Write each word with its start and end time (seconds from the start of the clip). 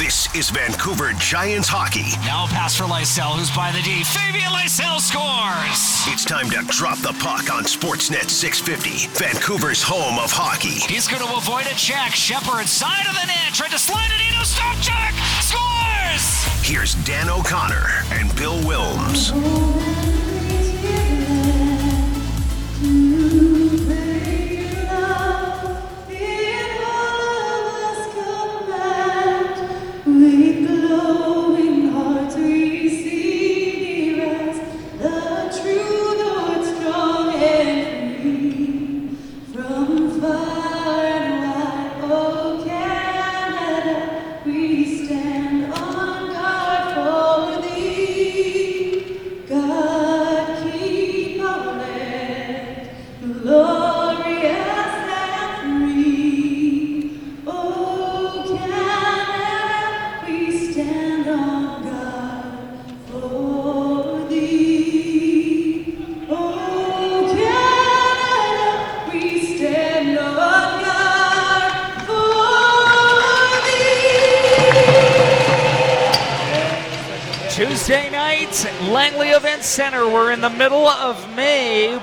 This 0.00 0.34
is 0.34 0.48
Vancouver 0.48 1.12
Giants 1.18 1.68
hockey. 1.68 2.16
Now 2.24 2.46
pass 2.46 2.74
for 2.74 2.84
Lysell, 2.84 3.36
who's 3.36 3.50
by 3.54 3.70
the 3.70 3.82
D. 3.82 4.02
Fabian 4.02 4.48
Lysell 4.48 4.96
scores. 4.96 6.08
It's 6.08 6.24
time 6.24 6.48
to 6.48 6.64
drop 6.72 6.96
the 7.00 7.12
puck 7.20 7.52
on 7.52 7.64
Sportsnet 7.64 8.30
650, 8.30 9.12
Vancouver's 9.12 9.82
home 9.82 10.18
of 10.18 10.32
hockey. 10.32 10.80
He's 10.88 11.06
going 11.06 11.20
to 11.20 11.36
avoid 11.36 11.66
a 11.66 11.74
check. 11.76 12.12
Shepard, 12.12 12.64
side 12.64 13.04
of 13.08 13.12
the 13.12 13.26
net, 13.26 13.52
tried 13.52 13.72
to 13.72 13.78
slide 13.78 14.08
it 14.08 14.32
into 14.32 14.42
stop 14.46 14.80
check, 14.80 15.12
scores. 15.44 16.48
Here's 16.64 16.94
Dan 17.04 17.28
O'Connor 17.28 17.84
and 18.10 18.34
Bill 18.36 18.56
Wilms. 18.64 19.36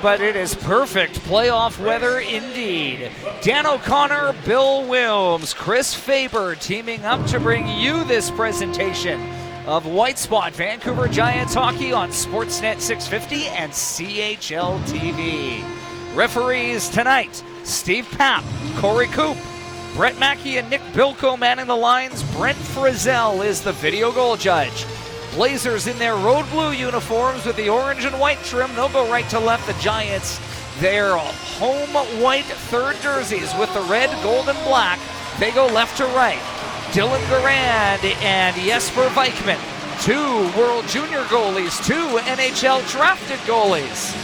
But 0.01 0.21
it 0.21 0.35
is 0.35 0.53
perfect 0.55 1.19
playoff 1.21 1.83
weather 1.83 2.19
indeed. 2.19 3.11
Dan 3.41 3.65
O'Connor, 3.65 4.33
Bill 4.45 4.83
Wilms, 4.83 5.55
Chris 5.55 5.93
Faber 5.93 6.55
teaming 6.55 7.03
up 7.05 7.25
to 7.27 7.39
bring 7.39 7.67
you 7.67 8.03
this 8.03 8.29
presentation 8.31 9.21
of 9.65 9.85
White 9.85 10.17
Spot 10.17 10.53
Vancouver 10.53 11.07
Giants 11.07 11.53
hockey 11.53 11.91
on 11.91 12.09
Sportsnet 12.09 12.79
650 12.79 13.47
and 13.47 13.71
CHL 13.71 14.79
TV. 14.83 15.63
Referees 16.15 16.89
tonight 16.89 17.43
Steve 17.63 18.05
Papp, 18.11 18.43
Corey 18.79 19.07
Coop, 19.07 19.37
Brett 19.95 20.17
Mackey, 20.19 20.57
and 20.57 20.69
Nick 20.69 20.81
Bilko 20.93 21.37
manning 21.37 21.67
the 21.67 21.75
lines. 21.75 22.23
Brent 22.35 22.57
Frizzell 22.57 23.45
is 23.45 23.61
the 23.61 23.73
video 23.73 24.11
goal 24.11 24.37
judge. 24.37 24.85
Blazers 25.37 25.85
in 25.85 25.99
their 25.99 26.15
road 26.15 26.49
blue 26.49 26.71
uniforms 26.71 27.45
with 27.45 27.55
the 27.57 27.69
orange 27.69 28.05
and 28.05 28.19
white 28.19 28.43
trim. 28.43 28.73
They'll 28.73 28.89
go 28.89 29.07
right 29.07 29.29
to 29.29 29.39
left. 29.39 29.67
The 29.67 29.73
Giants, 29.73 30.39
their 30.79 31.15
home 31.15 31.93
white 32.19 32.45
third 32.71 32.95
jerseys 33.03 33.53
with 33.59 33.71
the 33.75 33.81
red, 33.81 34.09
gold, 34.23 34.49
and 34.49 34.57
black. 34.65 34.97
They 35.39 35.51
go 35.51 35.67
left 35.67 35.95
to 35.97 36.05
right. 36.05 36.39
Dylan 36.89 37.21
Garand 37.29 38.03
and 38.23 38.55
Jesper 38.55 39.07
Vikman, 39.09 39.59
two 40.03 40.59
World 40.59 40.87
Junior 40.87 41.21
goalies, 41.25 41.85
two 41.85 42.17
NHL 42.25 42.89
drafted 42.89 43.37
goalies. 43.41 44.15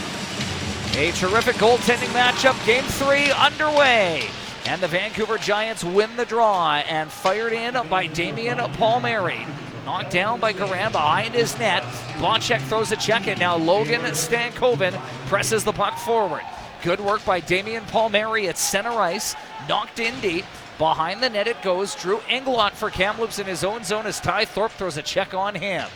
A 0.96 1.12
terrific 1.12 1.54
goaltending 1.56 2.08
matchup. 2.08 2.66
Game 2.66 2.82
three 2.82 3.30
underway. 3.30 4.26
And 4.66 4.80
the 4.80 4.88
Vancouver 4.88 5.38
Giants 5.38 5.84
win 5.84 6.16
the 6.16 6.24
draw 6.24 6.74
and 6.74 7.08
fired 7.08 7.52
in 7.52 7.74
by 7.88 8.08
Damian 8.08 8.58
Palmieri. 8.72 9.46
Knocked 9.84 10.12
down 10.12 10.40
by 10.40 10.52
Garand 10.52 10.92
behind 10.92 11.34
his 11.34 11.58
net. 11.58 11.82
Bonchek 12.18 12.60
throws 12.62 12.90
a 12.90 12.96
check 12.96 13.26
in. 13.26 13.38
Now 13.38 13.56
Logan 13.56 14.00
Stankoven 14.00 14.98
presses 15.26 15.62
the 15.62 15.72
puck 15.72 15.98
forward. 15.98 16.42
Good 16.82 17.00
work 17.00 17.24
by 17.24 17.40
Damian 17.40 17.84
Palmieri 17.84 18.48
at 18.48 18.56
center 18.56 18.90
ice. 18.90 19.34
Knocked 19.68 20.00
in 20.00 20.18
deep. 20.20 20.44
Behind 20.78 21.22
the 21.22 21.28
net 21.28 21.48
it 21.48 21.60
goes. 21.62 21.94
Drew 21.94 22.18
Englot 22.28 22.72
for 22.72 22.90
Kamloops 22.90 23.38
in 23.38 23.46
his 23.46 23.62
own 23.62 23.84
zone 23.84 24.06
as 24.06 24.20
Ty 24.20 24.46
Thorpe 24.46 24.72
throws 24.72 24.96
a 24.96 25.02
check 25.02 25.34
on 25.34 25.54
him. 25.54 25.86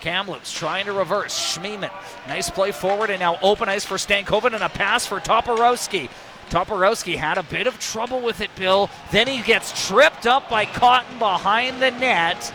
Kamloops 0.00 0.52
trying 0.52 0.86
to 0.86 0.92
reverse. 0.92 1.56
Schmiemann. 1.56 1.92
Nice 2.26 2.50
play 2.50 2.72
forward 2.72 3.10
and 3.10 3.20
now 3.20 3.38
open 3.42 3.68
ice 3.68 3.84
for 3.84 3.96
Stankoven 3.96 4.54
and 4.54 4.62
a 4.62 4.68
pass 4.68 5.06
for 5.06 5.20
Toporowski. 5.20 6.10
Toporowski 6.50 7.16
had 7.16 7.38
a 7.38 7.42
bit 7.44 7.66
of 7.66 7.78
trouble 7.78 8.20
with 8.20 8.40
it, 8.40 8.54
Bill. 8.56 8.90
Then 9.10 9.26
he 9.26 9.42
gets 9.42 9.88
tripped 9.88 10.26
up 10.26 10.48
by 10.48 10.64
Cotton 10.64 11.18
behind 11.18 11.80
the 11.80 11.90
net. 11.92 12.52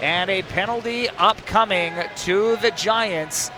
And 0.00 0.30
a 0.30 0.42
penalty 0.42 1.08
upcoming 1.10 1.94
to 2.16 2.56
the 2.56 2.70
Giants. 2.72 3.50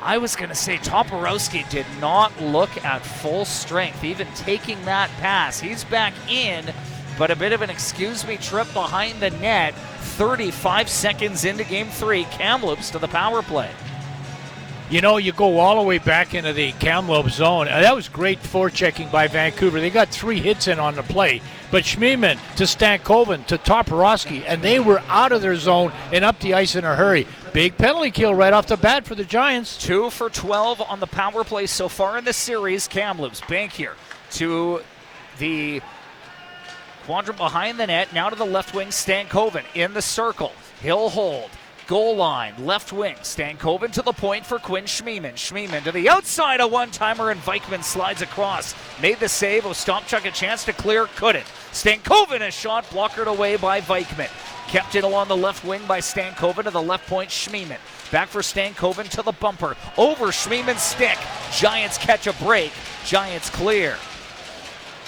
I 0.00 0.18
was 0.18 0.36
going 0.36 0.48
to 0.48 0.54
say 0.54 0.76
Toporowski 0.76 1.68
did 1.70 1.86
not 2.00 2.40
look 2.40 2.84
at 2.84 3.04
full 3.04 3.44
strength, 3.44 4.04
even 4.04 4.28
taking 4.34 4.82
that 4.84 5.10
pass. 5.18 5.58
He's 5.58 5.82
back 5.84 6.14
in, 6.30 6.72
but 7.18 7.32
a 7.32 7.36
bit 7.36 7.52
of 7.52 7.62
an 7.62 7.70
excuse 7.70 8.26
me 8.26 8.36
trip 8.36 8.72
behind 8.72 9.20
the 9.20 9.30
net. 9.30 9.74
35 9.74 10.88
seconds 10.88 11.44
into 11.44 11.64
game 11.64 11.88
three. 11.88 12.24
Kamloops 12.24 12.90
to 12.90 12.98
the 12.98 13.08
power 13.08 13.42
play. 13.42 13.70
You 14.90 15.02
know, 15.02 15.18
you 15.18 15.32
go 15.32 15.58
all 15.58 15.76
the 15.76 15.86
way 15.86 15.98
back 15.98 16.32
into 16.32 16.54
the 16.54 16.72
Kamloops 16.72 17.34
zone. 17.34 17.68
Uh, 17.68 17.82
That 17.82 17.94
was 17.94 18.08
great 18.08 18.42
forechecking 18.42 19.12
by 19.12 19.26
Vancouver. 19.28 19.80
They 19.80 19.90
got 19.90 20.08
three 20.08 20.40
hits 20.40 20.66
in 20.66 20.78
on 20.78 20.94
the 20.94 21.02
play. 21.02 21.42
But 21.70 21.84
Schmiemann 21.84 22.38
to 22.56 22.64
Stankoven 22.64 23.44
to 23.46 23.58
Toporowski, 23.58 24.44
and 24.46 24.62
they 24.62 24.80
were 24.80 25.00
out 25.08 25.32
of 25.32 25.42
their 25.42 25.56
zone 25.56 25.92
and 26.10 26.24
up 26.24 26.40
the 26.40 26.54
ice 26.54 26.74
in 26.74 26.84
a 26.84 26.94
hurry. 26.96 27.26
Big 27.52 27.76
penalty 27.76 28.10
kill 28.10 28.34
right 28.34 28.54
off 28.54 28.66
the 28.66 28.78
bat 28.78 29.04
for 29.04 29.14
the 29.14 29.24
Giants. 29.24 29.76
Two 29.76 30.08
for 30.08 30.30
12 30.30 30.80
on 30.80 31.00
the 31.00 31.06
power 31.06 31.44
play 31.44 31.66
so 31.66 31.90
far 31.90 32.16
in 32.16 32.24
the 32.24 32.32
series. 32.32 32.88
Kamloops 32.88 33.42
bank 33.42 33.72
here 33.72 33.94
to 34.32 34.80
the 35.38 35.82
quadrant 37.04 37.36
behind 37.36 37.78
the 37.78 37.86
net. 37.86 38.14
Now 38.14 38.30
to 38.30 38.36
the 38.36 38.46
left 38.46 38.74
wing, 38.74 38.88
Stankoven 38.88 39.64
in 39.74 39.92
the 39.92 40.02
circle. 40.02 40.52
He'll 40.80 41.10
hold. 41.10 41.50
Goal 41.88 42.16
line, 42.16 42.52
left 42.66 42.92
wing. 42.92 43.14
Stankoven 43.22 43.90
to 43.92 44.02
the 44.02 44.12
point 44.12 44.44
for 44.44 44.58
Quinn 44.58 44.84
Schmiemann. 44.84 45.36
Schmiemann 45.36 45.84
to 45.84 45.90
the 45.90 46.10
outside, 46.10 46.60
a 46.60 46.68
one 46.68 46.90
timer, 46.90 47.30
and 47.30 47.40
Vikman 47.40 47.82
slides 47.82 48.20
across. 48.20 48.74
Made 49.00 49.18
the 49.20 49.28
save. 49.28 49.62
Ostapchuk 49.62 50.26
a 50.26 50.30
chance 50.30 50.66
to 50.66 50.74
clear, 50.74 51.06
couldn't. 51.16 51.46
Stankoven 51.72 52.46
a 52.46 52.50
shot 52.50 52.84
blockered 52.90 53.26
away 53.26 53.56
by 53.56 53.80
Vikman. 53.80 54.28
Kept 54.68 54.96
it 54.96 55.04
along 55.04 55.28
the 55.28 55.36
left 55.38 55.64
wing 55.64 55.80
by 55.88 56.00
Stankoven 56.00 56.64
to 56.64 56.70
the 56.70 56.82
left 56.82 57.08
point, 57.08 57.30
Schmiemann. 57.30 57.80
Back 58.12 58.28
for 58.28 58.42
Stankoven 58.42 59.08
to 59.08 59.22
the 59.22 59.32
bumper. 59.32 59.74
Over 59.96 60.26
Schmiemann's 60.26 60.82
stick. 60.82 61.16
Giants 61.52 61.96
catch 61.96 62.26
a 62.26 62.34
break. 62.34 62.70
Giants 63.06 63.48
clear. 63.48 63.96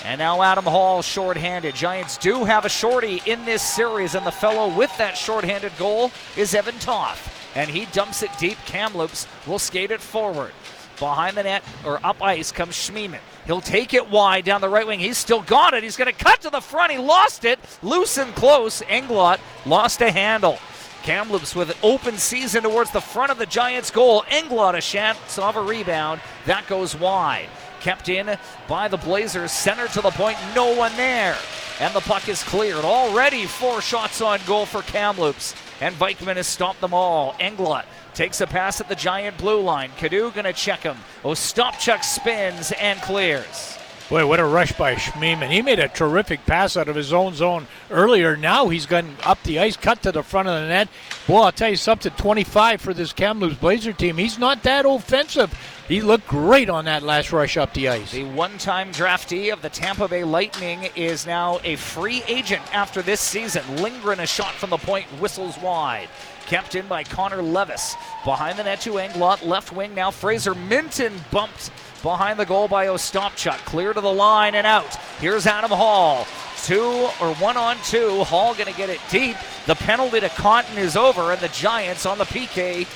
And 0.05 0.19
now 0.19 0.43
Adam 0.43 0.65
Hall 0.65 1.03
shorthanded. 1.03 1.75
Giants 1.75 2.17
do 2.17 2.45
have 2.45 2.65
a 2.65 2.71
shorty 2.71 3.21
in 3.27 3.45
this 3.45 3.63
series, 3.63 4.15
and 4.15 4.27
the 4.27 4.33
fellow 4.33 4.75
with 4.75 4.97
that 4.99 5.17
shorthanded 5.17 5.73
goal 5.79 6.11
is 6.37 6.55
Evan 6.55 6.79
Toth. 6.79 7.37
And 7.55 7.69
he 7.69 7.87
dumps 7.87 8.23
it 8.23 8.31
deep. 8.39 8.57
Kamloops 8.65 9.27
will 9.47 9.59
skate 9.59 9.91
it 9.91 10.01
forward. 10.01 10.53
Behind 10.99 11.37
the 11.37 11.43
net, 11.43 11.63
or 11.85 11.99
up 12.05 12.23
ice, 12.23 12.53
comes 12.53 12.75
Schmiemann. 12.75 13.21
He'll 13.47 13.61
take 13.61 13.95
it 13.95 14.09
wide 14.11 14.45
down 14.45 14.61
the 14.61 14.69
right 14.69 14.87
wing. 14.87 15.01
He's 15.01 15.19
still 15.19 15.43
got 15.43 15.75
it. 15.75 15.83
He's 15.83 15.97
going 15.97 16.13
to 16.13 16.25
cut 16.25 16.43
to 16.43 16.51
the 16.51 16.61
front. 16.61 16.93
He 16.93 16.99
lost 16.99 17.45
it. 17.45 17.59
Loose 17.83 18.19
and 18.19 18.35
close. 18.35 18.83
Englot 18.83 19.41
lost 19.67 20.01
a 20.03 20.11
handle. 20.11 20.59
Kamloops 21.03 21.55
with 21.55 21.71
an 21.71 21.77
open 21.83 22.19
season 22.19 22.63
towards 22.63 22.91
the 22.91 23.01
front 23.01 23.33
of 23.33 23.39
the 23.39 23.47
Giants' 23.47 23.91
goal. 23.91 24.23
Englot 24.29 24.77
a 24.77 24.81
chance 24.81 25.39
of 25.39 25.57
a 25.57 25.63
rebound. 25.63 26.21
That 26.45 26.67
goes 26.67 26.95
wide. 26.95 27.49
Kept 27.81 28.09
in 28.09 28.37
by 28.69 28.89
the 28.89 28.97
Blazers. 28.97 29.53
Center 29.53 29.89
to 29.89 30.01
the 30.01 30.11
point. 30.11 30.39
No 30.55 30.75
one 30.75 30.95
there. 30.97 31.37
And 31.81 31.95
the 31.95 32.01
puck 32.01 32.29
is 32.29 32.43
cleared. 32.43 32.85
Already 32.85 33.47
four 33.47 33.81
shots 33.81 34.21
on 34.21 34.39
goal 34.47 34.67
for 34.67 34.83
Kamloops. 34.83 35.55
And 35.81 35.95
Vikman 35.95 36.37
has 36.37 36.47
stopped 36.47 36.81
them 36.81 36.93
all. 36.93 37.33
Englot 37.41 37.85
takes 38.15 38.41
a 38.41 38.47
pass 38.47 38.81
at 38.81 38.89
the 38.89 38.95
Giant 38.95 39.39
blue 39.39 39.61
line. 39.61 39.91
Cadu 39.97 40.31
going 40.31 40.45
to 40.45 40.53
check 40.53 40.81
him. 40.81 40.97
Oh, 41.25 41.31
Ostapchuk 41.31 42.05
spins 42.05 42.73
and 42.73 43.01
clears. 43.01 43.79
Boy, 44.11 44.27
what 44.27 44.41
a 44.41 44.45
rush 44.45 44.73
by 44.73 44.97
Schmiemann. 44.97 45.51
He 45.51 45.63
made 45.63 45.79
a 45.79 45.87
terrific 45.87 46.45
pass 46.45 46.77
out 46.77 46.89
of 46.89 46.97
his 46.97 47.13
own 47.13 47.33
zone 47.33 47.69
earlier. 47.93 48.37
Now 48.37 48.69
he's 48.69 48.85
gotten 48.85 49.17
up 49.25 49.41
the 49.45 49.61
ice, 49.61 49.77
cut 49.77 50.03
to 50.03 50.11
the 50.11 50.25
front 50.25 50.49
of 50.49 50.61
the 50.61 50.67
net. 50.67 50.89
Boy, 51.29 51.43
I'll 51.43 51.53
tell 51.53 51.71
you 51.71 51.77
something 51.77 52.13
25 52.17 52.81
for 52.81 52.93
this 52.93 53.13
Kamloops 53.13 53.55
Blazer 53.55 53.93
team. 53.93 54.17
He's 54.17 54.37
not 54.37 54.65
that 54.65 54.85
offensive. 54.85 55.57
He 55.91 56.01
looked 56.01 56.29
great 56.29 56.71
on 56.71 56.85
that 56.85 57.03
last 57.03 57.33
rush 57.33 57.57
up 57.57 57.75
the 57.75 57.89
ice. 57.89 58.13
The 58.13 58.23
one 58.23 58.59
time 58.59 58.93
draftee 58.93 59.53
of 59.53 59.61
the 59.61 59.69
Tampa 59.69 60.07
Bay 60.07 60.23
Lightning 60.23 60.89
is 60.95 61.27
now 61.27 61.59
a 61.65 61.75
free 61.75 62.23
agent 62.29 62.63
after 62.73 63.03
this 63.03 63.21
season. 63.21 63.65
Lindgren, 63.83 64.21
a 64.21 64.27
shot 64.27 64.55
from 64.55 64.71
the 64.71 64.77
point, 64.77 65.07
whistles 65.21 65.59
wide. 65.59 66.09
Kept 66.47 66.77
in 66.77 66.87
by 66.87 67.03
Connor 67.03 67.43
Levis. 67.43 67.97
Behind 68.25 68.57
the 68.57 68.63
net 68.63 68.81
to 68.83 69.01
Englot, 69.01 69.45
left 69.45 69.73
wing 69.73 69.93
now. 69.93 70.13
Fraser 70.13 70.55
Minten 70.55 71.13
bumped 71.33 71.73
behind 72.05 72.39
the 72.39 72.47
goal 72.47 72.69
by 72.69 72.87
Ostapchuk. 72.87 73.59
Clear 73.65 73.93
to 73.93 74.01
the 74.01 74.13
line 74.13 74.55
and 74.55 74.69
out. 74.69 74.95
Here's 75.19 75.49
Adam 75.49 75.73
Hall. 75.73 76.25
Two 76.63 77.09
or 77.21 77.35
one 77.41 77.57
on 77.57 77.77
two. 77.83 78.23
Hall 78.23 78.55
going 78.55 78.73
to 78.73 78.79
get 78.79 78.91
it 78.91 79.01
deep. 79.11 79.35
The 79.67 79.75
penalty 79.75 80.21
to 80.21 80.29
Cotton 80.29 80.79
is 80.79 80.97
over, 80.97 81.33
and 81.33 81.41
the 81.41 81.49
Giants 81.49 82.07
on 82.07 82.17
the 82.17 82.27
PK 82.27 82.87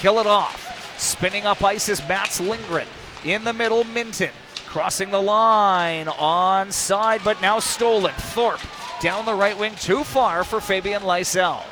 kill 0.00 0.18
it 0.18 0.26
off. 0.26 0.69
Spinning 1.00 1.46
up 1.46 1.64
ice 1.64 1.88
is 1.88 2.06
Mats 2.06 2.40
Lindgren. 2.40 2.86
In 3.24 3.42
the 3.44 3.54
middle, 3.54 3.84
Minten. 3.84 4.32
Crossing 4.66 5.10
the 5.10 5.20
line 5.20 6.08
on 6.08 6.70
side, 6.70 7.22
but 7.24 7.40
now 7.40 7.58
stolen. 7.58 8.12
Thorpe 8.12 8.60
down 9.00 9.24
the 9.24 9.34
right 9.34 9.58
wing, 9.58 9.74
too 9.76 10.04
far 10.04 10.44
for 10.44 10.60
Fabian 10.60 11.00
Lysell. 11.00 11.64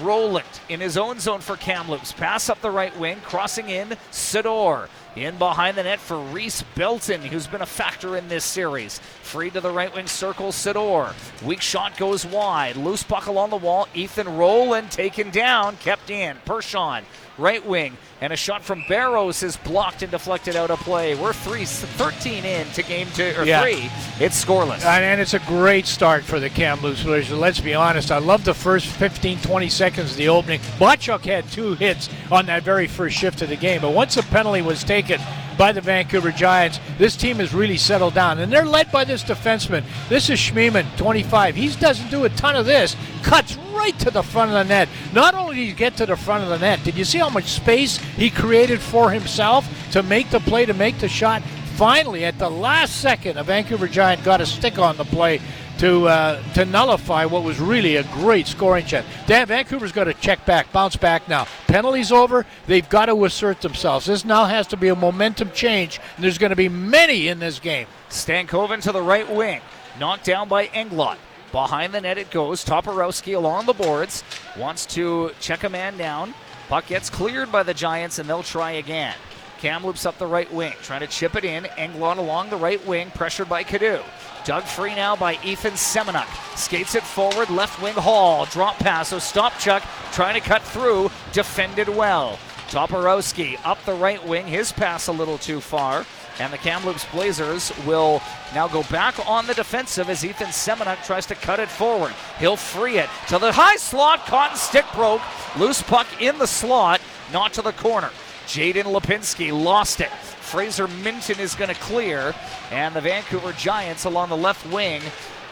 Roland 0.00 0.44
in 0.68 0.80
his 0.80 0.96
own 0.96 1.20
zone 1.20 1.40
for 1.40 1.56
Kamloops. 1.56 2.10
Pass 2.10 2.48
up 2.48 2.60
the 2.60 2.70
right 2.70 2.96
wing, 2.98 3.20
crossing 3.20 3.70
in. 3.70 3.90
Sydor 4.10 4.88
in 5.16 5.36
behind 5.38 5.76
the 5.76 5.82
net 5.82 5.98
for 5.98 6.18
Reese 6.18 6.62
Belton, 6.74 7.20
who's 7.22 7.46
been 7.46 7.62
a 7.62 7.66
factor 7.66 8.16
in 8.16 8.28
this 8.28 8.44
series. 8.44 8.98
Free 9.22 9.50
to 9.50 9.60
the 9.60 9.70
right 9.70 9.92
wing 9.94 10.06
circle, 10.06 10.48
Sydor. 10.48 11.14
Weak 11.44 11.60
shot 11.60 11.96
goes 11.96 12.24
wide. 12.24 12.76
Loose 12.76 13.02
puck 13.02 13.26
along 13.26 13.50
the 13.50 13.56
wall. 13.56 13.88
Ethan 13.94 14.36
Roland 14.36 14.90
taken 14.90 15.30
down, 15.30 15.76
kept 15.76 16.10
in. 16.10 16.36
Pershon, 16.46 17.02
right 17.38 17.64
wing. 17.66 17.96
And 18.20 18.32
a 18.32 18.36
shot 18.36 18.62
from 18.62 18.82
Bairos 18.82 19.42
is 19.42 19.56
blocked 19.56 20.02
and 20.02 20.10
deflected 20.10 20.54
out 20.56 20.70
of 20.70 20.78
play. 20.80 21.14
We're 21.14 21.32
three, 21.32 21.64
13 21.64 22.44
in 22.44 22.66
to 22.72 22.82
game 22.82 23.08
two, 23.14 23.32
or 23.38 23.44
Yeah. 23.44 23.62
three. 23.62 23.90
It's 24.18 24.42
scoreless. 24.44 24.84
And, 24.84 25.04
and 25.04 25.20
it's 25.20 25.32
a 25.34 25.38
great 25.40 25.86
start 25.86 26.22
for 26.22 26.38
the 26.38 26.50
Kamloops 26.50 27.02
Blazers. 27.02 27.38
Let's 27.38 27.60
be 27.60 27.74
honest. 27.74 28.10
I 28.10 28.18
love 28.18 28.44
the 28.44 28.52
first 28.54 28.86
15, 28.86 29.40
20 29.40 29.68
seconds 29.70 30.10
of 30.10 30.16
the 30.18 30.28
opening. 30.28 30.60
Botchuk 30.78 31.24
had 31.24 31.50
two 31.50 31.74
hits 31.74 32.10
on 32.30 32.46
that 32.46 32.62
very 32.62 32.86
first 32.86 33.16
shift 33.16 33.40
of 33.40 33.48
the 33.48 33.56
game. 33.56 33.80
But 33.80 33.92
once 33.94 34.16
the 34.16 34.22
penalty 34.24 34.60
was 34.62 34.84
taken 34.84 35.18
by 35.60 35.72
the 35.72 35.80
Vancouver 35.82 36.32
Giants, 36.32 36.80
this 36.96 37.14
team 37.14 37.36
has 37.36 37.52
really 37.52 37.76
settled 37.76 38.14
down. 38.14 38.38
And 38.38 38.50
they're 38.50 38.64
led 38.64 38.90
by 38.90 39.04
this 39.04 39.22
defenseman. 39.22 39.84
This 40.08 40.30
is 40.30 40.38
Schmiemann, 40.38 40.86
25. 40.96 41.54
He 41.54 41.68
doesn't 41.68 42.10
do 42.10 42.24
a 42.24 42.30
ton 42.30 42.56
of 42.56 42.64
this. 42.64 42.96
Cuts 43.22 43.58
right 43.74 43.96
to 43.98 44.10
the 44.10 44.22
front 44.22 44.50
of 44.50 44.54
the 44.54 44.64
net. 44.64 44.88
Not 45.12 45.34
only 45.34 45.56
did 45.56 45.66
he 45.66 45.72
get 45.74 45.98
to 45.98 46.06
the 46.06 46.16
front 46.16 46.44
of 46.44 46.48
the 46.48 46.58
net, 46.58 46.82
did 46.82 46.96
you 46.96 47.04
see 47.04 47.18
how 47.18 47.28
much 47.28 47.44
space 47.44 47.98
he 47.98 48.30
created 48.30 48.80
for 48.80 49.10
himself 49.10 49.68
to 49.92 50.02
make 50.02 50.30
the 50.30 50.40
play, 50.40 50.64
to 50.64 50.72
make 50.72 50.98
the 50.98 51.10
shot? 51.10 51.42
Finally, 51.76 52.24
at 52.24 52.38
the 52.38 52.48
last 52.48 52.96
second, 52.96 53.36
a 53.36 53.44
Vancouver 53.44 53.86
Giant 53.86 54.24
got 54.24 54.40
a 54.40 54.46
stick 54.46 54.78
on 54.78 54.96
the 54.96 55.04
play 55.04 55.42
to 55.80 56.08
uh, 56.08 56.42
to 56.52 56.66
nullify 56.66 57.24
what 57.24 57.42
was 57.42 57.58
really 57.58 57.96
a 57.96 58.02
great 58.04 58.46
scoring 58.46 58.84
chance. 58.84 59.06
Dan 59.26 59.46
Vancouver's 59.46 59.92
got 59.92 60.04
to 60.04 60.14
check 60.14 60.44
back, 60.44 60.70
bounce 60.72 60.94
back 60.94 61.26
now. 61.26 61.46
Penalties 61.66 62.12
over. 62.12 62.44
They've 62.66 62.88
got 62.88 63.06
to 63.06 63.24
assert 63.24 63.62
themselves. 63.62 64.04
This 64.04 64.26
now 64.26 64.44
has 64.44 64.66
to 64.68 64.76
be 64.76 64.88
a 64.88 64.94
momentum 64.94 65.50
change, 65.52 65.98
and 66.16 66.24
there's 66.24 66.36
going 66.36 66.50
to 66.50 66.56
be 66.56 66.68
many 66.68 67.28
in 67.28 67.38
this 67.38 67.58
game. 67.58 67.86
Stankoven 68.10 68.82
to 68.82 68.92
the 68.92 69.00
right 69.00 69.28
wing. 69.30 69.62
Knocked 69.98 70.24
down 70.24 70.48
by 70.48 70.66
Englot. 70.68 71.16
Behind 71.50 71.94
the 71.94 72.00
net 72.02 72.18
it 72.18 72.30
goes. 72.30 72.62
Toporowski 72.62 73.34
along 73.34 73.64
the 73.64 73.72
boards. 73.72 74.22
Wants 74.58 74.84
to 74.86 75.32
check 75.40 75.64
a 75.64 75.70
man 75.70 75.96
down. 75.96 76.34
Puck 76.68 76.86
gets 76.88 77.08
cleared 77.08 77.50
by 77.50 77.62
the 77.62 77.74
Giants 77.74 78.18
and 78.18 78.28
they'll 78.28 78.42
try 78.42 78.72
again. 78.72 79.14
Kamloops 79.60 80.06
up 80.06 80.16
the 80.18 80.26
right 80.26 80.50
wing, 80.52 80.72
trying 80.82 81.00
to 81.00 81.06
chip 81.06 81.36
it 81.36 81.44
in. 81.44 81.64
Englot 81.64 82.16
along 82.16 82.48
the 82.48 82.56
right 82.56 82.84
wing, 82.86 83.10
pressured 83.10 83.48
by 83.48 83.62
Cadu. 83.62 84.00
Dug 84.44 84.64
free 84.64 84.94
now 84.94 85.14
by 85.14 85.38
Ethan 85.44 85.74
Semenuk. 85.74 86.56
Skates 86.56 86.94
it 86.94 87.02
forward, 87.02 87.50
left 87.50 87.82
wing 87.82 87.94
Hall. 87.94 88.46
Drop 88.46 88.78
pass, 88.78 89.12
Ostapchuk 89.12 89.82
trying 90.12 90.34
to 90.34 90.40
cut 90.40 90.62
through. 90.62 91.10
Defended 91.32 91.88
well. 91.88 92.38
Toporowski 92.70 93.58
up 93.64 93.84
the 93.84 93.92
right 93.92 94.24
wing, 94.26 94.46
his 94.46 94.72
pass 94.72 95.08
a 95.08 95.12
little 95.12 95.36
too 95.36 95.60
far. 95.60 96.06
And 96.38 96.50
the 96.50 96.58
Kamloops 96.58 97.04
Blazers 97.06 97.70
will 97.84 98.22
now 98.54 98.66
go 98.66 98.82
back 98.84 99.28
on 99.28 99.46
the 99.46 99.52
defensive 99.52 100.08
as 100.08 100.24
Ethan 100.24 100.46
Semenuk 100.48 101.04
tries 101.04 101.26
to 101.26 101.34
cut 101.34 101.60
it 101.60 101.68
forward. 101.68 102.14
He'll 102.38 102.56
free 102.56 102.96
it 102.96 103.10
to 103.28 103.38
the 103.38 103.52
high 103.52 103.76
slot. 103.76 104.20
Caught 104.20 104.30
Cotton 104.30 104.56
stick 104.56 104.86
broke. 104.94 105.20
Loose 105.58 105.82
puck 105.82 106.06
in 106.18 106.38
the 106.38 106.46
slot, 106.46 107.02
not 107.30 107.52
to 107.54 107.62
the 107.62 107.72
corner. 107.72 108.10
Jaden 108.50 108.82
Lipinski 108.82 109.52
lost 109.52 110.00
it. 110.00 110.10
Fraser 110.10 110.88
Minten 110.88 111.38
is 111.38 111.54
going 111.54 111.72
to 111.72 111.80
clear, 111.80 112.34
and 112.72 112.92
the 112.96 113.00
Vancouver 113.00 113.52
Giants 113.52 114.06
along 114.06 114.30
the 114.30 114.36
left 114.36 114.66
wing 114.72 115.02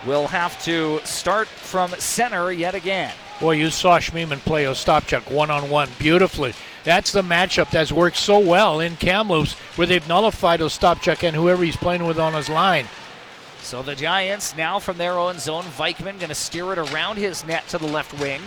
will 0.05 0.27
have 0.27 0.61
to 0.65 0.99
start 1.05 1.47
from 1.47 1.93
center 1.93 2.51
yet 2.51 2.75
again. 2.75 3.15
Boy, 3.39 3.53
you 3.53 3.71
saw 3.71 4.01
Schmiemann 4.01 4.41
play 4.41 4.65
Ostapchuk 4.65 5.31
one 5.31 5.49
on 5.49 5.71
one 5.71 5.89
beautifully. 6.01 6.55
That's 6.83 7.13
the 7.13 7.23
matchup 7.23 7.71
that's 7.71 7.93
worked 7.93 8.17
so 8.17 8.41
well 8.41 8.81
in 8.81 8.97
Kamloops, 8.97 9.53
where 9.77 9.87
they've 9.87 10.09
nullified 10.09 10.59
Ostapchuk 10.59 11.23
and 11.23 11.37
whoever 11.37 11.63
he's 11.63 11.77
playing 11.77 12.05
with 12.05 12.19
on 12.19 12.35
his 12.35 12.49
line. 12.49 12.87
So 13.61 13.81
the 13.81 13.95
Giants 13.95 14.57
now 14.57 14.81
from 14.81 14.99
their 14.99 15.17
own 15.19 15.39
zone. 15.39 15.63
Vikman 15.63 16.19
going 16.19 16.31
to 16.31 16.35
steer 16.35 16.73
it 16.73 16.79
around 16.79 17.19
his 17.19 17.47
net 17.47 17.69
to 17.69 17.79
the 17.79 17.87
left 17.87 18.19
wing, 18.21 18.41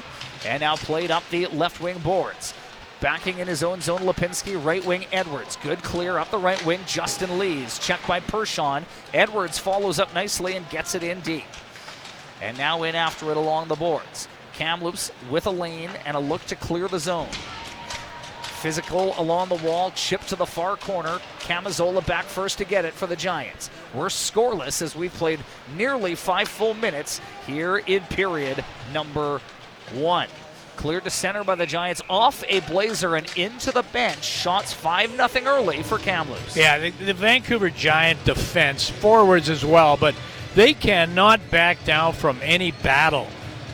and 0.46 0.60
now 0.60 0.76
played 0.76 1.10
up 1.10 1.24
the 1.30 1.48
left 1.48 1.80
wing 1.80 2.00
boards. 2.00 2.54
Backing 3.02 3.40
in 3.40 3.48
his 3.48 3.64
own 3.64 3.82
zone, 3.82 4.02
Lipinski, 4.02 4.64
right 4.64 4.86
wing 4.86 5.06
Edwards. 5.12 5.58
Good 5.64 5.82
clear 5.82 6.20
up 6.20 6.30
the 6.30 6.38
right 6.38 6.64
wing, 6.64 6.82
Justin 6.86 7.40
Lees. 7.40 7.80
Checked 7.80 8.08
by 8.08 8.20
Pershon. 8.20 8.84
Edwards 9.12 9.58
follows 9.58 10.00
up 10.00 10.14
nicely 10.14 10.56
and 10.56 10.70
gets 10.70 10.94
it 10.94 11.02
in 11.02 11.20
deep. 11.22 11.46
And 12.44 12.56
now 12.60 12.84
in 12.84 12.94
after 12.94 13.32
it 13.32 13.38
along 13.38 13.70
the 13.70 13.76
boards. 13.76 14.28
Kamloops 14.54 15.12
with 15.32 15.48
a 15.48 15.52
lane 15.52 15.90
and 16.06 16.16
a 16.16 16.20
look 16.20 16.46
to 16.46 16.56
clear 16.56 16.88
the 16.88 17.00
zone. 17.00 17.30
Physical 18.44 19.20
along 19.20 19.50
the 19.50 19.56
wall, 19.56 19.90
chip 19.96 20.22
to 20.26 20.36
the 20.36 20.46
far 20.46 20.78
corner. 20.78 21.18
Camazola 21.40 22.06
back 22.06 22.26
first 22.26 22.60
to 22.60 22.66
get 22.66 22.86
it 22.86 22.94
for 22.94 23.08
the 23.08 23.16
Giants. 23.16 23.72
We're 23.96 24.06
scoreless 24.06 24.84
as 24.84 24.96
we've 24.96 25.14
played 25.14 25.40
nearly 25.76 26.14
five 26.14 26.48
full 26.48 26.76
minutes 26.76 27.20
here 27.48 27.78
in 27.78 28.04
period 28.04 28.64
number 28.94 29.42
one. 29.94 30.28
Cleared 30.82 31.04
to 31.04 31.12
center 31.12 31.44
by 31.44 31.54
the 31.54 31.68
Giants, 31.68 32.02
off 32.10 32.44
a 32.50 32.60
blazer 32.62 33.16
and 33.16 33.32
into 33.38 33.72
the 33.72 33.84
bench. 33.94 34.24
Shots 34.24 34.74
5 34.74 35.12
0 35.12 35.30
early 35.46 35.84
for 35.84 36.00
Kamloops. 36.00 36.58
Yeah, 36.58 36.80
the, 36.80 36.90
the 36.90 37.14
Vancouver 37.14 37.70
Giant 37.70 38.26
defense, 38.26 38.90
forwards 38.90 39.48
as 39.48 39.64
well, 39.64 39.96
but 39.96 40.16
they 40.56 40.74
cannot 40.74 41.52
back 41.52 41.86
down 41.86 42.14
from 42.14 42.40
any 42.42 42.72
battle. 42.72 43.28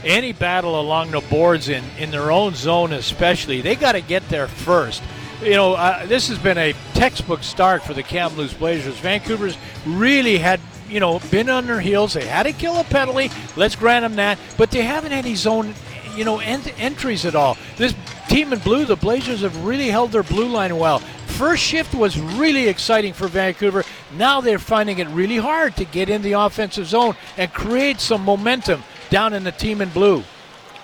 Any 0.04 0.33
battle 0.33 0.81
along 0.81 1.11
the 1.11 1.21
boards 1.21 1.69
in, 1.69 1.85
in 1.97 2.11
their 2.11 2.30
own 2.30 2.56
zone, 2.56 2.92
especially. 2.92 3.61
They 3.61 3.76
got 3.76 3.94
to 3.94 4.02
get 4.02 4.28
there 4.28 4.49
first. 4.49 5.02
You 5.42 5.52
know, 5.52 5.76
uh, 5.76 6.06
this 6.07 6.28
has 6.28 6.37
been 6.37 6.57
a 6.57 6.73
textbook 6.94 7.42
start 7.42 7.83
for 7.83 7.94
the 7.94 8.04
Kamloops 8.04 8.54
Blazers. 8.54 8.97
Vancouver's 8.97 9.57
really 9.85 10.40
had, 10.40 10.59
you 10.90 10.99
know, 10.99 11.19
been 11.31 11.49
on 11.49 11.68
their 11.68 11.80
heels. 11.80 12.16
They 12.16 12.26
had 12.26 12.44
to 12.44 12.52
kill 12.52 12.76
a 12.78 12.83
penalty. 12.83 13.31
Let's 13.56 13.78
grant 13.78 14.04
them 14.04 14.18
that. 14.18 14.37
But 14.57 14.71
they 14.71 14.81
haven't 14.81 15.11
had 15.11 15.26
any 15.26 15.35
zone, 15.35 15.73
you 16.18 16.26
know, 16.26 16.40
ent- 16.40 16.74
entries 16.80 17.26
at 17.26 17.36
all. 17.36 17.57
This 17.78 17.94
team 18.28 18.52
in 18.52 18.59
blue, 18.59 18.86
the 18.86 18.95
Blazers 18.95 19.42
have 19.42 19.64
really 19.64 19.88
held 19.90 20.12
their 20.12 20.24
blue 20.24 20.47
line 20.47 20.78
well. 20.78 21.00
First 21.00 21.64
shift 21.64 21.94
was 21.94 22.19
really 22.19 22.68
exciting 22.68 23.14
for 23.14 23.28
Vancouver. 23.28 23.83
Now 24.18 24.42
they're 24.42 24.59
finding 24.59 25.00
it 25.00 25.07
really 25.09 25.38
hard 25.38 25.76
to 25.78 25.86
get 25.86 26.09
in 26.09 26.21
the 26.24 26.33
offensive 26.33 26.88
zone 26.88 27.16
and 27.38 27.54
create 27.54 28.00
some 28.00 28.24
momentum 28.24 28.83
down 29.09 29.33
in 29.33 29.44
the 29.44 29.52
team 29.52 29.81
in 29.81 29.90
blue. 29.90 30.24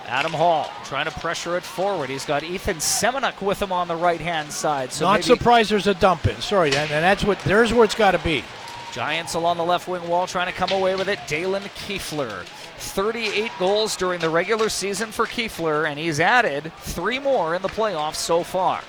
Adam 0.06 0.32
Hall 0.32 0.70
trying 0.84 1.06
to 1.06 1.10
pressure 1.10 1.56
it 1.56 1.62
forward. 1.62 2.10
He's 2.10 2.26
got 2.26 2.42
Ethan 2.42 2.76
Semenuk 2.76 3.40
with 3.40 3.60
him 3.60 3.72
on 3.72 3.88
the 3.88 3.96
right 3.96 4.20
hand 4.20 4.52
side. 4.52 4.92
So 4.92 5.06
Not 5.06 5.24
surprised 5.24 5.70
there's 5.70 5.86
a 5.86 5.94
dump 5.94 6.26
in. 6.26 6.40
Sorry, 6.40 6.70
Dan, 6.70 6.88
and 6.90 7.02
that's 7.02 7.24
what 7.24 7.40
there's 7.40 7.72
where 7.72 7.84
it's 7.84 7.94
got 7.94 8.10
to 8.10 8.18
be. 8.18 8.44
Giants 8.92 9.34
along 9.34 9.56
the 9.56 9.64
left 9.64 9.88
wing 9.88 10.06
wall 10.06 10.26
trying 10.26 10.46
to 10.46 10.52
come 10.52 10.70
away 10.70 10.94
with 10.94 11.08
it. 11.08 11.18
Daylan 11.20 11.62
Kuefler. 11.86 12.46
38 12.76 13.50
goals 13.58 13.96
during 13.96 14.20
the 14.20 14.28
regular 14.28 14.68
season 14.68 15.10
for 15.10 15.26
Kuefler, 15.26 15.88
and 15.88 15.98
he's 15.98 16.20
added 16.20 16.72
three 16.78 17.18
more 17.18 17.54
in 17.54 17.62
the 17.62 17.68
playoffs 17.68 18.16
so 18.16 18.42
far. 18.42 18.80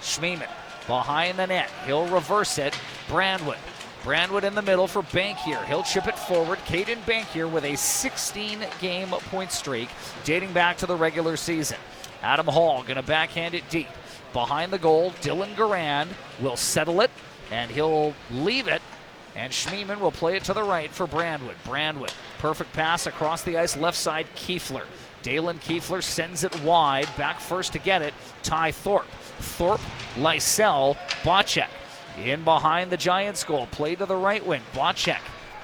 Schmiemann 0.00 0.50
behind 0.86 1.38
the 1.38 1.46
net. 1.46 1.70
He'll 1.86 2.06
reverse 2.06 2.58
it. 2.58 2.78
Brandwood. 3.08 3.58
Brandwood 4.02 4.44
in 4.44 4.54
the 4.54 4.62
middle 4.62 4.86
for 4.86 5.02
Bankier. 5.02 5.64
He'll 5.64 5.82
chip 5.82 6.06
it 6.06 6.18
forward. 6.18 6.58
Caden 6.66 6.98
Bankier 7.06 7.50
with 7.50 7.64
a 7.64 7.74
16 7.74 8.58
game 8.80 9.08
point 9.08 9.50
streak 9.50 9.88
dating 10.24 10.52
back 10.52 10.76
to 10.78 10.86
the 10.86 10.94
regular 10.94 11.36
season. 11.36 11.78
Adam 12.22 12.46
Hall 12.46 12.82
going 12.82 12.96
to 12.96 13.02
backhand 13.02 13.54
it 13.54 13.68
deep. 13.70 13.88
Behind 14.34 14.72
the 14.72 14.78
goal, 14.78 15.12
Dylan 15.22 15.54
Garand 15.54 16.08
will 16.42 16.56
settle 16.56 17.00
it, 17.00 17.10
and 17.50 17.70
he'll 17.70 18.14
leave 18.30 18.68
it 18.68 18.82
And 19.36 19.52
Schmiemann 19.52 20.00
will 20.00 20.12
play 20.12 20.36
it 20.36 20.44
to 20.44 20.52
the 20.54 20.62
right 20.62 20.90
for 20.90 21.06
Brandwood. 21.06 21.56
Brandwood, 21.64 22.12
perfect 22.44 22.74
pass 22.74 23.06
across 23.06 23.40
the 23.40 23.56
ice, 23.56 23.74
left 23.74 23.96
side, 23.96 24.26
Kuefler. 24.36 24.84
Daylan 25.22 25.58
Kuefler 25.60 26.02
sends 26.02 26.44
it 26.44 26.54
wide, 26.60 27.08
back 27.16 27.40
first 27.40 27.72
to 27.72 27.78
get 27.78 28.02
it, 28.02 28.12
Ty 28.42 28.70
Thorpe. 28.70 29.06
Thorpe, 29.38 29.80
Lysell, 30.16 30.94
Bocek. 31.22 31.70
In 32.22 32.44
behind 32.44 32.90
the 32.90 32.98
Giants 32.98 33.42
goal, 33.44 33.66
play 33.68 33.94
to 33.94 34.04
the 34.04 34.14
right 34.14 34.46
wing, 34.46 34.60
Bocek. 34.74 35.22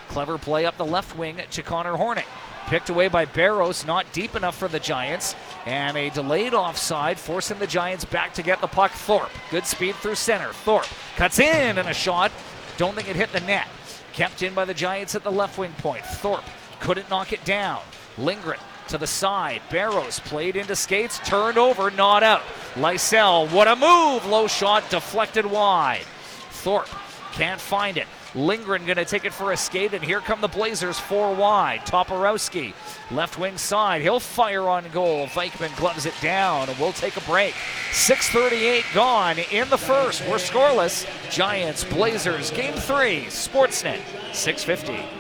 Clever 0.09 0.39
play 0.39 0.65
up 0.65 0.79
the 0.79 0.85
left 0.87 1.19
wing 1.19 1.37
to 1.51 1.63
Connor 1.63 1.97
Horning. 1.97 2.25
Picked 2.69 2.89
away 2.89 3.09
by 3.09 3.27
Bairos, 3.27 3.87
not 3.87 4.11
deep 4.15 4.35
enough 4.35 4.57
for 4.57 4.69
the 4.69 4.81
Giants. 4.81 5.37
And 5.67 5.99
a 5.99 6.09
delayed 6.09 6.55
offside, 6.55 7.19
forcing 7.19 7.59
the 7.59 7.67
Giants 7.67 8.07
back 8.07 8.33
to 8.33 8.43
get 8.43 8.63
the 8.63 8.69
puck. 8.69 8.93
Thorpe, 8.93 9.29
good 9.51 9.67
speed 9.67 9.97
through 9.97 10.15
center. 10.15 10.55
Thorpe 10.65 10.89
cuts 11.17 11.41
in 11.41 11.77
and 11.77 11.89
a 11.89 11.93
shot. 11.93 12.33
Don't 12.79 12.95
think 12.95 13.11
it 13.11 13.17
hit 13.17 13.33
the 13.33 13.41
net. 13.41 13.69
Kept 14.15 14.43
in 14.43 14.55
by 14.55 14.65
the 14.65 14.73
Giants 14.73 15.15
at 15.15 15.23
the 15.23 15.31
left 15.31 15.59
wing 15.59 15.75
point. 15.79 16.07
Thorpe 16.07 16.43
couldn't 16.81 17.09
knock 17.11 17.33
it 17.33 17.45
down. 17.45 17.81
Lindgren 18.19 18.59
to 18.89 18.99
the 18.99 19.07
side. 19.07 19.63
Bairos 19.71 20.21
played 20.21 20.57
into 20.57 20.75
skates, 20.75 21.19
turned 21.21 21.59
over, 21.59 21.91
not 21.91 22.23
out. 22.23 22.43
Lysell, 22.75 23.51
what 23.53 23.69
a 23.69 23.77
move! 23.77 24.27
Low 24.27 24.47
shot, 24.47 24.89
deflected 24.91 25.47
wide. 25.47 26.05
Thorpe 26.51 26.89
can't 27.33 27.61
find 27.61 27.97
it. 27.97 28.07
Lindgren 28.35 28.85
going 28.85 28.97
to 28.97 29.05
take 29.05 29.25
it 29.25 29.33
for 29.33 29.53
a 29.53 29.57
skate, 29.57 29.93
and 29.93 30.05
here 30.05 30.21
come 30.21 30.41
the 30.41 30.49
Blazers 30.49 30.99
four 30.99 31.35
wide. 31.35 31.81
Toporowski, 31.81 32.75
left 33.11 33.39
wing 33.39 33.59
side. 33.59 34.03
He'll 34.03 34.21
fire 34.21 34.69
on 34.69 34.89
goal. 34.91 35.27
Vikman 35.29 35.77
gloves 35.77 36.07
it 36.07 36.15
down, 36.21 36.69
and 36.69 36.79
we'll 36.79 36.93
take 36.93 37.17
a 37.17 37.21
break. 37.23 37.55
6.38 37.91 38.95
gone 38.95 39.39
in 39.51 39.69
the 39.69 39.79
first. 39.79 40.23
We're 40.29 40.37
scoreless. 40.37 41.07
Giants, 41.31 41.83
Blazers, 41.85 42.51
game 42.53 42.75
three. 42.75 43.25
Sportsnet, 43.27 44.01
650. 44.33 45.20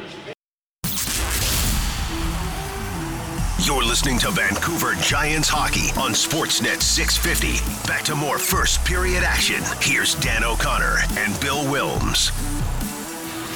You're 3.62 3.84
listening 3.84 4.18
to 4.20 4.30
Vancouver 4.30 4.94
Giants 4.94 5.46
hockey 5.46 5.90
on 6.00 6.12
Sportsnet 6.12 6.80
650. 6.80 7.86
Back 7.86 8.04
to 8.04 8.14
more 8.14 8.38
first 8.38 8.82
period 8.86 9.22
action. 9.22 9.62
Here's 9.82 10.14
Dan 10.14 10.44
O'Connor 10.44 10.96
and 11.18 11.38
Bill 11.42 11.62
Wilms. 11.64 12.30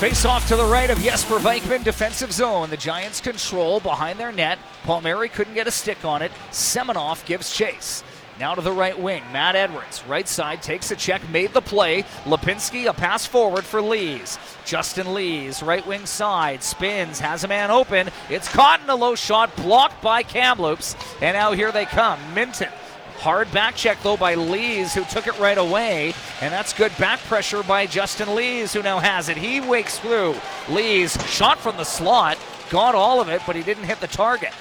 Face 0.01 0.27
off 0.27 0.47
to 0.49 0.57
the 0.57 0.65
right 0.65 0.91
of 0.91 0.99
Jesper 0.99 1.39
Vikman, 1.39 1.85
defensive 1.85 2.33
zone. 2.33 2.69
The 2.69 2.77
Giants 2.77 3.23
control 3.23 3.81
behind 3.81 4.21
their 4.21 4.31
net. 4.31 4.59
Palmieri 4.83 5.31
couldn't 5.31 5.55
get 5.55 5.67
a 5.67 5.71
stick 5.71 6.05
on 6.05 6.21
it. 6.21 6.33
Seminoff 6.51 7.25
gives 7.25 7.57
chase. 7.57 8.05
Now 8.41 8.55
to 8.57 8.61
the 8.61 8.73
right 8.73 8.99
wing. 8.99 9.23
Matt 9.33 9.55
Edwards, 9.55 10.03
right 10.09 10.27
side, 10.27 10.61
takes 10.61 10.91
a 10.91 10.97
check, 10.97 11.29
made 11.31 11.53
the 11.53 11.61
play. 11.61 12.03
Lipinski, 12.25 12.87
a 12.87 12.93
pass 12.93 13.25
forward 13.25 13.65
for 13.65 13.81
Lees. 13.81 14.39
Justin 14.65 15.15
Lees, 15.15 15.63
right 15.63 15.87
wing 15.87 16.05
side, 16.05 16.63
spins, 16.63 17.21
has 17.21 17.45
a 17.45 17.49
man 17.49 17.71
open. 17.71 18.11
It's 18.29 18.49
caught 18.49 18.81
in 18.81 18.91
a 18.91 18.97
low 18.97 19.15
shot, 19.15 19.55
blocked 19.57 20.03
by 20.03 20.25
Kamloops. 20.25 20.97
And 21.23 21.37
now 21.37 21.53
here 21.53 21.71
they 21.71 21.85
come. 21.85 22.19
Minten. 22.35 22.73
Hard 23.19 23.51
back 23.53 23.77
check 23.77 24.03
though 24.03 24.17
by 24.17 24.35
Lees, 24.35 24.93
who 24.93 25.05
took 25.05 25.29
it 25.29 25.39
right 25.39 25.57
away. 25.57 26.13
And 26.41 26.53
that's 26.53 26.73
good 26.73 26.93
back 26.99 27.21
pressure 27.21 27.63
by 27.63 27.87
Justin 27.87 28.35
Lees, 28.35 28.73
who 28.73 28.83
now 28.83 28.99
has 28.99 29.29
it. 29.29 29.37
He 29.37 29.61
wakes 29.61 30.01
through. 30.01 30.35
Lees, 30.69 31.17
shot 31.29 31.59
from 31.59 31.77
the 31.77 31.85
slot, 31.85 32.37
got 32.69 32.97
all 32.97 33.21
of 33.21 33.29
it, 33.29 33.43
but 33.47 33.55
he 33.55 33.63
didn't 33.63 33.85
hit 33.85 34.01
the 34.01 34.09
target. 34.09 34.53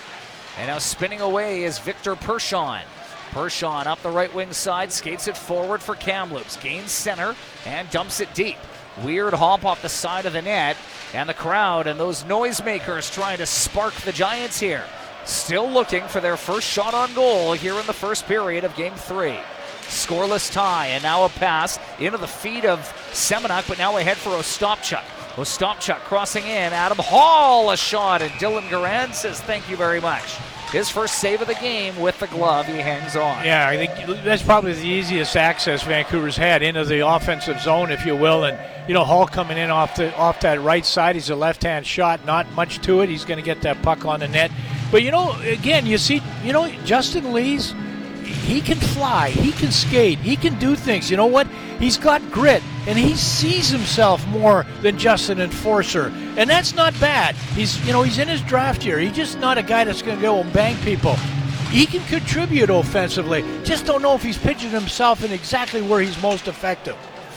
And 0.59 0.67
now 0.67 0.77
spinning 0.77 1.21
away 1.21 1.63
is 1.63 1.79
Victor 1.79 2.15
Pershon. 2.15 2.83
Pershon 3.33 3.87
up 3.87 3.99
the 4.03 4.09
right 4.09 4.31
wing 4.33 4.53
side, 4.53 4.91
skates 4.91 5.27
it 5.27 5.35
forward 5.35 5.81
for 5.81 5.95
Kamloops, 5.95 6.55
gains 6.57 6.91
center, 6.91 7.35
and 7.65 7.89
dumps 7.89 8.19
it 8.19 8.31
deep. 8.35 8.57
Weird 9.03 9.33
hop 9.33 9.65
off 9.65 9.81
the 9.81 9.89
side 9.89 10.27
of 10.27 10.33
the 10.33 10.41
net, 10.43 10.77
and 11.15 11.27
the 11.27 11.33
crowd 11.33 11.87
and 11.87 11.99
those 11.99 12.23
noisemakers 12.25 13.11
trying 13.11 13.39
to 13.39 13.47
spark 13.47 13.95
the 13.95 14.11
Giants 14.11 14.59
here. 14.59 14.83
Still 15.25 15.67
looking 15.67 16.03
for 16.03 16.19
their 16.19 16.37
first 16.37 16.67
shot 16.67 16.93
on 16.93 17.11
goal 17.15 17.53
here 17.53 17.79
in 17.79 17.87
the 17.87 17.93
first 17.93 18.27
period 18.27 18.63
of 18.63 18.75
game 18.75 18.93
three. 18.93 19.39
Scoreless 19.87 20.53
tie, 20.53 20.87
and 20.87 21.01
now 21.01 21.25
a 21.25 21.29
pass 21.29 21.79
into 21.99 22.19
the 22.19 22.27
feet 22.27 22.65
of 22.65 22.79
Semenuk, 23.13 23.67
but 23.67 23.79
now 23.79 23.97
ahead 23.97 24.17
for 24.17 24.29
Ostapchuk. 24.29 25.03
Ostapchuk 25.35 25.99
crossing 26.01 26.43
in. 26.43 26.71
Adam 26.71 26.99
Hall 26.99 27.71
a 27.71 27.77
shot, 27.77 28.21
and 28.21 28.31
Dylan 28.33 28.67
Garand 28.69 29.15
says 29.15 29.41
thank 29.41 29.67
you 29.67 29.75
very 29.75 29.99
much. 29.99 30.37
His 30.73 30.89
first 30.89 31.19
save 31.19 31.39
of 31.39 31.47
the 31.47 31.53
game 31.55 31.97
with 31.99 32.19
the 32.19 32.25
glove. 32.25 32.65
He 32.65 32.73
hangs 32.73 33.15
on. 33.15 33.45
Yeah, 33.45 33.69
I 33.69 33.77
think 33.77 34.23
that's 34.23 34.41
probably 34.41 34.73
the 34.73 34.87
easiest 34.87 35.37
access 35.37 35.83
Vancouver's 35.83 36.35
had 36.35 36.63
into 36.63 36.83
the 36.83 37.07
offensive 37.07 37.61
zone, 37.61 37.91
if 37.91 38.07
you 38.07 38.15
will. 38.15 38.43
And 38.43 38.59
you 38.87 38.95
know, 38.95 39.03
Hall 39.03 39.27
coming 39.27 39.59
in 39.59 39.69
off 39.69 39.95
the 39.95 40.13
off 40.15 40.39
that 40.39 40.59
right 40.61 40.83
side. 40.83 41.15
He's 41.15 41.29
a 41.29 41.35
left-hand 41.35 41.85
shot, 41.85 42.25
not 42.25 42.51
much 42.53 42.79
to 42.79 43.01
it. 43.01 43.09
He's 43.09 43.23
going 43.23 43.37
to 43.37 43.45
get 43.45 43.61
that 43.61 43.83
puck 43.83 44.03
on 44.03 44.21
the 44.21 44.27
net. 44.27 44.49
But 44.91 45.03
you 45.03 45.11
know, 45.11 45.39
again, 45.41 45.85
you 45.85 45.99
see, 45.99 46.21
you 46.43 46.53
know, 46.53 46.67
Justin 46.85 47.33
Lee's 47.33 47.75
he 48.43 48.61
can 48.61 48.77
fly, 48.77 49.29
he 49.29 49.51
can 49.51 49.71
skate, 49.71 50.19
he 50.19 50.35
can 50.35 50.59
do 50.59 50.75
things. 50.75 51.09
You 51.09 51.17
know 51.17 51.25
what? 51.25 51.47
He's 51.79 51.97
got 51.97 52.21
grit, 52.31 52.61
and 52.87 52.97
he 52.97 53.15
sees 53.15 53.69
himself 53.69 54.25
more 54.27 54.65
than 54.81 54.97
just 54.97 55.29
an 55.29 55.39
enforcer, 55.39 56.11
and 56.37 56.49
that's 56.49 56.75
not 56.75 56.97
bad. 56.99 57.35
He's, 57.55 57.83
you 57.85 57.93
know, 57.93 58.03
he's 58.03 58.19
in 58.19 58.27
his 58.27 58.41
draft 58.41 58.85
year. 58.85 58.99
He's 58.99 59.13
just 59.13 59.39
not 59.39 59.57
a 59.57 59.63
guy 59.63 59.83
that's 59.83 60.01
going 60.01 60.17
to 60.17 60.21
go 60.21 60.39
and 60.39 60.51
bang 60.53 60.75
people. 60.83 61.15
He 61.71 61.85
can 61.85 62.03
contribute 62.05 62.69
offensively. 62.69 63.43
Just 63.63 63.85
don't 63.85 64.01
know 64.01 64.13
if 64.13 64.21
he's 64.21 64.37
pitching 64.37 64.69
himself 64.69 65.23
in 65.23 65.31
exactly 65.31 65.81
where 65.81 66.01
he's 66.01 66.21
most 66.21 66.47
effective. 66.47 66.95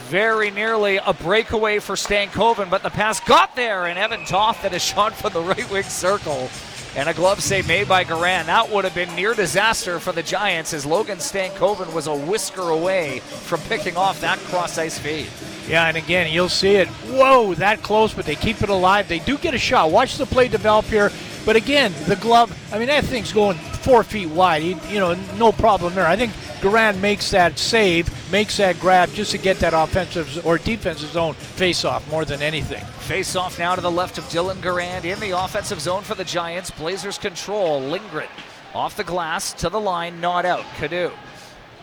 Very 0.09 0.51
nearly 0.51 0.97
a 0.97 1.13
breakaway 1.13 1.79
for 1.79 1.95
Stankoven, 1.95 2.69
but 2.69 2.83
the 2.83 2.89
pass 2.89 3.19
got 3.21 3.55
there, 3.55 3.87
and 3.87 3.97
Evan 3.97 4.25
Toth 4.25 4.61
that 4.61 4.73
is 4.73 4.83
shot 4.83 5.13
from 5.13 5.33
the 5.33 5.41
right 5.41 5.69
wing 5.71 5.83
circle. 5.83 6.49
And 6.97 7.07
a 7.07 7.13
glove 7.13 7.43
save 7.43 7.67
made 7.67 7.87
by 7.87 8.03
Garand. 8.03 8.47
That 8.47 8.71
would 8.71 8.83
have 8.83 8.95
been 8.95 9.15
near 9.15 9.35
disaster 9.35 9.99
for 9.99 10.11
the 10.11 10.23
Giants 10.23 10.73
as 10.73 10.83
Logan 10.83 11.19
Stankoven 11.19 11.93
was 11.93 12.07
a 12.07 12.15
whisker 12.15 12.69
away 12.69 13.19
from 13.19 13.61
picking 13.61 13.95
off 13.95 14.19
that 14.21 14.39
cross 14.39 14.79
ice 14.79 14.97
feed. 14.97 15.27
Yeah, 15.67 15.87
and 15.87 15.97
again, 15.97 16.31
you'll 16.31 16.49
see 16.49 16.75
it. 16.75 16.87
Whoa, 16.87 17.53
that 17.55 17.83
close, 17.83 18.13
but 18.13 18.25
they 18.25 18.35
keep 18.35 18.61
it 18.61 18.69
alive. 18.69 19.07
They 19.09 19.19
do 19.19 19.37
get 19.37 19.53
a 19.53 19.57
shot. 19.57 19.91
Watch 19.91 20.17
the 20.17 20.25
play 20.25 20.47
develop 20.47 20.85
here. 20.85 21.11
But 21.45 21.55
again, 21.55 21.93
the 22.07 22.15
glove, 22.15 22.57
I 22.73 22.79
mean, 22.79 22.87
that 22.87 23.05
thing's 23.05 23.33
going 23.33 23.57
four 23.57 24.03
feet 24.03 24.29
wide. 24.29 24.61
You 24.63 24.99
know, 24.99 25.13
no 25.37 25.51
problem 25.51 25.93
there. 25.93 26.07
I 26.07 26.15
think 26.15 26.31
Garand 26.61 26.99
makes 26.99 27.31
that 27.31 27.59
save, 27.59 28.09
makes 28.31 28.57
that 28.57 28.79
grab 28.79 29.11
just 29.11 29.31
to 29.31 29.37
get 29.37 29.59
that 29.59 29.73
offensive 29.73 30.45
or 30.45 30.57
defensive 30.57 31.09
zone 31.09 31.33
face 31.33 31.83
off 31.83 32.09
more 32.09 32.25
than 32.25 32.41
anything. 32.41 32.83
Face 33.01 33.35
off 33.35 33.59
now 33.59 33.75
to 33.75 33.81
the 33.81 33.91
left 33.91 34.17
of 34.17 34.23
Dylan 34.25 34.57
Garand 34.57 35.03
in 35.03 35.19
the 35.19 35.31
offensive 35.31 35.81
zone 35.81 36.03
for 36.03 36.15
the 36.15 36.23
Giants. 36.23 36.71
Blazers 36.71 37.17
control. 37.17 37.81
Lindgren 37.81 38.29
off 38.73 38.95
the 38.95 39.03
glass 39.03 39.53
to 39.53 39.69
the 39.69 39.79
line, 39.79 40.19
not 40.21 40.45
out. 40.45 40.65
Canoe 40.75 41.11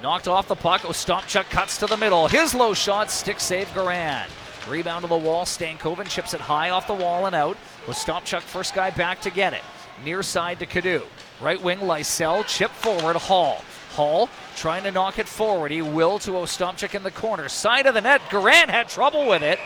knocked 0.04 0.28
off 0.28 0.46
the 0.46 0.54
puck. 0.54 0.82
Ostapchuk 0.82 1.49
cuts 1.49 1.78
to 1.78 1.87
the 1.87 1.96
middle. 1.96 2.28
His 2.28 2.54
low 2.54 2.75
shot, 2.75 3.11
stick 3.11 3.40
save 3.40 3.66
Garand. 3.68 4.26
Rebound 4.68 5.02
to 5.02 5.08
the 5.08 5.16
wall. 5.16 5.46
Stankoven 5.46 6.06
chips 6.06 6.34
it 6.34 6.42
high 6.42 6.68
off 6.68 6.87
the 6.87 6.92
wall 6.92 7.25
and 7.25 7.34
out. 7.34 7.56
Ostapchuk 7.87 8.42
first 8.42 8.75
guy 8.75 8.90
back 8.90 9.23
to 9.23 9.30
get 9.30 9.54
it. 9.54 9.62
Near 10.04 10.23
side 10.23 10.58
to 10.58 10.66
Canoe. 10.66 11.00
Right 11.40 11.61
wing 11.61 11.78
Lysell, 11.78 12.46
chip 12.46 12.70
forward, 12.70 13.16
Hall. 13.16 13.64
Hall 13.92 14.28
trying 14.56 14.82
to 14.82 14.92
knock 14.92 15.18
it 15.18 15.26
forward. 15.26 15.70
He 15.70 15.80
will 15.80 16.18
to 16.18 16.32
Ostapchuk 16.32 16.94
in 16.94 17.02
the 17.02 17.11
corner. 17.11 17.49
Side 17.49 17.87
of 17.87 17.94
the 17.94 18.02
net. 18.02 18.20
Garand 18.28 18.68
had 18.68 18.90
trouble 18.90 19.26
with 19.26 19.42
it. 19.42 19.58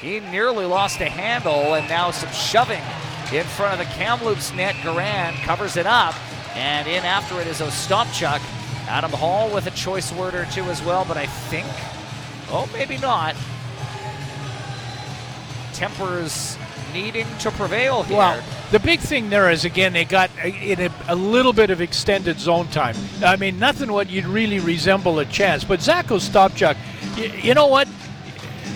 He 0.00 0.20
nearly 0.20 0.64
lost 0.64 1.02
a 1.02 1.08
handle, 1.10 1.74
and 1.74 1.86
now 1.86 2.10
some 2.12 2.32
shoving 2.32 2.82
in 3.30 3.44
front 3.44 3.78
of 3.78 3.86
the 3.86 3.92
Kamloops 3.92 4.54
net. 4.54 4.74
Garand 4.76 5.34
covers 5.42 5.76
it 5.76 5.86
up, 5.86 6.14
and 6.56 6.88
in 6.88 7.04
after 7.04 7.42
it 7.42 7.46
is 7.46 7.60
Ostapchuk. 7.60 8.40
Adam 8.92 9.10
Hall 9.10 9.48
with 9.48 9.66
a 9.66 9.70
choice 9.70 10.12
word 10.12 10.34
or 10.34 10.44
two 10.52 10.64
as 10.64 10.82
well, 10.82 11.06
but 11.08 11.16
I 11.16 11.24
think, 11.24 11.66
oh, 12.50 12.68
maybe 12.74 12.98
not. 12.98 13.34
Tempers 15.72 16.58
needing 16.92 17.26
to 17.38 17.50
prevail 17.52 18.02
here. 18.02 18.18
Well, 18.18 18.44
the 18.70 18.78
big 18.78 19.00
thing 19.00 19.30
there 19.30 19.50
is 19.50 19.64
again 19.64 19.94
they 19.94 20.04
got 20.04 20.30
in 20.44 20.78
a, 20.78 20.90
a, 21.08 21.16
little 21.16 21.54
bit 21.54 21.70
of 21.70 21.80
extended 21.80 22.38
zone 22.38 22.68
time. 22.68 22.94
I 23.24 23.36
mean, 23.36 23.58
nothing 23.58 23.90
what 23.90 24.10
you'd 24.10 24.26
really 24.26 24.60
resemble 24.60 25.20
a 25.20 25.24
chance. 25.24 25.64
But 25.64 25.80
Zach 25.80 26.08
Ostapchuk, 26.08 26.76
you, 27.16 27.48
you 27.48 27.54
know 27.54 27.68
what? 27.68 27.88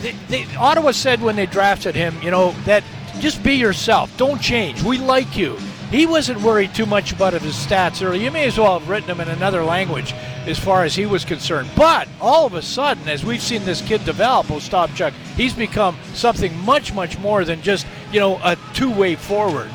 They, 0.00 0.12
they, 0.28 0.56
Ottawa 0.56 0.92
said 0.92 1.20
when 1.20 1.36
they 1.36 1.44
drafted 1.44 1.94
him, 1.94 2.16
you 2.22 2.30
know 2.30 2.52
that 2.64 2.84
just 3.18 3.42
be 3.42 3.56
yourself, 3.56 4.16
don't 4.16 4.40
change. 4.40 4.82
We 4.82 4.96
like 4.96 5.36
you. 5.36 5.58
He 5.96 6.04
wasn't 6.04 6.42
worried 6.42 6.74
too 6.74 6.84
much 6.84 7.12
about 7.12 7.32
his 7.32 7.54
stats 7.54 8.04
early. 8.04 8.22
You 8.22 8.30
may 8.30 8.46
as 8.46 8.58
well 8.58 8.78
have 8.78 8.86
written 8.86 9.06
them 9.06 9.18
in 9.18 9.28
another 9.28 9.64
language 9.64 10.12
as 10.44 10.58
far 10.58 10.84
as 10.84 10.94
he 10.94 11.06
was 11.06 11.24
concerned. 11.24 11.70
But 11.74 12.06
all 12.20 12.44
of 12.44 12.52
a 12.52 12.60
sudden, 12.60 13.08
as 13.08 13.24
we've 13.24 13.40
seen 13.40 13.64
this 13.64 13.80
kid 13.80 14.04
develop, 14.04 14.48
Ostapchuk, 14.48 15.12
he's 15.36 15.54
become 15.54 15.96
something 16.12 16.54
much, 16.66 16.92
much 16.92 17.18
more 17.18 17.46
than 17.46 17.62
just, 17.62 17.86
you 18.12 18.20
know, 18.20 18.38
a 18.44 18.58
two-way 18.74 19.16
forward. 19.16 19.70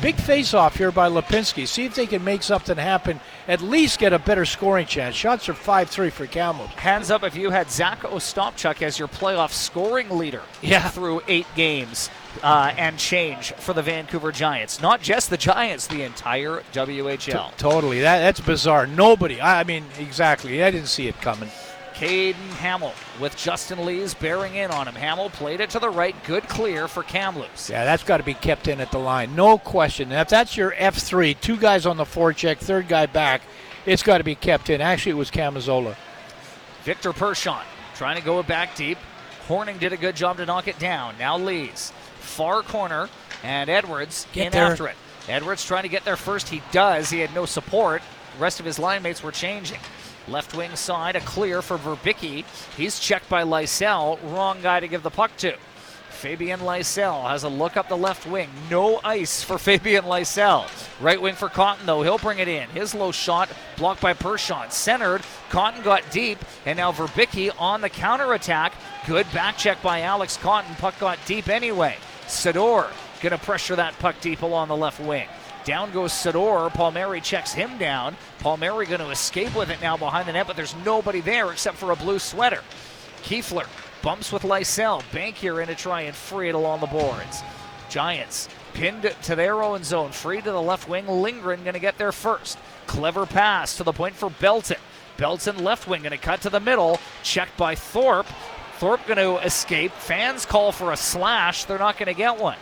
big 0.00 0.14
face-off 0.16 0.76
here 0.76 0.92
by 0.92 1.08
Lipinski. 1.10 1.66
See 1.66 1.84
if 1.84 1.94
they 1.94 2.06
can 2.06 2.22
make 2.24 2.42
something 2.42 2.76
happen. 2.76 3.20
At 3.48 3.60
least 3.60 3.98
get 3.98 4.12
a 4.12 4.18
better 4.18 4.44
scoring 4.44 4.86
chance. 4.86 5.14
Shots 5.14 5.48
are 5.48 5.54
five-three 5.54 6.10
for 6.10 6.26
Kamloops. 6.26 6.74
Hands 6.74 7.10
up 7.10 7.22
if 7.22 7.34
you 7.36 7.50
had 7.50 7.70
Zach 7.70 8.00
Ostapchuk 8.00 8.82
as 8.82 8.98
your 8.98 9.08
playoff 9.08 9.52
scoring 9.52 10.08
leader 10.10 10.42
Yeah. 10.62 10.88
through 10.88 11.22
eight 11.28 11.46
games 11.54 12.08
uh, 12.42 12.72
and 12.76 12.98
change 12.98 13.52
for 13.52 13.72
the 13.72 13.82
Vancouver 13.82 14.32
Giants. 14.32 14.80
Not 14.80 15.00
just 15.02 15.30
the 15.30 15.36
Giants, 15.36 15.86
the 15.86 16.02
entire 16.02 16.62
WHL. 16.72 17.56
Totally. 17.56 18.00
That, 18.00 18.20
that's 18.20 18.40
bizarre. 18.40 18.86
Nobody. 18.86 19.40
I, 19.40 19.60
I 19.60 19.64
mean, 19.64 19.84
exactly. 19.98 20.62
I 20.62 20.70
didn't 20.70 20.88
see 20.88 21.08
it 21.08 21.20
coming. 21.20 21.50
Caden 21.94 22.34
Hamill 22.34 22.92
with 23.18 23.36
Justin 23.38 23.86
Lees 23.86 24.12
bearing 24.12 24.56
in 24.56 24.70
on 24.70 24.86
him. 24.86 24.94
Hamill 24.94 25.30
played 25.30 25.60
it 25.60 25.70
to 25.70 25.78
the 25.78 25.88
right. 25.88 26.14
Good 26.24 26.46
clear 26.46 26.88
for 26.88 27.02
Kamloops. 27.02 27.70
Yeah, 27.70 27.84
that's 27.84 28.02
got 28.02 28.18
to 28.18 28.22
be 28.22 28.34
kept 28.34 28.68
in 28.68 28.82
at 28.82 28.90
the 28.90 28.98
line. 28.98 29.34
No 29.34 29.56
question. 29.56 30.12
If 30.12 30.28
that's 30.28 30.58
your 30.58 30.72
F3, 30.72 31.40
two 31.40 31.56
guys 31.56 31.86
on 31.86 31.96
the 31.96 32.04
forecheck, 32.04 32.58
third 32.58 32.86
guy 32.86 33.06
back, 33.06 33.40
it's 33.86 34.02
got 34.02 34.18
to 34.18 34.24
be 34.24 34.34
kept 34.34 34.68
in. 34.68 34.82
Actually, 34.82 35.12
it 35.12 35.16
was 35.16 35.30
Camazola. 35.30 35.96
Victor 36.84 37.12
Pershon 37.12 37.62
trying 37.94 38.18
to 38.18 38.22
go 38.22 38.40
it 38.40 38.46
back 38.46 38.76
deep. 38.76 38.98
Horning 39.48 39.78
did 39.78 39.94
a 39.94 39.96
good 39.96 40.16
job 40.16 40.36
to 40.36 40.44
knock 40.44 40.68
it 40.68 40.78
down. 40.78 41.14
Now 41.18 41.38
Lees. 41.38 41.92
Far 42.36 42.62
corner, 42.62 43.08
and 43.42 43.70
Edwards 43.70 44.26
Get 44.32 44.46
in 44.46 44.52
there. 44.52 44.66
after 44.66 44.86
it. 44.88 44.96
Edwards 45.28 45.64
trying 45.64 45.84
to 45.84 45.88
get 45.88 46.04
there 46.04 46.16
first. 46.16 46.50
He 46.50 46.62
does. 46.70 47.08
He 47.10 47.20
had 47.20 47.34
no 47.34 47.46
support. 47.46 48.02
The 48.36 48.42
rest 48.42 48.60
of 48.60 48.66
his 48.66 48.78
line 48.78 49.02
mates 49.02 49.22
were 49.22 49.32
changing. 49.32 49.80
Left 50.28 50.54
wing 50.54 50.76
side, 50.76 51.16
a 51.16 51.20
clear 51.20 51.62
for 51.62 51.78
Verbicki. 51.78 52.44
He's 52.76 53.00
checked 53.00 53.28
by 53.28 53.42
Lysell. 53.42 54.18
Wrong 54.34 54.58
guy 54.62 54.80
to 54.80 54.88
give 54.88 55.02
the 55.02 55.10
puck 55.10 55.36
to. 55.38 55.56
Fabian 56.10 56.60
Lysell 56.60 57.28
has 57.28 57.44
a 57.44 57.48
look 57.48 57.76
up 57.76 57.88
the 57.88 57.96
left 57.96 58.26
wing. 58.26 58.48
No 58.70 59.00
ice 59.04 59.42
for 59.42 59.58
Fabian 59.58 60.04
Lysell. 60.04 60.66
Right 61.00 61.20
wing 61.20 61.34
for 61.34 61.48
Cotton, 61.48 61.86
though. 61.86 62.02
He'll 62.02 62.18
bring 62.18 62.38
it 62.38 62.48
in. 62.48 62.68
His 62.70 62.94
low 62.94 63.12
shot 63.12 63.48
blocked 63.76 64.00
by 64.00 64.14
Pershon. 64.14 64.70
Centered. 64.72 65.22
Cotton 65.50 65.82
got 65.82 66.02
deep. 66.10 66.38
And 66.64 66.76
now 66.78 66.90
Verbicki 66.92 67.50
on 67.58 67.80
the 67.82 67.90
counterattack. 67.90 68.72
Good 69.06 69.26
back 69.32 69.56
check 69.58 69.80
by 69.82 70.00
Alex 70.02 70.36
Cotton. 70.38 70.74
Puck 70.76 70.98
got 70.98 71.18
deep 71.26 71.48
anyway. 71.48 71.96
Sydor 72.26 72.90
going 73.20 73.32
to 73.32 73.38
pressure 73.38 73.76
that 73.76 73.98
puck 73.98 74.20
deep 74.20 74.42
along 74.42 74.68
the 74.68 74.76
left 74.76 75.00
wing. 75.00 75.28
Down 75.64 75.90
goes 75.92 76.12
Sydor. 76.12 76.72
Palmieri 76.72 77.20
checks 77.20 77.52
him 77.52 77.76
down. 77.78 78.16
Palmieri 78.38 78.86
going 78.86 79.00
to 79.00 79.10
escape 79.10 79.56
with 79.56 79.70
it 79.70 79.80
now 79.80 79.96
behind 79.96 80.28
the 80.28 80.32
net, 80.32 80.46
but 80.46 80.56
there's 80.56 80.76
nobody 80.84 81.20
there 81.20 81.50
except 81.50 81.76
for 81.76 81.90
a 81.90 81.96
blue 81.96 82.18
sweater. 82.18 82.62
Kuefler 83.24 83.66
bumps 84.02 84.30
with 84.30 84.42
Lysell. 84.42 85.02
Bankier 85.10 85.60
in 85.60 85.68
to 85.68 85.74
try 85.74 86.02
and 86.02 86.14
free 86.14 86.48
it 86.48 86.54
along 86.54 86.80
the 86.80 86.86
boards. 86.86 87.42
Giants 87.88 88.48
pinned 88.74 89.12
to 89.22 89.34
their 89.34 89.62
own 89.62 89.82
zone. 89.82 90.12
Free 90.12 90.40
to 90.40 90.52
the 90.52 90.62
left 90.62 90.88
wing. 90.88 91.08
Lindgren 91.08 91.62
going 91.62 91.74
to 91.74 91.80
get 91.80 91.98
there 91.98 92.12
first. 92.12 92.58
Clever 92.86 93.26
pass 93.26 93.76
to 93.76 93.82
the 93.82 93.92
point 93.92 94.14
for 94.14 94.30
Belton. 94.30 94.76
Belton 95.16 95.64
left 95.64 95.88
wing 95.88 96.02
going 96.02 96.12
to 96.12 96.18
cut 96.18 96.42
to 96.42 96.50
the 96.50 96.60
middle. 96.60 97.00
Checked 97.22 97.56
by 97.56 97.74
Thorpe. 97.74 98.26
Thorpe 98.78 99.06
going 99.06 99.18
to 99.18 99.44
escape. 99.44 99.92
Fans 99.92 100.44
call 100.44 100.70
for 100.70 100.92
a 100.92 100.96
slash. 100.96 101.64
They're 101.64 101.78
not 101.78 101.98
going 101.98 102.08
to 102.08 102.14
get 102.14 102.38
one. 102.38 102.58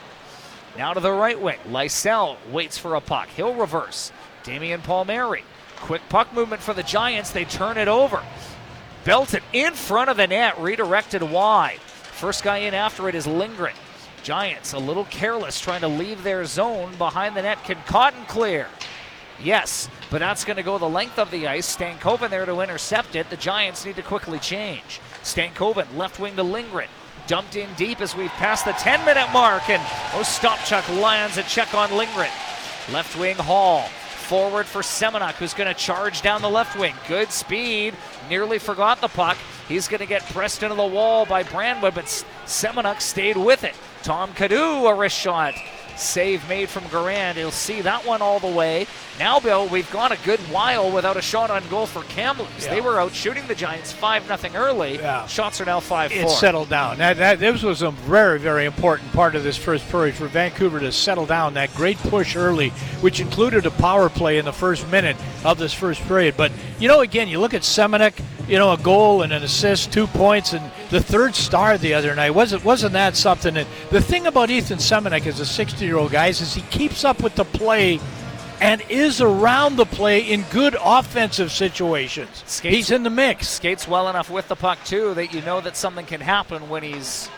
Now 0.77 0.93
to 0.93 1.01
the 1.01 1.13
right 1.13 1.41
wing. 1.41 1.59
Lysell 1.69 2.37
waits 2.51 2.79
for 2.79 2.95
a 2.95 3.01
puck. 3.01 3.29
He'll 3.29 3.55
reverse. 3.55 4.13
Damian 4.45 4.81
Palmieri. 4.81 5.43
Quick 5.77 6.03
puck 6.09 6.33
movement 6.33 6.63
for 6.63 6.73
the 6.73 6.83
Giants. 6.83 7.31
They 7.31 7.45
turn 7.45 7.79
it 7.79 7.89
over. 7.89 8.23
Belton 9.05 9.43
in 9.53 9.75
front 9.75 10.09
of 10.09 10.17
the 10.17 10.27
net, 10.27 10.59
redirected 10.59 11.23
wide. 11.23 11.81
First 11.81 12.43
guy 12.43 12.59
in 12.59 12.75
after 12.75 13.09
it 13.09 13.15
is 13.15 13.27
Lindgren. 13.27 13.75
Giants 14.23 14.73
a 14.73 14.79
little 14.79 15.05
careless 15.07 15.61
trying 15.61 15.83
to 15.83 15.89
leave 15.89 16.23
their 16.23 16.45
zone 16.47 16.95
behind 16.97 17.37
the 17.37 17.43
net. 17.43 17.63
Can 17.65 17.77
Cotton 17.87 18.25
clear? 18.27 18.69
Yes, 19.43 19.91
but 20.11 20.21
that's 20.21 20.45
going 20.45 20.57
to 20.57 20.63
go 20.63 20.79
the 20.79 20.89
length 20.89 21.19
of 21.19 21.31
the 21.31 21.47
ice. 21.47 21.77
Stankoven 21.77 22.31
there 22.31 22.47
to 22.47 22.61
intercept 22.61 23.17
it. 23.17 23.29
The 23.29 23.37
Giants 23.37 23.85
need 23.85 23.97
to 23.97 24.03
quickly 24.03 24.39
change. 24.39 25.01
Stankoven 25.25 25.97
left 25.97 26.21
wing 26.21 26.37
to 26.37 26.43
Lindgren. 26.43 26.89
Dumped 27.27 27.57
in 27.57 27.73
deep 27.75 28.03
as 28.03 28.15
we've 28.15 28.31
passed 28.33 28.67
the 28.67 28.73
10 28.73 29.05
minute 29.07 29.29
mark, 29.33 29.69
and 29.71 29.83
Ostapchuk 30.13 31.01
lands 31.01 31.39
a 31.39 31.43
check 31.45 31.75
on 31.75 31.91
Lindgren. 31.97 32.31
Left 32.93 33.19
wing 33.19 33.37
Hall. 33.37 33.89
Forward 34.29 34.67
for 34.67 34.81
Semenuk, 34.81 35.35
who's 35.35 35.55
going 35.55 35.73
to 35.73 35.79
charge 35.79 36.23
down 36.23 36.41
the 36.43 36.49
left 36.49 36.79
wing. 36.79 36.95
Good 37.09 37.31
speed. 37.31 37.95
Nearly 38.29 38.59
forgot 38.59 39.01
the 39.01 39.09
puck. 39.09 39.37
He's 39.69 39.89
going 39.89 40.01
to 40.01 40.07
get 40.07 40.23
pressed 40.27 40.63
into 40.63 40.75
the 40.75 40.87
wall 40.87 41.25
by 41.27 41.43
Brandwood, 41.43 41.95
but 41.95 42.05
Semenuk 42.47 43.01
stayed 43.01 43.37
with 43.37 43.65
it. 43.65 43.75
Tom 44.03 44.33
Cadu, 44.35 44.87
a 44.87 44.95
wrist 44.95 45.19
shot. 45.19 45.55
Save 45.97 46.47
made 46.49 46.69
from 46.69 46.85
Garand. 46.85 47.35
He'll 47.35 47.51
see 47.51 47.81
that 47.83 48.05
one 48.05 48.21
all 48.21 48.41
the 48.41 48.49
way. 48.49 48.87
Now, 49.19 49.39
Bill, 49.39 49.69
we've 49.69 49.91
gone 49.93 50.11
a 50.11 50.17
good 50.25 50.41
while 50.41 50.91
without 50.91 51.17
a 51.17 51.23
shot 51.23 51.49
on 51.49 51.67
goal 51.69 51.87
for 51.87 52.03
Kamloops. 52.03 52.65
Yeah. 52.65 52.75
They 52.75 52.81
were 52.81 52.99
out 52.99 53.13
shooting 53.15 53.47
the 53.47 53.55
Giants 53.55 53.93
5 53.93 54.27
0 54.41 54.53
early. 54.55 54.97
Yeah. 54.97 55.25
Shots 55.29 55.61
are 55.61 55.65
now 55.65 55.79
5 55.79 56.13
4. 56.13 56.23
It's 56.23 56.39
settled 56.41 56.69
down. 56.69 56.99
That, 56.99 57.19
that, 57.19 57.39
this 57.39 57.63
was 57.63 57.83
a 57.83 57.93
very, 57.93 58.41
very 58.41 58.65
important 58.65 59.13
part 59.13 59.37
of 59.37 59.45
this 59.45 59.57
first 59.57 59.89
period 59.89 60.17
for 60.17 60.27
Vancouver 60.27 60.81
to 60.81 60.91
settle 60.91 61.27
down. 61.27 61.55
That 61.55 61.73
great 61.75 61.97
push 61.99 62.35
early, 62.35 62.71
which 63.01 63.21
included 63.21 63.67
a 63.67 63.71
power 63.71 64.09
play 64.09 64.39
in 64.39 64.45
the 64.45 64.53
first 64.53 64.89
minute 64.91 65.17
of 65.45 65.59
this 65.59 65.73
first 65.73 66.01
period. 66.09 66.37
But, 66.37 66.51
you 66.81 66.89
know, 66.89 67.01
again, 67.01 67.29
you 67.29 67.39
look 67.39 67.55
at 67.55 67.63
Semenuk, 67.63 68.21
you 68.49 68.59
know, 68.59 68.73
a 68.73 68.79
goal 68.79 69.23
and 69.23 69.33
an 69.33 69.45
assist, 69.45 69.93
two 69.93 70.09
points, 70.09 70.55
and 70.55 70.73
the 70.91 71.01
third 71.01 71.37
star 71.37 71.79
the 71.79 71.95
other 71.95 72.17
night. 72.17 72.31
Wasn't, 72.31 72.65
wasn't 72.65 72.95
that 72.95 73.15
something? 73.15 73.57
And 73.57 73.69
the 73.91 74.01
thing 74.01 74.27
about 74.27 74.51
Ethan 74.51 74.79
Semenuk 74.79 75.25
as 75.29 75.39
a 75.39 75.47
60 75.47 75.85
year 75.85 75.99
old 75.99 76.11
guy 76.11 76.27
is 76.29 76.53
he 76.53 76.63
keeps 76.63 77.05
up 77.05 77.23
with 77.23 77.37
the 77.37 77.45
play 77.45 78.01
and 78.61 78.83
is 78.89 79.21
around 79.21 79.77
the 79.77 79.85
play 79.87 80.21
in 80.21 80.43
good 80.51 80.77
offensive 80.83 81.53
situations. 81.53 82.43
Skates- 82.47 82.75
He's 82.77 82.91
in 82.91 83.03
the 83.03 83.11
mix. 83.11 83.49
Skates 83.49 83.87
well 83.89 84.09
enough 84.09 84.31
with 84.31 84.49
the 84.49 84.57
puck, 84.57 84.79
too, 84.85 85.15
that 85.15 85.33
you 85.35 85.43
know 85.43 85.61
that 85.61 85.77
something 85.77 86.07
can 86.07 86.21
happen 86.21 86.69
when 86.69 86.83
he's 86.83 87.29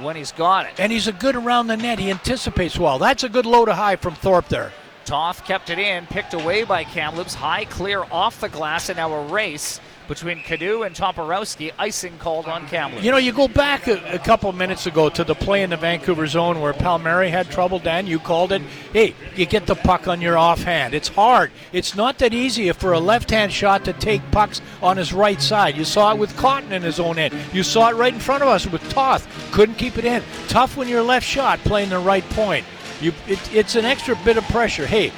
when 0.00 0.16
he's 0.16 0.32
got 0.32 0.64
it. 0.66 0.72
and 0.78 0.90
he's 0.90 1.06
a 1.06 1.12
good 1.12 1.36
around 1.36 1.66
the 1.66 1.76
net. 1.76 1.98
He 1.98 2.10
anticipates 2.10 2.78
well. 2.78 2.98
That's 2.98 3.24
a 3.24 3.28
good 3.28 3.44
low 3.46 3.64
to 3.66 3.74
high 3.74 3.96
from 3.96 4.14
Thorpe 4.14 4.48
there. 4.48 4.72
Toth 5.04 5.44
kept 5.44 5.70
it 5.70 5.78
in, 5.78 6.06
picked 6.06 6.34
away 6.34 6.64
by 6.64 6.84
Kamloops. 6.84 7.34
High 7.34 7.64
clear 7.64 8.04
off 8.10 8.40
the 8.40 8.48
glass, 8.48 8.88
and 8.88 8.96
now 8.96 9.12
a 9.12 9.26
race 9.26 9.80
between 10.08 10.40
Cadu 10.40 10.82
and 10.82 10.94
Toporowski. 10.94 11.72
Icing 11.78 12.18
called 12.18 12.46
on 12.46 12.66
Kamloops. 12.68 13.04
You 13.04 13.10
know, 13.10 13.18
you 13.18 13.32
go 13.32 13.48
back 13.48 13.86
a, 13.86 14.14
a 14.14 14.18
couple 14.18 14.52
minutes 14.52 14.86
ago 14.86 15.08
to 15.08 15.24
the 15.24 15.34
play 15.34 15.62
in 15.62 15.70
the 15.70 15.76
Vancouver 15.76 16.26
zone 16.26 16.60
where 16.60 16.72
Palmieri 16.72 17.30
had 17.30 17.50
trouble. 17.50 17.78
Dan, 17.78 18.06
you 18.06 18.18
called 18.18 18.52
it. 18.52 18.62
Hey, 18.92 19.14
you 19.36 19.46
get 19.46 19.66
the 19.66 19.74
puck 19.74 20.08
on 20.08 20.20
your 20.20 20.36
offhand. 20.36 20.92
It's 20.94 21.08
hard. 21.08 21.52
It's 21.72 21.94
not 21.94 22.18
that 22.18 22.34
easy 22.34 22.70
for 22.72 22.92
a 22.92 23.00
left-hand 23.00 23.52
shot 23.52 23.84
to 23.84 23.92
take 23.92 24.28
pucks 24.32 24.60
on 24.82 24.96
his 24.96 25.12
right 25.12 25.40
side. 25.40 25.76
You 25.76 25.84
saw 25.84 26.12
it 26.12 26.18
with 26.18 26.36
Cotton 26.36 26.72
in 26.72 26.82
his 26.82 27.00
own 27.00 27.18
end. 27.18 27.34
You 27.52 27.62
saw 27.62 27.88
it 27.90 27.96
right 27.96 28.12
in 28.12 28.20
front 28.20 28.42
of 28.42 28.48
us 28.48 28.66
with 28.66 28.86
Toth. 28.90 29.26
Couldn't 29.52 29.76
keep 29.76 29.98
it 29.98 30.04
in. 30.04 30.22
Tough 30.48 30.76
when 30.76 30.88
you're 30.88 31.02
left 31.02 31.26
shot 31.26 31.58
playing 31.60 31.90
the 31.90 31.98
right 31.98 32.28
point. 32.30 32.66
You, 33.02 33.12
it, 33.26 33.54
it's 33.54 33.74
an 33.74 33.84
extra 33.84 34.14
bit 34.24 34.36
of 34.36 34.44
pressure. 34.44 34.86
Hey, 34.86 35.12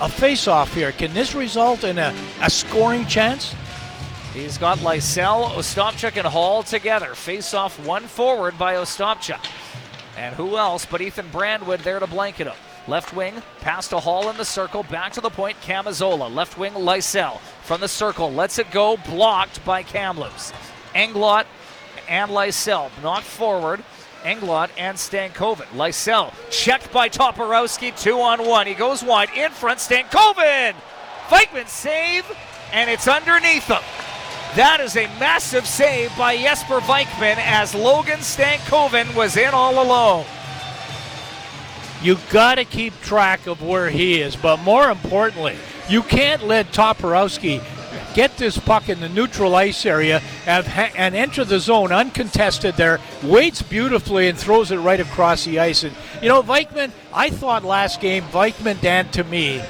a 0.00 0.08
face-off 0.08 0.72
here. 0.72 0.92
Can 0.92 1.12
this 1.12 1.34
result 1.34 1.82
in 1.82 1.98
a, 1.98 2.14
a 2.40 2.48
scoring 2.48 3.06
chance? 3.06 3.54
He's 4.32 4.56
got 4.56 4.78
Lysell, 4.78 5.50
Ostapchuk, 5.50 6.16
and 6.16 6.26
Hall 6.26 6.62
together. 6.62 7.14
Face 7.14 7.52
off 7.52 7.84
one 7.84 8.04
forward 8.04 8.56
by 8.56 8.74
Ostapchuk. 8.74 9.44
And 10.16 10.34
who 10.36 10.56
else 10.56 10.86
but 10.86 11.00
Ethan 11.00 11.28
Brandwood 11.30 11.80
there 11.80 11.98
to 11.98 12.06
blanket 12.06 12.46
him. 12.46 12.56
Left 12.86 13.14
wing, 13.14 13.34
pass 13.60 13.88
to 13.88 13.98
Hall 13.98 14.28
in 14.30 14.36
the 14.36 14.44
circle, 14.44 14.84
back 14.84 15.12
to 15.14 15.20
the 15.20 15.30
point, 15.30 15.56
Camazola. 15.60 16.32
Left 16.32 16.56
wing, 16.56 16.74
Lysell 16.74 17.40
from 17.62 17.80
the 17.80 17.88
circle, 17.88 18.32
lets 18.32 18.58
it 18.58 18.70
go, 18.70 18.96
blocked 19.08 19.64
by 19.64 19.82
Kamloops. 19.82 20.52
Englot 20.94 21.46
and 22.08 22.30
Lysell 22.30 22.90
knocked 23.02 23.24
forward. 23.24 23.82
Englot 24.24 24.70
and 24.76 24.96
Stankoven. 24.96 25.66
Lysell 25.74 26.32
checked 26.50 26.92
by 26.92 27.08
Toporowski, 27.08 27.98
two 28.00 28.20
on 28.20 28.46
one. 28.46 28.66
He 28.66 28.74
goes 28.74 29.02
wide 29.02 29.30
in 29.36 29.50
front. 29.50 29.78
Stankoven! 29.78 30.74
Vikman 31.28 31.68
save, 31.68 32.24
and 32.72 32.90
it's 32.90 33.06
underneath 33.06 33.66
him. 33.66 33.82
That 34.56 34.80
is 34.80 34.96
a 34.96 35.06
massive 35.18 35.66
save 35.66 36.16
by 36.16 36.36
Jesper 36.36 36.80
Vikman 36.80 37.36
as 37.38 37.74
Logan 37.74 38.20
Stankoven 38.20 39.14
was 39.14 39.36
in 39.36 39.52
all 39.52 39.82
alone. 39.82 40.24
You 42.02 42.18
got 42.30 42.56
to 42.56 42.64
keep 42.64 42.98
track 43.00 43.46
of 43.46 43.62
where 43.62 43.90
he 43.90 44.20
is, 44.20 44.36
but 44.36 44.58
more 44.58 44.90
importantly, 44.90 45.56
you 45.88 46.02
can't 46.02 46.42
let 46.42 46.72
Toporowski 46.72 47.62
get 48.14 48.36
this 48.36 48.56
puck 48.56 48.88
in 48.88 49.00
the 49.00 49.08
neutral 49.08 49.54
ice 49.54 49.84
area 49.84 50.22
and, 50.46 50.66
and 50.96 51.14
enter 51.14 51.44
the 51.44 51.58
zone 51.58 51.92
uncontested 51.92 52.76
there, 52.76 53.00
waits 53.22 53.60
beautifully 53.60 54.28
and 54.28 54.38
throws 54.38 54.70
it 54.70 54.76
right 54.78 55.00
across 55.00 55.44
the 55.44 55.58
ice. 55.58 55.82
And, 55.84 55.94
you 56.22 56.28
know, 56.28 56.42
Vikman, 56.42 56.92
I 57.12 57.30
thought 57.30 57.64
last 57.64 58.00
game, 58.00 58.22
Vikman, 58.24 58.80
Dan, 58.80 59.10
to 59.10 59.24
me, 59.24 59.62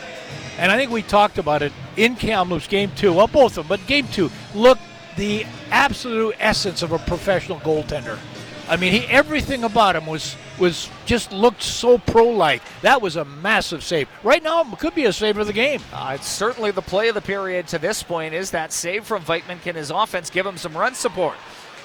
and 0.58 0.70
I 0.70 0.76
think 0.76 0.90
we 0.90 1.02
talked 1.02 1.38
about 1.38 1.62
it 1.62 1.72
in 1.96 2.14
Kamloops 2.16 2.68
game 2.68 2.92
two, 2.94 3.12
well, 3.12 3.26
both 3.26 3.58
of 3.58 3.66
them, 3.66 3.78
but 3.78 3.86
game 3.86 4.06
two, 4.08 4.30
look 4.54 4.78
the 5.16 5.46
absolute 5.70 6.36
essence 6.38 6.82
of 6.82 6.92
a 6.92 6.98
professional 6.98 7.58
goaltender. 7.60 8.18
I 8.68 8.76
mean, 8.76 8.92
he 8.92 9.06
everything 9.06 9.64
about 9.64 9.96
him 9.96 10.06
was 10.06 10.36
was 10.58 10.88
just 11.04 11.32
looked 11.32 11.62
so 11.62 11.98
pro-like. 11.98 12.62
That 12.82 13.02
was 13.02 13.16
a 13.16 13.24
massive 13.24 13.82
save. 13.82 14.08
Right 14.22 14.42
now, 14.42 14.62
it 14.62 14.78
could 14.78 14.94
be 14.94 15.04
a 15.04 15.12
save 15.12 15.36
of 15.36 15.46
the 15.46 15.52
game. 15.52 15.82
Uh, 15.92 16.12
it's 16.14 16.28
certainly 16.28 16.70
the 16.70 16.82
play 16.82 17.08
of 17.08 17.14
the 17.14 17.20
period 17.20 17.68
to 17.68 17.78
this 17.78 18.02
point 18.02 18.34
is 18.34 18.50
that 18.52 18.72
save 18.72 19.04
from 19.04 19.22
Vikman. 19.22 19.60
Can 19.62 19.74
his 19.74 19.90
offense 19.90 20.30
give 20.30 20.46
him 20.46 20.56
some 20.56 20.76
run 20.76 20.94
support? 20.94 21.36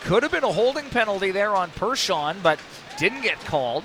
Could 0.01 0.23
have 0.23 0.31
been 0.31 0.45
a 0.45 0.51
holding 0.51 0.89
penalty 0.89 1.31
there 1.31 1.55
on 1.55 1.69
Pershawn, 1.71 2.37
but 2.41 2.59
didn't 2.97 3.21
get 3.21 3.39
called. 3.41 3.83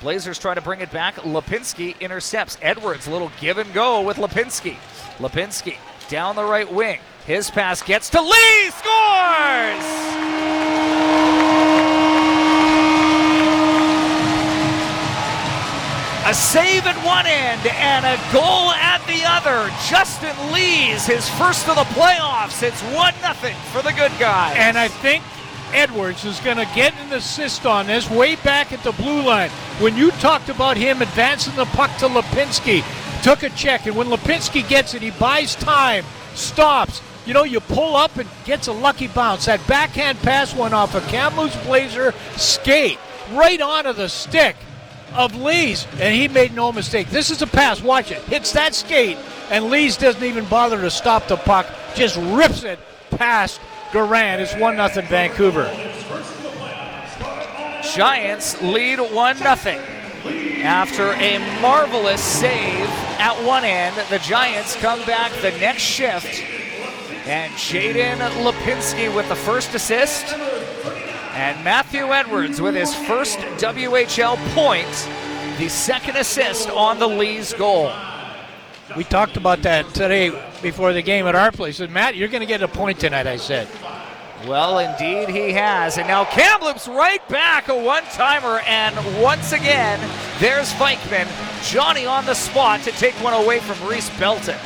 Blazers 0.00 0.38
try 0.38 0.54
to 0.54 0.60
bring 0.60 0.80
it 0.80 0.92
back. 0.92 1.16
Lipinski 1.16 1.98
intercepts. 1.98 2.56
Edwards, 2.62 3.08
little 3.08 3.32
give 3.40 3.58
and 3.58 3.72
go 3.74 4.00
with 4.02 4.16
Lipinski. 4.18 4.76
Lipinski 5.18 5.76
down 6.08 6.36
the 6.36 6.44
right 6.44 6.72
wing. 6.72 7.00
His 7.26 7.50
pass 7.50 7.82
gets 7.82 8.08
to 8.10 8.22
Lee, 8.22 8.70
scores! 8.70 9.84
A 16.28 16.34
save 16.34 16.86
at 16.86 17.06
one 17.06 17.24
end 17.24 17.66
and 17.68 18.04
a 18.04 18.32
goal 18.34 18.70
at 18.72 18.98
the 19.06 19.22
other. 19.24 19.72
Justin 19.88 20.36
Lee's 20.52 21.06
his 21.06 21.26
first 21.26 21.66
of 21.70 21.76
the 21.76 21.84
playoffs. 21.96 22.62
It's 22.62 22.82
1 22.82 23.14
0 23.14 23.54
for 23.72 23.80
the 23.80 23.94
good 23.94 24.12
guy. 24.20 24.52
And 24.54 24.76
I 24.76 24.88
think 24.88 25.24
Edwards 25.72 26.26
is 26.26 26.38
going 26.40 26.58
to 26.58 26.68
get 26.74 26.92
an 26.96 27.14
assist 27.14 27.64
on 27.64 27.86
this 27.86 28.10
way 28.10 28.36
back 28.36 28.74
at 28.74 28.82
the 28.82 28.92
blue 28.92 29.22
line. 29.22 29.48
When 29.80 29.96
you 29.96 30.10
talked 30.20 30.50
about 30.50 30.76
him 30.76 31.00
advancing 31.00 31.56
the 31.56 31.64
puck 31.64 31.96
to 32.00 32.08
Lipinski, 32.08 32.84
took 33.22 33.42
a 33.42 33.48
check, 33.48 33.86
and 33.86 33.96
when 33.96 34.08
Lipinski 34.08 34.68
gets 34.68 34.92
it, 34.92 35.00
he 35.00 35.12
buys 35.12 35.54
time, 35.54 36.04
stops. 36.34 37.00
You 37.24 37.32
know, 37.32 37.44
you 37.44 37.60
pull 37.60 37.96
up 37.96 38.18
and 38.18 38.28
gets 38.44 38.66
a 38.66 38.72
lucky 38.72 39.06
bounce. 39.06 39.46
That 39.46 39.66
backhand 39.66 40.18
pass 40.18 40.54
went 40.54 40.74
off 40.74 40.94
a 40.94 41.00
Kamloops 41.10 41.56
Blazer 41.64 42.12
skate 42.36 42.98
right 43.32 43.62
onto 43.62 43.94
the 43.94 44.08
stick 44.08 44.56
of 45.14 45.34
Lee's, 45.34 45.86
and 46.00 46.14
he 46.14 46.28
made 46.28 46.54
no 46.54 46.72
mistake. 46.72 47.08
This 47.10 47.30
is 47.30 47.42
a 47.42 47.46
pass. 47.46 47.82
Watch 47.82 48.10
it. 48.10 48.22
Hits 48.22 48.52
that 48.52 48.74
skate, 48.74 49.16
and 49.50 49.70
Lee's 49.70 49.96
doesn't 49.96 50.22
even 50.22 50.44
bother 50.46 50.80
to 50.80 50.90
stop 50.90 51.28
the 51.28 51.36
puck. 51.36 51.66
Just 51.94 52.16
rips 52.16 52.64
it 52.64 52.78
past 53.10 53.60
Garand. 53.90 54.38
It's 54.40 54.54
1 54.54 54.92
0 54.92 55.06
Vancouver. 55.06 55.64
Giants 57.94 58.60
lead 58.62 59.00
1 59.00 59.36
0. 59.36 59.84
After 60.62 61.12
a 61.12 61.38
marvelous 61.60 62.22
save 62.22 62.88
at 63.18 63.34
one 63.44 63.64
end, 63.64 63.96
the 64.10 64.18
Giants 64.18 64.76
come 64.76 65.00
back 65.06 65.32
the 65.40 65.52
next 65.58 65.82
shift. 65.82 66.42
And 67.26 67.52
Jaden 67.54 68.18
Lipinski 68.42 69.14
with 69.14 69.28
the 69.28 69.36
first 69.36 69.74
assist. 69.74 70.26
And 71.38 71.62
Matthew 71.62 72.12
Edwards 72.12 72.60
with 72.60 72.74
his 72.74 72.92
first 72.92 73.38
WHL 73.38 74.36
point, 74.56 74.88
the 75.56 75.68
second 75.68 76.16
assist 76.16 76.68
on 76.68 76.98
the 76.98 77.06
Lee's 77.06 77.54
goal. 77.54 77.92
We 78.96 79.04
talked 79.04 79.36
about 79.36 79.62
that 79.62 79.86
today 79.94 80.30
before 80.62 80.92
the 80.92 81.00
game 81.00 81.28
at 81.28 81.36
our 81.36 81.52
place. 81.52 81.76
Said, 81.76 81.92
Matt, 81.92 82.16
you're 82.16 82.26
going 82.26 82.40
to 82.40 82.46
get 82.46 82.60
a 82.60 82.66
point 82.66 82.98
tonight, 82.98 83.28
I 83.28 83.36
said. 83.36 83.68
Well, 84.48 84.80
indeed 84.80 85.28
he 85.28 85.52
has. 85.52 85.96
And 85.96 86.08
now 86.08 86.24
Kamloops 86.24 86.88
right 86.88 87.26
back, 87.28 87.68
a 87.68 87.84
one 87.84 88.02
timer. 88.06 88.58
And 88.66 88.96
once 89.22 89.52
again, 89.52 90.00
there's 90.40 90.72
Vikman. 90.72 91.28
Johnny 91.70 92.04
on 92.04 92.26
the 92.26 92.34
spot 92.34 92.82
to 92.82 92.90
take 92.90 93.14
one 93.22 93.34
away 93.34 93.60
from 93.60 93.88
Reese 93.88 94.10
Belton. 94.18 94.58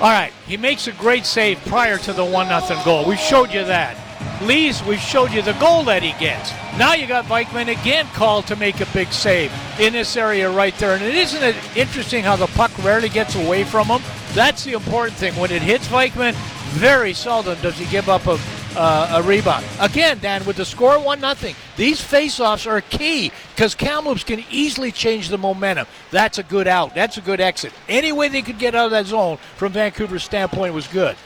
All 0.00 0.12
right, 0.12 0.32
he 0.46 0.56
makes 0.56 0.86
a 0.86 0.92
great 0.92 1.26
save 1.26 1.58
prior 1.64 1.98
to 1.98 2.12
the 2.12 2.24
1 2.24 2.62
0 2.62 2.84
goal. 2.84 3.04
We 3.04 3.16
showed 3.16 3.52
you 3.52 3.64
that. 3.64 4.03
Lee's, 4.42 4.82
we've 4.84 5.00
showed 5.00 5.30
you 5.30 5.42
the 5.42 5.52
goal 5.54 5.84
that 5.84 6.02
he 6.02 6.12
gets. 6.18 6.50
Now 6.78 6.94
you 6.94 7.06
got 7.06 7.24
Vikman 7.26 7.68
again 7.68 8.06
called 8.08 8.46
to 8.48 8.56
make 8.56 8.80
a 8.80 8.86
big 8.86 9.12
save 9.12 9.52
in 9.78 9.92
this 9.92 10.16
area 10.16 10.50
right 10.50 10.76
there. 10.78 10.94
And 10.94 11.02
it 11.02 11.14
isn't 11.14 11.42
it 11.42 11.56
interesting 11.76 12.24
how 12.24 12.36
the 12.36 12.48
puck 12.48 12.70
rarely 12.84 13.08
gets 13.08 13.34
away 13.34 13.64
from 13.64 13.86
him? 13.86 14.02
That's 14.32 14.64
the 14.64 14.72
important 14.72 15.16
thing. 15.16 15.34
When 15.36 15.50
it 15.50 15.62
hits 15.62 15.86
Vikman, 15.88 16.34
very 16.74 17.14
seldom 17.14 17.58
does 17.60 17.78
he 17.78 17.86
give 17.86 18.08
up 18.08 18.26
a, 18.26 18.38
uh, 18.76 19.20
a 19.20 19.22
rebound. 19.22 19.64
Again, 19.80 20.18
Dan, 20.18 20.44
with 20.44 20.56
the 20.56 20.64
score 20.64 20.98
1 20.98 21.20
0, 21.20 21.54
these 21.76 22.00
faceoffs 22.00 22.66
are 22.66 22.80
key 22.80 23.30
because 23.54 23.76
Kamloops 23.76 24.24
can 24.24 24.44
easily 24.50 24.90
change 24.90 25.28
the 25.28 25.38
momentum. 25.38 25.86
That's 26.10 26.38
a 26.38 26.42
good 26.42 26.66
out. 26.66 26.94
That's 26.94 27.16
a 27.16 27.20
good 27.20 27.40
exit. 27.40 27.72
Any 27.88 28.10
way 28.10 28.28
they 28.28 28.42
could 28.42 28.58
get 28.58 28.74
out 28.74 28.86
of 28.86 28.90
that 28.90 29.06
zone 29.06 29.38
from 29.56 29.72
Vancouver's 29.72 30.24
standpoint 30.24 30.74
was 30.74 30.88
good. 30.88 31.16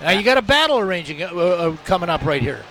Now 0.00 0.10
you 0.10 0.22
got 0.22 0.38
a 0.38 0.42
battle 0.42 0.78
arranging 0.78 1.22
uh, 1.22 1.26
uh, 1.26 1.76
coming 1.84 2.08
up 2.08 2.24
right 2.24 2.40
here. 2.40 2.64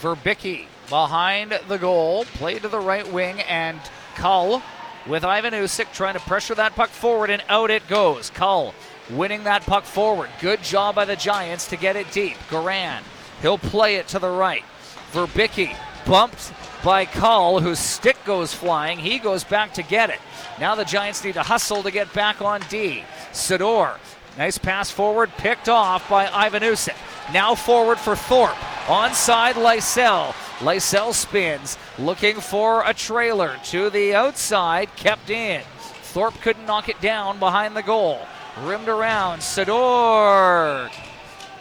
Verbicki 0.00 0.66
behind 0.88 1.58
the 1.68 1.78
goal, 1.78 2.24
play 2.24 2.58
to 2.58 2.68
the 2.68 2.80
right 2.80 3.10
wing, 3.12 3.40
and 3.42 3.78
Cull 4.14 4.62
with 5.06 5.24
Ivan 5.24 5.52
Usyk 5.52 5.92
trying 5.92 6.14
to 6.14 6.20
pressure 6.20 6.54
that 6.54 6.74
puck 6.74 6.88
forward, 6.88 7.30
and 7.30 7.42
out 7.48 7.70
it 7.70 7.86
goes. 7.88 8.30
Cull 8.30 8.74
winning 9.10 9.44
that 9.44 9.62
puck 9.62 9.84
forward. 9.84 10.30
Good 10.40 10.62
job 10.62 10.94
by 10.94 11.04
the 11.04 11.16
Giants 11.16 11.68
to 11.68 11.76
get 11.76 11.96
it 11.96 12.10
deep. 12.10 12.36
Garand, 12.48 13.02
he'll 13.42 13.58
play 13.58 13.96
it 13.96 14.08
to 14.08 14.18
the 14.18 14.30
right. 14.30 14.64
Verbicki 15.12 15.76
bumped 16.06 16.52
by 16.82 17.04
Cull, 17.04 17.60
whose 17.60 17.78
stick 17.78 18.16
goes 18.24 18.54
flying. 18.54 18.98
He 18.98 19.18
goes 19.18 19.44
back 19.44 19.74
to 19.74 19.82
get 19.82 20.10
it. 20.10 20.20
Now 20.58 20.74
the 20.74 20.84
Giants 20.84 21.22
need 21.22 21.34
to 21.34 21.42
hustle 21.42 21.82
to 21.82 21.90
get 21.90 22.12
back 22.12 22.40
on 22.40 22.62
D. 22.68 23.04
Sydor, 23.32 23.96
nice 24.36 24.58
pass 24.58 24.90
forward, 24.90 25.30
picked 25.38 25.68
off 25.68 26.08
by 26.08 26.28
Ivan 26.28 26.62
Usyk. 26.62 26.96
Now 27.32 27.54
forward 27.54 27.98
for 27.98 28.16
Thorpe. 28.16 28.56
Onside 28.86 29.54
Lysell. 29.54 30.32
Lysell 30.58 31.12
spins, 31.12 31.76
looking 31.98 32.40
for 32.40 32.84
a 32.86 32.94
trailer 32.94 33.58
to 33.64 33.90
the 33.90 34.14
outside, 34.14 34.94
kept 34.96 35.30
in. 35.30 35.62
Thorpe 36.02 36.40
couldn't 36.40 36.66
knock 36.66 36.88
it 36.88 37.00
down 37.00 37.38
behind 37.38 37.74
the 37.74 37.82
goal. 37.82 38.20
Rimmed 38.60 38.88
around, 38.88 39.40
Sydor. 39.40 40.90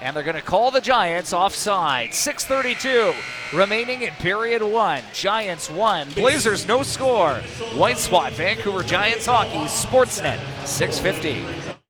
And 0.02 0.16
they're 0.16 0.24
going 0.24 0.36
to 0.36 0.42
call 0.42 0.72
the 0.72 0.82
Giants 0.82 1.32
offside. 1.32 2.10
6.32 2.10 3.14
remaining 3.54 4.02
in 4.02 4.14
period 4.16 4.64
one. 4.64 5.04
Giants 5.14 5.70
one, 5.70 6.10
Blazers 6.12 6.68
no 6.68 6.84
score. 6.84 7.36
White 7.76 7.98
spot, 7.98 8.34
Vancouver 8.34 8.84
Giants 8.84 9.26
hockey, 9.26 9.66
Sportsnet 9.68 10.40
650. 10.66 11.81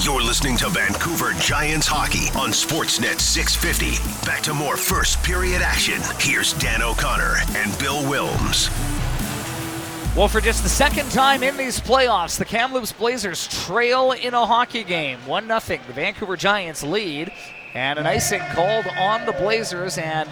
You're 0.00 0.22
listening 0.22 0.56
to 0.58 0.68
Vancouver 0.68 1.32
Giants 1.40 1.88
hockey 1.88 2.28
on 2.38 2.50
Sportsnet 2.50 3.18
650. 3.18 4.24
Back 4.24 4.42
to 4.44 4.54
more 4.54 4.76
first 4.76 5.20
period 5.24 5.60
action. 5.60 6.00
Here's 6.20 6.52
Dan 6.52 6.82
O'Connor 6.82 7.38
and 7.56 7.76
Bill 7.80 8.02
Wilms. 8.02 8.70
Well, 10.16 10.28
for 10.28 10.40
just 10.40 10.62
the 10.62 10.68
second 10.68 11.10
time 11.10 11.42
in 11.42 11.56
these 11.56 11.80
playoffs, 11.80 12.38
the 12.38 12.44
Kamloops 12.44 12.92
Blazers 12.92 13.48
trail 13.66 14.12
in 14.12 14.34
a 14.34 14.46
hockey 14.46 14.84
game. 14.84 15.18
1 15.26 15.60
0. 15.60 15.80
The 15.88 15.92
Vancouver 15.92 16.36
Giants 16.36 16.84
lead. 16.84 17.32
And 17.74 17.98
an 17.98 18.06
icing 18.06 18.40
called 18.52 18.86
on 18.98 19.26
the 19.26 19.32
Blazers. 19.32 19.98
And 19.98 20.28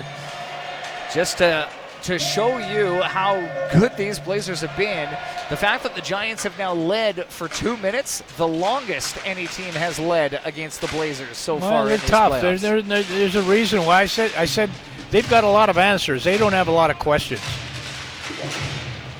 just 1.12 1.38
to, 1.38 1.68
to 2.06 2.18
show 2.18 2.58
you 2.58 3.00
how 3.02 3.34
good 3.72 3.96
these 3.96 4.18
Blazers 4.18 4.60
have 4.60 4.76
been, 4.76 5.08
the 5.50 5.56
fact 5.56 5.82
that 5.82 5.94
the 5.94 6.00
Giants 6.00 6.42
have 6.44 6.56
now 6.58 6.72
led 6.72 7.24
for 7.26 7.48
two 7.48 7.76
minutes, 7.78 8.22
the 8.36 8.46
longest 8.46 9.18
any 9.26 9.46
team 9.48 9.74
has 9.74 9.98
led 9.98 10.40
against 10.44 10.80
the 10.80 10.86
Blazers 10.88 11.36
so 11.36 11.56
Well, 11.56 11.68
far. 11.70 11.84
they're 11.86 11.98
tough. 11.98 12.32
playoffs. 12.32 12.60
There, 12.60 12.80
there, 12.82 13.02
there's 13.02 13.34
a 13.36 13.42
reason 13.42 13.84
why 13.84 14.02
I 14.02 14.06
said 14.06 14.32
I 14.36 14.44
said 14.44 14.70
they've 15.10 15.28
got 15.28 15.42
a 15.44 15.48
lot 15.48 15.68
of 15.68 15.78
answers. 15.78 16.22
They 16.24 16.38
don't 16.38 16.52
have 16.52 16.68
a 16.68 16.72
lot 16.72 16.90
of 16.90 16.98
questions. 16.98 17.40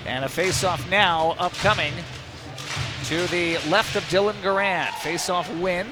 And 0.07 0.25
a 0.25 0.29
face-off 0.29 0.89
now 0.89 1.35
upcoming 1.39 1.93
to 3.07 3.27
the 3.27 3.59
left 3.69 3.97
of 3.97 4.05
Dylan 4.05 4.35
Garand. 4.43 4.91
Face-off 5.03 5.53
win 5.57 5.87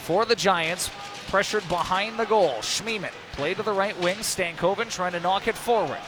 for 0.00 0.24
the 0.24 0.34
Giants. 0.34 0.90
Pressured 1.28 1.66
behind 1.68 2.18
the 2.18 2.24
goal. 2.26 2.56
Schmiemann 2.60 3.12
play 3.32 3.54
to 3.54 3.62
the 3.62 3.72
right 3.72 3.98
wing. 4.00 4.16
Stankoven 4.18 4.90
trying 4.90 5.12
to 5.12 5.20
knock 5.20 5.46
it 5.48 5.54
forward. 5.56 5.98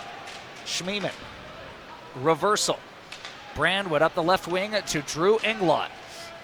Schmiemann. 0.64 1.12
Reversal. 2.16 2.78
Brandwood 3.54 4.02
up 4.02 4.14
the 4.14 4.22
left 4.22 4.48
wing 4.48 4.72
to 4.86 5.02
Drew 5.02 5.38
Englot. 5.38 5.90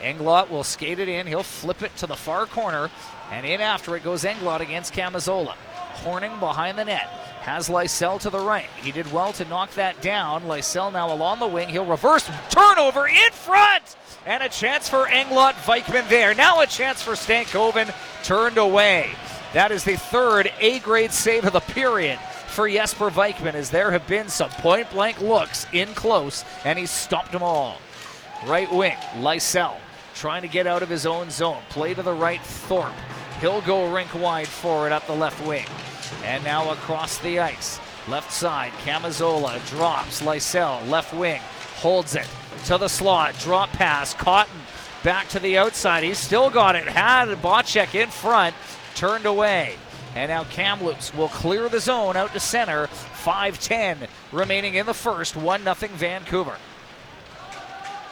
Englot 0.01 0.49
will 0.49 0.65
skate 0.65 0.99
it 0.99 1.09
in. 1.09 1.27
He'll 1.27 1.43
flip 1.43 1.83
it 1.83 1.95
to 1.97 2.07
the 2.07 2.17
far 2.17 2.47
corner. 2.47 2.91
And 3.31 3.47
in 3.47 3.61
after 3.61 3.97
it 3.97 4.05
goes 4.05 4.25
Englot 4.25 4.61
against 4.61 4.95
Camazola. 4.95 5.55
Horning 6.03 6.39
behind 6.41 6.79
the 6.79 6.85
net. 6.85 7.09
Has 7.41 7.69
Lysell 7.69 8.21
to 8.21 8.31
the 8.31 8.39
right. 8.39 8.69
He 8.83 8.93
did 8.93 9.11
well 9.13 9.33
to 9.35 9.45
knock 9.47 9.73
that 9.75 10.01
down. 10.01 10.43
Lysell 10.45 10.93
now 10.93 11.13
along 11.13 11.41
the 11.41 11.47
wing. 11.47 11.69
He'll 11.69 11.87
reverse. 11.87 12.29
Turnover 12.51 13.09
in 13.09 13.33
front. 13.33 13.97
And 14.27 14.43
a 14.43 14.49
chance 14.49 14.89
for 14.89 15.07
Englot 15.07 15.55
Vikman 15.55 16.09
there. 16.09 16.35
Now 16.35 16.61
a 16.61 16.67
chance 16.67 17.03
for 17.03 17.13
Stankoven. 17.13 17.95
Turned 18.23 18.59
away. 18.59 19.11
That 19.53 19.73
is 19.73 19.85
the 19.85 19.97
third 19.97 20.53
A 20.61 20.79
grade 20.81 21.13
save 21.13 21.45
of 21.45 21.53
the 21.53 21.61
period 21.61 22.19
for 22.51 22.69
Jesper 22.69 23.11
Vikman, 23.11 23.55
as 23.55 23.71
there 23.71 23.91
have 23.91 24.07
been 24.07 24.29
some 24.29 24.51
point 24.51 24.91
blank 24.91 25.21
looks 25.21 25.67
in 25.73 25.89
close, 25.95 26.45
and 26.65 26.79
he 26.79 26.87
stopped 26.87 27.33
them 27.33 27.43
all. 27.43 27.79
Right 28.47 28.71
wing, 28.73 28.97
Lysell 29.17 29.77
trying 30.21 30.43
to 30.43 30.49
get 30.49 30.67
out 30.67 30.83
of 30.83 30.89
his 30.91 31.07
own 31.07 31.31
zone. 31.31 31.63
Play 31.71 31.95
to 31.95 32.03
the 32.03 32.13
right, 32.13 32.43
Thorpe. 32.43 32.93
He'll 33.41 33.63
go 33.63 33.91
rink 33.91 34.15
wide 34.15 34.49
forward 34.49 34.93
up 34.93 35.07
the 35.07 35.15
left 35.15 35.45
wing. 35.47 35.65
And 36.25 36.45
now 36.45 36.71
across 36.73 37.17
the 37.19 37.39
ice. 37.39 37.81
Left 38.07 38.31
side, 38.31 38.73
Camazola 38.85 39.67
drops. 39.71 40.21
Lysell, 40.21 40.87
left 40.91 41.15
wing, 41.15 41.41
holds 41.77 42.15
it 42.15 42.29
to 42.67 42.77
the 42.77 42.89
slot. 42.89 43.35
Drop 43.39 43.71
pass. 43.71 44.13
Cotton 44.13 44.61
back 45.03 45.29
to 45.29 45.39
the 45.39 45.57
outside. 45.57 46.05
He's 46.05 46.19
still 46.19 46.51
got 46.51 46.77
it. 46.77 46.87
Had 46.87 47.29
Bocek 47.41 47.95
in 47.95 48.11
front, 48.11 48.55
turned 48.95 49.25
away. 49.25 49.77
And 50.15 50.29
now 50.31 50.45
Kamloops 50.45 51.15
will 51.15 51.29
clear 51.29 51.69
the 51.69 51.81
zone 51.81 52.17
out 52.17 52.33
to 52.33 52.41
center. 52.41 52.89
5-10 52.89 54.09
remaining 54.33 54.75
in 54.75 54.87
the 54.87 54.95
first. 54.95 55.35
1-0 55.35 55.89
Vancouver. 55.91 56.57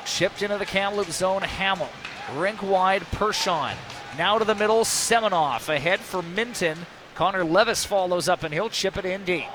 Chipped 0.05 0.43
into 0.43 0.59
the 0.59 0.67
Kamloops 0.67 1.17
zone, 1.17 1.43
Hamill. 1.43 1.91
Rink 2.35 2.63
wide, 2.63 3.03
Pershon. 3.13 3.75
Now 4.17 4.39
to 4.39 4.45
the 4.45 4.55
middle, 4.55 4.85
Seminoff. 4.85 5.69
Ahead 5.69 6.01
for 6.01 6.23
Minten. 6.23 6.77
Connor 7.15 7.45
Levis 7.45 7.85
follows 7.85 8.29
up 8.29 8.45
and 8.45 8.55
he'll 8.55 8.71
chip 8.71 8.97
it 8.97 9.05
in 9.05 9.25
deep. 9.25 9.47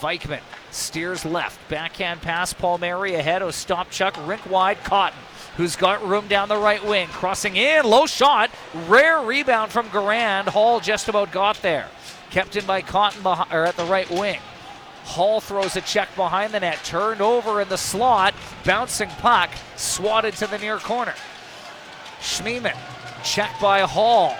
Vikman 0.00 0.40
steers 0.70 1.24
left. 1.24 1.58
Backhand 1.68 2.22
pass, 2.22 2.52
Palmieri 2.52 3.14
ahead. 3.14 3.42
Ostapchuk, 3.42 4.26
rink 4.26 4.48
wide, 4.50 4.82
Cotton, 4.82 5.18
who's 5.56 5.76
got 5.76 6.06
room 6.06 6.28
down 6.28 6.48
the 6.48 6.56
right 6.56 6.84
wing. 6.84 7.08
Crossing 7.08 7.56
in, 7.56 7.84
low 7.84 8.06
shot. 8.06 8.50
Rare 8.86 9.20
rebound 9.20 9.72
from 9.72 9.88
Garand. 9.88 10.48
Hall 10.48 10.80
just 10.80 11.08
about 11.08 11.32
got 11.32 11.60
there. 11.62 11.88
Kept 12.30 12.56
in 12.56 12.64
by 12.64 12.80
Cotton 12.82 13.22
behind, 13.22 13.52
or 13.52 13.64
at 13.64 13.76
the 13.76 13.84
right 13.84 14.10
wing. 14.10 14.40
Hall 15.04 15.40
throws 15.40 15.76
a 15.76 15.80
check 15.80 16.14
behind 16.16 16.54
the 16.54 16.60
net, 16.60 16.78
turned 16.84 17.20
over 17.20 17.60
in 17.60 17.68
the 17.68 17.76
slot, 17.76 18.34
bouncing 18.64 19.10
puck, 19.10 19.50
swatted 19.76 20.34
to 20.34 20.46
the 20.46 20.58
near 20.58 20.78
corner. 20.78 21.14
Schmiemann, 22.20 22.76
check 23.24 23.50
by 23.60 23.80
Hall. 23.80 24.36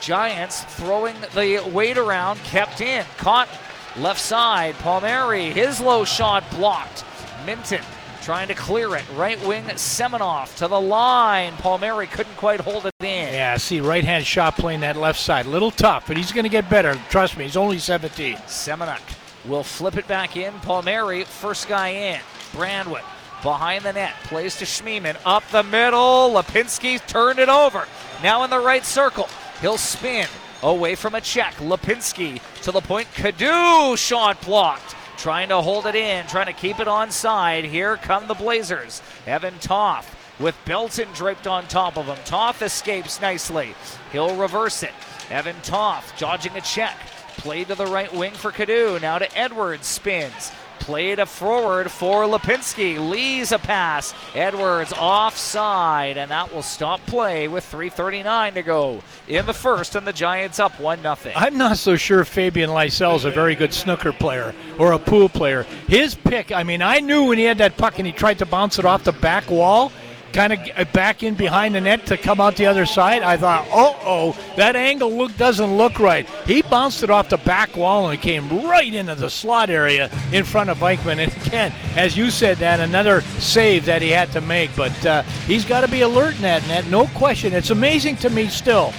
Giants 0.00 0.64
throwing 0.64 1.14
the 1.34 1.62
weight 1.72 1.96
around, 1.96 2.38
kept 2.40 2.80
in. 2.80 3.04
Cotton, 3.18 3.56
left 3.96 4.20
side, 4.20 4.74
Palmieri, 4.76 5.50
his 5.50 5.80
low 5.80 6.04
shot 6.04 6.42
blocked. 6.50 7.04
Minten 7.46 7.84
trying 8.22 8.48
to 8.48 8.54
clear 8.54 8.96
it. 8.96 9.04
Right 9.16 9.40
wing, 9.46 9.64
Seminoff 9.64 10.56
to 10.56 10.68
the 10.68 10.80
line. 10.80 11.52
Palmieri 11.54 12.06
couldn't 12.06 12.36
quite 12.36 12.60
hold 12.60 12.86
it 12.86 12.94
in. 13.00 13.32
Yeah, 13.32 13.56
see, 13.56 13.80
right 13.80 14.04
hand 14.04 14.26
shot 14.26 14.56
playing 14.56 14.80
that 14.80 14.96
left 14.96 15.20
side. 15.20 15.46
Little 15.46 15.70
tough, 15.70 16.06
but 16.06 16.16
he's 16.16 16.32
going 16.32 16.44
to 16.44 16.50
get 16.50 16.68
better. 16.70 16.98
Trust 17.08 17.36
me, 17.36 17.44
he's 17.44 17.56
only 17.56 17.78
17. 17.78 18.36
Semenuk 18.36 19.00
will 19.46 19.64
flip 19.64 19.96
it 19.96 20.06
back 20.06 20.36
in. 20.36 20.52
Palmieri, 20.60 21.24
first 21.24 21.68
guy 21.68 21.88
in. 21.88 22.20
Brandwood 22.52 23.02
behind 23.42 23.84
the 23.84 23.92
net, 23.92 24.14
plays 24.24 24.56
to 24.56 24.64
Schmiemann. 24.64 25.16
Up 25.24 25.42
the 25.50 25.62
middle. 25.62 26.30
Lipinski 26.32 27.04
turned 27.06 27.38
it 27.38 27.48
over. 27.48 27.86
Now 28.22 28.44
in 28.44 28.50
the 28.50 28.60
right 28.60 28.84
circle. 28.84 29.28
He'll 29.60 29.78
spin 29.78 30.28
away 30.62 30.94
from 30.94 31.14
a 31.14 31.20
check. 31.20 31.54
Lipinski 31.54 32.40
to 32.62 32.72
the 32.72 32.80
point. 32.80 33.08
Cadu 33.14 33.96
shot 33.96 34.40
blocked. 34.42 34.94
Trying 35.20 35.50
to 35.50 35.60
hold 35.60 35.84
it 35.84 35.94
in, 35.94 36.26
trying 36.28 36.46
to 36.46 36.54
keep 36.54 36.80
it 36.80 36.88
on 36.88 37.10
side. 37.10 37.66
Here 37.66 37.98
come 37.98 38.26
the 38.26 38.32
Blazers. 38.32 39.02
Evan 39.26 39.58
Toth 39.58 40.16
with 40.40 40.56
Belton 40.64 41.08
draped 41.12 41.46
on 41.46 41.66
top 41.66 41.98
of 41.98 42.06
him. 42.06 42.16
Toth 42.24 42.62
escapes 42.62 43.20
nicely. 43.20 43.74
He'll 44.12 44.34
reverse 44.34 44.82
it. 44.82 44.94
Evan 45.28 45.56
Toth 45.62 46.14
dodging 46.18 46.56
a 46.56 46.62
check. 46.62 46.96
Play 47.36 47.64
to 47.64 47.74
the 47.74 47.84
right 47.84 48.10
wing 48.14 48.32
for 48.32 48.50
Cadu. 48.50 48.98
Now 48.98 49.18
to 49.18 49.38
Edwards. 49.38 49.86
Spins. 49.86 50.52
Play 50.80 51.14
to 51.14 51.26
forward 51.26 51.90
for 51.90 52.24
Lipinski. 52.24 52.98
Lee's 52.98 53.52
a 53.52 53.58
pass. 53.58 54.12
Edwards 54.34 54.92
offside, 54.92 56.16
and 56.16 56.30
that 56.30 56.52
will 56.52 56.62
stop 56.62 57.04
play 57.06 57.48
with 57.48 57.70
3.39 57.70 58.54
to 58.54 58.62
go 58.62 59.02
in 59.28 59.46
the 59.46 59.54
first, 59.54 59.94
and 59.94 60.06
the 60.06 60.12
Giants 60.12 60.58
up 60.58 60.78
1 60.80 61.02
0. 61.02 61.16
I'm 61.36 61.56
not 61.56 61.76
so 61.76 61.96
sure 61.96 62.24
Fabian 62.24 62.70
Lysell 62.70 63.16
is 63.16 63.24
a 63.24 63.30
very 63.30 63.54
good 63.54 63.72
snooker 63.72 64.12
player 64.12 64.54
or 64.78 64.92
a 64.92 64.98
pool 64.98 65.28
player. 65.28 65.64
His 65.86 66.14
pick, 66.14 66.50
I 66.50 66.62
mean, 66.62 66.82
I 66.82 66.98
knew 67.00 67.24
when 67.24 67.38
he 67.38 67.44
had 67.44 67.58
that 67.58 67.76
puck 67.76 67.98
and 67.98 68.06
he 68.06 68.12
tried 68.12 68.38
to 68.38 68.46
bounce 68.46 68.78
it 68.78 68.84
off 68.84 69.04
the 69.04 69.12
back 69.12 69.50
wall, 69.50 69.92
kind 70.32 70.52
of 70.52 70.92
back 70.92 71.22
in 71.22 71.34
behind 71.34 71.74
the 71.74 71.80
net 71.80 72.06
to 72.06 72.16
come 72.16 72.40
out 72.40 72.56
the 72.56 72.66
other 72.66 72.86
side. 72.86 73.22
I 73.22 73.36
thought, 73.36 73.66
oh, 73.70 73.98
oh, 74.04 74.54
that 74.56 74.76
angle 74.76 75.12
look 75.12 75.36
doesn't 75.36 75.76
look 75.76 75.98
right. 75.98 76.28
He 76.46 76.62
bounced 76.62 77.02
it 77.02 77.10
off 77.10 77.28
the 77.28 77.38
back 77.38 77.76
wall 77.76 78.08
and 78.08 78.18
it 78.18 78.22
came 78.22 78.48
right 78.64 78.92
into 78.92 79.14
the 79.14 79.30
slot 79.30 79.70
area 79.70 80.10
in 80.32 80.44
front 80.44 80.70
of 80.70 80.78
Vikman. 80.78 81.18
And 81.18 81.46
again, 81.46 81.72
as 81.96 82.16
you 82.16 82.30
said, 82.30 82.58
that 82.58 82.80
another 82.80 83.20
save 83.38 83.84
that 83.86 84.02
he 84.02 84.10
had 84.10 84.30
to 84.32 84.40
make. 84.40 84.74
But 84.76 85.06
uh, 85.06 85.22
he's 85.46 85.64
got 85.64 85.82
to 85.82 85.88
be 85.88 86.02
alert 86.02 86.36
in 86.36 86.42
that 86.42 86.66
net, 86.68 86.86
no 86.86 87.06
question. 87.08 87.52
It's 87.52 87.70
amazing 87.70 88.16
to 88.16 88.30
me 88.30 88.48
still, 88.48 88.92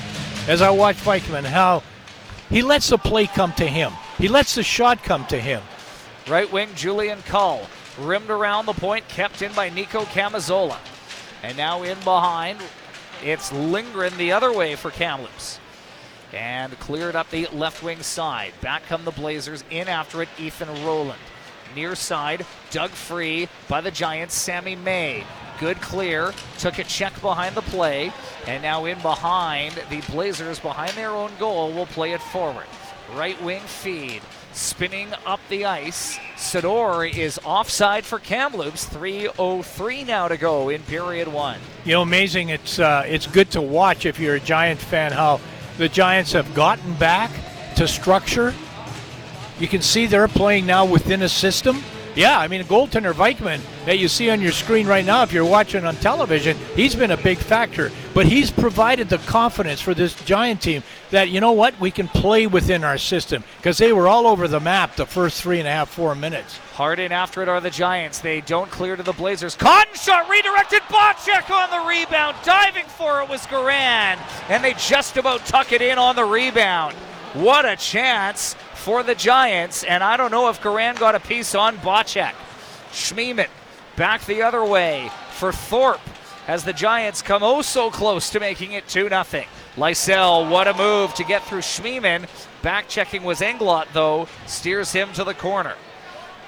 as 0.48 0.62
I 0.62 0.70
watch 0.70 0.98
Vikman, 0.98 1.44
how 1.44 1.84
he 2.50 2.62
lets 2.62 2.90
the 2.90 2.98
play 2.98 3.28
come 3.28 3.54
to 3.54 3.68
him. 3.68 3.94
He 4.18 4.28
lets 4.28 4.56
the 4.56 4.64
shot 4.64 5.04
come 5.04 5.26
to 5.28 5.40
him. 5.40 5.62
Right 6.28 6.52
wing, 6.52 6.70
Julian 6.76 7.22
Cull. 7.24 7.66
Rimmed 7.98 8.30
around 8.30 8.66
the 8.66 8.74
point, 8.74 9.08
kept 9.08 9.42
in 9.42 9.52
by 9.54 9.70
Nico 9.70 10.04
Camazola. 10.04 10.78
And 11.44 11.58
now 11.58 11.84
in 11.84 11.98
behind, 12.00 12.60
it's 13.24 13.52
Lindgren 13.52 14.18
the 14.18 14.32
other 14.32 14.54
way 14.54 14.76
for 14.76 14.92
Kamloops. 14.92 15.60
And 16.34 16.80
cleared 16.80 17.16
up 17.16 17.30
the 17.30 17.48
left 17.48 17.84
wing 17.84 18.02
side. 18.04 18.54
Back 18.62 18.86
come 18.86 19.04
the 19.04 19.12
Blazers. 19.12 19.64
In 19.70 19.88
after 19.88 20.22
it, 20.22 20.30
Ethan 20.40 20.70
Rowland. 20.86 21.20
Near 21.76 21.96
side, 21.96 22.46
dug 22.70 22.92
free 22.92 23.48
by 23.68 23.82
the 23.82 23.92
Giants, 23.92 24.36
Sammy 24.36 24.76
May. 24.76 25.26
Good 25.60 25.80
clear, 25.80 26.34
took 26.58 26.80
a 26.80 26.84
check 26.84 27.20
behind 27.22 27.56
the 27.56 27.62
play, 27.62 28.12
and 28.48 28.64
now 28.64 28.86
in 28.86 29.00
behind 29.02 29.76
the 29.90 30.02
Blazers, 30.12 30.60
behind 30.60 30.94
their 30.94 31.12
own 31.12 31.32
goal, 31.40 31.72
will 31.72 31.86
play 31.86 32.14
it 32.14 32.22
forward. 32.22 32.66
Right 33.14 33.42
wing 33.44 33.62
feed, 33.62 34.22
spinning 34.54 35.10
up 35.26 35.40
the 35.50 35.66
ice. 35.66 36.18
Sydor 36.36 37.12
is 37.12 37.40
offside 37.44 38.06
for 38.06 38.20
Kamloops. 38.20 38.86
3:03 38.86 40.06
now 40.06 40.28
to 40.28 40.38
go 40.38 40.70
in 40.70 40.82
period 40.84 41.28
one. 41.28 41.60
You 41.86 41.94
know, 41.94 42.02
amazing. 42.02 42.50
It's 42.50 42.80
uh, 42.80 43.04
it's 43.08 43.28
good 43.28 43.52
to 43.52 43.62
watch 43.62 44.06
if 44.06 44.20
you're 44.20 44.36
a 44.36 44.40
Giant 44.40 44.80
fan 44.80 45.12
how 45.12 45.40
the 45.78 45.90
Giants 45.90 46.34
have 46.34 46.54
gotten 46.54 46.94
back 46.96 47.32
to 47.76 47.88
structure. 47.88 48.54
You 49.60 49.68
can 49.68 49.82
see 49.82 50.06
they're 50.08 50.28
playing 50.28 50.66
now 50.66 50.86
within 50.86 51.22
a 51.22 51.30
system. 51.30 51.84
Yeah, 52.14 52.38
I 52.38 52.50
mean, 52.50 52.64
goaltender 52.66 53.14
Vikman 53.14 53.62
that 53.86 53.98
you 53.98 54.10
see 54.10 54.30
on 54.30 54.42
your 54.42 54.52
screen 54.52 54.86
right 54.86 55.06
now, 55.06 55.24
if 55.24 55.32
you're 55.32 55.46
watching 55.46 55.86
on 55.86 55.96
television, 55.96 56.58
he's 56.76 56.94
been 56.94 57.12
a 57.12 57.18
big 57.18 57.38
factor. 57.38 57.90
But 58.14 58.26
he's 58.26 58.52
provided 58.52 59.08
the 59.08 59.18
confidence 59.20 59.80
for 59.80 59.94
this 59.94 60.14
Giant 60.26 60.62
team 60.62 60.84
that, 61.12 61.30
you 61.30 61.40
know 61.40 61.54
what, 61.54 61.80
we 61.80 61.90
can 61.90 62.10
play 62.10 62.48
within 62.48 62.84
our 62.84 62.98
system 62.98 63.46
because 63.58 63.78
they 63.78 63.94
were 63.94 64.10
all 64.10 64.28
over 64.28 64.50
the 64.50 64.60
map 64.60 64.98
the 64.98 65.06
first 65.06 65.42
three 65.42 65.60
and 65.60 65.68
a 65.68 65.72
half, 65.72 65.90
four 65.90 66.14
minutes. 66.14 66.58
Hard 66.74 67.00
in 67.00 67.14
after 67.14 67.42
it 67.42 67.48
are 67.48 67.62
the 67.62 67.70
Giants. 67.70 68.20
They 68.20 68.42
don't 68.42 68.70
clear 68.70 68.98
to 68.98 69.04
the 69.04 69.14
Blazers. 69.14 69.56
Cotton 69.56 69.96
shot 69.96 70.30
redirected. 70.30 70.82
Bocek 70.90 71.50
on 71.50 71.70
the 71.70 71.88
rebound. 71.88 72.36
Diving 72.44 72.86
for 72.86 73.22
it 73.22 73.30
was 73.30 73.42
Garand. 73.48 74.20
And 74.50 74.62
they 74.62 74.74
just 74.74 75.16
about 75.16 75.46
tuck 75.46 75.72
it 75.72 75.82
in 75.82 75.98
on 75.98 76.18
the 76.18 76.26
rebound. 76.26 76.94
What 77.34 77.64
a 77.66 77.78
chance 77.78 78.58
for 78.82 79.04
the 79.04 79.16
Giants. 79.16 79.84
And 79.84 80.04
I 80.04 80.18
don't 80.18 80.32
know 80.32 80.50
if 80.50 80.62
Garand 80.62 81.00
got 81.00 81.16
a 81.16 81.20
piece 81.20 81.56
on 81.56 81.78
Bocek. 81.78 82.34
Schmiemann 82.92 83.48
back 83.96 84.26
the 84.26 84.42
other 84.42 84.66
way 84.66 85.10
for 85.32 85.52
Thorpe 85.52 86.02
as 86.48 86.66
the 86.66 86.74
Giants 86.74 87.22
come 87.22 87.44
oh 87.44 87.62
so 87.62 87.92
close 87.92 88.30
to 88.32 88.40
making 88.40 88.74
it 88.74 88.88
2 88.88 89.10
0. 89.10 89.24
Lysell, 89.78 90.50
what 90.50 90.68
a 90.68 90.74
move 90.74 91.14
to 91.14 91.24
get 91.24 91.44
through 91.44 91.62
Schmiemann. 91.62 92.28
Back 92.62 92.90
checking 92.90 93.24
was 93.24 93.40
Englot, 93.40 93.88
though, 93.94 94.28
steers 94.48 94.92
him 94.92 95.14
to 95.14 95.24
the 95.24 95.34
corner. 95.34 95.76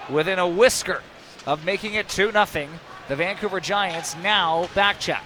Within 0.09 0.39
a 0.39 0.47
whisker 0.47 1.01
of 1.45 1.63
making 1.63 1.93
it 1.93 2.09
2 2.09 2.31
0, 2.31 2.67
the 3.07 3.15
Vancouver 3.15 3.59
Giants 3.59 4.15
now 4.23 4.67
back 4.73 4.99
check. 4.99 5.23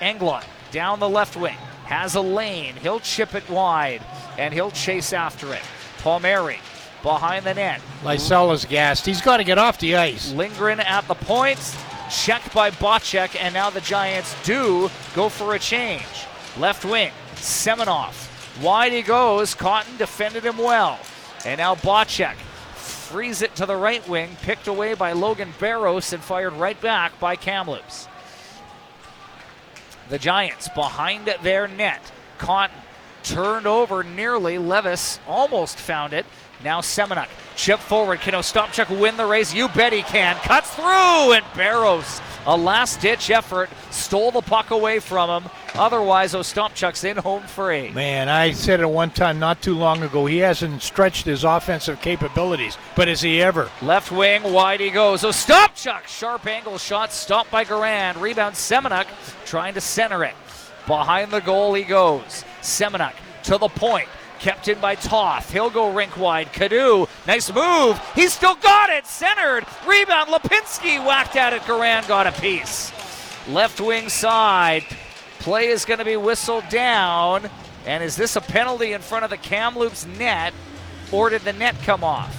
Englot 0.00 0.44
down 0.72 0.98
the 0.98 1.08
left 1.08 1.36
wing 1.36 1.58
has 1.84 2.14
a 2.14 2.20
lane. 2.20 2.74
He'll 2.76 3.00
chip 3.00 3.34
it 3.34 3.48
wide 3.50 4.02
and 4.38 4.54
he'll 4.54 4.70
chase 4.70 5.12
after 5.12 5.52
it. 5.52 5.62
Palmieri 6.02 6.58
behind 7.02 7.44
the 7.44 7.54
net. 7.54 7.80
Lysell 8.02 8.52
is 8.52 8.64
gassed. 8.64 9.06
He's 9.06 9.20
got 9.20 9.38
to 9.38 9.44
get 9.44 9.58
off 9.58 9.78
the 9.78 9.96
ice. 9.96 10.32
Lindgren 10.32 10.80
at 10.80 11.06
the 11.08 11.14
point. 11.14 11.58
Checked 12.10 12.52
by 12.52 12.70
Bocek, 12.70 13.40
and 13.40 13.54
now 13.54 13.70
the 13.70 13.80
Giants 13.80 14.36
do 14.44 14.90
go 15.14 15.30
for 15.30 15.54
a 15.54 15.58
change. 15.58 16.04
Left 16.58 16.84
wing, 16.84 17.10
Seminoff. 17.36 18.28
Wide 18.62 18.92
he 18.92 19.00
goes. 19.00 19.54
Cotton 19.54 19.96
defended 19.96 20.44
him 20.44 20.58
well. 20.58 20.98
And 21.46 21.58
now 21.58 21.74
Bocek 21.74 22.34
frees 22.74 23.40
it 23.40 23.54
to 23.56 23.64
the 23.64 23.76
right 23.76 24.06
wing, 24.08 24.36
picked 24.42 24.66
away 24.66 24.92
by 24.92 25.12
Logan 25.12 25.54
Bairos 25.58 26.12
and 26.12 26.22
fired 26.22 26.52
right 26.54 26.78
back 26.80 27.18
by 27.18 27.34
Kamloops. 27.34 28.08
The 30.10 30.18
Giants 30.18 30.68
behind 30.68 31.26
their 31.42 31.66
net. 31.66 32.12
Cotton 32.36 32.76
turned 33.22 33.66
over 33.66 34.02
nearly. 34.02 34.58
Levis 34.58 35.20
almost 35.26 35.78
found 35.78 36.12
it. 36.12 36.26
Now 36.64 36.80
Semenuk. 36.80 37.28
Chip 37.56 37.80
forward. 37.80 38.20
Can 38.20 38.34
Ostapchuk 38.34 38.98
win 39.00 39.16
the 39.16 39.26
race? 39.26 39.52
You 39.52 39.68
bet 39.68 39.92
he 39.92 40.02
can. 40.02 40.36
Cuts 40.36 40.74
through, 40.74 41.32
and 41.32 41.44
Bairos 41.54 42.20
A 42.46 42.56
last 42.56 43.00
ditch 43.00 43.30
effort 43.30 43.68
stole 43.90 44.30
the 44.30 44.40
puck 44.40 44.70
away 44.70 44.98
from 44.98 45.42
him. 45.42 45.50
Otherwise, 45.74 46.34
Ostapchuk's 46.34 47.02
in 47.04 47.16
home 47.16 47.42
free. 47.44 47.90
Man, 47.90 48.28
I 48.28 48.52
said 48.52 48.80
it 48.80 48.88
one 48.88 49.10
time 49.10 49.38
not 49.38 49.62
too 49.62 49.74
long 49.74 50.02
ago. 50.02 50.26
He 50.26 50.38
hasn't 50.38 50.82
stretched 50.82 51.24
his 51.24 51.44
offensive 51.44 52.00
capabilities, 52.00 52.76
but 52.94 53.08
is 53.08 53.20
he 53.20 53.42
ever? 53.42 53.70
Left 53.80 54.12
wing, 54.12 54.42
wide 54.52 54.80
he 54.80 54.90
goes. 54.90 55.22
Ostapchuk, 55.22 56.06
sharp 56.06 56.46
angle 56.46 56.78
shot, 56.78 57.12
stopped 57.12 57.50
by 57.50 57.64
Garand. 57.64 58.20
Rebound, 58.20 58.54
Semenuk 58.54 59.06
trying 59.44 59.74
to 59.74 59.80
center 59.80 60.24
it. 60.24 60.34
Behind 60.86 61.30
the 61.30 61.40
goal 61.40 61.74
he 61.74 61.84
goes. 61.84 62.44
Semenuk 62.60 63.14
to 63.44 63.58
the 63.58 63.68
point. 63.68 64.08
Kept 64.38 64.66
in 64.66 64.80
by 64.80 64.96
Toth. 64.96 65.52
He'll 65.52 65.70
go 65.70 65.92
rink 65.92 66.16
wide. 66.16 66.52
Cadu, 66.52 67.06
nice 67.26 67.52
move. 67.52 68.00
He's 68.14 68.32
still 68.32 68.56
got 68.56 68.90
it. 68.90 69.06
Centered. 69.06 69.64
Rebound. 69.86 70.30
Lipinski 70.30 71.04
whacked 71.04 71.36
at 71.36 71.52
it. 71.52 71.62
Garand 71.62 72.08
got 72.08 72.26
a 72.26 72.32
piece. 72.32 72.92
Left 73.48 73.80
wing 73.80 74.08
side. 74.08 74.84
Play 75.38 75.68
is 75.68 75.84
going 75.84 75.98
to 75.98 76.04
be 76.04 76.16
whistled 76.16 76.68
down. 76.68 77.48
And 77.86 78.02
is 78.02 78.16
this 78.16 78.36
a 78.36 78.40
penalty 78.40 78.92
in 78.92 79.00
front 79.00 79.24
of 79.24 79.30
the 79.30 79.36
Kamloops 79.36 80.06
net, 80.06 80.54
or 81.10 81.30
did 81.30 81.42
the 81.42 81.52
net 81.52 81.74
come 81.82 82.04
off? 82.04 82.38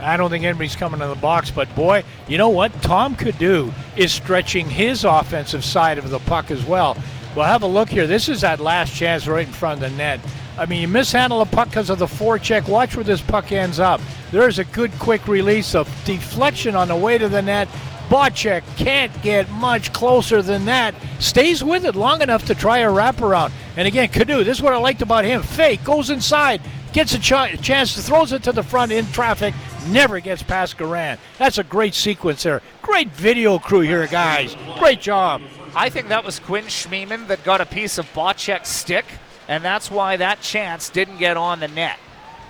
I 0.00 0.16
don't 0.16 0.30
think 0.30 0.44
anybody's 0.44 0.76
coming 0.76 1.00
to 1.00 1.06
the 1.06 1.14
box, 1.14 1.50
but 1.50 1.74
boy, 1.74 2.02
you 2.28 2.36
know 2.36 2.48
what? 2.48 2.72
Tom 2.82 3.14
Cadu 3.14 3.72
is 3.96 4.12
stretching 4.12 4.68
his 4.68 5.04
offensive 5.04 5.64
side 5.64 5.98
of 5.98 6.10
the 6.10 6.18
puck 6.18 6.50
as 6.50 6.64
well. 6.64 6.96
Well, 7.34 7.46
have 7.46 7.62
a 7.62 7.66
look 7.66 7.88
here. 7.88 8.06
This 8.06 8.28
is 8.28 8.42
that 8.42 8.60
last 8.60 8.94
chance 8.94 9.26
right 9.26 9.46
in 9.46 9.52
front 9.52 9.82
of 9.82 9.90
the 9.90 9.96
net. 9.96 10.20
I 10.56 10.66
mean, 10.66 10.80
you 10.80 10.88
mishandle 10.88 11.40
a 11.40 11.46
puck 11.46 11.68
because 11.68 11.90
of 11.90 11.98
the 11.98 12.06
forecheck. 12.06 12.68
Watch 12.68 12.94
where 12.94 13.04
this 13.04 13.20
puck 13.20 13.50
ends 13.50 13.80
up. 13.80 14.00
There's 14.30 14.60
a 14.60 14.64
good 14.64 14.92
quick 15.00 15.26
release 15.26 15.74
of 15.74 15.88
deflection 16.04 16.76
on 16.76 16.86
the 16.88 16.96
way 16.96 17.18
to 17.18 17.28
the 17.28 17.42
net. 17.42 17.68
Bocek 18.08 18.62
can't 18.76 19.10
get 19.22 19.50
much 19.50 19.92
closer 19.92 20.42
than 20.42 20.66
that. 20.66 20.94
Stays 21.18 21.64
with 21.64 21.84
it 21.84 21.96
long 21.96 22.22
enough 22.22 22.44
to 22.46 22.54
try 22.54 22.78
a 22.78 22.88
wraparound. 22.88 23.50
And 23.76 23.88
again, 23.88 24.08
Cadu, 24.10 24.44
this 24.44 24.58
is 24.58 24.62
what 24.62 24.72
I 24.74 24.76
liked 24.76 25.02
about 25.02 25.24
him. 25.24 25.42
Fake, 25.42 25.82
goes 25.82 26.10
inside, 26.10 26.60
gets 26.92 27.14
a 27.14 27.18
ch- 27.18 27.60
chance, 27.60 28.06
throws 28.06 28.30
it 28.32 28.44
to 28.44 28.52
the 28.52 28.62
front 28.62 28.92
in 28.92 29.06
traffic, 29.06 29.54
never 29.88 30.20
gets 30.20 30.42
past 30.42 30.78
Garand. 30.78 31.18
That's 31.38 31.58
a 31.58 31.64
great 31.64 31.94
sequence 31.94 32.44
there. 32.44 32.62
Great 32.82 33.08
video 33.08 33.58
crew 33.58 33.80
here, 33.80 34.06
guys. 34.06 34.54
Great 34.78 35.00
job. 35.00 35.42
I 35.76 35.88
think 35.90 36.08
that 36.08 36.24
was 36.24 36.38
Quinn 36.38 36.64
Schmiemann 36.64 37.26
that 37.26 37.42
got 37.42 37.60
a 37.60 37.66
piece 37.66 37.98
of 37.98 38.06
Bocek's 38.12 38.68
stick, 38.68 39.04
and 39.48 39.64
that's 39.64 39.90
why 39.90 40.16
that 40.16 40.40
chance 40.40 40.88
didn't 40.88 41.18
get 41.18 41.36
on 41.36 41.60
the 41.60 41.68
net. 41.68 41.98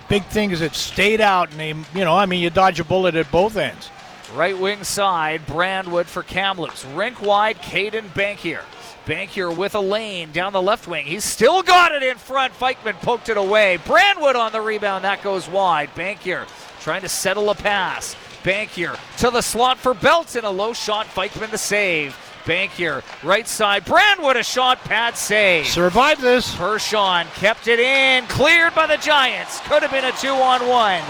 Big 0.07 0.23
thing 0.25 0.51
is 0.51 0.61
it 0.61 0.75
stayed 0.75 1.21
out, 1.21 1.49
and 1.49 1.59
they, 1.59 1.69
you 1.69 2.05
know, 2.05 2.15
I 2.15 2.27
mean, 2.27 2.41
you 2.41 2.51
dodge 2.51 2.79
a 2.79 2.83
bullet 2.83 3.15
at 3.15 3.31
both 3.31 3.57
ends. 3.57 3.89
Right 4.33 4.57
wing 4.57 4.83
side, 4.83 5.45
Brandwood 5.47 6.05
for 6.05 6.21
Kamloops. 6.21 6.85
Rink 6.85 7.21
wide, 7.21 7.57
Caden 7.57 8.09
Bankier. 8.09 8.63
Bankier 9.05 9.55
with 9.55 9.75
a 9.75 9.79
lane 9.79 10.31
down 10.31 10.51
the 10.51 10.61
left 10.61 10.87
wing. 10.87 11.05
He's 11.05 11.23
still 11.23 11.61
got 11.61 11.91
it 11.91 12.03
in 12.03 12.17
front. 12.17 12.53
Vikman 12.53 12.99
poked 13.01 13.29
it 13.29 13.37
away. 13.37 13.77
Brandwood 13.85 14.35
on 14.35 14.51
the 14.51 14.61
rebound. 14.61 15.03
That 15.03 15.21
goes 15.21 15.47
wide. 15.47 15.89
Bankier 15.95 16.47
trying 16.81 17.01
to 17.01 17.09
settle 17.09 17.51
a 17.51 17.55
pass. 17.55 18.15
Bankier 18.43 18.97
to 19.17 19.29
the 19.29 19.41
slot 19.41 19.77
for 19.77 19.93
Belts 19.93 20.35
in 20.35 20.43
a 20.43 20.49
low 20.49 20.73
shot. 20.73 21.05
Vikman 21.07 21.51
the 21.51 21.57
save. 21.57 22.17
Bankier, 22.45 23.03
right 23.23 23.47
side. 23.47 23.85
Brandwood 23.85 24.37
a 24.37 24.43
shot, 24.43 24.79
pad 24.83 25.17
save. 25.17 25.67
Survive 25.67 26.21
this. 26.21 26.53
Pershawn 26.55 27.25
kept 27.35 27.67
it 27.67 27.79
in, 27.79 28.25
cleared 28.27 28.73
by 28.73 28.87
the 28.87 28.97
Giants. 28.97 29.59
Could 29.61 29.81
have 29.81 29.91
been 29.91 30.05
a 30.05 30.11
two 30.13 30.29
on 30.29 30.67
one. 30.67 31.03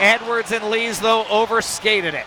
Edwards 0.00 0.52
and 0.52 0.70
Lees, 0.70 1.00
though, 1.00 1.24
overskated 1.30 2.14
it. 2.14 2.26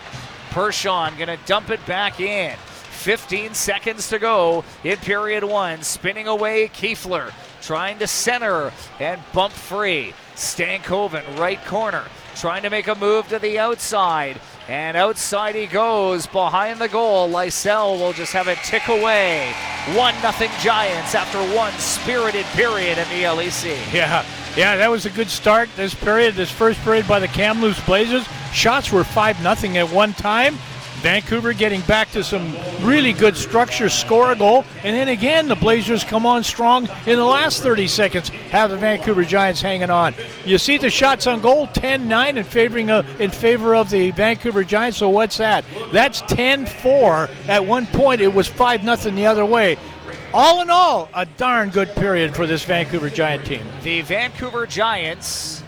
Pershawn 0.50 1.16
going 1.16 1.28
to 1.28 1.38
dump 1.46 1.70
it 1.70 1.84
back 1.86 2.20
in. 2.20 2.56
15 2.56 3.52
seconds 3.54 4.08
to 4.08 4.18
go 4.18 4.64
in 4.82 4.96
period 4.98 5.44
one. 5.44 5.82
Spinning 5.82 6.26
away, 6.26 6.68
Kuefler 6.68 7.32
trying 7.64 7.98
to 7.98 8.06
center 8.06 8.72
and 9.00 9.20
bump 9.32 9.52
free. 9.52 10.12
Stankoven, 10.36 11.22
right 11.38 11.64
corner, 11.64 12.04
trying 12.36 12.62
to 12.62 12.70
make 12.70 12.88
a 12.88 12.94
move 12.94 13.26
to 13.28 13.38
the 13.38 13.58
outside. 13.58 14.38
And 14.68 14.96
outside 14.96 15.54
he 15.54 15.66
goes 15.66 16.26
behind 16.26 16.80
the 16.80 16.88
goal. 16.88 17.28
Lysell 17.28 17.98
will 17.98 18.14
just 18.14 18.32
have 18.32 18.48
it 18.48 18.58
tick 18.64 18.88
away. 18.88 19.52
1 19.94 20.14
nothing 20.22 20.50
Giants 20.60 21.14
after 21.14 21.38
one 21.54 21.72
spirited 21.74 22.46
period 22.46 22.96
in 22.96 23.08
the 23.08 23.24
LEC. 23.24 23.76
Yeah, 23.92 24.24
yeah, 24.56 24.76
that 24.76 24.90
was 24.90 25.04
a 25.04 25.10
good 25.10 25.28
start. 25.28 25.68
This 25.76 25.94
period, 25.94 26.34
this 26.34 26.50
first 26.50 26.80
period 26.80 27.06
by 27.06 27.18
the 27.18 27.28
Kamloops 27.28 27.84
Blazers. 27.84 28.26
Shots 28.52 28.90
were 28.90 29.04
5 29.04 29.42
nothing 29.42 29.76
at 29.76 29.90
one 29.90 30.14
time. 30.14 30.56
Vancouver 31.04 31.52
getting 31.52 31.82
back 31.82 32.10
to 32.12 32.24
some 32.24 32.56
really 32.80 33.12
good 33.12 33.36
structure, 33.36 33.90
score 33.90 34.32
a 34.32 34.34
goal, 34.36 34.64
and 34.84 34.96
then 34.96 35.08
again 35.08 35.48
the 35.48 35.54
Blazers 35.54 36.02
come 36.02 36.24
on 36.24 36.42
strong 36.42 36.88
in 37.04 37.16
the 37.18 37.24
last 37.24 37.62
30 37.62 37.88
seconds, 37.88 38.30
have 38.30 38.70
the 38.70 38.78
Vancouver 38.78 39.22
Giants 39.22 39.60
hanging 39.60 39.90
on. 39.90 40.14
You 40.46 40.56
see 40.56 40.78
the 40.78 40.88
shots 40.88 41.26
on 41.26 41.42
goal, 41.42 41.66
10-9 41.66 42.38
in 42.38 42.44
favoring 42.44 42.90
of, 42.90 43.20
in 43.20 43.30
favor 43.30 43.74
of 43.74 43.90
the 43.90 44.12
Vancouver 44.12 44.64
Giants. 44.64 44.96
So 44.96 45.10
what's 45.10 45.36
that? 45.36 45.66
That's 45.92 46.22
10-4. 46.22 47.48
At 47.48 47.66
one 47.66 47.86
point 47.88 48.22
it 48.22 48.32
was 48.32 48.48
5 48.48 48.82
nothing 48.82 49.14
the 49.14 49.26
other 49.26 49.44
way. 49.44 49.76
All 50.32 50.62
in 50.62 50.70
all, 50.70 51.10
a 51.12 51.26
darn 51.26 51.68
good 51.68 51.94
period 51.96 52.34
for 52.34 52.46
this 52.46 52.64
Vancouver 52.64 53.10
Giant 53.10 53.44
team. 53.44 53.66
The 53.82 54.00
Vancouver 54.00 54.66
Giants 54.66 55.62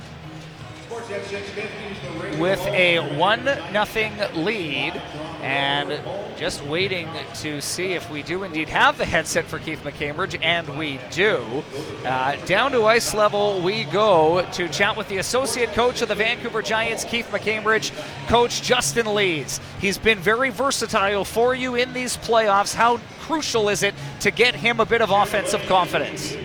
with 2.38 2.60
a 2.66 3.16
1 3.16 3.44
nothing 3.72 4.12
lead 4.34 5.00
and 5.46 6.00
just 6.36 6.64
waiting 6.64 7.08
to 7.32 7.60
see 7.60 7.92
if 7.92 8.10
we 8.10 8.20
do 8.24 8.42
indeed 8.42 8.68
have 8.68 8.98
the 8.98 9.04
headset 9.04 9.44
for 9.44 9.60
Keith 9.60 9.80
McCambridge, 9.84 10.36
and 10.42 10.68
we 10.76 10.98
do. 11.12 11.62
Uh, 12.04 12.34
down 12.46 12.72
to 12.72 12.84
ice 12.84 13.14
level 13.14 13.60
we 13.60 13.84
go 13.84 14.44
to 14.52 14.68
chat 14.68 14.96
with 14.96 15.08
the 15.08 15.18
associate 15.18 15.72
coach 15.72 16.02
of 16.02 16.08
the 16.08 16.16
Vancouver 16.16 16.62
Giants, 16.62 17.04
Keith 17.04 17.28
McCambridge, 17.30 17.92
Coach 18.26 18.60
Justin 18.60 19.14
Lees. 19.14 19.60
He's 19.80 19.98
been 19.98 20.18
very 20.18 20.50
versatile 20.50 21.24
for 21.24 21.54
you 21.54 21.76
in 21.76 21.92
these 21.92 22.16
playoffs. 22.16 22.74
How 22.74 22.98
crucial 23.20 23.68
is 23.68 23.84
it 23.84 23.94
to 24.20 24.32
get 24.32 24.56
him 24.56 24.80
a 24.80 24.84
bit 24.84 25.00
of 25.00 25.10
offensive 25.10 25.62
confidence? 25.66 26.36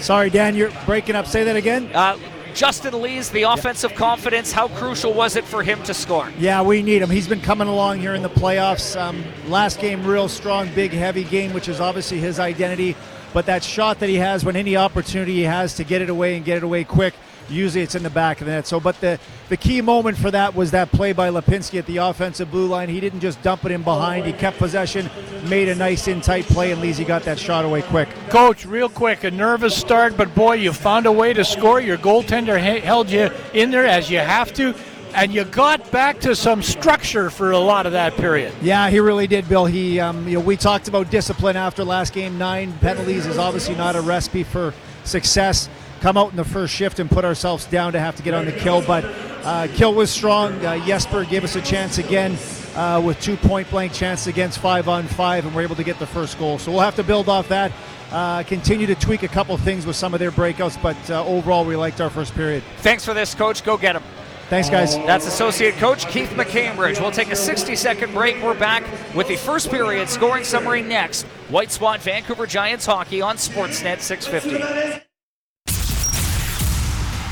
Sorry, 0.00 0.28
Dan, 0.28 0.54
you're 0.54 0.72
breaking 0.84 1.16
up. 1.16 1.26
Say 1.26 1.44
that 1.44 1.56
again. 1.56 1.90
Uh, 1.94 2.18
Justin 2.54 3.00
Lees, 3.00 3.30
the 3.30 3.42
offensive 3.42 3.94
confidence, 3.94 4.52
how 4.52 4.68
crucial 4.68 5.12
was 5.12 5.36
it 5.36 5.44
for 5.44 5.62
him 5.62 5.82
to 5.84 5.94
score? 5.94 6.30
Yeah, 6.38 6.62
we 6.62 6.82
need 6.82 7.02
him. 7.02 7.10
He's 7.10 7.28
been 7.28 7.40
coming 7.40 7.68
along 7.68 8.00
here 8.00 8.14
in 8.14 8.22
the 8.22 8.30
playoffs. 8.30 9.00
Um, 9.00 9.24
last 9.48 9.80
game, 9.80 10.06
real 10.06 10.28
strong, 10.28 10.68
big, 10.74 10.92
heavy 10.92 11.24
game, 11.24 11.52
which 11.52 11.68
is 11.68 11.80
obviously 11.80 12.18
his 12.18 12.38
identity. 12.38 12.96
But 13.32 13.46
that 13.46 13.62
shot 13.62 14.00
that 14.00 14.08
he 14.08 14.16
has, 14.16 14.44
when 14.44 14.56
any 14.56 14.76
opportunity 14.76 15.34
he 15.34 15.42
has 15.42 15.74
to 15.76 15.84
get 15.84 16.02
it 16.02 16.10
away 16.10 16.36
and 16.36 16.44
get 16.44 16.56
it 16.56 16.62
away 16.62 16.84
quick, 16.84 17.14
usually 17.50 17.82
it's 17.82 17.94
in 17.94 18.02
the 18.02 18.10
back 18.10 18.40
of 18.40 18.46
the 18.46 18.52
net. 18.52 18.66
So, 18.66 18.80
but 18.80 19.00
the 19.00 19.18
the 19.48 19.56
key 19.56 19.80
moment 19.80 20.16
for 20.16 20.30
that 20.30 20.54
was 20.54 20.70
that 20.70 20.92
play 20.92 21.12
by 21.12 21.30
Lipinski 21.30 21.78
at 21.78 21.86
the 21.86 21.98
offensive 21.98 22.50
blue 22.50 22.66
line. 22.66 22.88
He 22.88 23.00
didn't 23.00 23.20
just 23.20 23.42
dump 23.42 23.64
it 23.64 23.72
in 23.72 23.82
behind; 23.82 24.26
he 24.26 24.32
kept 24.32 24.58
possession, 24.58 25.10
made 25.48 25.68
a 25.68 25.74
nice 25.74 26.08
in 26.08 26.20
tight 26.20 26.44
play, 26.46 26.72
and 26.72 26.82
Leezy 26.82 27.06
got 27.06 27.22
that 27.22 27.38
shot 27.38 27.64
away 27.64 27.82
quick. 27.82 28.08
Coach, 28.28 28.64
real 28.64 28.88
quick, 28.88 29.24
a 29.24 29.30
nervous 29.30 29.76
start, 29.76 30.16
but 30.16 30.34
boy, 30.34 30.54
you 30.54 30.72
found 30.72 31.06
a 31.06 31.12
way 31.12 31.32
to 31.32 31.44
score. 31.44 31.80
Your 31.80 31.98
goaltender 31.98 32.58
he- 32.60 32.80
held 32.80 33.10
you 33.10 33.30
in 33.52 33.70
there 33.70 33.86
as 33.86 34.10
you 34.10 34.18
have 34.18 34.52
to, 34.54 34.74
and 35.14 35.32
you 35.32 35.44
got 35.44 35.90
back 35.90 36.20
to 36.20 36.36
some 36.36 36.62
structure 36.62 37.30
for 37.30 37.50
a 37.50 37.58
lot 37.58 37.86
of 37.86 37.92
that 37.92 38.14
period. 38.14 38.52
Yeah, 38.62 38.88
he 38.90 39.00
really 39.00 39.26
did, 39.26 39.48
Bill. 39.48 39.66
He, 39.66 39.98
um, 39.98 40.28
you 40.28 40.34
know, 40.34 40.40
we 40.40 40.56
talked 40.56 40.88
about 40.88 41.10
discipline 41.10 41.56
after 41.56 41.84
last 41.84 42.12
game. 42.12 42.38
Nine 42.38 42.72
penalties 42.80 43.26
is 43.26 43.38
obviously 43.38 43.74
not 43.74 43.96
a 43.96 44.00
recipe 44.00 44.44
for 44.44 44.72
success. 45.04 45.68
Come 46.00 46.16
out 46.16 46.30
in 46.30 46.36
the 46.36 46.44
first 46.44 46.74
shift 46.74 46.98
and 46.98 47.10
put 47.10 47.24
ourselves 47.24 47.66
down 47.66 47.92
to 47.92 48.00
have 48.00 48.16
to 48.16 48.22
get 48.22 48.32
on 48.32 48.46
the 48.46 48.52
kill, 48.52 48.80
but 48.82 49.04
uh, 49.44 49.68
kill 49.74 49.94
was 49.94 50.10
strong. 50.10 50.54
Uh, 50.64 50.84
Jesper 50.86 51.24
gave 51.24 51.44
us 51.44 51.56
a 51.56 51.60
chance 51.60 51.98
again 51.98 52.38
uh, 52.74 53.02
with 53.04 53.20
two 53.20 53.36
point 53.36 53.68
blank 53.70 53.92
chances 53.92 54.26
against 54.26 54.58
five 54.58 54.88
on 54.88 55.06
five, 55.06 55.44
and 55.44 55.54
we're 55.54 55.62
able 55.62 55.76
to 55.76 55.84
get 55.84 55.98
the 55.98 56.06
first 56.06 56.38
goal. 56.38 56.58
So 56.58 56.70
we'll 56.70 56.80
have 56.80 56.96
to 56.96 57.04
build 57.04 57.28
off 57.28 57.48
that. 57.48 57.72
Uh, 58.10 58.42
continue 58.42 58.86
to 58.86 58.94
tweak 58.94 59.22
a 59.22 59.28
couple 59.28 59.56
things 59.56 59.86
with 59.86 59.94
some 59.94 60.14
of 60.14 60.20
their 60.20 60.32
breakouts, 60.32 60.80
but 60.82 60.96
uh, 61.10 61.24
overall 61.24 61.64
we 61.64 61.76
liked 61.76 62.00
our 62.00 62.10
first 62.10 62.34
period. 62.34 62.62
Thanks 62.78 63.04
for 63.04 63.14
this, 63.14 63.34
Coach. 63.34 63.62
Go 63.62 63.76
get 63.76 63.92
them. 63.92 64.02
Thanks, 64.48 64.68
guys. 64.68 64.96
That's 64.96 65.28
Associate 65.28 65.74
Coach 65.74 66.08
Keith 66.08 66.30
McCambridge. 66.30 67.00
We'll 67.00 67.12
take 67.12 67.30
a 67.30 67.36
60 67.36 67.76
second 67.76 68.12
break. 68.12 68.42
We're 68.42 68.58
back 68.58 68.82
with 69.14 69.28
the 69.28 69.36
first 69.36 69.70
period 69.70 70.08
scoring 70.08 70.42
summary 70.42 70.82
next. 70.82 71.22
White 71.50 71.70
Spot 71.70 72.00
Vancouver 72.00 72.48
Giants 72.48 72.84
hockey 72.84 73.22
on 73.22 73.36
Sportsnet 73.36 74.00
650. 74.00 75.04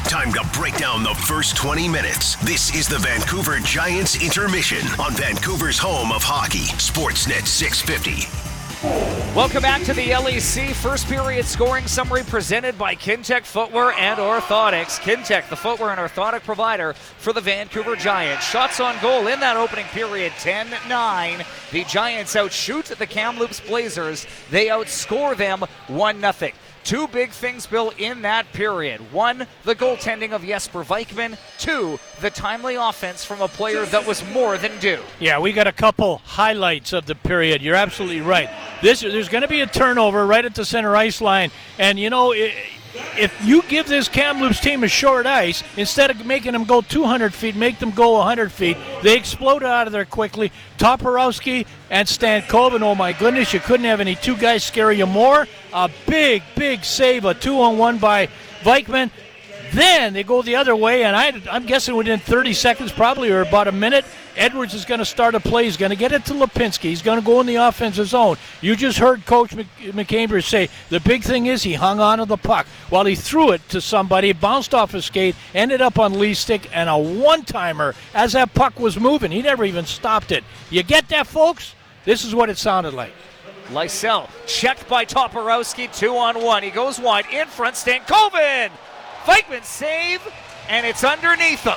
Time 0.08 0.32
to 0.32 0.42
break 0.54 0.74
down 0.78 1.02
the 1.02 1.14
first 1.14 1.54
20 1.58 1.86
minutes. 1.86 2.36
This 2.36 2.74
is 2.74 2.88
the 2.88 2.96
Vancouver 2.96 3.58
Giants 3.58 4.24
intermission 4.24 4.80
on 4.98 5.12
Vancouver's 5.12 5.78
home 5.78 6.12
of 6.12 6.22
hockey, 6.22 6.64
Sportsnet 6.78 7.46
650. 7.46 8.26
Welcome 9.36 9.60
back 9.60 9.82
to 9.82 9.92
the 9.92 10.08
LEC 10.08 10.72
first 10.72 11.08
period 11.08 11.44
scoring 11.44 11.86
summary 11.86 12.22
presented 12.22 12.78
by 12.78 12.94
Kintec 12.94 13.44
Footwear 13.44 13.92
and 13.98 14.18
Orthotics. 14.18 14.98
Kintec, 14.98 15.50
the 15.50 15.56
footwear 15.56 15.90
and 15.90 16.00
orthotic 16.00 16.42
provider 16.42 16.94
for 16.94 17.34
the 17.34 17.42
Vancouver 17.42 17.94
Giants. 17.94 18.46
Shots 18.46 18.80
on 18.80 18.96
goal 19.02 19.26
in 19.26 19.40
that 19.40 19.58
opening 19.58 19.84
period 19.86 20.32
10 20.38 20.70
9. 20.88 21.44
The 21.70 21.84
Giants 21.84 22.34
outshoot 22.34 22.86
the 22.86 23.06
Kamloops 23.06 23.60
Blazers. 23.60 24.26
They 24.50 24.68
outscore 24.68 25.36
them 25.36 25.64
1 25.88 26.32
0. 26.32 26.52
Two 26.88 27.06
big 27.06 27.32
things, 27.32 27.66
Bill, 27.66 27.92
in 27.98 28.22
that 28.22 28.50
period. 28.54 29.12
One, 29.12 29.46
the 29.64 29.76
goaltending 29.76 30.32
of 30.32 30.42
Jesper 30.42 30.82
Vikman. 30.82 31.36
Two, 31.58 32.00
the 32.22 32.30
timely 32.30 32.76
offense 32.76 33.26
from 33.26 33.42
a 33.42 33.48
player 33.48 33.84
that 33.84 34.06
was 34.06 34.26
more 34.32 34.56
than 34.56 34.78
due. 34.78 35.02
Yeah, 35.20 35.38
we 35.38 35.52
got 35.52 35.66
a 35.66 35.72
couple 35.72 36.22
highlights 36.24 36.94
of 36.94 37.04
the 37.04 37.14
period. 37.14 37.60
You're 37.60 37.74
absolutely 37.74 38.22
right. 38.22 38.48
This 38.80 39.00
there's 39.00 39.28
going 39.28 39.42
to 39.42 39.48
be 39.48 39.60
a 39.60 39.66
turnover 39.66 40.26
right 40.26 40.42
at 40.42 40.54
the 40.54 40.64
center 40.64 40.96
ice 40.96 41.20
line, 41.20 41.50
and 41.78 41.98
you 41.98 42.08
know. 42.08 42.32
It, 42.32 42.54
if 43.18 43.34
you 43.44 43.62
give 43.62 43.86
this 43.86 44.08
Kamloops 44.08 44.60
team 44.60 44.84
a 44.84 44.88
short 44.88 45.26
ice, 45.26 45.62
instead 45.76 46.10
of 46.10 46.24
making 46.24 46.52
them 46.52 46.64
go 46.64 46.80
200 46.80 47.34
feet, 47.34 47.56
make 47.56 47.78
them 47.78 47.90
go 47.90 48.12
100 48.18 48.52
feet, 48.52 48.76
they 49.02 49.16
explode 49.16 49.62
out 49.62 49.86
of 49.86 49.92
there 49.92 50.04
quickly. 50.04 50.52
Toporowski 50.78 51.66
and 51.90 52.06
Stankoven, 52.06 52.82
oh 52.82 52.94
my 52.94 53.12
goodness, 53.12 53.52
you 53.52 53.60
couldn't 53.60 53.86
have 53.86 54.00
any 54.00 54.14
two 54.14 54.36
guys 54.36 54.64
scare 54.64 54.92
you 54.92 55.06
more. 55.06 55.46
A 55.72 55.90
big, 56.06 56.42
big 56.56 56.84
save, 56.84 57.24
a 57.24 57.34
two 57.34 57.60
on 57.60 57.78
one 57.78 57.98
by 57.98 58.28
Vikman. 58.62 59.10
Then 59.72 60.12
they 60.12 60.22
go 60.22 60.42
the 60.42 60.56
other 60.56 60.74
way, 60.74 61.04
and 61.04 61.14
I, 61.14 61.40
I'm 61.50 61.66
guessing 61.66 61.94
within 61.94 62.18
30 62.18 62.52
seconds, 62.54 62.92
probably, 62.92 63.30
or 63.30 63.42
about 63.42 63.68
a 63.68 63.72
minute, 63.72 64.04
Edwards 64.36 64.72
is 64.72 64.84
going 64.84 65.00
to 65.00 65.04
start 65.04 65.34
a 65.34 65.40
play. 65.40 65.64
He's 65.64 65.76
going 65.76 65.90
to 65.90 65.96
get 65.96 66.12
it 66.12 66.24
to 66.26 66.32
Lipinski. 66.32 66.84
He's 66.84 67.02
going 67.02 67.18
to 67.18 67.26
go 67.26 67.40
in 67.40 67.46
the 67.46 67.56
offensive 67.56 68.06
zone. 68.06 68.36
You 68.60 68.76
just 68.76 68.98
heard 68.98 69.26
Coach 69.26 69.50
McCambridge 69.50 70.44
say 70.44 70.68
the 70.88 71.00
big 71.00 71.22
thing 71.22 71.46
is 71.46 71.62
he 71.62 71.74
hung 71.74 72.00
on 72.00 72.18
to 72.18 72.24
the 72.24 72.36
puck 72.36 72.66
while 72.88 73.04
he 73.04 73.14
threw 73.14 73.50
it 73.50 73.68
to 73.70 73.80
somebody, 73.80 74.32
bounced 74.32 74.74
off 74.74 74.92
his 74.92 75.04
skate, 75.04 75.34
ended 75.54 75.82
up 75.82 75.98
on 75.98 76.18
Lee's 76.18 76.38
stick, 76.38 76.70
and 76.72 76.88
a 76.88 76.96
one 76.96 77.44
timer 77.44 77.94
as 78.14 78.32
that 78.32 78.54
puck 78.54 78.78
was 78.78 78.98
moving. 78.98 79.30
He 79.30 79.42
never 79.42 79.64
even 79.64 79.84
stopped 79.84 80.32
it. 80.32 80.44
You 80.70 80.82
get 80.82 81.08
that, 81.08 81.26
folks? 81.26 81.74
This 82.04 82.24
is 82.24 82.34
what 82.34 82.48
it 82.48 82.58
sounded 82.58 82.94
like. 82.94 83.12
Lysell 83.70 84.30
checked 84.46 84.88
by 84.88 85.04
Toporowski, 85.04 85.94
two 85.94 86.16
on 86.16 86.42
one. 86.42 86.62
He 86.62 86.70
goes 86.70 86.98
wide 86.98 87.26
in 87.30 87.46
front. 87.48 87.74
Stankoven 87.74 88.70
Vikman 89.28 89.62
save, 89.62 90.26
and 90.70 90.86
it's 90.86 91.04
underneath 91.04 91.62
him. 91.62 91.76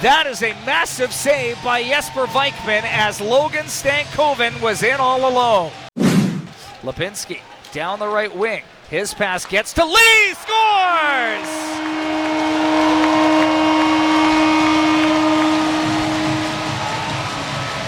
That 0.00 0.28
is 0.28 0.44
a 0.44 0.52
massive 0.64 1.12
save 1.12 1.60
by 1.64 1.82
Jesper 1.82 2.26
Vikman 2.26 2.82
as 2.84 3.20
Logan 3.20 3.64
Stankoven 3.64 4.62
was 4.62 4.84
in 4.84 5.00
all 5.00 5.28
alone. 5.28 5.72
Lipinski 6.82 7.40
down 7.72 7.98
the 7.98 8.06
right 8.06 8.32
wing. 8.34 8.62
His 8.88 9.12
pass 9.12 9.44
gets 9.44 9.72
to 9.72 9.84
Lee, 9.84 10.34
scores! 10.34 11.48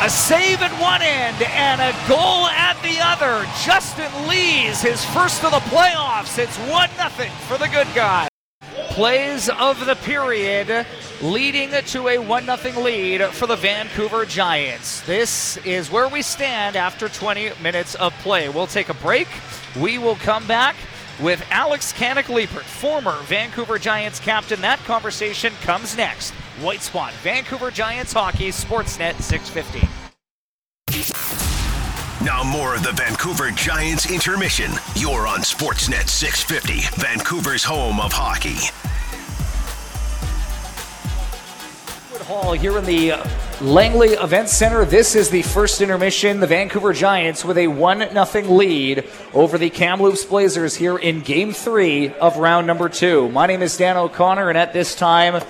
A 0.02 0.10
save 0.10 0.62
at 0.62 0.72
one 0.80 1.00
end 1.00 1.40
and 1.42 1.80
a 1.80 1.92
goal 2.08 2.46
at 2.46 2.76
the 2.82 2.98
other. 2.98 3.46
Justin 3.64 4.10
Lees, 4.26 4.82
his 4.82 5.04
first 5.04 5.44
of 5.44 5.52
the 5.52 5.60
playoffs. 5.70 6.38
It's 6.38 6.58
1 6.58 6.88
0 7.16 7.30
for 7.46 7.56
the 7.56 7.68
good 7.68 7.86
guy 7.94 8.29
plays 9.00 9.48
of 9.48 9.86
the 9.86 9.94
period, 9.94 10.86
leading 11.22 11.70
to 11.70 12.08
a 12.08 12.18
1 12.18 12.44
0 12.58 12.80
lead 12.82 13.24
for 13.28 13.46
the 13.46 13.56
Vancouver 13.56 14.26
Giants. 14.26 15.00
This 15.06 15.56
is 15.64 15.90
where 15.90 16.06
we 16.06 16.20
stand 16.20 16.76
after 16.76 17.08
20 17.08 17.52
minutes 17.62 17.94
of 17.94 18.12
play. 18.18 18.50
We'll 18.50 18.66
take 18.66 18.90
a 18.90 18.94
break. 18.94 19.26
We 19.80 19.96
will 19.96 20.16
come 20.16 20.46
back 20.46 20.76
with 21.18 21.42
Alex 21.50 21.94
Kannok 21.94 22.24
Leipert, 22.24 22.60
former 22.60 23.16
Vancouver 23.22 23.78
Giants 23.78 24.20
captain. 24.20 24.60
That 24.60 24.80
conversation 24.80 25.54
comes 25.62 25.96
next. 25.96 26.32
White 26.60 26.82
Spot, 26.82 27.10
Vancouver 27.22 27.70
Giants 27.70 28.12
Hockey, 28.12 28.48
Sportsnet 28.50 29.18
650. 29.22 29.88
Now 32.22 32.42
more 32.44 32.74
of 32.74 32.82
the 32.82 32.92
Vancouver 32.92 33.50
Giants 33.50 34.10
intermission. 34.10 34.70
You're 34.94 35.26
on 35.26 35.38
Sportsnet 35.38 36.06
650, 36.06 37.00
Vancouver's 37.00 37.64
home 37.64 37.98
of 37.98 38.12
hockey. 38.12 38.58
Hall 42.22 42.52
here 42.52 42.76
in 42.78 42.84
the 42.84 43.12
Langley 43.60 44.10
Event 44.10 44.48
Center. 44.48 44.84
This 44.84 45.14
is 45.14 45.30
the 45.30 45.42
first 45.42 45.80
intermission. 45.80 46.40
The 46.40 46.46
Vancouver 46.46 46.92
Giants 46.92 47.44
with 47.44 47.58
a 47.58 47.66
1 47.68 48.26
0 48.26 48.44
lead 48.44 49.08
over 49.32 49.58
the 49.58 49.70
Kamloops 49.70 50.24
Blazers 50.24 50.76
here 50.76 50.96
in 50.96 51.20
game 51.20 51.52
three 51.52 52.12
of 52.14 52.36
round 52.36 52.66
number 52.66 52.88
two. 52.88 53.28
My 53.30 53.46
name 53.46 53.62
is 53.62 53.76
Dan 53.76 53.96
O'Connor, 53.96 54.48
and 54.48 54.58
at 54.58 54.72
this 54.72 54.94
time, 54.94 55.42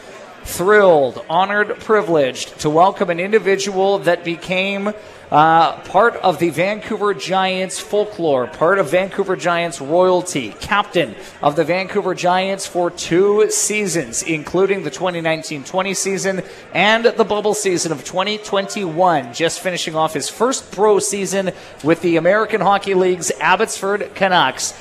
thrilled, 0.45 1.25
honored, 1.29 1.79
privileged 1.81 2.59
to 2.61 2.71
welcome 2.71 3.11
an 3.11 3.21
individual 3.21 3.99
that 4.01 4.25
became 4.25 4.93
uh, 5.31 5.79
part 5.83 6.17
of 6.17 6.41
the 6.41 6.51
Vancouver 6.51 7.15
Giants 7.15 7.79
folklore, 7.79 8.49
part 8.49 8.79
of 8.79 8.91
Vancouver 8.91 9.37
Giants 9.37 9.81
royalty, 9.81 10.51
captain 10.61 11.15
of 11.41 11.55
the 11.55 11.63
Vancouver 11.63 12.15
Giants 12.15 12.67
for 12.67 12.91
two 12.91 13.49
seasons, 13.51 14.25
including 14.25 14.83
the 14.83 14.91
2019 14.91 15.63
20 15.63 15.95
season 15.95 16.43
and 16.75 17.05
the 17.05 17.25
bubble 17.25 17.55
season 17.55 17.93
of 17.93 18.05
2021, 18.05 19.33
just 19.33 19.61
finishing 19.61 19.95
off 19.95 20.15
his 20.15 20.29
first 20.29 20.73
pro 20.73 20.99
season 20.99 21.53
with 21.85 22.03
the 22.03 22.17
American 22.17 22.61
Hockey 22.61 22.95
League's 22.95 23.31
Abbotsford 23.41 24.15
Canucks. 24.15 24.75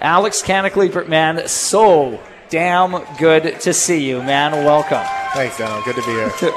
Alex 0.00 0.42
Kannok 0.42 1.08
man, 1.08 1.46
so 1.48 2.20
damn 2.52 3.02
good 3.16 3.58
to 3.62 3.72
see 3.72 4.06
you, 4.06 4.22
man. 4.22 4.52
Welcome. 4.52 5.02
Thanks, 5.32 5.56
Donald. 5.56 5.82
Good 5.86 5.96
to 5.96 6.02
be 6.02 6.12
here. 6.12 6.52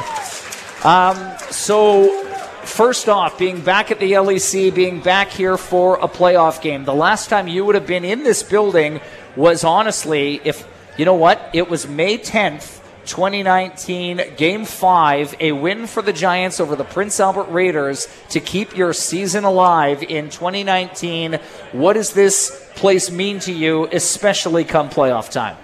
um, 0.84 1.38
so 1.50 2.22
First 2.66 3.08
off, 3.08 3.38
being 3.38 3.62
back 3.62 3.92
at 3.92 4.00
the 4.00 4.14
LEC, 4.14 4.74
being 4.74 5.00
back 5.00 5.30
here 5.30 5.56
for 5.56 5.98
a 5.98 6.08
playoff 6.08 6.62
game. 6.62 6.84
The 6.84 6.96
last 6.96 7.30
time 7.30 7.48
you 7.48 7.64
would 7.64 7.76
have 7.76 7.86
been 7.86 8.04
in 8.04 8.24
this 8.24 8.42
building 8.42 9.00
was 9.36 9.64
honestly, 9.64 10.42
if 10.44 10.68
you 10.98 11.06
know 11.06 11.14
what, 11.14 11.52
it 11.54 11.70
was 11.70 11.88
May 11.88 12.18
10th, 12.18 12.82
2019, 13.06 14.36
Game 14.36 14.66
5, 14.66 15.36
a 15.40 15.52
win 15.52 15.86
for 15.86 16.02
the 16.02 16.12
Giants 16.12 16.60
over 16.60 16.76
the 16.76 16.84
Prince 16.84 17.20
Albert 17.20 17.50
Raiders 17.50 18.08
to 18.30 18.40
keep 18.40 18.76
your 18.76 18.94
season 18.94 19.44
alive 19.44 20.02
in 20.02 20.32
2019. 20.32 21.40
What 21.72 21.94
does 21.94 22.14
this 22.14 22.68
place 22.76 23.12
mean 23.12 23.40
to 23.42 23.54
you, 23.54 23.88
especially 23.92 24.64
come 24.66 24.90
playoff 24.90 25.32
time? 25.32 25.56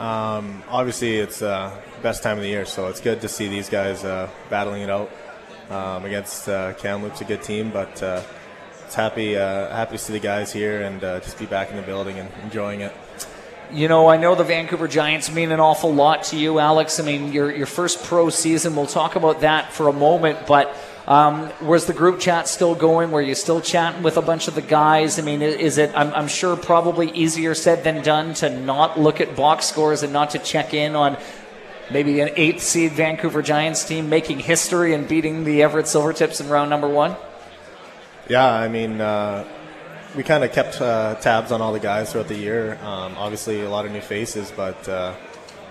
Um, 0.00 0.62
obviously, 0.70 1.18
it's 1.18 1.42
uh, 1.42 1.70
best 2.00 2.22
time 2.22 2.38
of 2.38 2.42
the 2.42 2.48
year, 2.48 2.64
so 2.64 2.88
it's 2.88 3.02
good 3.02 3.20
to 3.20 3.28
see 3.28 3.48
these 3.48 3.68
guys 3.68 4.02
uh, 4.02 4.30
battling 4.48 4.80
it 4.80 4.88
out 4.88 5.10
um, 5.68 6.06
against 6.06 6.48
uh, 6.48 6.72
Kamloops, 6.72 7.20
a 7.20 7.24
good 7.24 7.42
team, 7.42 7.70
but 7.70 8.02
uh, 8.02 8.22
it's 8.86 8.94
happy 8.94 9.36
uh, 9.36 9.68
happy 9.68 9.92
to 9.92 9.98
see 9.98 10.14
the 10.14 10.18
guys 10.18 10.54
here 10.54 10.80
and 10.80 11.04
uh, 11.04 11.20
just 11.20 11.38
be 11.38 11.44
back 11.44 11.68
in 11.68 11.76
the 11.76 11.82
building 11.82 12.18
and 12.18 12.30
enjoying 12.42 12.80
it. 12.80 12.96
You 13.70 13.88
know, 13.88 14.08
I 14.08 14.16
know 14.16 14.34
the 14.34 14.42
Vancouver 14.42 14.88
Giants 14.88 15.30
mean 15.30 15.52
an 15.52 15.60
awful 15.60 15.92
lot 15.92 16.24
to 16.24 16.36
you, 16.38 16.58
Alex. 16.58 16.98
I 16.98 17.02
mean, 17.02 17.30
your 17.30 17.54
your 17.54 17.66
first 17.66 18.02
pro 18.02 18.30
season. 18.30 18.74
We'll 18.76 18.86
talk 18.86 19.16
about 19.16 19.42
that 19.42 19.70
for 19.70 19.88
a 19.88 19.92
moment, 19.92 20.46
but. 20.46 20.74
Um, 21.10 21.50
was 21.60 21.86
the 21.86 21.92
group 21.92 22.20
chat 22.20 22.46
still 22.46 22.76
going? 22.76 23.10
Were 23.10 23.20
you 23.20 23.34
still 23.34 23.60
chatting 23.60 24.04
with 24.04 24.16
a 24.16 24.22
bunch 24.22 24.46
of 24.46 24.54
the 24.54 24.62
guys? 24.62 25.18
I 25.18 25.22
mean, 25.22 25.42
is 25.42 25.76
it, 25.76 25.90
I'm, 25.96 26.14
I'm, 26.14 26.28
sure, 26.28 26.56
probably 26.56 27.10
easier 27.10 27.52
said 27.56 27.82
than 27.82 28.04
done 28.04 28.32
to 28.34 28.48
not 28.48 28.96
look 28.96 29.20
at 29.20 29.34
box 29.34 29.66
scores 29.66 30.04
and 30.04 30.12
not 30.12 30.30
to 30.30 30.38
check 30.38 30.72
in 30.72 30.94
on 30.94 31.18
maybe 31.90 32.20
an 32.20 32.30
eighth 32.36 32.62
seed 32.62 32.92
Vancouver 32.92 33.42
Giants 33.42 33.84
team 33.84 34.08
making 34.08 34.38
history 34.38 34.94
and 34.94 35.08
beating 35.08 35.42
the 35.42 35.64
Everett 35.64 35.86
Silvertips 35.86 36.40
in 36.40 36.48
round 36.48 36.70
number 36.70 36.86
one? 36.86 37.16
Yeah, 38.28 38.46
I 38.46 38.68
mean, 38.68 39.00
uh, 39.00 39.44
we 40.14 40.22
kind 40.22 40.44
of 40.44 40.52
kept 40.52 40.80
uh, 40.80 41.16
tabs 41.16 41.50
on 41.50 41.60
all 41.60 41.72
the 41.72 41.80
guys 41.80 42.12
throughout 42.12 42.28
the 42.28 42.38
year. 42.38 42.78
Um, 42.84 43.16
obviously, 43.16 43.62
a 43.62 43.68
lot 43.68 43.84
of 43.84 43.90
new 43.90 44.00
faces, 44.00 44.52
but 44.56 44.88
uh, 44.88 45.14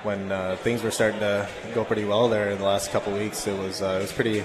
when 0.03 0.33
uh, 0.33 0.57
things 0.57 0.83
were 0.83 0.91
starting 0.91 1.21
to 1.21 1.47
go 1.73 1.85
pretty 1.85 2.03
well 2.03 2.27
there 2.27 2.49
in 2.49 2.57
the 2.57 2.65
last 2.65 2.91
couple 2.91 3.13
weeks, 3.13 3.47
it 3.47 3.57
was 3.57 3.81
uh, 3.81 3.99
it 3.99 4.01
was 4.01 4.11
pretty 4.11 4.43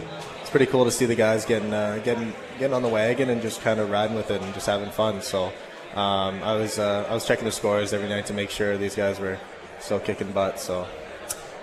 pretty 0.54 0.70
cool 0.70 0.84
to 0.84 0.90
see 0.92 1.04
the 1.04 1.16
guys 1.16 1.44
getting 1.44 1.72
uh, 1.74 2.00
getting 2.04 2.32
getting 2.60 2.74
on 2.74 2.82
the 2.82 2.88
wagon 2.88 3.28
and 3.28 3.42
just 3.42 3.60
kind 3.62 3.80
of 3.80 3.90
riding 3.90 4.14
with 4.14 4.30
it 4.30 4.40
and 4.40 4.54
just 4.54 4.66
having 4.66 4.90
fun. 4.90 5.20
So. 5.20 5.52
Um, 5.94 6.42
I 6.42 6.56
was 6.56 6.80
I 6.80 7.14
was 7.14 7.24
checking 7.24 7.44
the 7.44 7.52
scores 7.52 7.92
every 7.92 8.08
night 8.08 8.26
to 8.26 8.34
make 8.34 8.50
sure 8.50 8.76
these 8.76 8.96
guys 8.96 9.20
were 9.20 9.38
still 9.78 10.00
kicking 10.00 10.32
butt. 10.32 10.58
So 10.58 10.88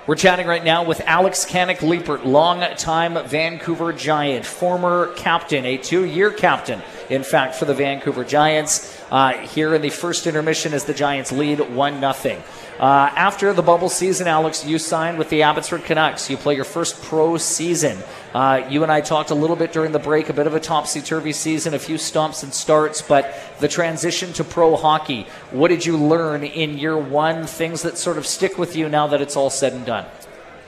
we're 0.08 0.16
chatting 0.16 0.48
right 0.48 0.64
now 0.64 0.86
with 0.86 1.02
Alex 1.02 1.46
Kannok 1.46 1.80
Leipert, 1.80 2.24
long-time 2.24 3.28
Vancouver 3.28 3.92
Giant, 3.92 4.46
former 4.46 5.14
captain, 5.16 5.66
a 5.66 5.76
two 5.76 6.06
year 6.06 6.32
captain 6.32 6.82
in 7.12 7.24
fact, 7.24 7.56
for 7.56 7.66
the 7.66 7.74
Vancouver 7.74 8.24
Giants. 8.24 8.98
Uh, 9.12 9.34
here 9.34 9.76
in 9.76 9.82
the 9.82 9.90
first 9.90 10.26
intermission 10.26 10.74
as 10.74 10.86
the 10.86 10.94
Giants 10.94 11.32
lead 11.32 11.60
1 11.60 12.14
0. 12.14 12.42
Uh, 12.82 13.14
after 13.16 13.54
the 13.54 13.62
bubble 13.62 13.90
season, 13.90 14.26
Alex, 14.26 14.66
you 14.66 14.80
signed 14.80 15.20
with 15.20 15.30
the 15.30 15.44
Abbotsford 15.44 15.84
Canucks. 15.84 16.32
You 16.32 16.36
play 16.36 16.56
your 16.56 16.66
first 16.66 17.00
pro 17.04 17.38
season. 17.38 17.96
Uh, 18.34 18.66
you 18.72 18.82
and 18.82 18.92
I 18.92 19.02
talked 19.02 19.30
a 19.30 19.36
little 19.36 19.56
bit 19.56 19.72
during 19.72 19.92
the 19.92 20.00
break, 20.00 20.30
a 20.30 20.34
bit 20.34 20.48
of 20.48 20.56
a 20.56 20.60
topsy 20.60 21.00
turvy 21.00 21.32
season, 21.32 21.76
a 21.76 21.80
few 21.80 21.98
stomps 21.98 22.42
and 22.42 22.52
starts, 22.52 23.04
but 23.04 23.36
the 23.60 23.68
transition 23.68 24.34
to 24.34 24.44
pro 24.44 24.76
hockey. 24.76 25.28
What 25.52 25.68
did 25.68 25.86
you 25.86 25.96
learn 25.96 26.44
in 26.44 26.80
year 26.80 26.98
one? 26.98 27.46
Things 27.46 27.84
that 27.84 28.00
sort 28.00 28.18
of 28.18 28.26
stick 28.26 28.58
with 28.58 28.76
you 28.76 28.90
now 28.90 29.06
that 29.06 29.22
it's 29.22 29.36
all 29.36 29.52
said 29.52 29.74
and 29.74 29.86
done? 29.86 30.08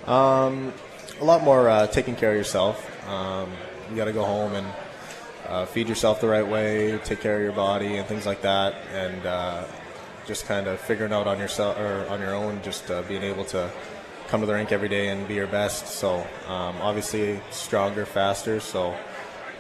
Um, 0.06 0.72
a 1.20 1.26
lot 1.26 1.42
more 1.42 1.68
uh, 1.68 1.88
taking 1.88 2.16
care 2.16 2.30
of 2.30 2.38
yourself. 2.38 3.10
Um, 3.10 3.50
you 3.90 3.96
got 3.96 4.06
to 4.06 4.14
go 4.14 4.24
home 4.24 4.54
and 4.54 4.68
uh, 5.48 5.66
feed 5.66 5.90
yourself 5.90 6.22
the 6.22 6.28
right 6.28 6.48
way, 6.48 6.96
take 7.06 7.22
care 7.22 7.38
of 7.38 7.42
your 7.42 7.54
body, 7.54 7.98
and 7.98 8.08
things 8.08 8.28
like 8.28 8.44
that, 8.44 8.76
and 8.94 9.26
uh, 9.26 9.64
just 10.26 10.46
kind 10.46 10.68
of 10.68 10.80
figuring 10.80 11.14
out 11.14 11.28
on 11.28 11.40
yourself 11.40 11.78
or 11.78 12.08
on 12.10 12.20
your 12.20 12.34
own, 12.34 12.62
just 12.62 12.90
uh, 12.90 13.02
being 13.04 13.24
able 13.24 13.46
to 13.46 13.70
come 14.28 14.42
to 14.42 14.48
the 14.48 14.54
rink 14.54 14.72
every 14.72 14.90
day 14.90 15.10
and 15.10 15.28
be 15.28 15.36
your 15.36 15.48
best. 15.48 15.88
So 15.88 16.26
um, 16.48 16.76
obviously 16.82 17.40
stronger, 17.52 18.06
faster. 18.06 18.60
So 18.60 18.96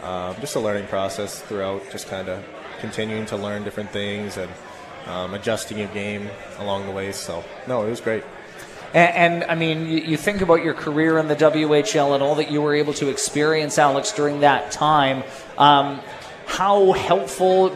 um, 0.01 0.35
just 0.39 0.55
a 0.55 0.59
learning 0.59 0.87
process 0.87 1.41
throughout, 1.41 1.89
just 1.91 2.07
kind 2.07 2.29
of 2.29 2.43
continuing 2.79 3.25
to 3.27 3.37
learn 3.37 3.63
different 3.63 3.91
things 3.91 4.37
and 4.37 4.51
um, 5.05 5.33
adjusting 5.33 5.77
your 5.77 5.87
game 5.89 6.29
along 6.59 6.85
the 6.85 6.91
way. 6.91 7.11
So 7.11 7.43
no, 7.67 7.85
it 7.85 7.89
was 7.89 8.01
great. 8.01 8.23
And, 8.93 9.41
and, 9.41 9.51
I 9.51 9.55
mean, 9.55 9.87
you, 9.87 9.97
you, 9.99 10.17
think 10.17 10.41
about 10.41 10.63
your 10.63 10.75
career 10.75 11.17
in 11.17 11.27
the 11.27 11.35
WHL 11.35 12.13
and 12.13 12.21
all 12.21 12.35
that 12.35 12.51
you 12.51 12.61
were 12.61 12.75
able 12.75 12.93
to 12.93 13.09
experience, 13.09 13.79
Alex, 13.79 14.11
during 14.11 14.41
that 14.41 14.71
time. 14.71 15.23
Um, 15.57 15.99
how 16.45 16.91
helpful 16.91 17.75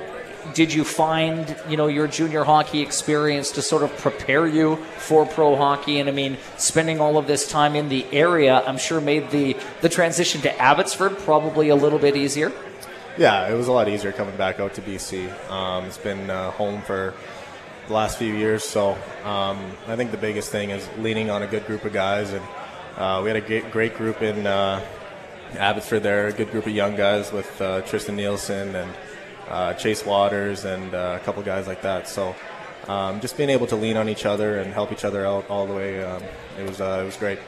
did 0.54 0.74
you 0.74 0.84
find, 0.84 1.56
you 1.70 1.78
know, 1.78 1.88
your 1.88 2.08
junior 2.08 2.44
hockey 2.44 2.82
experience 2.82 3.52
to 3.52 3.62
sort 3.62 3.84
of 3.84 3.96
prepare 3.98 4.48
you 4.48 4.78
for 4.98 5.26
pro 5.26 5.56
hockey? 5.56 6.00
And 6.00 6.10
I 6.10 6.12
mean, 6.12 6.38
spending 6.58 7.00
all 7.00 7.18
of 7.18 7.28
this 7.28 7.48
time 7.48 7.76
in 7.76 7.90
the 7.90 8.06
area, 8.12 8.64
I'm 8.66 8.78
sure 8.78 9.02
made 9.02 9.30
the 9.32 9.56
the 9.82 9.90
transition 9.90 10.42
to 10.42 10.62
Abbotsford 10.62 11.18
probably 11.20 11.70
a 11.70 11.76
little 11.76 12.00
bit 12.00 12.16
easier. 12.16 12.52
Yeah, 13.18 13.50
it 13.50 13.56
was 13.56 13.68
a 13.68 13.72
lot 13.72 13.90
easier 13.90 14.12
coming 14.12 14.36
back 14.38 14.60
out 14.60 14.76
to 14.76 14.82
BC. 14.82 15.50
Um, 15.50 15.86
it's 15.86 15.98
been 15.98 16.30
uh, 16.30 16.52
home 16.52 16.82
for 16.84 17.16
the 17.88 17.94
last 17.94 18.18
few 18.18 18.34
years. 18.34 18.64
So 18.64 18.92
um, 19.24 19.72
I 19.88 19.96
think 19.96 20.12
the 20.12 20.18
biggest 20.18 20.52
thing 20.52 20.70
is 20.70 20.88
leaning 21.00 21.30
on 21.30 21.42
a 21.42 21.48
good 21.48 21.66
group 21.66 21.84
of 21.86 21.94
guys, 21.94 22.32
and 22.32 22.46
uh, 22.96 23.22
we 23.24 23.30
had 23.30 23.38
a 23.38 23.42
great, 23.42 23.72
great 23.72 23.96
group 23.96 24.22
in 24.22 24.46
uh, 24.46 24.86
Abbotsford 25.58 26.04
there, 26.04 26.28
a 26.28 26.34
good 26.34 26.52
group 26.52 26.66
of 26.66 26.74
young 26.74 26.96
guys 26.96 27.32
with 27.32 27.62
uh, 27.62 27.82
Tristan 27.82 28.16
Nielsen 28.18 28.76
and 28.76 28.92
uh, 29.50 29.74
Chase 29.74 30.04
Wouters 30.04 30.66
and 30.66 30.94
uh, 30.94 31.18
a 31.20 31.24
couple 31.24 31.42
guys 31.44 31.68
like 31.68 31.82
that. 31.82 32.08
So 32.08 32.36
um, 32.88 33.20
just 33.20 33.38
being 33.38 33.50
able 33.50 33.68
to 33.68 33.76
lean 33.76 33.98
on 33.98 34.10
each 34.10 34.26
other 34.26 34.60
and 34.60 34.74
help 34.74 34.92
each 34.92 35.06
other 35.06 35.26
out 35.26 35.50
all 35.50 35.68
the 35.68 35.74
way, 35.74 36.04
um, 36.04 36.24
it 36.60 36.68
was 36.68 36.82
uh, 36.82 37.00
it 37.02 37.06
was 37.06 37.18
great. 37.18 37.40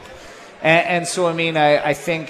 And, 0.61 0.87
and 0.87 1.07
so 1.07 1.27
I 1.27 1.33
mean, 1.33 1.57
I, 1.57 1.83
I 1.83 1.93
think 1.93 2.29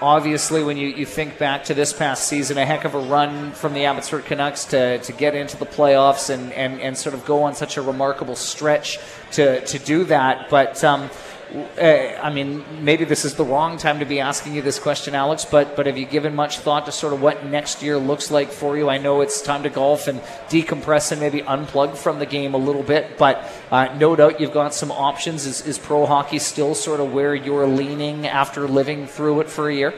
obviously, 0.00 0.62
when 0.62 0.76
you, 0.76 0.88
you 0.88 1.06
think 1.06 1.38
back 1.38 1.64
to 1.64 1.74
this 1.74 1.92
past 1.92 2.28
season, 2.28 2.58
a 2.58 2.66
heck 2.66 2.84
of 2.84 2.94
a 2.94 2.98
run 2.98 3.52
from 3.52 3.74
the 3.74 3.84
Abbotsford 3.86 4.24
Canucks 4.26 4.66
to, 4.66 4.98
to 4.98 5.12
get 5.12 5.34
into 5.34 5.56
the 5.56 5.66
playoffs 5.66 6.30
and, 6.30 6.52
and, 6.52 6.80
and 6.80 6.96
sort 6.96 7.14
of 7.14 7.24
go 7.24 7.42
on 7.42 7.54
such 7.54 7.76
a 7.76 7.82
remarkable 7.82 8.36
stretch 8.36 8.98
to, 9.32 9.64
to 9.64 9.78
do 9.78 10.04
that. 10.04 10.50
But, 10.50 10.82
um, 10.84 11.10
uh, 11.52 12.20
I 12.22 12.30
mean, 12.30 12.64
maybe 12.84 13.04
this 13.04 13.24
is 13.24 13.34
the 13.34 13.44
wrong 13.44 13.76
time 13.76 14.00
to 14.00 14.04
be 14.04 14.20
asking 14.20 14.54
you 14.54 14.62
this 14.62 14.78
question, 14.78 15.14
Alex, 15.14 15.44
but, 15.44 15.76
but 15.76 15.86
have 15.86 15.96
you 15.96 16.06
given 16.06 16.34
much 16.34 16.58
thought 16.58 16.86
to 16.86 16.92
sort 16.92 17.12
of 17.12 17.22
what 17.22 17.44
next 17.46 17.82
year 17.82 17.96
looks 17.96 18.30
like 18.30 18.50
for 18.50 18.76
you? 18.76 18.88
I 18.88 18.98
know 18.98 19.20
it's 19.20 19.40
time 19.40 19.62
to 19.62 19.70
golf 19.70 20.08
and 20.08 20.20
decompress 20.48 21.12
and 21.12 21.20
maybe 21.20 21.42
unplug 21.42 21.96
from 21.96 22.18
the 22.18 22.26
game 22.26 22.54
a 22.54 22.58
little 22.58 22.82
bit, 22.82 23.18
but 23.18 23.48
uh, 23.70 23.94
no 23.98 24.16
doubt 24.16 24.40
you've 24.40 24.52
got 24.52 24.74
some 24.74 24.90
options. 24.90 25.46
Is, 25.46 25.66
is 25.66 25.78
pro 25.78 26.06
hockey 26.06 26.38
still 26.38 26.74
sort 26.74 27.00
of 27.00 27.12
where 27.12 27.34
you're 27.34 27.66
leaning 27.66 28.26
after 28.26 28.66
living 28.66 29.06
through 29.06 29.40
it 29.40 29.48
for 29.48 29.68
a 29.68 29.74
year? 29.74 29.94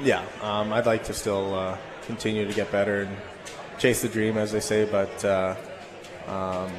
Yeah, 0.00 0.24
um, 0.40 0.72
I'd 0.72 0.86
like 0.86 1.04
to 1.04 1.14
still 1.14 1.54
uh, 1.54 1.76
continue 2.06 2.46
to 2.46 2.54
get 2.54 2.70
better 2.70 3.02
and 3.02 3.16
chase 3.78 4.02
the 4.02 4.08
dream, 4.08 4.36
as 4.36 4.52
they 4.52 4.60
say, 4.60 4.84
but 4.84 5.24
uh, 5.24 5.56
um, 6.26 6.70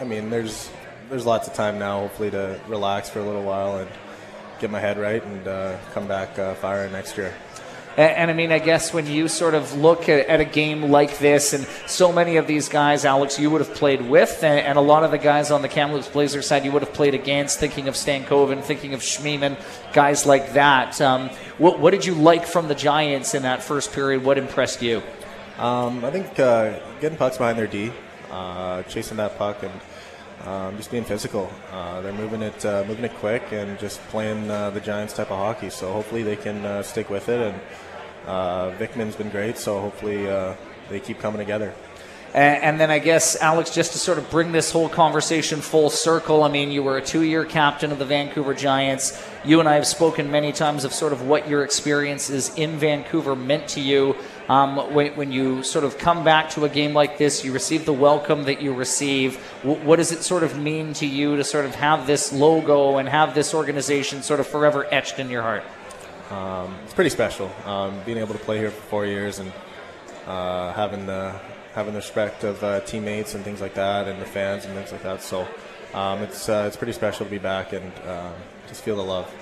I 0.00 0.04
mean, 0.04 0.30
there's 0.30 0.70
there's 1.08 1.26
lots 1.26 1.48
of 1.48 1.54
time 1.54 1.78
now, 1.78 2.00
hopefully, 2.00 2.30
to 2.30 2.58
relax 2.68 3.08
for 3.08 3.20
a 3.20 3.24
little 3.24 3.42
while 3.42 3.78
and 3.78 3.90
get 4.60 4.70
my 4.70 4.80
head 4.80 4.98
right 4.98 5.22
and 5.22 5.46
uh, 5.46 5.76
come 5.92 6.06
back 6.06 6.38
uh, 6.38 6.54
firing 6.54 6.92
next 6.92 7.16
year. 7.16 7.34
And, 7.96 8.10
and, 8.12 8.30
I 8.30 8.34
mean, 8.34 8.52
I 8.52 8.58
guess 8.58 8.92
when 8.92 9.06
you 9.06 9.26
sort 9.28 9.54
of 9.54 9.74
look 9.76 10.08
at, 10.08 10.26
at, 10.26 10.40
a 10.40 10.44
game 10.44 10.90
like 10.90 11.18
this, 11.18 11.54
and 11.54 11.64
so 11.86 12.12
many 12.12 12.36
of 12.36 12.46
these 12.46 12.68
guys, 12.68 13.06
Alex, 13.06 13.38
you 13.38 13.50
would 13.50 13.62
have 13.62 13.74
played 13.74 14.02
with, 14.02 14.42
and, 14.42 14.60
and 14.60 14.76
a 14.76 14.82
lot 14.82 15.02
of 15.02 15.10
the 15.10 15.18
guys 15.18 15.50
on 15.50 15.62
the 15.62 15.68
Kamloops 15.68 16.08
Blazers 16.08 16.46
side 16.46 16.64
you 16.64 16.72
would 16.72 16.82
have 16.82 16.92
played 16.92 17.14
against, 17.14 17.58
thinking 17.58 17.88
of 17.88 17.94
Stankoven, 17.94 18.62
thinking 18.62 18.92
of 18.92 19.00
Schmiemann, 19.00 19.58
guys 19.94 20.26
like 20.26 20.52
that. 20.52 21.00
Um, 21.00 21.30
what, 21.56 21.78
what, 21.78 21.92
did 21.92 22.04
you 22.04 22.14
like 22.14 22.44
from 22.46 22.68
the 22.68 22.74
Giants 22.74 23.34
in 23.34 23.44
that 23.44 23.62
first 23.62 23.92
period? 23.92 24.22
What 24.24 24.36
impressed 24.36 24.82
you? 24.82 25.02
Um, 25.58 26.04
I 26.04 26.10
think 26.10 26.38
uh, 26.38 26.78
getting 27.00 27.16
pucks 27.16 27.38
behind 27.38 27.58
their 27.58 27.66
D, 27.66 27.92
uh, 28.30 28.82
chasing 28.82 29.16
that 29.16 29.38
puck, 29.38 29.62
and 29.62 29.72
um, 30.44 30.76
just 30.76 30.90
being 30.90 31.04
physical. 31.04 31.50
Uh, 31.72 32.00
they're 32.00 32.12
moving 32.12 32.42
it, 32.42 32.64
uh, 32.64 32.84
moving 32.86 33.04
it 33.04 33.14
quick, 33.14 33.52
and 33.52 33.78
just 33.78 34.00
playing 34.08 34.50
uh, 34.50 34.70
the 34.70 34.80
Giants 34.80 35.14
type 35.14 35.30
of 35.30 35.38
hockey. 35.38 35.70
So 35.70 35.92
hopefully 35.92 36.22
they 36.22 36.36
can 36.36 36.64
uh, 36.64 36.82
stick 36.82 37.10
with 37.10 37.28
it. 37.28 37.40
And 37.40 37.60
uh, 38.26 38.70
Vikman's 38.78 39.16
been 39.16 39.30
great, 39.30 39.56
so 39.58 39.80
hopefully 39.80 40.28
uh, 40.28 40.54
they 40.88 41.00
keep 41.00 41.18
coming 41.18 41.38
together. 41.38 41.74
And, 42.34 42.78
then 42.78 42.90
I 42.90 42.98
guess, 42.98 43.40
Alex, 43.40 43.70
just 43.70 43.92
to 43.92 43.98
sort 43.98 44.18
of 44.18 44.28
bring 44.30 44.52
this 44.52 44.70
whole 44.70 44.90
conversation 44.90 45.62
full 45.62 45.88
circle, 45.88 46.42
I 46.42 46.48
mean, 46.50 46.70
you 46.70 46.82
were 46.82 46.98
a 46.98 47.02
two 47.02 47.22
year 47.22 47.46
captain 47.46 47.90
of 47.92 47.98
the 47.98 48.04
Vancouver 48.04 48.52
Giants. 48.52 49.26
You 49.42 49.58
and 49.58 49.66
I 49.66 49.74
have 49.76 49.86
spoken 49.86 50.30
many 50.30 50.52
times 50.52 50.84
of 50.84 50.92
sort 50.92 51.14
of 51.14 51.22
what 51.22 51.48
your 51.48 51.64
experiences 51.64 52.54
in 52.56 52.76
Vancouver 52.76 53.34
meant 53.34 53.68
to 53.68 53.80
you. 53.80 54.16
Um, 54.48 54.94
when, 54.94 55.16
when, 55.16 55.32
you 55.32 55.64
sort 55.64 55.84
of 55.84 55.98
come 55.98 56.22
back 56.22 56.50
to 56.50 56.64
a 56.64 56.68
game 56.68 56.94
like 56.94 57.18
this, 57.18 57.44
you 57.44 57.52
receive 57.52 57.84
the 57.84 57.92
welcome 57.92 58.44
that 58.44 58.62
you 58.62 58.72
receive. 58.72 59.44
W- 59.64 59.82
what 59.84 59.96
does 59.96 60.12
it 60.12 60.22
sort 60.22 60.44
of 60.44 60.56
mean 60.56 60.92
to 60.94 61.06
you 61.06 61.36
to 61.36 61.42
sort 61.42 61.64
of 61.64 61.74
have 61.74 62.06
this 62.06 62.32
logo 62.32 62.98
and 62.98 63.08
have 63.08 63.34
this 63.34 63.54
organization 63.54 64.22
sort 64.22 64.38
of 64.38 64.46
forever 64.46 64.86
etched 64.92 65.18
in 65.18 65.30
your 65.30 65.42
heart? 65.42 65.64
Um, 66.30 66.76
it's 66.84 66.94
pretty 66.94 67.10
special. 67.10 67.50
Um, 67.64 68.00
being 68.06 68.18
able 68.18 68.34
to 68.34 68.40
play 68.40 68.58
here 68.58 68.70
for 68.70 68.82
four 68.82 69.06
years 69.06 69.40
and 69.40 69.52
uh, 70.26 70.72
having 70.74 71.06
the 71.06 71.40
having 71.74 71.92
the 71.92 71.98
respect 71.98 72.42
of 72.42 72.62
uh, 72.62 72.80
teammates 72.80 73.34
and 73.34 73.44
things 73.44 73.60
like 73.60 73.74
that, 73.74 74.08
and 74.08 74.20
the 74.20 74.26
fans 74.26 74.64
and 74.64 74.74
things 74.74 74.92
like 74.92 75.02
that. 75.02 75.22
So 75.22 75.46
um, 75.92 76.22
it's 76.22 76.48
uh, 76.48 76.64
it's 76.68 76.76
pretty 76.76 76.92
special 76.92 77.26
to 77.26 77.30
be 77.30 77.38
back 77.38 77.72
and 77.72 77.92
uh, 78.06 78.32
just 78.68 78.82
feel 78.82 78.96
the 78.96 79.02
love 79.02 79.32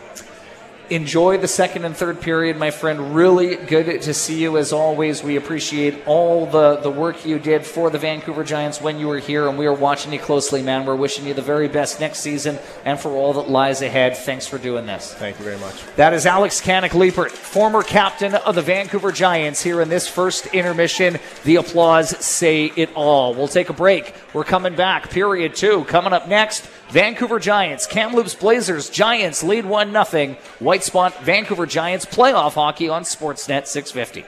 enjoy 0.90 1.38
the 1.38 1.48
second 1.48 1.84
and 1.84 1.96
third 1.96 2.20
period, 2.20 2.56
my 2.56 2.70
friend. 2.70 3.14
Really 3.14 3.56
good 3.56 4.02
to 4.02 4.14
see 4.14 4.40
you 4.40 4.58
as 4.58 4.72
always. 4.72 5.22
We 5.22 5.36
appreciate 5.36 6.06
all 6.06 6.46
the, 6.46 6.76
the 6.76 6.90
work 6.90 7.24
you 7.24 7.38
did 7.38 7.64
for 7.64 7.90
the 7.90 7.98
Vancouver 7.98 8.44
Giants 8.44 8.80
when 8.80 8.98
you 8.98 9.08
were 9.08 9.18
here, 9.18 9.48
and 9.48 9.58
we 9.58 9.66
are 9.66 9.72
watching 9.72 10.12
you 10.12 10.18
closely, 10.18 10.62
man. 10.62 10.86
We're 10.86 10.96
wishing 10.96 11.26
you 11.26 11.34
the 11.34 11.42
very 11.42 11.68
best 11.68 12.00
next 12.00 12.20
season 12.20 12.58
and 12.84 12.98
for 12.98 13.10
all 13.10 13.32
that 13.34 13.48
lies 13.48 13.82
ahead. 13.82 14.16
Thanks 14.16 14.46
for 14.46 14.58
doing 14.58 14.86
this. 14.86 15.14
Thank 15.14 15.38
you 15.38 15.44
very 15.44 15.58
much. 15.58 15.82
That 15.96 16.12
is 16.12 16.26
Alex 16.26 16.60
Kannok-Leipert, 16.60 17.30
former 17.30 17.82
captain 17.82 18.34
of 18.34 18.54
the 18.54 18.62
Vancouver 18.62 19.12
Giants, 19.12 19.62
here 19.62 19.80
in 19.80 19.88
this 19.88 20.06
first 20.06 20.46
intermission. 20.46 21.18
The 21.44 21.56
applause 21.56 22.10
say 22.24 22.66
it 22.66 22.90
all. 22.94 23.34
We'll 23.34 23.48
take 23.48 23.70
a 23.70 23.74
break. 23.74 24.14
We're 24.32 24.44
coming 24.44 24.74
back. 24.74 25.10
Period 25.10 25.54
two. 25.54 25.84
Coming 25.84 26.12
up 26.12 26.28
next, 26.28 26.68
Vancouver 26.94 27.40
Giants, 27.40 27.88
Kamloops 27.88 28.36
Blazers, 28.36 28.88
Giants 28.88 29.42
lead 29.42 29.66
1 29.66 30.04
0. 30.06 30.36
White 30.60 30.84
Spot, 30.84 31.12
Vancouver 31.24 31.66
Giants 31.66 32.04
playoff 32.04 32.54
hockey 32.54 32.88
on 32.88 33.02
Sportsnet 33.02 33.66
650. 33.66 34.24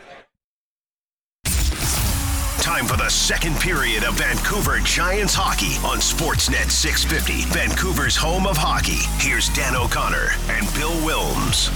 Time 2.60 2.86
for 2.86 2.96
the 2.96 3.08
second 3.08 3.54
period 3.60 4.02
of 4.02 4.14
Vancouver 4.14 4.80
Giants 4.80 5.32
hockey 5.32 5.76
on 5.86 5.98
Sportsnet 5.98 6.68
650, 6.68 7.48
Vancouver's 7.56 8.16
home 8.16 8.48
of 8.48 8.56
hockey. 8.56 9.06
Here's 9.24 9.48
Dan 9.50 9.76
O'Connor 9.76 10.30
and 10.48 10.66
Bill 10.74 10.90
Wilms. 11.06 11.70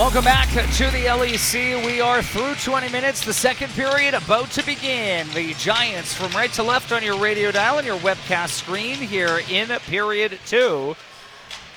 Welcome 0.00 0.24
back 0.24 0.48
to 0.48 0.84
the 0.92 1.04
LEC. 1.04 1.84
We 1.84 2.00
are 2.00 2.22
through 2.22 2.54
20 2.54 2.88
minutes. 2.88 3.22
The 3.22 3.34
second 3.34 3.70
period 3.74 4.14
about 4.14 4.50
to 4.52 4.64
begin. 4.64 5.28
The 5.34 5.52
Giants 5.52 6.14
from 6.14 6.32
right 6.32 6.50
to 6.54 6.62
left 6.62 6.90
on 6.90 7.02
your 7.02 7.18
radio 7.18 7.50
dial 7.52 7.76
and 7.76 7.86
your 7.86 7.98
webcast 7.98 8.48
screen 8.48 8.96
here 8.96 9.42
in 9.50 9.68
period 9.80 10.38
two. 10.46 10.96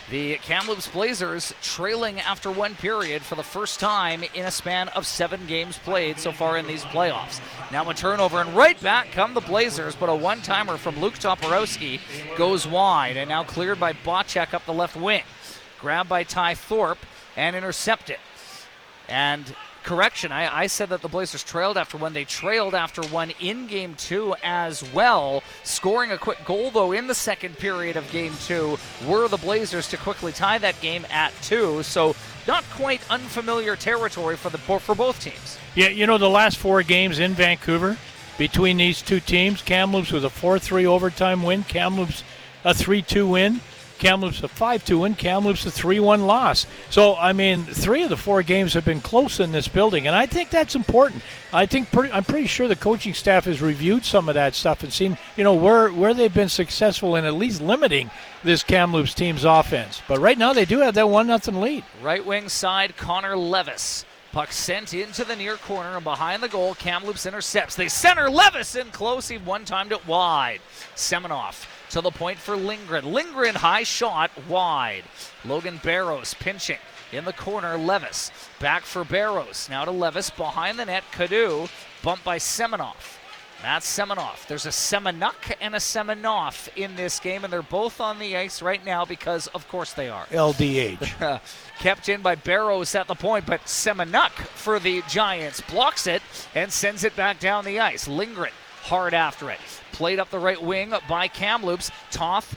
The 0.09 0.37
Kamloops 0.37 0.87
Blazers 0.87 1.53
trailing 1.61 2.21
after 2.21 2.49
one 2.49 2.75
period 2.75 3.23
for 3.23 3.35
the 3.35 3.43
first 3.43 3.81
time 3.81 4.23
in 4.33 4.45
a 4.45 4.51
span 4.51 4.87
of 4.89 5.05
seven 5.05 5.45
games 5.45 5.77
played 5.77 6.17
so 6.17 6.31
far 6.31 6.57
in 6.57 6.65
these 6.65 6.85
playoffs. 6.85 7.41
Now 7.73 7.89
a 7.89 7.93
turnover, 7.93 8.39
and 8.39 8.55
right 8.55 8.79
back 8.81 9.11
come 9.11 9.33
the 9.33 9.41
Blazers, 9.41 9.97
but 9.97 10.07
a 10.07 10.15
one 10.15 10.41
timer 10.41 10.77
from 10.77 10.97
Luke 10.97 11.15
Toporowski 11.15 11.99
goes 12.37 12.65
wide 12.65 13.17
and 13.17 13.27
now 13.27 13.43
cleared 13.43 13.81
by 13.81 13.91
Bocek 13.91 14.53
up 14.53 14.65
the 14.65 14.73
left 14.73 14.95
wing. 14.95 15.23
Grabbed 15.81 16.07
by 16.07 16.23
Ty 16.23 16.55
Thorpe 16.55 17.05
and 17.35 17.55
intercepted. 17.55 18.17
And 19.07 19.55
correction. 19.83 20.31
I, 20.31 20.61
I 20.61 20.67
said 20.67 20.89
that 20.89 21.01
the 21.01 21.07
Blazers 21.07 21.43
trailed 21.43 21.77
after 21.77 21.97
one. 21.97 22.13
They 22.13 22.25
trailed 22.25 22.73
after 22.73 23.01
one 23.03 23.31
in 23.39 23.67
game 23.67 23.95
two 23.95 24.35
as 24.43 24.83
well. 24.93 25.43
Scoring 25.63 26.11
a 26.11 26.17
quick 26.17 26.43
goal, 26.45 26.71
though, 26.71 26.91
in 26.93 27.07
the 27.07 27.15
second 27.15 27.57
period 27.57 27.97
of 27.97 28.09
game 28.11 28.33
two 28.45 28.77
were 29.05 29.27
the 29.27 29.37
Blazers 29.37 29.87
to 29.89 29.97
quickly 29.97 30.31
tie 30.31 30.57
that 30.57 30.79
game 30.81 31.05
at 31.11 31.33
two. 31.41 31.83
So, 31.83 32.15
not 32.47 32.63
quite 32.71 33.01
unfamiliar 33.09 33.75
territory 33.75 34.35
for 34.35 34.49
the 34.49 34.57
for 34.57 34.95
both 34.95 35.21
teams. 35.21 35.57
Yeah, 35.75 35.89
you 35.89 36.07
know 36.07 36.17
the 36.17 36.29
last 36.29 36.57
four 36.57 36.83
games 36.83 37.19
in 37.19 37.33
Vancouver 37.33 37.97
between 38.37 38.77
these 38.77 39.01
two 39.01 39.19
teams, 39.19 39.61
Kamloops 39.61 40.11
with 40.11 40.25
a 40.25 40.29
4-3 40.29 40.85
overtime 40.85 41.43
win, 41.43 41.63
Kamloops 41.63 42.23
a 42.63 42.73
3-2 42.73 43.29
win. 43.29 43.61
Kamloops 44.03 44.43
a 44.43 44.49
5-2 44.49 44.99
win, 44.99 45.15
Kamloops 45.15 45.65
a 45.65 45.69
3-1 45.69 46.25
loss. 46.25 46.67
So, 46.89 47.15
I 47.15 47.31
mean, 47.31 47.63
three 47.63 48.03
of 48.03 48.09
the 48.09 48.17
four 48.17 48.43
games 48.43 48.73
have 48.73 48.83
been 48.83 48.99
close 48.99 49.39
in 49.39 49.53
this 49.53 49.69
building, 49.69 50.07
and 50.07 50.15
I 50.15 50.25
think 50.25 50.49
that's 50.49 50.75
important. 50.75 51.23
I 51.53 51.65
think 51.65 51.89
pretty, 51.89 52.11
I'm 52.11 52.25
pretty 52.25 52.47
sure 52.47 52.67
the 52.67 52.75
coaching 52.75 53.13
staff 53.13 53.45
has 53.45 53.61
reviewed 53.61 54.03
some 54.03 54.27
of 54.27 54.35
that 54.35 54.55
stuff 54.55 54.83
and 54.83 54.91
seen, 54.91 55.17
you 55.37 55.45
know, 55.45 55.53
where 55.53 55.87
where 55.87 56.13
they've 56.13 56.33
been 56.33 56.49
successful 56.49 57.15
in 57.15 57.23
at 57.23 57.35
least 57.35 57.61
limiting 57.61 58.11
this 58.43 58.61
Kamloops 58.61 59.13
team's 59.13 59.45
offense. 59.45 60.01
But 60.05 60.19
right 60.19 60.37
now 60.37 60.51
they 60.51 60.65
do 60.65 60.79
have 60.79 60.95
that 60.95 61.07
one 61.07 61.27
nothing 61.27 61.61
lead. 61.61 61.85
Right 62.01 62.25
wing 62.25 62.49
side, 62.49 62.97
Connor 62.97 63.37
Levis. 63.37 64.03
Puck 64.33 64.51
sent 64.51 64.93
into 64.93 65.23
the 65.23 65.35
near 65.37 65.55
corner 65.55 65.95
and 65.95 66.03
behind 66.03 66.43
the 66.43 66.49
goal. 66.49 66.75
Kamloops 66.75 67.25
intercepts. 67.25 67.75
They 67.75 67.87
center 67.87 68.29
Levis 68.29 68.75
in 68.75 68.87
close. 68.87 69.29
He 69.29 69.37
one 69.37 69.63
timed 69.63 69.93
it 69.93 70.05
wide. 70.05 70.59
Seminoff 70.93 71.67
to 71.93 72.01
the 72.01 72.09
point 72.09 72.39
for 72.39 72.55
Lindgren. 72.55 73.13
Lindgren 73.13 73.53
high 73.53 73.83
shot 73.83 74.31
wide. 74.49 75.03
Logan 75.45 75.77
Bairos 75.77 76.33
pinching 76.39 76.79
in 77.11 77.23
the 77.23 77.33
corner. 77.33 77.77
Levis 77.77 78.31
back 78.59 78.81
for 78.81 79.05
Bairos. 79.05 79.69
Now 79.69 79.85
to 79.85 79.91
Levis 79.91 80.31
behind 80.31 80.79
the 80.79 80.85
net. 80.85 81.03
Cadu 81.11 81.69
bumped 82.01 82.23
by 82.23 82.39
Seminoff. 82.39 83.19
That's 83.61 83.85
Seminoff. 83.85 84.47
There's 84.47 84.65
a 84.65 84.69
Semenuk 84.69 85.55
and 85.61 85.75
a 85.75 85.77
Seminoff 85.77 86.67
in 86.75 86.95
this 86.95 87.19
game, 87.19 87.43
and 87.43 87.53
they're 87.53 87.61
both 87.61 88.01
on 88.01 88.17
the 88.17 88.35
ice 88.35 88.61
right 88.63 88.83
now 88.83 89.05
because, 89.05 89.45
of 89.47 89.67
course, 89.69 89.93
they 89.93 90.09
are. 90.09 90.25
LDH. 90.25 91.39
Kept 91.79 92.09
in 92.09 92.21
by 92.21 92.35
Bairos 92.35 92.99
at 92.99 93.07
the 93.07 93.15
point, 93.15 93.45
but 93.45 93.61
Semenuk 93.61 94.31
for 94.31 94.79
the 94.79 95.03
Giants 95.07 95.61
blocks 95.61 96.07
it 96.07 96.23
and 96.55 96.71
sends 96.73 97.03
it 97.03 97.15
back 97.15 97.39
down 97.39 97.63
the 97.63 97.79
ice. 97.79 98.07
Lindgren 98.07 98.51
hard 98.83 99.13
after 99.13 99.49
it. 99.49 99.59
Played 99.91 100.19
up 100.19 100.29
the 100.29 100.39
right 100.39 100.61
wing 100.61 100.93
by 101.07 101.27
Kamloops. 101.27 101.91
Toth, 102.11 102.55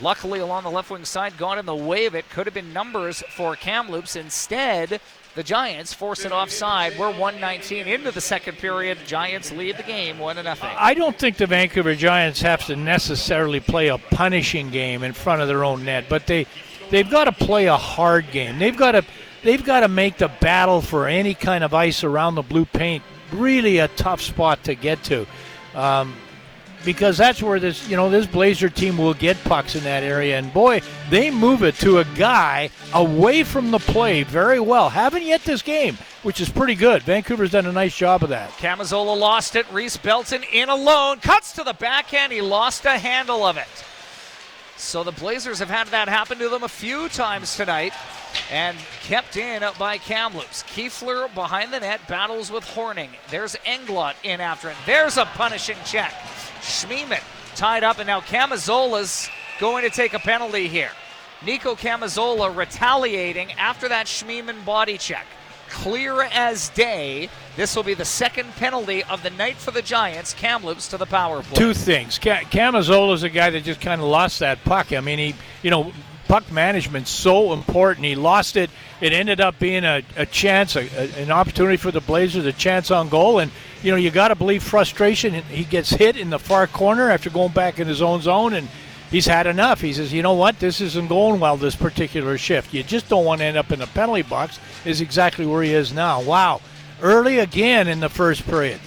luckily 0.00 0.40
along 0.40 0.64
the 0.64 0.70
left 0.70 0.90
wing 0.90 1.04
side, 1.04 1.36
got 1.36 1.58
in 1.58 1.66
the 1.66 1.74
way 1.74 2.06
of 2.06 2.14
it. 2.14 2.28
Could 2.30 2.46
have 2.46 2.54
been 2.54 2.72
numbers 2.72 3.22
for 3.36 3.56
Kamloops. 3.56 4.16
Instead, 4.16 5.00
the 5.34 5.42
Giants 5.42 5.92
force 5.92 6.24
it 6.24 6.30
offside. 6.30 6.96
We're 6.96 7.10
119 7.10 7.88
into 7.88 8.12
the 8.12 8.20
second 8.20 8.58
period. 8.58 8.98
Giants 9.06 9.50
lead 9.50 9.76
the 9.76 9.82
game 9.82 10.18
one 10.18 10.36
to 10.36 10.42
nothing. 10.42 10.70
I 10.76 10.94
don't 10.94 11.18
think 11.18 11.36
the 11.38 11.46
Vancouver 11.46 11.94
Giants 11.94 12.40
have 12.42 12.64
to 12.66 12.76
necessarily 12.76 13.58
play 13.58 13.88
a 13.88 13.98
punishing 13.98 14.70
game 14.70 15.02
in 15.02 15.12
front 15.12 15.42
of 15.42 15.48
their 15.48 15.64
own 15.64 15.84
net, 15.84 16.04
but 16.08 16.26
they 16.26 16.46
they've 16.90 17.10
got 17.10 17.24
to 17.24 17.32
play 17.32 17.66
a 17.66 17.76
hard 17.76 18.30
game. 18.30 18.60
They've 18.60 18.76
got 18.76 18.92
to 18.92 19.04
they've 19.42 19.64
got 19.64 19.80
to 19.80 19.88
make 19.88 20.18
the 20.18 20.28
battle 20.40 20.80
for 20.80 21.08
any 21.08 21.34
kind 21.34 21.64
of 21.64 21.74
ice 21.74 22.04
around 22.04 22.36
the 22.36 22.42
blue 22.42 22.64
paint 22.64 23.02
really 23.32 23.78
a 23.78 23.88
tough 23.88 24.20
spot 24.20 24.64
to 24.64 24.74
get 24.74 25.02
to. 25.04 25.26
Um, 25.74 26.14
because 26.84 27.16
that's 27.16 27.42
where 27.42 27.58
this 27.58 27.88
you 27.88 27.96
know 27.96 28.10
this 28.10 28.26
Blazer 28.26 28.68
team 28.68 28.98
will 28.98 29.14
get 29.14 29.42
pucks 29.44 29.74
in 29.74 29.84
that 29.84 30.02
area, 30.02 30.38
and 30.38 30.52
boy, 30.52 30.82
they 31.10 31.30
move 31.30 31.62
it 31.62 31.74
to 31.76 31.98
a 31.98 32.04
guy 32.16 32.70
away 32.92 33.42
from 33.42 33.70
the 33.70 33.78
play 33.78 34.22
very 34.22 34.60
well. 34.60 34.90
Haven't 34.90 35.22
yet 35.22 35.42
this 35.44 35.62
game, 35.62 35.96
which 36.22 36.40
is 36.40 36.48
pretty 36.48 36.74
good. 36.74 37.02
Vancouver's 37.02 37.50
done 37.50 37.66
a 37.66 37.72
nice 37.72 37.96
job 37.96 38.22
of 38.22 38.28
that. 38.28 38.50
Camazola 38.50 39.18
lost 39.18 39.56
it. 39.56 39.70
Reese 39.72 39.96
Belton 39.96 40.42
in 40.52 40.68
alone, 40.68 41.20
cuts 41.20 41.52
to 41.52 41.64
the 41.64 41.74
backhand. 41.74 42.32
He 42.32 42.40
lost 42.40 42.84
a 42.84 42.98
handle 42.98 43.44
of 43.44 43.56
it. 43.56 43.84
So 44.76 45.04
the 45.04 45.12
Blazers 45.12 45.60
have 45.60 45.70
had 45.70 45.86
that 45.88 46.08
happen 46.08 46.38
to 46.38 46.48
them 46.48 46.64
a 46.64 46.68
few 46.68 47.08
times 47.08 47.56
tonight 47.56 47.92
and 48.50 48.76
kept 49.02 49.36
in 49.36 49.62
by 49.78 49.98
Kamloops. 49.98 50.62
Kuefler 50.64 51.32
behind 51.34 51.72
the 51.72 51.80
net 51.80 52.06
battles 52.08 52.50
with 52.50 52.64
Horning. 52.64 53.10
There's 53.30 53.56
Englot 53.66 54.14
in 54.22 54.40
after 54.40 54.70
it. 54.70 54.76
There's 54.86 55.16
a 55.16 55.24
punishing 55.24 55.76
check. 55.84 56.12
Schmiemann 56.60 57.22
tied 57.56 57.84
up, 57.84 57.98
and 57.98 58.06
now 58.06 58.20
Camazola's 58.20 59.28
going 59.60 59.84
to 59.84 59.90
take 59.90 60.14
a 60.14 60.18
penalty 60.18 60.68
here. 60.68 60.90
Nico 61.44 61.74
Camazola 61.74 62.54
retaliating 62.54 63.52
after 63.52 63.88
that 63.88 64.06
Schmiemann 64.06 64.64
body 64.64 64.98
check. 64.98 65.26
Clear 65.68 66.22
as 66.22 66.68
day. 66.70 67.28
This 67.56 67.74
will 67.74 67.82
be 67.82 67.94
the 67.94 68.04
second 68.04 68.50
penalty 68.56 69.02
of 69.04 69.22
the 69.22 69.30
night 69.30 69.56
for 69.56 69.70
the 69.70 69.82
Giants. 69.82 70.32
Kamloops 70.34 70.88
to 70.88 70.96
the 70.96 71.06
power 71.06 71.42
play. 71.42 71.56
Two 71.56 71.74
things. 71.74 72.18
Ca- 72.18 72.42
Camazola's 72.50 73.22
a 73.22 73.28
guy 73.28 73.50
that 73.50 73.64
just 73.64 73.80
kind 73.80 74.00
of 74.00 74.06
lost 74.06 74.40
that 74.40 74.62
puck. 74.64 74.92
I 74.92 75.00
mean, 75.00 75.18
he, 75.18 75.34
you 75.62 75.70
know, 75.70 75.92
puck 76.34 76.50
management's 76.50 77.12
so 77.12 77.52
important. 77.52 78.04
He 78.04 78.16
lost 78.16 78.56
it. 78.56 78.68
It 79.00 79.12
ended 79.12 79.40
up 79.40 79.56
being 79.60 79.84
a, 79.84 80.02
a 80.16 80.26
chance, 80.26 80.74
a, 80.74 80.80
a, 80.80 81.22
an 81.22 81.30
opportunity 81.30 81.76
for 81.76 81.92
the 81.92 82.00
Blazers, 82.00 82.44
a 82.44 82.52
chance 82.52 82.90
on 82.90 83.08
goal. 83.08 83.38
And, 83.38 83.52
you 83.84 83.92
know, 83.92 83.96
you 83.96 84.10
got 84.10 84.28
to 84.28 84.34
believe 84.34 84.60
frustration. 84.60 85.32
He 85.32 85.62
gets 85.62 85.90
hit 85.90 86.16
in 86.16 86.30
the 86.30 86.40
far 86.40 86.66
corner 86.66 87.08
after 87.08 87.30
going 87.30 87.52
back 87.52 87.78
in 87.78 87.86
his 87.86 88.02
own 88.02 88.20
zone, 88.20 88.54
and 88.54 88.68
he's 89.12 89.26
had 89.26 89.46
enough. 89.46 89.80
He 89.80 89.92
says, 89.92 90.12
you 90.12 90.22
know 90.22 90.34
what, 90.34 90.58
this 90.58 90.80
isn't 90.80 91.06
going 91.06 91.38
well 91.38 91.56
this 91.56 91.76
particular 91.76 92.36
shift. 92.36 92.74
You 92.74 92.82
just 92.82 93.08
don't 93.08 93.24
want 93.24 93.40
to 93.40 93.44
end 93.44 93.56
up 93.56 93.70
in 93.70 93.78
the 93.78 93.86
penalty 93.86 94.22
box, 94.22 94.58
is 94.84 95.00
exactly 95.00 95.46
where 95.46 95.62
he 95.62 95.72
is 95.72 95.92
now. 95.92 96.20
Wow. 96.20 96.60
Early 97.00 97.38
again 97.38 97.86
in 97.86 98.00
the 98.00 98.08
first 98.08 98.44
period 98.44 98.80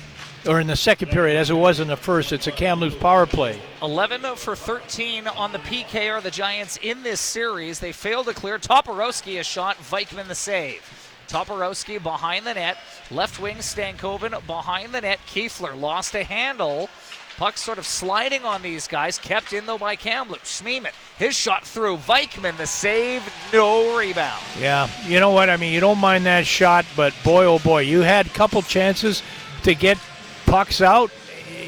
or 0.48 0.60
in 0.60 0.68
the 0.68 0.76
second 0.76 1.10
period, 1.10 1.38
as 1.38 1.50
it 1.50 1.56
was 1.56 1.80
in 1.80 1.88
the 1.88 1.98
first. 1.98 2.32
It's 2.32 2.48
a 2.48 2.52
Kamloops 2.52 2.96
power 2.96 3.26
play. 3.26 3.60
11 3.82 4.22
for 4.36 4.56
13 4.56 5.28
on 5.28 5.52
the 5.52 5.60
PK 5.60 6.12
are 6.12 6.22
the 6.22 6.32
Giants 6.32 6.78
in 6.82 7.04
this 7.04 7.20
series. 7.20 7.80
They 7.80 7.92
failed 7.92 8.28
to 8.28 8.34
clear. 8.34 8.58
Toporowski 8.58 9.40
a 9.40 9.44
shot, 9.44 9.78
Vikman 9.78 10.28
the 10.28 10.36
save. 10.36 10.82
Toporowski 11.28 12.02
behind 12.02 12.46
the 12.46 12.54
net. 12.54 12.78
Left 13.12 13.40
wing 13.40 13.58
Stankoven 13.58 14.46
behind 14.48 14.94
the 14.94 15.02
net. 15.02 15.20
Kuefler 15.28 15.80
lost 15.80 16.16
a 16.16 16.24
handle. 16.24 16.90
Puck 17.38 17.58
sort 17.58 17.78
of 17.78 17.86
sliding 17.86 18.46
on 18.46 18.64
these 18.64 18.88
guys. 18.88 19.20
Kept 19.20 19.54
in 19.54 19.66
though 19.66 19.78
by 19.78 19.96
Kamloops. 19.96 20.62
Schmiemann, 20.62 20.94
his 21.20 21.36
shot 21.36 21.66
through. 21.66 21.98
Vikman 21.98 22.58
the 22.58 22.66
save, 22.66 23.22
no 23.54 23.96
rebound. 23.98 24.42
Yeah, 24.60 24.90
you 25.06 25.20
know 25.20 25.32
what? 25.32 25.50
I 25.50 25.58
mean, 25.58 25.74
you 25.74 25.80
don't 25.80 26.00
mind 26.00 26.26
that 26.26 26.48
shot, 26.48 26.86
but 26.96 27.14
boy, 27.24 27.46
oh 27.46 27.60
boy, 27.60 27.82
you 27.82 28.02
had 28.02 28.26
a 28.26 28.30
couple 28.30 28.62
chances 28.64 29.22
to 29.64 29.76
get 29.76 30.00
pucks 30.48 30.82
out. 30.82 31.12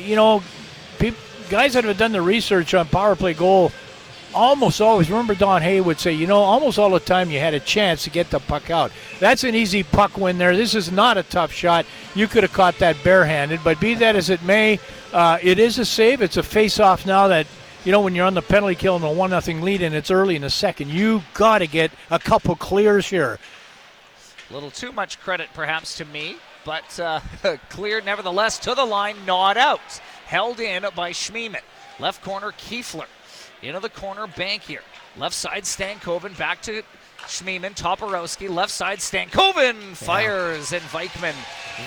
You 0.03 0.15
know, 0.15 0.43
guys 1.49 1.73
that 1.73 1.83
have 1.83 1.97
done 1.97 2.11
the 2.11 2.21
research 2.21 2.73
on 2.73 2.87
power 2.87 3.15
play 3.15 3.33
goal 3.33 3.71
almost 4.33 4.79
always 4.81 5.09
remember 5.09 5.33
Don 5.33 5.61
Hay 5.61 5.81
would 5.81 5.99
say, 5.99 6.13
you 6.13 6.27
know, 6.27 6.37
almost 6.37 6.77
all 6.77 6.91
the 6.91 6.99
time 6.99 7.31
you 7.31 7.39
had 7.39 7.53
a 7.53 7.59
chance 7.59 8.03
to 8.03 8.09
get 8.09 8.29
the 8.29 8.39
puck 8.39 8.69
out. 8.69 8.91
That's 9.19 9.43
an 9.43 9.55
easy 9.55 9.83
puck 9.83 10.17
win 10.17 10.37
there. 10.37 10.55
This 10.55 10.75
is 10.75 10.91
not 10.91 11.17
a 11.17 11.23
tough 11.23 11.51
shot. 11.51 11.85
You 12.15 12.27
could 12.27 12.43
have 12.43 12.53
caught 12.53 12.77
that 12.79 13.03
barehanded, 13.03 13.61
but 13.63 13.79
be 13.79 13.95
that 13.95 14.15
as 14.15 14.29
it 14.29 14.43
may, 14.43 14.79
uh, 15.13 15.39
it 15.41 15.59
is 15.59 15.79
a 15.79 15.85
save. 15.85 16.21
It's 16.21 16.37
a 16.37 16.43
face-off 16.43 17.05
now 17.05 17.27
that 17.27 17.47
you 17.83 17.91
know 17.91 18.01
when 18.01 18.13
you're 18.13 18.27
on 18.27 18.35
the 18.35 18.41
penalty 18.41 18.75
kill 18.75 18.95
and 18.95 19.05
a 19.05 19.11
one 19.11 19.31
nothing 19.31 19.61
lead 19.61 19.81
and 19.81 19.95
it's 19.95 20.11
early 20.11 20.35
in 20.35 20.43
the 20.43 20.49
second. 20.49 20.89
You 20.89 21.23
got 21.33 21.59
to 21.59 21.67
get 21.67 21.91
a 22.11 22.19
couple 22.19 22.55
clears 22.55 23.09
here. 23.09 23.39
A 24.49 24.53
little 24.53 24.71
too 24.71 24.91
much 24.91 25.19
credit, 25.19 25.49
perhaps, 25.53 25.97
to 25.97 26.05
me, 26.05 26.37
but 26.69 26.99
uh, 26.99 27.19
clear 27.69 27.99
nevertheless 27.99 28.59
to 28.59 28.75
the 28.75 28.85
line, 28.85 29.15
not 29.25 29.57
out. 29.57 29.79
Held 30.27 30.59
in 30.59 30.85
by 30.95 31.09
Schmiemann. 31.09 31.63
Left 31.99 32.21
corner, 32.21 32.51
Kuefler 32.51 33.07
into 33.63 33.79
the 33.79 33.89
corner, 33.89 34.27
Bankier. 34.27 34.81
Left 35.17 35.33
side, 35.33 35.63
Stankoven. 35.63 36.37
Back 36.37 36.61
to 36.61 36.83
Schmiemann. 37.21 37.73
Toporowski. 37.73 38.47
Left 38.47 38.69
side, 38.71 38.99
Stankoven 38.99 39.95
fires, 39.95 40.71
and 40.71 40.83
Vikman 40.83 41.33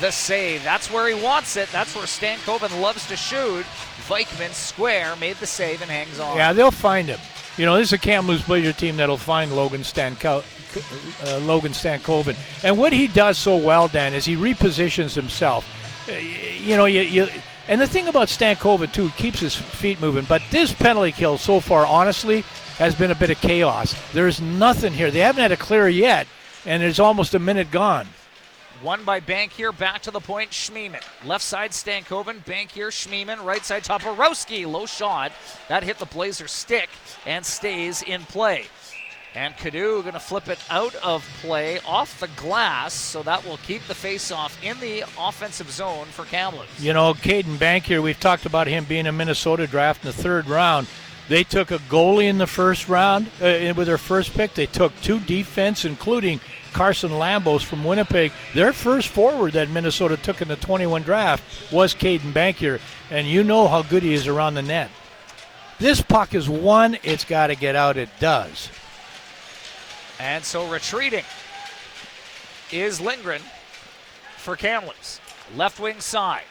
the 0.01 0.11
save. 0.11 0.65
That's 0.65 0.91
where 0.91 1.07
he 1.07 1.23
wants 1.23 1.57
it. 1.57 1.69
That's 1.71 1.95
where 1.95 2.07
Stankoven 2.07 2.81
loves 2.81 3.07
to 3.07 3.17
shoot. 3.17 3.65
Vikman 4.09 4.53
square 4.53 5.15
made 5.15 5.37
the 5.37 5.47
save 5.47 5.81
and 5.81 5.93
hangs 5.93 6.19
on. 6.19 6.37
Yeah, 6.37 6.53
they'll 6.53 6.73
find 6.73 7.07
him. 7.07 7.21
You 7.57 7.67
know, 7.67 7.77
this 7.77 7.91
is 7.91 7.93
a 7.93 7.99
Kamloops 7.99 8.49
Blazer 8.49 8.73
team 8.73 8.97
that'll 8.97 9.17
find 9.17 9.55
Logan 9.55 9.83
Stanko- 9.83 10.43
uh, 10.77 11.39
Logan 11.39 11.73
Stankoven. 11.73 12.37
And 12.65 12.79
what 12.79 12.93
he 12.93 13.07
does 13.07 13.39
so 13.39 13.57
well, 13.57 13.89
Dan, 13.89 14.15
is 14.15 14.25
he 14.25 14.37
repositions 14.37 15.15
himself. 15.15 15.69
Uh, 16.09 16.13
you 16.13 16.77
know, 16.77 16.87
you, 16.87 17.03
you 17.03 17.29
and 17.69 17.81
the 17.81 17.87
thing 17.87 18.09
about 18.09 18.29
Stankoven 18.29 18.93
too, 18.93 19.11
keeps 19.11 19.41
his 19.41 19.55
feet 19.55 20.01
moving. 20.01 20.25
But 20.25 20.43
this 20.51 20.73
penalty 20.73 21.13
kill 21.13 21.39
so 21.39 21.61
far, 21.61 21.87
honestly, 21.87 22.43
has 22.79 22.95
been 22.95 23.11
a 23.11 23.15
bit 23.15 23.31
of 23.31 23.41
chaos. 23.41 23.95
There's 24.13 24.41
nothing 24.41 24.93
here. 24.93 25.11
They 25.11 25.21
haven't 25.21 25.43
had 25.43 25.53
a 25.53 25.57
clear 25.57 25.89
yet, 25.89 26.27
and 26.67 26.83
there's 26.83 27.01
almost 27.01 27.35
a 27.35 27.39
minute 27.39 27.71
gone. 27.71 28.09
One 28.83 29.05
by 29.05 29.21
Bankier, 29.21 29.77
back 29.79 30.03
to 30.03 30.11
the 30.11 30.19
point, 30.19 30.51
Schmiemann. 30.51 31.05
Left 31.25 31.45
side, 31.45 31.71
Stankoven, 31.71 32.45
Bankier, 32.45 32.91
Schmiemann. 32.91 33.45
Right 33.45 33.65
side, 33.65 33.85
Toporowski, 33.85 34.67
low 34.67 34.87
shot. 34.87 35.31
That 35.69 35.85
hit 35.85 35.99
the 35.99 36.07
Blazer 36.07 36.49
stick 36.49 36.89
and 37.25 37.47
stays 37.47 38.03
in 38.03 38.23
play. 38.23 38.67
And 39.35 39.57
Cadu 39.57 40.03
going 40.03 40.13
to 40.13 40.21
flip 40.21 40.49
it 40.49 40.59
out 40.69 40.95
of 40.97 41.27
play 41.41 41.79
off 41.87 42.21
the 42.21 42.29
glass, 42.37 42.93
so 42.93 43.23
that 43.23 43.45
will 43.47 43.57
keep 43.59 43.83
the 43.87 43.95
face-off 43.95 44.63
in 44.63 44.79
the 44.79 45.05
offensive 45.19 45.71
zone 45.71 46.05
for 46.07 46.25
Kamloops. 46.27 46.81
You 46.81 46.93
know, 46.93 47.15
Caden 47.15 47.57
Bankier, 47.57 48.03
we've 48.03 48.21
talked 48.21 48.45
about 48.45 48.67
him 48.67 48.85
being 48.85 49.07
a 49.07 49.13
Minnesota 49.13 49.67
draft 49.67 50.05
in 50.05 50.11
the 50.11 50.13
third 50.13 50.49
round. 50.49 50.87
They 51.29 51.45
took 51.45 51.71
a 51.71 51.79
goalie 51.79 52.25
in 52.29 52.37
the 52.37 52.47
first 52.47 52.91
round 52.91 53.29
uh, 53.41 53.73
with 53.75 53.87
their 53.87 53.97
first 53.97 54.35
pick. 54.35 54.53
They 54.53 54.67
took 54.67 54.93
two 55.01 55.19
defense, 55.21 55.87
including 55.87 56.41
Carson 56.75 57.13
Lambos 57.13 57.65
from 57.65 57.85
Winnipeg. 57.85 58.33
Their 58.55 58.75
first 58.75 59.09
forward 59.09 59.55
that 59.55 59.71
Minnesota 59.71 60.19
took 60.19 60.43
in 60.43 60.49
the 60.49 60.57
21 60.57 61.03
draft 61.03 61.73
was 61.73 61.95
Caden 61.95 62.33
Bankier, 62.33 62.81
and 63.11 63.27
you 63.27 63.45
know 63.45 63.67
how 63.67 63.81
good 63.81 64.03
he 64.03 64.13
is 64.13 64.27
around 64.27 64.55
the 64.55 64.63
net. 64.63 64.91
This 65.79 66.03
puck 66.03 66.35
is 66.35 66.49
one, 66.49 66.99
it's 67.03 67.25
got 67.25 67.47
to 67.47 67.55
get 67.55 67.77
out. 67.77 67.97
It 67.97 68.11
does. 68.21 68.69
And 70.23 70.45
so 70.45 70.69
retreating 70.69 71.25
is 72.71 73.01
Lindgren 73.01 73.43
for 74.37 74.55
Kamloops. 74.55 75.21
Left 75.57 75.81
wing 75.81 75.99
side. 75.99 76.45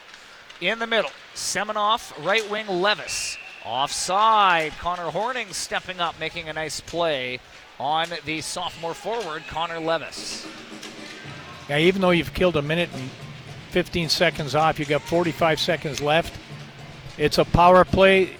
In 0.60 0.78
the 0.78 0.86
middle. 0.86 1.10
Seminoff, 1.34 2.12
right 2.22 2.48
wing 2.50 2.66
Levis. 2.68 3.38
Offside. 3.64 4.72
Connor 4.72 5.10
Horning 5.10 5.54
stepping 5.54 6.00
up, 6.00 6.20
making 6.20 6.50
a 6.50 6.52
nice 6.52 6.82
play 6.82 7.40
on 7.80 8.08
the 8.26 8.42
sophomore 8.42 8.92
forward, 8.92 9.42
Connor 9.48 9.80
Levis. 9.80 10.46
Yeah, 11.70 11.78
even 11.78 12.02
though 12.02 12.10
you've 12.10 12.34
killed 12.34 12.58
a 12.58 12.62
minute 12.62 12.90
and 12.92 13.08
15 13.70 14.10
seconds 14.10 14.54
off, 14.54 14.78
you've 14.78 14.90
got 14.90 15.00
45 15.00 15.58
seconds 15.58 16.02
left. 16.02 16.38
It's 17.16 17.38
a 17.38 17.44
power 17.46 17.86
play 17.86 18.36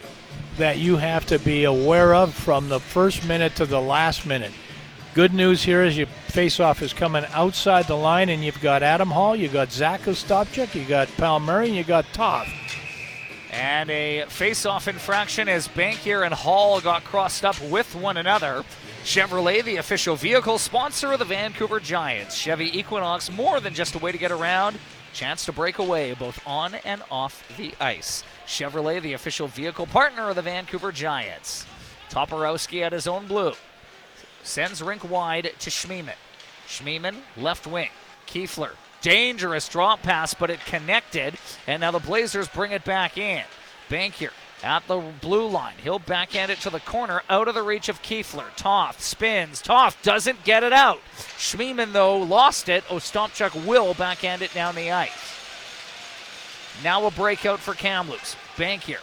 that 0.59 0.77
you 0.77 0.99
have 0.99 1.25
to 1.27 1.39
be 1.39 1.65
aware 1.65 2.15
of 2.15 2.35
from 2.35 2.69
the 2.69 2.81
first 2.81 3.27
minute 3.27 3.57
to 3.57 3.65
the 3.65 3.81
last 3.81 4.27
minute. 4.27 4.53
Good 5.15 5.35
news 5.35 5.63
here 5.63 5.85
is 5.85 5.99
your 5.99 6.07
face-off 6.07 6.81
is 6.81 6.95
coming 6.95 7.27
outside 7.33 7.87
the 7.87 7.95
line, 7.95 8.31
and 8.31 8.43
you've 8.43 8.63
got 8.63 8.83
Adam 8.83 9.11
Hall, 9.11 9.37
you've 9.37 9.53
got 9.53 9.71
Zach 9.71 10.01
Ostapchuk, 10.03 10.75
you 10.75 10.87
got 10.87 11.07
Palmieri, 11.19 11.67
and 11.67 11.77
you 11.77 11.85
got 11.85 12.07
Toth. 12.15 12.49
And 13.51 13.91
a 13.91 14.25
face-off 14.29 14.89
infraction 14.89 15.51
as 15.51 15.69
Bankier 15.69 16.25
and 16.25 16.33
Hall 16.33 16.81
got 16.81 17.05
crossed 17.05 17.45
up 17.45 17.61
with 17.65 17.95
one 17.95 18.17
another. 18.17 18.65
Chevrolet, 19.05 19.63
the 19.63 19.77
official 19.77 20.17
vehicle 20.17 20.57
sponsor 20.57 21.13
of 21.13 21.19
the 21.19 21.27
Vancouver 21.27 21.79
Giants. 21.79 22.35
Chevy 22.35 22.79
Equinox, 22.79 23.31
more 23.31 23.61
than 23.61 23.75
just 23.75 23.95
a 23.95 23.99
way 23.99 24.13
to 24.13 24.19
get 24.19 24.33
around. 24.33 24.79
Chance 25.13 25.45
to 25.45 25.53
break 25.53 25.79
away 25.79 26.15
both 26.15 26.41
on 26.47 26.77
and 26.87 27.03
off 27.11 27.47
the 27.59 27.75
ice. 27.79 28.25
Chevrolet, 28.47 29.03
the 29.03 29.13
official 29.13 29.47
vehicle 29.47 29.85
partner 29.85 30.31
of 30.31 30.37
the 30.37 30.43
Vancouver 30.43 30.91
Giants. 30.91 31.67
Toporowski 32.09 32.81
at 32.81 32.93
his 32.95 33.07
own 33.07 33.27
blue. 33.27 33.53
Sends 34.43 34.83
rink 34.83 35.09
wide 35.09 35.53
to 35.59 35.71
Schmiemann. 35.71 36.15
Schmiemann, 36.67 37.17
left 37.37 37.67
wing. 37.67 37.91
Kuefler, 38.27 38.73
dangerous 39.01 39.69
drop 39.69 40.03
pass, 40.03 40.35
but 40.35 40.51
it 40.51 40.65
connected. 40.65 41.37
And 41.67 41.81
now 41.81 41.91
the 41.91 41.99
Blazers 41.99 42.49
bring 42.49 42.73
it 42.73 42.85
back 42.85 43.19
in. 43.19 43.45
Bankier 43.89 44.31
at 44.63 44.87
the 44.87 45.03
blue 45.21 45.49
line. 45.49 45.75
He'll 45.83 45.99
backhand 45.99 46.51
it 46.51 46.61
to 46.61 46.71
the 46.71 46.81
corner, 46.81 47.23
out 47.29 47.49
of 47.49 47.55
the 47.55 47.63
reach 47.63 47.89
of 47.89 48.03
Kuefler. 48.03 48.55
Toth 48.57 49.03
spins. 49.03 49.61
Toth 49.61 50.01
doesn't 50.03 50.45
get 50.45 50.63
it 50.63 50.73
out. 50.73 51.01
Schmiemann, 51.37 51.93
though, 51.93 52.17
lost 52.19 52.69
it. 52.69 52.85
Ostapchuk 52.85 53.67
will 53.67 53.95
backhand 53.95 54.43
it 54.43 54.55
down 54.55 54.75
the 54.75 54.91
ice. 54.91 55.39
Now 56.83 57.07
a 57.07 57.11
breakout 57.11 57.61
for 57.61 57.75
Kamloops. 57.75 58.37
Bankier 58.57 59.01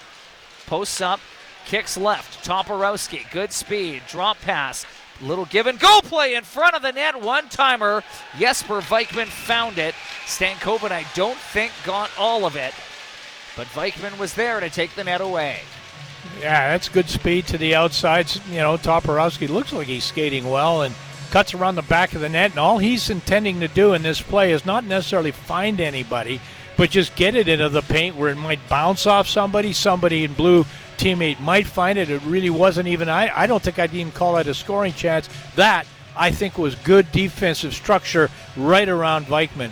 posts 0.65 1.01
up, 1.01 1.19
kicks 1.65 1.97
left. 1.97 2.45
Toporowski, 2.45 3.29
good 3.31 3.53
speed, 3.53 4.03
drop 4.07 4.39
pass. 4.41 4.85
Little 5.21 5.45
give 5.45 5.67
and 5.67 5.79
go 5.79 5.99
play 6.01 6.35
in 6.35 6.43
front 6.43 6.75
of 6.75 6.81
the 6.81 6.91
net. 6.91 7.21
One 7.21 7.49
timer. 7.49 8.03
Jesper 8.37 8.81
Vikman 8.81 9.27
found 9.27 9.77
it. 9.77 9.93
Stankoven, 10.25 10.91
I 10.91 11.05
don't 11.13 11.37
think, 11.37 11.71
got 11.85 12.09
all 12.17 12.45
of 12.45 12.55
it. 12.55 12.73
But 13.57 13.67
Vikman 13.67 14.17
was 14.17 14.33
there 14.33 14.59
to 14.59 14.69
take 14.69 14.95
the 14.95 15.03
net 15.03 15.21
away. 15.21 15.59
Yeah, 16.39 16.69
that's 16.69 16.87
good 16.87 17.09
speed 17.09 17.47
to 17.47 17.57
the 17.57 17.75
outside. 17.75 18.33
You 18.49 18.57
know, 18.57 18.77
Toporowski 18.77 19.49
looks 19.49 19.73
like 19.73 19.87
he's 19.87 20.05
skating 20.05 20.49
well 20.49 20.83
and 20.83 20.95
cuts 21.31 21.53
around 21.53 21.75
the 21.75 21.81
back 21.81 22.13
of 22.13 22.21
the 22.21 22.29
net. 22.29 22.51
And 22.51 22.59
all 22.59 22.77
he's 22.77 23.09
intending 23.09 23.59
to 23.59 23.67
do 23.67 23.93
in 23.93 24.03
this 24.03 24.21
play 24.21 24.53
is 24.53 24.65
not 24.65 24.85
necessarily 24.85 25.31
find 25.31 25.81
anybody, 25.81 26.39
but 26.77 26.91
just 26.91 27.15
get 27.15 27.35
it 27.35 27.49
into 27.49 27.67
the 27.67 27.81
paint 27.81 28.15
where 28.15 28.29
it 28.29 28.37
might 28.37 28.69
bounce 28.69 29.05
off 29.05 29.27
somebody. 29.27 29.73
Somebody 29.73 30.23
in 30.23 30.33
blue 30.33 30.65
teammate 30.99 31.39
might 31.39 31.65
find 31.65 31.97
it. 31.97 32.09
It 32.09 32.21
really 32.23 32.49
wasn't 32.49 32.87
even, 32.87 33.09
I, 33.09 33.31
I 33.35 33.47
don't 33.47 33.63
think 33.63 33.79
I'd 33.79 33.93
even 33.93 34.11
call 34.11 34.35
that 34.35 34.47
a 34.47 34.53
scoring 34.53 34.93
chance. 34.93 35.29
That, 35.55 35.87
I 36.15 36.31
think, 36.31 36.57
was 36.57 36.75
good 36.75 37.11
defensive 37.11 37.73
structure 37.73 38.29
right 38.57 38.87
around 38.87 39.25
Vikman. 39.25 39.71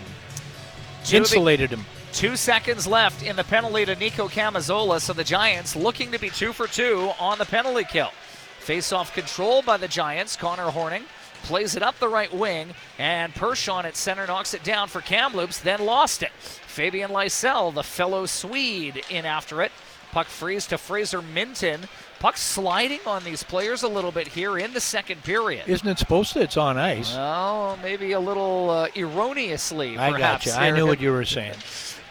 Insulated 1.12 1.70
him. 1.70 1.86
Two 2.14 2.36
seconds 2.36 2.88
left 2.88 3.22
in 3.22 3.36
the 3.36 3.44
penalty 3.44 3.86
to 3.86 3.96
Nico 3.96 4.28
Camazola, 4.28 5.00
so 5.00 5.14
the 5.14 5.24
Giants 5.24 5.76
looking 5.76 6.12
to 6.12 6.20
be 6.20 6.30
two 6.30 6.52
for 6.52 6.68
two 6.68 7.12
on 7.20 7.38
the 7.38 7.46
penalty 7.46 7.84
kill. 7.84 8.12
Face 8.60 8.92
off 8.92 9.14
control 9.14 9.62
by 9.62 9.78
the 9.78 9.88
Giants. 9.88 10.36
Connor 10.36 10.72
Horning 10.72 11.04
plays 11.44 11.76
it 11.76 11.84
up 11.84 11.98
the 12.00 12.10
right 12.10 12.34
wing, 12.34 12.74
and 12.98 13.34
Pershawn 13.34 13.86
at 13.86 13.96
center 13.96 14.28
knocks 14.28 14.54
it 14.54 14.64
down 14.64 14.88
for 14.88 15.02
Kamloops, 15.02 15.60
then 15.60 15.86
lost 15.86 16.24
it. 16.24 16.32
Fabian 16.32 17.12
Lysell, 17.12 17.74
the 17.74 17.84
fellow 17.84 18.26
Swede, 18.26 19.04
in 19.10 19.26
after 19.26 19.62
it. 19.62 19.72
Puck 20.12 20.28
frees 20.28 20.66
to 20.68 20.78
Fraser 20.78 21.22
Minten. 21.22 21.88
Puck 22.20 22.38
sliding 22.38 23.00
on 23.06 23.24
these 23.24 23.44
players 23.44 23.84
a 23.84 23.88
little 23.88 24.12
bit 24.12 24.30
here 24.30 24.58
in 24.58 24.74
the 24.74 24.80
second 24.82 25.24
period. 25.24 25.68
Isn't 25.68 25.88
it 25.88 26.00
supposed 26.00 26.34
to? 26.34 26.42
It's 26.42 26.58
on 26.58 26.78
ice. 26.78 27.14
Well, 27.14 27.78
maybe 27.84 28.14
a 28.14 28.20
little 28.20 28.70
uh, 28.72 28.88
erroneously, 28.96 29.98
I 29.98 30.12
perhaps. 30.12 30.46
got 30.46 30.56
you. 30.56 30.60
I 30.60 30.72
knew 30.72 30.88
what 30.88 31.00
you 31.00 31.12
were 31.12 31.26
saying. 31.26 31.54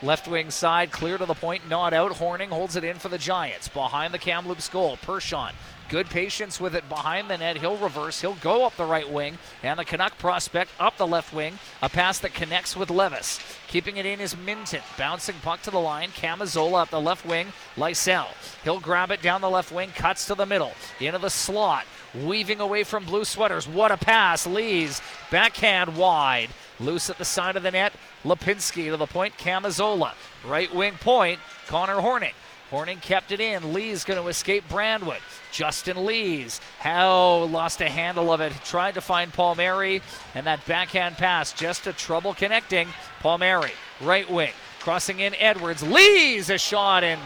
Left 0.03 0.29
wing 0.29 0.51
side, 0.51 0.93
clear 0.93 1.19
to 1.19 1.27
the 1.27 1.35
point, 1.35 1.69
not 1.69 1.93
out. 1.95 2.13
Horning 2.13 2.51
holds 2.51 2.77
it 2.77 2.85
in 2.85 2.97
for 2.99 3.09
the 3.09 3.19
Giants. 3.19 3.67
Behind 3.67 4.13
the 4.13 4.19
Kamloops 4.19 4.69
goal, 4.69 4.99
Pershawn. 4.99 5.53
Good 5.89 6.07
patience 6.07 6.61
with 6.61 6.75
it 6.75 6.89
behind 6.89 7.31
the 7.31 7.39
net. 7.39 7.59
He'll 7.59 7.77
reverse. 7.77 8.21
He'll 8.21 8.35
go 8.35 8.67
up 8.67 8.77
the 8.77 8.85
right 8.85 9.09
wing. 9.09 9.39
And 9.63 9.79
the 9.79 9.85
Canuck 9.85 10.19
prospect 10.19 10.71
up 10.81 10.97
the 10.97 11.07
left 11.07 11.33
wing. 11.33 11.59
A 11.81 11.89
pass 11.89 12.19
that 12.19 12.35
connects 12.35 12.77
with 12.77 12.91
Levis. 12.91 13.39
Keeping 13.69 13.97
it 13.97 14.05
in 14.05 14.21
is 14.21 14.35
Minten. 14.35 14.83
Bouncing 14.99 15.37
puck 15.43 15.63
to 15.63 15.71
the 15.71 15.79
line. 15.79 16.11
Camazola 16.11 16.83
up 16.83 16.91
the 16.91 17.01
left 17.01 17.25
wing. 17.25 17.49
Lysell. 17.77 18.27
He'll 18.65 18.81
grab 18.81 19.13
it 19.13 19.23
down 19.23 19.41
the 19.41 19.51
left 19.51 19.71
wing. 19.71 19.91
Cuts 19.95 20.27
to 20.27 20.35
the 20.35 20.47
middle. 20.47 20.73
Into 20.99 21.19
the 21.19 21.31
slot. 21.31 21.85
Weaving 22.25 22.61
away 22.61 22.83
from 22.83 23.05
blue 23.05 23.25
sweaters. 23.25 23.69
What 23.69 23.93
a 23.93 23.97
pass. 23.97 24.45
Lees. 24.45 25.01
Backhand 25.31 25.97
wide. 25.97 26.51
Loose 26.81 27.11
at 27.11 27.19
the 27.19 27.25
side 27.25 27.57
of 27.57 27.63
the 27.63 27.71
net. 27.71 27.93
Lipinski 28.25 28.91
to 28.91 28.97
the 28.97 29.07
point. 29.07 29.39
Camazola. 29.39 30.15
Right 30.45 30.75
wing 30.75 30.95
point. 30.95 31.39
Connor 31.69 32.01
Horning. 32.01 32.33
Horning 32.71 32.99
kept 32.99 33.31
it 33.31 33.41
in. 33.41 33.73
Lee's 33.73 34.05
going 34.05 34.21
to 34.21 34.29
escape 34.29 34.65
Brandwood. 34.69 35.21
Justin 35.53 36.05
Lees. 36.05 36.61
How 36.79 37.45
lost 37.45 37.81
a 37.81 37.89
handle 37.89 38.33
of 38.33 38.41
it. 38.41 38.53
Tried 38.65 38.95
to 38.95 39.01
find 39.01 39.33
Palmieri. 39.33 40.03
And 40.35 40.47
that 40.47 40.67
backhand 40.67 41.17
pass 41.17 41.53
just 41.53 41.87
a 41.87 41.93
trouble 41.93 42.35
connecting. 42.35 42.89
Palmieri. 43.21 43.73
Right 44.01 44.29
wing. 44.29 44.53
Crossing 44.81 45.21
in 45.21 45.35
Edwards. 45.37 45.83
Lees 45.83 46.51
a 46.51 46.59
shot 46.59 47.05
and 47.05 47.21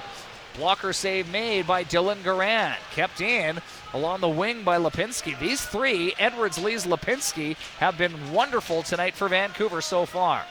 blocker 0.57 0.93
save 0.93 1.31
made 1.31 1.67
by 1.67 1.85
Dylan 1.85 2.23
Garand. 2.23 2.77
Kept 2.93 3.21
in 3.21 3.61
along 3.95 4.21
the 4.21 4.29
wing 4.29 4.63
by 4.63 4.79
Lipinski. 4.79 5.39
These 5.39 5.65
three, 5.65 6.15
Edwards, 6.19 6.59
Lees, 6.59 6.87
Lipinski, 6.87 7.57
have 7.79 7.97
been 7.97 8.33
wonderful 8.33 8.83
tonight 8.83 9.15
for 9.15 9.29
Vancouver 9.29 9.81
so 9.81 10.07
far. 10.07 10.45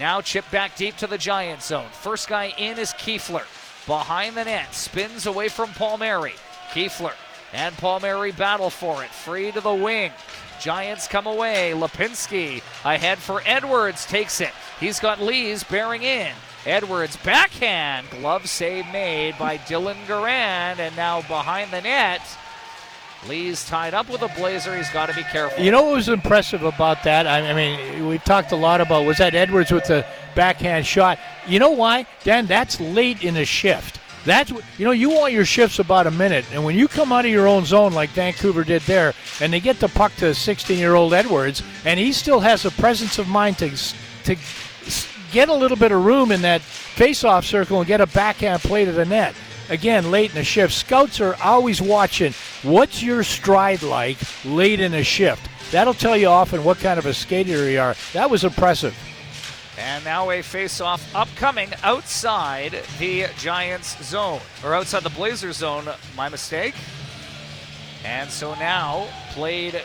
Now 0.00 0.20
chip 0.20 0.50
back 0.50 0.76
deep 0.76 0.96
to 0.98 1.06
the 1.06 1.18
Giant 1.18 1.62
zone. 1.62 1.88
First 1.92 2.28
guy 2.28 2.52
in 2.58 2.78
is 2.78 2.92
Kuefler. 2.92 3.44
Behind 3.86 4.36
the 4.36 4.44
net, 4.44 4.74
spins 4.74 5.26
away 5.26 5.48
from 5.48 5.70
Palmieri. 5.70 6.34
Kuefler 6.70 7.14
and 7.52 7.76
Palmieri 7.76 8.32
battle 8.32 8.70
for 8.70 9.04
it. 9.04 9.10
Free 9.10 9.52
to 9.52 9.60
the 9.60 9.74
wing. 9.74 10.12
Giants 10.60 11.08
come 11.08 11.26
away. 11.26 11.72
Lipinski 11.74 12.62
ahead 12.84 13.18
for 13.18 13.42
Edwards. 13.44 14.06
Takes 14.06 14.40
it. 14.40 14.52
He's 14.78 15.00
got 15.00 15.20
Lees 15.20 15.64
bearing 15.64 16.02
in. 16.02 16.32
Edwards 16.64 17.16
backhand. 17.16 18.08
Glove 18.10 18.48
save 18.48 18.86
made 18.92 19.36
by 19.38 19.58
Dylan 19.58 20.06
Garand. 20.06 20.78
And 20.78 20.94
now 20.96 21.22
behind 21.22 21.72
the 21.72 21.80
net. 21.80 22.22
Lee's 23.28 23.64
tied 23.64 23.94
up 23.94 24.08
with 24.08 24.22
a 24.22 24.28
blazer. 24.36 24.76
He's 24.76 24.90
got 24.90 25.08
to 25.08 25.14
be 25.14 25.22
careful. 25.22 25.62
You 25.62 25.70
know 25.70 25.82
what 25.82 25.94
was 25.94 26.08
impressive 26.08 26.62
about 26.64 27.04
that? 27.04 27.26
I 27.26 27.52
mean, 27.54 28.06
we've 28.08 28.24
talked 28.24 28.52
a 28.52 28.56
lot 28.56 28.80
about 28.80 29.06
was 29.06 29.18
that 29.18 29.34
Edwards 29.34 29.70
with 29.70 29.86
the 29.86 30.04
backhand 30.34 30.86
shot. 30.86 31.18
You 31.46 31.58
know 31.58 31.70
why, 31.70 32.06
Dan? 32.24 32.46
That's 32.46 32.80
late 32.80 33.22
in 33.22 33.36
a 33.36 33.44
shift. 33.44 34.00
That's 34.24 34.50
you 34.50 34.84
know. 34.84 34.92
You 34.92 35.10
want 35.10 35.32
your 35.32 35.44
shifts 35.44 35.80
about 35.80 36.06
a 36.06 36.10
minute, 36.10 36.44
and 36.52 36.64
when 36.64 36.76
you 36.76 36.86
come 36.86 37.10
out 37.10 37.24
of 37.24 37.30
your 37.30 37.48
own 37.48 37.64
zone 37.64 37.92
like 37.92 38.10
Vancouver 38.10 38.62
did 38.62 38.82
there, 38.82 39.14
and 39.40 39.52
they 39.52 39.58
get 39.58 39.80
the 39.80 39.88
puck 39.88 40.14
to 40.16 40.26
16-year-old 40.26 41.12
Edwards, 41.12 41.62
and 41.84 41.98
he 41.98 42.12
still 42.12 42.38
has 42.38 42.64
a 42.64 42.70
presence 42.70 43.18
of 43.18 43.26
mind 43.26 43.58
to 43.58 43.70
to 44.24 44.36
get 45.32 45.48
a 45.48 45.54
little 45.54 45.76
bit 45.76 45.90
of 45.90 46.04
room 46.04 46.30
in 46.30 46.42
that 46.42 46.60
face-off 46.60 47.44
circle 47.44 47.78
and 47.78 47.86
get 47.88 48.00
a 48.00 48.06
backhand 48.06 48.62
play 48.62 48.84
to 48.84 48.92
the 48.92 49.04
net. 49.04 49.34
Again, 49.68 50.10
late 50.10 50.30
in 50.30 50.36
the 50.36 50.44
shift, 50.44 50.74
scouts 50.74 51.20
are 51.20 51.36
always 51.42 51.80
watching 51.80 52.34
What's 52.62 53.02
your 53.02 53.22
stride 53.22 53.82
like 53.82 54.18
late 54.44 54.80
in 54.80 54.94
a 54.94 55.02
shift? 55.02 55.48
That'll 55.70 55.94
tell 55.94 56.16
you 56.16 56.28
often 56.28 56.64
what 56.64 56.78
kind 56.78 56.98
of 56.98 57.06
a 57.06 57.14
skater 57.14 57.70
you 57.70 57.80
are. 57.80 57.94
That 58.12 58.30
was 58.30 58.44
impressive. 58.44 58.96
And 59.78 60.04
now 60.04 60.30
a 60.30 60.42
face-off 60.42 61.14
upcoming 61.14 61.70
outside 61.82 62.78
the 62.98 63.26
Giants 63.38 63.96
zone, 64.04 64.40
or 64.62 64.74
outside 64.74 65.02
the 65.02 65.10
Blazers 65.10 65.56
zone. 65.56 65.88
My 66.14 66.28
mistake. 66.28 66.74
And 68.04 68.30
so 68.30 68.54
now 68.56 69.08
played 69.30 69.80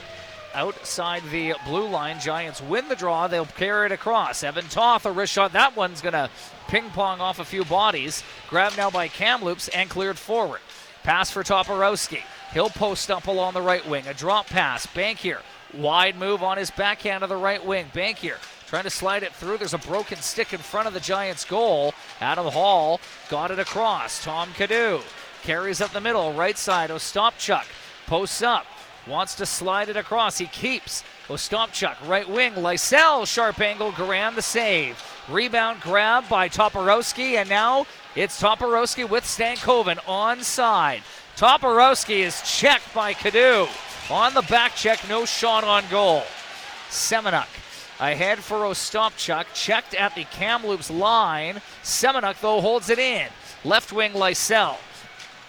outside 0.54 1.24
the 1.32 1.56
blue 1.66 1.88
line. 1.88 2.20
Giants 2.20 2.62
win 2.62 2.90
the 2.90 2.96
draw. 2.96 3.28
They'll 3.28 3.46
carry 3.46 3.86
it 3.86 3.92
across. 3.92 4.44
Evan 4.44 4.66
Toth, 4.66 5.06
a 5.06 5.12
wrist 5.12 5.34
shot. 5.34 5.54
That 5.54 5.76
one's 5.76 6.02
going 6.02 6.14
to 6.14 6.30
ping 6.68 6.90
pong 6.92 7.22
off 7.22 7.40
a 7.40 7.46
few 7.46 7.66
bodies. 7.66 8.24
Grabbed 8.50 8.78
now 8.78 8.90
by 8.90 9.08
Kamloops 9.08 9.68
and 9.70 9.90
cleared 9.90 10.18
forward. 10.18 10.62
Pass 11.04 11.32
for 11.32 11.44
Toporowski. 11.44 12.22
He'll 12.54 12.70
post 12.70 13.10
up 13.10 13.28
along 13.28 13.54
the 13.54 13.62
right 13.62 13.88
wing. 13.88 14.08
A 14.08 14.14
drop 14.14 14.48
pass. 14.48 14.86
Bankier. 14.86 15.42
Wide 15.74 16.18
move 16.18 16.44
on 16.44 16.58
his 16.58 16.72
backhand 16.72 17.22
to 17.22 17.28
the 17.28 17.36
right 17.36 17.66
wing. 17.66 17.88
Bankier. 17.94 18.38
Trying 18.68 18.84
to 18.84 18.90
slide 18.90 19.24
it 19.24 19.34
through. 19.34 19.58
There's 19.58 19.74
a 19.74 19.78
broken 19.78 20.18
stick 20.18 20.54
in 20.54 20.60
front 20.60 20.88
of 20.88 20.94
the 20.94 21.00
Giants' 21.00 21.46
goal. 21.46 21.94
Adam 22.20 22.48
Hall 22.48 23.00
got 23.30 23.52
it 23.52 23.60
across. 23.60 24.24
Tom 24.24 24.50
Cadu 24.54 25.02
carries 25.44 25.80
up 25.80 25.92
the 25.92 26.02
middle. 26.02 26.34
Right 26.34 26.58
side. 26.58 26.90
Ostapchuk 26.90 27.66
posts 28.08 28.42
up. 28.42 28.66
Wants 29.08 29.36
to 29.36 29.46
slide 29.46 29.88
it 29.88 29.96
across. 29.96 30.38
He 30.38 30.48
keeps. 30.48 31.04
Ostapchuk, 31.30 31.96
right 32.08 32.28
wing. 32.28 32.54
Lysell, 32.54 33.26
sharp 33.26 33.62
angle. 33.62 33.94
Garand 33.94 34.36
the 34.36 34.42
save. 34.42 35.02
Rebound 35.30 35.82
grab 35.82 36.28
by 36.30 36.50
Toporowski. 36.50 37.34
And 37.34 37.50
now 37.50 37.86
it's 38.16 38.42
Toporowski 38.42 39.10
with 39.10 39.24
Stankoven 39.24 39.98
onside. 40.06 41.02
Toporowski 41.36 42.20
is 42.20 42.42
checked 42.42 42.94
by 42.94 43.14
Cadu. 43.14 43.68
On 44.10 44.34
the 44.34 44.42
back 44.44 44.76
check, 44.76 45.08
no 45.10 45.26
shot 45.26 45.64
on 45.64 45.84
goal. 45.92 46.24
Semenuk 46.90 47.48
ahead 48.00 48.40
for 48.40 48.60
Ostapchuk. 48.60 49.46
Checked 49.54 49.94
at 49.94 50.16
the 50.16 50.24
Kamloops 50.26 50.90
line. 50.90 51.62
Semenuk, 51.84 52.40
though, 52.40 52.62
holds 52.62 52.90
it 52.90 53.00
in. 53.00 53.28
Left 53.64 53.92
wing 53.92 54.14
Lysell. 54.14 54.78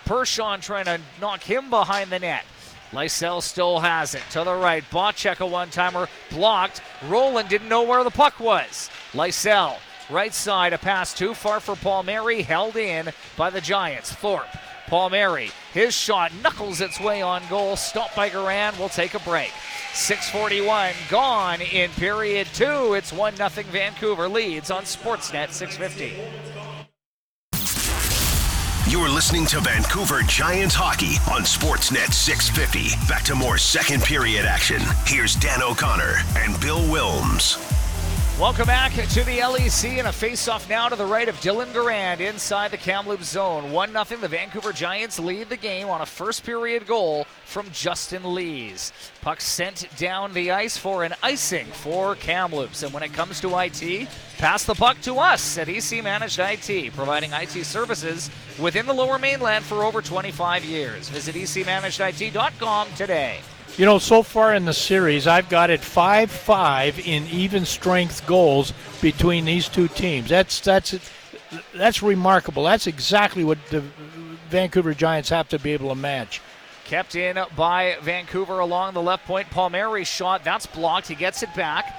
Pershawn 0.04 0.60
trying 0.60 0.86
to 0.86 1.00
knock 1.20 1.42
him 1.42 1.70
behind 1.70 2.10
the 2.10 2.18
net. 2.18 2.44
Lysell 2.92 3.42
still 3.42 3.80
has 3.80 4.14
it. 4.14 4.22
To 4.30 4.44
the 4.44 4.54
right. 4.54 4.82
Bocek 4.90 5.40
a 5.40 5.46
one 5.46 5.70
timer. 5.70 6.08
Blocked. 6.30 6.80
Roland 7.06 7.48
didn't 7.48 7.68
know 7.68 7.82
where 7.82 8.02
the 8.02 8.10
puck 8.10 8.40
was. 8.40 8.90
Lysell. 9.12 9.78
Right 10.10 10.32
side. 10.32 10.72
A 10.72 10.78
pass 10.78 11.12
too 11.14 11.34
far 11.34 11.60
for 11.60 11.76
Palmieri. 11.76 12.42
Held 12.42 12.76
in 12.76 13.10
by 13.36 13.50
the 13.50 13.60
Giants. 13.60 14.12
Thorpe. 14.12 14.48
Palmieri. 14.86 15.50
His 15.72 15.94
shot 15.94 16.32
knuckles 16.42 16.80
its 16.80 16.98
way 16.98 17.20
on 17.20 17.42
goal. 17.50 17.76
Stopped 17.76 18.16
by 18.16 18.30
Garand. 18.30 18.78
We'll 18.78 18.88
take 18.88 19.14
a 19.14 19.20
break. 19.20 19.52
641 19.94 20.92
gone 21.10 21.60
in 21.60 21.90
period 21.92 22.46
two. 22.54 22.94
It's 22.94 23.12
1 23.12 23.36
0 23.36 23.48
Vancouver 23.70 24.28
leads 24.28 24.70
on 24.70 24.84
Sportsnet 24.84 25.50
650. 25.50 26.14
You're 28.90 29.10
listening 29.10 29.44
to 29.46 29.60
Vancouver 29.60 30.22
Giants 30.22 30.74
hockey 30.74 31.16
on 31.30 31.42
Sportsnet 31.42 32.10
650. 32.10 32.96
Back 33.06 33.22
to 33.24 33.34
more 33.34 33.58
second 33.58 34.02
period 34.02 34.46
action. 34.46 34.80
Here's 35.04 35.34
Dan 35.34 35.62
O'Connor 35.62 36.14
and 36.36 36.58
Bill 36.58 36.80
Wilms. 36.80 37.77
Welcome 38.38 38.66
back 38.66 38.92
to 38.92 39.24
the 39.24 39.38
LEC 39.38 39.98
and 39.98 40.06
a 40.06 40.12
face-off 40.12 40.68
now 40.68 40.88
to 40.88 40.94
the 40.94 41.04
right 41.04 41.28
of 41.28 41.34
Dylan 41.40 41.72
Garand 41.72 42.20
inside 42.20 42.70
the 42.70 42.76
Kamloops 42.76 43.30
zone. 43.30 43.72
1 43.72 43.90
0 43.90 44.20
the 44.20 44.28
Vancouver 44.28 44.72
Giants 44.72 45.18
lead 45.18 45.48
the 45.48 45.56
game 45.56 45.88
on 45.88 46.02
a 46.02 46.06
first 46.06 46.44
period 46.44 46.86
goal 46.86 47.26
from 47.44 47.68
Justin 47.72 48.34
Lees. 48.36 48.92
Puck 49.22 49.40
sent 49.40 49.88
down 49.96 50.32
the 50.34 50.52
ice 50.52 50.76
for 50.76 51.02
an 51.02 51.14
icing 51.20 51.66
for 51.66 52.14
Kamloops. 52.14 52.84
And 52.84 52.94
when 52.94 53.02
it 53.02 53.12
comes 53.12 53.40
to 53.40 53.58
IT, 53.58 54.08
pass 54.38 54.62
the 54.62 54.74
puck 54.74 55.00
to 55.00 55.18
us 55.18 55.58
at 55.58 55.68
EC 55.68 56.04
Managed 56.04 56.38
IT, 56.38 56.94
providing 56.94 57.32
IT 57.32 57.64
services 57.64 58.30
within 58.56 58.86
the 58.86 58.94
lower 58.94 59.18
mainland 59.18 59.64
for 59.64 59.82
over 59.82 60.00
25 60.00 60.64
years. 60.64 61.08
Visit 61.08 61.34
ecmanagedit.com 61.34 62.86
today. 62.96 63.40
You 63.78 63.84
know, 63.84 64.00
so 64.00 64.24
far 64.24 64.56
in 64.56 64.64
the 64.64 64.74
series, 64.74 65.28
I've 65.28 65.48
got 65.48 65.70
it 65.70 65.80
five-five 65.80 66.98
in 66.98 67.28
even 67.28 67.64
strength 67.64 68.26
goals 68.26 68.72
between 69.00 69.44
these 69.44 69.68
two 69.68 69.86
teams. 69.86 70.28
That's 70.28 70.58
that's 70.58 70.98
that's 71.72 72.02
remarkable. 72.02 72.64
That's 72.64 72.88
exactly 72.88 73.44
what 73.44 73.58
the 73.70 73.84
Vancouver 74.50 74.94
Giants 74.94 75.28
have 75.28 75.48
to 75.50 75.60
be 75.60 75.74
able 75.74 75.90
to 75.90 75.94
match. 75.94 76.40
Kept 76.86 77.14
in 77.14 77.38
by 77.54 77.98
Vancouver 78.02 78.58
along 78.58 78.94
the 78.94 79.02
left 79.02 79.24
point. 79.26 79.48
Palmieri 79.50 80.04
shot. 80.04 80.42
That's 80.42 80.66
blocked. 80.66 81.06
He 81.06 81.14
gets 81.14 81.44
it 81.44 81.54
back. 81.54 81.94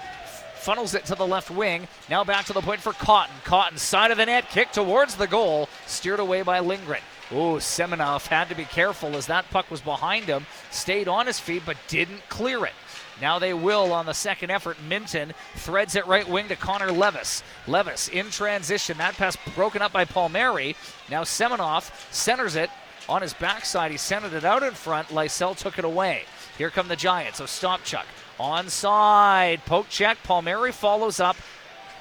Funnels 0.56 0.94
it 0.96 1.06
to 1.06 1.16
the 1.16 1.26
left 1.26 1.50
wing. 1.50 1.88
Now 2.10 2.26
back 2.26 2.44
to 2.48 2.54
the 2.54 2.60
point 2.60 2.82
for 2.82 2.92
Cotton. 2.92 3.36
Cotton, 3.46 3.78
side 3.78 4.12
of 4.12 4.18
the 4.18 4.26
net, 4.26 4.50
kick 4.50 4.74
towards 4.74 5.16
the 5.16 5.28
goal. 5.28 5.70
Steered 5.88 6.20
away 6.20 6.42
by 6.42 6.60
Lindgren. 6.60 7.00
Oh, 7.32 7.56
Seminoff 7.56 8.28
had 8.28 8.50
to 8.50 8.56
be 8.56 8.66
careful 8.66 9.16
as 9.16 9.28
that 9.28 9.50
puck 9.50 9.72
was 9.72 9.80
behind 9.80 10.26
him. 10.26 10.46
Stayed 10.72 11.08
on 11.08 11.28
his 11.28 11.40
feet, 11.40 11.64
but 11.66 11.78
didn't 11.88 12.28
clear 12.30 12.66
it. 12.66 12.74
Now 13.22 13.40
they 13.40 13.54
will 13.54 13.92
on 13.92 14.06
the 14.06 14.14
second 14.14 14.50
effort. 14.50 14.78
Minten 14.88 15.34
threads 15.56 15.96
it 15.96 16.08
right 16.08 16.28
wing 16.28 16.48
to 16.48 16.56
Connor 16.56 16.92
Levis. 16.92 17.44
Levis 17.68 18.08
in 18.08 18.30
transition. 18.30 18.98
That 18.98 19.16
pass 19.16 19.38
broken 19.56 19.82
up 19.82 19.92
by 19.92 20.06
Palmieri. 20.06 20.76
Now 21.10 21.24
Seminoff 21.24 21.92
centers 22.14 22.56
it 22.56 22.70
on 23.10 23.22
his 23.22 23.34
backside. 23.34 23.92
He 23.92 23.98
centered 23.98 24.34
it 24.34 24.46
out 24.46 24.64
in 24.64 24.74
front. 24.74 25.10
Lysell 25.10 25.58
took 25.58 25.78
it 25.78 25.86
away. 25.86 26.24
Here 26.58 26.70
come 26.70 26.88
the 26.88 26.96
Giants. 26.96 27.42
Ostapchuk 27.42 28.06
onside. 28.40 29.66
Poke 29.66 29.90
check. 29.90 30.18
Palmieri 30.24 30.72
follows 30.72 31.20
up 31.20 31.36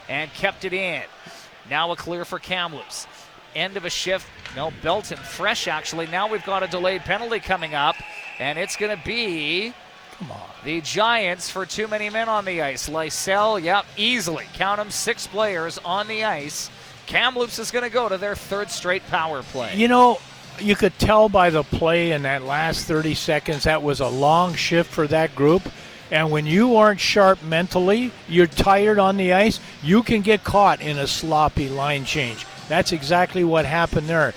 and 0.09 0.33
kept 0.35 0.65
it 0.65 0.73
in. 0.73 1.03
Now 1.69 1.91
a 1.91 1.97
clear 1.97 2.25
for 2.25 2.39
Kamloops. 2.39 3.07
End 3.55 3.77
of 3.77 3.85
a 3.85 3.91
shift. 3.91 4.27
No, 4.55 4.73
Belton 4.83 5.19
fresh 5.19 5.69
actually. 5.69 6.07
Now 6.07 6.31
we've 6.31 6.45
got 6.45 6.63
a 6.63 6.69
delayed 6.69 7.03
penalty 7.03 7.41
coming 7.41 7.75
up, 7.75 7.97
and 8.39 8.59
it's 8.59 8.77
going 8.77 8.97
to 8.97 9.03
be 9.05 9.73
the 10.65 10.81
Giants 10.81 11.49
for 11.51 11.65
too 11.65 11.89
many 11.89 12.11
men 12.11 12.29
on 12.29 12.45
the 12.45 12.63
ice. 12.63 12.89
Lysell, 12.89 13.63
yep, 13.63 13.87
easily. 13.97 14.47
Count 14.55 14.79
them, 14.79 14.91
six 14.91 15.27
players 15.27 15.79
on 15.85 16.09
the 16.09 16.25
ice. 16.25 16.71
Kamloops 17.07 17.59
is 17.59 17.71
going 17.71 17.85
to 17.85 17.91
go 17.91 18.09
to 18.09 18.19
their 18.19 18.35
third 18.35 18.71
straight 18.71 19.07
power 19.07 19.43
play. 19.43 19.75
You 19.77 19.89
know, 19.89 20.19
you 20.61 20.77
could 20.77 20.99
tell 20.99 21.29
by 21.29 21.51
the 21.51 21.63
play 21.63 22.13
in 22.13 22.23
that 22.23 22.43
last 22.43 22.87
30 22.87 23.15
seconds 23.15 23.65
that 23.65 23.83
was 23.83 24.01
a 24.01 24.09
long 24.09 24.55
shift 24.55 24.91
for 24.91 25.07
that 25.07 25.35
group. 25.35 25.63
And 26.11 26.31
when 26.31 26.47
you 26.47 26.77
aren't 26.77 27.01
sharp 27.01 27.43
mentally, 27.43 28.13
you're 28.29 28.47
tired 28.47 28.99
on 28.99 29.17
the 29.17 29.33
ice, 29.33 29.61
you 29.83 30.03
can 30.03 30.23
get 30.23 30.43
caught 30.43 30.81
in 30.81 30.99
a 30.99 31.07
sloppy 31.07 31.69
line 31.69 32.05
change. 32.05 32.47
That's 32.69 32.93
exactly 32.93 33.45
what 33.45 33.65
happened 33.65 34.09
there. 34.09 34.35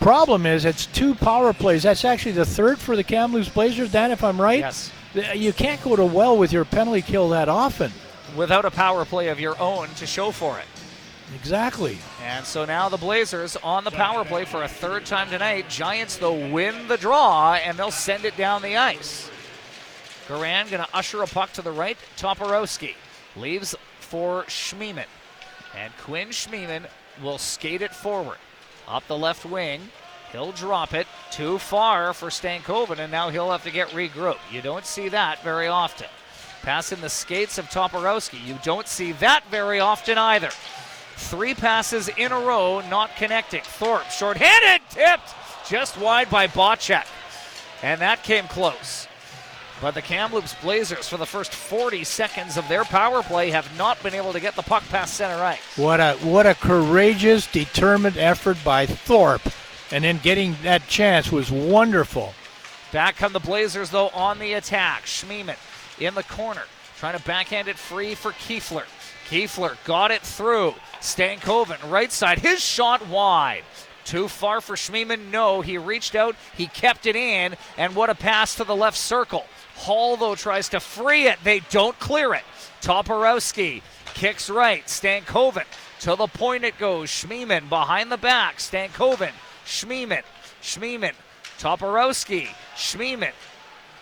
Problem 0.00 0.46
is, 0.46 0.64
it's 0.64 0.86
two 0.86 1.14
power 1.14 1.52
plays. 1.52 1.82
That's 1.82 2.04
actually 2.04 2.32
the 2.32 2.44
third 2.44 2.78
for 2.78 2.96
the 2.96 3.04
Kamloops 3.04 3.48
Blazers, 3.48 3.90
Dan, 3.90 4.10
if 4.10 4.22
I'm 4.22 4.40
right. 4.40 4.60
Yes. 4.60 4.90
You 5.34 5.52
can't 5.52 5.82
go 5.82 5.96
to 5.96 6.04
well 6.04 6.36
with 6.36 6.52
your 6.52 6.64
penalty 6.64 7.00
kill 7.02 7.28
that 7.30 7.48
often. 7.48 7.92
Without 8.36 8.64
a 8.64 8.70
power 8.70 9.04
play 9.04 9.28
of 9.28 9.38
your 9.38 9.58
own 9.60 9.88
to 9.94 10.06
show 10.06 10.30
for 10.30 10.58
it. 10.58 10.64
Exactly. 11.34 11.98
And 12.22 12.44
so 12.44 12.64
now 12.64 12.88
the 12.88 12.96
Blazers 12.96 13.56
on 13.56 13.84
the 13.84 13.90
power 13.90 14.24
play 14.24 14.44
for 14.44 14.62
a 14.62 14.68
third 14.68 15.06
time 15.06 15.30
tonight. 15.30 15.70
Giants, 15.70 16.16
though, 16.16 16.50
win 16.50 16.88
the 16.88 16.98
draw, 16.98 17.54
and 17.54 17.78
they'll 17.78 17.90
send 17.90 18.24
it 18.24 18.36
down 18.36 18.60
the 18.60 18.76
ice. 18.76 19.30
Garand 20.28 20.70
going 20.70 20.82
to 20.82 20.88
usher 20.92 21.22
a 21.22 21.26
puck 21.26 21.52
to 21.54 21.62
the 21.62 21.72
right. 21.72 21.96
Toporowski 22.16 22.94
leaves 23.36 23.74
for 24.00 24.44
Schmiemann. 24.44 25.06
And 25.76 25.92
Quinn 25.98 26.28
Schmiemann 26.28 26.86
will 27.22 27.38
skate 27.38 27.82
it 27.82 27.94
forward. 27.94 28.38
Up 28.88 29.06
the 29.06 29.18
left 29.18 29.44
wing. 29.44 29.88
He'll 30.32 30.52
drop 30.52 30.94
it 30.94 31.06
too 31.30 31.58
far 31.58 32.12
for 32.12 32.28
Stankoven, 32.28 32.98
and 32.98 33.12
now 33.12 33.30
he'll 33.30 33.52
have 33.52 33.62
to 33.64 33.70
get 33.70 33.88
regrouped. 33.90 34.50
You 34.50 34.62
don't 34.62 34.84
see 34.84 35.08
that 35.10 35.42
very 35.42 35.68
often. 35.68 36.08
Passing 36.62 37.00
the 37.00 37.08
skates 37.08 37.58
of 37.58 37.66
Toporowski. 37.66 38.44
You 38.44 38.58
don't 38.64 38.88
see 38.88 39.12
that 39.12 39.44
very 39.50 39.80
often 39.80 40.18
either. 40.18 40.50
Three 41.16 41.54
passes 41.54 42.08
in 42.08 42.32
a 42.32 42.40
row, 42.40 42.82
not 42.90 43.14
connecting. 43.16 43.62
Thorpe, 43.62 44.10
short-handed, 44.10 44.80
tipped 44.90 45.34
just 45.68 45.98
wide 45.98 46.30
by 46.30 46.46
Bocek. 46.46 47.06
And 47.82 48.00
that 48.00 48.22
came 48.22 48.48
close. 48.48 49.06
But 49.80 49.94
the 49.94 50.02
Kamloops 50.02 50.54
Blazers, 50.62 51.08
for 51.08 51.16
the 51.16 51.26
first 51.26 51.52
40 51.52 52.04
seconds 52.04 52.56
of 52.56 52.68
their 52.68 52.84
power 52.84 53.22
play, 53.22 53.50
have 53.50 53.76
not 53.76 54.02
been 54.02 54.14
able 54.14 54.32
to 54.32 54.40
get 54.40 54.56
the 54.56 54.62
puck 54.62 54.84
past 54.88 55.14
center 55.14 55.42
ice. 55.42 55.60
What 55.76 56.00
a 56.00 56.14
what 56.22 56.46
a 56.46 56.54
courageous, 56.54 57.46
determined 57.50 58.16
effort 58.16 58.56
by 58.64 58.86
Thorpe, 58.86 59.52
and 59.90 60.04
then 60.04 60.18
getting 60.22 60.56
that 60.62 60.86
chance 60.86 61.30
was 61.30 61.50
wonderful. 61.50 62.34
Back 62.92 63.16
come 63.16 63.32
the 63.32 63.40
Blazers, 63.40 63.90
though, 63.90 64.08
on 64.10 64.38
the 64.38 64.52
attack. 64.52 65.04
Schmiemann 65.04 65.56
in 65.98 66.14
the 66.14 66.22
corner, 66.22 66.62
trying 66.98 67.18
to 67.18 67.24
backhand 67.24 67.68
it 67.68 67.76
free 67.76 68.14
for 68.14 68.30
Kuefler. 68.30 68.84
Kuefler 69.28 69.76
got 69.84 70.10
it 70.10 70.22
through. 70.22 70.74
Stankoven, 71.00 71.90
right 71.90 72.12
side, 72.12 72.38
his 72.38 72.60
shot 72.60 73.06
wide. 73.08 73.64
Too 74.04 74.28
far 74.28 74.60
for 74.60 74.76
Schmiemann? 74.76 75.30
No. 75.30 75.60
He 75.60 75.78
reached 75.78 76.14
out, 76.14 76.36
he 76.56 76.66
kept 76.66 77.06
it 77.06 77.16
in, 77.16 77.56
and 77.76 77.96
what 77.96 78.10
a 78.10 78.14
pass 78.14 78.54
to 78.56 78.64
the 78.64 78.76
left 78.76 78.98
circle. 78.98 79.46
Hall, 79.74 80.16
though, 80.16 80.34
tries 80.34 80.68
to 80.70 80.80
free 80.80 81.26
it. 81.26 81.38
They 81.44 81.60
don't 81.70 81.98
clear 81.98 82.34
it. 82.34 82.44
Toporowski 82.80 83.82
kicks 84.14 84.48
right. 84.48 84.86
Stankoven 84.86 85.64
to 86.00 86.16
the 86.16 86.26
point 86.26 86.64
it 86.64 86.78
goes. 86.78 87.10
Schmiemann 87.10 87.68
behind 87.68 88.10
the 88.10 88.16
back. 88.16 88.58
Stankoven. 88.58 89.32
Schmiemann. 89.64 90.22
Schmiemann. 90.62 91.14
Toporowski. 91.58 92.48
Schmiemann. 92.76 93.32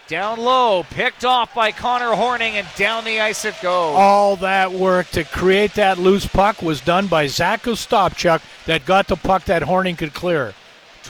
Down 0.08 0.40
low, 0.40 0.82
picked 0.82 1.24
off 1.24 1.54
by 1.54 1.70
Connor 1.70 2.14
Horning, 2.14 2.56
and 2.56 2.66
down 2.76 3.04
the 3.04 3.20
ice 3.20 3.44
it 3.44 3.54
goes. 3.62 3.94
All 3.96 4.36
that 4.36 4.72
work 4.72 5.08
to 5.10 5.24
create 5.24 5.74
that 5.74 5.96
loose 5.96 6.26
puck 6.26 6.60
was 6.60 6.80
done 6.80 7.06
by 7.06 7.28
Zach 7.28 7.62
Ostapchuk 7.62 8.42
that 8.66 8.84
got 8.84 9.06
the 9.06 9.16
puck 9.16 9.44
that 9.44 9.62
Horning 9.62 9.96
could 9.96 10.12
clear. 10.12 10.54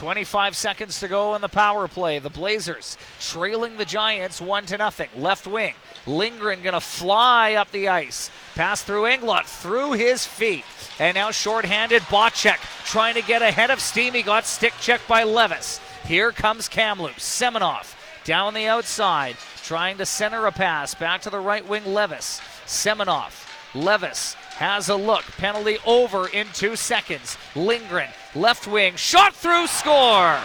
25 0.03 0.53
seconds 0.53 0.99
to 0.99 1.07
go 1.07 1.33
in 1.33 1.39
the 1.39 1.47
power 1.47 1.87
play. 1.87 2.19
The 2.19 2.29
Blazers 2.29 2.97
trailing 3.21 3.77
the 3.77 3.85
Giants 3.85 4.41
one 4.41 4.65
to 4.65 4.77
nothing. 4.77 5.07
Left 5.15 5.47
wing. 5.47 5.75
Lindgren 6.05 6.61
gonna 6.61 6.81
fly 6.81 7.53
up 7.53 7.71
the 7.71 7.87
ice. 7.87 8.29
Pass 8.53 8.83
through 8.83 9.03
Englot 9.03 9.45
through 9.45 9.93
his 9.93 10.25
feet. 10.25 10.65
And 10.99 11.15
now 11.15 11.31
shorthanded 11.31 12.01
Bocek 12.03 12.57
trying 12.83 13.13
to 13.13 13.21
get 13.21 13.41
ahead 13.41 13.71
of 13.71 13.79
steam. 13.79 14.13
He 14.13 14.23
got 14.23 14.45
stick 14.45 14.73
checked 14.81 15.07
by 15.07 15.23
Levis. 15.23 15.79
Here 16.05 16.33
comes 16.33 16.67
Kamloops. 16.67 17.23
Seminoff 17.23 17.95
down 18.25 18.53
the 18.53 18.67
outside, 18.67 19.37
trying 19.63 19.97
to 19.99 20.05
center 20.05 20.47
a 20.47 20.51
pass 20.51 20.93
back 20.93 21.21
to 21.21 21.29
the 21.29 21.39
right 21.39 21.65
wing. 21.65 21.85
Levis. 21.85 22.41
Seminoff. 22.65 23.47
Levis 23.73 24.33
has 24.57 24.89
a 24.89 24.95
look. 24.97 25.23
Penalty 25.37 25.77
over 25.85 26.27
in 26.27 26.47
two 26.53 26.75
seconds. 26.75 27.37
Lindgren, 27.55 28.09
left 28.35 28.67
wing, 28.67 28.95
shot 28.95 29.33
through, 29.33 29.67
score. 29.67 30.37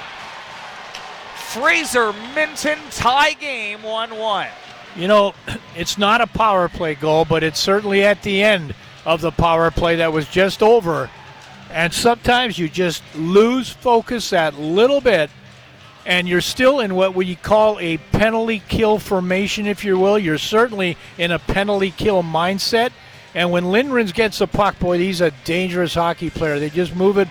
Fraser 1.37 2.13
Minten 2.35 2.79
tie 2.97 3.33
game 3.35 3.83
1 3.83 4.19
1. 4.19 4.49
You 4.97 5.09
know, 5.09 5.35
it's 5.77 5.97
not 5.97 6.21
a 6.21 6.27
power 6.27 6.69
play 6.69 6.95
goal, 6.95 7.25
but 7.25 7.43
it's 7.43 7.59
certainly 7.59 8.05
at 8.05 8.23
the 8.23 8.43
end 8.43 8.75
of 9.07 9.21
the 9.21 9.31
power 9.31 9.71
play 9.71 9.97
that 9.97 10.13
was 10.13 10.29
just 10.29 10.63
over. 10.63 11.11
And 11.71 11.93
sometimes 11.93 12.59
you 12.59 12.69
just 12.69 13.03
lose 13.15 13.71
focus 13.71 14.31
that 14.31 14.59
little 14.59 15.01
bit, 15.01 15.31
and 16.07 16.29
you're 16.29 16.41
still 16.41 16.81
in 16.81 16.95
what 16.95 17.15
we 17.15 17.35
call 17.35 17.79
a 17.79 17.99
penalty 17.99 18.63
kill 18.69 18.99
formation, 18.99 19.67
if 19.67 19.85
you 19.85 19.99
will. 19.99 20.19
You're 20.19 20.39
certainly 20.39 20.97
in 21.19 21.31
a 21.31 21.39
penalty 21.39 21.91
kill 21.91 22.23
mindset. 22.23 22.91
And 23.35 23.51
when 23.51 23.71
Lindgren 23.71 24.07
gets 24.09 24.39
the 24.39 24.47
puck, 24.47 24.79
boy, 24.79 24.99
he's 24.99 25.21
a 25.21 25.31
dangerous 25.45 25.95
hockey 25.95 26.31
player. 26.31 26.59
They 26.59 26.71
just 26.71 26.97
move 26.97 27.19
it 27.19 27.29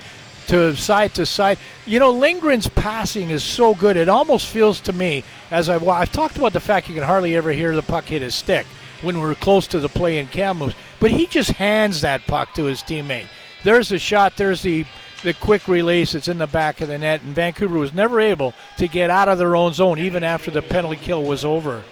to 0.48 0.76
side 0.76 1.14
to 1.16 1.26
side. 1.26 1.58
You 1.86 2.00
know, 2.00 2.14
Lindgren's 2.14 2.68
passing 2.68 3.30
is 3.30 3.44
so 3.44 3.76
good. 3.76 3.98
It 3.98 4.10
almost 4.10 4.48
feels 4.48 4.80
to 4.82 4.94
me, 4.94 5.24
as 5.52 5.70
I've, 5.70 5.88
I've 5.88 6.12
talked 6.12 6.38
about 6.38 6.54
the 6.54 6.60
fact 6.60 6.90
you 6.90 6.96
can 6.96 7.04
hardly 7.04 7.36
ever 7.36 7.52
hear 7.52 7.76
the 7.76 7.82
puck 7.82 8.06
hit 8.06 8.22
his 8.22 8.36
stick 8.36 8.66
when 9.02 9.20
we're 9.20 9.36
close 9.36 9.68
to 9.68 9.80
the 9.80 9.90
play 9.90 10.18
in 10.18 10.28
Kamloops, 10.28 10.76
but 11.00 11.12
he 11.12 11.28
just 11.28 11.52
hands 11.52 12.02
that 12.02 12.26
puck 12.28 12.54
to 12.56 12.66
his 12.66 12.82
teammate. 12.82 13.28
There's 13.64 13.90
the 13.90 14.00
shot. 14.00 14.38
There's 14.38 14.62
the 14.62 14.86
the 15.24 15.34
quick 15.34 15.68
release. 15.68 16.14
It's 16.14 16.28
in 16.28 16.38
the 16.38 16.48
back 16.48 16.80
of 16.82 16.88
the 16.88 16.98
net, 16.98 17.22
and 17.22 17.34
Vancouver 17.34 17.78
was 17.78 17.94
never 17.94 18.20
able 18.20 18.54
to 18.78 18.88
get 18.88 19.10
out 19.10 19.30
of 19.30 19.38
their 19.38 19.56
own 19.56 19.74
zone 19.74 20.00
even 20.00 20.24
after 20.24 20.52
the 20.52 20.62
penalty 20.62 20.98
kill 20.98 21.24
was 21.24 21.44
over. 21.44 21.84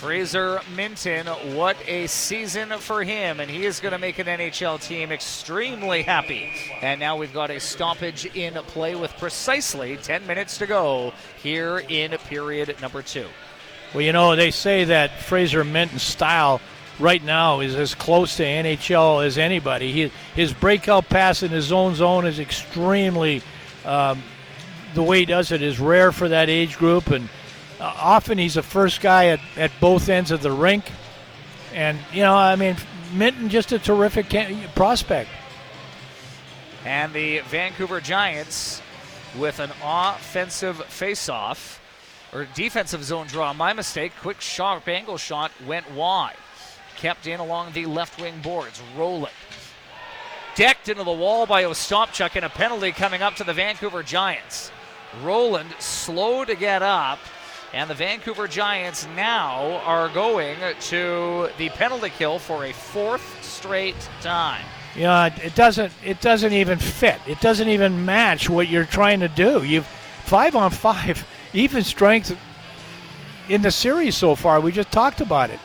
Fraser 0.00 0.62
Minten, 0.74 1.26
what 1.54 1.76
a 1.86 2.06
season 2.06 2.70
for 2.78 3.04
him, 3.04 3.38
and 3.38 3.50
he 3.50 3.66
is 3.66 3.80
going 3.80 3.92
to 3.92 3.98
make 3.98 4.18
an 4.18 4.28
NHL 4.28 4.82
team 4.82 5.12
extremely 5.12 6.00
happy. 6.00 6.50
And 6.80 6.98
now 6.98 7.18
we've 7.18 7.34
got 7.34 7.50
a 7.50 7.60
stoppage 7.60 8.24
in 8.34 8.54
play 8.54 8.94
with 8.94 9.14
precisely 9.18 9.98
10 9.98 10.26
minutes 10.26 10.56
to 10.56 10.66
go 10.66 11.12
here 11.42 11.80
in 11.86 12.12
period 12.12 12.74
number 12.80 13.02
two. 13.02 13.26
Well, 13.92 14.00
you 14.00 14.14
know, 14.14 14.34
they 14.36 14.50
say 14.50 14.84
that 14.84 15.20
Fraser 15.20 15.64
Minten's 15.64 16.02
style 16.02 16.62
right 16.98 17.22
now 17.22 17.60
is 17.60 17.74
as 17.74 17.94
close 17.94 18.38
to 18.38 18.42
NHL 18.42 19.22
as 19.26 19.36
anybody. 19.36 19.92
He, 19.92 20.12
his 20.34 20.54
breakout 20.54 21.10
pass 21.10 21.42
in 21.42 21.50
his 21.50 21.72
own 21.72 21.94
zone 21.94 22.24
is 22.24 22.38
extremely, 22.38 23.42
um, 23.84 24.22
the 24.94 25.02
way 25.02 25.18
he 25.18 25.26
does 25.26 25.52
it 25.52 25.60
is 25.60 25.78
rare 25.78 26.10
for 26.10 26.26
that 26.30 26.48
age 26.48 26.78
group, 26.78 27.08
and 27.08 27.28
uh, 27.80 27.92
often 27.96 28.38
he's 28.38 28.54
the 28.54 28.62
first 28.62 29.00
guy 29.00 29.28
at, 29.28 29.40
at 29.56 29.70
both 29.80 30.08
ends 30.08 30.30
of 30.30 30.42
the 30.42 30.52
rink. 30.52 30.84
And, 31.72 31.98
you 32.12 32.22
know, 32.22 32.34
I 32.34 32.56
mean, 32.56 32.76
Minten 33.14 33.48
just 33.48 33.72
a 33.72 33.78
terrific 33.78 34.28
can- 34.28 34.68
prospect. 34.74 35.30
And 36.84 37.12
the 37.12 37.40
Vancouver 37.40 38.00
Giants 38.00 38.82
with 39.38 39.60
an 39.60 39.70
offensive 39.82 40.76
faceoff 40.88 41.78
or 42.32 42.46
defensive 42.54 43.04
zone 43.04 43.26
draw. 43.26 43.52
My 43.52 43.72
mistake. 43.72 44.12
Quick 44.20 44.40
sharp 44.40 44.88
angle 44.88 45.18
shot 45.18 45.50
went 45.66 45.90
wide. 45.92 46.36
Kept 46.96 47.26
in 47.26 47.40
along 47.40 47.72
the 47.72 47.86
left 47.86 48.20
wing 48.20 48.40
boards. 48.42 48.82
Rolling. 48.96 49.32
Decked 50.54 50.88
into 50.88 51.04
the 51.04 51.12
wall 51.12 51.46
by 51.46 51.64
Ostapchuk 51.64 52.36
and 52.36 52.44
a 52.44 52.50
penalty 52.50 52.92
coming 52.92 53.22
up 53.22 53.36
to 53.36 53.44
the 53.44 53.54
Vancouver 53.54 54.02
Giants. 54.02 54.70
Roland 55.22 55.70
slow 55.78 56.44
to 56.44 56.54
get 56.54 56.82
up. 56.82 57.18
And 57.72 57.88
the 57.88 57.94
Vancouver 57.94 58.48
Giants 58.48 59.06
now 59.14 59.80
are 59.84 60.08
going 60.08 60.56
to 60.80 61.48
the 61.56 61.68
penalty 61.70 62.10
kill 62.10 62.38
for 62.38 62.64
a 62.64 62.72
fourth 62.72 63.44
straight 63.44 63.94
time. 64.20 64.64
Yeah, 64.96 65.26
it- 65.26 65.38
it 65.44 65.54
doesn't. 65.54 65.92
It 66.04 66.20
doesn't 66.20 66.52
even 66.52 66.78
fit. 66.80 67.20
It 67.28 67.40
doesn't 67.40 67.68
even 67.68 68.04
match 68.04 68.50
what 68.50 68.68
you're 68.68 68.84
trying 68.84 69.20
to 69.20 69.28
do. 69.28 69.62
You've 69.62 69.86
five 70.24 70.56
on 70.56 70.70
five, 70.72 71.24
even 71.52 71.84
strength 71.84 72.36
in 73.48 73.62
the 73.62 73.70
series 73.70 74.16
so 74.16 74.34
far. 74.34 74.60
We 74.60 74.72
just 74.72 74.90
talked 74.90 75.20
about 75.20 75.50
it. 75.50 75.60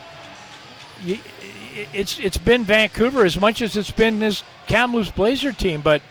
It's 1.91 2.19
it's 2.19 2.37
been 2.37 2.63
Vancouver 2.63 3.25
as 3.25 3.39
much 3.39 3.61
as 3.61 3.75
it's 3.75 3.91
been 3.91 4.19
this 4.19 4.43
Kamloops 4.67 5.11
Blazer 5.11 5.51
team, 5.51 5.81
but 5.81 6.01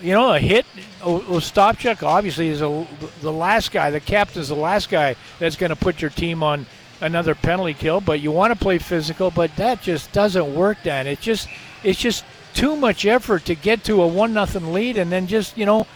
you 0.00 0.12
know 0.12 0.32
a 0.32 0.38
hit. 0.38 0.66
O- 1.02 1.20
Ostapchuk 1.20 2.02
obviously 2.02 2.48
is 2.48 2.62
a, 2.62 2.86
the 3.20 3.32
last 3.32 3.72
guy. 3.72 3.90
The 3.90 4.00
captain's 4.00 4.48
the 4.48 4.54
last 4.56 4.88
guy 4.90 5.16
that's 5.38 5.56
going 5.56 5.70
to 5.70 5.76
put 5.76 6.00
your 6.00 6.10
team 6.10 6.42
on 6.42 6.66
another 7.00 7.34
penalty 7.34 7.74
kill. 7.74 8.00
But 8.00 8.20
you 8.20 8.30
want 8.30 8.52
to 8.52 8.58
play 8.58 8.78
physical, 8.78 9.30
but 9.30 9.54
that 9.56 9.82
just 9.82 10.12
doesn't 10.12 10.54
work. 10.54 10.78
Dan, 10.82 11.06
it 11.06 11.20
just 11.20 11.48
it's 11.82 11.98
just 11.98 12.24
too 12.54 12.76
much 12.76 13.04
effort 13.04 13.44
to 13.46 13.54
get 13.54 13.84
to 13.84 14.02
a 14.02 14.06
one 14.06 14.32
nothing 14.32 14.72
lead, 14.72 14.96
and 14.96 15.10
then 15.10 15.26
just 15.26 15.56
you 15.58 15.66
know 15.66 15.86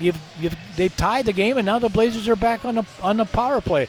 you've, 0.00 0.18
you've 0.40 0.56
they've 0.76 0.96
tied 0.96 1.26
the 1.26 1.32
game, 1.32 1.56
and 1.58 1.66
now 1.66 1.78
the 1.78 1.88
Blazers 1.88 2.28
are 2.28 2.36
back 2.36 2.64
on 2.64 2.76
the 2.76 2.84
on 3.02 3.16
the 3.16 3.24
power 3.24 3.60
play. 3.60 3.88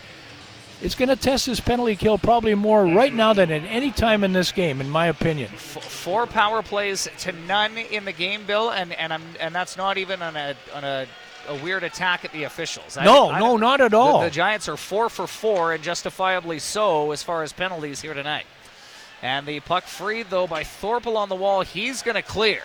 It's 0.84 0.96
going 0.96 1.10
to 1.10 1.16
test 1.16 1.46
this 1.46 1.60
penalty 1.62 1.96
kill 1.96 2.18
probably 2.18 2.56
more 2.56 2.86
right 2.86 3.14
now 3.14 3.32
than 3.34 3.52
at 3.52 3.64
any 3.64 3.90
time 3.92 4.24
in 4.24 4.34
this 4.34 4.52
game, 4.52 4.82
in 4.82 4.90
my 4.90 5.08
opinion. 5.08 5.50
F- 5.54 5.82
four 5.84 6.28
power 6.28 6.62
plays 6.62 7.08
to 7.20 7.32
none 7.32 7.78
in 7.78 8.04
the 8.06 8.12
game, 8.12 8.46
Bill, 8.46 8.70
and 8.70 8.92
and 8.94 9.14
I'm 9.14 9.22
and 9.40 9.56
that's 9.56 9.78
not 9.78 9.98
even 9.98 10.22
on 10.22 10.36
a 10.36 10.56
on 10.76 10.84
a, 10.84 11.08
a 11.48 11.56
weird 11.64 11.84
attack 11.84 12.26
at 12.26 12.34
the 12.34 12.44
officials. 12.44 12.98
I- 12.98 13.06
No, 13.06 13.30
I- 13.32 13.40
no, 13.40 13.56
not 13.56 13.80
at 13.80 13.94
all. 13.94 14.22
The, 14.22 14.30
Giants 14.30 14.68
are 14.68 14.76
four 14.78 15.08
for 15.10 15.26
four, 15.26 15.72
and 15.74 15.82
justifiably 15.84 16.60
so 16.60 17.12
as 17.12 17.24
far 17.24 17.44
as 17.44 17.54
penalties 17.54 18.02
here 18.02 18.14
tonight. 18.14 18.46
And 19.22 19.46
the 19.48 19.62
puck 19.62 19.86
freed 19.86 20.28
though 20.30 20.48
by 20.48 20.64
Thorpe 20.66 21.08
on 21.08 21.30
the 21.30 21.36
wall. 21.36 21.62
He's 21.62 22.02
going 22.02 22.16
to 22.16 22.22
clear. 22.22 22.62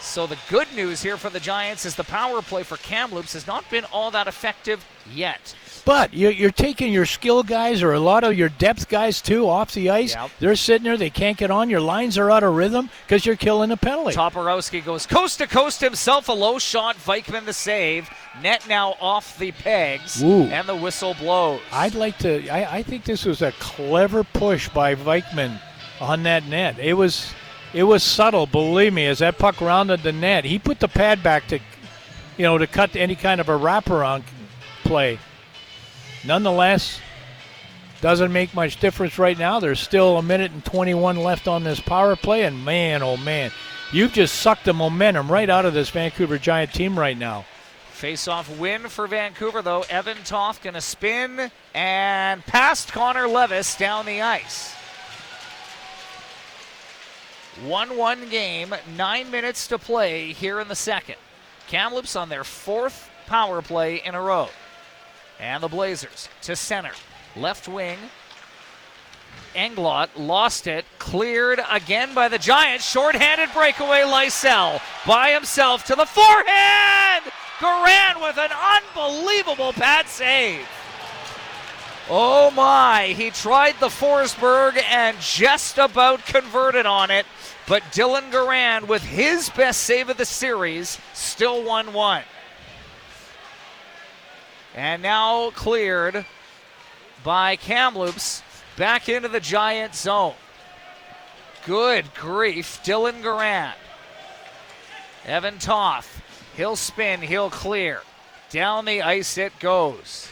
So 0.00 0.26
the 0.26 0.38
good 0.48 0.66
news 0.74 1.02
here 1.02 1.16
for 1.18 1.28
the 1.30 1.38
Giants 1.40 1.84
is 1.84 1.94
the 1.94 2.04
power 2.04 2.40
play 2.42 2.62
for 2.64 2.76
Kamloops 2.78 3.34
has 3.34 3.46
not 3.46 3.68
been 3.70 3.84
all 3.92 4.10
that 4.12 4.26
effective 4.26 4.84
yet. 5.12 5.54
But 5.84 6.14
you- 6.14 6.28
you're 6.28 6.52
taking 6.52 6.92
your 6.92 7.06
skill 7.06 7.42
guys 7.42 7.82
or 7.82 7.92
a 7.92 7.98
lot 7.98 8.22
of 8.22 8.38
your 8.38 8.48
depth 8.48 8.88
guys 8.88 9.20
too 9.20 9.48
off 9.48 9.72
the 9.72 9.90
ice. 9.90 10.14
Yep. 10.14 10.30
They're 10.38 10.54
sitting 10.56 10.84
there. 10.84 10.96
They 10.96 11.10
can't 11.10 11.36
get 11.36 11.50
on. 11.50 11.68
Your 11.70 11.80
lines 11.80 12.16
are 12.18 12.30
out 12.30 12.44
of 12.44 12.54
rhythm 12.54 12.88
because 13.04 13.26
you're 13.26 13.34
killing 13.36 13.70
the 13.70 13.76
penalty. 13.76 14.14
Toporowski 14.14 14.84
goes 14.84 15.06
coast 15.06 15.38
to 15.38 15.48
coast 15.48 15.80
himself. 15.80 16.28
A 16.28 16.32
low 16.32 16.60
shot. 16.60 16.96
Vikman 16.96 17.46
the 17.46 17.52
save. 17.52 18.08
Net 18.42 18.64
now 18.68 18.94
off 19.00 19.36
the 19.38 19.50
pegs. 19.50 20.22
Ooh. 20.22 20.44
And 20.44 20.68
the 20.68 20.76
whistle 20.76 21.14
blows. 21.14 21.60
I'd 21.72 21.94
like 21.96 22.16
to. 22.18 22.48
I, 22.48 22.76
I 22.78 22.82
think 22.84 23.04
this 23.04 23.24
was 23.24 23.42
a 23.42 23.50
clever 23.58 24.22
push 24.22 24.68
by 24.68 24.94
Vikman 24.94 25.58
on 26.00 26.22
that 26.22 26.46
net. 26.46 26.78
It 26.78 26.94
was, 26.94 27.32
it 27.74 27.82
was 27.82 28.04
subtle. 28.04 28.46
Believe 28.46 28.92
me, 28.92 29.06
as 29.06 29.18
that 29.18 29.36
puck 29.36 29.60
rounded 29.60 30.04
the 30.04 30.12
net, 30.12 30.44
he 30.44 30.58
put 30.60 30.78
the 30.78 30.88
pad 30.88 31.24
back 31.24 31.48
to, 31.48 31.58
you 32.36 32.44
know, 32.44 32.56
to 32.56 32.68
cut 32.68 32.94
any 32.94 33.16
kind 33.16 33.40
of 33.40 33.48
a 33.48 33.58
wraparound 33.58 34.22
play. 34.84 35.18
Nonetheless, 36.24 37.00
doesn't 38.00 38.32
make 38.32 38.54
much 38.54 38.80
difference 38.80 39.18
right 39.18 39.38
now. 39.38 39.60
There's 39.60 39.80
still 39.80 40.18
a 40.18 40.22
minute 40.22 40.52
and 40.52 40.64
21 40.64 41.16
left 41.16 41.48
on 41.48 41.64
this 41.64 41.80
power 41.80 42.16
play, 42.16 42.42
and 42.44 42.64
man, 42.64 43.02
oh 43.02 43.16
man, 43.16 43.52
you've 43.92 44.12
just 44.12 44.36
sucked 44.36 44.64
the 44.64 44.72
momentum 44.72 45.30
right 45.30 45.48
out 45.48 45.64
of 45.64 45.74
this 45.74 45.90
Vancouver 45.90 46.38
Giant 46.38 46.72
team 46.72 46.98
right 46.98 47.16
now. 47.16 47.44
Face-off 47.92 48.58
win 48.58 48.88
for 48.88 49.06
Vancouver, 49.06 49.62
though. 49.62 49.84
Evan 49.88 50.16
Toth 50.24 50.60
going 50.60 50.74
to 50.74 50.80
spin 50.80 51.52
and 51.72 52.44
past 52.46 52.92
Connor 52.92 53.28
Levis 53.28 53.76
down 53.76 54.06
the 54.06 54.20
ice. 54.20 54.74
1 57.64 57.96
1 57.96 58.28
game, 58.28 58.74
nine 58.96 59.30
minutes 59.30 59.68
to 59.68 59.78
play 59.78 60.32
here 60.32 60.58
in 60.58 60.66
the 60.66 60.74
second. 60.74 61.16
Kamloops 61.68 62.16
on 62.16 62.28
their 62.28 62.42
fourth 62.42 63.08
power 63.26 63.62
play 63.62 64.02
in 64.04 64.16
a 64.16 64.20
row. 64.20 64.48
And 65.42 65.60
the 65.60 65.68
Blazers 65.68 66.28
to 66.42 66.54
center. 66.54 66.92
Left 67.34 67.66
wing. 67.66 67.98
Englot 69.56 70.08
lost 70.16 70.66
it, 70.66 70.84
cleared 70.98 71.60
again 71.68 72.14
by 72.14 72.28
the 72.28 72.38
Giants. 72.38 72.88
Short-handed 72.88 73.50
breakaway, 73.52 74.02
Lysell 74.02 74.80
by 75.04 75.32
himself 75.32 75.84
to 75.86 75.96
the 75.96 76.06
forehand. 76.06 77.24
Garand 77.58 78.22
with 78.22 78.38
an 78.38 78.50
unbelievable 78.52 79.72
pad 79.72 80.06
save. 80.08 80.66
Oh 82.08 82.50
my, 82.52 83.08
he 83.16 83.30
tried 83.30 83.74
the 83.80 83.88
Forsberg 83.88 84.80
and 84.90 85.18
just 85.20 85.78
about 85.78 86.24
converted 86.24 86.86
on 86.86 87.10
it, 87.10 87.26
but 87.68 87.82
Dylan 87.84 88.30
Garand 88.30 88.88
with 88.88 89.02
his 89.02 89.48
best 89.50 89.82
save 89.82 90.08
of 90.08 90.16
the 90.16 90.24
series, 90.24 90.98
still 91.14 91.62
1 91.64 91.92
1. 91.92 92.22
And 94.74 95.02
now 95.02 95.50
cleared 95.50 96.24
by 97.22 97.56
Kamloops 97.56 98.42
back 98.76 99.08
into 99.08 99.28
the 99.28 99.40
Giant 99.40 99.94
zone. 99.94 100.34
Good 101.66 102.14
grief, 102.14 102.80
Dylan 102.82 103.22
Garand. 103.22 103.74
Evan 105.24 105.58
Toth, 105.58 106.20
he'll 106.56 106.76
spin, 106.76 107.20
he'll 107.20 107.50
clear. 107.50 108.00
Down 108.50 108.84
the 108.84 109.02
ice 109.02 109.38
it 109.38 109.58
goes. 109.60 110.28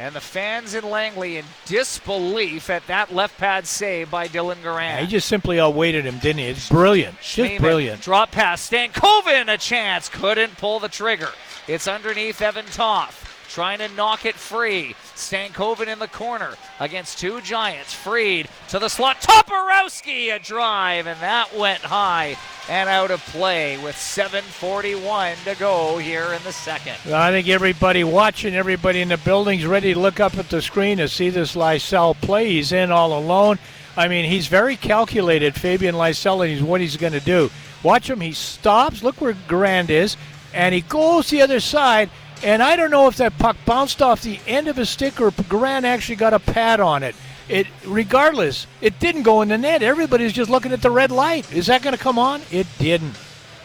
And 0.00 0.14
the 0.14 0.20
fans 0.20 0.74
in 0.74 0.90
Langley 0.90 1.36
in 1.36 1.44
disbelief 1.66 2.68
at 2.68 2.84
that 2.88 3.14
left 3.14 3.38
pad 3.38 3.64
save 3.66 4.10
by 4.10 4.26
Dylan 4.26 4.56
Garand. 4.56 4.98
He 4.98 5.06
just 5.06 5.28
simply 5.28 5.60
outweighted 5.60 6.04
him, 6.04 6.18
didn't 6.18 6.40
he? 6.40 6.46
It's 6.46 6.68
brilliant. 6.68 7.20
Just 7.20 7.60
brilliant. 7.60 8.02
Drop 8.02 8.32
pass. 8.32 8.68
Stankoven 8.68 9.52
a 9.52 9.56
chance. 9.56 10.08
Couldn't 10.08 10.56
pull 10.56 10.80
the 10.80 10.88
trigger. 10.88 11.28
It's 11.68 11.86
underneath 11.86 12.42
Evan 12.42 12.66
Toth. 12.66 13.33
Trying 13.54 13.78
to 13.78 13.88
knock 13.90 14.26
it 14.26 14.34
free. 14.34 14.96
Stankoven 15.14 15.86
in 15.86 16.00
the 16.00 16.08
corner 16.08 16.54
against 16.80 17.20
two 17.20 17.40
Giants. 17.42 17.94
Freed 17.94 18.48
to 18.70 18.80
the 18.80 18.88
slot. 18.88 19.20
Toporowski 19.20 20.34
a 20.34 20.40
drive, 20.40 21.06
and 21.06 21.20
that 21.20 21.54
went 21.54 21.78
high 21.78 22.36
and 22.68 22.88
out 22.88 23.12
of 23.12 23.24
play 23.26 23.78
with 23.78 23.94
7.41 23.94 25.44
to 25.44 25.54
go 25.56 25.98
here 25.98 26.32
in 26.32 26.42
the 26.42 26.50
second. 26.50 26.96
I 27.14 27.30
think 27.30 27.46
everybody 27.46 28.02
watching, 28.02 28.56
everybody 28.56 29.02
in 29.02 29.08
the 29.10 29.18
building's 29.18 29.66
ready 29.66 29.94
to 29.94 30.00
look 30.00 30.18
up 30.18 30.36
at 30.36 30.48
the 30.48 30.60
screen 30.60 30.98
to 30.98 31.06
see 31.06 31.30
this 31.30 31.54
Lysell 31.54 32.20
play. 32.20 32.54
He's 32.54 32.72
in 32.72 32.90
all 32.90 33.16
alone. 33.16 33.60
I 33.96 34.08
mean, 34.08 34.28
he's 34.28 34.48
very 34.48 34.74
calculated, 34.74 35.54
Fabian 35.54 35.94
Lysell, 35.94 36.42
and 36.42 36.50
he's 36.50 36.60
what 36.60 36.80
he's 36.80 36.96
going 36.96 37.12
to 37.12 37.20
do. 37.20 37.52
Watch 37.84 38.10
him. 38.10 38.20
He 38.20 38.32
stops. 38.32 39.04
Look 39.04 39.20
where 39.20 39.34
Garand 39.46 39.90
is, 39.90 40.16
and 40.52 40.74
he 40.74 40.80
goes 40.80 41.30
the 41.30 41.40
other 41.40 41.60
side. 41.60 42.10
And 42.42 42.62
I 42.62 42.76
don't 42.76 42.90
know 42.90 43.08
if 43.08 43.16
that 43.16 43.38
puck 43.38 43.56
bounced 43.64 44.02
off 44.02 44.22
the 44.22 44.38
end 44.46 44.68
of 44.68 44.76
his 44.76 44.90
stick 44.90 45.20
or 45.20 45.30
Garand 45.30 45.84
actually 45.84 46.16
got 46.16 46.34
a 46.34 46.38
pad 46.38 46.80
on 46.80 47.02
it. 47.02 47.14
It, 47.48 47.66
regardless, 47.86 48.66
it 48.80 48.98
didn't 49.00 49.22
go 49.22 49.42
in 49.42 49.48
the 49.48 49.58
net. 49.58 49.82
Everybody's 49.82 50.32
just 50.32 50.50
looking 50.50 50.72
at 50.72 50.82
the 50.82 50.90
red 50.90 51.10
light. 51.10 51.50
Is 51.52 51.66
that 51.66 51.82
going 51.82 51.96
to 51.96 52.02
come 52.02 52.18
on? 52.18 52.40
It 52.50 52.66
didn't. 52.78 53.14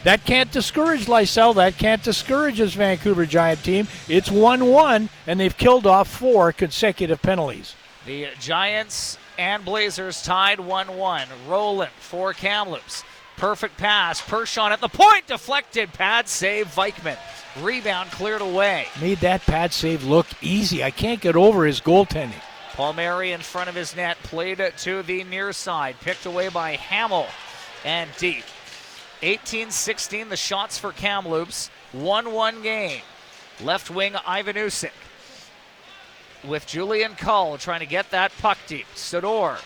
That 0.03 0.25
can't 0.25 0.51
discourage 0.51 1.07
Lysell. 1.07 1.55
That 1.55 1.77
can't 1.77 2.01
discourage 2.03 2.57
this 2.57 2.73
Vancouver 2.73 3.25
Giant 3.25 3.63
team. 3.63 3.87
It's 4.07 4.31
1 4.31 4.65
1, 4.65 5.09
and 5.27 5.39
they've 5.39 5.57
killed 5.57 5.85
off 5.85 6.07
four 6.07 6.53
consecutive 6.53 7.21
penalties. 7.21 7.75
The 8.05 8.29
Giants 8.39 9.17
and 9.37 9.63
Blazers 9.65 10.23
tied 10.23 10.59
1 10.59 10.95
1. 10.95 11.27
Roland 11.47 11.91
for 11.99 12.33
Kamloops. 12.33 13.03
Perfect 13.39 13.77
pass. 13.77 14.21
Pershon 14.21 14.71
at 14.71 14.81
the 14.81 14.89
point. 14.89 15.25
Deflected. 15.27 15.93
Pad 15.93 16.27
save. 16.27 16.67
Vikman. 16.67 17.17
Rebound 17.61 18.11
cleared 18.11 18.41
away. 18.41 18.87
Made 18.99 19.19
that 19.19 19.41
pad 19.43 19.71
save 19.71 20.03
look 20.03 20.27
easy. 20.41 20.83
I 20.83 20.91
can't 20.91 21.21
get 21.21 21.37
over 21.37 21.65
his 21.65 21.79
goaltending. 21.79 22.41
Palmieri 22.73 23.31
in 23.31 23.39
front 23.39 23.69
of 23.69 23.75
his 23.75 23.95
net. 23.95 24.17
Played 24.23 24.59
it 24.59 24.77
to 24.79 25.03
the 25.03 25.23
near 25.23 25.53
side. 25.53 25.95
Picked 26.01 26.25
away 26.25 26.49
by 26.49 26.75
Hamill. 26.75 27.27
And 27.85 28.09
deep. 28.17 28.43
18 29.21 29.71
16 29.71 30.27
the 30.27 30.35
shots 30.35 30.77
for 30.77 30.91
Kamloops. 30.91 31.69
1 31.93 32.33
1 32.33 32.61
game. 32.61 33.01
Left 33.63 33.89
wing 33.89 34.15
Ivan 34.27 34.57
Usyk 34.57 34.91
with 36.43 36.67
Julian 36.67 37.15
Cull 37.15 37.57
trying 37.57 37.79
to 37.79 37.85
get 37.85 38.11
that 38.11 38.33
puck 38.39 38.57
deep. 38.67 38.87
Sydor 38.95 39.59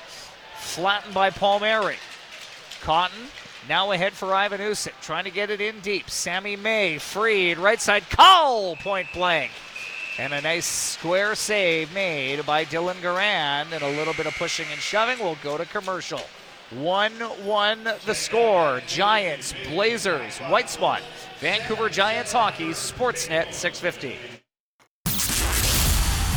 flattened 0.57 1.15
by 1.15 1.31
Palmieri. 1.31 1.97
Cotton 2.81 3.17
now 3.67 3.91
ahead 3.91 4.13
for 4.13 4.33
Ivan 4.33 4.75
trying 5.01 5.23
to 5.23 5.31
get 5.31 5.49
it 5.49 5.61
in 5.61 5.79
deep. 5.79 6.09
Sammy 6.09 6.55
May 6.55 6.97
freed 6.97 7.57
right 7.57 7.81
side. 7.81 8.09
call 8.09 8.75
point 8.77 9.07
blank. 9.13 9.51
And 10.19 10.33
a 10.33 10.41
nice 10.41 10.65
square 10.65 11.33
save 11.33 11.93
made 11.93 12.45
by 12.45 12.65
Dylan 12.65 12.95
Garand. 12.95 13.71
And 13.71 13.83
a 13.83 13.97
little 13.97 14.13
bit 14.13 14.27
of 14.27 14.35
pushing 14.35 14.67
and 14.71 14.79
shoving. 14.79 15.19
We'll 15.19 15.37
go 15.43 15.57
to 15.57 15.65
commercial. 15.65 16.21
1 16.71 17.11
1 17.11 17.83
the 18.05 18.15
score. 18.15 18.81
Giants, 18.87 19.53
Blazers, 19.69 20.39
White 20.39 20.69
Spot, 20.69 21.01
Vancouver 21.39 21.89
Giants 21.89 22.31
Hockey, 22.31 22.69
Sportsnet 22.69 23.53
650. 23.53 24.32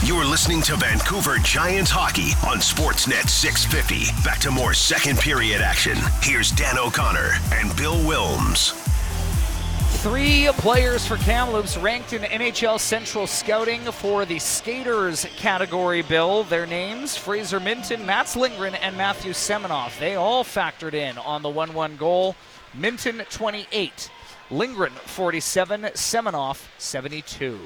You're 0.06 0.24
listening 0.24 0.62
to 0.62 0.76
Vancouver 0.76 1.38
Giants 1.38 1.90
hockey 1.90 2.30
on 2.46 2.58
Sportsnet 2.58 3.28
650. 3.28 4.12
Back 4.22 4.38
to 4.38 4.52
more 4.52 4.72
second 4.72 5.18
period 5.18 5.60
action. 5.60 5.98
Here's 6.22 6.52
Dan 6.52 6.78
O'Connor 6.78 7.32
and 7.50 7.76
Bill 7.76 7.96
Wilms. 7.96 8.70
Three 10.04 10.48
players 10.58 11.04
for 11.04 11.16
Kamloops 11.16 11.76
ranked 11.76 12.12
in 12.12 12.22
NHL 12.22 12.78
Central 12.78 13.26
Scouting 13.26 13.80
for 13.90 14.24
the 14.24 14.38
Skaters 14.38 15.26
category, 15.36 16.02
Bill. 16.02 16.44
Their 16.44 16.66
names 16.66 17.16
Fraser 17.16 17.58
Minten, 17.58 18.04
Mats 18.04 18.36
Lindgren, 18.36 18.76
and 18.76 18.96
Matthew 18.96 19.32
Seminoff. 19.32 19.98
They 19.98 20.14
all 20.14 20.44
factored 20.44 20.94
in 20.94 21.18
on 21.18 21.42
the 21.42 21.50
1 21.50 21.74
1 21.74 21.96
goal. 21.96 22.36
Minten, 22.78 23.28
28. 23.28 24.10
Lindgren, 24.52 24.92
47. 24.92 25.82
Seminoff, 25.94 26.68
72. 26.78 27.58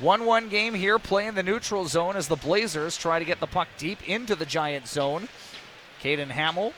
1 0.00 0.24
1 0.24 0.48
game 0.48 0.74
here, 0.74 0.98
playing 0.98 1.34
the 1.34 1.42
neutral 1.42 1.86
zone 1.86 2.16
as 2.16 2.26
the 2.26 2.36
Blazers 2.36 2.96
try 2.96 3.18
to 3.18 3.24
get 3.24 3.38
the 3.38 3.46
puck 3.46 3.68
deep 3.76 4.08
into 4.08 4.34
the 4.34 4.46
Giant 4.46 4.86
zone. 4.88 5.28
Caden 6.02 6.28
Hamill 6.28 6.72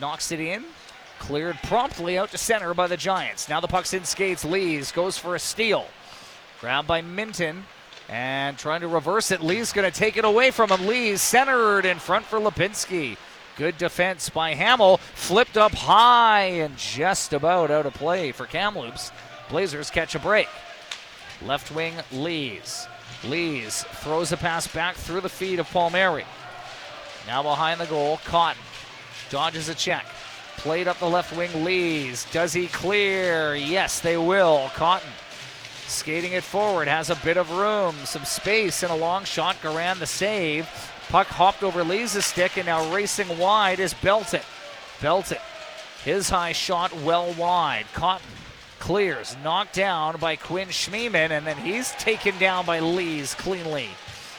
knocks 0.00 0.30
it 0.30 0.40
in. 0.40 0.64
Cleared 1.18 1.56
promptly 1.62 2.18
out 2.18 2.30
to 2.32 2.38
center 2.38 2.74
by 2.74 2.86
the 2.86 2.96
Giants. 2.96 3.48
Now 3.48 3.60
the 3.60 3.68
puck's 3.68 3.94
in 3.94 4.04
skates. 4.04 4.44
Lees 4.44 4.92
goes 4.92 5.16
for 5.16 5.34
a 5.34 5.38
steal. 5.38 5.86
Grabbed 6.60 6.86
by 6.86 7.00
Minten 7.00 7.62
and 8.10 8.58
trying 8.58 8.82
to 8.82 8.88
reverse 8.88 9.30
it. 9.30 9.40
Lee's 9.40 9.72
going 9.72 9.90
to 9.90 9.98
take 9.98 10.18
it 10.18 10.26
away 10.26 10.50
from 10.50 10.70
him. 10.70 10.86
Lee's 10.86 11.22
centered 11.22 11.86
in 11.86 11.98
front 11.98 12.26
for 12.26 12.38
Lipinski. 12.38 13.16
Good 13.56 13.78
defense 13.78 14.28
by 14.28 14.52
Hamill. 14.54 14.98
Flipped 14.98 15.56
up 15.56 15.72
high 15.72 16.42
and 16.42 16.76
just 16.76 17.32
about 17.32 17.70
out 17.70 17.86
of 17.86 17.94
play 17.94 18.32
for 18.32 18.44
Kamloops. 18.44 19.10
Blazers 19.48 19.88
catch 19.88 20.14
a 20.14 20.18
break. 20.18 20.48
Left 21.44 21.70
wing 21.70 21.94
Lees. 22.12 22.88
Lees 23.24 23.84
throws 23.84 24.32
a 24.32 24.36
pass 24.36 24.66
back 24.66 24.94
through 24.96 25.20
the 25.20 25.28
feet 25.28 25.58
of 25.58 25.70
Palmieri. 25.70 26.24
Now 27.26 27.42
behind 27.42 27.80
the 27.80 27.86
goal, 27.86 28.20
Cotton 28.24 28.62
dodges 29.30 29.68
a 29.68 29.74
check. 29.74 30.06
Played 30.56 30.88
up 30.88 30.98
the 30.98 31.08
left 31.08 31.36
wing, 31.36 31.64
Lees. 31.64 32.26
Does 32.32 32.52
he 32.52 32.66
clear? 32.68 33.54
Yes, 33.54 34.00
they 34.00 34.16
will. 34.16 34.70
Cotton 34.74 35.10
skating 35.86 36.32
it 36.32 36.42
forward, 36.42 36.88
has 36.88 37.10
a 37.10 37.16
bit 37.16 37.36
of 37.36 37.50
room, 37.52 37.94
some 38.04 38.24
space, 38.24 38.82
and 38.82 38.90
a 38.90 38.96
long 38.96 39.24
shot. 39.24 39.56
Garand 39.62 39.98
the 39.98 40.06
save. 40.06 40.68
Puck 41.08 41.28
hopped 41.28 41.62
over 41.62 41.84
Lees' 41.84 42.24
stick, 42.24 42.56
and 42.56 42.66
now 42.66 42.92
racing 42.92 43.38
wide 43.38 43.78
is 43.78 43.94
Belton. 43.94 44.40
Belton, 45.00 45.38
his 46.04 46.30
high 46.30 46.52
shot 46.52 46.92
well 47.02 47.32
wide. 47.34 47.86
Cotton 47.92 48.26
clears, 48.86 49.36
knocked 49.42 49.74
down 49.74 50.16
by 50.18 50.36
Quinn 50.36 50.68
Schmiemann, 50.68 51.32
and 51.32 51.44
then 51.44 51.56
he's 51.56 51.90
taken 51.94 52.38
down 52.38 52.64
by 52.64 52.78
Lees 52.78 53.34
cleanly 53.34 53.88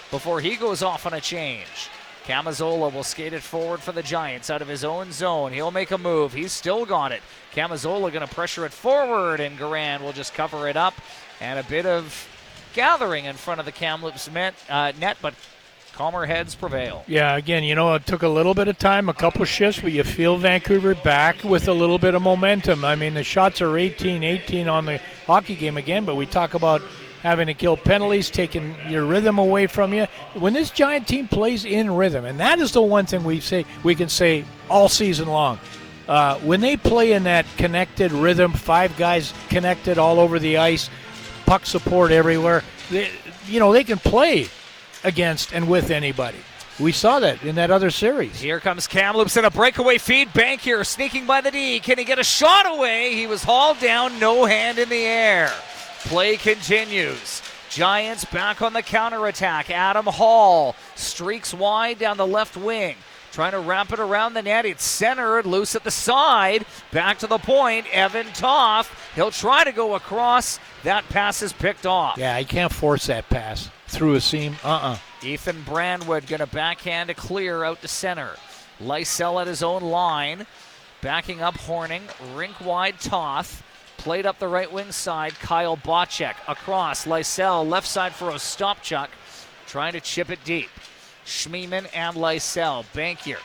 before 0.10 0.40
he 0.40 0.56
goes 0.56 0.82
off 0.82 1.06
on 1.06 1.14
a 1.14 1.20
change. 1.20 1.90
Camazola 2.24 2.94
will 2.94 3.04
skate 3.04 3.34
it 3.34 3.44
forward 3.44 3.82
for 3.82 3.92
the 3.92 4.02
Giants 4.02 4.50
out 4.50 4.62
of 4.62 4.70
his 4.70 4.86
own 4.86 5.12
zone. 5.12 5.52
He'll 5.52 5.70
make 5.70 5.92
a 5.92 5.98
move. 5.98 6.32
He's 6.32 6.54
still 6.54 6.86
got 6.86 7.12
it. 7.12 7.22
Camazola 7.54 8.10
going 8.10 8.26
to 8.26 8.34
pressure 8.34 8.66
it 8.66 8.72
forward, 8.72 9.42
and 9.42 9.60
Garand 9.60 10.00
will 10.00 10.14
just 10.14 10.34
cover 10.34 10.70
it 10.70 10.78
up. 10.78 10.94
And 11.42 11.60
a 11.60 11.64
bit 11.64 11.86
of 11.86 12.26
gathering 12.74 13.26
in 13.26 13.36
front 13.36 13.60
of 13.60 13.66
the 13.66 13.74
Kamloops 13.74 14.32
net, 14.32 14.56
uh, 14.70 14.94
net 14.98 15.18
but 15.22 15.34
calmer 15.98 16.28
heads 16.28 16.54
prevail. 16.54 17.04
Yeah, 17.08 17.36
again, 17.36 17.64
you 17.64 17.74
know, 17.74 17.96
it 17.96 18.06
took 18.06 18.22
a 18.22 18.28
little 18.28 18.54
bit 18.54 18.68
of 18.68 18.78
time, 18.78 19.10
a 19.10 19.16
couple 19.16 19.44
shifts, 19.46 19.82
but 19.82 19.92
you 19.92 20.04
feel 20.04 20.38
Vancouver 20.38 20.94
back 20.94 21.44
with 21.44 21.68
a 21.68 21.74
little 21.74 21.98
bit 21.98 22.14
of 22.14 22.22
momentum. 22.22 22.86
I 22.86 22.96
mean, 22.96 23.16
the 23.16 23.24
shots 23.24 23.62
are 23.62 23.76
18 23.76 24.24
18 24.24 24.70
on 24.70 24.86
the 24.86 25.02
hockey 25.26 25.56
game 25.56 25.76
again, 25.76 26.06
but 26.06 26.14
we 26.16 26.28
talk 26.28 26.54
about 26.54 26.84
having 27.24 27.48
to 27.48 27.56
kill 27.56 27.76
penalties, 27.76 28.30
taking 28.30 28.76
your 28.88 29.06
rhythm 29.06 29.40
away 29.40 29.66
from 29.66 29.92
you. 29.92 30.06
When 30.36 30.54
this 30.54 30.70
giant 30.70 31.08
team 31.08 31.28
plays 31.28 31.66
in 31.66 31.90
rhythm, 31.90 32.26
and 32.26 32.40
that 32.40 32.60
is 32.60 32.74
the 32.74 32.82
one 32.84 33.08
thing 33.08 33.24
we 33.24 33.40
say 33.40 33.66
we 33.84 33.96
can 33.96 34.08
say 34.08 34.46
all 34.70 34.90
season 34.90 35.28
long. 35.28 35.60
Uh, 36.08 36.38
when 36.40 36.62
they 36.62 36.78
play 36.78 37.14
in 37.14 37.24
that 37.24 37.48
connected 37.58 38.12
rhythm, 38.12 38.54
five 38.54 38.96
guys 38.98 39.34
connected 39.50 39.98
all 39.98 40.20
over 40.20 40.38
the 40.38 40.58
ice, 40.58 40.92
puck 41.48 41.66
support 41.66 42.12
everywhere, 42.12 42.64
they, 42.92 43.10
you 43.48 43.60
know, 43.60 43.74
they 43.74 43.84
can 43.84 43.98
play 43.98 44.48
against 45.04 45.54
and 45.54 45.70
with 45.70 45.92
anybody. 45.92 46.40
We 46.80 46.92
saw 46.92 47.20
that 47.20 47.42
in 47.44 47.56
that 47.56 47.72
other 47.72 47.90
series. 47.90 48.40
Here 48.40 48.60
comes 48.60 48.86
Kamloops 48.86 49.36
in 49.36 49.46
a 49.46 49.50
breakaway 49.50 49.98
feed. 49.98 50.30
Bankier 50.30 50.86
sneaking 50.86 51.26
by 51.26 51.42
the 51.42 51.50
D. 51.50 51.80
Can 51.80 51.98
he 51.98 52.04
get 52.04 52.20
a 52.20 52.24
shot 52.24 52.68
away? 52.68 53.16
He 53.16 53.26
was 53.26 53.44
hauled 53.44 53.80
down, 53.80 54.20
no 54.20 54.46
hand 54.46 54.78
in 54.78 54.88
the 54.90 55.04
air. 55.04 55.52
Play 56.02 56.38
continues. 56.38 57.42
Giants 57.72 58.26
back 58.26 58.62
on 58.62 58.74
the 58.74 58.84
counterattack. 58.84 59.72
Adam 59.72 60.06
Hall 60.06 60.76
streaks 60.96 61.52
wide 61.54 61.98
down 61.98 62.18
the 62.18 62.28
left 62.28 62.56
wing. 62.56 62.96
Trying 63.38 63.52
to 63.52 63.60
wrap 63.60 63.94
it 63.94 64.00
around 64.00 64.34
the 64.34 64.42
net. 64.42 64.66
It's 64.66 64.84
centered, 64.84 65.46
loose 65.46 65.76
at 65.76 65.84
the 65.84 65.92
side. 65.92 66.66
Back 66.92 67.20
to 67.20 67.28
the 67.28 67.38
point. 67.38 67.86
Evan 67.94 68.26
Toth. 68.34 68.92
He'll 69.14 69.30
try 69.30 69.64
to 69.64 69.72
go 69.72 69.94
across. 69.94 70.58
That 70.84 71.08
pass 71.10 71.44
is 71.44 71.54
picked 71.54 71.86
off. 71.86 72.18
Yeah, 72.18 72.36
he 72.40 72.46
can't 72.46 72.74
force 72.74 73.06
that 73.06 73.30
pass 73.30 73.70
through 73.90 74.16
a 74.16 74.22
seam. 74.22 74.56
Uh 74.64 74.70
uh 74.70 74.98
Ethan 75.22 75.62
Brandwood 75.66 76.26
going 76.26 76.40
to 76.40 76.48
backhand 76.48 77.12
a 77.12 77.14
clear 77.14 77.64
out 77.64 77.80
to 77.84 77.88
center. 77.88 78.38
Lysell 78.82 79.40
at 79.40 79.46
his 79.46 79.62
own 79.62 79.84
line. 79.84 80.48
Backing 81.02 81.40
up 81.40 81.58
Horning. 81.58 82.02
Rink 82.34 82.60
wide 82.60 83.00
Toth. 83.00 83.62
Played 83.98 84.26
up 84.26 84.40
the 84.40 84.48
right 84.48 84.72
wing 84.74 84.92
side. 84.92 85.36
Kyle 85.36 85.78
Bocek 85.78 86.34
across. 86.48 87.06
Lysell 87.06 87.70
left 87.70 87.88
side 87.88 88.14
for 88.14 88.32
Ostapchuk. 88.32 89.10
Trying 89.68 89.94
to 89.94 90.00
chip 90.02 90.32
it 90.32 90.44
deep. 90.44 90.72
Schmiemann 91.28 91.88
and 91.94 92.16
Lysell. 92.16 92.86
Bankier. 92.94 93.40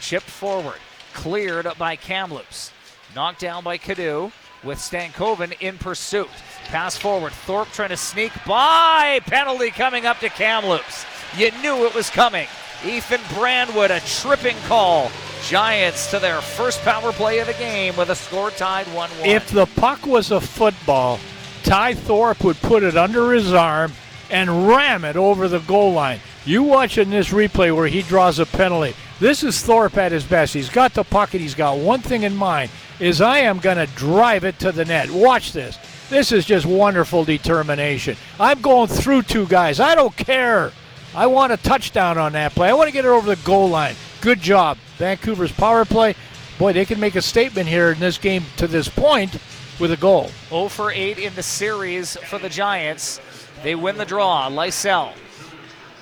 Chipped 0.00 0.28
forward. 0.28 0.78
Cleared 1.14 1.66
by 1.78 1.96
Kamloops. 1.96 2.70
Knocked 3.16 3.40
down 3.40 3.64
by 3.64 3.78
Cadu 3.78 4.30
with 4.62 4.78
Stankoven 4.78 5.54
in 5.60 5.78
pursuit. 5.78 6.28
Pass 6.66 6.96
forward. 6.96 7.32
Thorpe 7.32 7.68
trying 7.72 7.88
to 7.88 7.96
sneak 7.96 8.32
by. 8.46 9.20
Penalty 9.24 9.70
coming 9.70 10.06
up 10.06 10.18
to 10.20 10.28
Kamloops. 10.28 11.06
You 11.36 11.50
knew 11.62 11.86
it 11.86 11.94
was 11.94 12.10
coming. 12.10 12.46
Ethan 12.84 13.20
Brandwood, 13.34 13.90
a 13.90 14.00
tripping 14.00 14.56
call. 14.66 15.10
Giants 15.44 16.10
to 16.10 16.18
their 16.18 16.40
first 16.40 16.82
power 16.82 17.12
play 17.12 17.38
of 17.40 17.46
the 17.46 17.54
game 17.54 17.96
with 17.96 18.10
a 18.10 18.14
score 18.14 18.50
tied 18.50 18.86
1 18.88 19.10
1. 19.10 19.28
If 19.28 19.50
the 19.50 19.66
puck 19.66 20.06
was 20.06 20.30
a 20.30 20.40
football, 20.40 21.18
Ty 21.64 21.94
Thorpe 21.94 22.44
would 22.44 22.60
put 22.60 22.82
it 22.82 22.96
under 22.96 23.32
his 23.32 23.52
arm 23.52 23.92
and 24.32 24.66
ram 24.66 25.04
it 25.04 25.14
over 25.14 25.46
the 25.46 25.60
goal 25.60 25.92
line. 25.92 26.18
You 26.44 26.64
watching 26.64 27.10
this 27.10 27.28
replay 27.28 27.74
where 27.74 27.86
he 27.86 28.02
draws 28.02 28.40
a 28.40 28.46
penalty. 28.46 28.96
This 29.20 29.44
is 29.44 29.62
Thorpe 29.62 29.96
at 29.98 30.10
his 30.10 30.24
best. 30.24 30.54
He's 30.54 30.68
got 30.68 30.94
the 30.94 31.04
and 31.04 31.40
he's 31.40 31.54
got 31.54 31.78
one 31.78 32.00
thing 32.00 32.24
in 32.24 32.34
mind 32.34 32.70
is 32.98 33.20
I 33.20 33.38
am 33.38 33.58
going 33.58 33.76
to 33.76 33.86
drive 33.94 34.44
it 34.44 34.58
to 34.60 34.72
the 34.72 34.84
net. 34.84 35.10
Watch 35.10 35.52
this. 35.52 35.78
This 36.08 36.32
is 36.32 36.44
just 36.44 36.66
wonderful 36.66 37.24
determination. 37.24 38.16
I'm 38.40 38.60
going 38.60 38.88
through 38.88 39.22
two 39.22 39.46
guys. 39.46 39.78
I 39.78 39.94
don't 39.94 40.16
care. 40.16 40.72
I 41.14 41.26
want 41.26 41.52
a 41.52 41.56
touchdown 41.58 42.18
on 42.18 42.32
that 42.32 42.52
play. 42.54 42.70
I 42.70 42.72
want 42.72 42.88
to 42.88 42.92
get 42.92 43.04
it 43.04 43.08
over 43.08 43.34
the 43.34 43.42
goal 43.44 43.68
line. 43.68 43.94
Good 44.20 44.40
job. 44.40 44.78
Vancouver's 44.96 45.52
power 45.52 45.84
play. 45.84 46.14
Boy, 46.58 46.72
they 46.72 46.84
can 46.84 46.98
make 46.98 47.16
a 47.16 47.22
statement 47.22 47.68
here 47.68 47.92
in 47.92 48.00
this 48.00 48.18
game 48.18 48.44
to 48.56 48.66
this 48.66 48.88
point 48.88 49.38
with 49.78 49.92
a 49.92 49.96
goal. 49.96 50.30
0 50.48 50.68
for 50.68 50.90
8 50.90 51.18
in 51.18 51.34
the 51.34 51.42
series 51.42 52.16
for 52.28 52.38
the 52.38 52.48
Giants. 52.48 53.20
They 53.62 53.74
win 53.74 53.96
the 53.96 54.04
draw. 54.04 54.48
Lysell 54.48 55.12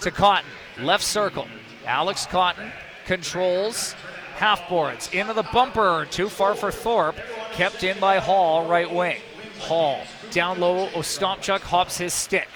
to 0.01 0.11
Cotton. 0.11 0.51
Left 0.79 1.05
circle. 1.05 1.47
Alex 1.87 2.27
Cotton 2.27 2.73
controls 3.05 3.95
half 4.37 4.69
boards. 4.69 5.11
Into 5.13 5.35
the 5.35 5.43
bumper. 5.43 6.07
Too 6.11 6.29
far 6.29 6.55
for 6.55 6.71
Thorpe. 6.71 7.17
Kept 7.53 7.85
in 7.85 7.99
by 8.01 8.19
Hall, 8.19 8.67
right 8.67 8.91
wing. 8.91 9.21
Hall 9.59 10.01
down 10.31 10.61
low. 10.61 10.89
Ostapchuk 10.89 11.61
hops 11.61 11.99
his 11.99 12.15
stick. 12.15 12.49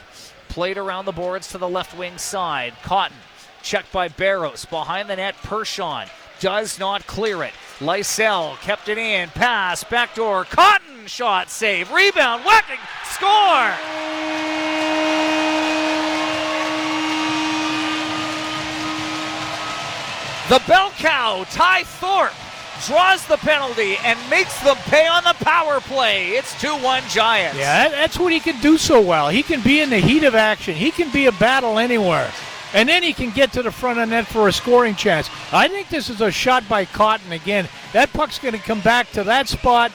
Played 0.49 0.79
around 0.79 1.05
the 1.05 1.13
boards 1.13 1.49
to 1.49 1.59
the 1.59 1.69
left 1.69 1.97
wing 1.97 2.17
side. 2.17 2.75
Cotton 2.83 3.17
checked 3.63 3.93
by 3.93 4.09
Bairos. 4.09 4.69
Behind 4.69 5.11
the 5.11 5.17
net, 5.17 5.35
Pershon 5.37 6.09
does 6.40 6.78
not 6.78 7.06
clear 7.06 7.43
it. 7.43 7.52
Lysell 7.81 8.56
kept 8.61 8.89
it 8.89 8.98
in. 8.98 9.28
Pass, 9.31 9.85
backdoor. 9.85 10.44
Cotton 10.44 11.06
shot, 11.06 11.51
save. 11.51 11.90
Rebound, 11.90 12.44
whacking, 12.44 12.78
score! 13.05 13.74
The 20.51 20.62
bell 20.69 20.90
cow, 20.98 21.44
Ty 21.51 21.85
Thorpe, 21.85 22.35
draws 22.86 23.27
the 23.27 23.39
penalty 23.39 23.97
and 24.05 24.19
makes 24.28 24.61
them 24.62 24.77
pay 24.89 25.06
on 25.06 25.24
the 25.24 25.35
power 25.43 25.81
play. 25.81 26.32
It's 26.32 26.61
2 26.61 26.69
1 26.69 27.02
Giants. 27.09 27.59
Yeah, 27.59 27.89
that's 27.89 28.19
what 28.19 28.31
he 28.31 28.40
can 28.40 28.61
do 28.61 28.77
so 28.77 29.01
well. 29.01 29.31
He 29.31 29.43
can 29.43 29.62
be 29.62 29.81
in 29.81 29.89
the 29.89 29.98
heat 29.98 30.23
of 30.23 30.35
action, 30.35 30.74
he 30.74 30.90
can 30.90 31.11
be 31.11 31.27
a 31.27 31.32
battle 31.32 31.78
anywhere. 31.78 32.31
And 32.75 32.89
then 32.89 33.03
he 33.03 33.13
can 33.13 33.31
get 33.31 33.53
to 33.53 33.63
the 33.63 33.71
front 33.71 34.01
of 34.01 34.09
net 34.09 34.27
for 34.27 34.49
a 34.49 34.53
scoring 34.53 34.97
chance. 34.97 35.31
I 35.53 35.69
think 35.69 35.89
this 35.89 36.11
is 36.11 36.21
a 36.21 36.31
shot 36.31 36.69
by 36.69 36.85
Cotton 36.85 37.33
again. 37.33 37.69
That 37.93 38.13
puck's 38.13 38.39
going 38.39 38.55
to 38.55 38.61
come 38.61 38.81
back 38.81 39.11
to 39.13 39.25
that 39.25 39.49
spot. 39.49 39.93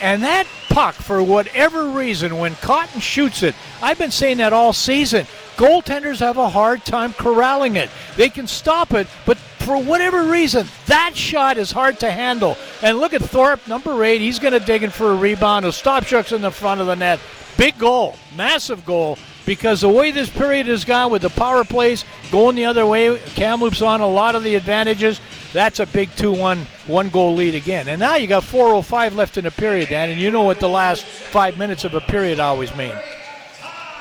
And 0.00 0.22
that 0.22 0.46
puck, 0.70 0.94
for 0.94 1.22
whatever 1.22 1.90
reason, 1.90 2.38
when 2.38 2.56
Cotton 2.56 3.00
shoots 3.00 3.42
it, 3.42 3.54
I've 3.80 3.98
been 3.98 4.10
saying 4.10 4.38
that 4.38 4.52
all 4.52 4.72
season. 4.72 5.26
Goaltenders 5.56 6.18
have 6.18 6.36
a 6.36 6.48
hard 6.48 6.84
time 6.84 7.12
corralling 7.12 7.76
it. 7.76 7.90
They 8.16 8.28
can 8.28 8.48
stop 8.48 8.92
it, 8.92 9.06
but 9.24 9.36
for 9.36 9.80
whatever 9.80 10.24
reason, 10.24 10.66
that 10.86 11.16
shot 11.16 11.58
is 11.58 11.70
hard 11.70 12.00
to 12.00 12.10
handle. 12.10 12.56
And 12.82 12.98
look 12.98 13.12
at 13.12 13.22
Thorpe, 13.22 13.66
number 13.68 14.02
eight. 14.02 14.20
He's 14.20 14.38
going 14.38 14.52
to 14.52 14.60
dig 14.60 14.82
in 14.82 14.90
for 14.90 15.12
a 15.12 15.16
rebound. 15.16 15.64
Ostapchuk's 15.64 16.32
in 16.32 16.42
the 16.42 16.50
front 16.50 16.80
of 16.80 16.86
the 16.86 16.96
net. 16.96 17.20
Big 17.56 17.78
goal, 17.78 18.16
massive 18.36 18.84
goal. 18.84 19.16
Because 19.46 19.82
the 19.82 19.88
way 19.88 20.10
this 20.10 20.30
period 20.30 20.66
has 20.66 20.84
gone 20.84 21.10
with 21.10 21.22
the 21.22 21.30
power 21.30 21.64
plays 21.64 22.04
going 22.30 22.56
the 22.56 22.64
other 22.64 22.86
way, 22.86 23.18
Kamloops 23.34 23.82
on 23.82 24.00
a 24.00 24.06
lot 24.06 24.34
of 24.34 24.42
the 24.42 24.54
advantages. 24.54 25.20
That's 25.52 25.80
a 25.80 25.86
big 25.86 26.14
2 26.16 26.32
1 26.32 26.66
one 26.86 27.08
goal 27.10 27.34
lead 27.34 27.54
again. 27.54 27.88
And 27.88 28.00
now 28.00 28.16
you 28.16 28.26
got 28.26 28.42
4.05 28.42 29.14
left 29.14 29.36
in 29.36 29.44
the 29.44 29.50
period, 29.50 29.88
Dan, 29.88 30.10
and 30.10 30.20
you 30.20 30.30
know 30.30 30.42
what 30.42 30.60
the 30.60 30.68
last 30.68 31.04
five 31.04 31.58
minutes 31.58 31.84
of 31.84 31.94
a 31.94 32.00
period 32.00 32.40
always 32.40 32.74
mean. 32.76 32.94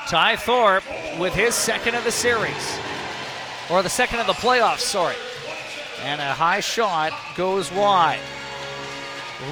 Ty 0.08 0.36
Thorpe 0.36 0.84
with 1.20 1.34
his 1.34 1.56
second 1.56 1.96
of 1.96 2.04
the 2.04 2.12
series, 2.12 2.80
or 3.70 3.82
the 3.84 3.90
second 3.90 4.20
of 4.20 4.28
the 4.28 4.34
playoffs, 4.34 4.80
sorry. 4.80 5.16
And 6.04 6.20
a 6.20 6.34
high 6.34 6.60
shot 6.60 7.14
goes 7.36 7.72
wide. 7.72 8.20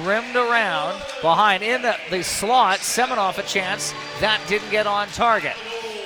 Rimmed 0.00 0.36
around 0.36 1.02
behind 1.20 1.62
in 1.62 1.82
the, 1.82 1.96
the 2.10 2.22
slot. 2.22 2.78
Seminoff 2.78 3.38
a 3.38 3.42
chance. 3.42 3.92
That 4.20 4.40
didn't 4.48 4.70
get 4.70 4.86
on 4.86 5.08
target. 5.08 5.54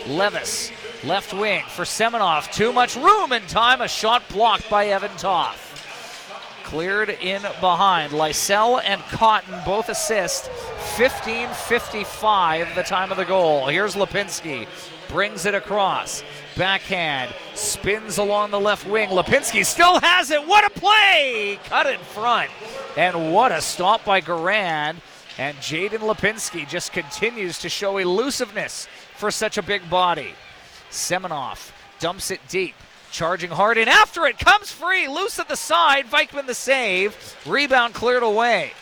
Levis, 0.06 0.70
left 1.04 1.32
wing 1.32 1.64
for 1.68 1.84
Seminoff. 1.84 2.52
Too 2.52 2.72
much 2.72 2.96
room 2.96 3.32
and 3.32 3.48
time. 3.48 3.80
A 3.80 3.88
shot 3.88 4.22
blocked 4.28 4.68
by 4.68 4.86
Evan 4.86 5.16
Toth. 5.16 5.62
Cleared 6.64 7.10
in 7.10 7.42
behind. 7.60 8.12
Lysell 8.12 8.80
and 8.84 9.00
Cotton 9.02 9.60
both 9.64 9.88
assist. 9.88 10.50
15 10.96 11.48
55 11.48 12.74
the 12.74 12.82
time 12.82 13.10
of 13.10 13.16
the 13.16 13.24
goal. 13.24 13.66
Here's 13.66 13.94
Lipinski. 13.94 14.66
Brings 15.08 15.46
it 15.46 15.54
across. 15.54 16.22
Backhand. 16.56 17.32
Spins 17.54 18.18
along 18.18 18.50
the 18.50 18.60
left 18.60 18.86
wing. 18.86 19.08
Lipinski 19.10 19.64
still 19.64 20.00
has 20.00 20.30
it. 20.30 20.46
What 20.46 20.64
a 20.64 20.70
play! 20.78 21.58
Cut 21.64 21.86
in 21.86 21.98
front. 21.98 22.50
And 22.96 23.32
what 23.32 23.52
a 23.52 23.60
stop 23.60 24.04
by 24.04 24.20
Garand. 24.20 24.96
And 25.38 25.56
Jaden 25.58 26.00
Lipinski 26.00 26.68
just 26.68 26.92
continues 26.92 27.58
to 27.60 27.68
show 27.68 27.98
elusiveness 27.98 28.88
for 29.16 29.30
such 29.30 29.58
a 29.58 29.62
big 29.62 29.88
body. 29.88 30.34
Seminoff 30.90 31.72
dumps 32.00 32.30
it 32.30 32.40
deep. 32.48 32.74
Charging 33.12 33.50
hard 33.50 33.78
in 33.78 33.88
after 33.88 34.26
it 34.26 34.38
comes 34.38 34.70
free, 34.72 35.08
loose 35.08 35.38
at 35.38 35.48
the 35.48 35.56
side. 35.56 36.06
Vikman 36.06 36.46
the 36.46 36.54
save. 36.54 37.36
Rebound 37.46 37.94
cleared 37.94 38.22
away. 38.22 38.72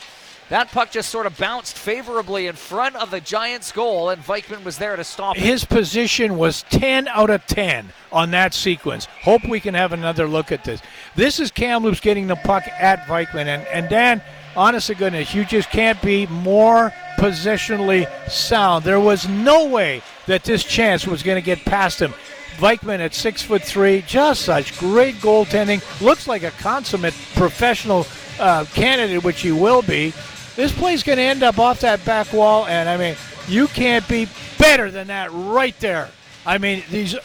That 0.50 0.70
puck 0.70 0.90
just 0.90 1.08
sort 1.08 1.26
of 1.26 1.38
bounced 1.38 1.78
favorably 1.78 2.48
in 2.48 2.54
front 2.54 2.96
of 2.96 3.10
the 3.10 3.20
Giants' 3.20 3.72
goal, 3.72 4.10
and 4.10 4.22
Vikman 4.22 4.62
was 4.62 4.76
there 4.76 4.94
to 4.94 5.02
stop 5.02 5.36
it. 5.36 5.42
His 5.42 5.64
position 5.64 6.36
was 6.36 6.64
10 6.64 7.08
out 7.08 7.30
of 7.30 7.46
10 7.46 7.88
on 8.12 8.30
that 8.32 8.52
sequence. 8.52 9.06
Hope 9.22 9.46
we 9.48 9.58
can 9.58 9.74
have 9.74 9.92
another 9.92 10.28
look 10.28 10.52
at 10.52 10.62
this. 10.62 10.82
This 11.16 11.40
is 11.40 11.50
Kamloops 11.50 12.00
getting 12.00 12.26
the 12.26 12.36
puck 12.36 12.64
at 12.68 13.06
Vikman. 13.06 13.46
And, 13.46 13.66
and 13.68 13.88
Dan, 13.88 14.20
honest 14.54 14.88
to 14.88 14.94
goodness, 14.94 15.34
you 15.34 15.46
just 15.46 15.70
can't 15.70 16.00
be 16.02 16.26
more 16.26 16.92
positionally 17.16 18.06
sound. 18.28 18.84
There 18.84 19.00
was 19.00 19.26
no 19.26 19.66
way 19.66 20.02
that 20.26 20.44
this 20.44 20.62
chance 20.62 21.06
was 21.06 21.22
going 21.22 21.40
to 21.40 21.44
get 21.44 21.64
past 21.64 22.00
him. 22.00 22.12
Vikman 22.56 23.00
at 23.00 23.14
six 23.14 23.42
foot 23.42 23.62
three, 23.62 24.04
just 24.06 24.42
such 24.42 24.78
great 24.78 25.16
goaltending. 25.16 25.82
Looks 26.00 26.28
like 26.28 26.42
a 26.42 26.50
consummate 26.52 27.14
professional 27.34 28.06
uh, 28.38 28.64
candidate, 28.74 29.24
which 29.24 29.40
he 29.40 29.50
will 29.50 29.82
be. 29.82 30.12
This 30.56 30.72
play's 30.72 31.02
going 31.02 31.18
to 31.18 31.22
end 31.22 31.42
up 31.42 31.58
off 31.58 31.80
that 31.80 32.04
back 32.04 32.32
wall, 32.32 32.66
and 32.66 32.88
I 32.88 32.96
mean, 32.96 33.16
you 33.48 33.66
can't 33.66 34.06
be 34.08 34.28
better 34.58 34.90
than 34.90 35.08
that 35.08 35.30
right 35.32 35.78
there. 35.80 36.10
I 36.46 36.58
mean, 36.58 36.82
these, 36.90 37.16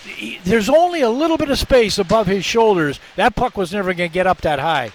there's 0.45 0.69
only 0.69 1.01
a 1.01 1.09
little 1.09 1.37
bit 1.37 1.49
of 1.49 1.59
space 1.59 1.99
above 1.99 2.25
his 2.27 2.45
shoulders. 2.45 2.99
That 3.17 3.35
puck 3.35 3.57
was 3.57 3.71
never 3.73 3.93
going 3.93 4.09
to 4.09 4.13
get 4.13 4.27
up 4.27 4.41
that 4.41 4.59
high. 4.59 4.91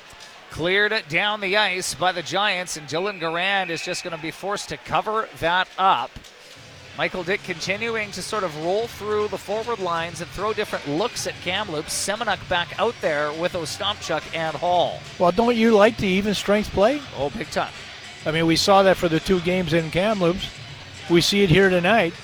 Cleared 0.50 0.92
it 0.92 1.08
down 1.08 1.40
the 1.40 1.56
ice 1.56 1.94
by 1.94 2.12
the 2.12 2.22
Giants, 2.22 2.76
and 2.76 2.88
Dylan 2.88 3.20
Garand 3.20 3.70
is 3.70 3.82
just 3.84 4.02
going 4.02 4.16
to 4.16 4.22
be 4.22 4.30
forced 4.30 4.68
to 4.70 4.76
cover 4.78 5.28
that 5.40 5.68
up. 5.78 6.10
Michael 6.96 7.24
Dick 7.24 7.42
continuing 7.42 8.12
to 8.12 8.22
sort 8.22 8.44
of 8.44 8.56
roll 8.64 8.86
through 8.86 9.28
the 9.28 9.38
forward 9.38 9.80
lines 9.80 10.20
and 10.20 10.30
throw 10.30 10.52
different 10.52 10.88
looks 10.88 11.26
at 11.26 11.34
Kamloops. 11.42 11.92
Semenuk 11.92 12.48
back 12.48 12.78
out 12.78 12.94
there 13.00 13.32
with 13.32 13.54
Ostapchuk 13.54 14.22
and 14.34 14.54
Hall. 14.56 15.00
Well, 15.18 15.32
don't 15.32 15.56
you 15.56 15.72
like 15.72 15.96
the 15.96 16.06
even 16.06 16.34
strength 16.34 16.70
play? 16.70 17.00
Oh, 17.18 17.30
big 17.30 17.50
time. 17.50 17.72
I 18.26 18.30
mean, 18.30 18.46
we 18.46 18.56
saw 18.56 18.82
that 18.82 18.96
for 18.96 19.08
the 19.08 19.20
two 19.20 19.40
games 19.40 19.72
in 19.72 19.90
Kamloops. 19.90 20.48
We 21.10 21.20
see 21.20 21.42
it 21.42 21.50
here 21.50 21.68
tonight. 21.68 22.14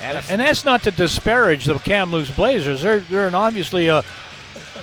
And 0.00 0.24
And 0.30 0.40
that's 0.40 0.64
not 0.64 0.82
to 0.84 0.90
disparage 0.90 1.64
the 1.64 1.78
Kamloops 1.78 2.30
Blazers. 2.30 2.82
They're 2.82 3.00
they're 3.00 3.28
an 3.28 3.34
obviously 3.34 3.88
a, 3.88 4.04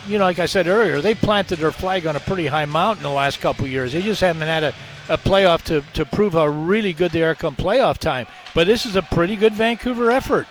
you 0.07 0.17
know, 0.17 0.23
like 0.23 0.39
I 0.39 0.45
said 0.45 0.67
earlier, 0.67 1.01
they 1.01 1.15
planted 1.15 1.59
their 1.59 1.71
flag 1.71 2.07
on 2.07 2.15
a 2.15 2.19
pretty 2.19 2.47
high 2.47 2.65
mountain 2.65 3.03
the 3.03 3.09
last 3.09 3.39
couple 3.39 3.67
years. 3.67 3.93
They 3.93 4.01
just 4.01 4.21
haven't 4.21 4.47
had 4.47 4.63
a, 4.63 4.73
a 5.07 5.17
playoff 5.17 5.63
to, 5.63 5.81
to 5.93 6.05
prove 6.05 6.33
how 6.33 6.47
really 6.47 6.93
good 6.93 7.11
they 7.11 7.23
are 7.23 7.35
come 7.35 7.55
playoff 7.55 7.97
time. 7.97 8.27
But 8.53 8.67
this 8.67 8.85
is 8.85 8.95
a 8.95 9.01
pretty 9.01 9.35
good 9.35 9.53
Vancouver 9.53 10.11
effort. 10.11 10.47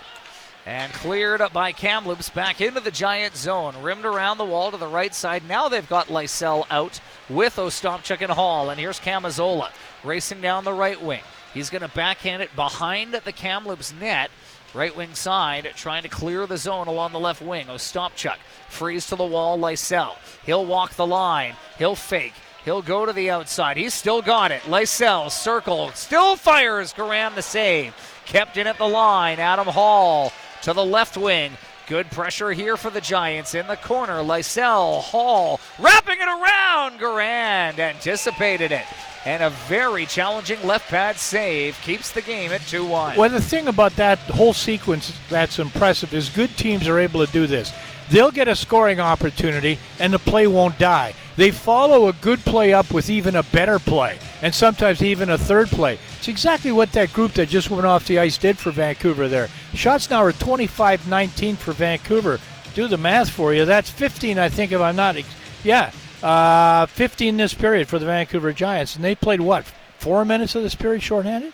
And 0.69 0.93
cleared 0.93 1.40
up 1.40 1.55
by 1.55 1.73
Kamloops 1.73 2.28
back 2.28 2.61
into 2.61 2.81
the 2.81 2.90
Giant 2.90 3.35
zone. 3.35 3.81
Rimmed 3.81 4.05
around 4.05 4.36
the 4.36 4.45
wall 4.45 4.70
to 4.70 4.77
the 4.77 4.86
right 4.86 5.15
side. 5.15 5.49
Now 5.49 5.70
they've 5.70 5.89
got 5.89 6.09
Lysell 6.09 6.66
out 6.70 7.01
with 7.31 7.57
Ostapchuk 7.57 8.20
and 8.20 8.31
Hall. 8.31 8.69
And 8.69 8.78
here's 8.78 9.01
Camazola 9.01 9.70
racing 10.05 10.43
down 10.43 10.65
the 10.65 10.74
right 10.74 11.01
wing. 11.01 11.23
He's 11.55 11.70
going 11.70 11.81
to 11.81 11.89
backhand 11.89 12.43
it 12.43 12.55
behind 12.55 13.15
the 13.15 13.32
Kamloops 13.32 13.95
net. 13.99 14.31
Right 14.74 14.95
wing 14.95 15.15
side, 15.15 15.73
trying 15.74 16.03
to 16.03 16.11
clear 16.11 16.47
the 16.47 16.59
zone 16.59 16.86
along 16.86 17.12
the 17.12 17.19
left 17.19 17.40
wing. 17.40 17.69
Ostapchuk 17.69 18.36
frees 18.69 19.07
to 19.07 19.16
the 19.16 19.24
wall. 19.24 19.59
Lysell. 19.59 20.16
He'll 20.45 20.66
walk 20.66 20.97
the 20.97 21.07
line. 21.07 21.55
He'll 21.78 21.97
fake. 21.97 22.35
He'll 22.66 22.82
go 22.82 23.07
to 23.07 23.15
the 23.15 23.31
outside. 23.31 23.78
He's 23.78 23.95
still 23.95 24.20
got 24.20 24.53
it. 24.53 24.61
Lysell, 24.65 25.31
circle, 25.31 25.93
still 25.93 26.36
fires. 26.36 26.93
Garand 26.93 27.36
the 27.36 27.43
save. 27.43 27.95
Kept 28.27 28.59
in 28.59 28.66
at 28.66 28.77
the 28.77 28.86
line. 28.86 29.39
Adam 29.39 29.69
Hall 29.69 30.31
to 30.63 30.73
the 30.73 30.85
left 30.85 31.17
wing. 31.17 31.53
Good 31.87 32.11
pressure 32.11 32.53
here 32.53 32.77
for 32.77 32.91
the 32.91 33.01
Giants 33.01 33.55
in 33.55 33.67
the 33.67 33.77
corner. 33.77 34.23
Lysell, 34.23 35.01
Hall, 35.01 35.59
wrapping 35.79 36.21
it 36.21 36.29
around. 36.29 37.01
Garand 37.01 37.79
anticipated 37.79 38.73
it. 38.73 38.85
And 39.25 39.43
a 39.43 39.51
very 39.51 40.07
challenging 40.07 40.63
left 40.67 40.89
pad 40.89 41.17
save 41.17 41.81
keeps 41.81 42.13
the 42.13 42.23
game 42.23 42.53
at 42.53 42.61
2 42.63 42.87
1. 42.87 43.17
Well, 43.17 43.31
the 43.31 43.41
thing 43.41 43.69
about 43.69 43.97
that 43.97 44.19
whole 44.19 44.53
sequence 44.53 45.19
that's 45.29 45.59
impressive 45.59 46.13
is 46.13 46.29
good 46.29 46.57
teams 46.57 46.87
are 46.87 46.99
able 46.99 47.25
to 47.25 47.33
do 47.33 47.47
this. 47.47 47.73
They'll 48.11 48.31
get 48.31 48.49
a 48.49 48.57
scoring 48.57 49.01
opportunity 49.01 49.79
and 49.99 50.13
the 50.13 50.19
play 50.19 50.47
won't 50.47 50.79
die. 50.79 51.15
They 51.39 51.52
follow 51.52 52.09
a 52.09 52.15
good 52.15 52.40
play 52.40 52.73
up 52.73 52.90
with 52.90 53.09
even 53.09 53.36
a 53.36 53.44
better 53.44 53.78
play, 53.78 54.19
and 54.43 54.52
sometimes 54.52 55.05
even 55.05 55.31
a 55.31 55.39
third 55.39 55.69
play. 55.69 55.97
It's 56.19 56.27
exactly 56.27 56.73
what 56.73 56.90
that 56.94 57.12
group 57.12 57.35
that 57.35 57.48
just 57.48 57.70
went 57.70 57.86
off 57.86 58.09
the 58.09 58.19
ice 58.19 58.36
did 58.36 58.59
for 58.59 58.73
Vancouver 58.73 59.28
there. 59.28 59.48
Shots 59.73 60.10
now 60.10 60.24
are 60.24 60.32
25 60.32 61.06
19 61.06 61.55
for 61.55 61.70
Vancouver. 61.70 62.40
Do 62.74 62.89
the 62.89 62.97
math 62.97 63.31
for 63.31 63.55
you. 63.55 63.65
That's 63.65 63.89
15, 63.89 64.36
I 64.36 64.48
think, 64.48 64.73
if 64.73 64.81
I'm 64.81 64.97
not. 64.97 65.16
Ex- 65.16 65.28
yeah, 65.62 65.93
uh, 66.24 66.86
15 66.86 67.36
this 67.36 67.55
period 67.55 67.86
for 67.86 68.01
the 68.01 68.06
Vancouver 68.06 68.52
Giants. 68.52 68.97
And 68.97 69.05
they 69.05 69.15
played 69.15 69.40
what? 69.40 69.65
Four 69.98 70.24
minutes 70.24 70.56
of 70.56 70.65
this 70.65 70.74
period 70.74 71.05
shorthanded? 71.05 71.52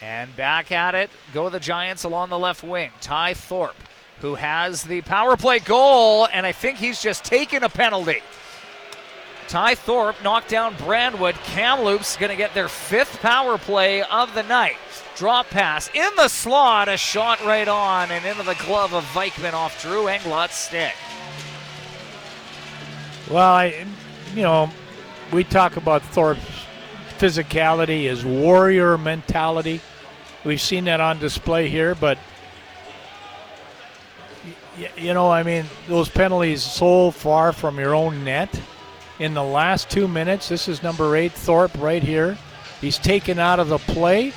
And 0.00 0.34
back 0.36 0.72
at 0.72 0.94
it 0.94 1.10
go 1.34 1.50
the 1.50 1.60
Giants 1.60 2.04
along 2.04 2.30
the 2.30 2.38
left 2.38 2.62
wing. 2.62 2.92
Ty 3.02 3.34
Thorpe, 3.34 3.76
who 4.20 4.36
has 4.36 4.84
the 4.84 5.02
power 5.02 5.36
play 5.36 5.58
goal, 5.58 6.28
and 6.32 6.46
I 6.46 6.52
think 6.52 6.78
he's 6.78 7.02
just 7.02 7.24
taken 7.24 7.62
a 7.62 7.68
penalty. 7.68 8.22
Ty 9.48 9.76
Thorpe 9.76 10.22
knocked 10.22 10.48
down 10.48 10.74
Brandwood. 10.74 11.34
Kamloops 11.44 12.16
going 12.16 12.30
to 12.30 12.36
get 12.36 12.54
their 12.54 12.68
fifth 12.68 13.20
power 13.20 13.58
play 13.58 14.02
of 14.02 14.34
the 14.34 14.42
night. 14.42 14.76
Drop 15.16 15.48
pass 15.48 15.88
in 15.94 16.10
the 16.16 16.28
slot, 16.28 16.88
a 16.88 16.96
shot 16.96 17.42
right 17.44 17.68
on 17.68 18.10
and 18.10 18.24
into 18.26 18.42
the 18.42 18.56
glove 18.66 18.92
of 18.92 19.04
Vikman 19.06 19.52
off 19.52 19.80
Drew 19.80 20.08
Englot's 20.08 20.56
stick. 20.56 20.94
Well, 23.30 23.52
I, 23.52 23.86
you 24.34 24.42
know, 24.42 24.70
we 25.32 25.44
talk 25.44 25.76
about 25.76 26.02
Thorpe's 26.02 26.42
physicality, 27.18 28.04
his 28.04 28.24
warrior 28.24 28.98
mentality. 28.98 29.80
We've 30.44 30.60
seen 30.60 30.84
that 30.84 31.00
on 31.00 31.18
display 31.18 31.68
here, 31.68 31.94
but 31.94 32.18
you 34.96 35.14
know, 35.14 35.30
I 35.30 35.42
mean, 35.42 35.64
those 35.88 36.08
penalties 36.08 36.62
so 36.62 37.10
far 37.10 37.52
from 37.52 37.78
your 37.78 37.94
own 37.94 38.24
net. 38.24 38.60
In 39.18 39.32
the 39.32 39.42
last 39.42 39.88
two 39.88 40.06
minutes, 40.06 40.48
this 40.48 40.68
is 40.68 40.82
number 40.82 41.16
eight, 41.16 41.32
Thorpe, 41.32 41.76
right 41.78 42.02
here. 42.02 42.36
He's 42.80 42.98
taken 42.98 43.38
out 43.38 43.58
of 43.58 43.68
the 43.68 43.78
play. 43.78 44.32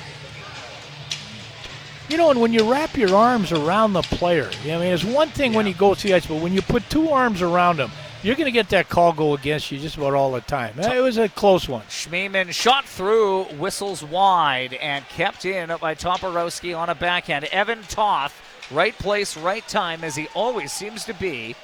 You 2.08 2.16
know, 2.16 2.30
and 2.30 2.40
when 2.40 2.52
you 2.52 2.70
wrap 2.70 2.96
your 2.96 3.14
arms 3.14 3.52
around 3.52 3.92
the 3.92 4.02
player, 4.02 4.50
I 4.64 4.66
mean, 4.66 4.82
it's 4.82 5.04
one 5.04 5.28
thing 5.28 5.52
when 5.52 5.66
you 5.66 5.74
go 5.74 5.94
to 5.94 6.02
the 6.02 6.14
ice, 6.14 6.26
but 6.26 6.42
when 6.42 6.52
you 6.52 6.62
put 6.62 6.88
two 6.90 7.10
arms 7.10 7.42
around 7.42 7.78
him, 7.78 7.90
you're 8.22 8.34
going 8.34 8.46
to 8.46 8.50
get 8.52 8.68
that 8.70 8.88
call 8.88 9.12
go 9.12 9.34
against 9.34 9.70
you 9.70 9.78
just 9.78 9.96
about 9.96 10.14
all 10.14 10.32
the 10.32 10.40
time. 10.40 10.78
It 10.78 11.00
was 11.00 11.18
a 11.18 11.28
close 11.28 11.68
one. 11.68 11.82
Schmiemann 11.82 12.52
shot 12.52 12.84
through, 12.84 13.44
whistles 13.44 14.02
wide, 14.02 14.74
and 14.74 15.06
kept 15.08 15.44
in 15.44 15.68
by 15.80 15.94
Toporowski 15.94 16.76
on 16.76 16.88
a 16.88 16.94
backhand. 16.94 17.44
Evan 17.46 17.82
Toth, 17.82 18.34
right 18.70 18.96
place, 18.98 19.36
right 19.36 19.66
time, 19.68 20.02
as 20.02 20.16
he 20.16 20.26
always 20.34 20.72
seems 20.72 21.04
to 21.04 21.14
be, 21.14 21.54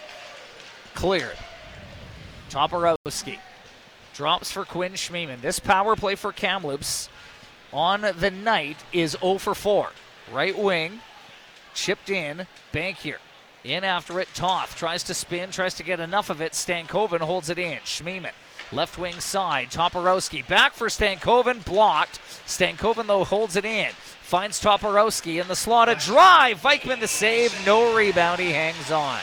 cleared. 0.95 1.37
Toporowski 2.51 3.39
drops 4.15 4.51
for 4.51 4.65
Quinn 4.65 4.93
Schmiemann. 4.93 5.41
This 5.41 5.59
power 5.59 5.95
play 5.97 6.15
for 6.15 6.33
Kamloops 6.33 7.09
on 7.73 8.01
the 8.01 8.31
night 8.31 8.79
is 8.93 9.17
0 9.21 9.39
for 9.39 9.55
4. 9.55 9.91
Right 10.33 10.59
wing, 10.59 11.01
chipped 11.75 12.11
in, 12.11 12.47
Bankier. 12.73 13.19
In 13.63 13.83
after 13.85 14.21
it, 14.21 14.29
Toth 14.33 14.77
tries 14.77 15.03
to 15.05 15.15
spin, 15.15 15.51
tries 15.51 15.75
to 15.75 15.83
get 15.83 15.99
enough 15.99 16.31
of 16.31 16.41
it. 16.41 16.53
Stankoven 16.53 17.21
holds 17.21 17.51
it 17.51 17.59
in. 17.59 17.79
Schmiemann, 17.79 18.33
left 18.71 18.97
wing 18.97 19.19
side. 19.19 19.71
Toporowski 19.71 20.47
back 20.47 20.73
for 20.73 20.87
Stankoven, 20.87 21.65
blocked. 21.65 22.21
Stankoven, 22.47 23.09
though, 23.09 23.25
holds 23.25 23.57
it 23.57 23.65
in. 23.65 23.91
Finds 24.23 24.63
Toporowski 24.63 25.41
in 25.41 25.49
the 25.49 25.57
slot. 25.57 25.89
A 25.89 25.97
drive. 25.97 26.61
Vikman 26.61 27.01
the 27.01 27.09
save. 27.09 27.55
No 27.67 27.95
rebound. 27.95 28.41
He 28.41 28.53
hangs 28.53 28.91
on. 28.91 29.21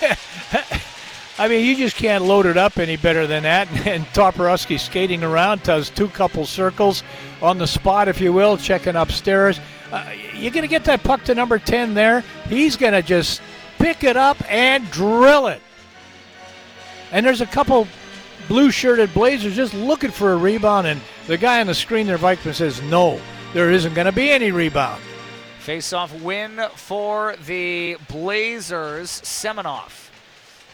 I 1.38 1.48
mean, 1.48 1.66
you 1.66 1.76
just 1.76 1.96
can't 1.96 2.24
load 2.24 2.46
it 2.46 2.56
up 2.56 2.78
any 2.78 2.96
better 2.96 3.26
than 3.26 3.42
that. 3.42 3.68
And 3.86 4.04
Toporowski 4.06 4.80
skating 4.80 5.22
around, 5.22 5.62
does 5.62 5.90
two 5.90 6.08
couple 6.08 6.46
circles 6.46 7.02
on 7.42 7.58
the 7.58 7.66
spot, 7.66 8.08
if 8.08 8.20
you 8.20 8.32
will, 8.32 8.56
checking 8.56 8.96
upstairs. 8.96 9.60
Uh, 9.92 10.12
you're 10.34 10.50
going 10.50 10.62
to 10.62 10.68
get 10.68 10.84
that 10.84 11.02
puck 11.02 11.24
to 11.24 11.34
number 11.34 11.58
10 11.58 11.94
there. 11.94 12.22
He's 12.48 12.76
going 12.76 12.94
to 12.94 13.02
just 13.02 13.40
pick 13.78 14.02
it 14.02 14.16
up 14.16 14.38
and 14.50 14.90
drill 14.90 15.46
it. 15.48 15.60
And 17.12 17.24
there's 17.24 17.40
a 17.42 17.46
couple 17.46 17.86
blue 18.48 18.70
shirted 18.70 19.12
Blazers 19.14 19.54
just 19.54 19.74
looking 19.74 20.10
for 20.10 20.32
a 20.32 20.36
rebound. 20.36 20.86
And 20.86 21.00
the 21.26 21.36
guy 21.36 21.60
on 21.60 21.66
the 21.66 21.74
screen 21.74 22.06
there, 22.06 22.18
Vikman, 22.18 22.54
says, 22.54 22.82
no, 22.82 23.20
there 23.52 23.70
isn't 23.70 23.94
going 23.94 24.06
to 24.06 24.12
be 24.12 24.30
any 24.30 24.50
rebound. 24.50 25.02
Face-off 25.60 26.20
win 26.22 26.60
for 26.74 27.36
the 27.46 27.96
Blazers. 28.08 29.20
Seminoff. 29.22 30.05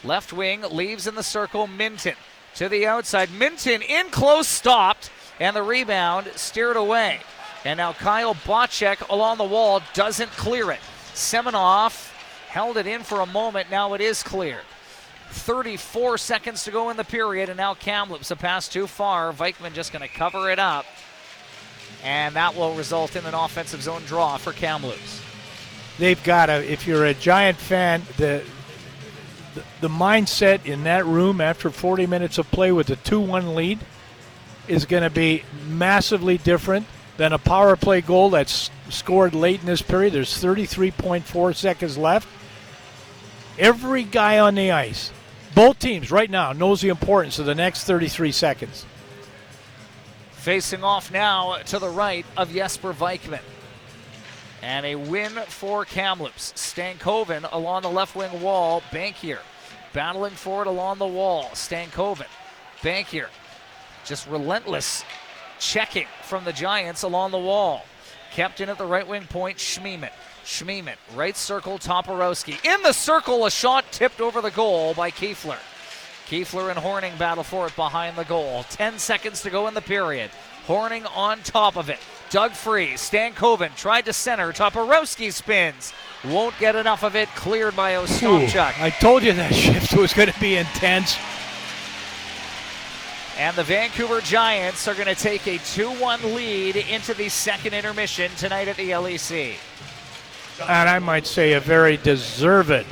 Left 0.04 0.32
wing 0.32 0.62
leaves 0.62 1.06
in 1.06 1.14
the 1.14 1.22
circle. 1.22 1.66
Minten 1.66 2.16
to 2.56 2.68
the 2.68 2.86
outside. 2.86 3.28
Minten 3.28 3.82
in 3.82 4.10
close, 4.10 4.48
stopped, 4.48 5.10
and 5.40 5.54
the 5.54 5.62
rebound 5.62 6.30
steered 6.36 6.76
away. 6.76 7.20
And 7.64 7.78
now 7.78 7.92
Kyle 7.92 8.34
Bocek 8.34 9.08
along 9.08 9.38
the 9.38 9.44
wall 9.44 9.80
doesn't 9.94 10.30
clear 10.32 10.70
it. 10.72 10.80
Seminoff 11.14 12.12
held 12.48 12.76
it 12.76 12.86
in 12.86 13.02
for 13.02 13.20
a 13.20 13.26
moment. 13.26 13.70
Now 13.70 13.94
it 13.94 14.00
is 14.00 14.22
cleared. 14.22 14.64
34 15.30 16.18
seconds 16.18 16.64
to 16.64 16.70
go 16.70 16.90
in 16.90 16.96
the 16.96 17.04
period, 17.04 17.48
and 17.48 17.56
now 17.56 17.74
Kamloops 17.74 18.30
a 18.30 18.36
pass 18.36 18.68
too 18.68 18.86
far. 18.86 19.32
Vikman 19.32 19.72
just 19.72 19.92
going 19.92 20.06
to 20.06 20.14
cover 20.14 20.50
it 20.50 20.58
up, 20.58 20.84
and 22.04 22.36
that 22.36 22.54
will 22.54 22.74
result 22.74 23.16
in 23.16 23.24
an 23.24 23.32
offensive 23.32 23.82
zone 23.82 24.02
draw 24.06 24.36
for 24.36 24.52
Kamloops. 24.52 25.22
they've 25.98 26.22
got 26.22 26.46
to. 26.46 26.70
If 26.70 26.86
you're 26.86 27.06
a 27.06 27.14
Giant 27.14 27.56
fan, 27.56 28.02
the, 28.18 28.44
the 29.80 29.88
mindset 29.88 30.64
in 30.66 30.84
that 30.84 31.04
room 31.04 31.40
after 31.40 31.70
40 31.70 32.06
minutes 32.06 32.38
of 32.38 32.50
play 32.50 32.72
with 32.72 32.90
a 32.90 32.96
2-1 32.96 33.54
lead 33.54 33.78
is 34.68 34.86
going 34.86 35.02
to 35.02 35.10
be 35.10 35.44
massively 35.68 36.38
different 36.38 36.86
than 37.16 37.32
a 37.32 37.38
power 37.38 37.76
play 37.76 38.00
goal 38.00 38.30
that's 38.30 38.70
scored 38.88 39.34
late 39.34 39.60
in 39.60 39.66
this 39.66 39.82
period. 39.82 40.12
There's 40.12 40.42
33.4 40.42 41.54
seconds 41.54 41.98
left. 41.98 42.28
Every 43.58 44.02
guy 44.02 44.38
on 44.38 44.54
the 44.54 44.70
ice, 44.70 45.12
both 45.54 45.78
teams 45.78 46.10
right 46.10 46.30
now, 46.30 46.52
knows 46.52 46.80
the 46.80 46.88
importance 46.88 47.38
of 47.38 47.46
the 47.46 47.54
next 47.54 47.84
33 47.84 48.32
seconds. 48.32 48.86
Facing 50.32 50.82
off 50.82 51.12
now 51.12 51.56
to 51.66 51.78
the 51.78 51.88
right 51.88 52.26
of 52.36 52.52
Jesper 52.52 52.92
Vikman. 52.92 53.40
And 54.62 54.86
a 54.86 54.94
win 54.94 55.32
for 55.48 55.84
Kamloops. 55.84 56.52
Stankoven 56.52 57.48
along 57.52 57.82
the 57.82 57.90
left 57.90 58.14
wing 58.14 58.40
wall. 58.40 58.82
Bankier 58.92 59.40
battling 59.92 60.32
for 60.32 60.62
it 60.62 60.68
along 60.68 60.98
the 60.98 61.06
wall. 61.06 61.50
Stankoven, 61.52 62.26
Bankier, 62.80 63.28
just 64.04 64.26
relentless 64.28 65.04
checking 65.58 66.06
from 66.22 66.44
the 66.44 66.52
Giants 66.52 67.02
along 67.02 67.30
the 67.30 67.38
wall. 67.38 67.84
Kept 68.32 68.60
in 68.60 68.68
at 68.68 68.78
the 68.78 68.86
right 68.86 69.06
wing 69.06 69.26
point, 69.26 69.58
Schmiemann. 69.58 70.12
Schmiemann, 70.44 70.96
right 71.14 71.36
circle, 71.36 71.78
Toporowski. 71.78 72.64
In 72.64 72.82
the 72.82 72.92
circle, 72.92 73.46
a 73.46 73.50
shot 73.50 73.84
tipped 73.92 74.20
over 74.20 74.40
the 74.40 74.50
goal 74.50 74.94
by 74.94 75.10
Kuefler. 75.10 75.58
Kuefler 76.26 76.70
and 76.70 76.78
Horning 76.78 77.16
battle 77.18 77.44
for 77.44 77.66
it 77.66 77.76
behind 77.76 78.16
the 78.16 78.24
goal. 78.24 78.64
10 78.70 78.98
seconds 78.98 79.42
to 79.42 79.50
go 79.50 79.68
in 79.68 79.74
the 79.74 79.82
period. 79.82 80.30
Horning 80.66 81.04
on 81.06 81.40
top 81.42 81.76
of 81.76 81.90
it. 81.90 81.98
Doug 82.32 82.52
Free, 82.52 82.96
Stan 82.96 83.34
Stankoven 83.34 83.76
tried 83.76 84.06
to 84.06 84.12
center. 84.14 84.54
Toporowski 84.54 85.30
spins. 85.30 85.92
Won't 86.24 86.58
get 86.58 86.74
enough 86.74 87.04
of 87.04 87.14
it. 87.14 87.28
Cleared 87.34 87.76
by 87.76 87.92
Ooh, 87.94 88.06
Ostapchuk. 88.06 88.80
I 88.80 88.88
told 88.88 89.22
you 89.22 89.34
that 89.34 89.54
shift 89.54 89.94
was 89.94 90.14
going 90.14 90.32
to 90.32 90.40
be 90.40 90.56
intense. 90.56 91.18
And 93.36 93.54
the 93.54 93.62
Vancouver 93.62 94.22
Giants 94.22 94.88
are 94.88 94.94
going 94.94 95.14
to 95.14 95.14
take 95.14 95.46
a 95.46 95.58
2 95.58 95.90
1 95.90 96.34
lead 96.34 96.76
into 96.76 97.12
the 97.12 97.28
second 97.28 97.74
intermission 97.74 98.30
tonight 98.38 98.66
at 98.66 98.76
the 98.76 98.90
LEC. 98.90 99.56
And 100.62 100.88
I 100.88 100.98
might 101.00 101.26
say 101.26 101.52
a 101.52 101.60
very 101.60 101.98
deserved 101.98 102.86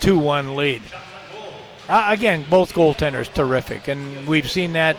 2 0.00 0.18
1 0.18 0.56
lead. 0.56 0.82
Uh, 1.88 2.06
again, 2.08 2.44
both 2.50 2.72
goaltenders 2.74 3.32
terrific. 3.32 3.86
And 3.86 4.26
we've 4.26 4.50
seen 4.50 4.72
that 4.72 4.96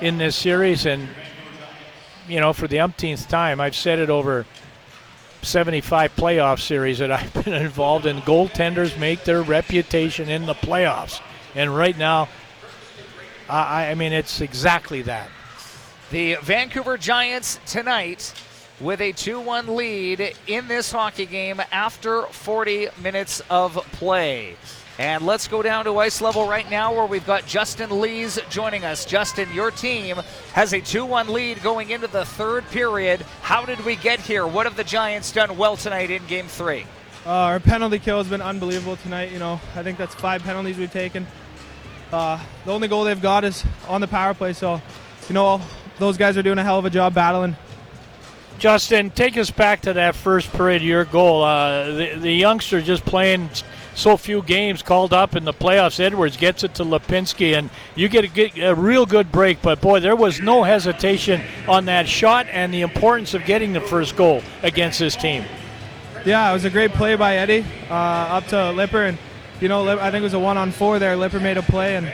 in 0.00 0.18
this 0.18 0.34
series. 0.34 0.86
And, 0.86 1.08
you 2.32 2.40
know, 2.40 2.54
for 2.54 2.66
the 2.66 2.80
umpteenth 2.80 3.28
time, 3.28 3.60
I've 3.60 3.76
said 3.76 3.98
it 3.98 4.08
over 4.08 4.46
75 5.42 6.16
playoff 6.16 6.60
series 6.60 6.98
that 7.00 7.12
I've 7.12 7.32
been 7.44 7.52
involved 7.52 8.06
in. 8.06 8.20
Goaltenders 8.22 8.98
make 8.98 9.24
their 9.24 9.42
reputation 9.42 10.30
in 10.30 10.46
the 10.46 10.54
playoffs. 10.54 11.20
And 11.54 11.76
right 11.76 11.96
now, 11.96 12.30
I, 13.50 13.88
I 13.88 13.94
mean, 13.94 14.14
it's 14.14 14.40
exactly 14.40 15.02
that. 15.02 15.28
The 16.10 16.36
Vancouver 16.42 16.96
Giants 16.96 17.60
tonight 17.66 18.32
with 18.80 19.02
a 19.02 19.12
2 19.12 19.38
1 19.38 19.76
lead 19.76 20.34
in 20.46 20.68
this 20.68 20.90
hockey 20.90 21.26
game 21.26 21.60
after 21.70 22.22
40 22.22 22.88
minutes 23.02 23.42
of 23.50 23.74
play. 23.92 24.56
And 24.98 25.24
let's 25.24 25.48
go 25.48 25.62
down 25.62 25.86
to 25.86 25.98
ice 25.98 26.20
level 26.20 26.46
right 26.46 26.68
now 26.70 26.94
where 26.94 27.06
we've 27.06 27.24
got 27.24 27.46
Justin 27.46 28.00
Lees 28.00 28.38
joining 28.50 28.84
us. 28.84 29.06
Justin, 29.06 29.48
your 29.54 29.70
team 29.70 30.16
has 30.52 30.74
a 30.74 30.80
2 30.80 31.04
1 31.06 31.32
lead 31.32 31.62
going 31.62 31.90
into 31.90 32.06
the 32.08 32.24
third 32.24 32.68
period. 32.68 33.22
How 33.40 33.64
did 33.64 33.84
we 33.84 33.96
get 33.96 34.20
here? 34.20 34.46
What 34.46 34.66
have 34.66 34.76
the 34.76 34.84
Giants 34.84 35.32
done 35.32 35.56
well 35.56 35.76
tonight 35.76 36.10
in 36.10 36.24
game 36.26 36.46
three? 36.46 36.84
Uh, 37.24 37.30
our 37.30 37.60
penalty 37.60 37.98
kill 37.98 38.18
has 38.18 38.28
been 38.28 38.42
unbelievable 38.42 38.96
tonight. 38.96 39.32
You 39.32 39.38
know, 39.38 39.60
I 39.74 39.82
think 39.82 39.96
that's 39.96 40.14
five 40.14 40.42
penalties 40.42 40.76
we've 40.76 40.92
taken. 40.92 41.26
Uh, 42.12 42.38
the 42.66 42.72
only 42.72 42.88
goal 42.88 43.04
they've 43.04 43.20
got 43.20 43.44
is 43.44 43.64
on 43.88 44.02
the 44.02 44.08
power 44.08 44.34
play. 44.34 44.52
So, 44.52 44.82
you 45.28 45.34
know, 45.34 45.60
those 45.98 46.18
guys 46.18 46.36
are 46.36 46.42
doing 46.42 46.58
a 46.58 46.64
hell 46.64 46.78
of 46.78 46.84
a 46.84 46.90
job 46.90 47.14
battling. 47.14 47.56
Justin, 48.58 49.10
take 49.10 49.38
us 49.38 49.50
back 49.50 49.80
to 49.82 49.94
that 49.94 50.14
first 50.14 50.52
period, 50.52 50.82
your 50.82 51.04
goal. 51.04 51.42
Uh, 51.42 51.86
the, 51.92 52.14
the 52.16 52.32
youngster 52.32 52.82
just 52.82 53.04
playing 53.04 53.48
so 53.94 54.16
few 54.16 54.42
games 54.42 54.82
called 54.82 55.12
up 55.12 55.36
in 55.36 55.44
the 55.44 55.52
playoffs. 55.52 56.00
Edwards 56.00 56.36
gets 56.36 56.64
it 56.64 56.74
to 56.76 56.84
Lipinski, 56.84 57.56
and 57.56 57.70
you 57.94 58.08
get 58.08 58.24
a, 58.24 58.28
good, 58.28 58.58
a 58.58 58.74
real 58.74 59.06
good 59.06 59.30
break. 59.30 59.60
But 59.62 59.80
boy, 59.80 60.00
there 60.00 60.16
was 60.16 60.40
no 60.40 60.62
hesitation 60.62 61.42
on 61.68 61.84
that 61.86 62.08
shot 62.08 62.46
and 62.50 62.72
the 62.72 62.82
importance 62.82 63.34
of 63.34 63.44
getting 63.44 63.72
the 63.72 63.80
first 63.80 64.16
goal 64.16 64.42
against 64.62 64.98
this 64.98 65.16
team. 65.16 65.44
Yeah, 66.24 66.48
it 66.50 66.52
was 66.52 66.64
a 66.64 66.70
great 66.70 66.92
play 66.92 67.16
by 67.16 67.36
Eddie 67.36 67.64
uh, 67.90 67.94
up 67.94 68.46
to 68.48 68.70
Lipper, 68.72 69.04
and 69.04 69.18
you 69.60 69.68
know, 69.68 69.88
I 69.98 70.10
think 70.10 70.22
it 70.22 70.24
was 70.24 70.34
a 70.34 70.38
one-on-four 70.40 70.98
there. 70.98 71.16
Lipper 71.16 71.40
made 71.40 71.56
a 71.56 71.62
play, 71.62 71.96
and 71.96 72.10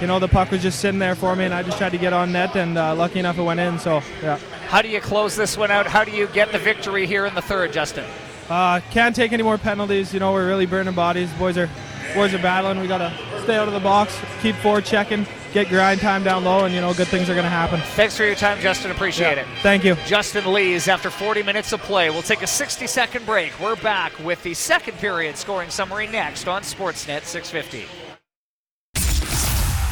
you 0.00 0.06
know, 0.06 0.18
the 0.18 0.28
puck 0.28 0.50
was 0.50 0.62
just 0.62 0.80
sitting 0.80 0.98
there 0.98 1.14
for 1.14 1.34
me, 1.34 1.44
and 1.44 1.54
I 1.54 1.62
just 1.62 1.78
tried 1.78 1.92
to 1.92 1.98
get 1.98 2.12
on 2.12 2.32
net, 2.32 2.56
and 2.56 2.76
uh, 2.76 2.94
lucky 2.94 3.18
enough 3.18 3.38
it 3.38 3.42
went 3.42 3.60
in. 3.60 3.78
So 3.78 4.02
yeah, 4.22 4.38
How 4.68 4.82
do 4.82 4.88
you 4.88 5.00
close 5.00 5.36
this 5.36 5.56
one 5.56 5.70
out? 5.70 5.86
How 5.86 6.04
do 6.04 6.10
you 6.10 6.26
get 6.28 6.52
the 6.52 6.58
victory 6.58 7.06
here 7.06 7.24
in 7.24 7.34
the 7.34 7.42
third, 7.42 7.72
Justin? 7.72 8.04
Uh, 8.48 8.80
can't 8.90 9.14
take 9.14 9.32
any 9.32 9.42
more 9.42 9.58
penalties. 9.58 10.12
You 10.14 10.20
know, 10.20 10.32
we're 10.32 10.46
really 10.46 10.66
burning 10.66 10.94
bodies. 10.94 11.32
Boys 11.34 11.56
are 11.58 11.68
boys 12.14 12.32
are 12.34 12.38
battling. 12.38 12.80
We 12.80 12.88
gotta 12.88 13.12
stay 13.42 13.56
out 13.56 13.68
of 13.68 13.74
the 13.74 13.80
box, 13.80 14.18
keep 14.40 14.54
forward 14.56 14.84
checking, 14.84 15.26
get 15.52 15.68
grind 15.68 16.00
time 16.00 16.22
down 16.24 16.44
low, 16.44 16.64
and 16.64 16.74
you 16.74 16.80
know, 16.80 16.94
good 16.94 17.08
things 17.08 17.28
are 17.28 17.34
gonna 17.34 17.48
happen. 17.48 17.80
Thanks 17.94 18.16
for 18.16 18.24
your 18.24 18.34
time, 18.34 18.60
Justin. 18.60 18.90
Appreciate 18.90 19.38
it. 19.38 19.46
Thank 19.62 19.84
you. 19.84 19.96
Justin 20.06 20.52
Lees 20.52 20.88
after 20.88 21.10
40 21.10 21.42
minutes 21.42 21.72
of 21.72 21.80
play. 21.80 22.10
We'll 22.10 22.22
take 22.22 22.42
a 22.42 22.46
60 22.46 22.86
second 22.86 23.26
break. 23.26 23.58
We're 23.60 23.76
back 23.76 24.12
with 24.20 24.42
the 24.42 24.54
second 24.54 24.98
period 24.98 25.36
scoring 25.36 25.70
summary 25.70 26.06
next 26.06 26.48
on 26.48 26.62
Sportsnet 26.62 27.24
650. 27.24 27.86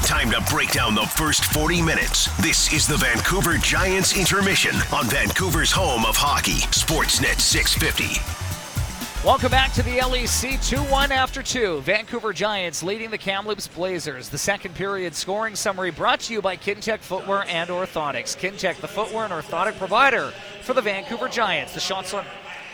Time 0.06 0.30
to 0.30 0.52
break 0.52 0.70
down 0.70 0.94
the 0.94 1.06
first 1.16 1.46
40 1.46 1.80
minutes. 1.80 2.26
This 2.36 2.72
is 2.74 2.86
the 2.86 2.98
Vancouver 2.98 3.56
Giants 3.56 4.16
intermission 4.16 4.74
on 4.92 5.06
Vancouver's 5.06 5.72
home 5.72 6.04
of 6.04 6.14
hockey, 6.14 6.60
Sportsnet 6.70 7.40
650. 7.40 8.43
Welcome 9.24 9.50
back 9.50 9.72
to 9.72 9.82
the 9.82 9.96
LEC 9.96 10.62
2 10.68 10.76
1 10.76 11.10
after 11.10 11.42
2. 11.42 11.80
Vancouver 11.80 12.34
Giants 12.34 12.82
leading 12.82 13.10
the 13.10 13.16
Kamloops 13.16 13.66
Blazers. 13.66 14.28
The 14.28 14.36
second 14.36 14.74
period 14.74 15.14
scoring 15.14 15.56
summary 15.56 15.90
brought 15.90 16.20
to 16.20 16.34
you 16.34 16.42
by 16.42 16.58
Kintec 16.58 16.98
Footwear 16.98 17.46
and 17.48 17.70
Orthotics. 17.70 18.36
Kintec, 18.36 18.82
the 18.82 18.86
footwear 18.86 19.24
and 19.24 19.32
orthotic 19.32 19.78
provider 19.78 20.30
for 20.60 20.74
the 20.74 20.82
Vancouver 20.82 21.30
Giants. 21.30 21.72
The 21.72 21.80
shots 21.80 22.12
on 22.12 22.26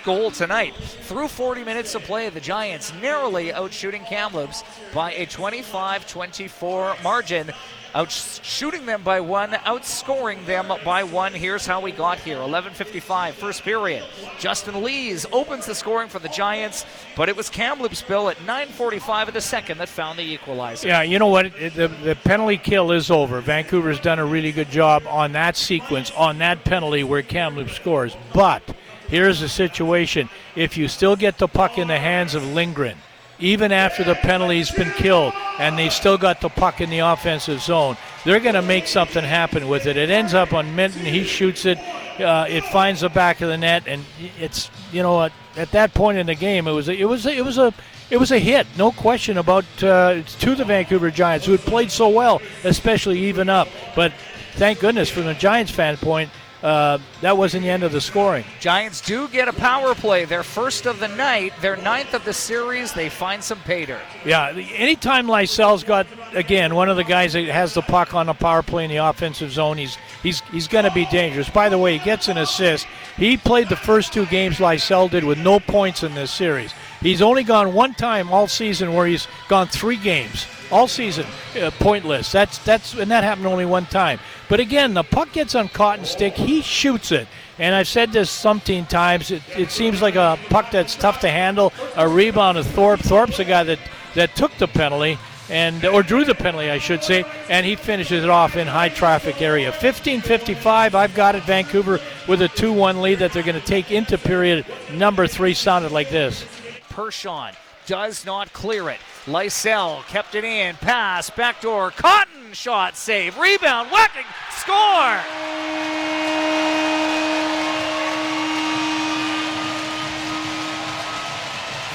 goal 0.05 0.31
tonight. 0.31 0.75
Through 0.75 1.29
40 1.29 1.65
minutes 1.65 1.95
of 1.95 2.03
play, 2.03 2.29
the 2.29 2.41
Giants 2.41 2.93
narrowly 3.01 3.49
outshooting 3.49 4.07
Kamloops 4.07 4.63
by 4.95 5.13
a 5.13 5.27
25 5.27 6.07
24 6.07 6.97
margin. 7.03 7.53
Outshooting 7.95 8.87
them 8.87 9.03
by 9.03 9.21
one, 9.21 9.51
outscoring 9.51 10.47
them 10.47 10.73
by 10.85 11.03
one. 11.03 11.33
Here's 11.33 11.67
how 11.67 11.81
we 11.81 11.91
got 11.91 12.21
here 12.21 12.37
11.55, 12.37 13.33
first 13.33 13.65
period. 13.65 14.05
Justin 14.39 14.85
Lees 14.85 15.27
opens 15.33 15.67
the 15.67 15.75
scoring 15.75 16.09
for 16.09 16.21
the 16.21 16.29
Giants, 16.29 16.87
but 17.17 17.29
it 17.29 17.35
was 17.35 17.51
Kamloops' 17.51 18.01
bill 18.01 18.29
at 18.29 18.37
9.45 18.39 19.29
of 19.29 19.35
the 19.35 19.41
second 19.41 19.79
that 19.79 19.89
found 19.89 20.21
the 20.21 20.23
equalizer. 20.23 20.87
Yeah, 20.87 21.03
you 21.03 21.19
know 21.19 21.27
what? 21.27 21.53
The, 21.53 21.91
the 22.05 22.17
penalty 22.23 22.59
kill 22.59 22.93
is 22.93 23.11
over. 23.11 23.41
Vancouver's 23.41 23.99
done 23.99 24.21
a 24.21 24.25
really 24.25 24.53
good 24.53 24.71
job 24.71 25.03
on 25.09 25.33
that 25.33 25.57
sequence, 25.57 26.13
on 26.13 26.39
that 26.39 26.63
penalty 26.63 27.03
where 27.03 27.23
Kamloops 27.23 27.73
scores. 27.73 28.17
But 28.33 28.63
here's 29.11 29.41
the 29.41 29.49
situation: 29.49 30.29
if 30.57 30.77
you 30.77 30.89
still 30.89 31.17
get 31.17 31.39
the 31.39 31.49
puck 31.49 31.79
in 31.79 31.89
the 31.89 31.99
hands 31.99 32.35
of 32.35 32.45
Lindgren, 32.45 32.97
even 33.39 33.73
after 33.73 34.05
the 34.05 34.15
penalty's 34.15 34.71
been 34.71 34.91
killed, 34.93 35.33
and 35.59 35.79
they've 35.79 35.93
still 35.93 36.19
got 36.19 36.41
the 36.41 36.49
puck 36.49 36.81
in 36.81 36.91
the 36.91 37.01
offensive 37.01 37.61
zone, 37.61 37.97
they're 38.25 38.41
going 38.41 38.55
to 38.55 38.63
make 38.63 38.87
something 38.87 39.25
happen 39.25 39.69
with 39.69 39.87
it. 39.87 39.97
It 39.97 40.11
ends 40.11 40.35
up 40.35 40.53
on 40.53 40.77
Minten. 40.77 41.05
He 41.05 41.25
shoots 41.25 41.67
it. 41.67 41.79
Uh, 42.21 42.47
it 42.49 42.65
finds 42.65 43.01
the 43.01 43.09
back 43.09 43.41
of 43.41 43.49
the 43.49 43.57
net, 43.57 43.85
and 43.87 44.05
it's 44.39 44.71
you 44.93 45.03
know 45.03 45.23
at, 45.23 45.33
at 45.57 45.71
that 45.73 45.95
point 45.95 46.19
in 46.19 46.27
the 46.27 46.35
game, 46.35 46.67
it 46.67 46.73
was 46.73 46.89
a, 46.89 46.95
it 46.95 47.07
was 47.07 47.27
a, 47.27 47.37
it 47.37 47.45
was 47.45 47.59
a 47.59 47.75
it 48.11 48.19
was 48.19 48.33
a 48.33 48.39
hit, 48.39 48.67
no 48.77 48.91
question 48.91 49.39
about 49.39 49.65
uh, 49.83 50.23
to 50.23 50.55
the 50.55 50.65
Vancouver 50.65 51.11
Giants, 51.11 51.47
who 51.47 51.53
had 51.53 51.61
played 51.61 51.93
so 51.93 52.09
well, 52.09 52.43
especially 52.65 53.21
even 53.21 53.49
up. 53.49 53.69
But 53.95 54.13
thank 54.55 54.81
goodness, 54.81 55.09
from 55.09 55.27
the 55.27 55.35
Giants' 55.35 55.71
fan 55.71 55.97
point, 55.97 56.29
uh, 56.63 56.99
that 57.23 57.37
wasn't 57.37 57.63
the 57.63 57.71
end 57.71 57.83
of 57.83 57.93
the 57.93 58.01
scoring. 58.01 58.45
Giants 58.61 59.01
do 59.01 59.29
get 59.29 59.49
a 59.49 59.53
power 59.53 59.95
play, 59.95 60.25
their 60.25 60.43
first 60.43 60.87
of 60.87 61.01
the 61.01 61.09
night, 61.09 61.53
their 61.61 61.77
ninth 61.77 62.13
of 62.15 62.25
the 62.25 62.33
series. 62.33 62.93
They 62.93 63.09
find 63.09 63.43
some 63.43 63.59
pay 63.61 63.87
dirt. 63.87 64.03
Yeah, 64.25 64.49
anytime 64.75 65.27
Lysell's 65.27 65.85
got 65.85 66.07
again 66.35 66.75
one 66.75 66.89
of 66.89 66.97
the 66.97 67.05
guys 67.05 67.33
that 67.33 67.45
has 67.47 67.75
the 67.75 67.83
puck 67.83 68.15
on 68.15 68.27
the 68.27 68.35
power 68.35 68.63
play 68.63 68.85
in 68.85 68.91
the 68.91 68.99
offensive 68.99 69.51
zone, 69.51 69.79
he's 69.79 69.97
he's 70.23 70.41
he's 70.53 70.69
going 70.69 70.85
to 70.85 70.93
be 70.93 71.07
dangerous. 71.07 71.49
By 71.49 71.69
the 71.69 71.79
way, 71.79 71.97
he 71.97 72.05
gets 72.05 72.29
an 72.29 72.39
assist. 72.39 72.87
He 73.17 73.37
played 73.37 73.69
the 73.69 73.77
first 73.77 74.13
two 74.13 74.27
games 74.27 74.59
Lysel 74.59 75.11
did 75.11 75.25
with 75.25 75.39
no 75.39 75.61
points 75.61 76.03
in 76.03 76.15
this 76.15 76.31
series. 76.31 76.75
He's 77.01 77.23
only 77.23 77.45
gone 77.45 77.73
one 77.73 77.95
time 77.95 78.31
all 78.31 78.47
season 78.47 78.95
where 78.95 79.07
he's 79.07 79.27
gone 79.49 79.69
three 79.69 79.97
games 79.97 80.47
all 80.71 80.89
season 80.89 81.27
uh, 81.61 81.71
pointless. 81.79 82.33
That's 82.33 82.59
that's 82.59 82.95
and 82.95 83.11
that 83.11 83.25
happened 83.25 83.47
only 83.47 83.67
one 83.67 83.87
time. 83.87 84.19
But 84.49 84.61
again, 84.61 84.95
the 84.95 85.03
puck 85.03 85.33
gets 85.33 85.55
on 85.55 85.69
cotton 85.69 86.05
stick. 86.05 86.35
He 86.35 86.63
shoots 86.63 87.13
it. 87.13 87.29
And 87.59 87.75
I've 87.75 87.89
said 87.89 88.13
this 88.13 88.31
something 88.31 88.87
times. 88.87 89.31
It, 89.31 89.43
it 89.57 89.71
seems 89.71 90.01
like 90.01 90.15
a 90.15 90.39
puck 90.49 90.71
that's 90.71 90.97
tough 90.97 91.21
to 91.21 91.29
handle. 91.29 91.73
A 91.97 92.09
rebound 92.09 92.57
of 92.57 92.67
Thorpe. 92.67 93.01
Thorpe's 93.01 93.39
a 93.39 93.45
guy 93.45 93.65
that, 93.65 93.79
that 94.15 94.35
took 94.35 94.57
the 94.57 94.67
penalty 94.67 95.19
and 95.51 95.85
or 95.85 96.03
drew 96.03 96.25
the 96.25 96.35
penalty, 96.35 96.71
I 96.71 96.79
should 96.79 97.03
say, 97.03 97.25
and 97.49 97.67
he 97.67 97.75
finishes 97.77 98.23
it 98.25 98.31
off 98.31 98.57
in 98.57 98.67
high 98.67 98.89
traffic 98.89 99.43
area. 99.43 99.73
15:55. 99.73 100.95
I've 100.95 101.15
got 101.15 101.35
it. 101.35 101.43
Vancouver 101.43 101.99
with 102.29 102.43
a 102.43 102.49
2-1 102.49 103.01
lead 103.01 103.19
that 103.19 103.33
they're 103.33 103.43
going 103.43 103.61
to 103.61 103.67
take 103.67 103.91
into 103.91 104.17
period 104.17 104.65
number 104.93 105.27
three. 105.27 105.53
Sounded 105.53 105.91
like 105.91 106.11
this. 106.11 106.45
Pershon 106.91 107.55
does 107.87 108.27
not 108.27 108.53
clear 108.53 108.91
it. 108.91 109.01
Lysell 109.27 110.03
kept 110.07 110.35
it 110.35 110.45
in. 110.45 110.77
Pass, 110.77 111.31
backdoor. 111.31 111.91
Cotton 111.93 112.53
shot, 112.53 112.97
save. 112.97 113.39
Rebound, 113.39 113.91
whacking, 113.91 114.27
score! 114.51 115.21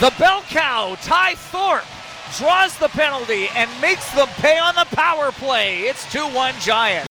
The 0.02 0.14
bell 0.20 0.42
cow, 0.50 0.98
Ty 1.02 1.36
Thorpe, 1.36 1.86
draws 2.38 2.78
the 2.80 2.90
penalty, 2.90 3.48
and 3.56 3.70
makes 3.80 4.12
them 4.14 4.28
pay 4.40 4.58
on 4.58 4.76
the 4.76 4.86
power 4.94 5.32
play. 5.32 5.84
It's 5.84 6.12
2 6.12 6.20
1 6.20 6.56
Giants. 6.60 7.08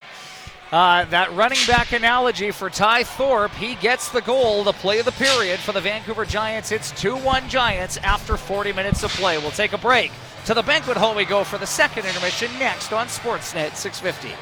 Uh, 0.75 1.05
that 1.05 1.31
running 1.31 1.57
back 1.67 1.93
analogy 1.93 2.51
for 2.51 2.69
Ty 2.69 3.03
Thorpe, 3.03 3.53
he 3.53 3.75
gets 3.75 4.09
the 4.09 4.19
goal, 4.19 4.61
the 4.61 4.73
play 4.73 4.99
of 4.99 5.05
the 5.05 5.13
period 5.13 5.57
for 5.57 5.71
the 5.71 5.79
Vancouver 5.79 6.25
Giants. 6.25 6.73
It's 6.73 6.91
2 6.99 7.15
1 7.15 7.47
Giants 7.47 7.95
after 7.99 8.35
40 8.35 8.73
minutes 8.73 9.01
of 9.01 9.09
play. 9.11 9.37
We'll 9.37 9.51
take 9.51 9.71
a 9.71 9.77
break. 9.77 10.11
To 10.47 10.53
the 10.53 10.63
banquet 10.63 10.97
hall 10.97 11.15
we 11.15 11.23
go 11.23 11.45
for 11.45 11.57
the 11.57 11.65
second 11.65 12.05
intermission 12.05 12.51
next 12.59 12.91
on 12.91 13.07
Sportsnet 13.07 13.77
650. 13.77 14.35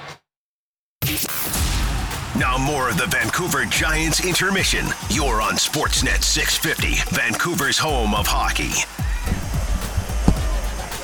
Now 2.39 2.57
more 2.57 2.89
of 2.89 2.97
the 2.97 3.05
Vancouver 3.05 3.65
Giants 3.65 4.25
intermission. 4.25 4.87
You're 5.11 5.39
on 5.39 5.53
Sportsnet 5.53 6.23
650, 6.23 7.15
Vancouver's 7.15 7.77
home 7.77 8.15
of 8.15 8.25
hockey. 8.25 8.71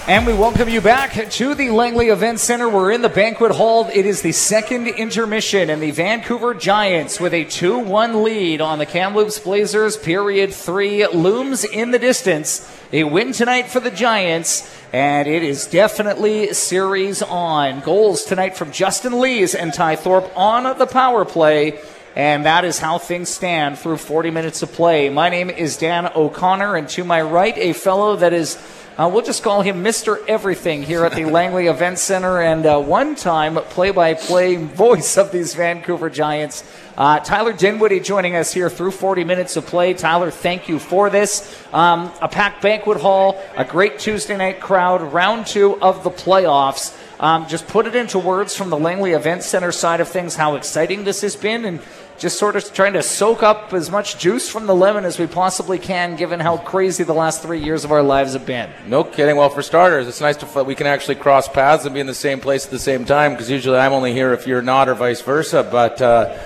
And 0.09 0.25
we 0.25 0.33
welcome 0.33 0.69
you 0.69 0.81
back 0.81 1.29
to 1.29 1.53
the 1.53 1.69
Langley 1.69 2.07
Event 2.07 2.39
Center. 2.39 2.67
We're 2.67 2.91
in 2.91 3.03
the 3.03 3.09
banquet 3.09 3.51
hall. 3.51 3.87
It 3.93 4.07
is 4.07 4.23
the 4.23 4.31
second 4.31 4.87
intermission, 4.87 5.69
and 5.69 5.83
the 5.83 5.91
Vancouver 5.91 6.55
Giants, 6.55 7.19
with 7.19 7.31
a 7.31 7.45
2 7.45 7.77
1 7.77 8.23
lead 8.23 8.59
on 8.59 8.79
the 8.79 8.87
Kamloops 8.87 9.37
Blazers, 9.37 9.97
period 9.97 10.51
three, 10.51 11.05
looms 11.05 11.63
in 11.63 11.91
the 11.91 11.99
distance. 11.99 12.67
A 12.91 13.03
win 13.03 13.33
tonight 13.33 13.67
for 13.67 13.79
the 13.79 13.91
Giants, 13.91 14.67
and 14.91 15.27
it 15.27 15.43
is 15.43 15.67
definitely 15.67 16.55
series 16.55 17.21
on. 17.21 17.81
Goals 17.81 18.23
tonight 18.23 18.57
from 18.57 18.71
Justin 18.71 19.19
Lees 19.19 19.53
and 19.53 19.71
Ty 19.71 19.97
Thorpe 19.97 20.35
on 20.35 20.75
the 20.79 20.87
power 20.87 21.23
play. 21.23 21.79
And 22.15 22.45
that 22.45 22.65
is 22.65 22.79
how 22.79 22.97
things 22.97 23.29
stand 23.29 23.77
through 23.77 23.97
40 23.97 24.31
minutes 24.31 24.63
of 24.63 24.71
play. 24.73 25.09
My 25.09 25.29
name 25.29 25.51
is 25.51 25.77
Dan 25.77 26.09
O'Connor, 26.15 26.75
and 26.75 26.89
to 26.89 27.03
my 27.03 27.21
right, 27.21 27.55
a 27.59 27.73
fellow 27.73 28.15
that 28.15 28.33
is 28.33 28.57
uh, 28.99 29.07
we'll 29.07 29.23
just 29.23 29.43
call 29.43 29.61
him 29.61 29.81
Mr. 29.81 30.17
Everything 30.27 30.83
here 30.83 31.05
at 31.05 31.15
the 31.15 31.23
Langley 31.37 31.67
Event 31.67 31.97
Center 31.99 32.41
and 32.41 32.65
uh, 32.65 32.81
one 32.81 33.15
time 33.15 33.55
play 33.55 33.91
by 33.91 34.13
play 34.13 34.57
voice 34.57 35.17
of 35.17 35.31
these 35.31 35.55
Vancouver 35.55 36.09
Giants. 36.09 36.69
Uh, 36.97 37.17
Tyler 37.21 37.53
Dinwiddie 37.53 38.01
joining 38.01 38.35
us 38.35 38.51
here 38.51 38.69
through 38.69 38.91
40 38.91 39.23
minutes 39.23 39.55
of 39.55 39.65
play. 39.65 39.93
Tyler, 39.93 40.31
thank 40.31 40.67
you 40.67 40.79
for 40.79 41.09
this. 41.09 41.57
Um, 41.71 42.11
a 42.21 42.27
packed 42.27 42.61
banquet 42.61 42.99
hall, 42.99 43.41
a 43.55 43.63
great 43.63 43.99
Tuesday 43.99 44.35
night 44.35 44.59
crowd, 44.59 45.13
round 45.13 45.47
two 45.47 45.81
of 45.81 46.03
the 46.03 46.11
playoffs. 46.11 46.93
Um, 47.21 47.47
just 47.47 47.67
put 47.67 47.87
it 47.87 47.95
into 47.95 48.19
words 48.19 48.53
from 48.53 48.69
the 48.69 48.77
Langley 48.77 49.11
Event 49.11 49.43
Center 49.43 49.71
side 49.71 50.01
of 50.01 50.09
things 50.09 50.35
how 50.35 50.55
exciting 50.55 51.05
this 51.05 51.21
has 51.21 51.37
been 51.37 51.63
and 51.63 51.79
just 52.19 52.37
sort 52.37 52.55
of 52.55 52.73
trying 52.73 52.93
to 52.93 53.01
soak 53.01 53.41
up 53.43 53.73
as 53.73 53.89
much 53.89 54.19
juice 54.19 54.49
from 54.49 54.67
the 54.67 54.75
lemon 54.75 55.05
as 55.05 55.17
we 55.17 55.25
possibly 55.25 55.79
can, 55.79 56.17
given 56.17 56.39
how 56.39 56.57
crazy 56.57 57.03
the 57.03 57.13
last 57.13 57.41
three 57.41 57.63
years 57.63 57.85
of 57.85 57.91
our 57.91 58.03
lives 58.03 58.33
have 58.33 58.45
been. 58.45 58.69
No 58.85 59.03
kidding. 59.05 59.37
Well, 59.37 59.49
for 59.49 59.61
starters, 59.61 60.07
it's 60.07 60.21
nice 60.21 60.35
to 60.37 60.63
we 60.63 60.75
can 60.75 60.85
actually 60.85 61.15
cross 61.15 61.47
paths 61.47 61.85
and 61.85 61.93
be 61.93 62.01
in 62.01 62.07
the 62.07 62.13
same 62.13 62.41
place 62.41 62.65
at 62.65 62.71
the 62.71 62.79
same 62.79 63.05
time 63.05 63.31
because 63.31 63.49
usually 63.49 63.77
I'm 63.77 63.93
only 63.93 64.11
here 64.11 64.33
if 64.33 64.45
you're 64.45 64.61
not, 64.61 64.89
or 64.89 64.95
vice 64.95 65.21
versa. 65.21 65.63
But 65.63 66.01
uh, 66.01 66.37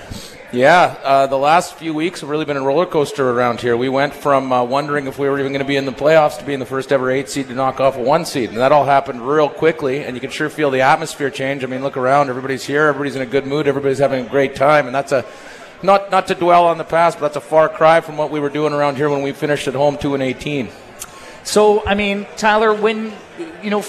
yeah, 0.52 0.96
uh, 1.02 1.26
the 1.26 1.36
last 1.36 1.74
few 1.74 1.92
weeks 1.92 2.20
have 2.20 2.30
really 2.30 2.44
been 2.44 2.56
a 2.56 2.62
roller 2.62 2.86
coaster 2.86 3.28
around 3.28 3.60
here. 3.60 3.76
We 3.76 3.88
went 3.88 4.14
from 4.14 4.52
uh, 4.52 4.62
wondering 4.62 5.08
if 5.08 5.18
we 5.18 5.28
were 5.28 5.40
even 5.40 5.50
going 5.50 5.64
to 5.64 5.68
be 5.68 5.76
in 5.76 5.86
the 5.86 5.92
playoffs 5.92 6.38
to 6.38 6.44
being 6.44 6.60
the 6.60 6.66
first 6.66 6.92
ever 6.92 7.10
eight 7.10 7.28
seed 7.28 7.48
to 7.48 7.54
knock 7.54 7.80
off 7.80 7.96
a 7.96 8.00
one 8.00 8.24
seed, 8.24 8.50
and 8.50 8.58
that 8.58 8.70
all 8.70 8.84
happened 8.84 9.26
real 9.26 9.48
quickly. 9.48 10.04
And 10.04 10.16
you 10.16 10.20
can 10.20 10.30
sure 10.30 10.48
feel 10.48 10.70
the 10.70 10.82
atmosphere 10.82 11.30
change. 11.30 11.64
I 11.64 11.66
mean, 11.66 11.82
look 11.82 11.96
around; 11.96 12.30
everybody's 12.30 12.64
here, 12.64 12.86
everybody's 12.86 13.16
in 13.16 13.22
a 13.22 13.26
good 13.26 13.46
mood, 13.46 13.66
everybody's 13.66 13.98
having 13.98 14.24
a 14.24 14.28
great 14.28 14.54
time, 14.54 14.86
and 14.86 14.94
that's 14.94 15.10
a 15.10 15.24
not 15.84 16.10
not 16.10 16.26
to 16.28 16.34
dwell 16.34 16.66
on 16.66 16.78
the 16.78 16.84
past, 16.84 17.18
but 17.18 17.26
that's 17.26 17.36
a 17.36 17.48
far 17.48 17.68
cry 17.68 18.00
from 18.00 18.16
what 18.16 18.30
we 18.30 18.40
were 18.40 18.50
doing 18.50 18.72
around 18.72 18.96
here 18.96 19.08
when 19.08 19.22
we 19.22 19.32
finished 19.32 19.68
at 19.68 19.74
home 19.74 19.96
two 19.98 20.14
and 20.14 20.22
eighteen. 20.22 20.68
So, 21.44 21.84
I 21.86 21.94
mean, 21.94 22.26
Tyler, 22.36 22.74
when 22.74 23.12
you 23.62 23.70
know. 23.70 23.84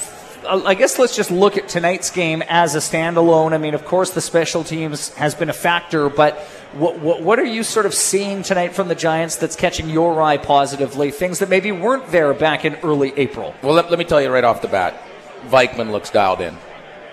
I 0.48 0.76
guess 0.76 1.00
let's 1.00 1.16
just 1.16 1.32
look 1.32 1.58
at 1.58 1.68
tonight's 1.68 2.12
game 2.12 2.44
as 2.48 2.76
a 2.76 2.78
standalone. 2.78 3.54
I 3.54 3.58
mean, 3.58 3.74
of 3.74 3.84
course, 3.84 4.12
the 4.12 4.22
special 4.22 4.64
teams 4.64 5.10
has 5.16 5.34
been 5.34 5.50
a 5.50 5.54
factor, 5.54 6.08
but 6.08 6.38
what, 6.74 7.00
what, 7.00 7.24
what, 7.24 7.40
are 7.40 7.46
you 7.46 7.64
sort 7.64 7.88
of 7.88 7.96
seeing 7.96 8.44
tonight 8.44 8.76
from 8.76 8.88
the 8.88 8.94
Giants 8.94 9.38
that's 9.38 9.56
catching 9.56 9.90
your 9.90 10.22
eye 10.22 10.38
positively? 10.38 11.10
Things 11.10 11.40
that 11.40 11.50
maybe 11.50 11.72
weren't 11.72 12.12
there 12.12 12.32
back 12.36 12.64
in 12.64 12.76
early 12.84 13.12
April? 13.18 13.56
Well, 13.64 13.74
let, 13.74 13.90
let 13.90 13.98
me 13.98 14.06
tell 14.06 14.22
you 14.22 14.30
right 14.30 14.44
off 14.44 14.62
the 14.62 14.68
bat 14.68 15.02
Vikman 15.48 15.92
looks 15.92 16.10
dialed 16.10 16.42
in. 16.42 16.56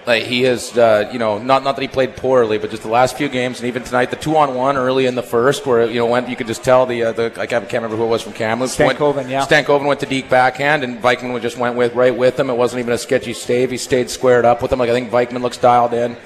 Like 0.04 0.24
he 0.24 0.44
is, 0.44 0.76
uh, 0.76 1.08
you 1.12 1.20
know, 1.20 1.38
not 1.38 1.62
not 1.62 1.76
that 1.76 1.82
he 1.82 1.86
played 1.86 2.16
poorly, 2.16 2.58
but 2.58 2.70
just 2.70 2.82
the 2.82 2.88
last 2.88 3.16
few 3.16 3.28
games, 3.28 3.60
and 3.60 3.68
even 3.68 3.84
tonight, 3.84 4.10
the 4.10 4.16
two 4.16 4.36
on 4.36 4.54
one 4.54 4.76
early 4.76 5.06
in 5.06 5.14
the 5.14 5.22
first, 5.22 5.64
where 5.64 5.86
you 5.86 6.00
know 6.00 6.06
went, 6.06 6.28
you 6.28 6.34
could 6.34 6.48
just 6.48 6.64
tell 6.64 6.86
the 6.86 7.04
uh, 7.04 7.12
the 7.12 7.32
I 7.38 7.46
can't 7.46 7.72
remember 7.72 7.96
who 7.96 8.02
it 8.02 8.08
was 8.08 8.20
from 8.20 8.32
Kamloops. 8.32 8.76
Stankoven, 8.76 9.14
went, 9.16 9.28
yeah. 9.28 9.46
Stankoven 9.46 9.86
went 9.86 10.00
to 10.00 10.06
deep 10.06 10.28
backhand, 10.28 10.82
and 10.82 11.00
Vikman 11.00 11.40
just 11.40 11.56
went 11.56 11.76
with 11.76 11.94
right 11.94 12.16
with 12.16 12.38
him. 12.38 12.50
It 12.50 12.56
wasn't 12.56 12.80
even 12.80 12.92
a 12.92 12.98
sketchy 12.98 13.32
stave. 13.32 13.70
He 13.70 13.76
stayed 13.76 14.10
squared 14.10 14.44
up 14.44 14.60
with 14.60 14.72
him. 14.72 14.80
Like 14.80 14.90
I 14.90 14.92
think 14.92 15.10
Vikman 15.10 15.40
looks 15.40 15.56
dialed 15.56 15.94
in. 15.94 16.16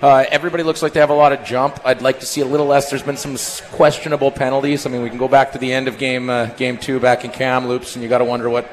Uh, 0.00 0.24
everybody 0.30 0.62
looks 0.62 0.80
like 0.80 0.92
they 0.92 1.00
have 1.00 1.10
a 1.10 1.14
lot 1.14 1.32
of 1.32 1.42
jump. 1.44 1.80
I'd 1.84 2.02
like 2.02 2.20
to 2.20 2.26
see 2.26 2.40
a 2.40 2.44
little 2.44 2.66
less. 2.66 2.88
There's 2.88 3.02
been 3.02 3.16
some 3.16 3.36
questionable 3.72 4.30
penalties. 4.30 4.86
I 4.86 4.90
mean, 4.90 5.02
we 5.02 5.08
can 5.08 5.18
go 5.18 5.28
back 5.28 5.52
to 5.52 5.58
the 5.58 5.72
end 5.72 5.88
of 5.88 5.98
game 5.98 6.30
uh, 6.30 6.46
game 6.46 6.78
two 6.78 7.00
back 7.00 7.24
in 7.24 7.32
Kamloops, 7.32 7.96
and 7.96 8.02
you 8.04 8.08
got 8.08 8.18
to 8.18 8.24
wonder 8.24 8.48
what 8.48 8.70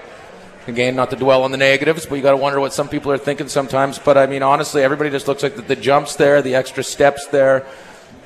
Again, 0.67 0.95
not 0.95 1.09
to 1.09 1.15
dwell 1.15 1.43
on 1.43 1.51
the 1.51 1.57
negatives, 1.57 2.05
but 2.05 2.15
you 2.15 2.21
got 2.21 2.31
to 2.31 2.37
wonder 2.37 2.59
what 2.59 2.71
some 2.71 2.87
people 2.87 3.11
are 3.11 3.17
thinking 3.17 3.47
sometimes. 3.47 3.97
But 3.97 4.17
I 4.17 4.27
mean, 4.27 4.43
honestly, 4.43 4.83
everybody 4.83 5.09
just 5.09 5.27
looks 5.27 5.41
like 5.41 5.55
the, 5.55 5.63
the 5.63 5.75
jumps 5.75 6.15
there, 6.15 6.41
the 6.41 6.55
extra 6.55 6.83
steps 6.83 7.25
there. 7.27 7.65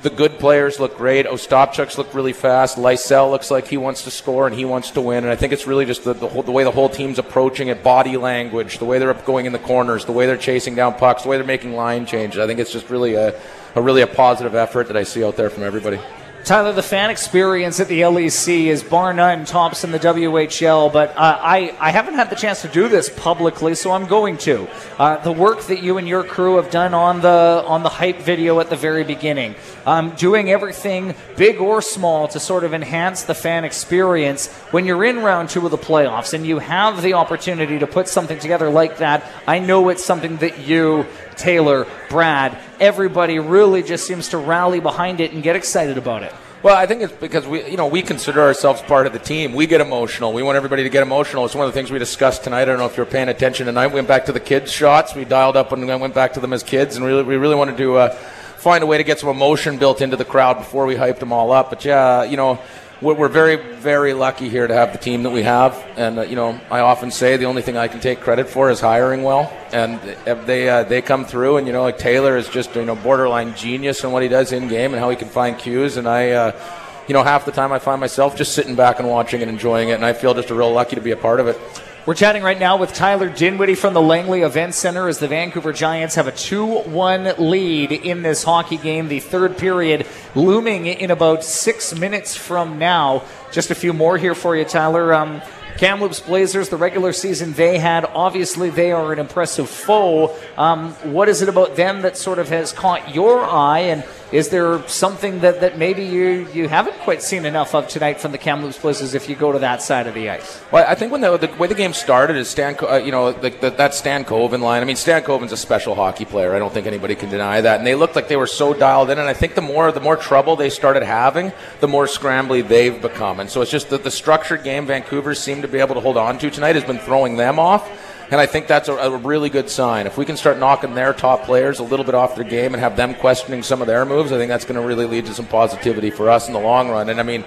The 0.02 0.10
good 0.10 0.38
players 0.38 0.78
look 0.78 0.98
great. 0.98 1.26
Ostapchuk's 1.26 1.96
look 1.96 2.14
really 2.14 2.34
fast. 2.34 2.76
Lysell 2.76 3.30
looks 3.30 3.50
like 3.50 3.66
he 3.66 3.78
wants 3.78 4.04
to 4.04 4.10
score 4.10 4.46
and 4.46 4.54
he 4.54 4.66
wants 4.66 4.90
to 4.92 5.00
win. 5.00 5.24
And 5.24 5.32
I 5.32 5.36
think 5.36 5.54
it's 5.54 5.66
really 5.66 5.86
just 5.86 6.04
the, 6.04 6.12
the, 6.12 6.28
whole, 6.28 6.42
the 6.42 6.52
way 6.52 6.64
the 6.64 6.70
whole 6.70 6.90
team's 6.90 7.18
approaching 7.18 7.68
it, 7.68 7.82
body 7.82 8.18
language, 8.18 8.78
the 8.78 8.84
way 8.84 8.98
they're 8.98 9.14
going 9.14 9.46
in 9.46 9.52
the 9.52 9.58
corners, 9.58 10.04
the 10.04 10.12
way 10.12 10.26
they're 10.26 10.36
chasing 10.36 10.74
down 10.74 10.94
pucks, 10.94 11.22
the 11.22 11.30
way 11.30 11.38
they're 11.38 11.46
making 11.46 11.74
line 11.74 12.04
changes. 12.04 12.38
I 12.38 12.46
think 12.46 12.60
it's 12.60 12.72
just 12.72 12.90
really 12.90 13.14
a, 13.14 13.40
a 13.74 13.80
really 13.80 14.02
a 14.02 14.06
positive 14.06 14.54
effort 14.54 14.88
that 14.88 14.96
I 14.96 15.04
see 15.04 15.24
out 15.24 15.36
there 15.36 15.48
from 15.48 15.62
everybody. 15.62 15.98
Tyler, 16.46 16.72
the 16.72 16.80
fan 16.80 17.10
experience 17.10 17.80
at 17.80 17.88
the 17.88 18.02
LEC 18.02 18.66
is 18.66 18.84
bar 18.84 19.12
none 19.12 19.44
tops 19.44 19.82
in 19.82 19.90
the 19.90 19.98
WHL, 19.98 20.92
but 20.92 21.10
uh, 21.16 21.40
I, 21.42 21.74
I 21.80 21.90
haven't 21.90 22.14
had 22.14 22.30
the 22.30 22.36
chance 22.36 22.62
to 22.62 22.68
do 22.68 22.86
this 22.86 23.08
publicly, 23.08 23.74
so 23.74 23.90
I'm 23.90 24.06
going 24.06 24.38
to. 24.38 24.68
Uh, 24.96 25.16
the 25.24 25.32
work 25.32 25.64
that 25.64 25.82
you 25.82 25.98
and 25.98 26.06
your 26.06 26.22
crew 26.22 26.54
have 26.54 26.70
done 26.70 26.94
on 26.94 27.20
the 27.20 27.64
on 27.66 27.82
the 27.82 27.88
hype 27.88 28.18
video 28.18 28.60
at 28.60 28.70
the 28.70 28.76
very 28.76 29.02
beginning, 29.02 29.56
um, 29.86 30.10
doing 30.10 30.48
everything 30.48 31.16
big 31.36 31.60
or 31.60 31.82
small 31.82 32.28
to 32.28 32.38
sort 32.38 32.62
of 32.62 32.72
enhance 32.72 33.24
the 33.24 33.34
fan 33.34 33.64
experience. 33.64 34.46
When 34.70 34.84
you're 34.84 35.04
in 35.04 35.24
round 35.24 35.50
two 35.50 35.64
of 35.64 35.72
the 35.72 35.78
playoffs 35.78 36.32
and 36.32 36.46
you 36.46 36.60
have 36.60 37.02
the 37.02 37.14
opportunity 37.14 37.80
to 37.80 37.88
put 37.88 38.06
something 38.06 38.38
together 38.38 38.70
like 38.70 38.98
that, 38.98 39.28
I 39.48 39.58
know 39.58 39.88
it's 39.88 40.04
something 40.04 40.36
that 40.36 40.60
you 40.60 41.06
Taylor, 41.36 41.86
Brad, 42.08 42.56
everybody 42.80 43.38
really 43.38 43.82
just 43.82 44.06
seems 44.06 44.28
to 44.30 44.38
rally 44.38 44.80
behind 44.80 45.20
it 45.20 45.32
and 45.32 45.42
get 45.42 45.56
excited 45.56 45.98
about 45.98 46.22
it. 46.22 46.32
Well, 46.62 46.74
I 46.74 46.86
think 46.86 47.02
it's 47.02 47.12
because 47.12 47.46
we, 47.46 47.64
you 47.70 47.76
know, 47.76 47.86
we 47.86 48.02
consider 48.02 48.40
ourselves 48.40 48.82
part 48.82 49.06
of 49.06 49.12
the 49.12 49.18
team. 49.18 49.52
We 49.52 49.66
get 49.66 49.80
emotional. 49.80 50.32
We 50.32 50.42
want 50.42 50.56
everybody 50.56 50.82
to 50.82 50.88
get 50.88 51.02
emotional. 51.02 51.44
It's 51.44 51.54
one 51.54 51.66
of 51.66 51.72
the 51.72 51.78
things 51.78 51.92
we 51.92 51.98
discussed 51.98 52.44
tonight. 52.44 52.62
I 52.62 52.64
don't 52.64 52.78
know 52.78 52.86
if 52.86 52.96
you're 52.96 53.06
paying 53.06 53.28
attention 53.28 53.66
tonight. 53.66 53.88
We 53.88 53.94
went 53.94 54.08
back 54.08 54.24
to 54.26 54.32
the 54.32 54.40
kids' 54.40 54.72
shots. 54.72 55.14
We 55.14 55.24
dialed 55.24 55.56
up 55.56 55.70
and 55.70 55.86
went 55.86 56.14
back 56.14 56.32
to 56.32 56.40
them 56.40 56.52
as 56.52 56.62
kids, 56.62 56.96
and 56.96 57.04
really, 57.04 57.22
we 57.22 57.36
really 57.36 57.54
wanted 57.54 57.76
to 57.76 57.96
uh, 57.98 58.14
find 58.56 58.82
a 58.82 58.86
way 58.86 58.98
to 58.98 59.04
get 59.04 59.20
some 59.20 59.28
emotion 59.28 59.78
built 59.78 60.00
into 60.00 60.16
the 60.16 60.24
crowd 60.24 60.54
before 60.54 60.86
we 60.86 60.96
hyped 60.96 61.20
them 61.20 61.32
all 61.32 61.52
up. 61.52 61.70
But 61.70 61.84
yeah, 61.84 62.24
you 62.24 62.36
know, 62.36 62.58
we're 63.02 63.28
very, 63.28 63.56
very 63.74 64.14
lucky 64.14 64.48
here 64.48 64.66
to 64.66 64.74
have 64.74 64.92
the 64.92 64.98
team 64.98 65.22
that 65.24 65.30
we 65.30 65.42
have. 65.42 65.74
And, 65.96 66.18
uh, 66.18 66.22
you 66.22 66.34
know, 66.34 66.58
I 66.70 66.80
often 66.80 67.10
say 67.10 67.36
the 67.36 67.44
only 67.44 67.60
thing 67.60 67.76
I 67.76 67.88
can 67.88 68.00
take 68.00 68.20
credit 68.20 68.48
for 68.48 68.70
is 68.70 68.80
hiring 68.80 69.22
well. 69.22 69.52
And 69.72 70.00
they 70.46 70.68
uh, 70.68 70.84
they 70.84 71.02
come 71.02 71.26
through, 71.26 71.58
and, 71.58 71.66
you 71.66 71.72
know, 71.74 71.82
like 71.82 71.98
Taylor 71.98 72.36
is 72.36 72.48
just, 72.48 72.74
you 72.74 72.84
know, 72.84 72.96
borderline 72.96 73.54
genius 73.54 74.02
in 74.02 74.12
what 74.12 74.22
he 74.22 74.28
does 74.28 74.52
in 74.52 74.68
game 74.68 74.94
and 74.94 75.00
how 75.00 75.10
he 75.10 75.16
can 75.16 75.28
find 75.28 75.58
cues. 75.58 75.98
And 75.98 76.08
I, 76.08 76.30
uh, 76.30 76.60
you 77.06 77.12
know, 77.12 77.22
half 77.22 77.44
the 77.44 77.52
time 77.52 77.70
I 77.70 77.78
find 77.78 78.00
myself 78.00 78.34
just 78.34 78.54
sitting 78.54 78.74
back 78.74 78.98
and 78.98 79.08
watching 79.08 79.42
and 79.42 79.50
enjoying 79.50 79.90
it. 79.90 79.94
And 79.94 80.04
I 80.04 80.14
feel 80.14 80.32
just 80.32 80.50
a 80.50 80.54
real 80.54 80.72
lucky 80.72 80.96
to 80.96 81.02
be 81.02 81.10
a 81.10 81.16
part 81.16 81.38
of 81.38 81.48
it. 81.48 81.58
We're 82.06 82.14
chatting 82.14 82.44
right 82.44 82.56
now 82.56 82.76
with 82.76 82.94
Tyler 82.94 83.28
Dinwiddie 83.28 83.74
from 83.74 83.92
the 83.92 84.00
Langley 84.00 84.42
Event 84.42 84.74
Center 84.74 85.08
as 85.08 85.18
the 85.18 85.26
Vancouver 85.26 85.72
Giants 85.72 86.14
have 86.14 86.28
a 86.28 86.30
2 86.30 86.82
1 86.82 87.34
lead 87.38 87.90
in 87.90 88.22
this 88.22 88.44
hockey 88.44 88.76
game. 88.76 89.08
The 89.08 89.18
third 89.18 89.58
period 89.58 90.06
looming 90.36 90.86
in 90.86 91.10
about 91.10 91.42
six 91.42 91.98
minutes 91.98 92.36
from 92.36 92.78
now. 92.78 93.24
Just 93.50 93.72
a 93.72 93.74
few 93.74 93.92
more 93.92 94.18
here 94.18 94.36
for 94.36 94.54
you, 94.54 94.64
Tyler. 94.64 95.12
Um, 95.12 95.42
Kamloops 95.78 96.20
Blazers, 96.20 96.68
the 96.68 96.76
regular 96.76 97.12
season 97.12 97.52
they 97.54 97.76
had, 97.76 98.04
obviously 98.04 98.70
they 98.70 98.92
are 98.92 99.12
an 99.12 99.18
impressive 99.18 99.68
foe. 99.68 100.34
Um, 100.56 100.92
what 101.12 101.28
is 101.28 101.42
it 101.42 101.48
about 101.48 101.74
them 101.74 102.02
that 102.02 102.16
sort 102.16 102.38
of 102.38 102.48
has 102.50 102.72
caught 102.72 103.16
your 103.16 103.44
eye? 103.44 103.80
And 103.80 104.04
is 104.32 104.48
there 104.48 104.86
something 104.88 105.40
that, 105.40 105.60
that 105.60 105.78
maybe 105.78 106.04
you, 106.04 106.48
you 106.52 106.68
haven't 106.68 106.98
quite 107.00 107.22
seen 107.22 107.44
enough 107.44 107.74
of 107.74 107.86
tonight 107.86 108.20
from 108.20 108.32
the 108.32 108.38
Kamloops 108.38 108.78
Blazers 108.78 109.14
if 109.14 109.28
you 109.28 109.36
go 109.36 109.52
to 109.52 109.60
that 109.60 109.82
side 109.82 110.06
of 110.06 110.14
the 110.14 110.28
ice? 110.28 110.60
Well, 110.72 110.84
I 110.86 110.94
think 110.96 111.12
when 111.12 111.20
the, 111.20 111.36
the 111.36 111.46
way 111.54 111.68
the 111.68 111.74
game 111.74 111.92
started 111.92 112.36
is 112.36 112.48
Stan, 112.48 112.76
uh, 112.82 112.96
you 112.96 113.12
know, 113.12 113.32
the, 113.32 113.50
that 113.50 113.92
Stankoven 113.92 114.60
line. 114.60 114.82
I 114.82 114.84
mean, 114.84 114.96
Stankoven's 114.96 115.52
a 115.52 115.56
special 115.56 115.94
hockey 115.94 116.24
player. 116.24 116.54
I 116.54 116.58
don't 116.58 116.74
think 116.74 116.86
anybody 116.86 117.14
can 117.14 117.30
deny 117.30 117.60
that. 117.60 117.78
And 117.78 117.86
they 117.86 117.94
looked 117.94 118.16
like 118.16 118.26
they 118.28 118.36
were 118.36 118.46
so 118.48 118.74
dialed 118.74 119.10
in. 119.10 119.18
And 119.18 119.28
I 119.28 119.32
think 119.32 119.54
the 119.54 119.62
more 119.62 119.92
the 119.92 120.00
more 120.00 120.16
trouble 120.16 120.56
they 120.56 120.70
started 120.70 121.04
having, 121.04 121.52
the 121.80 121.88
more 121.88 122.06
scrambly 122.06 122.66
they've 122.66 123.00
become. 123.00 123.38
And 123.40 123.48
so 123.48 123.62
it's 123.62 123.70
just 123.70 123.90
that 123.90 124.02
the 124.02 124.10
structured 124.10 124.64
game 124.64 124.86
Vancouver 124.86 125.34
seemed 125.34 125.62
to 125.62 125.68
be 125.68 125.78
able 125.78 125.94
to 125.94 126.00
hold 126.00 126.16
on 126.16 126.38
to 126.38 126.50
tonight 126.50 126.74
has 126.74 126.84
been 126.84 126.98
throwing 126.98 127.36
them 127.36 127.58
off. 127.58 127.88
And 128.30 128.40
I 128.40 128.46
think 128.46 128.66
that's 128.66 128.88
a, 128.88 128.94
a 128.94 129.16
really 129.16 129.50
good 129.50 129.70
sign. 129.70 130.06
If 130.06 130.18
we 130.18 130.24
can 130.24 130.36
start 130.36 130.58
knocking 130.58 130.94
their 130.94 131.12
top 131.12 131.44
players 131.44 131.78
a 131.78 131.84
little 131.84 132.04
bit 132.04 132.14
off 132.14 132.34
their 132.34 132.44
game 132.44 132.74
and 132.74 132.80
have 132.80 132.96
them 132.96 133.14
questioning 133.14 133.62
some 133.62 133.80
of 133.80 133.86
their 133.86 134.04
moves, 134.04 134.32
I 134.32 134.36
think 134.36 134.48
that's 134.48 134.64
going 134.64 134.80
to 134.80 134.86
really 134.86 135.06
lead 135.06 135.26
to 135.26 135.34
some 135.34 135.46
positivity 135.46 136.10
for 136.10 136.28
us 136.28 136.48
in 136.48 136.52
the 136.52 136.60
long 136.60 136.90
run. 136.90 137.08
And 137.08 137.20
I 137.20 137.22
mean, 137.22 137.44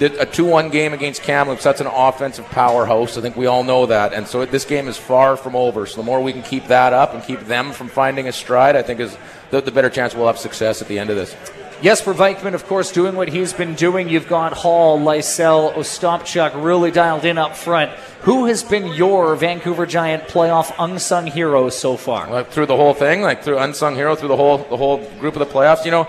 a 0.00 0.26
2 0.26 0.44
1 0.44 0.70
game 0.70 0.92
against 0.92 1.22
Kamloops, 1.22 1.62
that's 1.62 1.80
an 1.80 1.86
offensive 1.86 2.44
powerhouse. 2.46 3.16
I 3.16 3.20
think 3.20 3.36
we 3.36 3.46
all 3.46 3.62
know 3.62 3.86
that. 3.86 4.12
And 4.12 4.26
so 4.26 4.44
this 4.44 4.64
game 4.64 4.88
is 4.88 4.96
far 4.96 5.36
from 5.36 5.54
over. 5.54 5.86
So 5.86 5.98
the 5.98 6.02
more 6.02 6.20
we 6.20 6.32
can 6.32 6.42
keep 6.42 6.66
that 6.66 6.92
up 6.92 7.14
and 7.14 7.22
keep 7.22 7.40
them 7.40 7.72
from 7.72 7.88
finding 7.88 8.28
a 8.28 8.32
stride, 8.32 8.76
I 8.76 8.82
think 8.82 9.00
is 9.00 9.16
the, 9.50 9.60
the 9.60 9.70
better 9.70 9.90
chance 9.90 10.14
we'll 10.14 10.26
have 10.26 10.38
success 10.38 10.82
at 10.82 10.88
the 10.88 10.98
end 10.98 11.10
of 11.10 11.16
this. 11.16 11.34
Jesper 11.82 12.14
Vikman, 12.14 12.54
of 12.54 12.66
course, 12.66 12.90
doing 12.90 13.16
what 13.16 13.28
he's 13.28 13.52
been 13.52 13.74
doing. 13.74 14.08
You've 14.08 14.28
got 14.28 14.54
Hall, 14.54 14.98
Lysell, 14.98 15.74
Ostapchuk 15.74 16.64
really 16.64 16.90
dialed 16.90 17.24
in 17.24 17.36
up 17.38 17.54
front. 17.54 17.90
Who 18.22 18.46
has 18.46 18.64
been 18.64 18.88
your 18.94 19.36
Vancouver 19.36 19.86
Giant 19.86 20.24
playoff 20.24 20.74
unsung 20.78 21.26
hero 21.26 21.68
so 21.68 21.96
far? 21.96 22.28
like 22.30 22.50
through 22.50 22.66
the 22.66 22.76
whole 22.76 22.94
thing, 22.94 23.20
like 23.20 23.44
through 23.44 23.58
unsung 23.58 23.94
hero, 23.94 24.16
through 24.16 24.28
the 24.28 24.36
whole 24.36 24.58
the 24.58 24.76
whole 24.76 24.98
group 25.20 25.36
of 25.36 25.40
the 25.40 25.46
playoffs. 25.46 25.84
You 25.84 25.90
know, 25.90 26.08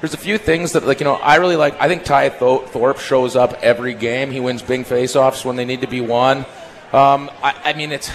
there's 0.00 0.14
a 0.14 0.18
few 0.18 0.36
things 0.38 0.72
that 0.72 0.86
like 0.86 1.00
you 1.00 1.04
know 1.04 1.14
I 1.14 1.36
really 1.36 1.56
like. 1.56 1.80
I 1.80 1.88
think 1.88 2.04
Ty 2.04 2.28
Tho- 2.28 2.66
Thorpe 2.66 2.98
shows 2.98 3.34
up 3.36 3.54
every 3.62 3.94
game. 3.94 4.30
He 4.30 4.38
wins 4.38 4.62
big 4.62 4.84
faceoffs 4.84 5.44
when 5.44 5.56
they 5.56 5.64
need 5.64 5.80
to 5.80 5.88
be 5.88 6.02
won. 6.02 6.38
Um, 6.92 7.30
I, 7.42 7.54
I 7.64 7.72
mean, 7.72 7.90
it's 7.90 8.10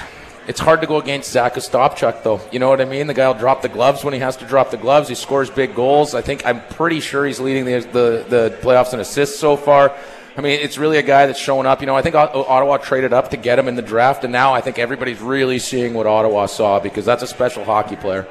it's 0.51 0.59
hard 0.59 0.81
to 0.81 0.87
go 0.87 0.97
against 0.97 1.31
Zach 1.31 1.53
Ostapchuk 1.53 2.23
though. 2.23 2.41
You 2.51 2.59
know 2.59 2.67
what 2.67 2.81
I 2.81 2.85
mean? 2.85 3.07
The 3.07 3.13
guy 3.13 3.25
will 3.29 3.39
drop 3.39 3.61
the 3.61 3.69
gloves 3.69 4.03
when 4.03 4.13
he 4.13 4.19
has 4.19 4.35
to 4.37 4.45
drop 4.45 4.69
the 4.69 4.75
gloves. 4.75 5.07
He 5.07 5.15
scores 5.15 5.49
big 5.49 5.73
goals. 5.73 6.13
I 6.13 6.21
think 6.21 6.45
I'm 6.45 6.59
pretty 6.71 6.99
sure 6.99 7.25
he's 7.25 7.39
leading 7.39 7.63
the 7.63 7.79
the, 7.79 8.25
the 8.27 8.57
playoffs 8.61 8.93
in 8.93 8.99
assists 8.99 9.39
so 9.39 9.55
far. 9.55 9.95
I 10.35 10.41
mean, 10.41 10.59
it's 10.59 10.77
really 10.77 10.97
a 10.97 11.03
guy 11.03 11.25
that's 11.25 11.39
showing 11.39 11.65
up. 11.65 11.79
You 11.79 11.87
know, 11.87 11.95
I 11.95 12.01
think 12.01 12.15
Ottawa 12.15 12.77
traded 12.77 13.13
up 13.13 13.29
to 13.29 13.37
get 13.37 13.59
him 13.59 13.69
in 13.69 13.75
the 13.75 13.81
draft, 13.81 14.25
and 14.25 14.33
now 14.33 14.53
I 14.53 14.59
think 14.59 14.77
everybody's 14.77 15.21
really 15.21 15.57
seeing 15.57 15.93
what 15.93 16.05
Ottawa 16.05 16.47
saw 16.47 16.81
because 16.81 17.05
that's 17.05 17.23
a 17.23 17.27
special 17.27 17.63
hockey 17.63 17.95
player. 17.95 18.27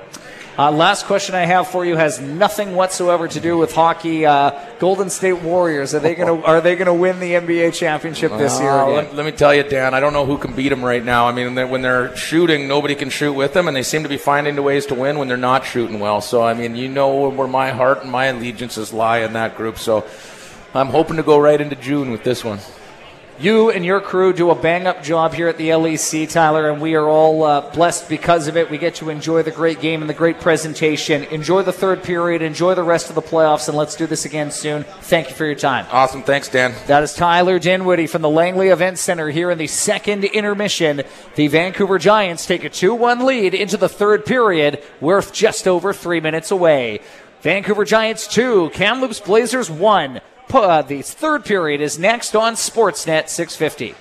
Uh, 0.61 0.71
last 0.71 1.07
question 1.07 1.35
I 1.35 1.47
have 1.47 1.69
for 1.69 1.87
you 1.87 1.97
has 1.97 2.21
nothing 2.21 2.77
whatsoever 2.77 3.27
to 3.27 3.41
do 3.41 3.57
with 3.57 3.73
hockey. 3.73 4.27
Uh, 4.27 4.51
Golden 4.79 5.09
State 5.09 5.41
Warriors 5.41 5.95
are 5.95 6.01
they 6.01 6.15
going 6.15 6.43
to 6.43 6.47
are 6.47 6.61
they 6.61 6.77
going 6.77 6.85
to 6.85 6.93
win 6.93 7.19
the 7.19 7.33
NBA 7.33 7.73
championship 7.73 8.31
this 8.37 8.61
year? 8.61 8.71
Uh, 8.71 8.89
let, 8.89 9.15
let 9.15 9.25
me 9.25 9.33
tell 9.33 9.55
you, 9.55 9.63
Dan, 9.63 9.95
I 9.95 10.01
don't 10.01 10.13
know 10.13 10.27
who 10.27 10.37
can 10.37 10.53
beat 10.53 10.69
them 10.69 10.85
right 10.85 11.03
now. 11.03 11.27
I 11.27 11.33
mean, 11.33 11.55
they- 11.55 11.65
when 11.65 11.81
they're 11.81 12.15
shooting, 12.15 12.69
nobody 12.69 12.95
can 12.95 13.09
shoot 13.09 13.33
with 13.33 13.55
them, 13.55 13.69
and 13.69 13.75
they 13.75 13.83
seem 13.83 14.03
to 14.03 14.09
be 14.11 14.19
finding 14.19 14.63
ways 14.63 14.85
to 14.87 14.95
win 14.95 15.19
when 15.19 15.29
they're 15.29 15.39
not 15.39 15.65
shooting 15.65 15.99
well. 15.99 16.21
So, 16.21 16.43
I 16.43 16.53
mean, 16.53 16.77
you 16.77 16.91
know 16.91 17.31
where 17.31 17.49
my 17.49 17.71
heart 17.71 18.03
and 18.03 18.13
my 18.13 18.27
allegiances 18.27 18.93
lie 18.93 19.21
in 19.21 19.33
that 19.33 19.57
group. 19.57 19.79
So, 19.79 20.07
I'm 20.75 20.89
hoping 20.89 21.17
to 21.17 21.23
go 21.23 21.39
right 21.39 21.59
into 21.59 21.75
June 21.77 22.11
with 22.11 22.23
this 22.23 22.45
one. 22.45 22.59
You 23.41 23.71
and 23.71 23.87
your 23.87 24.03
crew 24.03 24.35
do 24.35 24.51
a 24.51 24.55
bang 24.55 24.87
up 24.87 25.03
job 25.03 25.33
here 25.33 25.49
at 25.49 25.57
the 25.57 25.71
LEC, 25.71 26.31
Tyler, 26.31 26.69
and 26.69 26.79
we 26.79 26.95
are 26.95 27.09
all 27.09 27.43
uh, 27.43 27.71
blessed 27.71 28.07
because 28.07 28.49
of 28.49 28.59
it. 28.59 28.69
We 28.69 28.77
get 28.77 28.97
to 28.97 29.09
enjoy 29.09 29.43
the 29.43 29.51
great 29.51 29.81
game 29.81 30.03
and 30.03 30.11
the 30.11 30.15
great 30.15 30.41
presentation. 30.41 31.25
Enjoy 31.25 31.63
the 31.63 31.73
third 31.73 32.03
period, 32.03 32.43
enjoy 32.43 32.75
the 32.75 32.83
rest 32.83 33.09
of 33.09 33.15
the 33.15 33.23
playoffs, 33.23 33.67
and 33.67 33.79
let's 33.79 33.97
do 33.97 34.07
this 34.07 34.27
again 34.27 34.51
soon. 34.51 34.85
Thank 34.85 35.31
you 35.31 35.35
for 35.35 35.47
your 35.47 35.55
time. 35.55 35.87
Awesome. 35.91 36.23
Thanks, 36.23 36.49
Dan. 36.49 36.75
That 36.87 37.03
is 37.03 37.15
Tyler 37.15 37.59
Dinwiddie 37.59 38.09
from 38.09 38.21
the 38.21 38.29
Langley 38.29 38.69
Event 38.69 38.99
Center 38.99 39.31
here 39.31 39.51
in 39.51 39.57
the 39.57 39.69
second 39.69 40.25
intermission. 40.25 41.03
The 41.35 41.49
Vancouver 41.49 41.99
Giants 41.99 42.45
take 42.45 42.65
a 42.65 42.69
2 42.69 42.95
1 42.95 43.25
lead 43.25 43.55
into 43.55 43.79
the 43.79 43.89
third 43.89 44.27
period, 44.27 44.85
worth 45.01 45.33
just 45.33 45.67
over 45.67 45.95
three 45.95 46.21
minutes 46.21 46.51
away. 46.51 47.01
Vancouver 47.41 47.87
Giants 47.87 48.27
2, 48.27 48.69
Kamloops 48.75 49.21
Blazers 49.21 49.71
1. 49.71 50.21
Pu- 50.51 50.59
Uh, 50.59 50.83
the 50.83 51.01
third 51.03 51.45
period 51.45 51.81
is 51.81 51.99
next 51.99 52.35
on 52.35 52.55
Sportsnet 52.55 53.29
650. 53.29 53.95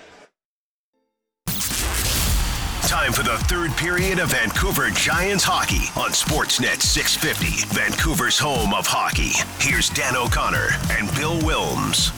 Time 2.87 3.13
for 3.13 3.21
the 3.21 3.37
third 3.47 3.71
period 3.77 4.17
of 4.19 4.31
Vancouver 4.31 4.89
Giants 4.89 5.43
hockey 5.43 5.91
on 5.99 6.09
Sportsnet 6.09 6.81
650, 6.81 7.67
Vancouver's 7.75 8.39
home 8.39 8.73
of 8.73 8.87
hockey. 8.87 9.31
Here's 9.59 9.89
Dan 9.89 10.15
O'Connor 10.15 10.69
and 10.91 11.13
Bill 11.15 11.37
Wilms. 11.41 12.11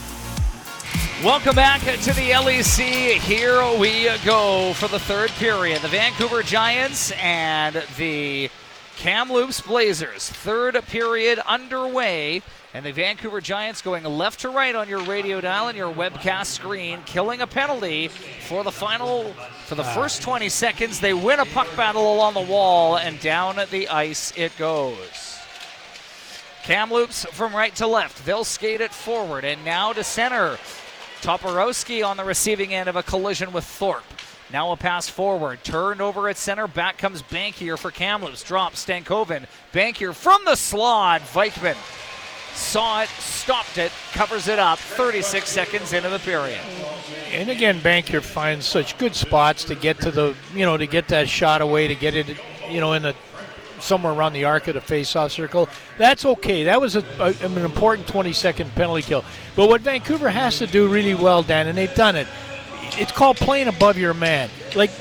Welcome 1.25 1.55
back 1.55 1.81
to 1.81 2.13
the 2.13 2.31
LEC. 2.31 3.19
Here 3.19 3.61
we 3.77 4.09
go 4.23 4.71
for 4.73 4.87
the 4.87 4.97
third 4.99 5.29
period. 5.31 5.81
The 5.81 5.89
Vancouver 5.89 6.41
Giants 6.41 7.11
and 7.11 7.83
the 7.97 8.49
Kamloops 8.97 9.59
Blazers. 9.61 10.29
Third 10.29 10.81
period 10.87 11.39
underway. 11.39 12.41
And 12.73 12.85
the 12.85 12.93
Vancouver 12.93 13.41
Giants 13.41 13.81
going 13.81 14.05
left 14.05 14.41
to 14.41 14.49
right 14.49 14.73
on 14.73 14.87
your 14.87 15.01
radio 15.03 15.41
dial 15.41 15.67
and 15.67 15.77
your 15.77 15.93
webcast 15.93 16.45
screen, 16.45 16.99
killing 17.05 17.41
a 17.41 17.47
penalty 17.47 18.07
for 18.07 18.63
the 18.63 18.71
final, 18.71 19.33
for 19.65 19.75
the 19.75 19.83
first 19.83 20.21
ah. 20.21 20.31
20 20.31 20.47
seconds. 20.47 21.01
They 21.01 21.13
win 21.13 21.41
a 21.41 21.45
puck 21.45 21.67
battle 21.75 22.13
along 22.13 22.35
the 22.35 22.41
wall, 22.41 22.97
and 22.97 23.19
down 23.19 23.57
the 23.71 23.89
ice 23.89 24.31
it 24.37 24.57
goes. 24.57 25.37
Kamloops 26.63 27.25
from 27.25 27.53
right 27.53 27.75
to 27.75 27.87
left. 27.87 28.25
They'll 28.25 28.45
skate 28.45 28.79
it 28.79 28.93
forward 28.93 29.43
and 29.43 29.65
now 29.65 29.91
to 29.91 30.03
center. 30.03 30.57
Toporowski 31.21 32.05
on 32.05 32.15
the 32.15 32.23
receiving 32.23 32.73
end 32.73 32.87
of 32.87 32.95
a 32.95 33.03
collision 33.03 33.51
with 33.51 33.65
Thorpe. 33.65 34.03
Now 34.53 34.71
a 34.71 34.77
pass 34.77 35.09
forward, 35.09 35.63
turned 35.63 36.01
over 36.01 36.29
at 36.29 36.37
center. 36.37 36.67
Back 36.67 36.97
comes 36.97 37.21
Bankier 37.21 37.77
for 37.77 37.91
Kamloops. 37.91 38.43
Drop 38.43 38.73
Stankoven. 38.73 39.45
Bankier 39.73 40.13
from 40.13 40.43
the 40.45 40.55
slot. 40.55 41.21
Vikman 41.21 41.75
saw 42.53 43.01
it, 43.01 43.09
stopped 43.09 43.77
it, 43.77 43.91
covers 44.13 44.47
it 44.47 44.59
up. 44.59 44.79
36 44.79 45.49
seconds 45.49 45.93
into 45.93 46.09
the 46.09 46.19
period. 46.19 46.59
And 47.31 47.49
again, 47.49 47.79
Bankier 47.79 48.21
finds 48.21 48.65
such 48.65 48.97
good 48.97 49.15
spots 49.15 49.63
to 49.65 49.75
get 49.75 49.99
to 50.01 50.11
the, 50.11 50.35
you 50.53 50.65
know, 50.65 50.77
to 50.77 50.87
get 50.87 51.07
that 51.09 51.29
shot 51.29 51.61
away, 51.61 51.87
to 51.87 51.95
get 51.95 52.15
it, 52.15 52.37
you 52.69 52.79
know, 52.79 52.93
in 52.93 53.03
the 53.03 53.15
somewhere 53.79 54.13
around 54.13 54.33
the 54.33 54.45
arc 54.45 54.67
of 54.67 54.75
the 54.75 54.81
face-off 54.81 55.31
circle. 55.31 55.67
That's 55.97 56.25
okay. 56.25 56.65
That 56.65 56.79
was 56.79 56.95
a, 56.95 57.03
a, 57.19 57.33
an 57.45 57.57
important 57.57 58.07
20-second 58.07 58.73
penalty 58.75 59.01
kill. 59.01 59.25
But 59.55 59.69
what 59.69 59.81
Vancouver 59.81 60.29
has 60.29 60.59
to 60.59 60.67
do 60.67 60.87
really 60.87 61.15
well, 61.15 61.43
Dan, 61.43 61.67
and 61.67 61.77
they've 61.77 61.93
done 61.95 62.15
it. 62.15 62.27
It's 62.97 63.11
called 63.11 63.37
playing 63.37 63.67
above 63.67 63.97
your 63.97 64.13
man. 64.13 64.49
Like, 64.75 64.91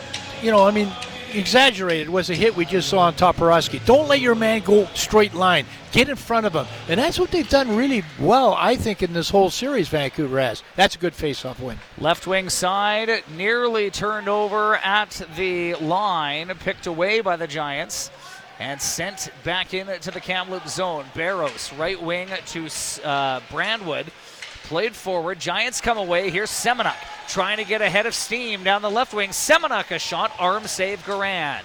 you 0.43 0.51
know, 0.51 0.67
I 0.67 0.71
mean, 0.71 0.91
exaggerated 1.35 2.09
was 2.09 2.31
a 2.31 2.35
hit 2.35 2.57
we 2.57 2.65
just 2.65 2.89
saw 2.89 3.01
on 3.01 3.15
Toporowski. 3.15 3.85
Don't 3.85 4.09
let 4.09 4.21
your 4.21 4.35
man 4.35 4.61
go 4.61 4.87
straight 4.95 5.35
line. 5.35 5.67
Get 5.93 6.09
in 6.09 6.17
front 6.17 6.47
of 6.47 6.53
him. 6.53 6.67
And 6.89 6.99
that's 6.99 7.19
what 7.19 7.31
they've 7.31 7.49
done 7.49 7.77
really 7.77 8.05
well, 8.19 8.55
I 8.55 8.77
think, 8.77 9.03
in 9.03 9.13
this 9.13 9.31
whole 9.31 9.51
series 9.51 9.89
Vancouver 9.89 10.41
has. 10.41 10.63
That's 10.77 10.95
a 10.95 10.99
good 10.99 11.15
face-off 11.15 11.61
win. 11.61 11.79
Left 11.99 12.27
wing 12.27 12.49
side, 12.49 13.25
nearly 13.37 13.91
turned 13.91 14.29
over 14.29 14.77
at 14.77 15.23
the 15.37 15.75
line, 15.75 16.53
picked 16.61 16.87
away 16.87 17.21
by 17.21 17.37
the 17.37 17.47
Giants, 17.47 18.11
and 18.59 18.81
sent 18.81 19.31
back 19.43 19.73
into 19.75 20.11
the 20.11 20.21
Kamloops 20.21 20.75
zone. 20.75 21.07
Bairos, 21.15 21.77
right 21.79 22.01
wing 22.01 22.29
to 22.47 22.67
uh, 23.05 23.41
Brandwood, 23.51 24.07
played 24.71 24.95
forward. 24.95 25.41
Giants 25.41 25.81
come 25.81 25.99
away. 25.99 26.31
Here's 26.31 26.49
Semeniuk 26.49 26.95
trying 27.27 27.57
to 27.57 27.65
get 27.65 27.83
ahead 27.83 28.07
of 28.07 28.15
steam 28.15 28.63
down 28.63 28.83
the 28.83 28.91
left 28.91 29.13
wing. 29.13 29.31
Semeniuk 29.31 29.91
a 29.91 29.99
shot, 29.99 30.31
arm 30.39 30.69
save 30.69 31.05
Garand. 31.05 31.63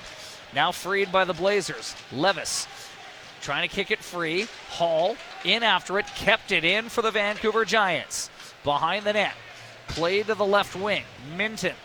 Now 0.56 0.72
freed 0.72 1.12
by 1.12 1.24
the 1.24 1.34
Blazers. 1.34 1.96
Levis 2.12 2.68
trying 3.42 3.70
to 3.70 3.74
kick 3.76 3.92
it 3.92 4.00
free. 4.00 4.48
Hall 4.70 5.18
in 5.44 5.62
after 5.62 6.00
it, 6.00 6.08
kept 6.16 6.52
it 6.52 6.64
in 6.64 6.90
for 6.90 7.04
the 7.04 7.12
Vancouver 7.12 7.64
Giants. 7.64 8.32
Behind 8.64 9.06
the 9.06 9.14
net, 9.14 9.36
played 9.88 10.26
to 10.26 10.34
the 10.34 10.44
left 10.44 10.76
wing. 10.76 11.04
Minten. 11.38 11.76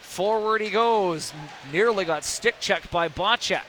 Forward 0.00 0.60
he 0.60 0.70
goes. 0.70 1.32
Nearly 1.72 2.04
got 2.04 2.22
stick 2.22 2.60
checked 2.60 2.88
by 2.92 3.08
Bocek. 3.08 3.62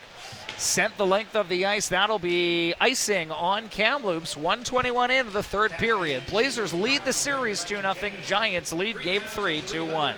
Sent 0.57 0.97
the 0.97 1.05
length 1.05 1.35
of 1.35 1.49
the 1.49 1.65
ice. 1.65 1.89
That'll 1.89 2.19
be 2.19 2.73
icing 2.79 3.29
on 3.31 3.67
Kamloops. 3.67 4.37
121 4.37 5.11
into 5.11 5.31
the 5.31 5.43
third 5.43 5.71
period. 5.73 6.23
Blazers 6.29 6.73
lead 6.73 7.03
the 7.03 7.11
series 7.13 7.63
2 7.63 7.81
0. 7.81 7.93
Giants 8.25 8.71
lead 8.71 9.01
game 9.01 9.21
3 9.21 9.61
2 9.61 9.85
1. 9.85 10.15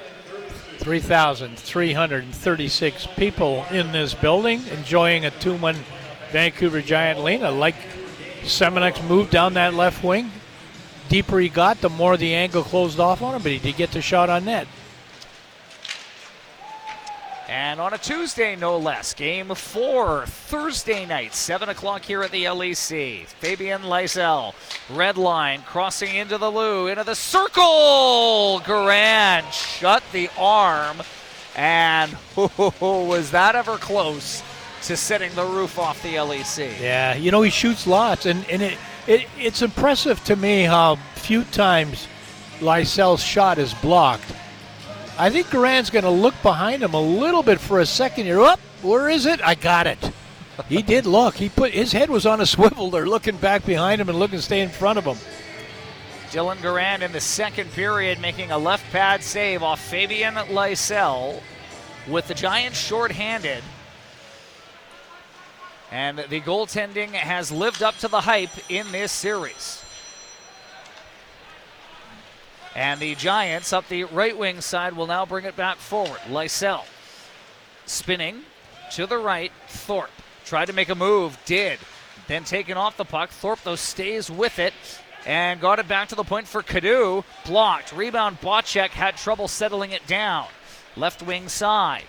3,336 0.80 3.08
people 3.18 3.66
in 3.72 3.92
this 3.92 4.14
building 4.14 4.62
enjoying 4.72 5.26
a 5.26 5.32
2 5.32 5.56
1 5.56 5.76
Vancouver 6.32 6.82
Giant 6.82 7.24
lead. 7.24 7.44
I 7.44 7.50
like 7.50 7.76
Semeniuk's 8.44 9.04
move 9.04 9.30
down 9.30 9.56
that 9.56 9.74
left 9.74 10.02
wing. 10.04 10.32
Deeper 11.10 11.40
he 11.40 11.50
got, 11.50 11.82
the 11.82 11.90
more 11.90 12.16
the 12.18 12.36
angle 12.36 12.64
closed 12.64 13.00
off 13.00 13.22
on 13.22 13.36
him, 13.36 13.42
but 13.42 13.52
he 13.52 13.60
did 13.60 13.78
get 13.78 13.92
the 13.92 14.02
shot 14.02 14.30
on 14.30 14.46
net. 14.46 14.68
And 17.48 17.80
on 17.80 17.94
a 17.94 17.98
Tuesday, 17.98 18.58
no 18.58 18.78
less, 18.78 19.14
game 19.14 19.48
four, 19.56 20.26
Thursday 20.26 21.06
night, 21.06 21.34
7 21.34 21.70
o'clock 21.70 22.04
here 22.04 22.22
at 22.22 22.32
the 22.32 22.44
LEC. 22.44 23.26
Fabian 23.26 23.84
Lysell, 23.84 24.54
red 24.90 25.18
line, 25.18 25.62
crossing 25.62 26.14
into 26.14 26.38
the 26.38 26.52
loo, 26.52 26.88
into 26.88 27.06
the 27.06 27.16
circle. 27.16 28.62
Garand 28.66 29.50
shut 29.54 30.04
the 30.12 30.30
arm. 30.38 31.02
And 31.56 32.18
was 32.82 33.32
that 33.32 33.56
ever 33.56 33.78
close 33.78 34.44
to 34.84 34.98
setting 34.98 35.34
the 35.34 35.46
roof 35.46 35.80
off 35.80 36.04
the 36.04 36.16
LEC? 36.16 36.80
Yeah, 36.82 37.16
you 37.16 37.32
know, 37.32 37.42
he 37.42 37.50
shoots 37.50 37.88
lots, 37.88 38.26
and, 38.26 38.46
and 38.50 38.62
it, 38.62 38.78
it 39.08 39.28
it's 39.38 39.62
impressive 39.62 40.22
to 40.26 40.36
me 40.36 40.64
how 40.64 40.98
few 41.16 41.46
times 41.46 42.08
Lysell's 42.60 43.24
shot 43.24 43.58
is 43.58 43.74
blocked. 43.76 44.34
I 45.20 45.32
think 45.32 45.50
Duran's 45.50 45.90
going 45.90 46.04
to 46.04 46.12
look 46.12 46.36
behind 46.44 46.84
him 46.84 46.94
a 46.94 47.02
little 47.02 47.42
bit 47.42 47.60
for 47.60 47.80
a 47.80 47.86
second 47.88 48.26
here. 48.26 48.42
Up, 48.42 48.60
where 48.84 49.10
is 49.10 49.26
it? 49.26 49.42
I 49.42 49.56
got 49.56 49.88
it. 49.88 50.12
he 50.70 50.84
did 50.84 51.08
look. 51.08 51.36
He 51.36 51.50
put 51.50 51.72
his 51.72 51.92
head 51.92 52.12
was 52.12 52.28
on 52.28 52.40
a 52.40 52.46
swivel 52.46 52.92
there, 52.92 53.08
looking 53.08 53.38
back 53.38 53.66
behind 53.66 54.00
him 54.00 54.10
and 54.10 54.20
looking 54.20 54.38
to 54.38 54.44
stay 54.44 54.62
in 54.62 54.70
front 54.70 55.00
of 55.00 55.06
him. 55.06 55.18
Dylan 56.30 56.58
Garand 56.58 57.02
in 57.02 57.12
the 57.14 57.22
second 57.22 57.72
period 57.72 58.20
making 58.20 58.52
a 58.52 58.58
left 58.58 58.92
pad 58.92 59.24
save 59.24 59.64
off 59.64 59.80
Fabian 59.80 60.36
Lysell 60.36 61.42
with 62.08 62.28
the 62.28 62.34
Giants 62.36 62.78
shorthanded. 62.80 63.64
And 65.92 66.20
the 66.20 66.42
goaltending 66.42 67.14
has 67.14 67.52
lived 67.52 67.82
up 67.82 67.98
to 68.00 68.08
the 68.08 68.22
hype 68.22 68.52
in 68.70 68.92
this 68.92 69.12
series. 69.12 69.82
And 72.78 73.00
the 73.00 73.16
Giants 73.16 73.74
up 73.74 73.90
the 73.90 74.04
right 74.04 74.38
wing 74.38 74.62
side 74.62 74.94
will 74.94 75.08
now 75.08 75.26
bring 75.26 75.46
it 75.46 75.56
back 75.56 75.78
forward. 75.78 76.20
Lysell 76.30 76.86
spinning 77.88 78.44
to 78.92 79.08
the 79.08 79.18
right. 79.18 79.52
Thorpe 79.68 80.12
tried 80.46 80.66
to 80.66 80.74
make 80.74 80.90
a 80.90 80.96
move, 80.96 81.38
did. 81.46 81.80
Then 82.28 82.44
taken 82.44 82.78
off 82.78 82.96
the 82.96 83.04
puck. 83.04 83.32
Thorpe, 83.32 83.64
though, 83.64 83.76
stays 83.76 84.30
with 84.30 84.60
it 84.60 84.74
and 85.26 85.60
got 85.60 85.80
it 85.80 85.88
back 85.88 86.10
to 86.10 86.16
the 86.16 86.24
point 86.24 86.48
for 86.48 86.62
Cadu. 86.62 87.24
Blocked. 87.46 87.94
Rebound. 87.94 88.40
Bocek 88.42 88.90
had 88.90 89.18
trouble 89.18 89.48
settling 89.48 89.92
it 89.92 90.06
down. 90.06 90.46
Left 90.96 91.24
wing 91.24 91.50
side. 91.50 92.04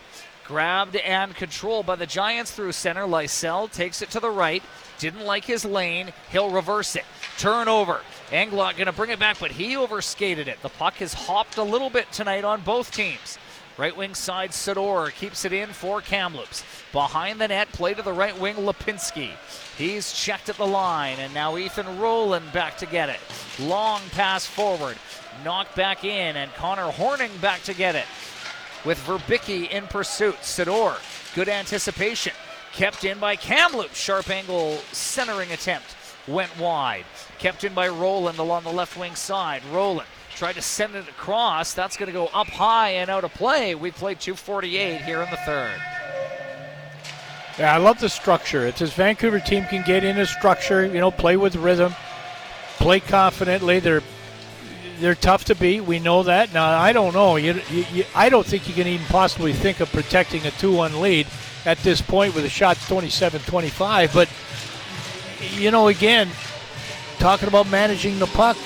Grabbed 0.44 0.96
and 0.96 1.34
controlled 1.34 1.86
by 1.86 1.96
the 1.96 2.06
Giants 2.06 2.50
through 2.50 2.72
center. 2.72 3.06
Lysell 3.06 3.70
takes 3.70 4.02
it 4.02 4.10
to 4.10 4.20
the 4.20 4.30
right. 4.30 4.62
Didn't 4.98 5.24
like 5.24 5.44
his 5.44 5.64
lane. 5.64 6.12
He'll 6.30 6.50
reverse 6.50 6.94
it. 6.94 7.04
Turnover. 7.38 8.02
Englot 8.30 8.76
going 8.76 8.86
to 8.86 8.92
bring 8.92 9.10
it 9.10 9.18
back, 9.18 9.38
but 9.40 9.50
he 9.50 9.76
overskated 9.76 10.48
it. 10.48 10.60
The 10.62 10.68
puck 10.68 10.94
has 10.94 11.14
hopped 11.14 11.56
a 11.56 11.62
little 11.62 11.88
bit 11.88 12.10
tonight 12.12 12.44
on 12.44 12.60
both 12.60 12.90
teams. 12.90 13.38
Right 13.78 13.96
wing 13.96 14.14
side, 14.14 14.50
Sydor 14.50 15.14
keeps 15.14 15.44
it 15.44 15.52
in 15.52 15.68
for 15.68 16.00
Kamloops. 16.00 16.64
Behind 16.92 17.40
the 17.40 17.48
net, 17.48 17.70
play 17.72 17.94
to 17.94 18.02
the 18.02 18.12
right 18.12 18.38
wing, 18.38 18.56
Lipinski. 18.56 19.30
He's 19.78 20.12
checked 20.12 20.48
at 20.48 20.56
the 20.56 20.66
line, 20.66 21.18
and 21.20 21.32
now 21.32 21.56
Ethan 21.56 21.98
Rowland 21.98 22.52
back 22.52 22.76
to 22.78 22.86
get 22.86 23.08
it. 23.08 23.20
Long 23.60 24.00
pass 24.10 24.44
forward, 24.44 24.96
knocked 25.44 25.76
back 25.76 26.04
in, 26.04 26.36
and 26.36 26.52
Connor 26.54 26.90
Horning 26.90 27.30
back 27.40 27.62
to 27.62 27.72
get 27.72 27.94
it. 27.94 28.06
With 28.84 28.98
Verbicki 29.06 29.70
in 29.70 29.86
pursuit, 29.86 30.36
Sydor, 30.42 30.98
good 31.34 31.48
anticipation. 31.48 32.32
Kept 32.72 33.04
in 33.04 33.18
by 33.18 33.36
Kamloops. 33.36 33.96
Sharp 33.96 34.28
angle 34.28 34.78
centering 34.92 35.52
attempt 35.52 35.96
went 36.26 36.56
wide. 36.58 37.04
Kept 37.38 37.64
in 37.64 37.74
by 37.74 37.88
Roland 37.88 38.38
along 38.38 38.64
the 38.64 38.72
left 38.72 38.96
wing 38.96 39.14
side. 39.14 39.62
Roland 39.72 40.08
tried 40.34 40.54
to 40.54 40.62
send 40.62 40.94
it 40.94 41.08
across. 41.08 41.74
That's 41.74 41.96
going 41.96 42.08
to 42.08 42.12
go 42.12 42.26
up 42.28 42.48
high 42.48 42.90
and 42.90 43.10
out 43.10 43.24
of 43.24 43.32
play. 43.34 43.74
We 43.74 43.90
played 43.90 44.20
248 44.20 45.00
here 45.02 45.22
in 45.22 45.30
the 45.30 45.36
third. 45.38 45.80
Yeah, 47.58 47.74
I 47.74 47.78
love 47.78 47.98
the 47.98 48.08
structure. 48.08 48.64
It's 48.66 48.80
as 48.80 48.92
Vancouver 48.92 49.40
team 49.40 49.64
can 49.64 49.84
get 49.84 50.04
in 50.04 50.16
a 50.18 50.26
structure, 50.26 50.86
you 50.86 51.00
know, 51.00 51.10
play 51.10 51.36
with 51.36 51.56
rhythm, 51.56 51.92
play 52.76 53.00
confidently. 53.00 53.80
They're 53.80 54.02
they're 55.00 55.14
tough 55.14 55.44
to 55.46 55.54
beat. 55.54 55.82
We 55.82 55.98
know 55.98 56.22
that. 56.24 56.52
Now 56.52 56.78
I 56.78 56.92
don't 56.92 57.14
know. 57.14 57.36
You, 57.36 57.60
you, 57.70 57.84
you, 57.92 58.04
I 58.14 58.28
don't 58.28 58.46
think 58.46 58.68
you 58.68 58.74
can 58.74 58.86
even 58.86 59.06
possibly 59.06 59.52
think 59.52 59.80
of 59.80 59.90
protecting 59.92 60.46
a 60.46 60.50
2-1 60.50 61.00
lead 61.00 61.26
at 61.64 61.78
this 61.78 62.00
point 62.00 62.34
with 62.34 62.44
the 62.44 62.50
shots 62.50 62.88
27-25. 62.88 64.14
But 64.14 64.28
you 65.60 65.70
know, 65.70 65.88
again, 65.88 66.28
talking 67.18 67.48
about 67.48 67.68
managing 67.70 68.18
the 68.18 68.26
puck. 68.26 68.56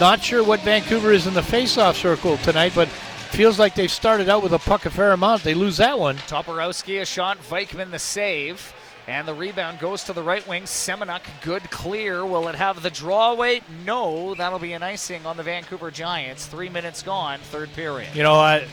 Not 0.00 0.22
sure 0.22 0.42
what 0.42 0.60
Vancouver 0.60 1.12
is 1.12 1.26
in 1.26 1.34
the 1.34 1.42
face-off 1.42 1.96
circle 1.96 2.36
tonight, 2.38 2.72
but 2.74 2.88
feels 2.88 3.58
like 3.58 3.74
they've 3.74 3.90
started 3.90 4.28
out 4.28 4.42
with 4.42 4.52
a 4.52 4.58
puck 4.58 4.84
a 4.86 4.90
fair 4.90 5.12
amount. 5.12 5.42
They 5.42 5.54
lose 5.54 5.78
that 5.78 5.98
one. 5.98 6.16
Toporowski 6.16 7.00
a 7.00 7.06
shot, 7.06 7.38
Vikman 7.38 7.90
the 7.90 7.98
save. 7.98 8.74
And 9.08 9.26
the 9.26 9.34
rebound 9.34 9.80
goes 9.80 10.04
to 10.04 10.12
the 10.12 10.22
right 10.22 10.46
wing. 10.46 10.62
Semenuk, 10.62 11.22
good 11.40 11.68
clear. 11.70 12.24
Will 12.24 12.46
it 12.48 12.54
have 12.54 12.82
the 12.82 12.90
draw 12.90 13.32
away? 13.32 13.62
No. 13.84 14.34
That'll 14.34 14.60
be 14.60 14.74
an 14.74 14.82
icing 14.84 15.26
on 15.26 15.36
the 15.36 15.42
Vancouver 15.42 15.90
Giants. 15.90 16.46
Three 16.46 16.68
minutes 16.68 17.02
gone, 17.02 17.40
third 17.40 17.72
period. 17.72 18.14
You 18.14 18.22
know, 18.22 18.34
I 18.34 18.64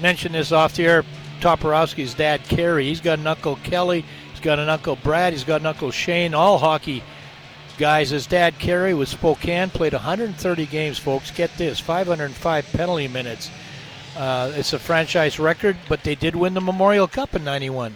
mentioned 0.00 0.34
this 0.34 0.50
off 0.50 0.76
the 0.76 0.86
air. 0.86 1.04
Toporowski's 1.40 2.14
dad, 2.14 2.42
Kerry, 2.44 2.86
he's 2.86 3.02
got 3.02 3.18
an 3.18 3.26
uncle 3.26 3.56
Kelly. 3.56 4.04
He's 4.30 4.40
got 4.40 4.58
an 4.58 4.70
uncle 4.70 4.96
Brad. 4.96 5.34
He's 5.34 5.44
got 5.44 5.60
an 5.60 5.66
uncle 5.66 5.90
Shane. 5.90 6.32
All 6.32 6.56
hockey 6.56 7.02
guys. 7.76 8.10
His 8.10 8.26
dad, 8.26 8.58
Kerry, 8.58 8.94
was 8.94 9.10
Spokane, 9.10 9.70
played 9.70 9.92
130 9.92 10.66
games, 10.66 10.98
folks. 10.98 11.30
Get 11.30 11.56
this 11.56 11.80
505 11.80 12.72
penalty 12.72 13.08
minutes. 13.08 13.50
Uh, 14.16 14.52
it's 14.54 14.72
a 14.72 14.78
franchise 14.78 15.38
record, 15.38 15.76
but 15.88 16.02
they 16.02 16.14
did 16.14 16.34
win 16.34 16.54
the 16.54 16.60
Memorial 16.60 17.06
Cup 17.06 17.34
in 17.34 17.44
91. 17.44 17.94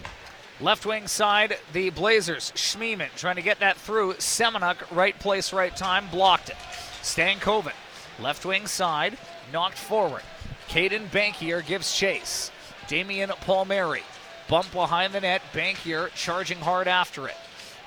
Left 0.61 0.85
wing 0.85 1.07
side, 1.07 1.57
the 1.73 1.89
Blazers. 1.91 2.53
Schmiemann 2.55 3.09
trying 3.17 3.37
to 3.37 3.43
get 3.43 3.61
that 3.61 3.79
through. 3.79 4.15
Semeniuk, 4.15 4.95
right 4.95 5.19
place, 5.19 5.53
right 5.53 5.75
time, 5.75 6.07
blocked 6.11 6.51
it. 6.51 6.57
Stankoven, 7.03 7.73
left 8.19 8.45
wing 8.45 8.67
side, 8.67 9.17
knocked 9.53 9.79
forward. 9.79 10.23
Caedan 10.69 11.07
Bankier 11.09 11.65
gives 11.65 11.97
chase. 11.97 12.51
Damian 12.89 13.31
Palmieri, 13.41 14.03
bump 14.49 14.71
behind 14.73 15.15
the 15.15 15.21
net. 15.21 15.41
Bankier 15.55 16.11
charging 16.15 16.59
hard 16.59 16.89
after 16.89 17.27
it. 17.27 17.37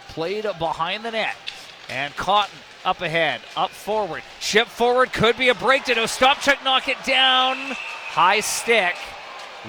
Played 0.09 0.43
behind 0.57 1.05
the 1.05 1.11
net. 1.11 1.35
And 1.93 2.15
Cotton 2.15 2.57
up 2.83 3.01
ahead, 3.01 3.39
up 3.55 3.69
forward. 3.69 4.23
Ship 4.39 4.67
forward, 4.67 5.13
could 5.13 5.37
be 5.37 5.49
a 5.49 5.53
break. 5.53 5.85
Did 5.85 5.97
Ostapchuk 5.97 6.63
knock 6.63 6.87
it 6.87 6.97
down? 7.05 7.55
High 7.55 8.39
stick. 8.39 8.95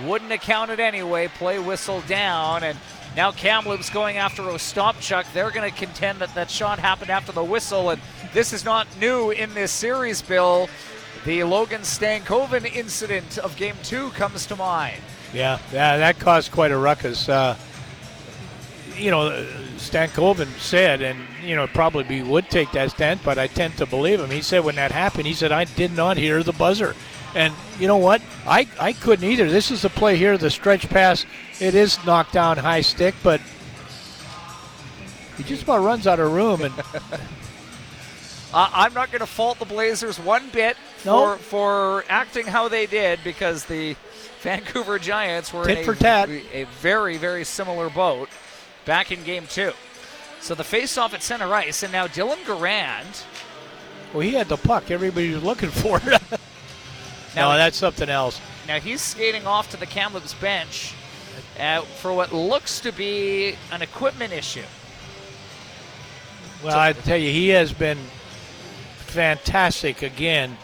Wouldn't 0.06 0.30
have 0.30 0.40
counted 0.40 0.80
anyway. 0.80 1.28
Play 1.28 1.58
whistle 1.58 2.00
down. 2.08 2.64
And 2.64 2.78
now 3.14 3.30
Kamloops 3.30 3.90
going 3.90 4.16
after 4.16 4.42
Ostapchuk. 4.42 5.30
They're 5.34 5.50
going 5.50 5.70
to 5.70 5.76
contend 5.76 6.20
that 6.20 6.34
that 6.34 6.50
shot 6.50 6.78
happened 6.78 7.10
after 7.10 7.30
the 7.30 7.44
whistle. 7.44 7.90
And 7.90 8.00
this 8.32 8.54
is 8.54 8.64
not 8.64 8.86
new 8.98 9.30
in 9.30 9.52
this 9.52 9.70
series, 9.70 10.22
Bill. 10.22 10.70
The 11.26 11.44
Logan 11.44 11.82
Stankoven 11.82 12.64
incident 12.74 13.36
of 13.36 13.54
game 13.56 13.76
two 13.82 14.08
comes 14.10 14.46
to 14.46 14.56
mind. 14.56 15.00
Yeah, 15.34 15.58
yeah, 15.72 15.98
that 15.98 16.18
caused 16.18 16.52
quite 16.52 16.70
a 16.70 16.78
ruckus. 16.78 17.28
Uh, 17.28 17.56
you 18.96 19.10
know, 19.10 19.46
Stankoven 19.90 20.48
said, 20.58 21.02
and 21.02 21.18
you 21.42 21.54
know, 21.54 21.66
probably 21.66 22.22
would 22.22 22.50
take 22.50 22.72
that 22.72 22.90
stand, 22.90 23.20
but 23.24 23.38
I 23.38 23.46
tend 23.46 23.76
to 23.78 23.86
believe 23.86 24.20
him. 24.20 24.30
He 24.30 24.42
said 24.42 24.64
when 24.64 24.76
that 24.76 24.92
happened, 24.92 25.26
he 25.26 25.34
said 25.34 25.52
I 25.52 25.64
did 25.64 25.92
not 25.92 26.16
hear 26.16 26.42
the 26.42 26.52
buzzer, 26.52 26.94
and 27.34 27.54
you 27.78 27.86
know 27.86 27.96
what? 27.96 28.22
I 28.46 28.66
I 28.80 28.92
couldn't 28.92 29.28
either. 29.28 29.50
This 29.50 29.70
is 29.70 29.82
the 29.82 29.90
play 29.90 30.16
here, 30.16 30.38
the 30.38 30.50
stretch 30.50 30.88
pass. 30.88 31.26
It 31.60 31.74
is 31.74 32.04
knocked 32.04 32.32
down 32.32 32.58
high 32.58 32.80
stick, 32.80 33.14
but 33.22 33.40
he 35.36 35.42
just 35.44 35.64
about 35.64 35.82
runs 35.82 36.06
out 36.06 36.20
of 36.20 36.32
room 36.32 36.62
and. 36.62 36.74
Uh, 38.56 38.70
I'm 38.72 38.94
not 38.94 39.10
going 39.10 39.18
to 39.18 39.26
fault 39.26 39.58
the 39.58 39.64
Blazers 39.64 40.16
one 40.20 40.48
bit 40.50 40.76
for, 40.98 41.38
for 41.38 42.04
acting 42.08 42.46
how 42.46 42.68
they 42.68 42.86
did 42.86 43.18
because 43.24 43.64
the 43.64 43.96
Vancouver 44.42 45.00
Giants 45.00 45.52
were 45.52 45.64
Tit 45.64 45.88
in 45.88 46.04
a, 46.04 46.62
a 46.62 46.64
very, 46.80 47.16
very 47.16 47.42
similar 47.42 47.90
boat 47.90 48.28
back 48.84 49.12
in 49.12 49.22
game 49.24 49.46
two. 49.48 49.72
So 50.40 50.54
the 50.54 50.64
face-off 50.64 51.14
at 51.14 51.22
center 51.22 51.52
ice, 51.54 51.82
and 51.82 51.92
now 51.92 52.06
Dylan 52.06 52.42
Garand. 52.44 53.24
Well, 54.12 54.20
he 54.20 54.32
had 54.32 54.48
the 54.48 54.58
puck. 54.58 54.90
Everybody 54.90 55.32
was 55.32 55.42
looking 55.42 55.70
for 55.70 55.98
it. 56.04 56.04
no, 57.36 57.54
that's 57.56 57.78
something 57.78 58.08
else. 58.08 58.40
Now 58.68 58.78
he's 58.78 59.00
skating 59.00 59.46
off 59.46 59.70
to 59.70 59.76
the 59.76 59.86
Kamloops 59.86 60.34
bench 60.34 60.94
uh, 61.58 61.80
for 61.80 62.12
what 62.12 62.32
looks 62.32 62.80
to 62.80 62.92
be 62.92 63.56
an 63.72 63.82
equipment 63.82 64.32
issue. 64.32 64.64
Well, 66.62 66.78
I 66.78 66.92
tell 66.92 67.18
you, 67.18 67.30
he 67.30 67.48
has 67.48 67.72
been 67.72 67.98
fantastic 68.96 70.02
again. 70.02 70.56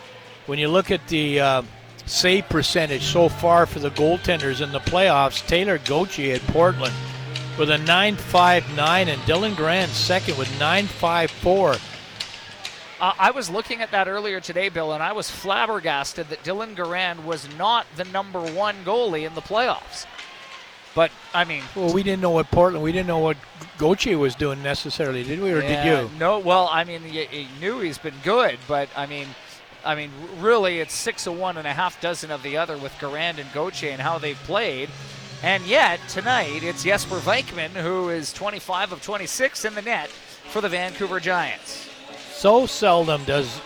When 0.47 0.59
you 0.59 0.69
look 0.69 0.91
at 0.91 1.07
the 1.09 1.41
uh, 1.41 1.63
save 2.07 2.49
percentage 2.49 3.03
so 3.03 3.29
far 3.29 3.67
for 3.67 3.79
the 3.79 3.91
goaltenders 3.91 4.61
in 4.61 4.73
the 4.73 4.81
playoffs, 4.81 5.47
Taylor 5.47 5.79
Gauthier 5.79 6.37
at 6.37 6.43
Portland 6.49 6.95
with 7.61 7.71
a 7.71 7.77
9.59 7.77 9.07
and 9.07 9.21
Dylan 9.25 9.53
Garand 9.53 9.89
second 9.89 10.39
with 10.39 10.49
9.54. 10.59 11.79
Uh, 12.99 13.13
I 13.19 13.31
was 13.33 13.51
looking 13.51 13.83
at 13.83 13.91
that 13.91 14.09
earlier 14.09 14.41
today, 14.41 14.71
Bill, 14.71 14.95
and 14.95 15.03
I 15.03 15.13
was 15.13 15.31
flabbergasted 15.31 16.31
that 16.31 16.43
Dylan 16.43 16.75
Garand 16.75 17.23
was 17.23 17.47
not 17.59 17.87
the 17.97 18.05
number 18.05 18.41
one 18.41 18.77
goalie 18.83 19.27
in 19.27 19.35
the 19.35 19.43
playoffs. 19.43 20.07
But 20.95 21.11
I 21.35 21.45
mean, 21.45 21.63
Well, 21.77 21.93
we 21.93 22.03
didn't 22.03 22.23
know 22.23 22.31
what 22.31 22.51
Portland, 22.51 22.83
we 22.83 22.93
didn't 22.93 23.09
know 23.09 23.19
what 23.19 23.37
Gauthier 23.77 24.17
was 24.17 24.35
doing 24.35 24.63
necessarily, 24.63 25.23
did 25.23 25.43
we, 25.43 25.53
or 25.53 25.61
Yeah, 25.61 25.85
did 25.85 26.11
you? 26.11 26.19
No, 26.19 26.39
well, 26.39 26.67
I 26.73 26.85
mean, 26.85 27.03
you, 27.13 27.27
you 27.31 27.47
knew 27.61 27.81
he's 27.81 27.99
been 27.99 28.15
good, 28.25 28.59
but 28.69 28.89
I 28.97 29.05
mean, 29.05 29.27
I 29.85 29.95
mean, 29.95 30.11
really, 30.39 30.81
it's 30.81 30.95
six 30.95 31.27
of 31.27 31.39
one 31.39 31.59
and 31.59 31.67
a 31.67 31.75
half 31.75 32.01
dozen 32.01 32.31
of 32.31 32.43
the 32.43 32.57
other 32.57 32.79
with 32.79 32.93
Garand 32.95 33.37
and 33.37 33.53
Gauthier 33.53 33.91
and 33.91 34.01
how 34.01 34.17
they've 34.17 34.43
played. 34.45 34.89
And 35.43 35.65
yet 35.65 36.01
tonight, 36.09 36.63
it's 36.63 36.85
Jesper 36.85 37.17
Vikman 37.17 37.71
who 37.71 38.11
is 38.11 38.33
25 38.33 38.93
of 38.93 39.03
26 39.03 39.65
in 39.65 39.75
the 39.75 39.83
net 39.83 40.11
for 40.11 40.61
the 40.61 40.69
Vancouver 40.69 41.19
Giants. 41.19 41.89
So 42.33 42.67
seldom 42.67 43.25
does 43.25 43.61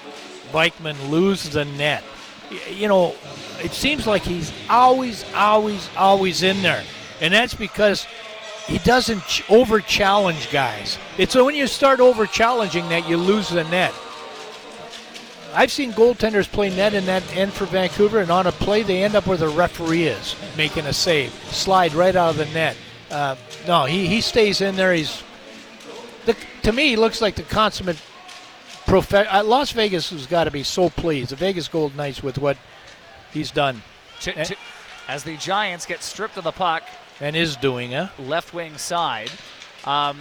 Vikman 0.53 1.11
lose 1.11 1.49
the 1.49 1.65
net. 1.65 2.05
you 2.71 2.87
know, 2.87 3.17
it 3.63 3.73
seems 3.73 4.07
like 4.07 4.23
he's 4.23 4.53
always, 4.71 5.25
always, 5.35 5.89
always 5.97 6.43
in 6.45 6.63
there, 6.63 6.85
and 7.21 7.35
that's 7.35 7.55
because 7.55 8.07
he 8.67 8.79
doesn't 8.79 9.51
over 9.51 9.81
challenge 9.81 10.51
guys. 10.51 10.99
It's 11.19 11.35
when 11.35 11.55
you 11.55 11.67
start 11.67 12.01
over 12.01 12.27
challenging 12.27 12.89
that 12.91 13.09
you 13.09 13.17
lose 13.17 13.49
the 13.49 13.65
net. 13.65 13.93
I've 15.55 15.71
seen 15.73 15.93
goaltenders 15.93 16.51
play 16.51 16.75
net 16.75 16.95
in 16.95 17.07
that 17.07 17.23
end 17.37 17.53
for 17.53 17.65
Vancouver, 17.67 18.19
and 18.21 18.31
on 18.31 18.47
a 18.47 18.53
play 18.53 18.83
they 18.83 19.05
end 19.05 19.15
up 19.15 19.27
where 19.27 19.37
the 19.37 19.49
referee 19.49 20.05
is 20.05 20.35
making 20.57 20.87
a 20.87 20.93
save, 20.93 21.33
slide 21.51 21.95
right 21.95 22.15
out 22.15 22.31
of 22.31 22.37
the 22.37 22.47
net. 22.47 22.77
Uh, 23.11 23.37
no, 23.67 23.85
he, 23.85 24.07
he 24.07 24.21
stays 24.21 24.61
in 24.61 24.75
there. 24.77 24.93
He's 24.93 25.23
the, 26.27 26.37
to 26.63 26.73
me, 26.73 26.89
he 26.91 26.97
looks 26.97 27.21
like 27.21 27.37
the 27.37 27.43
consummate 27.45 28.01
professional. 28.87 29.37
Uh, 29.37 29.45
Las 29.45 29.71
Vegas 29.71 30.11
has 30.11 30.27
got 30.27 30.45
to 30.45 30.51
be 30.51 30.63
so 30.63 30.91
pleased. 30.91 31.31
The 31.31 31.37
Vegas 31.37 31.69
Gold 31.69 31.95
Knights 31.95 32.23
with 32.23 32.39
what 32.39 32.57
he's 33.33 33.51
done 33.51 33.83
To- 34.21 34.45
to- 34.45 34.57
as 35.07 35.23
the 35.23 35.37
Giants 35.37 35.87
get 35.87 36.03
stripped 36.03 36.37
of 36.37 36.45
the 36.45 36.53
puck, 36.53 36.83
and 37.21 37.37
is 37.37 37.57
doing. 37.57 37.93
Huh? 37.93 38.09
left 38.19 38.55
wing 38.55 38.77
side. 38.79 39.31
Um, 39.85 40.19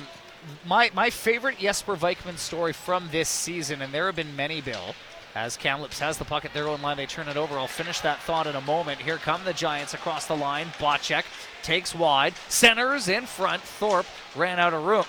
my 0.65 0.91
my 0.93 1.09
favorite 1.09 1.57
Jesper 1.57 1.95
Vikman 1.95 2.37
story 2.37 2.73
from 2.73 3.07
this 3.11 3.29
season, 3.29 3.81
and 3.81 3.93
there 3.93 4.05
have 4.07 4.15
been 4.15 4.35
many, 4.35 4.61
Bill. 4.61 4.93
As 5.35 5.57
Kamloops 5.57 5.99
has 5.99 6.17
the 6.19 6.25
puck 6.25 6.45
at 6.45 6.53
their 6.53 6.67
own 6.67 6.81
line, 6.81 6.97
they 6.97 7.07
turn 7.07 7.27
it 7.27 7.37
over. 7.37 7.57
I'll 7.57 7.67
finish 7.67 7.99
that 8.01 8.19
thought 8.19 8.45
in 8.45 8.55
a 8.55 8.61
moment. 8.61 9.01
Here 9.01 9.17
come 9.17 9.43
the 9.43 9.53
Giants 9.53 9.95
across 9.95 10.27
the 10.27 10.35
line. 10.35 10.67
Bocek 10.77 11.23
takes 11.63 11.95
wide, 11.95 12.35
centers 12.49 13.07
in 13.07 13.25
front. 13.25 13.63
Thorpe 13.63 14.05
ran 14.35 14.59
out 14.59 14.73
of 14.73 14.83
room. 14.83 15.05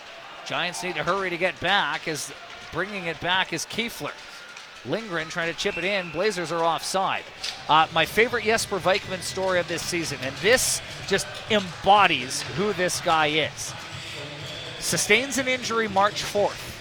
Giants 0.47 0.83
need 0.83 0.95
to 0.95 1.03
hurry 1.03 1.29
to 1.29 1.37
get 1.37 1.59
back. 1.61 2.09
As 2.09 2.33
bringing 2.73 3.05
it 3.05 3.21
back 3.21 3.53
is 3.53 3.67
Kuefler. 3.67 4.13
Lindgren 4.87 5.29
trying 5.29 5.53
to 5.53 5.59
chip 5.59 5.77
it 5.77 5.85
in. 5.85 6.11
Blazers 6.11 6.53
are 6.53 6.63
offside. 6.63 7.25
Uh, 7.69 7.87
my 7.93 8.07
favorite 8.07 8.45
Jesper 8.45 8.79
Vikman 8.79 9.21
story 9.21 9.59
of 9.59 9.69
this 9.69 9.83
season, 9.83 10.19
and 10.23 10.35
this 10.37 10.81
just 11.07 11.27
embodies 11.51 12.43
who 12.43 12.73
this 12.75 13.01
guy 13.01 13.27
is. 13.27 13.73
Sustains 14.81 15.39
an 15.39 15.49
injury 15.49 15.89
March 15.89 16.23
4th. 16.23 16.73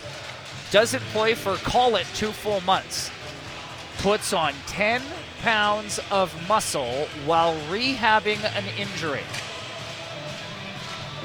Doesn't 0.71 1.03
play 1.11 1.33
for, 1.33 1.55
call 1.57 1.95
it, 1.95 2.05
two 2.15 2.31
full 2.31 2.59
months. 2.61 3.11
Puts 4.03 4.33
on 4.33 4.53
10 4.67 5.01
pounds 5.41 5.97
of 6.11 6.35
muscle 6.49 7.07
while 7.25 7.55
rehabbing 7.69 8.43
an 8.43 8.65
injury. 8.77 9.23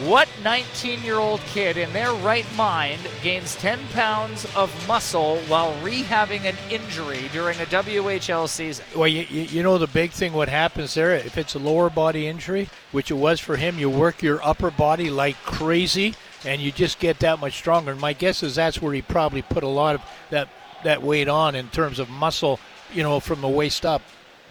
What 0.06 0.28
19 0.44 1.02
year 1.02 1.16
old 1.16 1.40
kid 1.40 1.76
in 1.76 1.92
their 1.92 2.12
right 2.12 2.46
mind 2.54 3.00
gains 3.20 3.56
10 3.56 3.80
pounds 3.94 4.46
of 4.54 4.72
muscle 4.86 5.38
while 5.48 5.72
rehabbing 5.82 6.42
an 6.44 6.54
injury 6.70 7.28
during 7.32 7.58
a 7.58 7.64
WHL 7.64 8.48
season? 8.48 8.84
Well, 8.94 9.08
you, 9.08 9.26
you, 9.28 9.42
you 9.42 9.62
know 9.64 9.78
the 9.78 9.88
big 9.88 10.12
thing. 10.12 10.32
What 10.32 10.48
happens 10.48 10.94
there? 10.94 11.16
If 11.16 11.36
it's 11.36 11.56
a 11.56 11.58
lower 11.58 11.90
body 11.90 12.28
injury, 12.28 12.70
which 12.92 13.10
it 13.10 13.14
was 13.14 13.40
for 13.40 13.56
him, 13.56 13.76
you 13.76 13.90
work 13.90 14.22
your 14.22 14.40
upper 14.46 14.70
body 14.70 15.10
like 15.10 15.34
crazy, 15.42 16.14
and 16.44 16.60
you 16.60 16.70
just 16.70 17.00
get 17.00 17.18
that 17.18 17.40
much 17.40 17.54
stronger. 17.54 17.90
And 17.90 18.00
my 18.00 18.12
guess 18.12 18.44
is 18.44 18.54
that's 18.54 18.80
where 18.80 18.94
he 18.94 19.02
probably 19.02 19.42
put 19.42 19.64
a 19.64 19.68
lot 19.68 19.96
of 19.96 20.02
that 20.30 20.48
that 20.84 21.02
weight 21.02 21.28
on 21.28 21.54
in 21.54 21.68
terms 21.68 21.98
of 21.98 22.08
muscle. 22.08 22.60
You 22.92 23.02
know, 23.02 23.20
from 23.20 23.40
the 23.42 23.48
waist 23.48 23.84
up. 23.84 24.02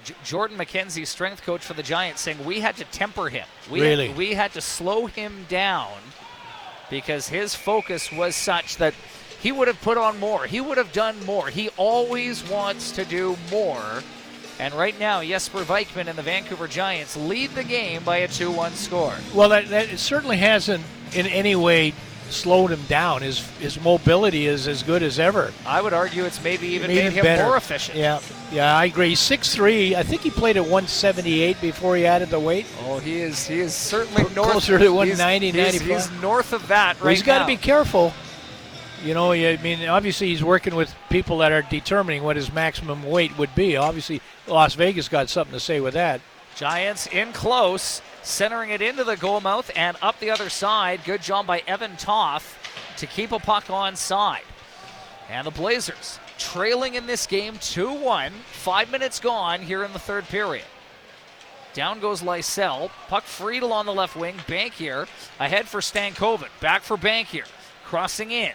J- 0.03 0.13
Jordan 0.23 0.57
McKenzie, 0.57 1.07
strength 1.07 1.41
coach 1.41 1.61
for 1.65 1.73
the 1.73 1.81
Giants, 1.81 2.21
saying 2.21 2.45
we 2.45 2.59
had 2.59 2.77
to 2.77 2.83
temper 2.85 3.29
him. 3.29 3.47
We 3.69 3.81
Really? 3.81 4.07
Had, 4.09 4.17
we 4.17 4.33
had 4.35 4.53
to 4.53 4.61
slow 4.61 5.07
him 5.07 5.45
down 5.49 5.97
because 6.89 7.27
his 7.27 7.55
focus 7.55 8.11
was 8.11 8.35
such 8.35 8.77
that 8.77 8.93
he 9.39 9.51
would 9.51 9.67
have 9.67 9.81
put 9.81 9.97
on 9.97 10.19
more. 10.19 10.45
He 10.45 10.61
would 10.61 10.77
have 10.77 10.91
done 10.93 11.23
more. 11.25 11.47
He 11.49 11.69
always 11.77 12.47
wants 12.49 12.91
to 12.91 13.05
do 13.05 13.37
more. 13.51 14.03
And 14.59 14.73
right 14.73 14.97
now, 14.99 15.23
Jesper 15.23 15.63
Vikman 15.63 16.07
and 16.07 16.17
the 16.17 16.23
Vancouver 16.23 16.67
Giants 16.67 17.15
lead 17.15 17.51
the 17.51 17.63
game 17.63 18.03
by 18.03 18.17
a 18.17 18.27
2 18.27 18.51
1 18.51 18.71
score. 18.73 19.13
Well, 19.33 19.49
that, 19.49 19.67
that 19.69 19.99
certainly 19.99 20.37
hasn't 20.37 20.83
in 21.13 21.27
any 21.27 21.55
way 21.55 21.93
slowed 22.29 22.71
him 22.71 22.81
down. 22.87 23.21
His 23.21 23.39
his 23.59 23.79
mobility 23.81 24.45
is 24.47 24.67
as 24.67 24.83
good 24.83 25.03
as 25.03 25.19
ever. 25.19 25.51
I 25.65 25.81
would 25.81 25.93
argue 25.93 26.25
it's 26.25 26.43
maybe 26.43 26.67
even 26.67 26.91
Even 26.91 27.05
made 27.05 27.13
him 27.13 27.23
better. 27.23 27.43
more 27.43 27.57
efficient. 27.57 27.97
Yeah, 27.97 28.19
yeah, 28.51 28.75
I 28.77 28.85
agree. 28.85 29.15
Six 29.15 29.53
three. 29.53 29.95
I 29.95 30.03
think 30.03 30.21
he 30.21 30.29
played 30.29 30.57
at 30.57 30.63
178 30.63 31.59
before 31.61 31.95
he 31.95 32.05
added 32.05 32.29
the 32.29 32.39
weight. 32.39 32.65
Oh, 32.85 32.99
he 32.99 33.19
is 33.21 33.47
he 33.47 33.59
is 33.59 33.73
certainly 33.73 34.23
north 34.35 34.51
closer 34.51 34.77
to 34.77 34.85
he's- 34.85 34.93
190, 35.19 35.45
he's, 35.47 35.55
95. 35.81 35.87
he's 36.11 36.21
north 36.21 36.53
of 36.53 36.67
that 36.67 36.95
right 36.95 37.01
Well, 37.03 37.09
he's 37.11 37.23
got 37.23 37.39
to 37.39 37.45
be 37.45 37.57
careful. 37.57 38.13
You 39.03 39.13
know, 39.13 39.31
I 39.31 39.57
mean, 39.57 39.87
obviously 39.87 40.27
he's 40.29 40.43
working 40.43 40.73
with 40.75 40.93
people 41.11 41.37
that 41.39 41.51
are 41.51 41.61
determining 41.61 42.23
what 42.23 42.35
his 42.35 42.51
maximum 42.51 43.03
weight 43.03 43.37
would 43.37 43.53
be. 43.53 43.77
Obviously, 43.77 44.21
Las 44.47 44.73
Vegas 44.73 45.07
got 45.07 45.29
something 45.29 45.53
to 45.53 45.59
say 45.59 45.79
with 45.79 45.93
that. 45.93 46.19
Giants 46.55 47.05
in 47.05 47.31
close, 47.31 48.01
centering 48.27 48.71
it 48.71 48.81
into 48.81 49.03
the 49.03 49.15
goal 49.15 49.39
mouth 49.39 49.71
and 49.75 49.95
up 50.01 50.19
the 50.19 50.29
other 50.29 50.49
side. 50.49 51.03
Good 51.05 51.21
job 51.21 51.47
by 51.47 51.63
Evan 51.65 51.95
Toth 51.95 52.57
to 52.97 53.07
keep 53.07 53.31
a 53.31 53.39
puck 53.39 53.69
on 53.69 53.95
side. 53.95 54.43
And 55.29 55.47
the 55.47 55.51
Blazers 55.51 56.19
trailing 56.37 56.95
in 56.95 57.07
this 57.07 57.25
game 57.25 57.57
2 57.59 57.91
1. 57.91 58.31
Five 58.51 58.91
minutes 58.91 59.19
gone 59.19 59.61
here 59.61 59.83
in 59.83 59.93
the 59.93 59.99
third 59.99 60.25
period. 60.25 60.65
Down 61.73 61.99
goes 61.99 62.21
Lysell. 62.21 62.89
Puck 63.07 63.23
freed 63.23 63.63
along 63.63 63.85
the 63.85 63.93
left 63.93 64.15
wing. 64.15 64.35
Bankier 64.47 65.07
ahead 65.39 65.67
for 65.67 65.79
Stankoven. 65.79 66.49
Back 66.59 66.81
for 66.81 66.97
Bankier. 66.97 67.47
Crossing 67.85 68.31
in. 68.31 68.53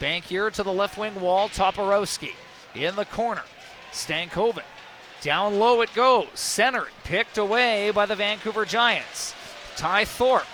Bankier 0.00 0.52
to 0.52 0.62
the 0.62 0.72
left 0.72 0.98
wing 0.98 1.14
wall. 1.20 1.48
Toporowski 1.48 2.32
in 2.74 2.96
the 2.96 3.04
corner. 3.06 3.44
Stankoven. 3.92 4.64
Down 5.24 5.58
low 5.58 5.80
it 5.80 5.92
goes. 5.94 6.28
Centered. 6.34 6.88
Picked 7.04 7.38
away 7.38 7.90
by 7.90 8.04
the 8.04 8.14
Vancouver 8.14 8.66
Giants. 8.66 9.34
Ty 9.74 10.04
Thorpe 10.04 10.46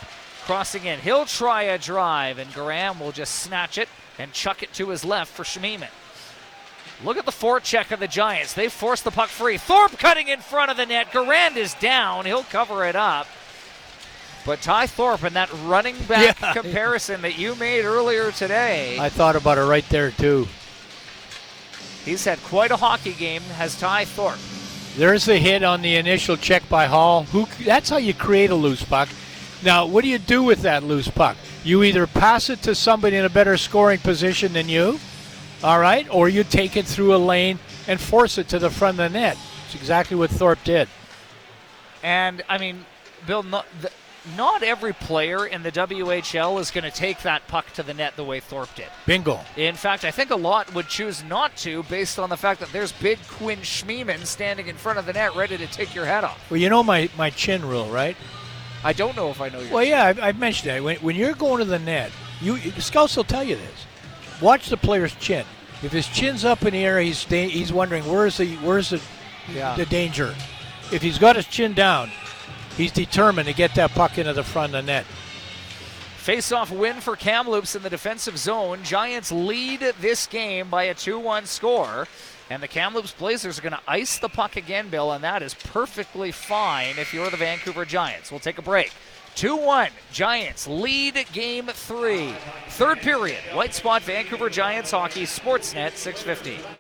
crossing 0.47 0.85
in. 0.87 1.01
He'll 1.01 1.27
try 1.27 1.65
a 1.65 1.77
drive, 1.77 2.39
and 2.39 2.49
Garand 2.53 3.01
will 3.01 3.11
just 3.11 3.35
snatch 3.35 3.79
it 3.79 3.89
and 4.17 4.33
chuck 4.33 4.63
it 4.63 4.73
to 4.75 4.91
his 4.91 5.05
left 5.05 5.33
for 5.33 5.43
Schmiemann. 5.43 5.91
Look 7.03 7.17
at 7.17 7.25
the 7.27 7.33
forecheck 7.33 7.91
of 7.91 7.99
the 7.99 8.07
Giants. 8.07 8.53
They 8.55 8.69
force 8.69 9.03
the 9.03 9.11
puck 9.11 9.29
free. 9.29 9.57
Thorpe 9.59 9.99
cutting 9.99 10.29
in 10.29 10.39
front 10.39 10.71
of 10.71 10.77
the 10.77 10.87
net. 10.87 11.11
Garand 11.11 11.57
is 11.57 11.75
down. 11.75 12.25
He'll 12.27 12.45
cover 12.45 12.85
it 12.85 12.95
up. 12.95 13.27
But 14.47 14.61
Ty 14.63 14.87
Thorpe 14.87 15.25
and 15.25 15.35
that 15.35 15.51
running 15.65 15.97
back 16.05 16.41
Yeah. 16.41 16.53
comparison 16.63 17.23
that 17.23 17.37
you 17.39 17.57
made 17.57 17.85
earlier 17.85 18.31
today, 18.31 18.99
I 19.01 19.09
thought 19.09 19.35
about 19.35 19.59
it 19.59 19.63
right 19.63 19.87
there 19.89 20.13
too. 20.13 20.47
he's 22.05 22.25
had 22.25 22.43
quite 22.45 22.71
a 22.71 22.77
hockey 22.77 23.13
game, 23.15 23.43
has 23.57 23.79
Ty 23.79 24.05
Thorpe. 24.05 24.39
There's 24.97 25.25
the 25.25 25.39
hit 25.39 25.63
on 25.63 25.83
the 25.83 25.97
initial 25.97 26.37
check 26.37 26.69
by 26.69 26.87
Hall. 26.87 27.25
Who? 27.25 27.47
That's 27.65 27.89
how 27.89 27.97
you 27.97 28.13
create 28.13 28.51
a 28.51 28.55
loose 28.55 28.85
puck. 28.85 29.09
Now, 29.63 29.87
what 29.87 30.03
do 30.03 30.11
you 30.11 30.19
do 30.19 30.43
with 30.43 30.63
that 30.63 30.83
loose 30.83 31.09
puck? 31.09 31.37
You 31.65 31.83
either 31.83 32.07
pass 32.07 32.51
it 32.51 32.63
to 32.63 32.75
somebody 32.75 33.17
in 33.17 33.25
a 33.25 33.31
better 33.31 33.57
scoring 33.57 33.99
position 33.99 34.53
than 34.53 34.69
you, 34.69 34.99
all 35.63 35.79
right, 35.79 36.07
or 36.11 36.29
you 36.29 36.45
take 36.45 36.77
it 36.77 36.87
through 36.87 37.15
a 37.15 37.19
lane 37.19 37.59
and 37.87 38.01
force 38.01 38.39
it 38.39 38.49
to 38.49 38.59
the 38.59 38.71
front 38.71 38.99
of 38.99 39.13
the 39.13 39.19
net. 39.19 39.37
It's 39.67 39.75
exactly 39.75 40.17
what 40.17 40.31
Thorpe 40.31 40.65
did. 40.65 40.89
And 42.03 42.43
I 42.49 42.57
mean, 42.59 42.87
Bill, 43.27 43.43
not, 43.43 43.67
the, 43.83 43.91
not 44.37 44.63
every 44.63 44.93
player 44.93 45.47
in 45.47 45.63
the 45.63 45.73
WHL 45.73 46.61
is 46.61 46.71
going 46.71 46.85
to 46.85 46.91
take 46.91 47.23
that 47.23 47.47
puck 47.49 47.71
to 47.75 47.83
the 47.83 47.95
net 47.95 48.17
the 48.17 48.25
way 48.25 48.41
Thorpe 48.41 48.75
did. 48.75 48.89
Bingo. 49.07 49.41
In 49.57 49.75
fact, 49.75 50.05
I 50.05 50.11
think 50.11 50.31
a 50.31 50.37
lot 50.37 50.73
would 50.75 50.89
choose 50.89 51.25
not 51.25 51.57
to 51.59 51.83
based 51.85 52.19
on 52.19 52.29
the 52.31 52.37
fact 52.37 52.61
that 52.61 52.71
there's 52.73 52.93
big 52.93 53.19
Quinn 53.29 53.61
Schmiemann 53.61 54.27
standing 54.27 54.67
in 54.69 54.77
front 54.77 54.99
of 54.99 55.07
the 55.07 55.13
net 55.13 55.35
ready 55.35 55.57
to 55.57 55.67
take 55.67 55.95
your 55.95 56.05
head 56.05 56.25
off. 56.25 56.51
Well, 56.51 56.61
you 56.61 56.69
know 56.69 56.83
my, 56.83 57.09
my 57.17 57.31
chin 57.31 57.65
rule, 57.67 57.87
right? 57.89 58.17
I 58.85 58.93
don't 58.93 59.15
know 59.17 59.31
if 59.31 59.41
I 59.41 59.49
know 59.49 59.61
your 59.61 59.73
Well, 59.73 59.85
yeah, 59.85 60.05
I've, 60.05 60.21
I've 60.21 60.39
mentioned 60.39 60.71
that. 60.71 60.83
When, 60.83 60.97
when 60.99 61.17
you're 61.17 61.35
going 61.35 61.59
to 61.59 61.65
the 61.67 61.79
net, 61.79 62.11
you 62.41 62.59
scouts 62.81 63.17
will 63.17 63.25
tell 63.25 63.45
you 63.45 63.57
this. 63.57 63.87
Watch 64.41 64.69
the 64.71 64.77
player's 64.79 65.15
chin. 65.17 65.45
If 65.83 65.93
his 65.93 66.07
chin's 66.07 66.45
up 66.45 66.65
in 66.65 66.73
the 66.73 66.85
air, 66.85 66.99
he's 67.01 67.25
da- 67.25 67.49
he's 67.49 67.73
wondering 67.73 68.05
where's 68.05 68.37
the 68.39 68.57
where's 68.57 68.91
the 68.91 69.01
Yeah. 69.55 69.77
the 69.77 69.85
danger. 69.87 70.35
If 70.93 71.03
he's 71.03 71.19
got 71.19 71.37
his 71.37 71.47
chin 71.47 71.75
down, 71.75 72.11
he's 72.81 72.93
determined 72.93 73.47
to 73.47 73.55
get 73.55 73.75
that 73.75 73.91
puck 73.91 74.17
into 74.17 74.33
the 74.33 74.43
front 74.43 74.75
of 74.75 74.85
the 74.85 74.93
net. 74.93 75.05
Face-off 76.17 76.71
win 76.71 77.01
for 77.01 77.15
Kamloops 77.15 77.75
in 77.75 77.83
the 77.83 77.91
defensive 77.91 78.39
zone. 78.39 78.83
Giants 78.83 79.31
lead 79.31 79.81
this 80.01 80.27
game 80.27 80.71
by 80.71 80.85
a 80.85 80.95
2-1 80.95 81.47
score. 81.47 82.09
And 82.49 82.63
the 82.63 82.69
Kamloops 82.69 83.13
Blazers 83.13 83.59
are 83.59 83.63
going 83.63 83.73
to 83.73 83.81
ice 83.87 84.19
the 84.19 84.29
puck 84.29 84.57
again, 84.57 84.89
Bill, 84.89 85.13
and 85.13 85.23
that 85.23 85.43
is 85.43 85.55
perfectly 85.55 86.33
fine 86.33 86.99
if 86.99 87.15
you're 87.15 87.31
the 87.31 87.37
Vancouver 87.37 87.85
Giants. 87.85 88.31
We'll 88.31 88.41
take 88.41 88.59
a 88.59 88.63
break. 88.63 88.93
2 89.37 89.57
1, 89.57 89.91
Giants 90.13 90.67
lead 90.67 91.25
game 91.33 91.67
three. 91.67 92.35
Third 92.71 92.99
period, 92.99 93.39
White 93.55 93.75
Spot 93.75 94.03
Vancouver 94.03 94.51
Giants 94.51 94.91
Hockey, 94.91 95.23
Sportsnet 95.23 95.93
650. 95.93 96.80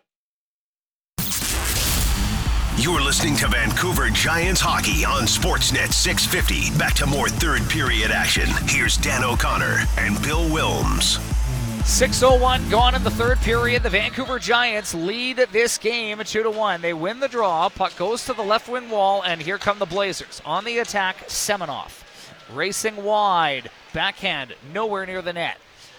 You're 2.77 3.03
listening 3.03 3.37
to 3.37 3.49
Vancouver 3.49 4.09
Giants 4.11 4.61
hockey 4.61 5.05
on 5.05 5.25
Sportsnet 5.25 5.93
650. 5.93 6.79
Back 6.79 6.95
to 6.95 7.07
more 7.07 7.29
third 7.29 7.69
period 7.69 8.11
action. 8.11 8.49
Here's 8.67 8.97
Dan 8.97 9.23
O'Connor 9.23 9.85
and 9.99 10.21
Bill 10.23 10.49
Wilms. 10.49 11.19
6:01 11.85 12.71
gone 12.71 12.95
in 12.95 13.03
the 13.03 13.11
third 13.11 13.39
period. 13.41 13.83
The 13.83 13.91
Vancouver 13.91 14.39
Giants 14.39 14.95
lead 14.95 15.37
this 15.53 15.77
game 15.77 16.23
two 16.25 16.43
to 16.43 16.51
one. 16.51 16.81
They 16.81 16.95
win 16.95 17.21
the 17.21 17.29
draw. 17.29 17.69
Puck 17.69 17.97
goes 17.97 18.25
to 18.27 18.33
the 18.33 18.43
left 18.43 18.69
wing 18.69 18.89
wall, 18.89 19.23
and 19.23 19.43
here 19.43 19.59
come 19.59 19.79
the 19.79 19.85
Blazers 19.85 20.41
on 20.47 20.65
the 20.65 20.79
attack. 20.79 21.29
Seminoff 21.29 22.03
racing 22.55 23.03
wide, 23.03 23.71
backhand 23.93 24.55
nowhere 24.73 25.05
near 25.07 25.23
the 25.23 25.33
net. 25.33 25.59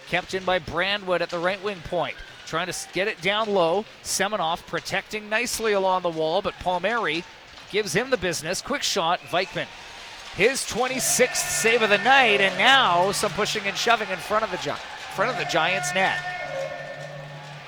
Kept 0.10 0.34
in 0.34 0.44
by 0.46 0.58
Brandwood 0.58 1.22
at 1.22 1.30
the 1.30 1.40
right 1.40 1.62
wing 1.64 1.82
point, 1.84 2.16
trying 2.52 2.68
to 2.68 2.76
get 2.92 3.08
it 3.08 3.22
down 3.22 3.50
low. 3.50 3.86
Seminoff 4.04 4.68
protecting 4.68 5.30
nicely 5.30 5.72
along 5.72 6.02
the 6.02 6.10
wall, 6.10 6.42
but 6.42 6.54
Palmieri 6.60 7.24
gives 7.72 7.94
him 7.94 8.10
the 8.10 8.18
business. 8.18 8.62
Quick 8.62 8.84
shot, 8.84 9.22
Vikman. 9.22 9.68
His 10.36 10.60
26th 10.64 11.38
save 11.38 11.82
of 11.82 11.90
the 11.90 11.98
night, 12.00 12.42
and 12.42 12.58
now 12.58 13.14
some 13.14 13.32
pushing 13.32 13.64
and 13.68 13.78
shoving 13.78 14.10
in 14.10 14.18
front 14.18 14.44
of 14.44 14.52
the 14.52 14.58
Gi- 14.58 14.78
front 15.16 15.32
of 15.32 15.38
the 15.38 15.50
Giants 15.50 15.94
net. 15.94 16.20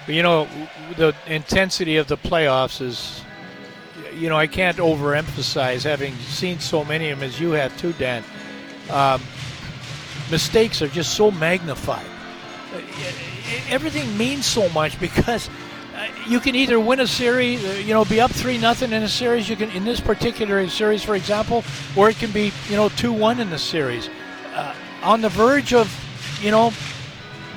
You 0.06 0.22
know, 0.22 0.50
the 0.98 1.16
intensity 1.28 1.96
of 1.96 2.08
the 2.08 2.18
playoffs 2.18 2.82
is, 2.82 3.22
you 4.14 4.28
know, 4.28 4.38
I 4.38 4.48
can't 4.48 4.78
overemphasize 4.78 5.84
having 5.84 6.14
seen 6.18 6.60
so 6.60 6.84
many 6.84 7.10
of 7.10 7.20
them 7.20 7.30
as 7.30 7.40
you 7.40 7.52
have 7.52 7.76
too, 7.78 7.94
Dan. 7.94 8.22
Um, 8.92 9.22
mistakes 10.30 10.82
are 10.82 10.90
just 10.90 11.14
so 11.14 11.32
magnified. 11.32 12.06
Everything 13.70 14.18
means 14.18 14.46
so 14.46 14.70
much 14.70 15.00
because 15.00 15.50
uh, 15.96 16.08
you 16.28 16.40
can 16.40 16.56
either 16.56 16.80
win 16.80 17.00
a 17.00 17.08
series, 17.08 17.64
uh, 17.64 17.74
you 17.74 17.94
know, 17.94 18.06
be 18.06 18.20
up 18.20 18.32
three 18.32 18.58
nothing 18.58 18.92
in 18.92 19.04
a 19.04 19.10
series. 19.10 19.48
You 19.50 19.56
can, 19.56 19.70
in 19.72 19.86
this 19.86 20.00
particular 20.00 20.68
series, 20.68 21.04
for 21.04 21.16
example, 21.16 21.64
or 21.96 22.10
it 22.10 22.18
can 22.18 22.32
be, 22.32 22.52
you 22.68 22.76
know, 22.76 22.90
two 22.90 23.14
one 23.14 23.40
in 23.40 23.50
the 23.50 23.60
series. 23.60 24.10
Uh, 24.54 24.76
on 25.04 25.22
the 25.22 25.30
verge 25.30 25.74
of, 25.74 25.92
you 26.42 26.52
know, 26.52 26.72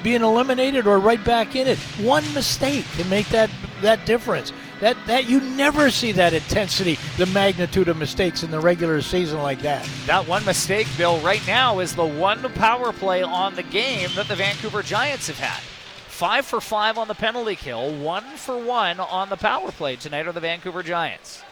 being 0.03 0.23
eliminated 0.23 0.87
or 0.87 0.99
right 0.99 1.23
back 1.25 1.57
in 1.57 1.67
it. 1.67 1.79
One 2.01 2.23
mistake 2.33 2.85
can 2.97 3.09
make 3.09 3.29
that 3.31 3.51
that 3.83 4.07
difference. 4.07 4.53
That 4.81 4.97
that 5.07 5.29
you 5.29 5.41
never 5.41 5.91
see 5.91 6.13
that 6.13 6.33
intensity, 6.33 6.99
the 7.17 7.27
magnitude 7.27 7.89
of 7.89 7.97
mistakes 7.97 8.43
in 8.43 8.51
the 8.51 8.61
regular 8.61 9.01
season 9.01 9.43
like 9.43 9.63
that. 9.63 9.89
That 10.07 10.29
one 10.29 10.45
mistake, 10.45 10.87
Bill, 10.97 11.19
right 11.21 11.45
now 11.47 11.81
is 11.81 11.95
the 11.95 12.07
one 12.07 12.43
power 12.53 12.93
play 12.93 13.23
on 13.23 13.57
the 13.57 13.63
game 13.65 14.11
that 14.17 14.29
the 14.29 14.37
Vancouver 14.37 14.83
Giants 14.83 15.27
have 15.27 15.39
had. 15.39 15.76
Five 16.17 16.47
for 16.47 16.63
five 16.63 16.97
on 16.97 17.09
the 17.09 17.15
penalty 17.15 17.57
kill, 17.57 17.95
one 17.95 18.25
for 18.39 18.57
one 18.57 19.01
on 19.01 19.29
the 19.29 19.37
power 19.37 19.71
play 19.71 19.97
tonight 19.97 20.27
are 20.27 20.33
the 20.33 20.41
Vancouver 20.41 20.83
Giants. 20.83 21.43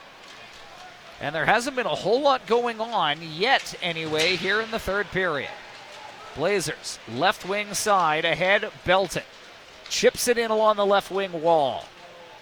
And 1.20 1.35
there 1.35 1.45
hasn't 1.45 1.77
been 1.77 1.85
a 1.85 1.95
whole 1.95 2.23
lot 2.23 2.47
going 2.47 2.81
on 2.81 3.19
yet, 3.20 3.74
anyway, 3.82 4.36
here 4.36 4.62
in 4.62 4.70
the 4.70 4.78
third 4.78 5.09
period. 5.09 5.51
Blazers, 6.35 6.99
left 7.12 7.47
wing 7.47 7.74
side, 7.74 8.24
ahead, 8.24 8.70
Belton. 8.86 9.24
Chips 9.91 10.28
it 10.28 10.39
in 10.39 10.51
along 10.51 10.77
the 10.77 10.86
left 10.86 11.11
wing 11.11 11.43
wall. 11.43 11.85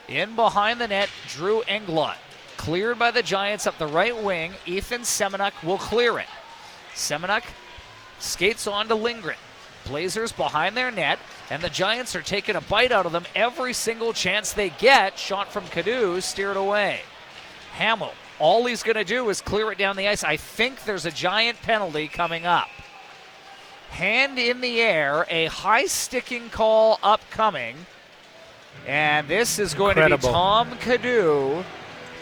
In 0.07 0.37
behind 0.37 0.81
the 0.81 0.87
net, 0.87 1.09
Drew 1.27 1.63
Englot. 1.63 2.19
Cleared 2.57 3.01
by 3.01 3.11
the 3.11 3.25
Giants 3.25 3.67
up 3.67 3.79
the 3.79 3.87
right 3.89 4.17
wing. 4.17 4.53
Ethan 4.65 5.01
Semeniuk 5.01 5.65
will 5.65 5.79
clear 5.79 6.21
it. 6.21 6.29
Semeniuk 6.95 7.43
skates 8.21 8.69
on 8.69 8.87
to 8.87 8.95
Lindgren. 8.95 9.39
Blazers 9.87 10.33
behind 10.33 10.77
their 10.77 10.91
net, 10.91 11.19
and 11.51 11.63
the 11.63 11.71
Giants 11.71 12.15
are 12.17 12.23
taking 12.23 12.57
a 12.57 12.61
bite 12.61 12.93
out 12.93 13.07
of 13.07 13.13
them 13.13 13.25
every 13.35 13.73
single 13.73 14.13
chance 14.13 14.53
they 14.53 14.71
get. 14.71 15.19
Shot 15.19 15.53
from 15.53 15.67
Canoe, 15.69 16.21
steered 16.21 16.57
away. 16.57 17.01
Hamill, 17.75 18.13
all 18.39 18.67
he's 18.67 18.83
going 18.83 18.97
to 18.97 19.05
do 19.05 19.29
is 19.31 19.41
clear 19.41 19.73
it 19.73 19.79
down 19.79 19.97
the 19.97 20.09
ice. 20.09 20.25
I 20.25 20.37
think 20.37 20.85
there's 20.85 21.07
a 21.07 21.11
giant 21.11 21.61
penalty 21.63 22.09
coming 22.09 22.47
up. 22.47 22.69
Hand 23.91 24.39
in 24.39 24.61
the 24.61 24.81
air, 24.81 25.27
a 25.29 25.47
high 25.47 25.87
sticking 25.87 26.49
call 26.51 26.99
upcoming. 27.03 27.77
And 28.87 29.29
this 29.29 29.59
is 29.59 29.75
going 29.75 29.97
Incredible. 29.99 30.23
to 30.23 30.27
be 30.29 30.33
Tom 30.33 30.79
Canoe 30.79 31.63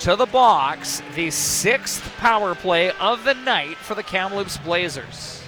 to 0.01 0.17
the 0.17 0.27
box, 0.27 1.03
the 1.15 1.31
sixth 1.31 2.03
power 2.17 2.55
play 2.55 2.91
of 2.93 3.25
the 3.25 3.35
night 3.35 3.77
for 3.77 3.95
the 3.95 4.03
Kamloops 4.03 4.57
Blazers. 4.59 5.40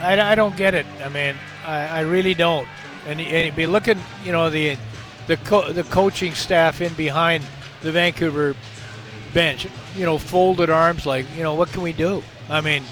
I, 0.00 0.32
I 0.32 0.34
don't 0.34 0.56
get 0.56 0.74
it. 0.74 0.86
I 1.04 1.08
mean, 1.08 1.36
I, 1.66 1.86
I 1.86 2.00
really 2.00 2.34
don't. 2.34 2.66
And, 3.06 3.20
and 3.20 3.56
be 3.56 3.66
looking, 3.66 3.98
you 4.24 4.32
know, 4.32 4.50
the 4.50 4.76
the 5.26 5.36
co- 5.38 5.72
the 5.72 5.84
coaching 5.84 6.34
staff 6.34 6.80
in 6.80 6.92
behind 6.94 7.44
the 7.82 7.92
Vancouver 7.92 8.54
bench, 9.32 9.66
you 9.96 10.04
know, 10.04 10.18
folded 10.18 10.70
arms, 10.70 11.06
like, 11.06 11.24
you 11.36 11.42
know, 11.42 11.54
what 11.54 11.70
can 11.70 11.82
we 11.82 11.92
do? 11.92 12.22
I 12.48 12.60
mean, 12.60 12.82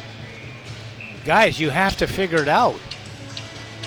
guys, 1.24 1.58
you 1.58 1.70
have 1.70 1.96
to 1.98 2.06
figure 2.06 2.40
it 2.40 2.48
out. 2.48 2.76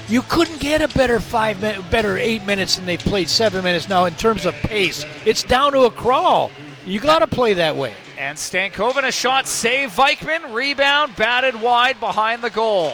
You 0.08 0.22
couldn't 0.24 0.60
get 0.60 0.82
a 0.82 0.90
better 0.90 1.20
five, 1.20 1.62
min- 1.62 1.82
better 1.90 2.18
eight 2.18 2.46
minutes 2.46 2.76
than 2.76 2.86
they've 2.86 3.00
played 3.00 3.30
seven 3.30 3.64
minutes 3.64 3.88
now 3.88 4.06
in 4.06 4.14
terms 4.16 4.46
of 4.46 4.54
pace. 4.56 5.06
It's 5.26 5.44
down 5.44 5.72
to 5.72 5.84
a 5.84 5.92
crawl. 5.92 6.52
You 6.86 7.00
got 7.00 7.20
to 7.20 7.28
play 7.28 7.54
that 7.54 7.76
way. 7.78 7.94
And 8.18 8.38
Stankoven 8.38 9.04
a 9.04 9.12
shot, 9.12 9.48
save 9.48 9.92
Vikman, 9.92 10.54
rebound, 10.54 11.16
batted 11.16 11.60
wide 11.62 12.00
behind 12.00 12.42
the 12.42 12.50
goal. 12.50 12.94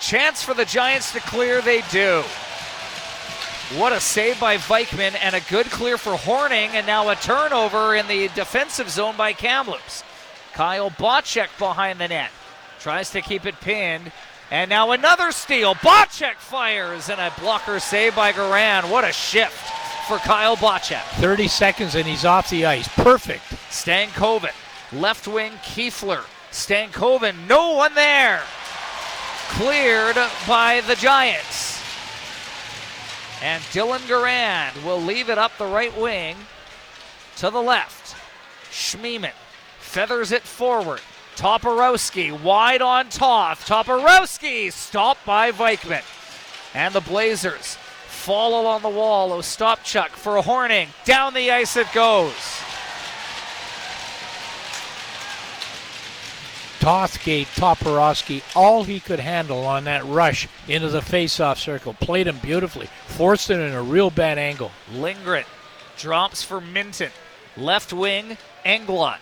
Chance 0.00 0.42
for 0.42 0.54
the 0.54 0.64
Giants 0.64 1.12
to 1.12 1.20
clear, 1.20 1.60
they 1.60 1.82
do. 1.90 2.22
What 3.76 3.92
a 3.92 4.00
save 4.00 4.40
by 4.40 4.56
Vikman 4.56 5.14
and 5.20 5.34
a 5.34 5.40
good 5.42 5.66
clear 5.66 5.98
for 5.98 6.16
Horning, 6.16 6.70
and 6.70 6.86
now 6.86 7.10
a 7.10 7.16
turnover 7.16 7.94
in 7.94 8.06
the 8.08 8.28
defensive 8.28 8.88
zone 8.88 9.16
by 9.16 9.34
Kamloops. 9.34 10.04
Kyle 10.54 10.90
Bocek 10.90 11.48
behind 11.58 12.00
the 12.00 12.08
net. 12.08 12.30
Tries 12.80 13.10
to 13.10 13.20
keep 13.20 13.44
it 13.44 13.60
pinned. 13.60 14.10
And 14.50 14.70
now 14.70 14.92
another 14.92 15.30
steal. 15.32 15.74
Bocek 15.74 16.36
fires 16.36 17.10
and 17.10 17.20
a 17.20 17.32
blocker 17.38 17.78
save 17.78 18.16
by 18.16 18.32
Garand. 18.32 18.90
What 18.90 19.04
a 19.04 19.12
shift 19.12 19.52
for 20.08 20.16
Kyle 20.16 20.56
Bocek. 20.56 21.02
30 21.20 21.48
seconds 21.48 21.94
and 21.94 22.06
he's 22.06 22.24
off 22.24 22.48
the 22.48 22.64
ice. 22.64 22.88
Perfect. 22.88 23.44
Stankoven, 23.68 24.54
left 24.92 25.28
wing 25.28 25.52
Kuefler. 25.62 26.24
Stankoven, 26.50 27.46
no 27.46 27.72
one 27.72 27.94
there. 27.94 28.40
Cleared 29.48 30.16
by 30.46 30.82
the 30.86 30.94
Giants. 30.94 31.82
And 33.42 33.62
Dylan 33.64 34.00
Garand 34.08 34.84
will 34.84 35.00
leave 35.00 35.30
it 35.30 35.38
up 35.38 35.56
the 35.58 35.66
right 35.66 35.96
wing 35.96 36.36
to 37.36 37.50
the 37.50 37.62
left. 37.62 38.16
Schmiemann 38.70 39.32
feathers 39.78 40.32
it 40.32 40.42
forward. 40.42 41.00
Toporowski 41.36 42.32
wide 42.42 42.82
on 42.82 43.08
Toth. 43.08 43.66
Toporowski 43.66 44.72
stopped 44.72 45.24
by 45.24 45.52
Vikman. 45.52 46.04
And 46.74 46.94
the 46.94 47.00
Blazers 47.00 47.76
fall 48.06 48.60
along 48.60 48.82
the 48.82 48.88
wall. 48.88 49.30
Ostapchuk 49.30 50.10
for 50.10 50.36
a 50.36 50.42
Horning. 50.42 50.88
Down 51.04 51.34
the 51.34 51.50
ice 51.50 51.76
it 51.76 51.86
goes. 51.92 52.34
Toth 56.88 57.22
gave 57.22 57.46
Toporowski 57.48 58.42
all 58.56 58.82
he 58.82 58.98
could 58.98 59.20
handle 59.20 59.66
on 59.66 59.84
that 59.84 60.06
rush 60.06 60.48
into 60.68 60.88
the 60.88 61.02
face-off 61.02 61.58
circle. 61.58 61.92
Played 61.92 62.28
him 62.28 62.38
beautifully. 62.38 62.88
Forced 63.08 63.50
it 63.50 63.60
in 63.60 63.74
a 63.74 63.82
real 63.82 64.08
bad 64.08 64.38
angle. 64.38 64.70
Lindgren 64.94 65.44
drops 65.98 66.42
for 66.42 66.62
Minten. 66.62 67.10
Left 67.58 67.92
wing, 67.92 68.38
Englot. 68.64 69.18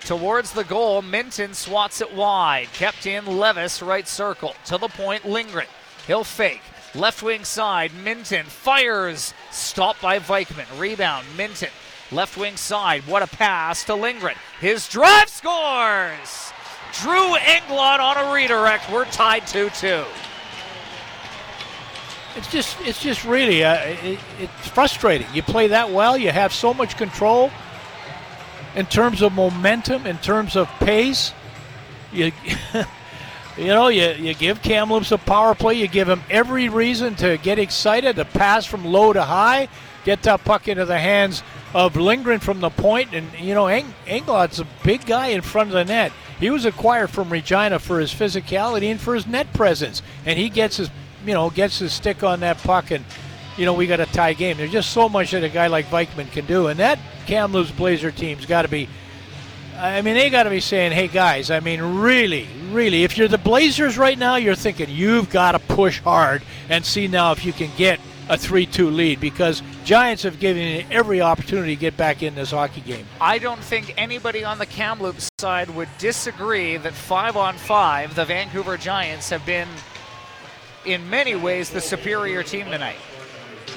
Towards 0.00 0.52
the 0.52 0.64
goal, 0.64 1.02
Minten 1.02 1.54
swats 1.54 2.00
it 2.00 2.14
wide. 2.14 2.68
Kept 2.72 3.04
in 3.04 3.26
Levis, 3.26 3.82
right 3.82 4.08
circle. 4.08 4.54
To 4.64 4.78
the 4.78 4.88
point, 4.88 5.28
Lindgren. 5.28 5.66
He'll 6.06 6.24
fake. 6.24 6.62
Left 6.94 7.22
wing 7.22 7.44
side, 7.44 7.90
Minten 7.90 8.44
fires. 8.44 9.34
Stopped 9.50 10.00
by 10.00 10.18
Vikman. 10.18 10.80
Rebound, 10.80 11.26
Minten. 11.36 11.72
Left 12.10 12.38
wing 12.38 12.56
side. 12.56 13.06
What 13.06 13.22
a 13.22 13.26
pass 13.26 13.84
to 13.84 13.94
Lindgren. 13.94 14.36
His 14.60 14.88
drive 14.88 15.28
scores! 15.28 16.54
Drew 17.00 17.36
Englot 17.36 18.00
on 18.00 18.16
a 18.18 18.32
redirect. 18.34 18.90
We're 18.90 19.06
tied 19.06 19.46
2 19.46 19.70
2. 19.70 20.04
It's 22.34 22.50
just, 22.50 22.80
it's 22.80 23.02
just 23.02 23.24
really, 23.24 23.62
uh, 23.62 23.76
it, 23.76 24.18
it's 24.38 24.68
frustrating. 24.68 25.26
You 25.34 25.42
play 25.42 25.68
that 25.68 25.90
well, 25.90 26.16
you 26.16 26.30
have 26.30 26.52
so 26.52 26.72
much 26.72 26.96
control 26.96 27.50
in 28.74 28.86
terms 28.86 29.22
of 29.22 29.32
momentum, 29.32 30.06
in 30.06 30.18
terms 30.18 30.56
of 30.56 30.68
pace. 30.78 31.32
You, 32.10 32.32
you 33.58 33.66
know, 33.66 33.88
you, 33.88 34.10
you 34.12 34.34
give 34.34 34.62
Kamloops 34.62 35.12
a 35.12 35.18
power 35.18 35.54
play. 35.54 35.74
You 35.74 35.88
give 35.88 36.08
him 36.08 36.22
every 36.30 36.68
reason 36.68 37.14
to 37.16 37.36
get 37.36 37.58
excited, 37.58 38.16
to 38.16 38.24
pass 38.24 38.64
from 38.64 38.84
low 38.84 39.12
to 39.12 39.22
high, 39.22 39.68
get 40.04 40.22
that 40.22 40.44
puck 40.44 40.68
into 40.68 40.86
the 40.86 40.98
hands 40.98 41.42
of 41.74 41.96
Lindgren 41.96 42.40
from 42.40 42.60
the. 42.60 42.70
And, 43.12 43.28
you 43.38 43.54
know, 43.54 43.66
Eng- 43.66 43.94
Englot's 44.06 44.58
a 44.58 44.66
big 44.84 45.04
guy 45.04 45.28
in 45.28 45.42
front 45.42 45.68
of 45.68 45.74
the 45.74 45.84
net. 45.84 46.12
He 46.38 46.50
was 46.50 46.64
acquired 46.64 47.10
from 47.10 47.30
Regina 47.30 47.78
for 47.78 48.00
his 48.00 48.12
physicality 48.12 48.90
and 48.90 49.00
for 49.00 49.14
his 49.14 49.26
net 49.26 49.52
presence. 49.52 50.02
And 50.26 50.38
he 50.38 50.48
gets 50.48 50.76
his, 50.76 50.90
you 51.24 51.34
know, 51.34 51.50
gets 51.50 51.78
his 51.78 51.92
stick 51.92 52.22
on 52.22 52.40
that 52.40 52.58
puck 52.58 52.90
and, 52.90 53.04
you 53.56 53.64
know, 53.64 53.74
we 53.74 53.86
got 53.86 54.00
a 54.00 54.06
tie 54.06 54.32
game. 54.32 54.56
There's 54.56 54.72
just 54.72 54.90
so 54.90 55.08
much 55.08 55.30
that 55.32 55.44
a 55.44 55.48
guy 55.48 55.68
like 55.68 55.86
Vikman 55.86 56.30
can 56.32 56.46
do. 56.46 56.66
And 56.68 56.80
that 56.80 56.98
Kamloops 57.26 57.70
Blazer 57.70 58.10
team's 58.10 58.46
got 58.46 58.62
to 58.62 58.68
be 58.68 58.88
I 59.82 60.00
mean, 60.02 60.14
they 60.14 60.30
got 60.30 60.44
to 60.44 60.50
be 60.50 60.60
saying, 60.60 60.92
hey, 60.92 61.08
guys, 61.08 61.50
I 61.50 61.58
mean, 61.58 61.80
really, 61.80 62.46
really, 62.70 63.02
if 63.02 63.18
you're 63.18 63.26
the 63.26 63.36
Blazers 63.36 63.98
right 63.98 64.16
now, 64.16 64.36
you're 64.36 64.54
thinking 64.54 64.88
you've 64.88 65.28
got 65.28 65.52
to 65.52 65.58
push 65.58 65.98
hard 66.00 66.42
and 66.68 66.84
see 66.84 67.08
now 67.08 67.32
if 67.32 67.44
you 67.44 67.52
can 67.52 67.70
get 67.76 67.98
a 68.28 68.36
3 68.38 68.66
2 68.66 68.90
lead 68.90 69.20
because 69.20 69.62
Giants 69.84 70.22
have 70.22 70.38
given 70.38 70.62
you 70.62 70.84
every 70.90 71.20
opportunity 71.20 71.74
to 71.74 71.80
get 71.80 71.96
back 71.96 72.22
in 72.22 72.34
this 72.34 72.50
hockey 72.50 72.80
game. 72.80 73.06
I 73.20 73.38
don't 73.38 73.60
think 73.60 73.94
anybody 73.96 74.44
on 74.44 74.58
the 74.58 74.66
Kamloops 74.66 75.28
side 75.38 75.70
would 75.70 75.88
disagree 75.98 76.76
that 76.76 76.94
five 76.94 77.36
on 77.36 77.56
five, 77.56 78.14
the 78.14 78.24
Vancouver 78.24 78.76
Giants 78.76 79.30
have 79.30 79.44
been, 79.44 79.68
in 80.84 81.08
many 81.10 81.34
ways, 81.34 81.70
the 81.70 81.80
superior 81.80 82.42
team 82.42 82.66
tonight. 82.66 82.98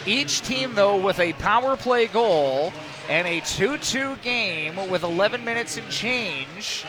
Each 0.05 0.41
team, 0.41 0.75
though, 0.75 0.97
with 0.97 1.19
a 1.19 1.33
power 1.33 1.75
play 1.75 2.07
goal 2.07 2.71
and 3.09 3.27
a 3.27 3.39
2 3.41 3.77
2 3.77 4.17
game 4.17 4.75
with 4.89 5.03
11 5.03 5.43
minutes 5.43 5.77
and 5.77 5.89
change 5.89 6.85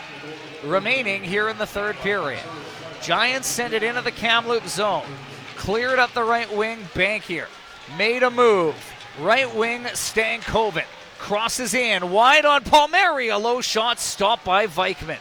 remaining 0.64 1.22
here 1.22 1.48
in 1.48 1.58
the 1.58 1.66
third 1.66 1.96
period. 1.96 2.42
Giants 3.02 3.46
send 3.46 3.72
it 3.72 3.82
into 3.82 4.02
the 4.02 4.10
Kamloops 4.10 4.74
zone. 4.74 5.06
Cleared 5.56 5.98
up 5.98 6.12
the 6.12 6.22
right 6.22 6.54
wing, 6.54 6.78
Bankier. 6.94 7.46
Made 7.98 8.22
a 8.22 8.30
move. 8.30 8.74
Right 9.20 9.52
wing, 9.54 9.84
Stankoven. 9.84 10.84
Crosses 11.18 11.74
in. 11.74 12.10
Wide 12.10 12.44
on 12.44 12.62
Palmieri. 12.62 13.28
A 13.28 13.38
low 13.38 13.60
shot 13.60 13.98
stopped 13.98 14.44
by 14.44 14.66
Vikman. 14.66 15.18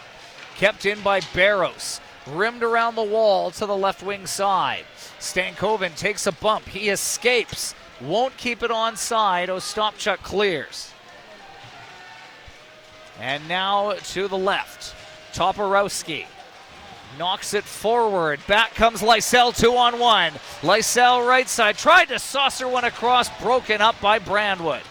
Kept 0.56 0.86
in 0.86 1.02
by 1.02 1.22
Bairos. 1.22 2.00
Rimmed 2.28 2.64
around 2.64 2.96
the 2.96 3.04
wall 3.04 3.52
to 3.52 3.66
the 3.66 3.76
left 3.76 4.04
wing 4.04 4.26
side. 4.26 4.86
Stankoven 5.20 5.96
takes 5.96 6.28
a 6.28 6.32
bump. 6.32 6.68
He 6.68 6.90
escapes. 6.90 7.74
Won't 8.02 8.36
keep 8.38 8.62
it 8.62 8.72
on 8.72 8.98
side. 8.98 9.50
Ostapchuk 9.50 10.18
clears. 10.18 10.92
And 13.20 13.48
now 13.48 13.94
to 13.94 14.28
the 14.28 14.38
left. 14.38 14.94
Toporowski 15.34 16.26
knocks 17.18 17.54
it 17.54 17.64
forward. 17.64 18.40
Back 18.48 18.76
comes 18.76 19.02
Lysell, 19.02 19.56
two 19.56 19.76
on 19.76 20.00
one. 20.00 20.34
Lysell 20.62 21.28
right 21.28 21.48
side 21.48 21.78
tried 21.78 22.10
to 22.10 22.20
saucer 22.20 22.68
one 22.68 22.84
across, 22.84 23.30
broken 23.42 23.82
up 23.82 24.00
by 24.02 24.20
Brandwood. 24.20 24.82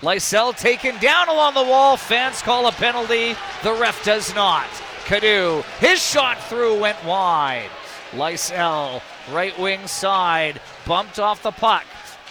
Lysell 0.00 0.56
taken 0.56 0.98
down 0.98 1.28
along 1.28 1.54
the 1.54 1.62
wall. 1.62 1.96
Fans 1.96 2.42
call 2.42 2.66
a 2.66 2.72
penalty. 2.72 3.34
The 3.62 3.72
ref 3.72 4.04
does 4.04 4.34
not. 4.34 4.66
Cadu, 5.06 5.62
his 5.80 6.02
shot 6.02 6.38
through 6.44 6.80
went 6.80 7.02
wide. 7.04 7.70
Lysell, 8.12 9.02
right 9.32 9.58
wing 9.58 9.86
side, 9.86 10.60
bumped 10.86 11.18
off 11.18 11.42
the 11.42 11.50
puck. 11.50 11.84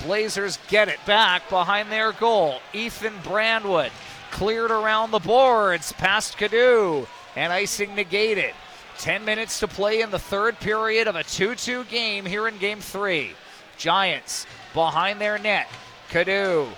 Blazers 0.04 0.60
get 0.68 0.88
it 0.88 1.00
back 1.06 1.50
behind 1.50 1.92
their 1.92 2.12
goal. 2.12 2.60
Ethan 2.74 3.14
Brandwood 3.24 3.92
cleared 4.32 4.72
around 4.72 5.12
the 5.12 5.20
boards 5.20 5.94
past 5.94 6.38
Cadu, 6.38 7.08
and 7.36 7.54
icing 7.54 7.94
negated. 7.96 8.54
10 9.04 9.26
minutes 9.26 9.60
to 9.60 9.68
play 9.68 10.00
in 10.00 10.12
the 10.12 10.18
third 10.18 10.58
period 10.62 11.10
of 11.10 11.18
a 11.18 11.26
2 11.26 11.56
2 11.56 11.84
game 11.86 12.26
here 12.26 12.48
in 12.48 12.58
game 12.58 12.80
three. 12.80 13.34
Giants 13.78 14.48
behind 14.74 15.20
their 15.20 15.38
net. 15.38 15.68
Cadu 16.08 16.70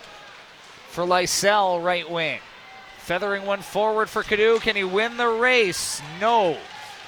for 0.89 1.03
Lysell, 1.03 1.83
right 1.83 2.09
wing. 2.09 2.39
Feathering 2.97 3.45
one 3.45 3.61
forward 3.61 4.09
for 4.09 4.23
Cadu. 4.23 4.57
Can 4.57 4.75
he 4.75 4.83
win 4.83 5.17
the 5.17 5.27
race? 5.27 6.01
No. 6.19 6.57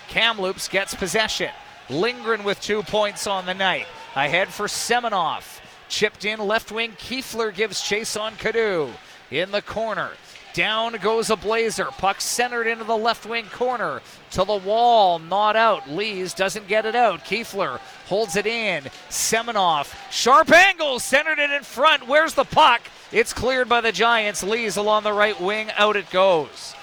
Kamloops 0.07 0.68
gets 0.68 0.94
possession. 0.94 1.49
Lindgren 1.89 2.44
with 2.44 2.61
two 2.61 2.84
points 2.84 3.26
on 3.26 3.48
the 3.48 3.56
night. 3.56 3.88
Ahead 4.15 4.49
for 4.49 4.68
Seminoff. 4.68 5.61
Chipped 5.89 6.26
in 6.26 6.39
left 6.39 6.72
wing. 6.72 6.91
Kuefler 6.91 7.52
gives 7.52 7.81
chase 7.81 8.15
on 8.15 8.35
Cadu. 8.35 8.91
In 9.31 9.49
the 9.49 9.64
corner. 9.64 10.11
Down 10.58 10.94
goes 11.04 11.30
a 11.30 11.36
Blazer. 11.36 11.86
Puck 12.00 12.20
centered 12.20 12.66
into 12.66 12.84
the 12.84 12.98
left 12.98 13.28
wing 13.28 13.46
corner. 13.46 14.02
To 14.32 14.44
the 14.44 14.56
wall. 14.56 15.20
Not 15.20 15.56
out. 15.56 15.88
Lees 15.88 16.34
doesn't 16.34 16.68
get 16.68 16.84
it 16.84 16.96
out. 16.96 17.24
Kuefler 17.24 17.78
holds 18.08 18.36
it 18.36 18.48
in. 18.48 18.86
Seminoff. 19.08 19.96
Sharp 20.12 20.52
angle. 20.52 20.98
Centered 20.98 21.38
it 21.38 21.52
in 21.52 21.62
front. 21.62 22.08
Where's 22.08 22.34
the 22.34 22.44
puck? 22.44 22.82
It's 23.12 23.34
cleared 23.34 23.70
by 23.70 23.82
the 23.82 23.92
Giants. 23.92 24.42
Lees 24.42 24.78
along 24.78 25.04
the 25.04 25.14
right 25.14 25.40
wing. 25.40 25.70
Out 25.78 25.96
it 25.96 26.10
goes. 26.10 26.74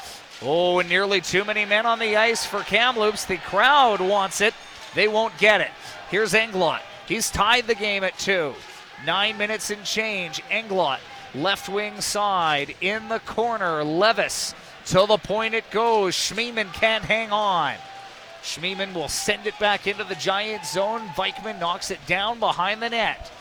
Oh, 0.41 0.79
and 0.79 0.89
nearly 0.89 1.21
too 1.21 1.45
many 1.45 1.65
men 1.65 1.85
on 1.85 1.99
the 1.99 2.15
ice 2.15 2.47
for 2.47 2.61
Kamloops. 2.61 3.25
The 3.25 3.39
crowd 3.39 4.01
wants 4.01 4.41
it. 4.41 4.55
They 4.95 5.09
won't 5.09 5.37
get 5.39 5.61
it. 5.61 5.73
Here's 6.13 6.33
Englot. 6.33 6.83
He's 7.09 7.29
tied 7.29 7.67
the 7.67 7.75
game 7.75 8.05
at 8.05 8.17
two. 8.21 8.55
Nine 9.05 9.37
minutes 9.37 9.71
and 9.71 9.83
change. 9.85 10.41
Englot, 10.49 11.01
left 11.35 11.69
wing 11.69 12.01
side, 12.01 12.75
in 12.81 13.09
the 13.09 13.21
corner. 13.21 13.83
Levis, 13.85 14.55
till 14.85 15.07
the 15.07 15.19
point 15.19 15.55
it 15.55 15.71
goes. 15.71 16.15
Schmiemann 16.15 16.73
can't 16.73 17.05
hang 17.05 17.33
on. 17.33 17.75
Schmiemann 18.43 18.93
will 18.93 19.09
send 19.09 19.47
it 19.47 19.59
back 19.59 19.87
into 19.87 20.05
the 20.05 20.15
Giant 20.15 20.67
zone. 20.67 21.01
Vikman 21.17 21.59
knocks 21.59 21.91
it 21.91 22.05
down 22.07 22.39
behind 22.39 22.83
the 22.83 22.91
net. 22.91 23.33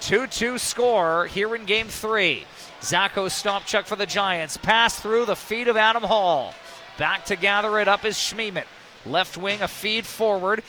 2 0.00 0.26
2 0.28 0.58
score 0.58 1.26
here 1.26 1.54
in 1.54 1.64
game 1.64 1.88
three. 1.88 2.44
Zach 2.82 3.14
Ostapchuk 3.14 3.86
for 3.86 3.96
the 3.96 4.06
Giants. 4.06 4.56
Pass 4.56 4.98
through 4.98 5.26
the 5.26 5.36
feet 5.36 5.68
of 5.68 5.76
Adam 5.76 6.02
Hall. 6.02 6.54
Back 6.98 7.24
to 7.26 7.36
gather 7.36 7.78
it 7.78 7.88
up 7.88 8.04
is 8.04 8.16
Schmiemann. 8.16 8.64
Left 9.04 9.36
wing, 9.36 9.62
a 9.62 9.68
feed 9.68 10.06
forward. 10.06 10.62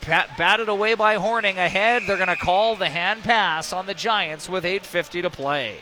Pat 0.00 0.36
batted 0.36 0.68
away 0.68 0.94
by 0.94 1.14
Horning 1.14 1.58
ahead. 1.58 2.02
They're 2.06 2.16
going 2.16 2.28
to 2.28 2.36
call 2.36 2.76
the 2.76 2.88
hand 2.88 3.22
pass 3.22 3.72
on 3.72 3.86
the 3.86 3.94
Giants 3.94 4.48
with 4.48 4.64
8.50 4.64 5.22
to 5.22 5.30
play. 5.30 5.78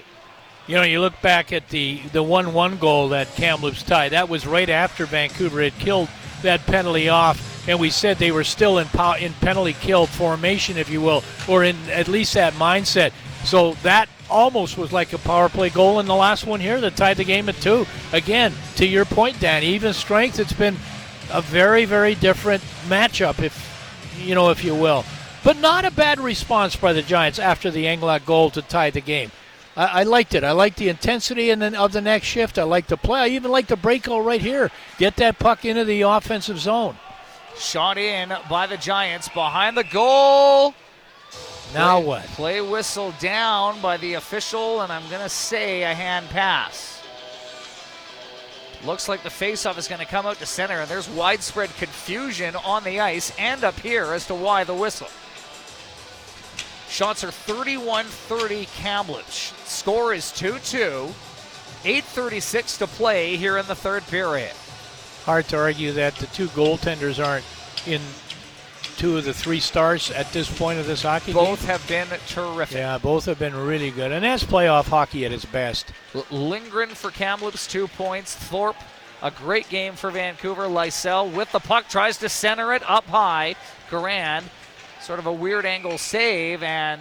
You 0.68 0.74
know, 0.74 0.82
you 0.82 1.00
look 1.00 1.18
back 1.22 1.50
at 1.52 1.70
the 1.70 1.98
the 2.12 2.22
one-one 2.22 2.76
goal 2.76 3.08
that 3.08 3.34
Kamloops 3.36 3.82
tied. 3.82 4.12
That 4.12 4.28
was 4.28 4.46
right 4.46 4.68
after 4.68 5.06
Vancouver 5.06 5.62
had 5.62 5.78
killed 5.78 6.10
that 6.42 6.66
penalty 6.66 7.08
off, 7.08 7.66
and 7.66 7.80
we 7.80 7.88
said 7.88 8.18
they 8.18 8.30
were 8.30 8.44
still 8.44 8.76
in 8.78 8.86
pow- 8.88 9.16
in 9.16 9.32
penalty 9.32 9.72
kill 9.72 10.06
formation, 10.06 10.76
if 10.76 10.90
you 10.90 11.00
will, 11.00 11.24
or 11.48 11.64
in 11.64 11.74
at 11.88 12.06
least 12.06 12.34
that 12.34 12.52
mindset. 12.52 13.12
So 13.44 13.74
that 13.82 14.10
almost 14.28 14.76
was 14.76 14.92
like 14.92 15.14
a 15.14 15.18
power 15.18 15.48
play 15.48 15.70
goal 15.70 16.00
in 16.00 16.06
the 16.06 16.14
last 16.14 16.46
one 16.46 16.60
here 16.60 16.78
that 16.82 16.96
tied 16.96 17.16
the 17.16 17.24
game 17.24 17.48
at 17.48 17.56
two. 17.56 17.86
Again, 18.12 18.52
to 18.76 18.86
your 18.86 19.06
point, 19.06 19.40
Dan, 19.40 19.62
even 19.62 19.94
strength. 19.94 20.38
It's 20.38 20.52
been 20.52 20.76
a 21.32 21.40
very, 21.40 21.86
very 21.86 22.14
different 22.14 22.62
matchup, 22.88 23.42
if 23.42 23.56
you 24.22 24.34
know, 24.34 24.50
if 24.50 24.62
you 24.62 24.74
will. 24.74 25.06
But 25.44 25.56
not 25.56 25.86
a 25.86 25.90
bad 25.90 26.20
response 26.20 26.76
by 26.76 26.92
the 26.92 27.00
Giants 27.00 27.38
after 27.38 27.70
the 27.70 27.86
Englot 27.86 28.26
goal 28.26 28.50
to 28.50 28.60
tie 28.60 28.90
the 28.90 29.00
game. 29.00 29.30
I, 29.78 30.00
I 30.00 30.02
liked 30.02 30.34
it. 30.34 30.44
I 30.44 30.52
liked 30.52 30.76
the 30.76 30.88
intensity 30.88 31.50
and 31.50 31.62
then 31.62 31.74
of 31.74 31.92
the 31.92 32.02
next 32.02 32.26
shift. 32.26 32.58
I 32.58 32.64
liked 32.64 32.88
the 32.88 32.96
play. 32.96 33.20
I 33.20 33.28
even 33.28 33.50
liked 33.50 33.68
the 33.68 33.76
break 33.76 34.02
goal 34.02 34.20
right 34.20 34.40
here. 34.42 34.70
Get 34.98 35.16
that 35.16 35.38
puck 35.38 35.64
into 35.64 35.84
the 35.84 36.02
offensive 36.02 36.58
zone. 36.58 36.96
Shot 37.56 37.96
in 37.96 38.34
by 38.50 38.66
the 38.66 38.76
Giants 38.76 39.28
behind 39.28 39.76
the 39.76 39.84
goal. 39.84 40.74
Now 41.72 41.98
Play- 41.98 42.06
what? 42.06 42.24
Play 42.26 42.60
whistle 42.60 43.14
down 43.20 43.80
by 43.80 43.96
the 43.96 44.14
official, 44.14 44.80
and 44.80 44.92
I'm 44.92 45.08
going 45.08 45.22
to 45.22 45.28
say 45.28 45.82
a 45.82 45.94
hand 45.94 46.28
pass. 46.30 47.02
Looks 48.84 49.08
like 49.08 49.22
the 49.24 49.28
faceoff 49.28 49.76
is 49.76 49.88
going 49.88 50.00
to 50.00 50.06
come 50.06 50.24
out 50.24 50.38
to 50.38 50.46
center, 50.46 50.80
and 50.80 50.88
there's 50.88 51.08
widespread 51.08 51.74
confusion 51.76 52.54
on 52.56 52.84
the 52.84 53.00
ice 53.00 53.32
and 53.38 53.64
up 53.64 53.78
here 53.80 54.12
as 54.12 54.26
to 54.28 54.34
why 54.34 54.64
the 54.64 54.74
whistle. 54.74 55.08
Shots 56.88 57.22
are 57.24 57.30
31 57.30 58.06
30 58.06 58.66
Kamloops. 58.76 59.52
Score 59.64 60.14
is 60.14 60.32
2 60.32 60.58
2. 60.60 61.08
8.36 61.84 62.78
to 62.78 62.86
play 62.88 63.36
here 63.36 63.56
in 63.56 63.66
the 63.66 63.74
third 63.74 64.04
period. 64.08 64.50
Hard 65.24 65.46
to 65.48 65.56
argue 65.58 65.92
that 65.92 66.16
the 66.16 66.26
two 66.26 66.48
goaltenders 66.48 67.24
aren't 67.24 67.44
in 67.86 68.00
two 68.96 69.16
of 69.16 69.24
the 69.24 69.32
three 69.32 69.60
stars 69.60 70.10
at 70.10 70.32
this 70.32 70.50
point 70.58 70.80
of 70.80 70.86
this 70.88 71.02
hockey 71.02 71.32
Both 71.32 71.60
game. 71.60 71.68
have 71.68 71.86
been 71.88 72.08
terrific. 72.26 72.76
Yeah, 72.78 72.98
both 72.98 73.26
have 73.26 73.38
been 73.38 73.54
really 73.54 73.92
good, 73.92 74.10
and 74.10 74.24
that's 74.24 74.42
playoff 74.42 74.88
hockey 74.88 75.24
at 75.24 75.30
its 75.32 75.44
best. 75.44 75.92
L- 76.16 76.26
Lindgren 76.30 76.88
for 76.90 77.12
Kamloops, 77.12 77.68
two 77.68 77.86
points. 77.86 78.34
Thorpe, 78.34 78.76
a 79.22 79.30
great 79.30 79.68
game 79.68 79.94
for 79.94 80.10
Vancouver. 80.10 80.62
Lysell 80.64 81.30
with 81.32 81.52
the 81.52 81.60
puck, 81.60 81.88
tries 81.88 82.16
to 82.18 82.28
center 82.28 82.72
it 82.72 82.82
up 82.90 83.04
high. 83.06 83.54
Garand, 83.88 84.44
sort 85.08 85.18
of 85.18 85.24
a 85.24 85.32
weird 85.32 85.64
angle 85.64 85.96
save, 85.96 86.62
and 86.62 87.00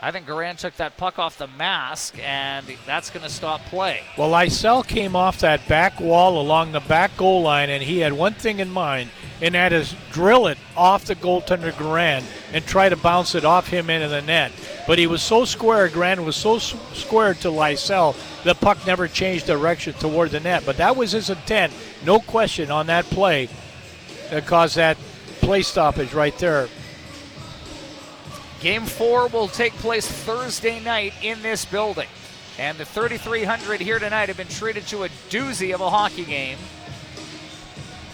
I 0.00 0.10
think 0.10 0.26
Garand 0.26 0.58
took 0.58 0.74
that 0.78 0.96
puck 0.96 1.16
off 1.16 1.38
the 1.38 1.46
mask, 1.46 2.18
and 2.20 2.66
that's 2.86 3.08
going 3.08 3.22
to 3.22 3.30
stop 3.30 3.60
play. 3.66 4.00
Well, 4.18 4.32
Lysell 4.32 4.84
came 4.84 5.14
off 5.14 5.38
that 5.38 5.68
back 5.68 6.00
wall 6.00 6.40
along 6.40 6.72
the 6.72 6.80
back 6.80 7.16
goal 7.16 7.42
line, 7.42 7.70
and 7.70 7.84
he 7.84 8.00
had 8.00 8.14
one 8.14 8.34
thing 8.34 8.58
in 8.58 8.68
mind, 8.68 9.10
and 9.40 9.54
that 9.54 9.72
is 9.72 9.94
drill 10.10 10.48
it 10.48 10.58
off 10.76 11.04
the 11.04 11.14
goaltender 11.14 11.70
Garand 11.70 12.24
and 12.52 12.66
try 12.66 12.88
to 12.88 12.96
bounce 12.96 13.36
it 13.36 13.44
off 13.44 13.68
him 13.68 13.90
into 13.90 14.08
the 14.08 14.20
net. 14.20 14.50
But 14.88 14.98
he 14.98 15.06
was 15.06 15.22
so 15.22 15.44
square, 15.44 15.88
Garand 15.88 16.24
was 16.24 16.34
so 16.34 16.58
square 16.58 17.34
to 17.34 17.48
Lysell, 17.48 18.16
the 18.42 18.56
puck 18.56 18.84
never 18.88 19.06
changed 19.06 19.46
direction 19.46 19.94
toward 19.94 20.32
the 20.32 20.40
net. 20.40 20.64
But 20.66 20.78
that 20.78 20.96
was 20.96 21.12
his 21.12 21.30
intent, 21.30 21.72
no 22.04 22.18
question, 22.18 22.72
on 22.72 22.88
that 22.88 23.04
play 23.04 23.48
that 24.30 24.46
caused 24.46 24.74
that 24.74 24.96
play 25.40 25.62
stoppage 25.62 26.12
right 26.12 26.36
there. 26.38 26.68
Game 28.64 28.86
four 28.86 29.26
will 29.26 29.48
take 29.48 29.74
place 29.74 30.06
Thursday 30.10 30.80
night 30.80 31.12
in 31.22 31.42
this 31.42 31.66
building. 31.66 32.08
And 32.58 32.78
the 32.78 32.86
3,300 32.86 33.78
here 33.78 33.98
tonight 33.98 34.28
have 34.28 34.38
been 34.38 34.48
treated 34.48 34.86
to 34.86 35.04
a 35.04 35.10
doozy 35.28 35.74
of 35.74 35.82
a 35.82 35.90
hockey 35.90 36.24
game. 36.24 36.56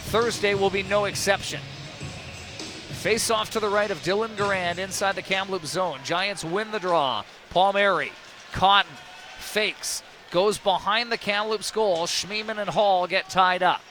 Thursday 0.07 0.57
will 0.57 0.69
be 0.69 0.83
no 0.83 1.05
exception. 1.05 1.61
Face 1.61 3.31
off 3.31 3.51
to 3.51 3.61
the 3.61 3.69
right 3.69 3.93
of 3.93 4.03
Dylan 4.03 4.31
Garand 4.31 4.79
inside 4.79 5.15
the 5.15 5.23
Kamloops 5.23 5.69
zone. 5.69 6.01
Giants 6.03 6.45
win 6.45 6.73
the 6.73 6.81
draw. 6.81 7.23
Palmieri, 7.51 8.11
Cotton, 8.51 8.91
fakes, 9.39 10.03
goes 10.33 10.59
behind 10.59 11.13
the 11.13 11.17
Kamloops 11.17 11.71
goal. 11.71 12.09
Schmiemann 12.09 12.59
and 12.59 12.71
Hall 12.71 13.07
get 13.07 13.31
tied 13.31 13.63
up. 13.63 13.83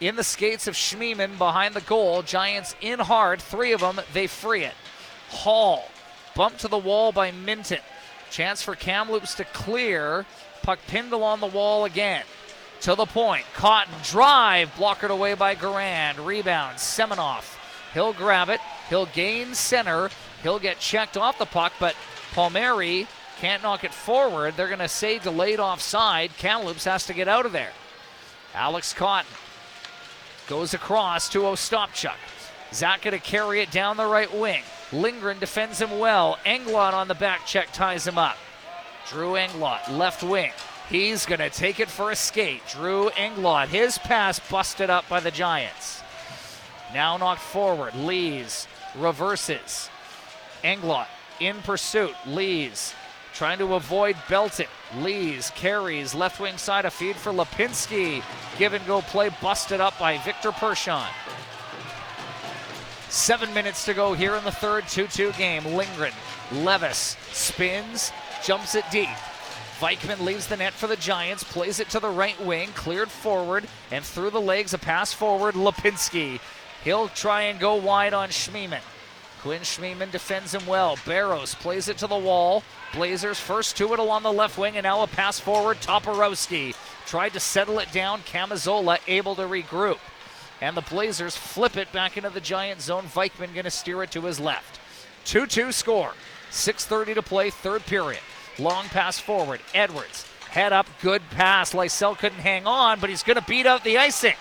In 0.00 0.16
the 0.16 0.24
skates 0.24 0.66
of 0.66 0.74
Schmiemann 0.74 1.38
behind 1.38 1.74
the 1.74 1.80
goal. 1.82 2.22
Giants 2.22 2.74
in 2.80 2.98
hard. 2.98 3.40
Three 3.40 3.72
of 3.72 3.82
them, 3.82 4.00
they 4.12 4.26
free 4.26 4.64
it. 4.64 4.74
Hall, 5.30 5.88
bumped 6.34 6.60
to 6.60 6.68
the 6.68 6.78
wall 6.78 7.12
by 7.12 7.30
Minten. 7.30 7.80
Chance 8.30 8.62
for 8.62 8.74
Kamloops 8.74 9.34
to 9.34 9.44
clear. 9.44 10.26
Puck 10.62 10.78
pinned 10.86 11.12
along 11.12 11.40
the 11.40 11.46
wall 11.46 11.84
again. 11.84 12.24
To 12.82 12.94
the 12.94 13.06
point. 13.06 13.44
Cotton 13.54 13.94
drive, 14.04 14.74
blockered 14.76 15.10
away 15.10 15.34
by 15.34 15.54
Garand. 15.54 16.24
Rebound, 16.24 16.78
Seminoff. 16.78 17.56
He'll 17.92 18.12
grab 18.12 18.48
it. 18.48 18.60
He'll 18.88 19.06
gain 19.06 19.54
center. 19.54 20.10
He'll 20.42 20.58
get 20.58 20.78
checked 20.78 21.16
off 21.16 21.38
the 21.38 21.46
puck, 21.46 21.72
but 21.80 21.94
Palmieri 22.32 23.06
can't 23.40 23.62
knock 23.62 23.84
it 23.84 23.92
forward. 23.92 24.54
They're 24.56 24.68
going 24.68 24.78
to 24.78 24.88
say 24.88 25.18
delayed 25.18 25.60
offside. 25.60 26.36
Kamloops 26.38 26.84
has 26.84 27.06
to 27.06 27.14
get 27.14 27.28
out 27.28 27.46
of 27.46 27.52
there. 27.52 27.72
Alex 28.54 28.92
Cotton 28.92 29.30
goes 30.46 30.74
across 30.74 31.28
to 31.30 31.40
Ostapchuk. 31.40 32.14
Zach 32.72 33.02
going 33.02 33.12
to 33.12 33.24
carry 33.24 33.60
it 33.60 33.70
down 33.70 33.96
the 33.96 34.06
right 34.06 34.32
wing. 34.32 34.62
Lindgren 34.92 35.38
defends 35.38 35.80
him 35.80 35.98
well. 35.98 36.38
Englot 36.44 36.92
on 36.92 37.08
the 37.08 37.14
back 37.14 37.46
check 37.46 37.72
ties 37.72 38.06
him 38.06 38.18
up. 38.18 38.36
Drew 39.08 39.32
Englot, 39.32 39.96
left 39.96 40.22
wing. 40.22 40.52
He's 40.88 41.24
going 41.26 41.38
to 41.38 41.50
take 41.50 41.78
it 41.78 41.88
for 41.88 42.10
a 42.10 42.16
skate. 42.16 42.62
Drew 42.68 43.10
Englot, 43.10 43.68
his 43.68 43.98
pass 43.98 44.40
busted 44.40 44.90
up 44.90 45.08
by 45.08 45.20
the 45.20 45.30
Giants. 45.30 46.02
Now 46.92 47.16
knocked 47.16 47.40
forward. 47.40 47.94
Lees 47.94 48.66
reverses. 48.96 49.88
Englot 50.64 51.06
in 51.38 51.56
pursuit. 51.62 52.14
Lees 52.26 52.94
trying 53.32 53.58
to 53.58 53.74
avoid 53.74 54.16
Belton. 54.28 54.66
Lees 54.98 55.50
carries 55.54 56.14
left 56.14 56.40
wing 56.40 56.58
side 56.58 56.84
a 56.84 56.90
feed 56.90 57.16
for 57.16 57.32
Lipinski. 57.32 58.22
Give 58.58 58.74
and 58.74 58.84
go 58.86 59.00
play 59.02 59.30
busted 59.40 59.80
up 59.80 59.98
by 59.98 60.18
Victor 60.18 60.52
Persson. 60.52 61.06
Seven 63.10 63.52
minutes 63.52 63.84
to 63.86 63.92
go 63.92 64.12
here 64.14 64.36
in 64.36 64.44
the 64.44 64.52
third 64.52 64.86
2 64.86 65.08
2 65.08 65.32
game. 65.32 65.64
Lindgren, 65.64 66.12
Levis 66.52 67.16
spins, 67.32 68.12
jumps 68.44 68.76
it 68.76 68.84
deep. 68.92 69.08
Vikman 69.80 70.20
leaves 70.20 70.46
the 70.46 70.56
net 70.56 70.72
for 70.72 70.86
the 70.86 70.94
Giants, 70.94 71.42
plays 71.42 71.80
it 71.80 71.90
to 71.90 71.98
the 71.98 72.08
right 72.08 72.40
wing, 72.40 72.68
cleared 72.76 73.10
forward, 73.10 73.66
and 73.90 74.04
through 74.04 74.30
the 74.30 74.40
legs, 74.40 74.74
a 74.74 74.78
pass 74.78 75.12
forward. 75.12 75.56
Lipinski. 75.56 76.38
He'll 76.84 77.08
try 77.08 77.42
and 77.42 77.58
go 77.58 77.74
wide 77.74 78.14
on 78.14 78.28
Schmiemann. 78.28 78.82
Quinn 79.42 79.62
Schmiemann 79.62 80.12
defends 80.12 80.54
him 80.54 80.64
well. 80.66 80.96
Bairos 80.98 81.56
plays 81.56 81.88
it 81.88 81.98
to 81.98 82.06
the 82.06 82.16
wall. 82.16 82.62
Blazers 82.94 83.40
first 83.40 83.76
to 83.78 83.92
it 83.92 83.98
along 83.98 84.22
the 84.22 84.32
left 84.32 84.56
wing, 84.56 84.76
and 84.76 84.84
now 84.84 85.02
a 85.02 85.08
pass 85.08 85.40
forward. 85.40 85.78
Toporowski 85.78 86.76
tried 87.06 87.32
to 87.32 87.40
settle 87.40 87.80
it 87.80 87.90
down. 87.90 88.20
Camazola 88.20 88.98
able 89.08 89.34
to 89.34 89.42
regroup. 89.42 89.98
And 90.60 90.76
the 90.76 90.82
Blazers 90.82 91.36
flip 91.36 91.76
it 91.76 91.90
back 91.92 92.16
into 92.16 92.30
the 92.30 92.40
Giant 92.40 92.80
zone. 92.80 93.04
Vikman 93.04 93.54
going 93.54 93.64
to 93.64 93.70
steer 93.70 94.02
it 94.02 94.10
to 94.12 94.22
his 94.22 94.38
left. 94.38 94.80
2 95.24 95.46
2 95.46 95.72
score. 95.72 96.12
6.30 96.50 97.14
to 97.14 97.22
play, 97.22 97.50
third 97.50 97.86
period. 97.86 98.20
Long 98.58 98.84
pass 98.86 99.18
forward. 99.18 99.60
Edwards. 99.74 100.26
Head 100.50 100.72
up, 100.72 100.86
good 101.00 101.22
pass. 101.30 101.72
Lysell 101.72 102.18
couldn't 102.18 102.40
hang 102.40 102.66
on, 102.66 102.98
but 102.98 103.08
he's 103.08 103.22
going 103.22 103.38
to 103.38 103.44
beat 103.44 103.66
out 103.66 103.84
the 103.84 103.98
icing. 103.98 104.34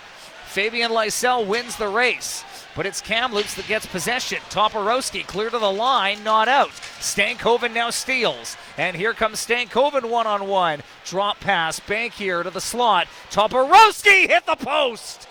Fabian 0.48 0.92
Lysell 0.92 1.46
wins 1.46 1.76
the 1.76 1.88
race. 1.88 2.44
But 2.76 2.86
it's 2.86 3.02
Kamloops 3.02 3.56
that 3.56 3.68
gets 3.68 3.86
possession. 3.86 4.40
Toporowski 4.50 5.26
clear 5.26 5.50
to 5.50 5.60
the 5.60 5.72
line, 5.72 6.24
not 6.24 6.48
out. 6.48 6.72
Stankoven 7.00 7.74
now 7.74 7.92
steals. 7.92 8.58
And 8.78 8.96
here 8.96 9.14
comes 9.14 9.46
Stankoven 9.46 10.10
one 10.10 10.26
on 10.26 10.48
one. 10.48 10.82
Drop 11.06 11.40
pass, 11.40 11.80
Bankier 11.80 12.44
to 12.44 12.50
the 12.50 12.62
slot. 12.62 13.08
Toporowski 13.30 14.28
hit 14.28 14.46
the 14.46 14.56
post. 14.56 15.29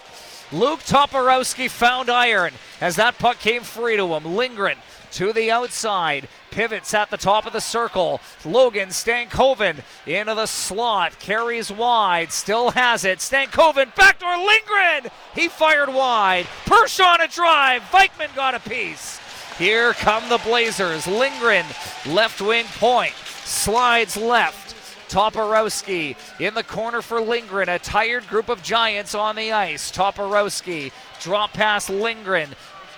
Luke 0.51 0.81
Toporowski 0.81 1.69
found 1.69 2.09
iron 2.09 2.55
as 2.81 2.97
that 2.97 3.19
puck 3.19 3.39
came 3.39 3.62
free 3.62 3.97
to 3.97 4.15
him. 4.15 4.37
Lindgren 4.37 4.79
to 5.12 5.33
the 5.33 5.51
outside. 5.51 6.29
Pivots 6.51 6.95
at 6.95 7.11
the 7.11 7.16
top 7.16 7.47
of 7.47 7.53
the 7.53 7.61
circle. 7.61 8.20
Logan 8.45 8.89
Stankoven 8.89 9.83
into 10.07 10.35
the 10.35 10.47
slot. 10.47 11.19
Carries 11.19 11.70
wide. 11.70 12.33
Still 12.33 12.70
has 12.70 13.05
it. 13.05 13.19
Stankoven 13.19 13.95
backdoor 13.95 14.37
Lindgren. 14.39 15.12
He 15.35 15.49
fired 15.49 15.93
wide. 15.93 16.47
Persson 16.65 17.20
a 17.20 17.29
drive. 17.29 17.83
Vikman 17.83 18.35
got 18.35 18.55
a 18.55 18.61
piece. 18.61 19.20
Here 19.59 19.93
come 19.93 20.29
the 20.29 20.39
Blazers. 20.39 21.07
Lindgren, 21.07 21.66
left 22.07 22.41
wing 22.41 22.66
point. 22.79 23.15
Slides 23.45 24.16
left. 24.16 24.78
Toporowski 25.09 26.16
in 26.40 26.55
the 26.55 26.62
corner 26.62 27.02
for 27.02 27.20
Lindgren. 27.20 27.68
A 27.68 27.78
tired 27.78 28.26
group 28.28 28.48
of 28.48 28.62
Giants 28.62 29.14
on 29.14 29.36
the 29.36 29.52
ice. 29.52 29.90
Toporowski 29.90 30.93
drop 31.20 31.52
pass 31.52 31.89
Lindgren. 31.90 32.51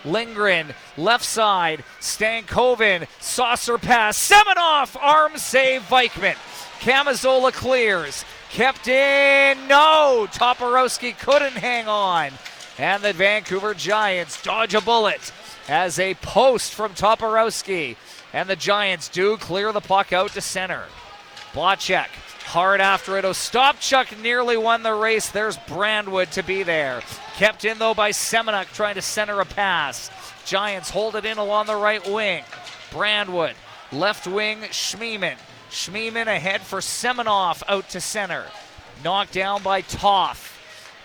Lindgren, 0.05 0.73
left 0.97 1.25
side, 1.25 1.85
Stankoven, 2.01 3.07
saucer 3.21 3.77
pass, 3.77 4.17
Seminoff, 4.17 4.97
arm 4.99 5.37
save, 5.37 5.83
Vikman. 5.83 6.37
Camazola 6.81 7.53
clears, 7.53 8.25
kept 8.49 8.89
in, 8.89 9.69
no, 9.69 10.27
Toporowski 10.33 11.19
couldn't 11.19 11.53
hang 11.53 11.87
on. 11.87 12.31
And 12.79 13.03
the 13.03 13.13
Vancouver 13.13 13.75
Giants 13.75 14.43
dodge 14.43 14.75
a 14.75 14.81
bullet 14.81 15.33
as 15.69 15.99
a 15.99 16.15
post 16.15 16.73
from 16.73 16.95
Toporowski. 16.95 17.97
And 18.33 18.49
the 18.49 18.57
Giants 18.57 19.09
do 19.09 19.37
clear 19.37 19.71
the 19.73 19.83
puck 19.83 20.15
out 20.15 20.31
to 20.33 20.41
center. 20.41 20.85
Blachek 21.53 22.09
hard 22.51 22.81
after 22.81 23.17
it. 23.17 23.25
Ostapchuk 23.25 24.21
nearly 24.21 24.57
won 24.57 24.83
the 24.83 24.93
race. 24.93 25.31
There's 25.31 25.57
Brandwood 25.57 26.33
to 26.33 26.43
be 26.43 26.65
there. 26.65 27.01
Kept 27.37 27.65
in 27.65 27.79
though 27.79 27.95
by 27.95 28.11
Semeniuk 28.11 28.73
trying 28.73 28.97
to 28.97 29.03
center 29.03 29.41
a 29.41 29.45
pass. 29.45 30.11
Giants 30.45 30.91
hold 30.91 31.15
it 31.15 31.25
in 31.25 31.39
along 31.39 31.67
the 31.67 31.77
right 31.77 32.05
wing. 32.11 32.43
Brandwood, 32.91 33.55
left 33.93 34.27
wing, 34.27 34.63
Schmiemann. 34.71 35.37
Schmiemann 35.71 36.27
ahead 36.27 36.61
for 36.61 36.81
Seminoff 36.81 37.63
out 37.69 37.89
to 37.91 38.01
center. 38.01 38.47
Knocked 39.05 39.33
down 39.33 39.63
by 39.63 39.83
Toth. 39.83 40.57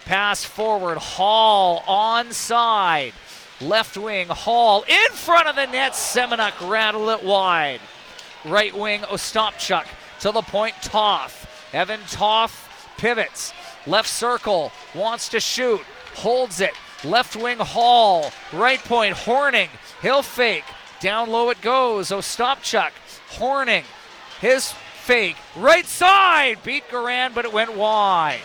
Pass 0.05 0.43
forward, 0.43 0.97
Hall 0.97 1.83
onside. 1.87 3.13
Left 3.61 3.97
wing, 3.97 4.27
Hall 4.29 4.83
in 4.87 5.11
front 5.11 5.47
of 5.47 5.55
the 5.55 5.67
net. 5.67 5.93
Semeniuk 5.93 6.67
rattle 6.67 7.09
it 7.11 7.23
wide. 7.23 7.81
Right 8.43 8.75
wing, 8.75 9.01
Ostapchuk 9.01 9.85
to 10.25 10.31
the 10.31 10.41
point, 10.41 10.73
Toth. 10.81 11.47
Evan 11.71 11.99
Toth 12.09 12.67
pivots. 12.97 13.53
Left 13.85 14.09
circle, 14.09 14.71
wants 14.95 15.29
to 15.29 15.39
shoot, 15.39 15.81
holds 16.15 16.61
it. 16.61 16.73
Left 17.03 17.35
wing, 17.35 17.59
Hall. 17.59 18.31
Right 18.51 18.79
point, 18.79 19.13
Horning. 19.13 19.69
He'll 20.01 20.23
fake. 20.23 20.63
Down 20.99 21.29
low 21.29 21.51
it 21.51 21.61
goes. 21.61 22.09
Ostapchuk. 22.09 22.89
Horning. 23.33 23.83
His 24.41 24.71
fake. 25.03 25.35
Right 25.55 25.85
side. 25.85 26.57
Beat 26.63 26.89
Garand, 26.89 27.35
but 27.35 27.45
it 27.45 27.53
went 27.53 27.75
wide. 27.75 28.39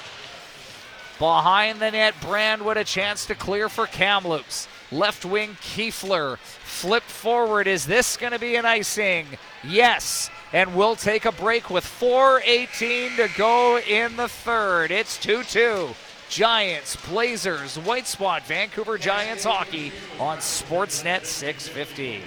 Behind 1.19 1.81
the 1.81 1.93
net, 1.93 2.13
Brandwood 2.21 2.77
a 2.77 2.85
chance 2.85 3.25
to 3.25 3.35
clear 3.35 3.71
for 3.71 3.87
Kamloops. 3.87 4.69
Left 4.93 5.25
wing, 5.25 5.57
Kuefler. 5.63 6.37
Flip 6.37 7.05
forward. 7.05 7.67
Is 7.67 7.87
this 7.87 8.19
going 8.19 8.35
to 8.35 8.39
be 8.39 8.57
an 8.57 8.67
icing? 8.67 9.27
Yes 9.65 10.29
and 10.53 10.75
we'll 10.75 10.97
take 10.97 11.25
a 11.25 11.33
break 11.33 11.71
with 11.71 11.85
4.18 11.85 13.17
to 13.17 13.29
go 13.37 13.79
in 13.79 14.17
the 14.17 14.29
third. 14.29 14.91
It's 14.91 15.19
2 15.19 15.45
2. 15.45 15.89
Giants, 16.29 16.95
Blazers, 17.09 17.77
White 17.81 18.07
Spot, 18.07 18.43
Vancouver 18.47 18.99
Giants 18.99 19.43
hockey 19.43 19.91
on 20.21 20.39
Sportsnet 20.39 21.25
650. 21.25 22.23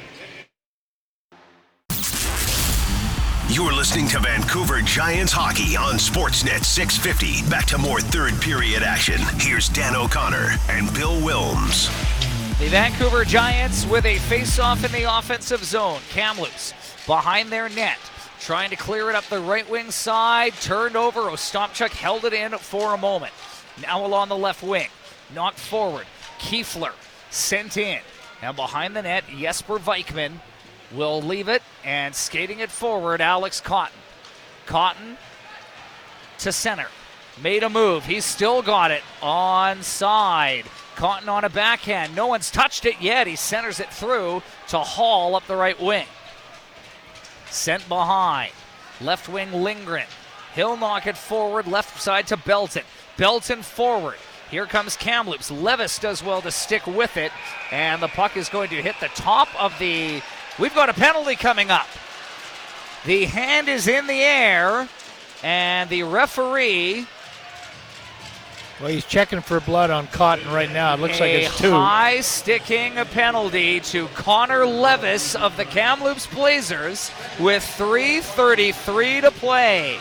You're 3.48 3.72
listening 3.72 4.08
to 4.10 4.20
Vancouver 4.20 4.82
Giants 4.82 5.32
hockey 5.32 5.78
on 5.78 5.96
Sportsnet 5.96 6.66
650. 6.66 7.50
Back 7.50 7.66
to 7.68 7.78
more 7.78 8.02
third 8.02 8.34
period 8.42 8.84
action. 8.84 9.22
Here's 9.40 9.70
Dan 9.70 9.96
O'Connor 9.96 10.56
and 10.70 10.94
Bill 10.94 11.22
Wilms. 11.22 11.88
The 12.60 12.68
Vancouver 12.68 13.24
Giants 13.24 13.86
with 13.86 14.06
a 14.06 14.18
face-off 14.20 14.84
in 14.84 14.92
the 14.92 15.04
offensive 15.04 15.64
zone. 15.64 16.00
Kamloops 16.10 16.74
behind 17.06 17.50
their 17.50 17.70
net 17.70 18.00
trying 18.44 18.70
to 18.70 18.76
clear 18.76 19.10
it 19.10 19.16
up 19.16 19.24
the 19.26 19.40
right 19.40 19.68
wing 19.70 19.90
side. 19.90 20.54
Turned 20.56 20.96
over. 20.96 21.22
Ostapchuk 21.22 21.92
held 21.92 22.26
it 22.26 22.34
in 22.34 22.52
for 22.58 22.94
a 22.94 22.98
moment. 22.98 23.34
Now 23.82 24.06
along 24.06 24.30
the 24.30 24.38
left 24.38 24.62
wing. 24.62 24.90
Knocked 25.34 25.60
forward. 25.60 26.06
Kuefler 26.40 26.92
sent 27.32 27.78
in. 27.78 28.02
Now 28.42 28.52
behind 28.52 28.96
the 28.96 29.02
net, 29.02 29.24
Jesper 29.30 29.80
Vikman 29.80 30.34
will 30.94 31.22
leave 31.22 31.48
it 31.48 31.64
and 31.86 32.14
skating 32.14 32.60
it 32.60 32.70
forward, 32.70 33.22
Alex 33.22 33.62
Cotton. 33.62 33.98
Cotton 34.66 35.18
to 36.40 36.52
center. 36.52 36.88
Made 37.42 37.64
a 37.64 37.70
move. 37.70 38.06
He's 38.06 38.26
still 38.26 38.62
got 38.62 38.92
it 38.92 39.02
on 39.22 39.82
side. 39.82 40.66
Cotton 40.96 41.30
on 41.30 41.46
a 41.46 41.50
backhand. 41.50 42.16
No 42.16 42.28
one's 42.28 42.52
touched 42.52 42.86
it 42.86 43.02
yet. 43.02 43.26
He 43.26 43.36
centers 43.36 43.80
it 43.80 43.92
through 43.92 44.44
to 44.68 44.80
Hall 44.80 45.36
up 45.36 45.48
the 45.48 45.56
right 45.56 45.80
wing. 45.82 46.06
Sent 47.54 47.88
behind. 47.88 48.52
Left 49.00 49.30
wing 49.30 49.52
Lindgren. 49.54 50.08
He'll 50.56 50.76
knock 50.76 51.06
it 51.06 51.16
forward, 51.16 51.68
left 51.68 52.02
side 52.02 52.28
to 52.28 52.38
Belton. 52.38 52.84
Belton 53.16 53.62
forward. 53.62 54.16
Here 54.50 54.66
comes 54.66 54.98
Kamloops. 54.98 55.52
Levis 55.52 56.00
does 56.00 56.24
well 56.24 56.42
to 56.42 56.52
stick 56.52 56.86
with 56.88 57.16
it, 57.16 57.32
and 57.72 58.02
the 58.02 58.08
puck 58.08 58.38
is 58.38 58.50
going 58.50 58.70
to 58.70 58.82
hit 58.82 58.96
the 59.00 59.08
top 59.10 59.50
of 59.62 59.78
the. 59.78 60.22
We've 60.58 60.74
got 60.74 60.90
a 60.90 60.94
penalty 60.94 61.36
coming 61.36 61.70
up. 61.70 61.88
The 63.06 63.26
hand 63.26 63.70
is 63.70 63.88
in 63.88 64.08
the 64.08 64.22
air, 64.22 64.90
and 65.44 65.90
the 65.90 66.04
referee. 66.04 67.08
Well, 68.80 68.90
he's 68.90 69.06
checking 69.06 69.42
for 69.42 69.60
blood 69.60 69.92
on 69.92 70.08
Cotton 70.08 70.52
right 70.52 70.72
now. 70.72 70.94
It 70.94 71.00
looks 71.00 71.20
like 71.20 71.32
it's 71.32 71.58
two. 71.58 71.72
high 71.72 72.22
sticking 72.22 72.96
penalty 72.96 73.80
to 73.82 74.08
Connor 74.10 74.66
Levis 74.66 75.36
of 75.36 75.56
the 75.58 75.66
Kamloops 75.66 76.26
Blazers 76.28 77.12
with 77.40 77.64
3:33 77.64 79.22
to 79.22 79.32
play. 79.32 79.98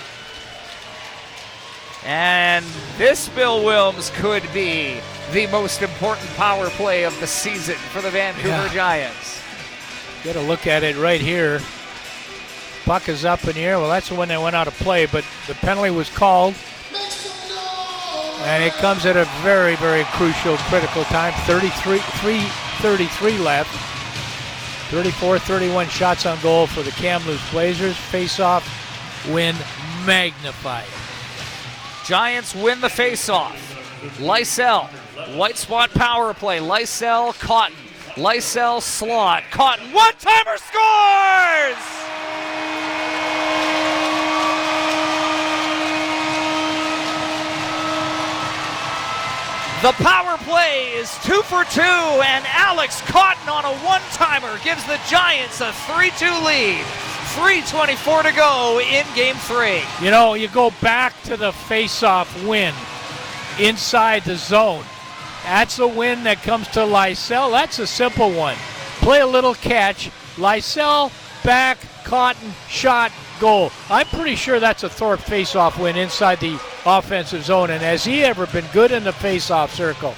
And 2.04 2.64
this 2.98 3.28
Bill 3.28 3.60
Wilms 3.62 4.12
could 4.14 4.42
be 4.52 5.00
the 5.32 5.46
most 5.48 5.82
important 5.82 6.28
power 6.34 6.68
play 6.70 7.04
of 7.04 7.18
the 7.20 7.26
season 7.26 7.76
for 7.76 8.00
the 8.00 8.10
Vancouver 8.10 8.48
Yeah. 8.48 8.74
Giants. 8.74 9.38
Get 10.24 10.34
a 10.36 10.40
look 10.40 10.66
at 10.66 10.82
it 10.82 10.96
right 10.96 11.20
here. 11.20 11.60
Buck 12.84 13.08
is 13.08 13.24
up 13.24 13.44
in 13.46 13.54
the 13.54 13.60
air. 13.60 13.78
Well, 13.78 13.88
that's 13.88 14.08
the 14.08 14.16
one 14.16 14.28
that 14.28 14.42
went 14.42 14.56
out 14.56 14.66
of 14.66 14.74
play, 14.78 15.06
but 15.06 15.24
the 15.46 15.54
penalty 15.54 15.90
was 15.90 16.08
called. 16.08 16.54
And 18.44 18.62
it 18.64 18.72
comes 18.74 19.06
at 19.06 19.16
a 19.16 19.24
very, 19.42 19.76
very 19.76 20.04
crucial, 20.04 20.56
critical 20.68 21.04
time. 21.04 21.32
33, 21.46 21.98
333 21.98 23.38
left. 23.38 23.70
34 24.90 25.38
31 25.38 25.88
shots 25.88 26.26
on 26.26 26.38
goal 26.42 26.66
for 26.66 26.82
the 26.82 26.90
Kamloops 26.90 27.50
Blazers. 27.50 27.96
Face 27.96 28.40
off 28.40 28.66
win 29.30 29.54
magnified. 30.04 30.86
Giants 32.04 32.54
win 32.54 32.80
the 32.80 32.88
face-off. 32.88 33.56
Lysell, 34.18 34.88
white 35.36 35.56
spot 35.56 35.90
power 35.92 36.34
play. 36.34 36.58
Lysell, 36.58 37.38
Cotton. 37.38 37.76
Lysell, 38.16 38.82
slot. 38.82 39.44
Cotton, 39.50 39.92
one 39.92 40.12
timer 40.18 40.56
scores! 40.58 42.31
The 49.82 49.90
power 49.94 50.38
play 50.38 50.92
is 50.94 51.10
two 51.24 51.42
for 51.42 51.64
two, 51.64 51.80
and 51.82 52.44
Alex 52.46 53.00
Cotton 53.00 53.48
on 53.48 53.64
a 53.64 53.76
one 53.78 54.00
timer 54.12 54.56
gives 54.62 54.84
the 54.84 55.00
Giants 55.08 55.60
a 55.60 55.72
3 55.72 56.10
2 56.10 56.24
lead. 56.44 56.84
3.24 57.34 58.22
to 58.22 58.32
go 58.32 58.78
in 58.78 59.04
game 59.16 59.34
three. 59.34 59.82
You 60.00 60.12
know, 60.12 60.34
you 60.34 60.46
go 60.46 60.70
back 60.80 61.20
to 61.24 61.36
the 61.36 61.50
face-off 61.50 62.46
win 62.46 62.72
inside 63.58 64.22
the 64.22 64.36
zone. 64.36 64.84
That's 65.42 65.80
a 65.80 65.88
win 65.88 66.22
that 66.24 66.44
comes 66.44 66.68
to 66.68 66.80
Lysell. 66.80 67.50
That's 67.50 67.80
a 67.80 67.86
simple 67.86 68.30
one. 68.30 68.56
Play 69.00 69.18
a 69.18 69.26
little 69.26 69.54
catch. 69.54 70.10
Lysell, 70.36 71.10
back, 71.42 71.78
Cotton, 72.04 72.52
shot, 72.68 73.12
goal. 73.40 73.70
I'm 73.88 74.06
pretty 74.06 74.36
sure 74.36 74.60
that's 74.60 74.82
a 74.82 74.88
Thorpe 74.88 75.20
face-off 75.20 75.78
win 75.78 75.96
inside 75.96 76.40
the 76.40 76.58
offensive 76.84 77.44
zone. 77.44 77.70
And 77.70 77.82
has 77.82 78.04
he 78.04 78.22
ever 78.24 78.46
been 78.46 78.66
good 78.72 78.92
in 78.92 79.04
the 79.04 79.12
face-off 79.12 79.74
circle? 79.74 80.14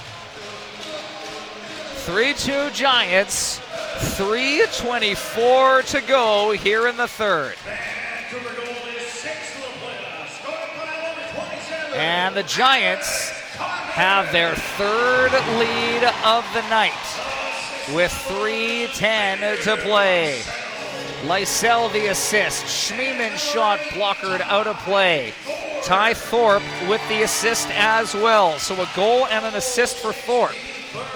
3 2.05 2.33
2 2.33 2.69
Giants. 2.71 3.61
3.24 3.95 5.89
to 5.91 6.01
go 6.01 6.51
here 6.51 6.87
in 6.87 6.97
the 6.97 7.07
third. 7.07 7.55
And 11.95 12.35
the 12.35 12.43
Giants 12.43 13.29
have 13.59 14.31
their 14.33 14.53
third 14.55 15.31
lead 15.31 16.03
of 16.25 16.45
the 16.53 16.61
night 16.69 16.91
with 17.95 18.11
3.10 18.11 19.63
to 19.63 19.77
play. 19.77 20.41
Lysell 21.23 21.91
the 21.91 22.07
assist. 22.07 22.65
Schmiemann 22.65 23.35
shot 23.37 23.79
blockered 23.93 24.41
out 24.41 24.67
of 24.67 24.77
play. 24.79 25.33
Ty 25.83 26.13
Thorpe 26.13 26.63
with 26.87 27.01
the 27.09 27.23
assist 27.23 27.69
as 27.71 28.13
well. 28.13 28.57
So 28.59 28.75
a 28.75 28.89
goal 28.95 29.25
and 29.27 29.45
an 29.45 29.55
assist 29.55 29.97
for 29.97 30.13
Thorpe. 30.13 30.55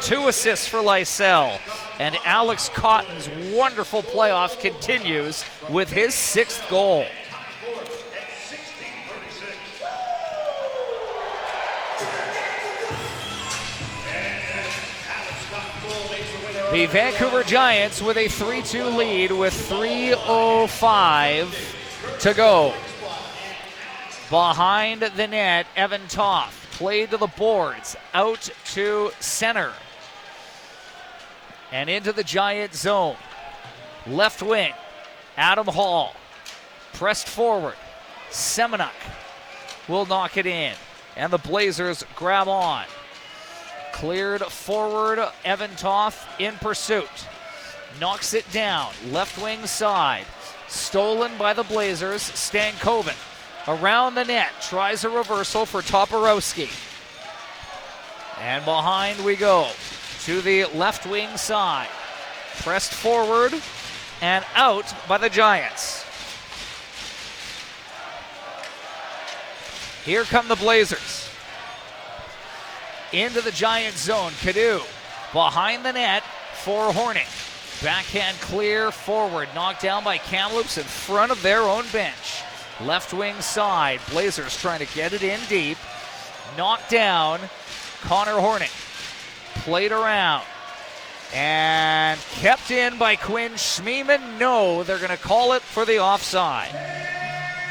Two 0.02 0.28
assists 0.28 0.68
for 0.68 0.80
Lysell. 0.80 1.60
And 2.00 2.18
Alex 2.26 2.70
Cotton's 2.70 3.30
wonderful 3.54 4.04
playoff 4.04 4.60
continues 4.60 5.44
with 5.70 5.90
his 5.90 6.14
sixth 6.14 6.68
goal. 6.70 7.06
The 16.72 16.86
Vancouver 16.86 17.44
Giants 17.44 18.00
with 18.00 18.16
a 18.16 18.28
3 18.28 18.62
2 18.62 18.90
lead 18.90 19.32
with 19.32 19.56
3.05 19.56 22.20
to 22.20 22.34
go. 22.36 22.76
Behind 24.30 25.02
the 25.02 25.28
net, 25.28 25.66
Evan 25.76 26.08
Toth 26.08 26.68
played 26.74 27.10
to 27.10 27.18
the 27.18 27.26
boards, 27.26 27.96
out 28.14 28.48
to 28.74 29.10
center, 29.20 29.74
and 31.72 31.90
into 31.90 32.14
the 32.14 32.24
Giant 32.24 32.76
zone. 32.76 33.16
Left 34.06 34.44
wing, 34.44 34.74
Adam 35.38 35.66
Hall 35.66 36.14
pressed 36.94 37.28
forward. 37.28 37.78
Semeniuk 38.30 38.92
will 39.88 40.06
knock 40.06 40.38
it 40.38 40.46
in, 40.46 40.76
and 41.18 41.34
the 41.34 41.40
Blazers 41.40 42.06
grab 42.16 42.48
on. 42.48 42.86
Cleared 44.00 44.42
forward, 44.44 45.20
Evan 45.44 45.76
Toth 45.76 46.26
in 46.40 46.54
pursuit. 46.56 47.10
Knocks 48.00 48.34
it 48.34 48.50
down, 48.54 48.94
left 49.12 49.38
wing 49.38 49.66
side. 49.66 50.24
Stolen 50.70 51.34
by 51.38 51.52
the 51.52 51.64
Blazers, 51.64 52.22
Stankoven. 52.22 53.18
Around 53.68 54.16
the 54.16 54.24
net, 54.24 54.52
tries 54.62 55.04
a 55.04 55.10
reversal 55.10 55.66
for 55.66 55.82
Toporowski. 55.82 56.70
And 58.40 58.64
behind 58.64 59.26
we 59.26 59.36
go 59.36 59.68
to 60.24 60.40
the 60.40 60.64
left 60.68 61.06
wing 61.06 61.36
side. 61.36 61.90
Pressed 62.62 62.94
forward 62.94 63.54
and 64.22 64.46
out 64.56 64.94
by 65.10 65.18
the 65.18 65.30
Giants. 65.30 66.06
Here 70.06 70.24
come 70.24 70.48
the 70.48 70.56
Blazers 70.56 71.29
into 73.14 73.42
the 73.42 73.52
Giant 73.52 73.98
zone. 73.98 74.32
Cadu 74.42 74.82
behind 75.34 75.86
the 75.86 75.94
net 75.94 76.24
for 76.64 76.92
Horning. 76.94 77.28
Backhand 77.82 78.38
clear 78.42 78.92
forward, 78.92 79.48
knocked 79.56 79.82
down 79.82 80.04
by 80.04 80.18
Kamloops 80.18 80.78
in 80.78 80.84
front 80.84 81.32
of 81.32 81.42
their 81.42 81.62
own 81.62 81.86
bench. 81.94 82.44
Left 82.82 83.14
wing 83.14 83.40
side, 83.42 84.00
Blazers 84.10 84.60
trying 84.60 84.86
to 84.86 84.94
get 84.94 85.14
it 85.14 85.24
in 85.24 85.40
deep. 85.48 85.78
Knocked 86.58 86.90
down, 86.90 87.40
Connor 88.02 88.40
Horning. 88.40 88.70
Played 89.56 89.92
around 89.92 90.44
and 91.34 92.20
kept 92.32 92.72
in 92.72 92.98
by 92.98 93.16
Quinn 93.16 93.54
Schmiemann. 93.54 94.40
No, 94.40 94.84
they're 94.84 94.98
going 94.98 95.10
to 95.10 95.18
call 95.18 95.54
it 95.54 95.62
for 95.62 95.86
the 95.86 96.00
offside. 96.00 96.74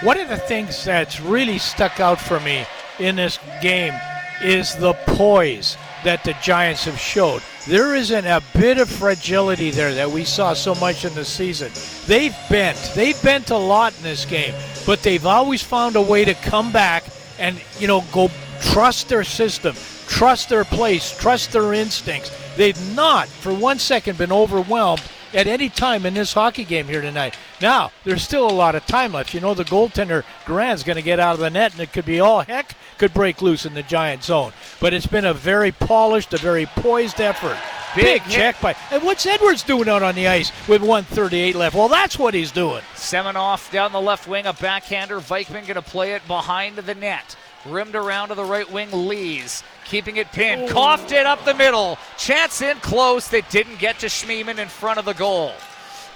One 0.03 0.19
of 0.21 0.29
the 0.29 0.37
things 0.37 0.85
that's 0.85 1.21
really 1.21 1.59
stuck 1.59 1.99
out 1.99 2.21
for 2.21 2.39
me 2.41 2.65
in 2.99 3.17
this 3.17 3.39
game 3.61 3.95
is 4.43 4.75
the 4.77 4.95
poise 4.95 5.77
that 6.05 6.25
the 6.25 6.35
Giants 6.43 6.85
have 6.85 6.99
showed. 6.99 7.43
There 7.67 7.95
isn't 7.95 8.27
a 8.27 8.43
bit 8.55 8.79
of 8.79 8.89
fragility 8.89 9.71
there 9.71 9.93
that 9.95 10.11
we 10.11 10.25
saw 10.25 10.55
so 10.55 10.75
much 10.77 11.05
in 11.05 11.15
the 11.15 11.25
season. 11.25 11.73
They've 12.07 12.37
bent. 12.49 12.77
They've 12.95 13.21
bent 13.23 13.51
a 13.51 13.57
lot 13.57 13.97
in 13.97 14.03
this 14.03 14.25
game, 14.25 14.55
but 14.87 15.03
they've 15.03 15.27
always 15.27 15.63
found 15.63 15.97
a 15.97 16.03
way 16.03 16.25
to 16.25 16.35
come 16.35 16.73
back 16.73 17.05
and, 17.39 17.61
you 17.79 17.87
know, 17.87 18.05
go 18.13 18.31
trust 18.61 19.09
their 19.09 19.25
system, 19.25 19.75
trust 20.07 20.49
their 20.49 20.65
place, 20.65 21.17
trust 21.17 21.53
their 21.53 21.75
instincts. 21.75 22.31
They've 22.57 22.95
not 22.95 23.29
for 23.29 23.53
one 23.53 23.79
second 23.79 24.19
been 24.19 24.33
overwhelmed 24.33 25.03
at 25.35 25.47
any 25.47 25.69
time 25.69 26.07
in 26.07 26.15
this 26.15 26.33
hockey 26.33 26.65
game 26.65 26.87
here 26.87 27.01
tonight. 27.01 27.37
Now, 27.61 27.93
there's 28.05 28.23
still 28.23 28.49
a 28.49 28.53
lot 28.53 28.75
of 28.75 28.87
time 28.87 29.13
left. 29.13 29.35
You 29.35 29.41
know, 29.41 29.55
the 29.55 29.65
goaltender, 29.65 30.25
Garand's 30.47 30.85
going 30.85 30.97
to 30.97 31.03
get 31.03 31.21
out 31.21 31.35
of 31.35 31.41
the 31.41 31.51
net, 31.51 31.73
and 31.73 31.81
it 31.81 31.93
could 31.93 32.07
be 32.07 32.21
all 32.21 32.41
heck 32.41 32.75
could 32.99 33.15
break 33.15 33.43
loose 33.43 33.65
in 33.65 33.75
the 33.75 33.83
Giant 33.83 34.25
zone. 34.25 34.53
But 34.81 34.93
it's 34.93 35.07
been 35.07 35.25
a 35.25 35.35
very 35.35 35.73
polished, 35.73 36.35
a 36.35 36.39
very 36.39 36.67
poised 36.67 37.21
effort 37.21 37.59
Big, 37.95 38.23
hit. 38.23 38.33
check 38.33 38.61
by. 38.61 38.77
And 38.91 39.03
what's 39.03 39.27
Edwards 39.27 39.63
doing 39.63 39.89
out 39.89 40.03
on 40.03 40.15
the 40.15 40.29
ice 40.29 40.53
with 40.69 40.83
138 40.83 41.55
left? 41.55 41.75
Well, 41.75 41.89
that's 41.89 42.19
what 42.19 42.35
he's 42.35 42.53
doing. 42.53 42.83
Seminoff 42.95 43.71
down 43.73 43.93
the 43.93 44.01
left 44.01 44.29
wing, 44.29 44.47
a 44.47 44.53
backhander. 44.53 45.21
Vikman 45.21 45.63
going 45.63 45.75
to 45.75 45.83
play 45.83 46.13
it 46.13 46.27
behind 46.27 46.77
the 46.77 46.95
net. 46.95 47.37
Rimmed 47.67 47.95
around 47.95 48.29
to 48.29 48.35
the 48.35 48.45
right 48.45 48.71
wing, 48.71 48.89
Lees 48.93 49.63
keeping 49.89 50.19
it 50.19 50.31
pinned. 50.33 50.69
Coughed 50.69 51.13
it 51.13 51.27
up 51.27 51.45
the 51.45 51.55
middle. 51.55 51.99
Chance 52.17 52.63
in 52.63 52.77
close. 52.79 53.29
that 53.29 53.51
didn't 53.51 53.79
get 53.79 53.99
to 54.01 54.07
Schmiemann 54.07 54.59
in 54.59 54.69
front 54.69 54.99
of 54.99 55.05
the 55.05 55.15
goal. 55.15 55.53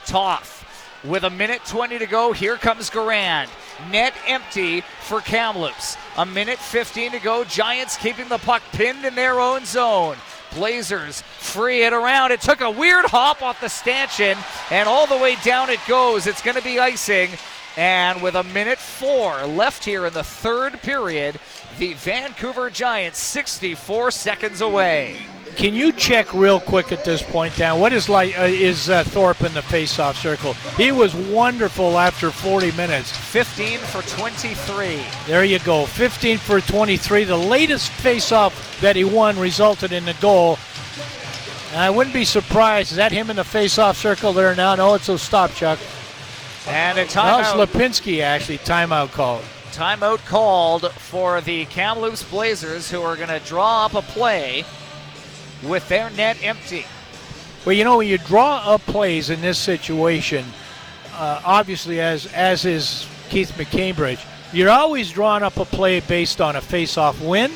Toth 0.07 0.61
with 1.05 1.25
a 1.25 1.31
minute 1.31 1.65
20 1.67 1.99
to 1.99 2.07
go. 2.07 2.33
Here 2.33 2.57
comes 2.57 2.91
Garand. 2.91 3.49
Net 3.91 4.13
empty 4.27 4.83
for 5.01 5.21
Kamloops. 5.21 5.97
A 6.17 6.27
minute 6.27 6.59
15 6.59 7.13
to 7.13 7.19
go. 7.19 7.45
Giants 7.45 7.97
keeping 7.97 8.29
the 8.29 8.39
puck 8.39 8.63
pinned 8.73 9.05
in 9.05 9.15
their 9.15 9.41
own 9.41 9.65
zone. 9.65 10.17
Blazers 10.55 11.23
free 11.39 11.83
it 11.85 11.95
around. 11.95 12.31
It 12.31 12.43
took 12.43 12.61
a 12.61 12.71
weird 12.71 13.07
hop 13.07 13.41
off 13.41 13.61
the 13.63 13.69
stanchion, 13.69 14.37
and 14.71 14.87
all 14.87 15.07
the 15.07 15.17
way 15.17 15.37
down 15.37 15.71
it 15.71 15.81
goes. 15.89 16.27
It's 16.27 16.43
going 16.43 16.59
to 16.59 16.63
be 16.63 16.79
icing. 16.79 17.31
And 17.77 18.21
with 18.21 18.35
a 18.35 18.43
minute 18.43 18.79
four 18.79 19.47
left 19.47 19.85
here 19.85 20.07
in 20.07 20.13
the 20.13 20.25
third 20.25 20.81
period, 20.83 21.39
the 21.79 21.95
Vancouver 21.95 22.69
Giants 22.69 23.19
64 23.19 24.11
seconds 24.11 24.61
away. 24.61 25.19
Can 25.57 25.75
you 25.75 25.93
check 25.93 26.33
real 26.33 26.61
quick 26.61 26.93
at 26.93 27.05
this 27.05 27.23
point, 27.23 27.55
Dan? 27.57 27.79
What 27.79 27.93
is 27.93 28.09
like 28.09 28.39
uh, 28.39 28.45
is 28.45 28.89
uh, 28.89 29.05
Thorpe 29.05 29.43
in 29.43 29.53
the 29.53 29.63
face-off 29.63 30.17
circle? 30.17 30.55
He 30.77 30.93
was 30.93 31.15
wonderful 31.15 31.99
after 31.99 32.31
40 32.31 32.73
minutes. 32.73 33.15
15 33.15 33.79
for 33.79 34.03
23. 34.03 35.03
There 35.27 35.45
you 35.45 35.59
go, 35.59 35.85
15 35.85 36.39
for 36.39 36.61
23. 36.61 37.25
The 37.25 37.37
latest 37.37 37.91
face-off 37.91 38.81
that 38.81 38.97
he 38.97 39.05
won 39.05 39.39
resulted 39.39 39.93
in 39.93 40.07
the 40.07 40.15
goal. 40.15 40.59
And 41.73 41.81
I 41.81 41.91
wouldn't 41.91 42.15
be 42.15 42.25
surprised. 42.25 42.93
Is 42.93 42.97
that 42.97 43.13
him 43.13 43.29
in 43.29 43.37
the 43.37 43.45
face-off 43.45 43.99
circle 43.99 44.33
there 44.33 44.55
now? 44.55 44.75
No, 44.75 44.95
it's 44.95 45.09
Ostapchuk. 45.09 45.79
And 46.69 46.99
a 46.99 47.05
timeout. 47.05 47.57
was 47.57 47.69
Lipinski 47.69 48.23
actually 48.23 48.59
timeout 48.59 49.13
called. 49.13 49.43
Timeout 49.73 50.25
called 50.27 50.91
for 50.93 51.41
the 51.41 51.65
Kamloops 51.67 52.23
Blazers, 52.23 52.91
who 52.91 53.03
are 53.03 53.17
going 53.17 53.29
to 53.29 53.41
draw 53.41 53.87
up 53.87 53.95
a 53.95 54.03
play 54.03 54.65
with 55.63 55.89
their 55.89 56.11
net 56.11 56.37
empty. 56.43 56.85
Well, 57.65 57.75
you 57.75 57.85
know, 57.85 57.99
when 57.99 58.09
you 58.09 58.19
draw 58.19 58.57
up 58.59 58.81
plays 58.83 59.31
in 59.31 59.41
this 59.41 59.59
situation, 59.59 60.45
uh, 61.15 61.41
obviously, 61.45 62.01
as 62.01 62.27
as 62.33 62.65
is 62.65 63.07
Keith 63.29 63.53
McCambridge, 63.53 64.25
you're 64.53 64.71
always 64.71 65.11
drawing 65.11 65.43
up 65.43 65.57
a 65.57 65.65
play 65.65 66.01
based 66.01 66.41
on 66.41 66.57
a 66.57 66.61
face-off 66.61 67.21
win 67.23 67.53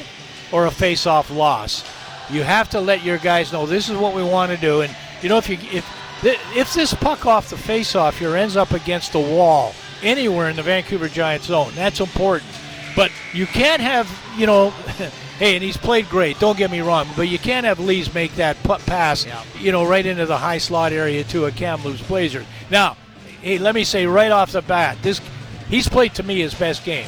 or 0.52 0.66
a 0.66 0.70
face-off 0.70 1.30
loss. 1.30 1.84
You 2.30 2.42
have 2.42 2.70
to 2.70 2.80
let 2.80 3.04
your 3.04 3.18
guys 3.18 3.52
know 3.52 3.66
this 3.66 3.88
is 3.88 3.96
what 3.96 4.14
we 4.14 4.22
want 4.22 4.52
to 4.52 4.58
do, 4.58 4.80
and 4.80 4.94
you 5.22 5.28
know 5.28 5.38
if 5.38 5.48
you 5.48 5.58
if 5.72 5.84
th- 6.22 6.40
if 6.55 6.72
this 6.74 6.94
puck 6.94 7.26
off 7.26 7.51
the 7.51 7.56
face-off 7.56 8.18
here 8.18 8.36
ends 8.36 8.56
up 8.56 8.72
against 8.72 9.12
the 9.12 9.20
wall 9.20 9.74
anywhere 10.02 10.48
in 10.51 10.56
the 10.56 10.62
Vancouver 10.62 11.09
Giants 11.09 11.47
zone, 11.47 11.72
that's 11.74 12.01
important. 12.01 12.51
But 12.94 13.10
you 13.32 13.47
can't 13.47 13.82
have 13.82 14.10
you 14.36 14.47
know. 14.47 14.72
Hey, 15.38 15.55
and 15.55 15.62
he's 15.62 15.76
played 15.76 16.09
great. 16.09 16.38
Don't 16.38 16.56
get 16.56 16.70
me 16.70 16.80
wrong, 16.80 17.06
but 17.14 17.28
you 17.28 17.38
can't 17.38 17.66
have 17.66 17.78
Lees 17.78 18.14
make 18.14 18.34
that 18.36 18.56
put 18.62 18.80
pass, 18.86 19.26
you 19.59 19.70
know, 19.70 19.86
right 19.86 20.06
into 20.06 20.24
the 20.24 20.38
high 20.38 20.56
slot 20.56 20.94
area 20.94 21.24
to 21.24 21.44
a 21.44 21.51
Kamloops 21.51 22.01
Blazer. 22.01 22.47
Now, 22.70 22.97
hey, 23.43 23.59
let 23.59 23.74
me 23.74 23.84
say 23.84 24.06
right 24.06 24.32
off 24.32 24.52
the 24.52 24.62
bat, 24.62 24.97
this 25.02 25.20
he's 25.68 25.90
played 25.90 26.14
to 26.14 26.22
me 26.22 26.40
his 26.40 26.55
best 26.55 26.86
game. 26.86 27.06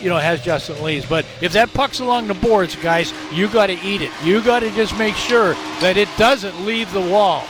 You 0.00 0.08
know, 0.08 0.16
has 0.16 0.42
Justin 0.42 0.82
Lees. 0.82 1.04
But 1.04 1.26
if 1.42 1.52
that 1.52 1.72
puck's 1.74 2.00
along 2.00 2.28
the 2.28 2.34
boards, 2.34 2.76
guys, 2.76 3.12
you 3.30 3.46
got 3.46 3.66
to 3.66 3.78
eat 3.80 4.00
it. 4.00 4.12
You 4.24 4.42
got 4.42 4.60
to 4.60 4.70
just 4.70 4.96
make 4.96 5.14
sure 5.14 5.52
that 5.80 5.98
it 5.98 6.08
doesn't 6.16 6.64
leave 6.64 6.90
the 6.94 7.00
wall. 7.02 7.44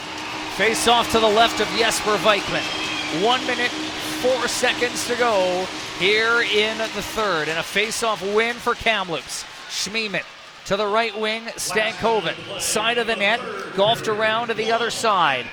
Face 0.57 0.87
off 0.87 1.11
to 1.11 1.19
the 1.19 1.27
left 1.27 1.61
of 1.61 1.67
Jesper 1.77 2.17
Vikman. 2.17 3.23
One 3.23 3.45
minute, 3.45 3.69
four 3.69 4.47
seconds 4.47 5.05
to 5.05 5.15
go 5.15 5.67
here 5.99 6.41
in 6.41 6.79
the 6.79 6.87
third. 6.87 7.47
And 7.47 7.59
a 7.59 7.63
face 7.63 8.01
off 8.01 8.23
win 8.33 8.55
for 8.55 8.73
Kamloops. 8.73 9.43
Schmiemann 9.69 10.23
to 10.65 10.75
the 10.75 10.87
right 10.87 11.15
wing, 11.15 11.43
Stankoven. 11.57 12.59
Side 12.59 12.97
of 12.97 13.05
the 13.05 13.15
net, 13.15 13.39
golfed 13.75 14.07
around 14.07 14.47
to 14.47 14.55
the 14.55 14.71
other 14.71 14.89
side. 14.89 15.45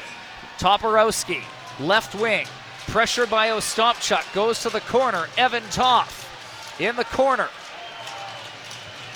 Toporowski, 0.56 1.42
left 1.78 2.14
wing. 2.14 2.46
Pressure 2.86 3.26
by 3.26 3.50
Ostapchuk, 3.50 4.32
goes 4.32 4.62
to 4.62 4.70
the 4.70 4.80
corner. 4.80 5.26
Evan 5.36 5.64
Toth 5.70 6.80
in 6.80 6.96
the 6.96 7.04
corner. 7.04 7.50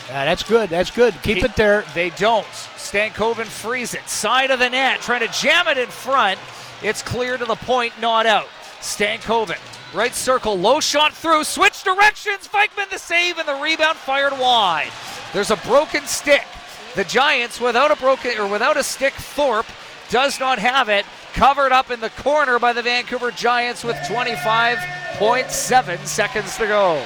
Yeah, 0.09 0.25
that's 0.25 0.43
good. 0.43 0.71
That's 0.71 0.91
good. 0.91 1.15
Keep 1.23 1.39
He- 1.39 1.45
it 1.45 1.55
there. 1.57 1.85
They 1.95 2.11
don't. 2.11 2.47
Stankoven 2.77 3.45
frees 3.47 3.93
it. 3.95 4.09
Side 4.09 4.51
of 4.51 4.59
the 4.59 4.71
net, 4.71 5.01
trying 5.03 5.21
to 5.21 5.29
jam 5.29 5.69
it 5.69 5.77
in 5.77 5.89
front. 5.89 6.39
It's 6.83 7.03
clear 7.03 7.37
to 7.37 7.45
the 7.45 7.57
point, 7.57 7.93
not 8.01 8.25
out. 8.25 8.49
Stankoven, 8.81 9.59
right 9.93 10.15
circle, 10.15 10.59
low 10.59 10.81
shot 10.81 11.13
through, 11.13 11.45
switch 11.45 11.83
directions. 11.83 12.49
Vikman 12.49 12.89
the 12.91 12.99
save 12.99 13.39
and 13.39 13.47
the 13.47 13.57
rebound 13.57 13.99
fired 13.99 14.33
wide. 14.39 14.91
There's 15.33 15.51
a 15.51 15.57
broken 15.57 16.07
stick. 16.07 16.47
The 16.95 17.05
Giants, 17.05 17.61
without 17.61 17.91
a 17.91 17.97
broken 17.97 18.39
or 18.39 18.47
without 18.47 18.77
a 18.79 18.83
stick, 18.83 19.13
Thorpe 19.13 19.67
does 20.09 20.41
not 20.41 20.59
have 20.59 20.89
it. 20.89 21.05
Covered 21.35 21.73
up 21.73 21.91
in 21.91 22.01
the 22.01 22.09
corner 22.11 22.59
by 22.59 22.73
the 22.73 22.81
Vancouver 22.83 23.31
Giants 23.31 23.85
with 23.85 23.97
25.7 24.09 26.07
seconds 26.07 26.57
to 26.57 26.67
go. 26.67 27.05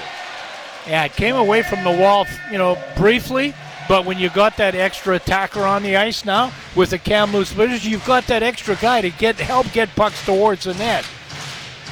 Yeah, 0.87 1.05
it 1.05 1.13
came 1.13 1.37
away 1.37 1.63
from 1.63 1.85
the 1.85 1.93
wall, 1.93 2.27
you 2.51 2.59
know, 2.59 2.77
briefly. 2.97 3.55
But 3.89 4.05
when 4.05 4.19
you 4.19 4.31
got 4.31 4.57
that 4.57 4.75
extra 4.75 5.17
attacker 5.17 5.63
on 5.63 5.83
the 5.83 5.97
ice 5.97 6.25
now 6.25 6.53
with 6.75 6.91
the 6.91 6.99
Kamloops 6.99 7.53
Blazers, 7.53 7.85
you've 7.87 8.05
got 8.07 8.27
that 8.29 8.43
extra 8.43 8.77
guy 8.77 9.01
to 9.01 9.11
get 9.11 9.37
help 9.37 9.71
get 9.73 9.95
pucks 9.95 10.25
towards 10.25 10.65
the 10.65 10.75
net. 10.75 11.07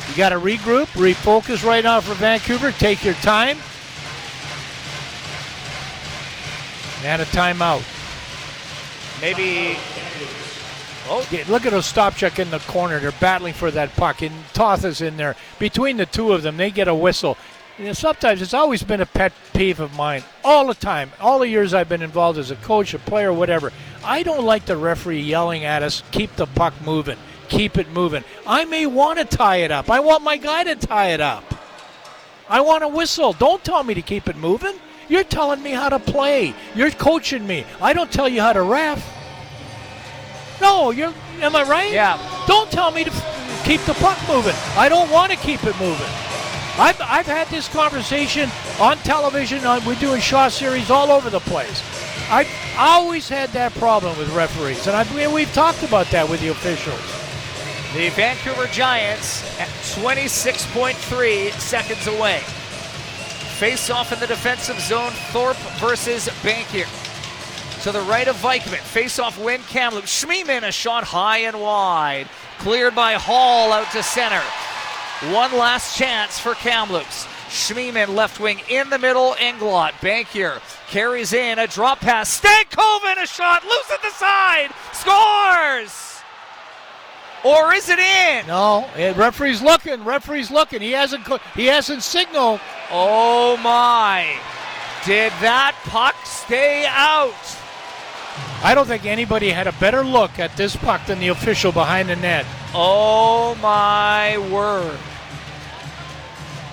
You 0.08 0.16
got 0.16 0.30
to 0.30 0.38
regroup, 0.40 0.86
refocus 0.94 1.64
right 1.64 1.84
now 1.84 2.00
for 2.00 2.14
Vancouver. 2.14 2.72
Take 2.72 3.04
your 3.04 3.14
time. 3.14 3.58
And 7.02 7.22
a 7.22 7.24
timeout. 7.26 7.82
Maybe 9.20 9.76
Oh, 11.12 11.26
yeah, 11.32 11.42
look 11.48 11.66
at 11.66 11.72
Ostapchuk 11.72 12.38
in 12.38 12.50
the 12.50 12.60
corner. 12.60 13.00
They're 13.00 13.10
battling 13.10 13.52
for 13.52 13.72
that 13.72 13.96
puck, 13.96 14.22
and 14.22 14.32
Toth 14.52 14.84
is 14.84 15.00
in 15.00 15.16
there. 15.16 15.34
Between 15.58 15.96
the 15.96 16.06
two 16.06 16.32
of 16.32 16.42
them, 16.42 16.56
they 16.56 16.70
get 16.70 16.86
a 16.86 16.94
whistle. 16.94 17.36
You 17.80 17.86
know, 17.86 17.92
sometimes 17.94 18.42
it's 18.42 18.52
always 18.52 18.82
been 18.82 19.00
a 19.00 19.06
pet 19.06 19.32
peeve 19.54 19.80
of 19.80 19.96
mine, 19.96 20.22
all 20.44 20.66
the 20.66 20.74
time, 20.74 21.10
all 21.18 21.38
the 21.38 21.48
years 21.48 21.72
I've 21.72 21.88
been 21.88 22.02
involved 22.02 22.38
as 22.38 22.50
a 22.50 22.56
coach, 22.56 22.92
a 22.92 22.98
player, 22.98 23.32
whatever. 23.32 23.72
I 24.04 24.22
don't 24.22 24.44
like 24.44 24.66
the 24.66 24.76
referee 24.76 25.22
yelling 25.22 25.64
at 25.64 25.82
us, 25.82 26.02
keep 26.10 26.36
the 26.36 26.44
puck 26.46 26.74
moving, 26.84 27.16
keep 27.48 27.78
it 27.78 27.90
moving. 27.90 28.22
I 28.46 28.66
may 28.66 28.84
want 28.84 29.18
to 29.18 29.24
tie 29.24 29.56
it 29.56 29.70
up. 29.70 29.88
I 29.88 30.00
want 30.00 30.22
my 30.22 30.36
guy 30.36 30.64
to 30.64 30.74
tie 30.74 31.12
it 31.12 31.22
up. 31.22 31.42
I 32.50 32.60
want 32.60 32.84
a 32.84 32.88
whistle. 32.88 33.32
Don't 33.32 33.64
tell 33.64 33.82
me 33.82 33.94
to 33.94 34.02
keep 34.02 34.28
it 34.28 34.36
moving. 34.36 34.74
You're 35.08 35.24
telling 35.24 35.62
me 35.62 35.70
how 35.70 35.88
to 35.88 35.98
play. 35.98 36.54
You're 36.74 36.90
coaching 36.90 37.46
me. 37.46 37.64
I 37.80 37.94
don't 37.94 38.12
tell 38.12 38.28
you 38.28 38.42
how 38.42 38.52
to 38.52 38.62
ref. 38.62 39.02
No, 40.60 40.90
you're. 40.90 41.14
Am 41.40 41.56
I 41.56 41.62
right? 41.62 41.90
Yeah. 41.90 42.18
Don't 42.46 42.70
tell 42.70 42.90
me 42.90 43.04
to 43.04 43.10
f- 43.10 43.64
keep 43.64 43.80
the 43.82 43.94
puck 43.94 44.18
moving. 44.28 44.54
I 44.76 44.90
don't 44.90 45.10
want 45.10 45.32
to 45.32 45.38
keep 45.38 45.64
it 45.64 45.78
moving. 45.80 46.29
I've, 46.80 46.98
I've 47.02 47.26
had 47.26 47.46
this 47.48 47.68
conversation 47.68 48.48
on 48.80 48.96
television. 48.98 49.66
Uh, 49.66 49.72
on, 49.72 49.84
we're 49.84 49.96
doing 49.96 50.18
Shaw 50.20 50.48
series 50.48 50.90
all 50.90 51.10
over 51.10 51.28
the 51.28 51.40
place. 51.40 51.82
I've 52.30 52.48
always 52.78 53.28
had 53.28 53.50
that 53.50 53.74
problem 53.74 54.16
with 54.16 54.30
referees, 54.34 54.86
and 54.86 54.96
I, 54.96 55.04
we- 55.14 55.26
we've 55.32 55.52
talked 55.52 55.82
about 55.82 56.06
that 56.06 56.26
with 56.28 56.40
the 56.40 56.48
officials. 56.48 56.98
The 57.92 58.08
Vancouver 58.10 58.66
Giants 58.68 59.42
at 59.60 59.68
26.3 59.68 61.50
seconds 61.60 62.06
away. 62.06 62.38
Face 63.58 63.90
off 63.90 64.12
in 64.12 64.18
the 64.20 64.26
defensive 64.26 64.80
zone, 64.80 65.10
Thorpe 65.32 65.58
versus 65.80 66.28
Bankier. 66.42 66.88
To 67.82 67.92
the 67.92 68.00
right 68.02 68.26
of 68.28 68.36
Vikman. 68.36 68.78
Face 68.78 69.18
off 69.18 69.38
win 69.38 69.60
Kamloops. 69.68 70.24
Schmiemann 70.24 70.62
a 70.66 70.72
shot 70.72 71.04
high 71.04 71.38
and 71.38 71.60
wide. 71.60 72.26
Cleared 72.58 72.94
by 72.94 73.14
Hall 73.14 73.70
out 73.72 73.90
to 73.92 74.02
center. 74.02 74.42
One 75.28 75.52
last 75.52 75.98
chance 75.98 76.38
for 76.38 76.54
Kamloops. 76.54 77.26
Schmiemann 77.50 78.14
left 78.14 78.40
wing 78.40 78.62
in 78.70 78.88
the 78.88 78.98
middle. 78.98 79.34
Englot. 79.34 79.92
Bankier 80.00 80.60
carries 80.88 81.34
in 81.34 81.58
a 81.58 81.66
drop 81.66 82.00
pass. 82.00 82.40
Stankoven 82.40 83.22
a 83.22 83.26
shot 83.26 83.62
loose 83.64 83.90
at 83.92 84.00
the 84.00 84.10
side. 84.10 84.70
Scores! 84.92 86.22
Or 87.44 87.74
is 87.74 87.90
it 87.90 87.98
in? 87.98 88.46
No, 88.46 88.88
eh, 88.96 89.12
referee's 89.14 89.60
looking. 89.60 90.04
Referee's 90.04 90.50
looking. 90.50 90.80
He 90.80 90.92
hasn't. 90.92 91.26
He 91.54 91.66
hasn't 91.66 92.02
signaled. 92.02 92.60
Oh 92.90 93.58
my. 93.58 94.38
Did 95.04 95.32
that 95.40 95.74
puck 95.84 96.14
stay 96.24 96.86
out? 96.88 97.34
I 98.62 98.74
don't 98.74 98.86
think 98.86 99.06
anybody 99.06 99.50
had 99.50 99.66
a 99.66 99.72
better 99.72 100.04
look 100.04 100.38
at 100.38 100.56
this 100.56 100.76
puck 100.76 101.06
than 101.06 101.18
the 101.18 101.28
official 101.28 101.72
behind 101.72 102.08
the 102.08 102.16
net. 102.16 102.44
Oh 102.74 103.54
my 103.62 104.36
word. 104.52 104.98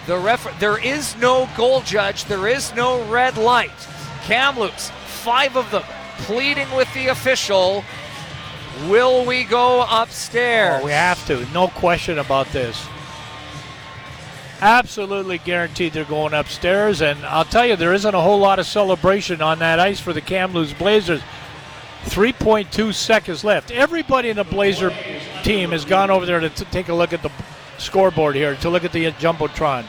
The 0.06 0.18
ref 0.18 0.60
there 0.60 0.77
is 0.77 1.15
no 1.18 1.49
goal 1.57 1.81
judge, 1.81 2.26
there 2.26 2.48
is 2.48 2.73
no 2.76 3.03
red 3.10 3.38
light. 3.38 3.72
Kamloops, 4.23 4.89
five 5.06 5.56
of 5.56 5.69
them 5.72 5.84
pleading 6.19 6.69
with 6.76 6.91
the 6.94 7.07
official. 7.07 7.84
Will 8.88 9.26
we 9.26 9.44
go 9.44 9.85
upstairs? 9.89 10.81
Oh, 10.81 10.85
we 10.85 10.91
have 10.91 11.26
to. 11.27 11.45
No 11.52 11.68
question 11.68 12.19
about 12.19 12.48
this. 12.48 12.85
Absolutely 14.61 15.38
guaranteed 15.38 15.94
they're 15.94 16.06
going 16.06 16.34
upstairs. 16.34 17.02
And 17.02 17.23
I'll 17.26 17.45
tell 17.45 17.65
you, 17.65 17.76
there 17.76 17.94
isn't 17.94 18.15
a 18.15 18.22
whole 18.22 18.39
lot 18.39 18.60
of 18.60 18.65
celebration 18.65 19.41
on 19.41 19.60
that 19.60 19.80
ice 19.80 19.99
for 19.99 20.14
the 20.14 20.22
Kamloops 20.22 20.73
Blazers. 20.73 21.22
3.2 22.07 22.93
seconds 22.93 23.43
left. 23.43 23.71
Everybody 23.71 24.29
in 24.29 24.38
the 24.38 24.43
Blazer 24.43 24.91
team 25.43 25.71
has 25.71 25.85
gone 25.85 26.09
over 26.09 26.25
there 26.25 26.39
to 26.39 26.49
t- 26.49 26.65
take 26.71 26.89
a 26.89 26.93
look 26.93 27.13
at 27.13 27.21
the 27.21 27.31
scoreboard 27.77 28.35
here, 28.35 28.55
to 28.57 28.69
look 28.69 28.84
at 28.84 28.91
the 28.91 29.11
Jumbotron. 29.13 29.85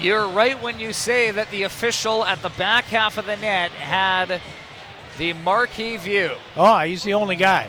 You're 0.00 0.28
right 0.28 0.60
when 0.60 0.78
you 0.80 0.92
say 0.92 1.30
that 1.30 1.50
the 1.50 1.62
official 1.62 2.24
at 2.24 2.42
the 2.42 2.48
back 2.50 2.84
half 2.86 3.16
of 3.16 3.26
the 3.26 3.36
net 3.36 3.70
had 3.70 4.40
the 5.18 5.32
marquee 5.32 5.96
view. 5.96 6.32
Oh, 6.56 6.80
he's 6.80 7.04
the 7.04 7.14
only 7.14 7.36
guy. 7.36 7.68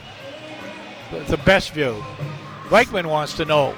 The- 1.12 1.20
The 1.20 1.38
best 1.38 1.72
view. 1.72 2.04
Reichman 2.70 3.06
wants 3.06 3.34
to 3.34 3.46
know. 3.46 3.76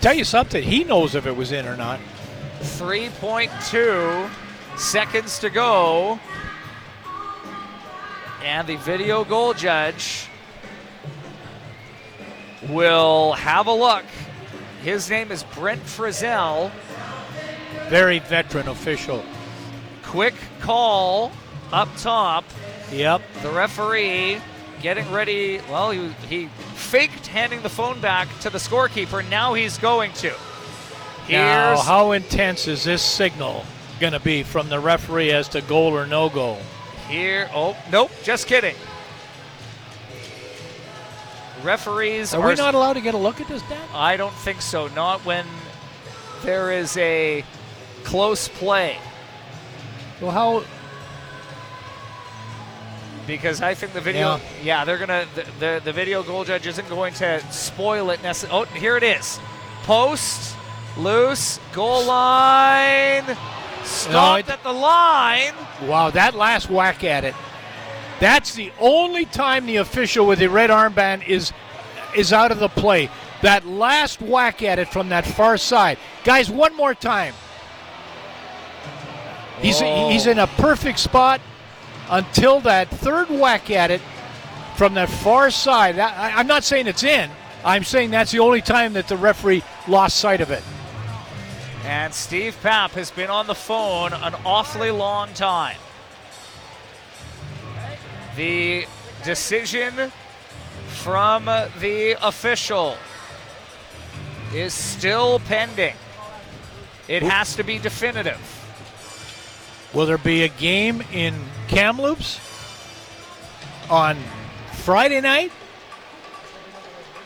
Tell 0.00 0.14
you 0.14 0.24
something, 0.24 0.62
he 0.62 0.82
knows 0.84 1.14
if 1.14 1.26
it 1.26 1.36
was 1.36 1.52
in 1.52 1.66
or 1.66 1.76
not. 1.76 2.00
3.2 2.60 4.28
seconds 4.76 5.38
to 5.38 5.50
go. 5.50 6.18
And 8.42 8.68
the 8.68 8.76
video 8.76 9.24
goal 9.24 9.52
judge 9.52 10.28
will 12.68 13.32
have 13.32 13.66
a 13.66 13.72
look. 13.72 14.04
His 14.82 15.10
name 15.10 15.32
is 15.32 15.42
Brent 15.42 15.82
Frizzell. 15.82 16.70
Very 17.88 18.20
veteran 18.20 18.68
official. 18.68 19.24
Quick 20.04 20.34
call 20.60 21.32
up 21.72 21.88
top. 21.96 22.44
Yep. 22.92 23.22
The 23.42 23.50
referee 23.50 24.40
getting 24.80 25.10
ready. 25.10 25.60
Well, 25.68 25.90
he, 25.90 26.08
he 26.28 26.46
faked 26.74 27.26
handing 27.26 27.62
the 27.62 27.68
phone 27.68 28.00
back 28.00 28.28
to 28.40 28.50
the 28.50 28.58
scorekeeper. 28.58 29.28
Now 29.28 29.54
he's 29.54 29.78
going 29.78 30.12
to. 30.14 30.32
Now, 31.28 31.74
Here's 31.74 31.86
how 31.86 32.12
intense 32.12 32.68
is 32.68 32.84
this 32.84 33.02
signal 33.02 33.64
going 34.00 34.12
to 34.12 34.20
be 34.20 34.42
from 34.42 34.68
the 34.68 34.80
referee 34.80 35.32
as 35.32 35.48
to 35.50 35.60
goal 35.60 35.94
or 35.94 36.06
no 36.06 36.28
goal? 36.28 36.58
Here, 37.08 37.48
oh, 37.54 37.76
nope, 37.90 38.10
just 38.22 38.46
kidding. 38.46 38.76
Referees 41.62 42.34
Are 42.34 42.46
we 42.46 42.54
not 42.54 42.74
allowed 42.74 42.92
to 42.94 43.00
get 43.00 43.14
a 43.14 43.18
look 43.18 43.40
at 43.40 43.48
this, 43.48 43.62
Dan? 43.62 43.80
I 43.92 44.16
don't 44.16 44.34
think 44.34 44.60
so. 44.60 44.88
Not 44.88 45.24
when 45.24 45.44
there 46.42 46.70
is 46.70 46.96
a 46.96 47.44
close 48.04 48.46
play. 48.48 48.96
Well, 50.20 50.30
how? 50.30 50.64
Because 53.26 53.60
I 53.60 53.74
think 53.74 53.92
the 53.92 54.00
video, 54.00 54.36
Yeah. 54.36 54.40
yeah, 54.62 54.84
they're 54.84 54.98
gonna 54.98 55.26
the, 55.34 55.46
the 55.58 55.80
the 55.84 55.92
video 55.92 56.22
goal 56.22 56.44
judge 56.44 56.66
isn't 56.66 56.88
going 56.88 57.12
to 57.14 57.40
spoil 57.52 58.10
it 58.10 58.22
necessarily. 58.22 58.68
Oh, 58.70 58.74
here 58.78 58.96
it 58.96 59.02
is, 59.02 59.38
post, 59.82 60.56
loose, 60.96 61.58
goal 61.72 62.04
line, 62.04 63.24
stopped 63.84 64.48
it- 64.48 64.52
at 64.52 64.62
the 64.62 64.72
line. 64.72 65.52
Wow, 65.82 66.10
that 66.10 66.34
last 66.34 66.70
whack 66.70 67.04
at 67.04 67.24
it. 67.24 67.34
That's 68.20 68.54
the 68.54 68.72
only 68.80 69.24
time 69.26 69.66
the 69.66 69.76
official 69.76 70.26
with 70.26 70.40
the 70.40 70.48
red 70.48 70.70
armband 70.70 71.26
is 71.26 71.52
is 72.14 72.32
out 72.32 72.50
of 72.50 72.58
the 72.58 72.68
play. 72.68 73.10
That 73.42 73.66
last 73.66 74.20
whack 74.20 74.62
at 74.62 74.78
it 74.78 74.88
from 74.88 75.10
that 75.10 75.26
far 75.26 75.56
side. 75.58 75.98
Guys, 76.24 76.50
one 76.50 76.74
more 76.76 76.94
time. 76.94 77.34
He's 79.60 79.80
Oh. 79.82 80.08
he's 80.08 80.26
in 80.26 80.38
a 80.38 80.46
perfect 80.46 80.98
spot 80.98 81.40
until 82.10 82.60
that 82.60 82.88
third 82.88 83.28
whack 83.30 83.70
at 83.70 83.90
it 83.90 84.00
from 84.76 84.94
that 84.94 85.08
far 85.10 85.50
side. 85.50 85.98
I, 85.98 86.32
I'm 86.36 86.46
not 86.46 86.64
saying 86.64 86.86
it's 86.86 87.02
in. 87.04 87.30
I'm 87.64 87.84
saying 87.84 88.10
that's 88.10 88.30
the 88.30 88.38
only 88.38 88.62
time 88.62 88.92
that 88.94 89.08
the 89.08 89.16
referee 89.16 89.62
lost 89.88 90.16
sight 90.16 90.40
of 90.40 90.50
it. 90.50 90.62
And 91.88 92.12
Steve 92.12 92.54
Papp 92.62 92.90
has 92.90 93.10
been 93.10 93.30
on 93.30 93.46
the 93.46 93.54
phone 93.54 94.12
an 94.12 94.34
awfully 94.44 94.90
long 94.90 95.32
time. 95.32 95.78
The 98.36 98.84
decision 99.24 100.12
from 100.88 101.46
the 101.46 102.18
official 102.20 102.98
is 104.52 104.74
still 104.74 105.38
pending. 105.38 105.94
It 107.08 107.22
has 107.22 107.56
to 107.56 107.62
be 107.62 107.78
definitive. 107.78 108.38
Will 109.94 110.04
there 110.04 110.18
be 110.18 110.42
a 110.42 110.48
game 110.48 111.02
in 111.10 111.34
Kamloops 111.68 112.38
on 113.88 114.18
Friday 114.74 115.22
night? 115.22 115.52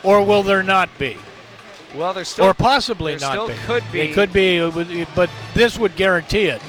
Or 0.04 0.24
will 0.24 0.44
there 0.44 0.62
not 0.62 0.88
be? 1.00 1.16
Well, 1.94 2.14
there's 2.14 2.28
still 2.28 2.46
or 2.46 2.54
possibly 2.54 3.16
not 3.16 3.32
still 3.32 3.48
be. 3.48 3.54
could 3.54 3.84
be. 3.92 4.00
It 4.00 4.14
could 4.14 4.32
be, 4.32 5.06
but 5.14 5.30
this 5.54 5.78
would 5.78 5.96
guarantee 5.96 6.46
it 6.46 6.62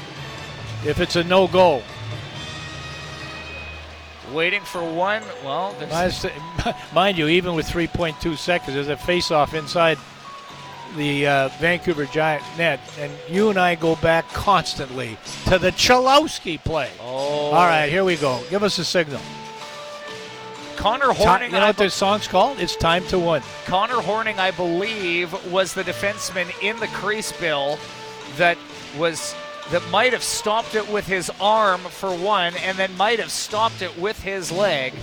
if 0.86 1.00
it's 1.00 1.16
a 1.16 1.24
no 1.24 1.48
go. 1.48 1.82
waiting 4.34 4.62
for 4.62 4.84
one. 4.84 5.24
Well, 5.44 5.76
there's, 5.80 6.26
Mind 6.94 7.18
you, 7.18 7.28
even 7.28 7.56
with 7.56 7.68
3.2 7.68 8.38
seconds, 8.38 8.74
there's 8.74 8.88
a 8.88 8.98
face 8.98 9.32
off 9.32 9.54
inside 9.54 9.98
the 10.98 11.28
uh, 11.28 11.50
Vancouver 11.60 12.06
Giant 12.06 12.44
net, 12.58 12.80
and 13.00 13.12
you 13.30 13.50
and 13.50 13.58
I 13.58 13.76
go 13.76 13.95
back 13.98 14.28
constantly 14.30 15.18
to 15.45 15.58
the 15.58 15.72
Chalowski 15.72 16.64
play. 16.64 16.90
Oh. 17.00 17.52
All 17.52 17.68
right, 17.68 17.90
here 17.90 18.04
we 18.04 18.16
go. 18.16 18.41
Give 18.50 18.64
us 18.64 18.78
a 18.78 18.86
signal. 18.86 19.22
Connor 20.84 21.14
Ti- 21.14 21.23
Horning. 21.23 21.51
you 21.51 21.57
know 21.57 21.64
I 21.64 21.68
what 21.68 21.77
this 21.77 21.93
song's 21.93 22.27
called? 22.27 22.60
It's 22.60 22.76
Time 22.76 23.07
to 23.07 23.18
Win. 23.18 23.41
Connor 23.65 24.01
Horning, 24.01 24.38
I 24.38 24.51
believe, 24.51 25.31
was 25.49 25.73
the 25.73 25.81
defenseman 25.84 26.51
in 26.61 26.77
the 26.81 26.88
crease 26.88 27.31
bill 27.31 27.80
that 28.35 28.57
was 28.97 29.34
that 29.72 29.81
might 29.91 30.11
have 30.11 30.23
stopped 30.23 30.76
it 30.76 30.91
with 30.91 31.07
his 31.07 31.31
arm 31.39 31.80
for 31.80 32.14
one, 32.14 32.53
and 32.57 32.77
then 32.77 32.95
might 32.97 33.19
have 33.19 33.31
stopped 33.31 33.81
it 33.81 33.97
with 33.97 34.22
his 34.22 34.51
leg. 34.51 34.93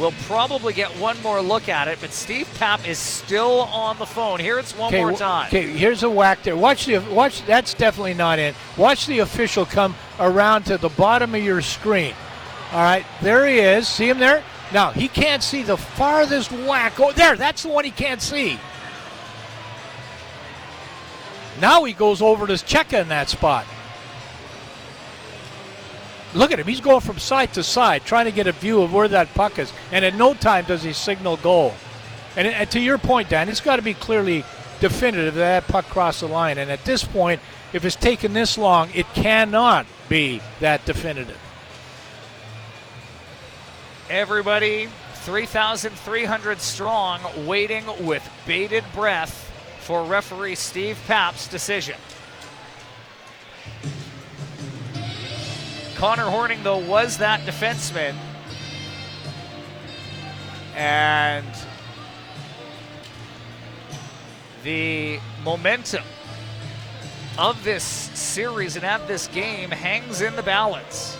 We'll 0.00 0.14
probably 0.26 0.72
get 0.72 0.88
one 0.92 1.20
more 1.22 1.42
look 1.42 1.68
at 1.68 1.88
it, 1.88 1.98
but 2.00 2.12
Steve 2.12 2.48
Papp 2.58 2.88
is 2.88 2.96
still 2.98 3.62
on 3.64 3.98
the 3.98 4.06
phone. 4.06 4.40
Here 4.40 4.58
it's 4.58 4.74
one 4.74 4.94
more 4.94 5.12
time. 5.12 5.48
Okay, 5.48 5.66
here's 5.66 6.04
a 6.04 6.08
whack 6.08 6.42
there. 6.42 6.56
Watch 6.56 6.86
the 6.86 7.00
watch. 7.00 7.44
That's 7.44 7.74
definitely 7.74 8.14
not 8.14 8.38
in. 8.38 8.54
Watch 8.78 9.06
the 9.06 9.18
official 9.18 9.66
come 9.66 9.94
around 10.18 10.62
to 10.64 10.78
the 10.78 10.88
bottom 10.88 11.34
of 11.34 11.42
your 11.42 11.60
screen. 11.60 12.14
All 12.72 12.80
right, 12.80 13.04
there 13.20 13.46
he 13.46 13.58
is. 13.58 13.86
See 13.86 14.08
him 14.08 14.18
there? 14.18 14.42
Now 14.72 14.90
he 14.90 15.08
can't 15.08 15.42
see 15.42 15.62
the 15.62 15.76
farthest 15.76 16.52
whack. 16.52 17.00
Oh, 17.00 17.12
there. 17.12 17.36
That's 17.36 17.62
the 17.62 17.68
one 17.68 17.84
he 17.84 17.90
can't 17.90 18.20
see. 18.20 18.58
Now 21.60 21.84
he 21.84 21.92
goes 21.92 22.22
over 22.22 22.46
to 22.46 22.56
check 22.58 22.92
in 22.92 23.08
that 23.08 23.28
spot. 23.28 23.66
Look 26.34 26.52
at 26.52 26.60
him. 26.60 26.66
He's 26.66 26.80
going 26.80 27.00
from 27.00 27.18
side 27.18 27.54
to 27.54 27.62
side, 27.62 28.04
trying 28.04 28.26
to 28.26 28.30
get 28.30 28.46
a 28.46 28.52
view 28.52 28.82
of 28.82 28.92
where 28.92 29.08
that 29.08 29.32
puck 29.34 29.58
is. 29.58 29.72
And 29.90 30.04
at 30.04 30.14
no 30.14 30.34
time 30.34 30.66
does 30.66 30.82
he 30.82 30.92
signal 30.92 31.38
goal. 31.38 31.74
And, 32.36 32.46
and 32.46 32.70
to 32.70 32.80
your 32.80 32.98
point, 32.98 33.30
Dan, 33.30 33.48
it's 33.48 33.60
got 33.60 33.76
to 33.76 33.82
be 33.82 33.94
clearly 33.94 34.44
definitive 34.80 35.34
that 35.34 35.64
that 35.64 35.72
puck 35.72 35.86
crossed 35.86 36.20
the 36.20 36.28
line. 36.28 36.58
And 36.58 36.70
at 36.70 36.84
this 36.84 37.02
point, 37.02 37.40
if 37.72 37.84
it's 37.84 37.96
taken 37.96 38.34
this 38.34 38.58
long, 38.58 38.90
it 38.94 39.06
cannot 39.14 39.86
be 40.08 40.40
that 40.60 40.84
definitive. 40.84 41.38
Everybody, 44.10 44.88
3,300 45.16 46.60
strong, 46.62 47.20
waiting 47.46 47.84
with 48.06 48.26
bated 48.46 48.82
breath 48.94 49.52
for 49.80 50.02
referee 50.02 50.54
Steve 50.54 50.98
Papp's 51.06 51.46
decision. 51.46 51.96
Connor 55.96 56.30
Horning, 56.30 56.62
though, 56.62 56.78
was 56.78 57.18
that 57.18 57.40
defenseman. 57.40 58.14
And 60.74 61.44
the 64.64 65.20
momentum 65.44 66.04
of 67.36 67.62
this 67.62 67.84
series 67.84 68.76
and 68.76 68.86
at 68.86 69.06
this 69.06 69.26
game 69.26 69.70
hangs 69.70 70.22
in 70.22 70.34
the 70.34 70.42
balance. 70.42 71.17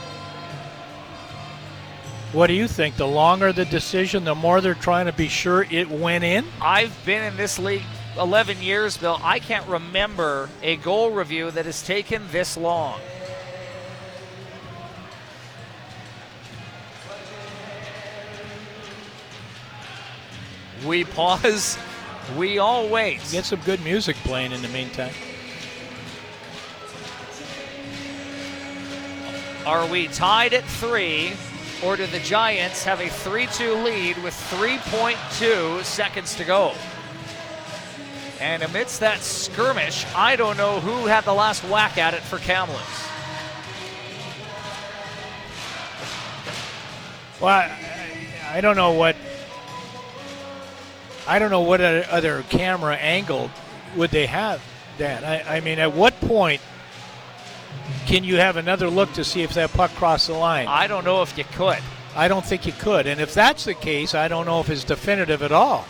What 2.33 2.49
do 2.49 2.53
you 2.53 2.69
think? 2.69 2.97
The 2.97 3.07
longer 3.07 3.55
the 3.55 3.65
decision, 3.65 4.25
the 4.25 4.35
more 4.35 4.61
they're 4.61 4.75
trying 4.75 5.07
to 5.07 5.13
be 5.13 5.29
sure 5.29 5.67
it 5.71 5.91
went 5.91 6.25
in? 6.25 6.45
I've 6.61 6.95
been 7.07 7.23
in 7.23 7.39
this 7.39 7.59
league 7.59 7.83
11 8.19 8.61
years, 8.61 8.99
Bill. 8.99 9.19
I 9.23 9.39
can't 9.39 9.67
remember 9.67 10.51
a 10.63 10.77
goal 10.77 11.11
review 11.11 11.51
that 11.53 11.65
has 11.65 11.83
taken 11.83 12.23
this 12.31 12.57
long. 12.57 13.01
We 20.87 21.05
pause. 21.05 21.79
We 22.37 22.59
all 22.59 22.89
wait. 22.89 23.21
Get 23.33 23.47
some 23.47 23.61
good 23.61 23.83
music 23.83 24.17
playing 24.17 24.53
in 24.53 24.61
the 24.61 24.69
meantime. 24.69 25.15
Are 29.65 29.87
we 29.87 30.09
tied 30.09 30.53
at 30.53 30.65
three? 30.65 31.33
Or 31.85 31.97
do 31.97 32.07
the 32.07 32.19
Giants 32.21 32.85
have 32.85 33.01
a 33.01 33.09
3 33.09 33.47
2 33.47 33.75
lead 33.75 34.23
with 34.23 34.35
3.2 34.51 35.83
seconds 35.85 36.35
to 36.37 36.45
go? 36.45 36.75
And 38.41 38.63
amidst 38.63 39.01
that 39.01 39.21
skirmish, 39.21 40.07
I 40.15 40.37
don't 40.37 40.57
know 40.57 40.81
who 40.81 41.07
had 41.07 41.25
the 41.25 41.35
last 41.35 41.65
whack 41.65 41.99
at 41.99 42.15
it 42.15 42.23
for 42.23 42.39
Kamloops. 42.39 43.09
Well, 47.41 47.55
I, 47.55 48.57
I 48.57 48.61
don't 48.61 48.77
know 48.77 48.93
what. 48.93 49.17
I 51.27 51.39
don't 51.39 51.51
know 51.51 51.61
what 51.61 51.81
other- 51.81 52.07
other 52.11 52.43
camera 52.49 52.97
angle 52.97 53.51
would 53.97 54.11
they 54.11 54.27
have, 54.27 54.63
Dan. 54.97 55.25
I, 55.25 55.59
I 55.59 55.61
mean, 55.61 55.79
at 55.79 55.93
what 55.93 56.19
point 56.23 56.61
can 58.07 58.25
you 58.25 58.37
have 58.37 58.57
another 58.57 58.89
look 58.89 59.13
to 59.15 59.25
see 59.25 59.43
if 59.43 59.55
that 59.55 59.73
puck 59.73 59.91
crossed 59.95 60.27
the 60.29 60.35
line? 60.35 60.67
I 60.69 60.87
don't 60.87 61.05
know 61.05 61.23
if 61.23 61.37
you 61.37 61.45
could. 61.45 61.79
I 62.17 62.27
don't 62.29 62.45
think 62.45 62.67
you 62.67 62.73
could. 62.73 63.07
And 63.07 63.21
if 63.21 63.35
that's 63.35 63.65
the 63.65 63.75
case, 63.75 64.15
I 64.15 64.29
don't 64.29 64.47
know 64.47 64.61
if 64.61 64.71
it's 64.71 64.85
definitive 64.85 65.43
at 65.43 65.53
all. 65.53 65.87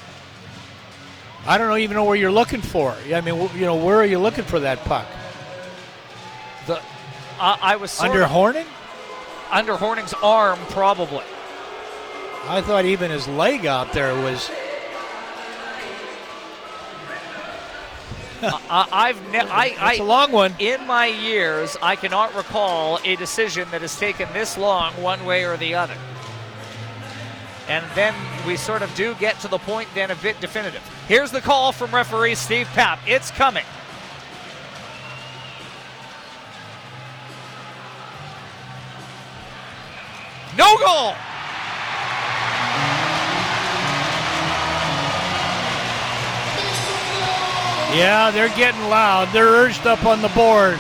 I 1.47 1.57
don't 1.57 1.69
know 1.69 1.77
even 1.77 1.95
know 1.97 2.05
where 2.05 2.16
you're 2.16 2.33
looking 2.33 2.61
for. 2.61 2.95
I 3.12 3.20
mean, 3.20 3.49
you 3.55 3.65
know, 3.65 3.77
where 3.77 3.97
are 3.97 4.05
you 4.05 4.19
looking 4.19 4.45
for 4.45 4.61
that 4.61 4.79
puck? 4.85 5.07
The 6.66 6.81
I 7.41 7.59
I 7.62 7.77
was 7.77 7.99
Under 8.01 8.23
of- 8.23 8.31
Horning? 8.31 8.66
under 9.51 9.77
Horning's 9.77 10.12
arm, 10.23 10.59
probably. 10.70 11.25
I 12.49 12.61
thought 12.61 12.85
even 12.85 13.11
his 13.11 13.27
leg 13.29 13.65
out 13.66 13.93
there 13.93 14.15
was. 14.15 14.51
I, 18.43 18.89
I've 18.93 19.32
ne- 19.32 19.39
I, 19.40 19.74
I 19.81 19.90
It's 19.93 20.01
a 20.01 20.05
long 20.05 20.32
one. 20.32 20.55
in 20.59 20.86
my 20.86 21.06
years, 21.06 21.77
I 21.82 21.97
cannot 21.97 22.35
recall 22.35 23.01
a 23.05 23.16
decision 23.16 23.69
that 23.70 23.81
has 23.81 23.98
taken 23.98 24.28
this 24.32 24.56
long 24.56 24.93
one 25.02 25.24
way 25.24 25.44
or 25.44 25.56
the 25.56 25.74
other. 25.74 25.97
And 27.69 27.85
then 27.94 28.15
we 28.47 28.56
sort 28.56 28.82
of 28.82 28.94
do 28.94 29.15
get 29.16 29.39
to 29.40 29.48
the 29.48 29.59
point 29.59 29.89
then 29.94 30.10
a 30.10 30.16
bit 30.16 30.40
definitive. 30.40 30.82
Here's 31.06 31.31
the 31.31 31.40
call 31.40 31.73
from 31.73 31.90
referee 31.94 32.35
Steve 32.35 32.66
Papp. 32.69 32.98
It's 33.06 33.31
coming. 33.31 33.65
No 40.56 40.77
goal. 40.78 41.15
Yeah, 47.97 48.31
they're 48.31 48.55
getting 48.56 48.82
loud. 48.89 49.32
They're 49.32 49.48
urged 49.48 49.86
up 49.86 50.05
on 50.05 50.20
the 50.20 50.28
board. 50.28 50.78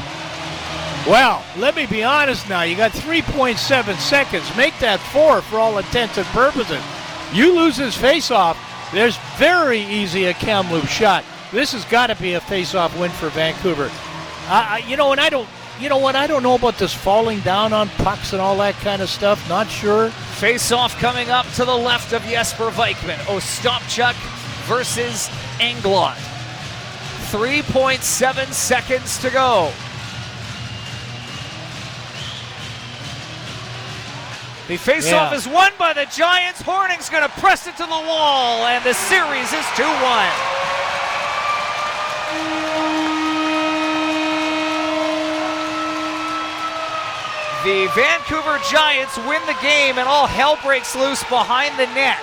Well, 1.06 1.42
let 1.56 1.74
me 1.74 1.86
be 1.86 2.04
honest 2.04 2.48
now. 2.48 2.62
You 2.62 2.76
got 2.76 2.92
3.7 2.92 3.96
seconds. 3.96 4.56
Make 4.56 4.78
that 4.80 5.00
four 5.00 5.40
for 5.40 5.58
all 5.58 5.78
intents 5.78 6.18
and 6.18 6.26
purposes. 6.28 6.82
You 7.32 7.54
lose 7.54 7.78
this 7.78 7.96
faceoff, 7.96 8.56
there's 8.92 9.16
very 9.36 9.80
easy 9.80 10.26
a 10.26 10.34
Kamloops 10.34 10.88
shot. 10.88 11.24
This 11.52 11.72
has 11.72 11.84
got 11.86 12.08
to 12.08 12.16
be 12.16 12.34
a 12.34 12.40
faceoff 12.40 12.98
win 12.98 13.10
for 13.10 13.30
Vancouver. 13.30 13.90
I, 14.48 14.82
I, 14.82 14.88
you 14.88 14.96
know, 14.96 15.12
and 15.12 15.20
I 15.20 15.30
don't, 15.30 15.48
you 15.80 15.88
know 15.88 15.98
what? 15.98 16.14
I 16.14 16.26
don't 16.26 16.42
know 16.42 16.56
about 16.56 16.78
this 16.78 16.92
falling 16.92 17.40
down 17.40 17.72
on 17.72 17.88
pucks 17.88 18.32
and 18.32 18.42
all 18.42 18.56
that 18.58 18.74
kind 18.76 19.00
of 19.00 19.08
stuff. 19.08 19.46
Not 19.48 19.68
sure. 19.68 20.10
Face 20.10 20.72
off 20.72 20.98
coming 20.98 21.30
up 21.30 21.46
to 21.52 21.64
the 21.64 21.74
left 21.74 22.12
of 22.12 22.22
Jesper 22.24 22.70
Vikman. 22.70 23.16
Ostapchuk 23.26 24.14
versus 24.66 25.28
Englot. 25.58 26.27
3.7 27.30 28.52
seconds 28.52 29.18
to 29.18 29.30
go. 29.30 29.72
The 34.68 34.76
face-off 34.76 35.32
Yeah. 35.32 35.34
is 35.34 35.48
won 35.48 35.72
by 35.78 35.94
the 35.94 36.04
Giants. 36.06 36.60
Horning's 36.60 37.08
going 37.08 37.22
to 37.22 37.40
press 37.40 37.66
it 37.66 37.76
to 37.78 37.84
the 37.84 37.88
wall, 37.88 38.66
and 38.66 38.84
the 38.84 38.92
series 38.94 39.52
is 39.52 39.64
2-1. 39.76 40.28
The 47.64 47.86
Vancouver 47.94 48.58
Giants 48.70 49.16
win 49.18 49.40
the 49.46 49.56
game, 49.60 49.98
and 49.98 50.08
all 50.08 50.26
hell 50.26 50.56
breaks 50.62 50.94
loose 50.94 51.22
behind 51.24 51.76
the 51.78 51.86
net. 51.92 52.18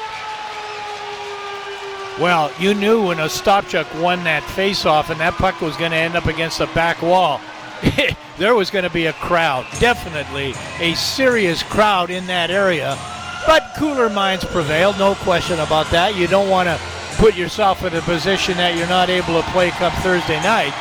Well, 2.19 2.49
you 2.59 2.73
knew 2.73 3.07
when 3.07 3.17
Ostapchuk 3.17 4.01
won 4.01 4.23
that 4.23 4.41
faceoff 4.43 5.09
and 5.09 5.19
that 5.19 5.33
puck 5.33 5.59
was 5.59 5.75
going 5.75 5.91
to 5.91 5.97
end 5.97 6.15
up 6.15 6.27
against 6.27 6.59
the 6.59 6.67
back 6.67 7.01
wall, 7.01 7.41
there 8.37 8.55
was 8.55 8.69
going 8.69 8.83
to 8.83 8.89
be 8.89 9.07
a 9.07 9.13
crowd. 9.13 9.65
Definitely 9.79 10.53
a 10.79 10.95
serious 10.95 11.61
crowd 11.61 12.09
in 12.09 12.25
that 12.27 12.51
area. 12.51 12.97
But 13.45 13.73
cooler 13.77 14.09
minds 14.09 14.45
prevailed, 14.45 14.97
no 14.97 15.15
question 15.15 15.59
about 15.59 15.91
that. 15.91 16.15
You 16.15 16.27
don't 16.27 16.49
want 16.49 16.69
to 16.69 16.79
put 17.17 17.35
yourself 17.35 17.83
in 17.83 17.93
a 17.93 18.01
position 18.01 18.55
that 18.57 18.77
you're 18.77 18.87
not 18.87 19.09
able 19.09 19.41
to 19.41 19.47
play 19.51 19.71
come 19.71 19.91
Thursday 19.99 20.41
night. 20.41 20.71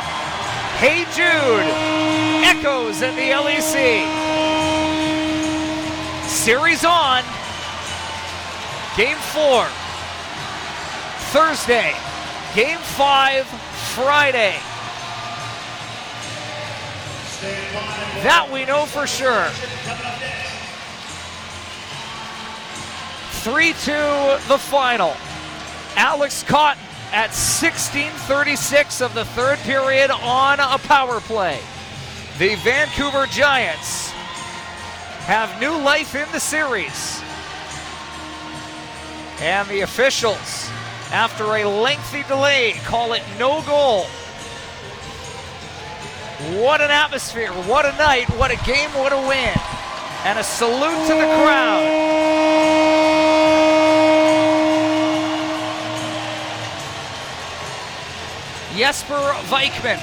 Hey 0.78 1.02
Jude 1.14 1.66
echoes 2.46 3.02
at 3.02 3.14
the 3.16 3.34
LEC. 3.34 4.06
Series 6.28 6.84
on. 6.84 7.22
Game 8.96 9.18
four. 9.34 9.66
Thursday. 11.34 11.92
Game 12.54 12.78
five. 12.78 13.44
Friday. 13.96 14.54
That 18.22 18.48
we 18.52 18.64
know 18.64 18.86
for 18.86 19.04
sure. 19.04 19.48
3 23.42 23.72
2 23.72 23.90
the 24.46 24.58
final. 24.58 25.16
Alex 25.96 26.44
Cotton 26.44 26.80
at 27.12 27.30
16:36 27.30 29.00
of 29.00 29.12
the 29.14 29.24
third 29.24 29.58
period 29.64 30.12
on 30.12 30.60
a 30.60 30.78
power 30.86 31.18
play. 31.18 31.58
The 32.38 32.54
Vancouver 32.62 33.26
Giants 33.26 34.10
have 35.26 35.60
new 35.60 35.76
life 35.78 36.14
in 36.14 36.30
the 36.30 36.38
series. 36.38 37.20
And 39.40 39.66
the 39.68 39.80
officials, 39.80 40.63
after 41.12 41.44
a 41.56 41.64
lengthy 41.64 42.22
delay, 42.24 42.72
call 42.84 43.12
it 43.12 43.22
no 43.38 43.62
goal. 43.62 44.06
What 46.60 46.80
an 46.80 46.90
atmosphere, 46.90 47.52
what 47.52 47.86
a 47.86 47.96
night, 47.96 48.28
what 48.38 48.50
a 48.50 48.56
game, 48.64 48.90
what 48.90 49.12
a 49.12 49.18
win. 49.28 49.54
And 50.24 50.38
a 50.38 50.44
salute 50.44 51.06
to 51.06 51.14
the 51.14 51.26
crowd. 51.42 52.14
Jesper 58.76 59.14
Vikman, 59.46 60.00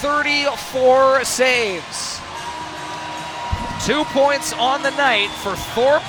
34 0.00 1.24
saves. 1.24 2.20
Two 3.86 4.04
points 4.06 4.52
on 4.54 4.82
the 4.82 4.90
night 4.90 5.30
for 5.42 5.54
Thorpe 5.54 6.02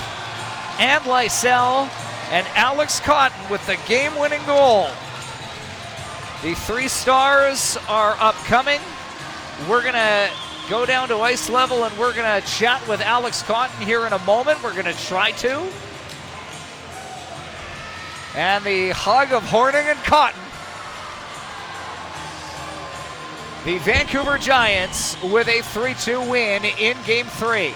and 0.79 1.03
Lysell, 1.03 1.87
and 2.31 2.45
Alex 2.55 2.99
Cotton 2.99 3.49
with 3.49 3.65
the 3.67 3.77
game 3.87 4.17
winning 4.19 4.43
goal. 4.45 4.87
The 6.43 6.53
three 6.55 6.87
stars 6.87 7.77
are 7.87 8.15
upcoming. 8.19 8.79
We're 9.69 9.81
going 9.81 9.93
to 9.93 10.29
go 10.69 10.85
down 10.85 11.07
to 11.07 11.17
ice 11.17 11.49
level 11.49 11.85
and 11.85 11.97
we're 11.97 12.13
going 12.13 12.41
to 12.41 12.47
chat 12.47 12.85
with 12.87 13.01
Alex 13.01 13.41
Cotton 13.43 13.85
here 13.85 14.05
in 14.05 14.13
a 14.13 14.19
moment. 14.19 14.61
We're 14.63 14.73
going 14.73 14.85
to 14.85 15.05
try 15.05 15.31
to. 15.31 15.67
And 18.35 18.63
the 18.63 18.89
hug 18.89 19.31
of 19.31 19.43
Horning 19.43 19.87
and 19.87 19.97
Cotton. 19.99 20.39
The 23.65 23.79
Vancouver 23.79 24.37
Giants 24.37 25.21
with 25.23 25.47
a 25.47 25.61
3 25.61 25.93
2 25.95 26.29
win 26.29 26.65
in 26.65 26.95
game 27.05 27.25
three. 27.25 27.73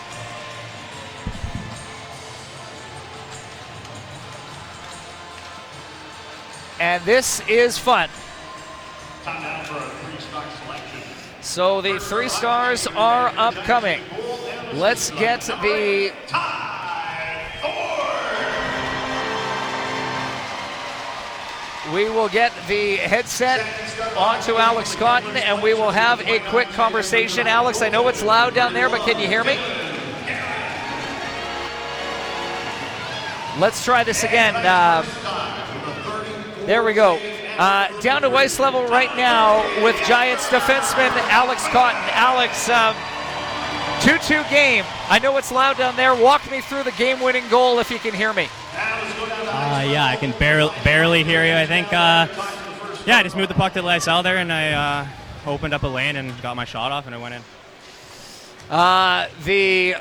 And 6.82 7.06
this 7.06 7.48
is 7.48 7.78
fun. 7.78 8.10
So 11.42 11.80
the 11.80 12.00
three 12.00 12.28
stars 12.28 12.88
are 12.88 13.28
upcoming. 13.38 14.02
Let's 14.74 15.12
get 15.12 15.42
the 15.42 16.12
We 21.94 22.10
will 22.10 22.30
get 22.30 22.52
the 22.68 22.96
headset 22.96 23.60
onto 24.18 24.56
Alex 24.56 24.96
Cotton 24.96 25.38
and 25.38 25.62
we 25.62 25.76
will 25.76 25.92
have 25.92 26.20
a 26.22 26.40
quick 26.50 26.70
conversation. 26.70 27.46
Alex, 27.46 27.84
I 27.84 27.90
know 27.90 28.08
it's 28.08 28.24
loud 28.24 28.56
down 28.56 28.74
there, 28.74 28.90
but 28.90 29.02
can 29.02 29.20
you 29.20 29.28
hear 29.28 29.44
me? 29.44 29.58
Let's 33.60 33.86
try 33.86 34.04
this 34.04 34.24
again. 34.24 34.56
Uh, 34.56 35.04
there 36.66 36.84
we 36.84 36.94
go. 36.94 37.20
Uh, 37.58 37.88
down 38.02 38.22
to 38.22 38.30
ice 38.30 38.60
level 38.60 38.86
right 38.88 39.16
now 39.16 39.62
with 39.84 39.96
Giants 40.08 40.48
defenseman 40.48 41.12
Alex 41.30 41.68
Cotton. 41.68 42.02
Alex, 42.12 42.70
um, 42.70 42.96
2 44.02 44.18
2 44.18 44.44
game. 44.50 44.84
I 45.10 45.20
know 45.20 45.38
it's 45.38 45.52
loud 45.52 45.78
down 45.78 45.96
there. 45.96 46.16
Walk 46.16 46.50
me 46.50 46.62
through 46.62 46.84
the 46.84 46.92
game 46.94 47.20
winning 47.20 47.48
goal 47.50 47.80
if 47.80 47.92
you 47.92 48.00
can 48.00 48.14
hear 48.14 48.34
me. 48.34 48.48
Uh, 48.74 49.86
yeah, 49.88 50.06
I 50.06 50.16
can 50.16 50.32
barely, 50.40 50.74
barely 50.84 51.24
hear 51.24 51.46
you. 51.46 51.54
I 51.54 51.66
think, 51.66 51.88
uh, 51.88 52.28
yeah, 53.06 53.18
I 53.18 53.24
just 53.24 53.36
moved 53.36 53.50
the 53.50 53.56
puck 53.56 53.74
to 53.74 53.82
Lysell 53.82 54.24
there 54.24 54.38
and 54.38 54.52
I 54.52 54.72
uh, 54.72 55.08
opened 55.46 55.74
up 55.74 55.84
a 55.84 55.88
lane 55.88 56.16
and 56.16 56.40
got 56.42 56.56
my 56.56 56.66
shot 56.66 56.92
off 56.92 57.06
and 57.06 57.14
it 57.14 57.20
went 57.20 57.36
in. 57.36 57.42
Uh, 58.70 59.28
the 59.44 59.96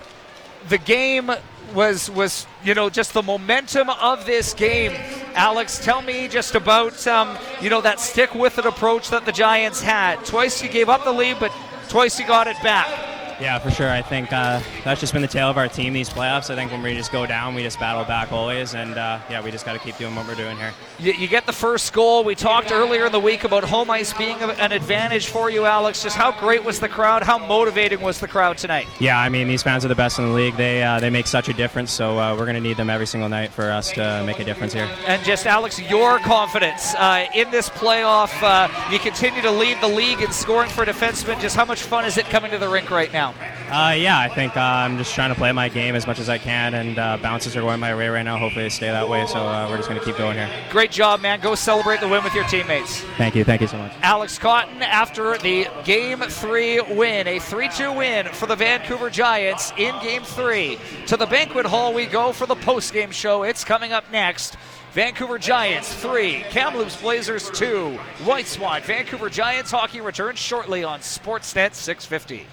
the 0.68 0.78
game 0.78 1.30
was 1.74 2.10
was 2.10 2.46
you 2.64 2.74
know 2.74 2.90
just 2.90 3.12
the 3.12 3.22
momentum 3.22 3.90
of 3.90 4.26
this 4.26 4.54
game. 4.54 4.92
Alex, 5.34 5.82
tell 5.84 6.02
me 6.02 6.28
just 6.28 6.54
about 6.54 7.06
um, 7.06 7.38
you 7.60 7.70
know 7.70 7.80
that 7.80 8.00
stick 8.00 8.34
with 8.34 8.58
it 8.58 8.66
approach 8.66 9.10
that 9.10 9.24
the 9.24 9.32
Giants 9.32 9.80
had. 9.80 10.24
Twice 10.24 10.62
you 10.62 10.68
gave 10.68 10.88
up 10.88 11.04
the 11.04 11.12
lead, 11.12 11.38
but 11.38 11.52
twice 11.88 12.18
you 12.18 12.26
got 12.26 12.46
it 12.46 12.56
back. 12.62 13.19
Yeah, 13.40 13.58
for 13.58 13.70
sure. 13.70 13.88
I 13.88 14.02
think 14.02 14.32
uh, 14.32 14.60
that's 14.84 15.00
just 15.00 15.14
been 15.14 15.22
the 15.22 15.28
tale 15.28 15.48
of 15.48 15.56
our 15.56 15.66
team 15.66 15.94
these 15.94 16.10
playoffs. 16.10 16.50
I 16.50 16.54
think 16.56 16.70
when 16.70 16.82
we 16.82 16.94
just 16.94 17.10
go 17.10 17.24
down, 17.24 17.54
we 17.54 17.62
just 17.62 17.80
battle 17.80 18.04
back 18.04 18.32
always, 18.32 18.74
and 18.74 18.98
uh, 18.98 19.18
yeah, 19.30 19.42
we 19.42 19.50
just 19.50 19.64
got 19.64 19.72
to 19.72 19.78
keep 19.78 19.96
doing 19.96 20.14
what 20.14 20.26
we're 20.26 20.34
doing 20.34 20.58
here. 20.58 20.72
You, 20.98 21.12
you 21.12 21.26
get 21.26 21.46
the 21.46 21.52
first 21.52 21.92
goal. 21.94 22.22
We 22.22 22.34
talked 22.34 22.70
earlier 22.70 23.06
in 23.06 23.12
the 23.12 23.20
week 23.20 23.44
about 23.44 23.64
home 23.64 23.90
ice 23.90 24.12
being 24.12 24.36
an 24.42 24.72
advantage 24.72 25.28
for 25.28 25.50
you, 25.50 25.64
Alex. 25.64 26.02
Just 26.02 26.16
how 26.16 26.38
great 26.38 26.62
was 26.62 26.80
the 26.80 26.88
crowd? 26.88 27.22
How 27.22 27.38
motivating 27.38 28.02
was 28.02 28.20
the 28.20 28.28
crowd 28.28 28.58
tonight? 28.58 28.86
Yeah, 28.98 29.18
I 29.18 29.30
mean 29.30 29.48
these 29.48 29.62
fans 29.62 29.86
are 29.86 29.88
the 29.88 29.94
best 29.94 30.18
in 30.18 30.26
the 30.26 30.32
league. 30.32 30.56
They 30.56 30.82
uh, 30.82 31.00
they 31.00 31.08
make 31.08 31.26
such 31.26 31.48
a 31.48 31.54
difference. 31.54 31.90
So 31.92 32.18
uh, 32.18 32.36
we're 32.36 32.44
going 32.44 32.56
to 32.56 32.60
need 32.60 32.76
them 32.76 32.90
every 32.90 33.06
single 33.06 33.30
night 33.30 33.50
for 33.50 33.70
us 33.70 33.90
to 33.92 34.22
make 34.26 34.38
a 34.38 34.44
difference 34.44 34.74
here. 34.74 34.88
And 35.06 35.24
just 35.24 35.46
Alex, 35.46 35.80
your 35.80 36.18
confidence 36.18 36.94
uh, 36.94 37.26
in 37.34 37.50
this 37.50 37.70
playoff. 37.70 38.30
Uh, 38.42 38.68
you 38.92 38.98
continue 38.98 39.40
to 39.40 39.50
lead 39.50 39.80
the 39.80 39.88
league 39.88 40.20
in 40.20 40.30
scoring 40.30 40.68
for 40.70 40.84
defensemen. 40.84 41.40
Just 41.40 41.56
how 41.56 41.64
much 41.64 41.82
fun 41.82 42.04
is 42.04 42.18
it 42.18 42.26
coming 42.26 42.50
to 42.50 42.58
the 42.58 42.68
rink 42.68 42.90
right 42.90 43.12
now? 43.12 43.29
Uh, 43.70 43.94
yeah, 43.96 44.18
I 44.18 44.28
think 44.28 44.56
uh, 44.56 44.60
I'm 44.60 44.98
just 44.98 45.14
trying 45.14 45.30
to 45.30 45.34
play 45.34 45.52
my 45.52 45.68
game 45.68 45.94
as 45.94 46.06
much 46.06 46.18
as 46.18 46.28
I 46.28 46.38
can, 46.38 46.74
and 46.74 46.98
uh, 46.98 47.18
bounces 47.18 47.56
are 47.56 47.60
going 47.60 47.80
my 47.80 47.94
way 47.94 48.08
right 48.08 48.22
now. 48.22 48.36
Hopefully, 48.36 48.64
they 48.64 48.68
stay 48.68 48.88
that 48.88 49.08
way. 49.08 49.26
So 49.26 49.38
uh, 49.38 49.68
we're 49.68 49.76
just 49.76 49.88
going 49.88 50.00
to 50.00 50.04
keep 50.04 50.16
going 50.16 50.36
here. 50.36 50.50
Great 50.70 50.90
job, 50.90 51.20
man. 51.20 51.40
Go 51.40 51.54
celebrate 51.54 52.00
the 52.00 52.08
win 52.08 52.24
with 52.24 52.34
your 52.34 52.44
teammates. 52.44 53.00
Thank 53.16 53.34
you, 53.34 53.44
thank 53.44 53.60
you 53.60 53.68
so 53.68 53.78
much. 53.78 53.92
Alex 54.02 54.38
Cotton 54.38 54.82
after 54.82 55.38
the 55.38 55.68
Game 55.84 56.20
3 56.20 56.80
win, 56.94 57.26
a 57.28 57.38
3 57.38 57.68
2 57.68 57.92
win 57.92 58.26
for 58.28 58.46
the 58.46 58.56
Vancouver 58.56 59.10
Giants 59.10 59.72
in 59.76 59.94
Game 60.02 60.22
3. 60.22 60.78
To 61.06 61.16
the 61.16 61.26
banquet 61.26 61.66
hall 61.66 61.94
we 61.94 62.06
go 62.06 62.32
for 62.32 62.46
the 62.46 62.56
post 62.56 62.92
game 62.92 63.10
show. 63.10 63.42
It's 63.44 63.64
coming 63.64 63.92
up 63.92 64.10
next. 64.10 64.56
Vancouver 64.92 65.38
Giants 65.38 65.94
3, 65.94 66.44
Kamloops 66.50 67.00
Blazers 67.00 67.48
2. 67.52 67.90
White 68.24 68.48
Swan, 68.48 68.82
Vancouver 68.82 69.30
Giants 69.30 69.70
hockey 69.70 70.00
returns 70.00 70.40
shortly 70.40 70.82
on 70.82 70.98
Sportsnet 70.98 71.74
650. 71.74 72.46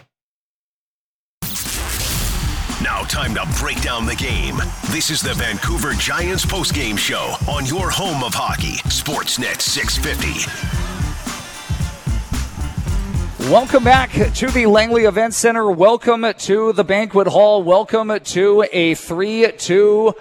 Now, 2.88 3.04
time 3.04 3.36
to 3.36 3.46
break 3.60 3.82
down 3.82 4.06
the 4.06 4.16
game. 4.16 4.56
This 4.92 5.10
is 5.10 5.20
the 5.22 5.34
Vancouver 5.34 5.92
Giants 5.92 6.46
postgame 6.46 6.98
show 6.98 7.36
on 7.52 7.66
your 7.66 7.90
home 7.90 8.24
of 8.24 8.34
hockey, 8.34 8.78
Sportsnet 8.88 9.60
650. 9.60 10.50
Welcome 13.52 13.84
back 13.84 14.12
to 14.36 14.48
the 14.48 14.68
Langley 14.68 15.04
Event 15.04 15.34
Center. 15.34 15.70
Welcome 15.70 16.26
to 16.38 16.72
the 16.72 16.86
banquet 16.86 17.28
hall. 17.28 17.62
Welcome 17.62 18.18
to 18.24 18.66
a 18.72 18.96
3 18.96 19.52
2 19.58 20.16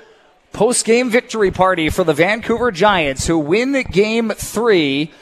post 0.53 0.85
game 0.85 1.09
victory 1.09 1.53
party 1.53 1.89
for 1.89 2.03
the 2.03 2.15
Vancouver 2.15 2.73
Giants 2.73 3.29
who 3.29 3.39
win 3.39 3.81
game 3.93 4.31
three. 4.31 5.13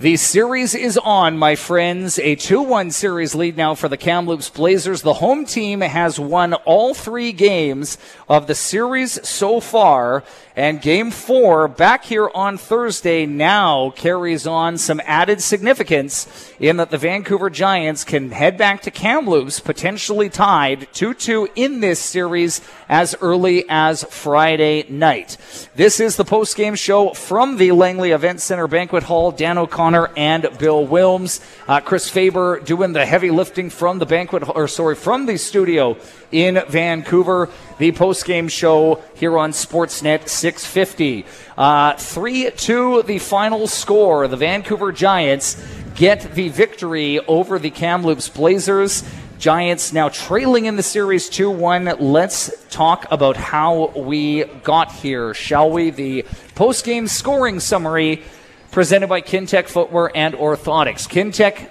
The 0.00 0.16
series 0.16 0.76
is 0.76 0.96
on, 0.96 1.38
my 1.38 1.56
friends. 1.56 2.20
A 2.20 2.36
2-1 2.36 2.92
series 2.92 3.34
lead 3.34 3.56
now 3.56 3.74
for 3.74 3.88
the 3.88 3.96
Kamloops 3.96 4.48
Blazers. 4.48 5.02
The 5.02 5.14
home 5.14 5.44
team 5.44 5.80
has 5.80 6.20
won 6.20 6.54
all 6.54 6.94
three 6.94 7.32
games 7.32 7.98
of 8.28 8.46
the 8.46 8.54
series 8.54 9.18
so 9.28 9.58
far. 9.58 10.22
And 10.58 10.82
game 10.82 11.12
four, 11.12 11.68
back 11.68 12.02
here 12.02 12.28
on 12.34 12.58
Thursday, 12.58 13.26
now 13.26 13.90
carries 13.90 14.44
on 14.44 14.76
some 14.76 15.00
added 15.04 15.40
significance 15.40 16.52
in 16.58 16.78
that 16.78 16.90
the 16.90 16.98
Vancouver 16.98 17.48
Giants 17.48 18.02
can 18.02 18.32
head 18.32 18.58
back 18.58 18.82
to 18.82 18.90
Kamloops, 18.90 19.60
potentially 19.60 20.28
tied 20.28 20.88
2-2 20.92 21.50
in 21.54 21.78
this 21.78 22.00
series 22.00 22.60
as 22.88 23.14
early 23.20 23.66
as 23.68 24.02
Friday 24.10 24.84
night. 24.88 25.36
This 25.76 26.00
is 26.00 26.16
the 26.16 26.24
post-game 26.24 26.74
show 26.74 27.10
from 27.10 27.56
the 27.58 27.70
Langley 27.70 28.10
Event 28.10 28.40
Center 28.40 28.66
Banquet 28.66 29.04
Hall. 29.04 29.30
Dan 29.30 29.58
O'Connor 29.58 30.10
and 30.16 30.42
Bill 30.58 30.84
Wilms. 30.84 31.40
Uh, 31.68 31.78
Chris 31.78 32.10
Faber 32.10 32.58
doing 32.58 32.94
the 32.94 33.06
heavy 33.06 33.30
lifting 33.30 33.70
from 33.70 34.00
the 34.00 34.06
banquet, 34.06 34.42
or 34.56 34.66
sorry, 34.66 34.96
from 34.96 35.26
the 35.26 35.36
studio 35.36 35.96
in 36.32 36.60
Vancouver. 36.68 37.48
The 37.78 37.92
post-game 37.92 38.48
show 38.48 39.02
here 39.14 39.38
on 39.38 39.52
Sportsnet 39.52 40.28
650. 40.28 41.24
Uh, 41.56 41.92
3-2 41.92 43.06
the 43.06 43.20
final 43.20 43.68
score. 43.68 44.26
The 44.26 44.36
Vancouver 44.36 44.90
Giants 44.90 45.64
get 45.94 46.34
the 46.34 46.48
victory 46.48 47.20
over 47.20 47.58
the 47.60 47.70
Kamloops 47.70 48.28
Blazers. 48.28 49.04
Giants 49.38 49.92
now 49.92 50.08
trailing 50.08 50.64
in 50.64 50.74
the 50.74 50.82
series 50.82 51.28
2 51.28 51.48
1. 51.50 51.84
Let's 52.00 52.66
talk 52.68 53.06
about 53.12 53.36
how 53.36 53.92
we 53.96 54.42
got 54.64 54.90
here, 54.90 55.32
shall 55.32 55.70
we? 55.70 55.90
The 55.90 56.24
post 56.56 56.84
game 56.84 57.06
scoring 57.06 57.60
summary 57.60 58.24
presented 58.72 59.06
by 59.06 59.20
Kintec 59.20 59.68
Footwear 59.68 60.10
and 60.16 60.34
Orthotics. 60.34 61.08
Kintec 61.08 61.68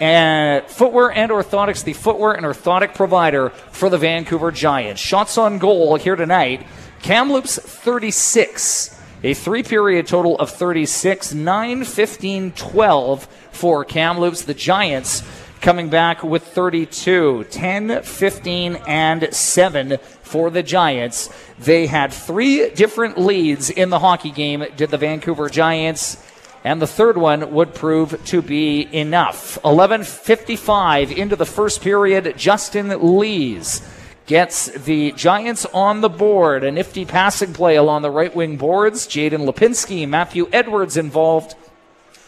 and 0.00 0.64
footwear 0.66 1.10
and 1.10 1.30
orthotics, 1.30 1.84
the 1.84 1.92
footwear 1.92 2.32
and 2.32 2.44
orthotic 2.44 2.94
provider 2.94 3.50
for 3.50 3.88
the 3.88 3.98
Vancouver 3.98 4.50
Giants. 4.50 5.00
Shots 5.00 5.38
on 5.38 5.58
goal 5.58 5.96
here 5.96 6.16
tonight. 6.16 6.66
Kamloops 7.02 7.58
36. 7.58 9.00
A 9.22 9.32
three 9.32 9.62
period 9.62 10.06
total 10.06 10.36
of 10.38 10.50
36, 10.50 11.32
9, 11.32 11.84
15, 11.84 12.52
12 12.52 13.24
for 13.52 13.84
Kamloops. 13.84 14.42
The 14.42 14.52
Giants 14.52 15.22
coming 15.62 15.88
back 15.88 16.22
with 16.22 16.42
32, 16.42 17.44
10, 17.44 18.02
15, 18.02 18.76
and 18.86 19.34
7 19.34 19.96
for 20.20 20.50
the 20.50 20.62
Giants. 20.62 21.30
They 21.58 21.86
had 21.86 22.12
three 22.12 22.68
different 22.68 23.16
leads 23.16 23.70
in 23.70 23.88
the 23.88 24.00
hockey 24.00 24.30
game, 24.30 24.62
did 24.76 24.90
the 24.90 24.98
Vancouver 24.98 25.48
Giants 25.48 26.22
and 26.64 26.80
the 26.80 26.86
third 26.86 27.18
one 27.18 27.52
would 27.52 27.74
prove 27.74 28.24
to 28.24 28.40
be 28.40 28.88
enough. 28.90 29.58
11:55 29.62 31.12
into 31.12 31.36
the 31.36 31.46
first 31.46 31.82
period, 31.82 32.34
Justin 32.36 33.18
Lees 33.18 33.82
gets 34.26 34.66
the 34.70 35.12
Giants 35.12 35.66
on 35.74 36.00
the 36.00 36.08
board. 36.08 36.64
A 36.64 36.70
nifty 36.70 37.04
passing 37.04 37.52
play 37.52 37.76
along 37.76 38.02
the 38.02 38.10
right 38.10 38.34
wing 38.34 38.56
boards. 38.56 39.06
Jaden 39.06 39.46
Lipinski, 39.46 40.08
Matthew 40.08 40.48
Edwards 40.52 40.96
involved. 40.96 41.54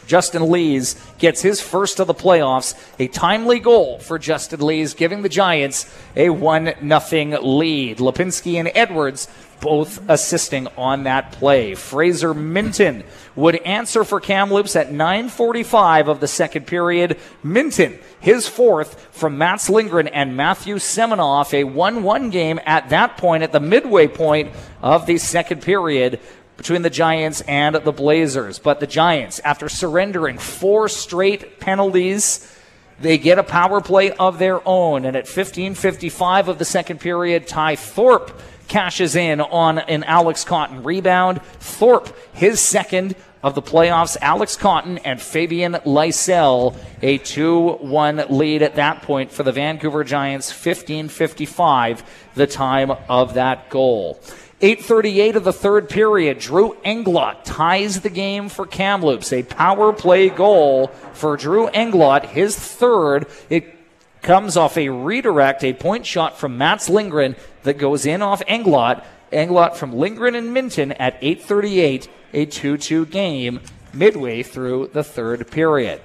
Justin 0.05 0.49
Lees 0.49 0.95
gets 1.17 1.41
his 1.41 1.59
first 1.59 1.99
of 1.99 2.07
the 2.07 2.13
playoffs. 2.13 2.75
A 2.97 3.07
timely 3.07 3.59
goal 3.59 3.99
for 3.99 4.17
Justin 4.17 4.61
Lees, 4.61 4.93
giving 4.93 5.21
the 5.21 5.29
Giants 5.29 5.85
a 6.15 6.29
1 6.29 6.73
0 7.09 7.41
lead. 7.41 7.97
Lipinski 7.97 8.55
and 8.55 8.71
Edwards 8.73 9.27
both 9.59 10.01
assisting 10.09 10.67
on 10.77 11.03
that 11.03 11.31
play. 11.31 11.75
Fraser 11.75 12.33
Minten 12.33 13.03
would 13.35 13.55
answer 13.57 14.03
for 14.03 14.19
Kamloops 14.19 14.75
at 14.75 14.91
9:45 14.91 16.07
of 16.07 16.19
the 16.19 16.27
second 16.27 16.67
period. 16.67 17.17
Minten, 17.43 17.97
his 18.19 18.47
fourth 18.47 19.07
from 19.11 19.37
Mats 19.37 19.69
Lindgren 19.69 20.07
and 20.07 20.37
Matthew 20.37 20.75
Seminoff, 20.75 21.53
a 21.53 21.63
1-1 21.63 22.29
game 22.29 22.59
at 22.65 22.89
that 22.89 23.17
point 23.17 23.43
at 23.43 23.51
the 23.51 23.59
midway 23.59 24.07
point 24.07 24.51
of 24.81 25.05
the 25.05 25.17
second 25.17 25.61
period 25.61 26.19
between 26.57 26.81
the 26.81 26.89
Giants 26.89 27.41
and 27.41 27.75
the 27.75 27.91
Blazers. 27.91 28.59
But 28.59 28.79
the 28.79 28.87
Giants, 28.87 29.39
after 29.43 29.69
surrendering 29.69 30.37
four 30.37 30.89
straight 30.89 31.59
penalties, 31.59 32.51
they 32.99 33.17
get 33.19 33.37
a 33.37 33.43
power 33.43 33.79
play 33.79 34.11
of 34.11 34.39
their 34.39 34.59
own. 34.67 35.05
And 35.05 35.15
at 35.15 35.27
15:55 35.27 36.47
of 36.47 36.57
the 36.57 36.65
second 36.65 36.99
period, 36.99 37.47
Ty 37.47 37.75
Thorpe 37.75 38.41
cashes 38.67 39.15
in 39.15 39.41
on 39.41 39.79
an 39.79 40.03
Alex 40.03 40.43
Cotton 40.43 40.83
rebound. 40.83 41.41
Thorpe, 41.59 42.15
his 42.33 42.59
second 42.59 43.15
of 43.43 43.55
the 43.55 43.61
playoffs. 43.61 44.17
Alex 44.21 44.55
Cotton 44.55 44.97
and 44.99 45.21
Fabian 45.21 45.73
Lysell, 45.85 46.75
a 47.01 47.19
2-1 47.19 48.29
lead 48.29 48.61
at 48.61 48.75
that 48.75 49.03
point 49.03 49.31
for 49.31 49.43
the 49.43 49.51
Vancouver 49.51 50.03
Giants. 50.03 50.51
15:55, 50.51 52.03
the 52.35 52.47
time 52.47 52.91
of 53.07 53.35
that 53.35 53.69
goal. 53.69 54.19
8.38 54.59 55.35
of 55.35 55.43
the 55.43 55.53
third 55.53 55.87
period, 55.87 56.39
Drew 56.39 56.75
Englot 56.83 57.43
ties 57.43 58.01
the 58.01 58.09
game 58.09 58.49
for 58.49 58.65
Kamloops. 58.65 59.31
A 59.31 59.43
power 59.43 59.93
play 59.93 60.29
goal 60.29 60.87
for 61.13 61.37
Drew 61.37 61.67
Englot, 61.67 62.25
his 62.25 62.57
third. 62.57 63.27
It 63.51 63.75
comes 64.23 64.57
off 64.57 64.75
a 64.75 64.89
redirect, 64.89 65.63
a 65.63 65.73
point 65.73 66.07
shot 66.07 66.39
from 66.39 66.57
Mats 66.57 66.89
Lindgren 66.89 67.35
that 67.67 67.77
goes 67.77 68.05
in 68.05 68.21
off 68.21 68.41
Englot. 68.47 69.03
Englot 69.31 69.75
from 69.75 69.93
Lindgren 69.93 70.35
and 70.35 70.55
Minten 70.55 70.95
at 70.97 71.19
8.38, 71.21 72.07
a 72.33 72.45
2-2 72.45 73.09
game 73.11 73.59
midway 73.93 74.41
through 74.41 74.89
the 74.93 75.03
third 75.03 75.51
period. 75.51 76.01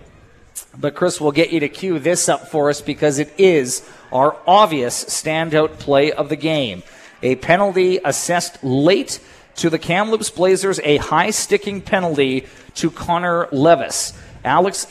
But 0.76 0.96
Chris 0.96 1.20
will 1.20 1.30
get 1.30 1.52
you 1.52 1.60
to 1.60 1.68
cue 1.68 1.98
this 2.00 2.28
up 2.28 2.48
for 2.48 2.68
us 2.68 2.80
because 2.80 3.18
it 3.20 3.32
is 3.38 3.88
our 4.10 4.36
obvious 4.46 5.04
standout 5.04 5.78
play 5.78 6.10
of 6.10 6.28
the 6.28 6.36
game. 6.36 6.82
A 7.22 7.36
penalty 7.36 8.00
assessed 8.04 8.62
late 8.64 9.20
to 9.56 9.70
the 9.70 9.78
Kamloops 9.78 10.30
Blazers, 10.30 10.80
a 10.82 10.96
high 10.96 11.30
sticking 11.30 11.80
penalty 11.80 12.46
to 12.74 12.90
Connor 12.90 13.48
Levis. 13.52 14.18
Alex, 14.44 14.86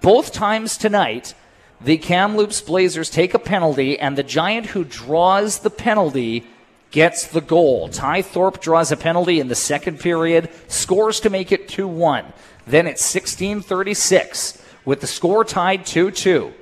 both 0.00 0.32
times 0.32 0.76
tonight, 0.76 1.34
the 1.80 1.98
Kamloops 1.98 2.60
Blazers 2.60 3.10
take 3.10 3.34
a 3.34 3.38
penalty, 3.38 3.98
and 3.98 4.16
the 4.16 4.22
Giant 4.22 4.66
who 4.66 4.84
draws 4.84 5.58
the 5.60 5.70
penalty 5.70 6.46
gets 6.90 7.26
the 7.26 7.40
goal. 7.40 7.88
Ty 7.88 8.22
Thorpe 8.22 8.60
draws 8.60 8.90
a 8.90 8.96
penalty 8.96 9.40
in 9.40 9.48
the 9.48 9.54
second 9.54 10.00
period, 10.00 10.50
scores 10.68 11.20
to 11.20 11.30
make 11.30 11.52
it 11.52 11.68
2 11.68 11.86
1. 11.86 12.32
Then 12.66 12.86
it's 12.86 13.02
1636 13.14 14.62
with 14.84 15.00
the 15.00 15.06
score 15.06 15.44
tied 15.44 15.84
2 15.84 16.10
2. 16.10 16.52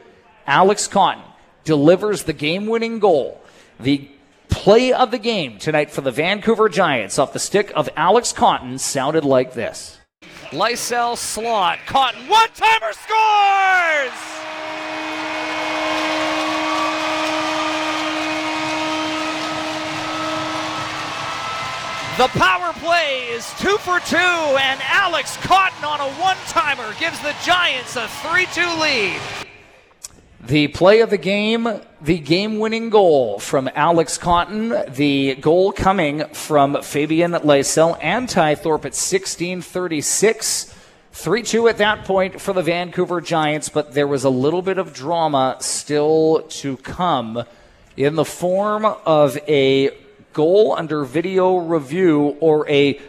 Alex 0.46 0.88
Cotton 0.88 1.22
delivers 1.62 2.24
the 2.24 2.32
game 2.32 2.66
winning 2.66 2.98
goal. 2.98 3.40
The 3.78 4.08
play 4.48 4.92
of 4.92 5.10
the 5.10 5.18
game 5.18 5.58
tonight 5.58 5.90
for 5.90 6.00
the 6.00 6.10
Vancouver 6.10 6.68
Giants 6.68 7.18
off 7.18 7.32
the 7.32 7.38
stick 7.38 7.72
of 7.74 7.88
Alex 7.96 8.32
Cotton 8.32 8.78
sounded 8.78 9.24
like 9.24 9.54
this. 9.54 9.98
Lysell 10.50 11.16
slot. 11.16 11.78
Cotton, 11.86 12.28
one 12.28 12.48
timer 12.54 12.92
scores! 12.92 14.53
The 22.16 22.28
power 22.28 22.72
play 22.74 23.26
is 23.30 23.52
two 23.58 23.76
for 23.78 23.98
two, 23.98 24.16
and 24.16 24.80
Alex 24.84 25.36
Cotton 25.38 25.82
on 25.82 25.98
a 25.98 26.08
one 26.20 26.36
timer 26.46 26.94
gives 27.00 27.18
the 27.22 27.34
Giants 27.44 27.96
a 27.96 28.06
3 28.06 28.46
2 28.54 28.80
lead. 28.80 29.20
The 30.46 30.68
play 30.68 31.00
of 31.00 31.10
the 31.10 31.18
game, 31.18 31.66
the 32.00 32.20
game 32.20 32.60
winning 32.60 32.90
goal 32.90 33.40
from 33.40 33.68
Alex 33.74 34.16
Cotton, 34.16 34.76
the 34.94 35.34
goal 35.34 35.72
coming 35.72 36.24
from 36.26 36.80
Fabian 36.82 37.32
Lysell 37.32 37.98
and 38.00 38.28
Ty 38.28 38.54
Thorpe 38.54 38.82
at 38.82 38.94
1636. 38.94 40.72
3 41.10 41.42
2 41.42 41.66
at 41.66 41.78
that 41.78 42.04
point 42.04 42.40
for 42.40 42.52
the 42.52 42.62
Vancouver 42.62 43.20
Giants, 43.20 43.68
but 43.68 43.92
there 43.92 44.06
was 44.06 44.22
a 44.22 44.30
little 44.30 44.62
bit 44.62 44.78
of 44.78 44.92
drama 44.92 45.56
still 45.58 46.42
to 46.42 46.76
come 46.76 47.42
in 47.96 48.14
the 48.14 48.24
form 48.24 48.84
of 48.84 49.36
a 49.48 50.03
goal 50.34 50.74
under 50.76 51.04
video 51.04 51.56
review 51.56 52.36
or 52.40 52.68
a 52.68 53.00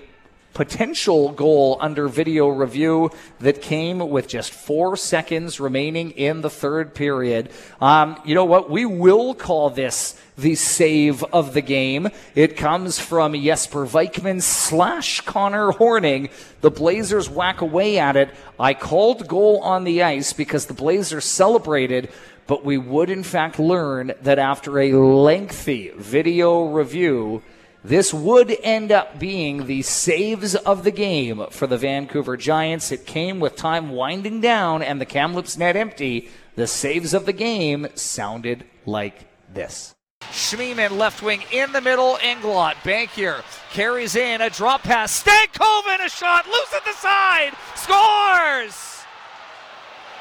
potential 0.55 1.33
goal 1.33 1.77
under 1.81 2.07
video 2.07 2.47
review 2.47 3.11
that 3.39 3.61
came 3.61 3.99
with 3.99 4.25
just 4.25 4.51
four 4.51 4.95
seconds 4.95 5.59
remaining 5.59 6.11
in 6.11 6.39
the 6.39 6.49
third 6.49 6.95
period. 6.95 7.51
Um, 7.81 8.17
you 8.23 8.33
know 8.33 8.45
what? 8.45 8.69
We 8.69 8.85
will 8.85 9.35
call 9.35 9.69
this 9.69 10.17
the 10.37 10.55
save 10.55 11.23
of 11.25 11.53
the 11.53 11.61
game. 11.61 12.07
It 12.35 12.55
comes 12.55 12.97
from 12.97 13.33
Jesper 13.33 13.85
Vikman 13.85 14.41
slash 14.41 15.21
Connor 15.21 15.71
Horning. 15.71 16.29
The 16.61 16.71
Blazers 16.71 17.29
whack 17.29 17.59
away 17.59 17.99
at 17.99 18.15
it. 18.15 18.29
I 18.57 18.73
called 18.73 19.27
goal 19.27 19.59
on 19.59 19.83
the 19.83 20.03
ice 20.03 20.31
because 20.31 20.67
the 20.67 20.73
Blazers 20.73 21.25
celebrated 21.25 22.09
but 22.47 22.63
we 22.63 22.77
would 22.77 23.09
in 23.09 23.23
fact 23.23 23.59
learn 23.59 24.13
that 24.21 24.39
after 24.39 24.79
a 24.79 24.93
lengthy 24.93 25.91
video 25.95 26.65
review, 26.65 27.41
this 27.83 28.11
would 28.11 28.55
end 28.63 28.91
up 28.91 29.19
being 29.19 29.67
the 29.67 29.83
saves 29.83 30.55
of 30.55 30.83
the 30.83 30.91
game 30.91 31.45
for 31.51 31.67
the 31.67 31.77
Vancouver 31.77 32.35
Giants. 32.35 32.91
It 32.91 33.05
came 33.05 33.39
with 33.39 33.55
time 33.55 33.89
winding 33.89 34.41
down 34.41 34.81
and 34.81 34.99
the 34.99 35.05
Kamloops 35.05 35.57
net 35.57 35.75
empty. 35.75 36.29
The 36.55 36.65
saves 36.65 37.13
of 37.13 37.27
the 37.27 37.33
game 37.33 37.87
sounded 37.93 38.65
like 38.87 39.27
this. 39.53 39.93
Schmiemann 40.21 40.97
left 40.97 41.21
wing 41.21 41.43
in 41.51 41.71
the 41.73 41.81
middle. 41.81 42.17
Englot, 42.21 42.73
Bankier 42.77 43.43
carries 43.71 44.15
in 44.15 44.41
a 44.41 44.49
drop 44.49 44.81
pass. 44.81 45.23
Stankoven 45.23 46.03
a 46.03 46.09
shot, 46.09 46.47
loose 46.47 46.73
at 46.73 46.85
the 46.85 46.93
side, 46.93 47.53
scores! 47.75 48.94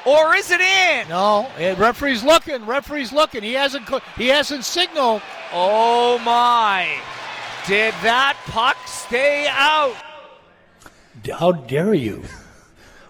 Or 0.07 0.35
is 0.35 0.51
it 0.51 0.61
in? 0.61 1.09
No, 1.09 1.51
eh, 1.57 1.75
referee's 1.79 2.23
looking. 2.23 2.67
Referee's 2.67 3.13
looking. 3.13 3.43
He 3.43 3.55
hasn't. 3.55 3.89
He 4.17 4.29
hasn't 4.29 4.65
signaled. 4.65 5.23
Oh 5.53 6.19
my! 6.19 6.99
Did 7.67 7.95
that 8.03 8.37
puck 8.47 8.77
stay 8.87 9.47
out? 9.49 9.95
How 11.39 11.53
dare 11.53 11.95
you? 11.95 12.25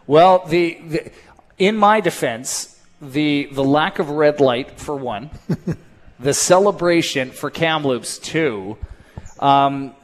Well, 0.07 0.45
the, 0.47 0.79
the 0.87 1.11
in 1.57 1.79
my 1.79 2.01
defense, 2.03 2.79
the 3.01 3.49
the 3.53 3.65
lack 3.65 3.99
of 3.99 4.11
red 4.11 4.39
light 4.39 4.79
for 4.79 4.95
one, 4.95 5.31
the 6.21 6.35
celebration 6.35 7.31
for 7.31 7.49
Kamloops 7.51 8.19
two. 8.19 8.77
Um, 9.39 9.95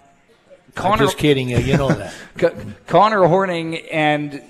Connor, 0.74 0.92
I'm 0.92 0.98
just 1.00 1.18
kidding 1.18 1.50
you. 1.50 1.58
You 1.58 1.76
know 1.76 1.88
that. 1.92 2.14
Connor 2.86 3.26
Horning 3.26 3.76
and 3.90 4.42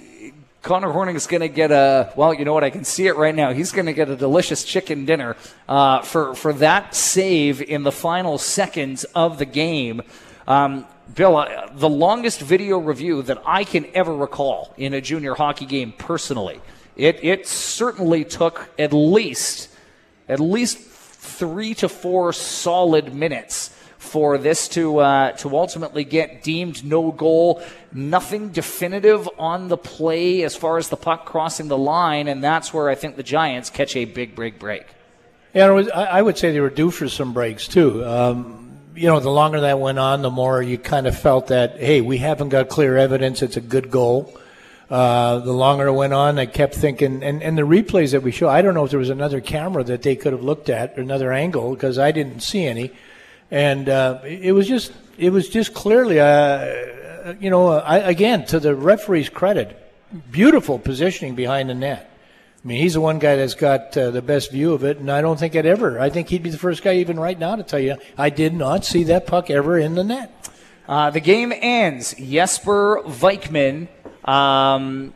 Connor 0.63 0.91
Horning 0.91 1.17
is 1.17 1.27
going 1.27 1.41
to 1.41 1.49
get 1.49 1.71
a 1.71 2.13
well, 2.17 2.35
you 2.35 2.45
know 2.45 2.53
what? 2.53 2.65
I 2.65 2.71
can 2.71 2.85
see 2.85 3.07
it 3.07 3.17
right 3.17 3.35
now. 3.35 3.53
He's 3.53 3.73
going 3.73 3.87
to 3.87 3.95
get 3.95 4.11
a 4.11 4.17
delicious 4.17 4.63
chicken 4.63 5.07
dinner 5.07 5.37
uh, 5.69 6.03
for 6.03 6.35
for 6.35 6.53
that 6.55 6.95
save 6.95 7.63
in 7.63 7.83
the 7.83 7.93
final 7.93 8.37
seconds 8.37 9.05
of 9.05 9.39
the 9.39 9.47
game. 9.47 10.03
Um, 10.47 10.87
Bill, 11.15 11.39
uh, 11.39 11.71
the 11.73 11.89
longest 11.89 12.41
video 12.41 12.79
review 12.79 13.23
that 13.23 13.43
I 13.47 13.65
can 13.65 13.87
ever 13.95 14.15
recall 14.15 14.75
in 14.77 14.93
a 14.93 15.01
junior 15.01 15.35
hockey 15.35 15.65
game 15.65 15.93
personally. 15.93 16.61
It 16.95 17.25
it 17.25 17.47
certainly 17.47 18.25
took 18.25 18.69
at 18.79 18.93
least 18.93 19.71
at 20.29 20.41
least 20.41 20.79
three 20.79 21.73
to 21.75 21.89
four 21.89 22.35
solid 22.35 23.15
minutes 23.15 23.75
for 24.01 24.39
this 24.39 24.67
to 24.67 24.99
uh, 24.99 25.33
to 25.33 25.55
ultimately 25.55 26.05
get 26.05 26.43
deemed 26.43 26.83
no 26.85 27.13
goal. 27.13 27.63
Nothing 27.93 28.49
definitive 28.49 29.29
on 29.39 29.69
the 29.69 29.77
play 29.77 30.43
as 30.43 30.57
far 30.57 30.79
as 30.79 30.89
the 30.89 30.97
puck 30.97 31.27
crossing 31.27 31.69
the 31.69 31.77
line, 31.77 32.27
and 32.27 32.43
that's 32.43 32.73
where 32.73 32.89
I 32.89 32.95
think 32.95 33.17
the 33.17 33.23
Giants 33.23 33.69
catch 33.69 33.95
a 33.95 34.07
big 34.07 34.35
break 34.35 34.59
break. 34.59 34.87
Yeah, 35.53 35.69
was, 35.71 35.89
I 35.91 36.23
would 36.23 36.39
say 36.39 36.51
they 36.51 36.61
were 36.61 36.71
due 36.71 36.91
for 36.91 37.09
some 37.09 37.35
breaks 37.35 37.69
too. 37.69 38.03
Um, 38.05 38.79
you 38.95 39.07
know, 39.07 39.21
the 39.21 39.31
longer 39.31 39.61
that 39.61 39.79
went 39.79 39.99
on, 39.99 40.23
the 40.23 40.31
more 40.31 40.63
you 40.63 40.79
kind 40.79 41.07
of 41.07 41.19
felt 41.19 41.49
that 41.49 41.79
hey, 41.79 42.01
we 42.01 42.17
haven't 42.17 42.49
got 42.49 42.71
clear 42.71 42.97
evidence 42.97 43.43
it's 43.43 43.59
a 43.59 43.61
good 43.61 43.91
goal. 43.91 44.35
Uh, 44.89 45.41
the 45.41 45.53
longer 45.53 45.89
it 45.89 45.93
went 45.93 46.15
on, 46.15 46.39
I 46.39 46.47
kept 46.47 46.75
thinking, 46.75 47.23
and, 47.23 47.43
and 47.43 47.57
the 47.57 47.63
replays 47.63 48.13
that 48.13 48.23
we 48.23 48.33
show, 48.33 48.49
I 48.49 48.61
don't 48.61 48.75
know 48.75 48.85
if 48.87 48.91
there 48.91 48.99
was 48.99 49.11
another 49.11 49.41
camera 49.41 49.85
that 49.85 50.03
they 50.03 50.17
could 50.17 50.33
have 50.33 50.43
looked 50.43 50.69
at, 50.69 50.99
or 50.99 51.03
another 51.03 51.33
angle, 51.33 51.75
because 51.75 51.97
I 51.97 52.11
didn't 52.11 52.41
see 52.41 52.65
any 52.65 52.91
and 53.51 53.89
uh, 53.89 54.21
it 54.25 54.53
was 54.53 54.69
just 54.69 54.93
it 55.19 55.31
was 55.31 55.49
just 55.49 55.75
clearly, 55.75 56.21
uh, 56.21 57.35
you 57.41 57.51
know, 57.51 57.69
I, 57.73 57.99
again 57.99 58.47
to 58.47 58.61
the 58.61 58.75
referee's 58.75 59.29
credit, 59.29 59.77
beautiful 60.31 60.79
positioning 60.79 61.35
behind 61.35 61.69
the 61.69 61.75
net. 61.75 62.07
I 62.63 62.69
mean, 62.69 62.83
he's 62.83 62.95
the 62.95 63.01
one 63.01 63.19
guy 63.19 63.37
that's 63.37 63.55
got 63.55 63.97
uh, 63.97 64.11
the 64.11 64.21
best 64.21 64.53
view 64.53 64.75
of 64.75 64.85
it, 64.85 64.99
and 64.99 65.11
I 65.11 65.23
don't 65.23 65.39
think 65.39 65.55
it 65.55 65.65
ever. 65.65 65.99
I 65.99 66.11
think 66.11 66.29
he'd 66.29 66.43
be 66.43 66.51
the 66.51 66.59
first 66.59 66.83
guy, 66.83 66.97
even 66.97 67.19
right 67.19 67.39
now, 67.39 67.57
to 67.57 67.63
tell 67.63 67.81
you 67.81 67.97
I 68.19 68.31
did 68.31 68.53
not 68.53 68.85
see 68.85 69.05
that 69.05 69.27
puck 69.27 69.51
ever 69.51 69.79
in 69.79 69.95
the 69.95 70.05
net. 70.05 70.49
Uh, 70.87 71.11
the 71.11 71.21
game 71.21 71.53
ends. 71.55 72.15
Jesper 72.15 73.03
Vikman 73.07 73.89
um, 74.25 75.15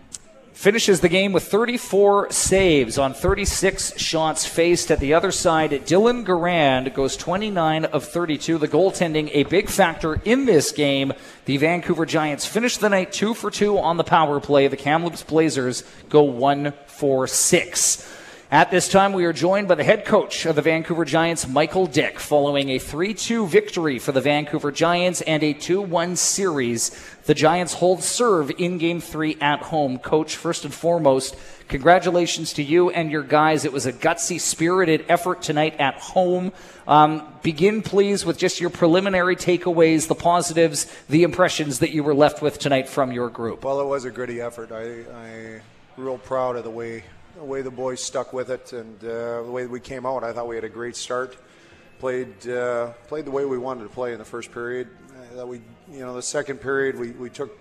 finishes 0.55 1.00
the 1.00 1.08
game 1.08 1.33
with 1.33 1.42
34 1.44 2.31
saves 2.31 2.97
on 2.97 3.12
36 3.12 3.99
shots 3.99 4.47
faced. 4.47 4.91
At 4.91 5.00
the 5.00 5.12
other 5.12 5.33
side, 5.33 5.73
Dylan 5.73 6.24
Garand 6.24 6.94
goes 6.94 7.16
29 7.16 7.84
of 7.86 8.05
32. 8.05 8.58
The 8.58 8.68
goaltending, 8.68 9.31
a 9.33 9.42
big 9.44 9.68
factor 9.68 10.20
in 10.24 10.47
this 10.47 10.73
game. 10.73 11.12
The 11.44 11.58
Vancouver 11.58 12.07
Giants 12.07 12.47
finish 12.47 12.78
the 12.78 12.89
night 12.89 13.12
two 13.12 13.34
for 13.34 13.50
two 13.50 13.78
on 13.78 13.97
the 13.97 14.05
power 14.05 14.41
play. 14.41 14.68
The 14.68 14.76
Kamloops 14.76 15.24
Blazers 15.24 15.83
go 16.08 16.23
one 16.23 16.73
for 16.86 17.26
six. 17.26 18.08
At 18.55 18.70
this 18.70 18.89
time, 18.89 19.15
we 19.15 19.24
are 19.24 19.33
joined 19.33 19.66
by 19.66 19.74
the 19.74 19.83
head 19.83 20.05
coach 20.05 20.47
of 20.47 20.55
the 20.55 20.62
Vancouver 20.62 21.05
Giants, 21.05 21.49
Michael 21.49 21.89
Dyck, 21.89 22.20
following 22.20 22.68
a 22.68 22.78
3 22.78 23.12
2 23.12 23.49
victory 23.49 23.99
for 23.99 24.12
the 24.12 24.20
Vancouver 24.20 24.70
Giants 24.70 25.23
and 25.23 25.42
a 25.42 25.52
2 25.52 25.81
1 25.81 26.15
series. 26.15 26.92
The 27.24 27.34
Giants 27.34 27.74
hold 27.74 28.05
serve 28.05 28.52
in 28.57 28.78
game 28.78 29.00
three 29.00 29.36
at 29.41 29.58
home. 29.58 29.99
Coach, 29.99 30.36
first 30.36 30.65
and 30.65 30.73
foremost, 30.73 31.34
congratulations 31.66 32.52
to 32.52 32.62
you 32.62 32.91
and 32.91 33.10
your 33.10 33.24
guys. 33.24 33.65
It 33.65 33.73
was 33.73 33.86
a 33.86 33.92
gutsy, 33.92 34.41
spirited 34.41 35.05
effort 35.08 35.42
tonight 35.42 35.74
at 35.81 35.97
home. 35.97 36.52
Um, 36.86 37.26
begin, 37.42 37.83
please, 37.83 38.24
with 38.24 38.39
just 38.39 38.60
your 38.60 38.70
preliminary 38.70 39.34
takeaways, 39.34 40.07
the 40.07 40.15
positives, 40.15 40.86
the 41.08 41.24
impressions 41.24 41.81
that 41.81 41.91
you 41.91 42.05
were 42.05 42.15
left 42.15 42.41
with 42.41 42.60
tonight 42.60 42.89
from 42.89 43.10
your 43.10 43.31
group. 43.31 43.65
Well, 43.65 43.81
it 43.81 43.86
was 43.86 44.05
a 44.05 44.12
gritty 44.12 44.41
effort. 44.41 44.70
I, 44.70 45.07
I 45.12 45.60
real 45.97 46.18
proud 46.18 46.55
of 46.55 46.62
the 46.62 46.70
way 46.70 47.02
the 47.36 47.44
way 47.44 47.62
the 47.62 47.70
boys 47.70 48.02
stuck 48.02 48.32
with 48.32 48.50
it 48.50 48.72
and 48.72 49.02
uh, 49.04 49.42
the 49.42 49.50
way 49.50 49.66
we 49.66 49.80
came 49.80 50.06
out. 50.06 50.24
I 50.24 50.32
thought 50.32 50.48
we 50.48 50.54
had 50.54 50.64
a 50.64 50.68
great 50.68 50.96
start. 50.96 51.36
Played 51.98 52.48
uh, 52.48 52.88
played 53.08 53.24
the 53.24 53.30
way 53.30 53.44
we 53.44 53.58
wanted 53.58 53.84
to 53.84 53.88
play 53.88 54.12
in 54.12 54.18
the 54.18 54.24
first 54.24 54.52
period. 54.52 54.88
Uh, 55.10 55.36
that 55.36 55.48
we, 55.48 55.60
you 55.90 56.00
know, 56.00 56.14
the 56.14 56.22
second 56.22 56.58
period 56.58 56.98
we, 56.98 57.12
we 57.12 57.30
took 57.30 57.58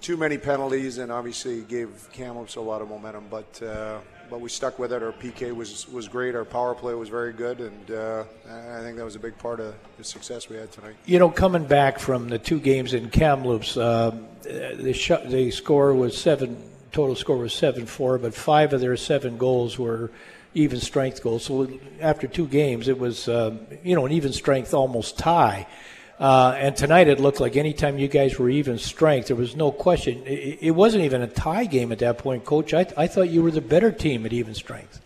too 0.00 0.16
many 0.16 0.38
penalties 0.38 0.98
and 0.98 1.12
obviously 1.12 1.62
gave 1.62 2.08
Kamloops 2.12 2.56
a 2.56 2.60
lot 2.60 2.82
of 2.82 2.88
momentum. 2.88 3.26
But 3.30 3.62
uh, 3.62 3.98
but 4.30 4.40
we 4.40 4.48
stuck 4.48 4.78
with 4.78 4.92
it. 4.92 5.02
Our 5.02 5.12
PK 5.12 5.54
was 5.54 5.88
was 5.88 6.08
great. 6.08 6.34
Our 6.34 6.44
power 6.44 6.74
play 6.74 6.94
was 6.94 7.08
very 7.08 7.32
good, 7.32 7.60
and 7.60 7.90
uh, 7.90 8.24
I 8.50 8.80
think 8.80 8.96
that 8.96 9.04
was 9.04 9.16
a 9.16 9.20
big 9.20 9.38
part 9.38 9.60
of 9.60 9.74
the 9.96 10.04
success 10.04 10.48
we 10.48 10.56
had 10.56 10.72
tonight. 10.72 10.96
You 11.06 11.18
know, 11.18 11.30
coming 11.30 11.64
back 11.64 11.98
from 11.98 12.28
the 12.28 12.38
two 12.38 12.60
games 12.60 12.94
in 12.94 13.10
Kamloops, 13.10 13.76
um, 13.76 14.26
the, 14.42 14.92
sh- 14.92 15.24
the 15.26 15.50
score 15.50 15.94
was 15.94 16.16
seven. 16.16 16.62
Total 16.92 17.14
score 17.14 17.36
was 17.36 17.52
seven 17.52 17.86
four, 17.86 18.18
but 18.18 18.34
five 18.34 18.72
of 18.72 18.80
their 18.80 18.96
seven 18.96 19.38
goals 19.38 19.78
were 19.78 20.10
even 20.54 20.80
strength 20.80 21.22
goals. 21.22 21.44
So 21.44 21.68
after 22.00 22.26
two 22.26 22.46
games, 22.46 22.88
it 22.88 22.98
was 22.98 23.28
um, 23.28 23.60
you 23.84 23.94
know 23.94 24.06
an 24.06 24.12
even 24.12 24.32
strength, 24.32 24.74
almost 24.74 25.18
tie. 25.18 25.66
Uh, 26.18 26.52
and 26.58 26.76
tonight 26.76 27.06
it 27.06 27.20
looked 27.20 27.38
like 27.38 27.56
anytime 27.56 27.96
you 27.96 28.08
guys 28.08 28.38
were 28.38 28.50
even 28.50 28.76
strength, 28.76 29.28
there 29.28 29.36
was 29.36 29.54
no 29.54 29.70
question. 29.70 30.20
It, 30.26 30.58
it 30.62 30.70
wasn't 30.72 31.04
even 31.04 31.22
a 31.22 31.28
tie 31.28 31.64
game 31.64 31.92
at 31.92 32.00
that 32.00 32.18
point, 32.18 32.44
Coach. 32.44 32.74
I, 32.74 32.86
I 32.96 33.06
thought 33.06 33.28
you 33.28 33.40
were 33.42 33.52
the 33.52 33.60
better 33.60 33.92
team 33.92 34.26
at 34.26 34.32
even 34.32 34.54
strength. 34.54 35.00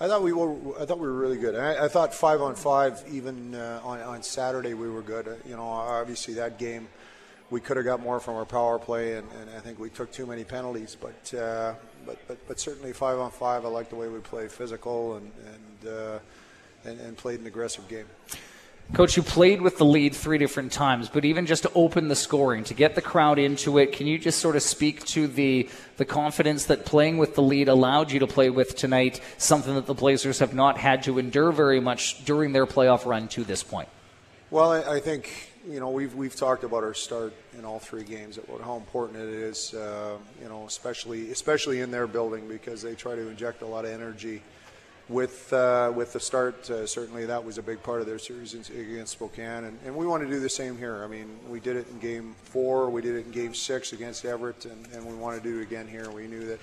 I 0.00 0.06
thought 0.06 0.22
we 0.22 0.32
were. 0.32 0.54
I 0.80 0.84
thought 0.84 0.98
we 0.98 1.08
were 1.08 1.18
really 1.18 1.38
good. 1.38 1.54
I, 1.54 1.84
I 1.84 1.88
thought 1.88 2.14
five 2.14 2.40
on 2.40 2.54
five, 2.54 3.02
even 3.10 3.54
uh, 3.54 3.80
on 3.84 4.00
on 4.00 4.22
Saturday, 4.22 4.74
we 4.74 4.88
were 4.88 5.02
good. 5.02 5.26
Uh, 5.26 5.34
you 5.44 5.56
know, 5.56 5.66
obviously 5.66 6.34
that 6.34 6.58
game, 6.58 6.88
we 7.50 7.60
could 7.60 7.76
have 7.76 7.86
got 7.86 8.00
more 8.00 8.20
from 8.20 8.36
our 8.36 8.44
power 8.44 8.78
play, 8.78 9.14
and, 9.14 9.26
and 9.40 9.50
I 9.50 9.60
think 9.60 9.78
we 9.78 9.88
took 9.90 10.12
too 10.12 10.26
many 10.26 10.44
penalties. 10.44 10.96
But 11.00 11.38
uh, 11.38 11.74
but 12.06 12.18
but 12.26 12.48
but 12.48 12.60
certainly 12.60 12.92
five 12.92 13.18
on 13.18 13.30
five, 13.30 13.64
I 13.64 13.68
like 13.68 13.90
the 13.90 13.96
way 13.96 14.08
we 14.08 14.18
played, 14.20 14.52
physical 14.52 15.16
and 15.16 15.32
and, 15.46 15.92
uh, 15.92 16.18
and 16.84 17.00
and 17.00 17.16
played 17.16 17.40
an 17.40 17.46
aggressive 17.46 17.88
game. 17.88 18.06
Coach, 18.94 19.18
you 19.18 19.22
played 19.22 19.60
with 19.60 19.76
the 19.76 19.84
lead 19.84 20.16
three 20.16 20.38
different 20.38 20.72
times, 20.72 21.10
but 21.10 21.26
even 21.26 21.44
just 21.44 21.64
to 21.64 21.72
open 21.74 22.08
the 22.08 22.16
scoring, 22.16 22.64
to 22.64 22.72
get 22.72 22.94
the 22.94 23.02
crowd 23.02 23.38
into 23.38 23.76
it, 23.76 23.92
can 23.92 24.06
you 24.06 24.18
just 24.18 24.38
sort 24.38 24.56
of 24.56 24.62
speak 24.62 25.04
to 25.04 25.26
the 25.26 25.68
the 25.98 26.06
confidence 26.06 26.66
that 26.66 26.86
playing 26.86 27.18
with 27.18 27.34
the 27.34 27.42
lead 27.42 27.68
allowed 27.68 28.10
you 28.10 28.20
to 28.20 28.26
play 28.26 28.48
with 28.48 28.76
tonight, 28.76 29.20
something 29.36 29.74
that 29.74 29.84
the 29.84 29.94
Blazers 29.94 30.38
have 30.38 30.54
not 30.54 30.78
had 30.78 31.02
to 31.02 31.18
endure 31.18 31.52
very 31.52 31.80
much 31.80 32.24
during 32.24 32.52
their 32.52 32.66
playoff 32.66 33.04
run 33.04 33.28
to 33.28 33.44
this 33.44 33.62
point? 33.62 33.90
Well, 34.50 34.72
I, 34.72 34.94
I 34.94 35.00
think 35.00 35.47
you 35.68 35.80
know 35.80 35.90
we've 35.90 36.14
we've 36.14 36.34
talked 36.34 36.64
about 36.64 36.82
our 36.82 36.94
start 36.94 37.34
in 37.58 37.64
all 37.64 37.78
three 37.78 38.02
games 38.02 38.38
about 38.38 38.62
how 38.62 38.76
important 38.76 39.18
it 39.18 39.28
is, 39.28 39.74
uh, 39.74 40.16
you 40.42 40.48
know, 40.48 40.64
especially 40.66 41.30
especially 41.30 41.80
in 41.80 41.90
their 41.90 42.06
building 42.06 42.48
because 42.48 42.80
they 42.80 42.94
try 42.94 43.14
to 43.14 43.28
inject 43.28 43.62
a 43.62 43.66
lot 43.66 43.84
of 43.84 43.90
energy 43.90 44.42
with 45.08 45.52
uh, 45.52 45.92
with 45.94 46.12
the 46.14 46.20
start. 46.20 46.70
Uh, 46.70 46.86
certainly, 46.86 47.26
that 47.26 47.44
was 47.44 47.58
a 47.58 47.62
big 47.62 47.82
part 47.82 48.00
of 48.00 48.06
their 48.06 48.18
series 48.18 48.54
against 48.54 49.12
Spokane, 49.12 49.64
and, 49.64 49.78
and, 49.84 49.94
we 49.94 50.06
want 50.06 50.22
to 50.22 50.28
do 50.28 50.40
the 50.40 50.48
same 50.48 50.76
here. 50.76 51.04
I 51.04 51.06
mean, 51.06 51.28
we 51.48 51.60
did 51.60 51.76
it 51.76 51.86
in 51.90 51.98
Game 51.98 52.34
Four, 52.44 52.88
we 52.88 53.02
did 53.02 53.14
it 53.16 53.26
in 53.26 53.30
Game 53.30 53.54
Six 53.54 53.92
against 53.92 54.24
Everett, 54.24 54.64
and, 54.64 54.86
and 54.94 55.04
we 55.04 55.14
want 55.14 55.42
to 55.42 55.48
do 55.48 55.60
it 55.60 55.62
again 55.62 55.86
here. 55.86 56.10
We 56.10 56.26
knew 56.26 56.46
that 56.46 56.60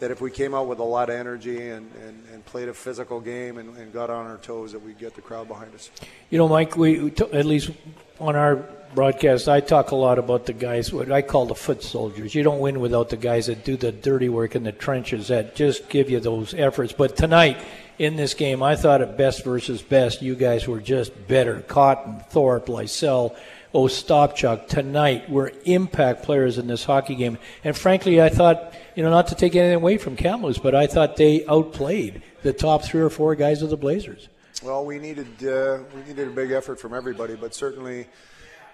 that 0.00 0.10
if 0.10 0.20
we 0.20 0.30
came 0.30 0.54
out 0.54 0.66
with 0.66 0.78
a 0.78 0.84
lot 0.84 1.08
of 1.08 1.16
energy 1.16 1.70
and, 1.70 1.90
and, 2.02 2.22
and 2.32 2.44
played 2.44 2.68
a 2.68 2.74
physical 2.74 3.20
game 3.20 3.58
and, 3.58 3.76
and, 3.76 3.92
got 3.92 4.10
on 4.10 4.26
our 4.26 4.38
toes, 4.38 4.72
that 4.72 4.80
we'd 4.80 4.98
get 4.98 5.14
the 5.14 5.22
crowd 5.22 5.48
behind 5.48 5.74
us. 5.74 5.90
You 6.30 6.38
know, 6.38 6.48
Mike, 6.48 6.76
we, 6.76 7.12
at 7.32 7.46
least 7.46 7.70
on 8.18 8.36
our 8.36 8.56
broadcast, 8.94 9.48
I 9.48 9.60
talk 9.60 9.90
a 9.90 9.96
lot 9.96 10.18
about 10.18 10.46
the 10.46 10.52
guys, 10.52 10.92
what 10.92 11.10
I 11.10 11.22
call 11.22 11.46
the 11.46 11.54
foot 11.54 11.82
soldiers. 11.82 12.34
You 12.34 12.42
don't 12.42 12.60
win 12.60 12.80
without 12.80 13.10
the 13.10 13.16
guys 13.16 13.46
that 13.46 13.64
do 13.64 13.76
the 13.76 13.92
dirty 13.92 14.28
work 14.28 14.54
in 14.54 14.64
the 14.64 14.72
trenches 14.72 15.28
that 15.28 15.54
just 15.54 15.88
give 15.88 16.10
you 16.10 16.20
those 16.20 16.54
efforts. 16.54 16.92
But 16.92 17.16
tonight, 17.16 17.58
in 17.98 18.16
this 18.16 18.34
game, 18.34 18.62
I 18.62 18.76
thought 18.76 19.02
at 19.02 19.16
best 19.16 19.44
versus 19.44 19.80
best, 19.82 20.22
you 20.22 20.34
guys 20.34 20.66
were 20.66 20.80
just 20.80 21.28
better. 21.28 21.60
Cotton, 21.60 22.20
Thorpe, 22.30 22.66
Lysell, 22.66 23.36
Ostapchuk 23.74 24.68
tonight 24.68 25.28
were 25.28 25.52
impact 25.64 26.22
players 26.22 26.58
in 26.58 26.66
this 26.66 26.84
hockey 26.84 27.14
game. 27.14 27.38
And 27.64 27.76
frankly, 27.76 28.22
I 28.22 28.28
thought, 28.28 28.72
you 28.94 29.02
know, 29.02 29.10
not 29.10 29.26
to 29.28 29.34
take 29.34 29.56
anything 29.56 29.74
away 29.74 29.98
from 29.98 30.16
Kamloops, 30.16 30.58
but 30.58 30.74
I 30.74 30.86
thought 30.86 31.16
they 31.16 31.44
outplayed 31.46 32.22
the 32.42 32.52
top 32.52 32.84
three 32.84 33.00
or 33.00 33.10
four 33.10 33.34
guys 33.34 33.62
of 33.62 33.70
the 33.70 33.76
Blazers. 33.76 34.28
Well, 34.62 34.84
we 34.84 34.98
needed 34.98 35.26
uh, 35.44 35.80
we 35.94 36.02
needed 36.02 36.28
a 36.28 36.30
big 36.30 36.52
effort 36.52 36.80
from 36.80 36.94
everybody, 36.94 37.34
but 37.34 37.54
certainly 37.54 38.06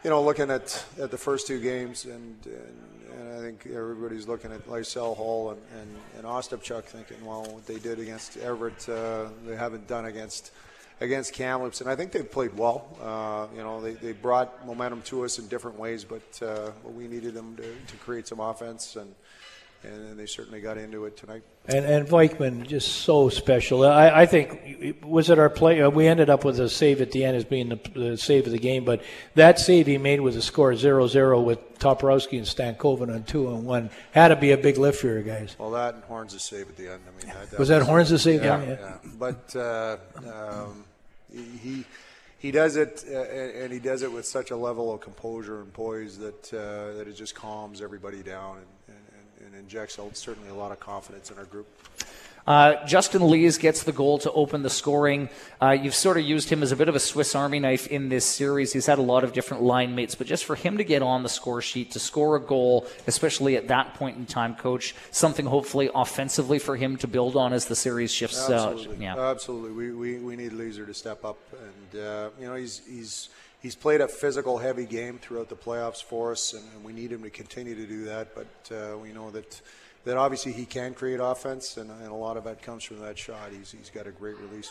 you 0.05 0.11
know, 0.11 0.23
looking 0.23 0.51
at, 0.51 0.83
at 0.99 1.11
the 1.11 1.19
first 1.19 1.47
two 1.47 1.61
games, 1.61 2.07
and, 2.07 2.35
and, 2.47 3.19
and 3.19 3.33
I 3.35 3.41
think 3.41 3.67
everybody's 3.67 4.27
looking 4.27 4.51
at 4.51 4.67
Lysell 4.67 5.15
Hall 5.15 5.51
and, 5.51 5.61
and, 5.79 5.97
and 6.17 6.25
Ostapchuk 6.25 6.85
thinking, 6.85 7.25
well, 7.25 7.45
what 7.45 7.67
they 7.67 7.79
did 7.79 7.99
against 7.99 8.39
Everett, 8.39 8.89
uh, 8.89 9.27
they 9.47 9.57
haven't 9.57 9.87
done 9.87 10.07
against 10.07 10.53
against 11.01 11.33
Kamloops, 11.33 11.81
and 11.81 11.89
I 11.91 11.97
think 11.97 12.13
they've 12.13 12.31
played 12.31 12.57
well. 12.57 12.97
Uh, 13.03 13.47
you 13.57 13.63
know, 13.63 13.81
they, 13.81 13.93
they 13.95 14.13
brought 14.13 14.67
momentum 14.67 15.03
to 15.03 15.25
us 15.25 15.39
in 15.39 15.49
different 15.49 15.79
ways, 15.79 16.05
but 16.05 16.43
uh, 16.43 16.71
we 16.85 17.09
needed 17.09 17.35
them 17.35 17.57
to, 17.57 17.63
to 17.63 17.97
create 17.99 18.29
some 18.29 18.41
offense 18.41 18.97
and– 18.97 19.15
and 19.83 20.19
they 20.19 20.27
certainly 20.27 20.61
got 20.61 20.77
into 20.77 21.07
it 21.07 21.17
tonight. 21.17 21.43
And, 21.67 21.85
and 21.85 22.07
Vikman 22.07 22.67
just 22.67 22.89
so 23.03 23.29
special. 23.29 23.85
I, 23.85 24.23
I 24.23 24.27
think 24.27 24.99
was 25.03 25.31
it 25.31 25.39
our 25.39 25.49
play? 25.49 25.81
Uh, 25.81 25.89
we 25.89 26.07
ended 26.07 26.29
up 26.29 26.45
with 26.45 26.59
a 26.61 26.69
save 26.69 27.01
at 27.01 27.13
the 27.13 27.25
end 27.25 27.37
as 27.37 27.45
being 27.45 27.71
the, 27.71 27.81
the, 27.95 28.17
save 28.17 28.47
of 28.47 28.53
the 28.53 28.59
game, 28.59 28.85
but 28.85 29.03
that 29.37 29.59
save 29.59 29.87
he 29.87 29.97
made 29.97 30.21
with 30.21 30.37
a 30.37 30.43
score 30.43 30.73
0-0 30.73 31.45
with 31.45 31.79
Toporowski 31.79 32.39
and 32.39 32.47
Stankoven 32.47 33.15
on 33.15 33.25
two 33.25 33.49
and 33.49 33.65
one 33.65 33.91
had 34.13 34.29
to 34.29 34.37
be 34.37 34.53
a 34.53 34.59
big 34.59 34.77
lift 34.77 35.01
for 35.01 35.19
you 35.19 35.23
guys. 35.23 35.57
Well, 35.59 35.71
that 35.71 35.95
and 35.95 36.05
Horns' 36.05 36.43
save 36.43 36.69
at 36.69 36.77
the 36.77 36.89
end. 36.89 37.01
I 37.07 37.17
mean, 37.19 37.35
that, 37.35 37.51
that 37.51 37.59
was, 37.59 37.59
was 37.59 37.69
that 37.69 37.83
Horns' 37.83 38.23
save? 38.23 38.45
Yeah, 38.45 38.63
yeah. 38.63 38.77
yeah. 38.79 38.97
But 39.19 39.57
uh, 39.57 39.97
um, 40.17 40.85
he 41.33 41.85
he 42.39 42.51
does 42.51 42.77
it, 42.77 43.05
uh, 43.11 43.19
and 43.19 43.73
he 43.73 43.79
does 43.79 44.03
it 44.03 44.11
with 44.11 44.27
such 44.27 44.51
a 44.51 44.57
level 44.57 44.93
of 44.95 45.01
composure 45.01 45.61
and 45.61 45.73
poise 45.73 46.19
that 46.19 46.55
uh, 46.55 46.97
that 46.97 47.07
it 47.07 47.15
just 47.15 47.35
calms 47.35 47.83
everybody 47.83 48.23
down. 48.23 48.57
And, 48.57 48.67
and, 48.89 49.47
and 49.47 49.55
injects 49.55 49.99
certainly 50.15 50.49
a 50.51 50.55
lot 50.55 50.73
of 50.73 50.81
confidence 50.81 51.31
in 51.31 51.39
our 51.39 51.45
group. 51.45 51.67
Uh, 52.47 52.85
Justin 52.87 53.29
Lees 53.31 53.59
gets 53.59 53.85
the 53.85 53.93
goal 53.93 54.19
to 54.19 54.33
open 54.33 54.63
the 54.63 54.71
scoring. 54.71 55.29
Uh, 55.61 55.71
you've 55.71 55.95
sort 55.95 56.17
of 56.17 56.25
used 56.25 56.51
him 56.51 56.63
as 56.63 56.73
a 56.73 56.77
bit 56.77 56.89
of 56.89 56.97
a 56.97 57.01
Swiss 57.01 57.35
Army 57.35 57.61
knife 57.61 57.87
in 57.87 58.09
this 58.09 58.25
series. 58.25 58.73
He's 58.73 58.87
had 58.87 58.99
a 58.99 59.03
lot 59.03 59.25
of 59.25 59.33
different 59.33 59.63
line 59.63 59.95
mates, 59.95 60.15
but 60.15 60.27
just 60.27 60.45
for 60.45 60.57
him 60.57 60.79
to 60.79 60.85
get 60.85 61.03
on 61.03 61.23
the 61.23 61.29
score 61.29 61.63
sheet, 61.63 61.93
to 61.93 61.99
score 62.01 62.37
a 62.37 62.41
goal, 62.41 62.87
especially 63.07 63.57
at 63.57 63.69
that 63.69 63.95
point 63.95 64.17
in 64.17 64.27
time, 64.27 64.57
coach, 64.57 64.95
something 65.11 65.47
hopefully 65.47 65.91
offensively 65.95 66.59
for 66.59 66.77
him 66.77 66.97
to 66.97 67.07
build 67.07 67.37
on 67.37 67.53
as 67.53 67.67
the 67.67 67.77
series 67.77 68.13
shifts. 68.13 68.49
Absolutely. 68.49 68.97
Uh, 68.97 69.15
yeah. 69.15 69.31
Absolutely. 69.31 69.73
We, 69.73 69.93
we, 69.93 70.19
we 70.19 70.37
need 70.37 70.53
Leeser 70.53 70.87
to 70.87 70.95
step 70.95 71.25
up. 71.25 71.39
And, 71.53 72.03
uh, 72.03 72.31
you 72.41 72.47
know, 72.47 72.55
he's, 72.55 72.83
he's, 72.89 73.29
he's 73.61 73.75
played 73.75 74.01
a 74.01 74.09
physical, 74.09 74.59
heavy 74.59 74.87
game 74.87 75.19
throughout 75.19 75.49
the 75.49 75.57
playoffs 75.57 76.03
for 76.03 76.33
us, 76.33 76.55
and, 76.55 76.65
and 76.75 76.85
we 76.85 76.93
need 76.93 77.13
him 77.13 77.23
to 77.23 77.31
continue 77.31 77.75
to 77.75 77.87
do 77.87 78.05
that. 78.07 78.35
But 78.35 78.75
uh, 78.75 78.99
we 78.99 79.13
know 79.13 79.31
that 79.31 79.61
that 80.05 80.17
obviously 80.17 80.53
he 80.53 80.65
can 80.65 80.95
create 80.95 81.21
offense, 81.21 81.77
and, 81.77 81.91
and, 81.91 82.09
a 82.09 82.15
lot 82.15 82.37
of 82.37 82.45
that 82.45 82.63
comes 82.63 82.85
from 82.85 83.01
that 83.01 83.19
shot. 83.19 83.51
He's 83.53 83.73
he's 83.73 83.91
got 83.91 84.07
a 84.07 84.11
great 84.11 84.37
release. 84.39 84.71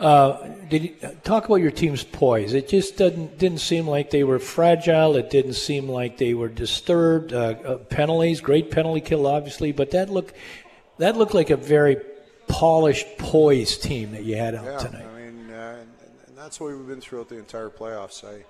Uh, 0.00 0.48
did 0.68 0.82
you, 0.82 0.96
talk 1.22 1.44
about 1.44 1.56
your 1.56 1.70
team's 1.70 2.02
poise? 2.02 2.54
It 2.54 2.68
just 2.68 2.96
didn't 2.96 3.38
didn't 3.38 3.58
seem 3.60 3.86
like 3.86 4.10
they 4.10 4.24
were 4.24 4.38
fragile. 4.38 5.16
It 5.16 5.30
didn't 5.30 5.54
seem 5.54 5.88
like 5.88 6.18
they 6.18 6.34
were 6.34 6.48
disturbed. 6.48 7.32
Uh, 7.32 7.54
uh, 7.64 7.76
penalties, 7.76 8.40
great 8.40 8.70
penalty 8.70 9.00
kill, 9.00 9.26
obviously, 9.26 9.72
but 9.72 9.90
that 9.92 10.10
look 10.10 10.34
that 10.98 11.16
looked 11.16 11.34
like 11.34 11.50
a 11.50 11.56
very 11.56 11.96
polished, 12.48 13.06
poised 13.18 13.82
team 13.82 14.12
that 14.12 14.24
you 14.24 14.36
had 14.36 14.54
out 14.54 14.64
yeah, 14.64 14.78
tonight 14.78 15.04
I 15.04 15.20
mean, 15.20 15.50
and, 15.50 15.88
and 16.26 16.36
that's 16.36 16.60
what 16.60 16.76
we've 16.76 16.86
been 16.86 17.00
throughout 17.00 17.28
the 17.28 17.38
entire 17.38 17.70
playoffs. 17.70 18.24
I, 18.24 18.44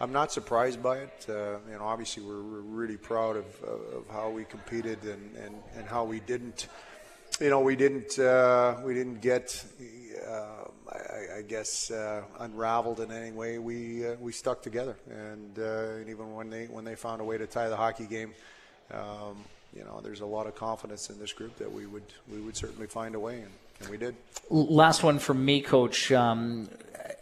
I'm 0.00 0.12
not 0.12 0.30
surprised 0.30 0.82
by 0.82 0.98
it. 0.98 1.26
Uh, 1.28 1.58
you 1.68 1.76
know, 1.76 1.84
obviously 1.84 2.22
we're, 2.22 2.42
we're 2.42 2.60
really 2.60 2.96
proud 2.96 3.36
of, 3.36 3.46
of 3.64 4.04
how 4.10 4.30
we 4.30 4.44
competed 4.44 5.02
and, 5.02 5.34
and, 5.36 5.54
and 5.76 5.86
how 5.86 6.04
we 6.04 6.20
didn't, 6.20 6.68
you 7.40 7.50
know, 7.50 7.60
we 7.60 7.74
didn't 7.74 8.18
uh, 8.18 8.76
we 8.84 8.94
didn't 8.94 9.20
get, 9.20 9.64
uh, 10.28 10.68
I, 10.90 11.38
I, 11.38 11.42
guess, 11.42 11.90
uh, 11.90 12.22
unraveled 12.38 13.00
in 13.00 13.10
any 13.10 13.32
way. 13.32 13.58
We 13.58 14.06
uh, 14.06 14.14
we 14.20 14.32
stuck 14.32 14.62
together, 14.62 14.96
and, 15.10 15.58
uh, 15.58 16.00
and, 16.00 16.08
even 16.08 16.34
when 16.34 16.48
they 16.50 16.66
when 16.66 16.84
they 16.84 16.94
found 16.94 17.20
a 17.20 17.24
way 17.24 17.38
to 17.38 17.46
tie 17.46 17.68
the 17.68 17.76
hockey 17.76 18.06
game. 18.06 18.34
Um, 18.92 19.44
you 19.76 19.84
know, 19.84 20.00
there's 20.02 20.22
a 20.22 20.26
lot 20.26 20.46
of 20.46 20.54
confidence 20.54 21.10
in 21.10 21.18
this 21.18 21.32
group 21.32 21.56
that 21.58 21.70
we 21.70 21.86
would 21.86 22.04
we 22.32 22.40
would 22.40 22.56
certainly 22.56 22.86
find 22.86 23.14
a 23.14 23.20
way, 23.20 23.40
and, 23.40 23.52
and 23.80 23.88
we 23.88 23.98
did. 23.98 24.16
Last 24.48 25.02
one 25.02 25.18
from 25.18 25.44
me, 25.44 25.60
Coach. 25.60 26.10
Um, 26.10 26.68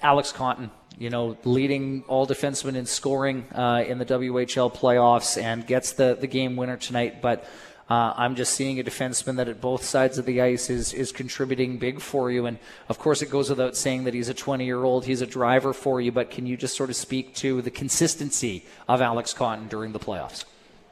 Alex 0.02 0.32
Cotton, 0.32 0.70
you 0.98 1.10
know, 1.10 1.36
leading 1.44 2.04
all 2.08 2.26
defensemen 2.26 2.74
in 2.74 2.86
scoring 2.86 3.44
uh, 3.54 3.84
in 3.86 3.98
the 3.98 4.06
WHL 4.06 4.74
playoffs 4.74 5.40
and 5.40 5.66
gets 5.66 5.92
the, 5.92 6.16
the 6.20 6.26
game 6.26 6.56
winner 6.56 6.76
tonight. 6.76 7.20
But 7.20 7.44
uh, 7.88 8.14
I'm 8.16 8.34
just 8.34 8.54
seeing 8.54 8.80
a 8.80 8.84
defenseman 8.84 9.36
that 9.36 9.48
at 9.48 9.60
both 9.60 9.84
sides 9.84 10.18
of 10.18 10.26
the 10.26 10.40
ice 10.40 10.70
is, 10.70 10.92
is 10.92 11.12
contributing 11.12 11.78
big 11.78 12.00
for 12.00 12.30
you. 12.30 12.46
And 12.46 12.58
of 12.88 12.98
course, 12.98 13.22
it 13.22 13.30
goes 13.30 13.48
without 13.48 13.76
saying 13.76 14.04
that 14.04 14.14
he's 14.14 14.28
a 14.28 14.34
20 14.34 14.64
year 14.64 14.82
old, 14.82 15.04
he's 15.04 15.22
a 15.22 15.26
driver 15.26 15.72
for 15.72 16.00
you. 16.00 16.10
But 16.10 16.30
can 16.30 16.46
you 16.46 16.56
just 16.56 16.76
sort 16.76 16.90
of 16.90 16.96
speak 16.96 17.34
to 17.36 17.62
the 17.62 17.70
consistency 17.70 18.64
of 18.88 19.00
Alex 19.00 19.32
Cotton 19.32 19.68
during 19.68 19.92
the 19.92 20.00
playoffs? 20.00 20.44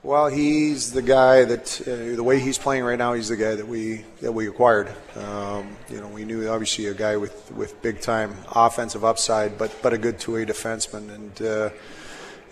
Well, 0.04 0.26
he's 0.26 0.92
the 0.92 1.00
guy 1.00 1.46
that 1.46 1.80
uh, 1.80 2.14
the 2.14 2.22
way 2.22 2.38
he's 2.38 2.58
playing 2.58 2.84
right 2.84 2.98
now, 2.98 3.14
he's 3.14 3.30
the 3.30 3.38
guy 3.38 3.54
that 3.54 3.66
we 3.66 4.04
that 4.20 4.32
we 4.32 4.46
acquired. 4.48 4.92
Um, 5.16 5.78
you 5.88 5.98
know, 5.98 6.08
we 6.08 6.26
knew 6.26 6.46
obviously 6.46 6.88
a 6.88 6.94
guy 6.94 7.16
with, 7.16 7.50
with 7.52 7.80
big 7.80 8.02
time 8.02 8.36
offensive 8.52 9.02
upside, 9.02 9.56
but 9.56 9.74
but 9.80 9.94
a 9.94 9.98
good 9.98 10.18
two 10.18 10.34
way 10.34 10.44
defenseman, 10.44 11.08
and 11.08 11.40
uh, 11.40 11.70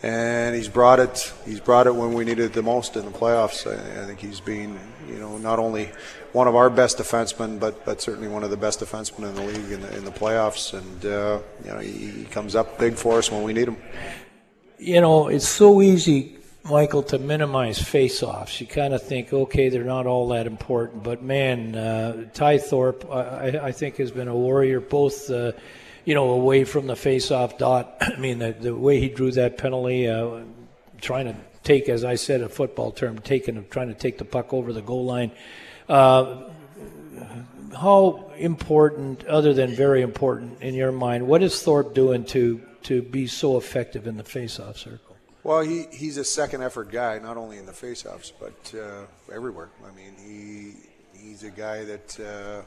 and 0.02 0.56
he's 0.56 0.68
brought 0.68 0.98
it. 0.98 1.30
He's 1.44 1.60
brought 1.60 1.86
it 1.86 1.94
when 1.94 2.14
we 2.14 2.24
needed 2.24 2.46
it 2.46 2.52
the 2.54 2.62
most 2.62 2.96
in 2.96 3.04
the 3.04 3.10
playoffs. 3.10 3.66
I, 3.70 4.02
I 4.02 4.06
think 4.06 4.20
he's 4.20 4.40
been, 4.40 4.80
you 5.06 5.18
know, 5.18 5.36
not 5.36 5.58
only 5.58 5.90
one 6.32 6.48
of 6.48 6.56
our 6.56 6.70
best 6.70 6.96
defensemen, 6.96 7.60
but 7.60 7.84
but 7.84 8.00
certainly 8.00 8.28
one 8.28 8.44
of 8.44 8.50
the 8.50 8.56
best 8.56 8.80
defensemen 8.80 9.28
in 9.28 9.34
the 9.34 9.42
league 9.42 9.70
in 9.70 9.82
the, 9.82 9.94
in 9.98 10.06
the 10.06 10.10
playoffs. 10.10 10.72
And 10.72 11.04
uh, 11.04 11.40
you 11.66 11.70
know, 11.70 11.80
he, 11.80 12.22
he 12.22 12.24
comes 12.24 12.54
up 12.54 12.78
big 12.78 12.94
for 12.94 13.18
us 13.18 13.30
when 13.30 13.42
we 13.42 13.52
need 13.52 13.68
him. 13.68 13.76
You 14.78 15.02
know, 15.02 15.28
it's 15.28 15.46
so 15.46 15.82
easy, 15.82 16.38
Michael, 16.64 17.02
to 17.04 17.18
minimize 17.18 17.82
face-offs. 17.82 18.60
You 18.60 18.66
kind 18.66 18.94
of 18.94 19.02
think, 19.02 19.32
okay, 19.32 19.68
they're 19.68 19.82
not 19.82 20.06
all 20.06 20.28
that 20.28 20.46
important, 20.46 21.02
but 21.02 21.22
man, 21.22 21.74
uh, 21.74 22.26
Ty 22.32 22.58
Thorpe, 22.58 23.04
I, 23.10 23.58
I 23.60 23.72
think, 23.72 23.96
has 23.96 24.10
been 24.10 24.28
a 24.28 24.36
warrior 24.36 24.80
both. 24.80 25.30
Uh, 25.30 25.52
you 26.04 26.14
know, 26.14 26.30
away 26.30 26.64
from 26.64 26.86
the 26.86 26.96
face-off 26.96 27.58
dot. 27.58 27.96
I 28.00 28.16
mean, 28.16 28.38
the, 28.38 28.52
the 28.52 28.74
way 28.74 29.00
he 29.00 29.08
drew 29.08 29.30
that 29.32 29.58
penalty, 29.58 30.08
uh, 30.08 30.40
trying 31.00 31.26
to 31.26 31.36
take, 31.62 31.88
as 31.88 32.04
I 32.04 32.16
said, 32.16 32.40
a 32.40 32.48
football 32.48 32.90
term, 32.90 33.18
taking, 33.20 33.64
trying 33.70 33.88
to 33.88 33.94
take 33.94 34.18
the 34.18 34.24
puck 34.24 34.52
over 34.52 34.72
the 34.72 34.82
goal 34.82 35.04
line. 35.04 35.30
Uh, 35.88 36.48
how 37.78 38.30
important, 38.36 39.24
other 39.26 39.54
than 39.54 39.74
very 39.74 40.02
important 40.02 40.60
in 40.60 40.74
your 40.74 40.92
mind, 40.92 41.26
what 41.26 41.42
is 41.42 41.62
Thorpe 41.62 41.94
doing 41.94 42.24
to 42.26 42.60
to 42.82 43.00
be 43.00 43.28
so 43.28 43.56
effective 43.56 44.08
in 44.08 44.16
the 44.16 44.24
face-off 44.24 44.76
circle? 44.76 45.11
Well, 45.44 45.60
he, 45.62 45.86
he's 45.90 46.18
a 46.18 46.24
second 46.24 46.62
effort 46.62 46.90
guy, 46.92 47.18
not 47.18 47.36
only 47.36 47.58
in 47.58 47.66
the 47.66 47.72
faceoffs, 47.72 48.32
but 48.38 48.74
uh, 48.78 49.06
everywhere. 49.34 49.68
I 49.84 49.90
mean, 49.96 50.14
he 50.24 50.74
he's 51.18 51.42
a 51.42 51.50
guy 51.50 51.84
that 51.84 52.20
uh, 52.20 52.62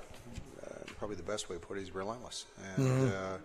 probably 0.98 1.16
the 1.16 1.24
best 1.24 1.50
way 1.50 1.56
to 1.56 1.62
put 1.62 1.78
it. 1.78 1.82
He's 1.82 1.96
relentless, 1.96 2.46
and 2.78 2.88
Mm-hmm. 2.88 3.08
uh, 3.08 3.38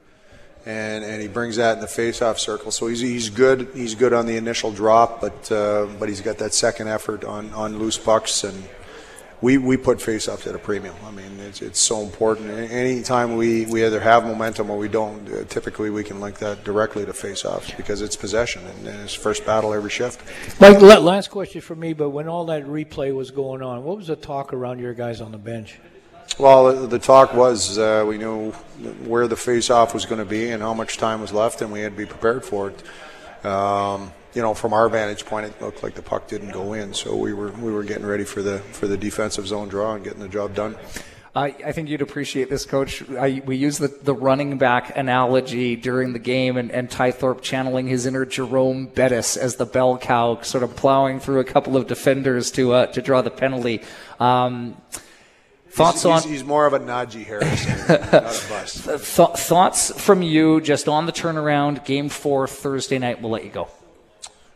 and 0.67 1.05
and 1.05 1.23
he 1.23 1.28
brings 1.28 1.57
that 1.57 1.75
in 1.76 1.81
the 1.81 1.86
face-off 1.86 2.39
circle. 2.39 2.70
So 2.70 2.86
he's 2.89 3.00
he's 3.00 3.31
good. 3.31 3.68
He's 3.75 3.94
good 3.94 4.12
on 4.12 4.26
the 4.26 4.36
initial 4.36 4.73
drop, 4.73 5.20
but 5.20 5.50
uh, 5.52 5.86
but 5.99 6.09
he's 6.09 6.20
got 6.20 6.39
that 6.39 6.52
second 6.52 6.89
effort 6.89 7.25
on 7.25 7.52
on 7.55 7.78
loose 7.78 7.99
pucks 7.99 8.44
and. 8.44 8.65
We, 9.42 9.56
we 9.56 9.78
put 9.78 10.02
face-offs 10.02 10.46
at 10.46 10.54
a 10.54 10.58
premium. 10.58 10.94
I 11.06 11.10
mean, 11.10 11.40
it's, 11.40 11.62
it's 11.62 11.80
so 11.80 12.02
important. 12.02 12.50
Anytime 12.50 13.36
we, 13.36 13.64
we 13.66 13.84
either 13.84 13.98
have 13.98 14.24
momentum 14.24 14.68
or 14.68 14.76
we 14.76 14.88
don't, 14.88 15.26
uh, 15.32 15.44
typically 15.44 15.88
we 15.88 16.04
can 16.04 16.20
link 16.20 16.38
that 16.38 16.62
directly 16.62 17.06
to 17.06 17.12
face-offs 17.14 17.70
because 17.72 18.02
it's 18.02 18.16
possession 18.16 18.66
and, 18.66 18.86
and 18.86 19.00
it's 19.00 19.14
first 19.14 19.46
battle 19.46 19.72
every 19.72 19.88
shift. 19.88 20.20
Mike, 20.60 20.80
last 20.80 21.30
question 21.30 21.62
for 21.62 21.74
me, 21.74 21.94
but 21.94 22.10
when 22.10 22.28
all 22.28 22.44
that 22.46 22.64
replay 22.66 23.14
was 23.14 23.30
going 23.30 23.62
on, 23.62 23.82
what 23.82 23.96
was 23.96 24.08
the 24.08 24.16
talk 24.16 24.52
around 24.52 24.78
your 24.78 24.92
guys 24.92 25.22
on 25.22 25.32
the 25.32 25.38
bench? 25.38 25.78
Well, 26.38 26.82
the, 26.82 26.86
the 26.86 26.98
talk 26.98 27.32
was 27.32 27.78
uh, 27.78 28.04
we 28.06 28.18
knew 28.18 28.50
where 29.06 29.26
the 29.26 29.36
face-off 29.36 29.94
was 29.94 30.04
going 30.04 30.20
to 30.20 30.24
be 30.24 30.50
and 30.50 30.62
how 30.62 30.74
much 30.74 30.98
time 30.98 31.20
was 31.20 31.32
left, 31.32 31.62
and 31.62 31.72
we 31.72 31.80
had 31.80 31.92
to 31.92 31.98
be 31.98 32.06
prepared 32.06 32.44
for 32.44 32.70
it. 32.70 33.46
Um, 33.46 34.12
you 34.34 34.42
know, 34.42 34.55
from 34.55 34.73
our 34.73 34.89
vantage 34.89 35.26
point, 35.26 35.47
it 35.47 35.60
looked 35.60 35.83
like 35.83 35.94
the 35.94 36.02
puck 36.02 36.28
didn't 36.28 36.50
go 36.50 36.73
in, 36.73 36.94
so 36.94 37.17
we 37.17 37.33
were 37.33 37.50
we 37.52 37.73
were 37.73 37.83
getting 37.83 38.07
ready 38.07 38.25
for 38.25 38.42
the 38.42 38.59
for 38.59 38.86
the 38.86 38.97
defensive 38.97 39.47
zone 39.47 39.68
draw 39.68 39.94
and 39.94 40.05
getting 40.05 40.20
the 40.20 40.28
job 40.28 40.55
done. 40.55 40.76
I, 41.34 41.55
I 41.65 41.73
think 41.73 41.89
you'd 41.89 42.02
appreciate 42.02 42.50
this, 42.50 42.67
Coach. 42.67 43.09
I, 43.10 43.41
we 43.44 43.57
use 43.57 43.78
the, 43.78 43.86
the 43.86 44.15
running 44.15 44.59
back 44.59 44.97
analogy 44.97 45.76
during 45.76 46.12
the 46.12 46.18
game, 46.18 46.57
and, 46.57 46.73
and 46.73 46.91
Ty 46.91 47.12
Thorpe 47.12 47.41
channeling 47.41 47.86
his 47.86 48.05
inner 48.05 48.25
Jerome 48.25 48.86
Bettis 48.86 49.36
as 49.36 49.55
the 49.55 49.65
bell 49.65 49.97
cow, 49.97 50.41
sort 50.42 50.65
of 50.65 50.75
plowing 50.75 51.20
through 51.20 51.39
a 51.39 51.44
couple 51.44 51.76
of 51.76 51.86
defenders 51.86 52.50
to 52.52 52.73
uh, 52.73 52.86
to 52.86 53.00
draw 53.00 53.23
the 53.23 53.31
penalty. 53.31 53.83
Um, 54.18 54.76
thoughts 55.68 56.02
he's, 56.02 56.07
on 56.07 56.23
He's, 56.23 56.31
he's 56.31 56.44
more 56.44 56.67
of 56.67 56.73
a 56.73 56.81
Najee 56.81 57.25
Harris, 57.25 57.65
not 57.89 58.12
a 58.12 58.49
bust. 58.49 58.84
Th- 59.17 59.39
thoughts 59.39 60.02
from 60.02 60.23
you 60.23 60.60
just 60.60 60.89
on 60.89 61.07
the 61.07 61.12
turnaround, 61.12 61.84
game 61.84 62.09
four, 62.09 62.49
Thursday 62.49 62.99
night. 62.99 63.23
We'll 63.23 63.31
let 63.31 63.44
you 63.44 63.50
go. 63.50 63.68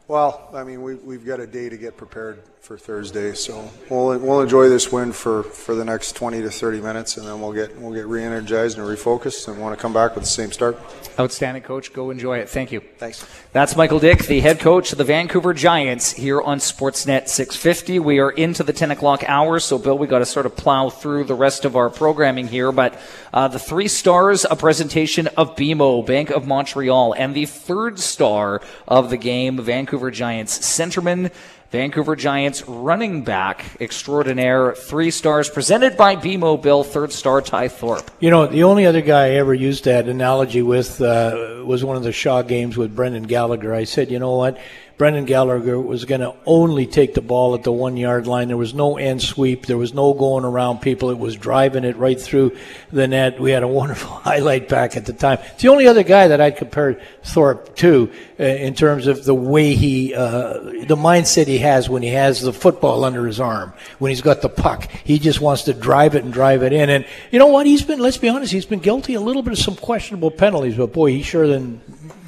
Well, 0.07 0.51
I 0.53 0.65
mean, 0.65 0.83
we, 0.83 0.97
we've 0.97 1.25
got 1.25 1.41
a 1.41 1.47
day 1.47 1.69
to 1.69 1.77
get 1.77 1.97
prepared 1.97 2.43
for 2.65 2.79
Thursday, 2.79 3.35
so 3.35 3.71
we'll 3.91 4.19
we'll 4.19 4.41
enjoy 4.41 4.71
this 4.71 4.91
win 4.91 5.13
for, 5.13 5.43
for 5.43 5.75
the 5.75 5.85
next 5.85 6.17
20 6.17 6.41
to 6.41 6.51
30 6.51 6.81
minutes, 6.81 7.19
and 7.19 7.27
then 7.27 7.39
we'll 7.39 7.53
get 7.53 7.79
we'll 7.79 7.93
get 7.93 8.07
re-energized 8.07 8.79
and 8.79 8.89
refocused, 8.89 9.47
and 9.49 9.61
want 9.61 9.77
to 9.77 9.81
come 9.81 9.93
back 9.93 10.15
with 10.15 10.25
the 10.25 10.31
same 10.31 10.51
start. 10.51 10.79
Outstanding, 11.21 11.63
Coach. 11.63 11.93
Go 11.93 12.11
enjoy 12.11 12.39
it. 12.39 12.49
Thank 12.49 12.73
you. 12.73 12.81
Thanks. 12.97 13.27
That's 13.53 13.77
Michael 13.77 13.99
Dyck, 13.99 14.21
the 14.21 14.41
head 14.41 14.61
coach 14.61 14.93
of 14.93 14.99
the 14.99 15.05
Vancouver 15.05 15.53
Giants 15.53 16.13
here 16.13 16.41
on 16.41 16.57
Sportsnet 16.59 17.29
650. 17.29 17.99
We 17.99 18.19
are 18.19 18.31
into 18.31 18.63
the 18.63 18.73
10 18.73 18.93
o'clock 18.93 19.23
hour, 19.29 19.61
so 19.61 19.77
Bill, 19.77 19.99
we 19.99 20.07
got 20.07 20.21
to 20.21 20.27
sort 20.27 20.47
of 20.47 20.57
plow 20.57 20.89
through 20.89 21.25
the 21.25 21.35
rest 21.35 21.67
of 21.67 21.77
our 21.77 21.91
programming 21.91 22.49
here. 22.49 22.73
But 22.73 22.99
uh, 23.35 23.49
the 23.49 23.59
three 23.59 23.89
stars, 23.89 24.47
a 24.51 24.57
presentation 24.57 25.27
of 25.37 25.55
BMO, 25.55 26.05
Bank 26.07 26.31
of 26.31 26.47
Montreal, 26.47 27.13
and 27.13 27.35
the 27.35 27.45
third 27.45 28.01
star 28.01 28.63
of 28.89 29.11
the 29.11 29.19
game, 29.19 29.59
Vancouver 29.59 30.11
Giants 30.11 30.59
centerman. 30.59 31.31
Vancouver 31.75 32.15
Giants 32.15 32.63
running 32.69 33.25
back 33.25 33.65
extraordinaire, 33.81 34.77
three 34.77 35.11
stars 35.11 35.51
presented 35.51 35.97
by 35.97 36.15
BMO 36.15 36.63
Bill, 36.63 36.85
third 36.85 37.11
star 37.11 37.43
Ty 37.43 37.67
Thorpe. 37.67 38.13
You 38.21 38.31
know, 38.31 38.47
the 38.47 38.63
only 38.63 38.87
other 38.87 39.01
guy 39.01 39.25
I 39.25 39.31
ever 39.31 39.53
used 39.53 39.87
that 39.87 40.07
analogy 40.07 40.63
with 40.63 41.01
uh, 41.01 41.65
was 41.65 41.83
one 41.83 41.97
of 41.97 42.05
the 42.05 42.13
Shaw 42.13 42.43
games 42.43 42.77
with 42.77 42.95
Brendan 42.95 43.25
Gallagher. 43.25 43.75
I 43.75 43.83
said, 43.83 44.13
you 44.13 44.21
know 44.21 44.37
what? 44.37 44.57
Brendan 44.97 45.25
Gallagher 45.25 45.79
was 45.79 46.05
going 46.05 46.21
to 46.21 46.35
only 46.47 46.87
take 46.87 47.15
the 47.15 47.21
ball 47.21 47.55
at 47.55 47.65
the 47.65 47.73
one 47.73 47.97
yard 47.97 48.29
line. 48.29 48.47
There 48.47 48.57
was 48.57 48.75
no 48.75 48.97
end 48.97 49.23
sweep. 49.23 49.67
There 49.67 49.77
was 49.77 49.93
no 49.93 50.15
going 50.15 50.45
around 50.45 50.83
people. 50.83 51.11
It 51.11 51.19
was 51.19 51.35
driving 51.35 51.83
it 51.83 51.97
right 51.97 52.21
through 52.21 52.57
the 52.93 53.09
net. 53.09 53.41
We 53.41 53.51
had 53.51 53.65
a 53.65 53.69
wonderful 53.75 54.11
highlight 54.11 54.69
back 54.69 54.97
at 54.97 55.07
the 55.07 55.13
time. 55.13 55.39
It's 55.53 55.63
the 55.63 55.69
only 55.69 55.89
other 55.89 56.05
guy 56.05 56.29
that 56.29 56.41
I'd 56.41 56.57
compare 56.57 57.01
Thorpe 57.25 57.75
to 57.77 58.11
uh, 58.39 58.45
in 58.45 58.75
terms 58.75 59.09
of 59.09 59.25
the 59.25 59.35
way 59.35 59.75
he, 59.75 60.15
uh, 60.15 60.59
the 60.61 60.97
mindset 60.97 61.49
he 61.49 61.59
has 61.59 61.89
when 61.89 62.03
he 62.03 62.11
has 62.11 62.41
the 62.41 62.53
football 62.53 63.05
under 63.05 63.27
his 63.27 63.41
arm, 63.41 63.73
when 63.99 64.11
he's 64.11 64.23
got 64.23 64.43
the 64.43 64.49
puck. 64.49 64.89
He 65.03 65.19
just 65.19 65.41
wants 65.41 65.65
to 65.65 65.73
drive 65.73 66.15
it 66.15 66.23
and 66.23 66.33
drive 66.33 66.63
it 66.63 66.73
in. 66.73 66.89
And 66.89 67.05
you 67.33 67.41
know 67.41 67.49
what? 67.49 67.67
He's 67.67 67.83
been, 67.83 67.99
let's 67.99 68.19
be 68.19 68.29
honest, 68.29 68.53
he's 68.53 68.67
been 68.67 68.79
guilty 68.79 69.15
a 69.15 69.21
little 69.21 69.43
bit 69.43 69.53
of 69.53 69.59
some 69.59 69.75
questionable 69.75 70.31
penalties, 70.31 70.77
but 70.77 70.93
boy, 70.93 71.11
he 71.11 71.23
sure 71.23 71.49
than 71.49 71.81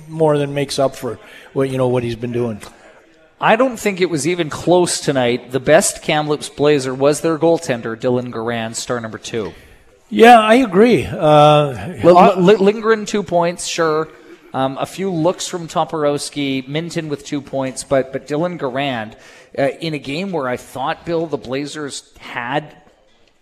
more 0.08 0.38
than 0.38 0.54
makes 0.54 0.78
up 0.78 0.96
for 0.96 1.18
what 1.52 1.70
you 1.70 1.78
know 1.78 1.88
what 1.88 2.02
he's 2.02 2.16
been 2.16 2.32
doing. 2.32 2.60
I 3.40 3.56
don't 3.56 3.76
think 3.76 4.00
it 4.00 4.08
was 4.08 4.26
even 4.26 4.48
close 4.48 4.98
tonight. 5.00 5.50
The 5.50 5.60
best 5.60 6.02
Kamloops 6.02 6.48
Blazer 6.48 6.94
was 6.94 7.20
their 7.20 7.38
goaltender, 7.38 7.94
Dylan 7.94 8.32
Garand, 8.32 8.76
star 8.76 8.98
number 9.00 9.18
two. 9.18 9.52
Yeah, 10.08 10.40
I 10.40 10.54
agree. 10.56 11.04
Uh, 11.04 11.96
L- 12.02 12.18
L- 12.18 12.40
Lindgren, 12.40 13.04
two 13.04 13.22
points, 13.22 13.66
sure. 13.66 14.08
Um, 14.54 14.78
a 14.78 14.86
few 14.86 15.10
looks 15.10 15.46
from 15.48 15.68
Toporowski, 15.68 16.66
Minten 16.66 17.08
with 17.08 17.26
two 17.26 17.42
points, 17.42 17.84
but 17.84 18.12
but 18.12 18.26
Dylan 18.26 18.58
Garand 18.58 19.16
uh, 19.58 19.76
in 19.80 19.92
a 19.92 19.98
game 19.98 20.32
where 20.32 20.48
I 20.48 20.56
thought 20.56 21.04
Bill 21.04 21.26
the 21.26 21.36
Blazers 21.36 22.14
had 22.18 22.74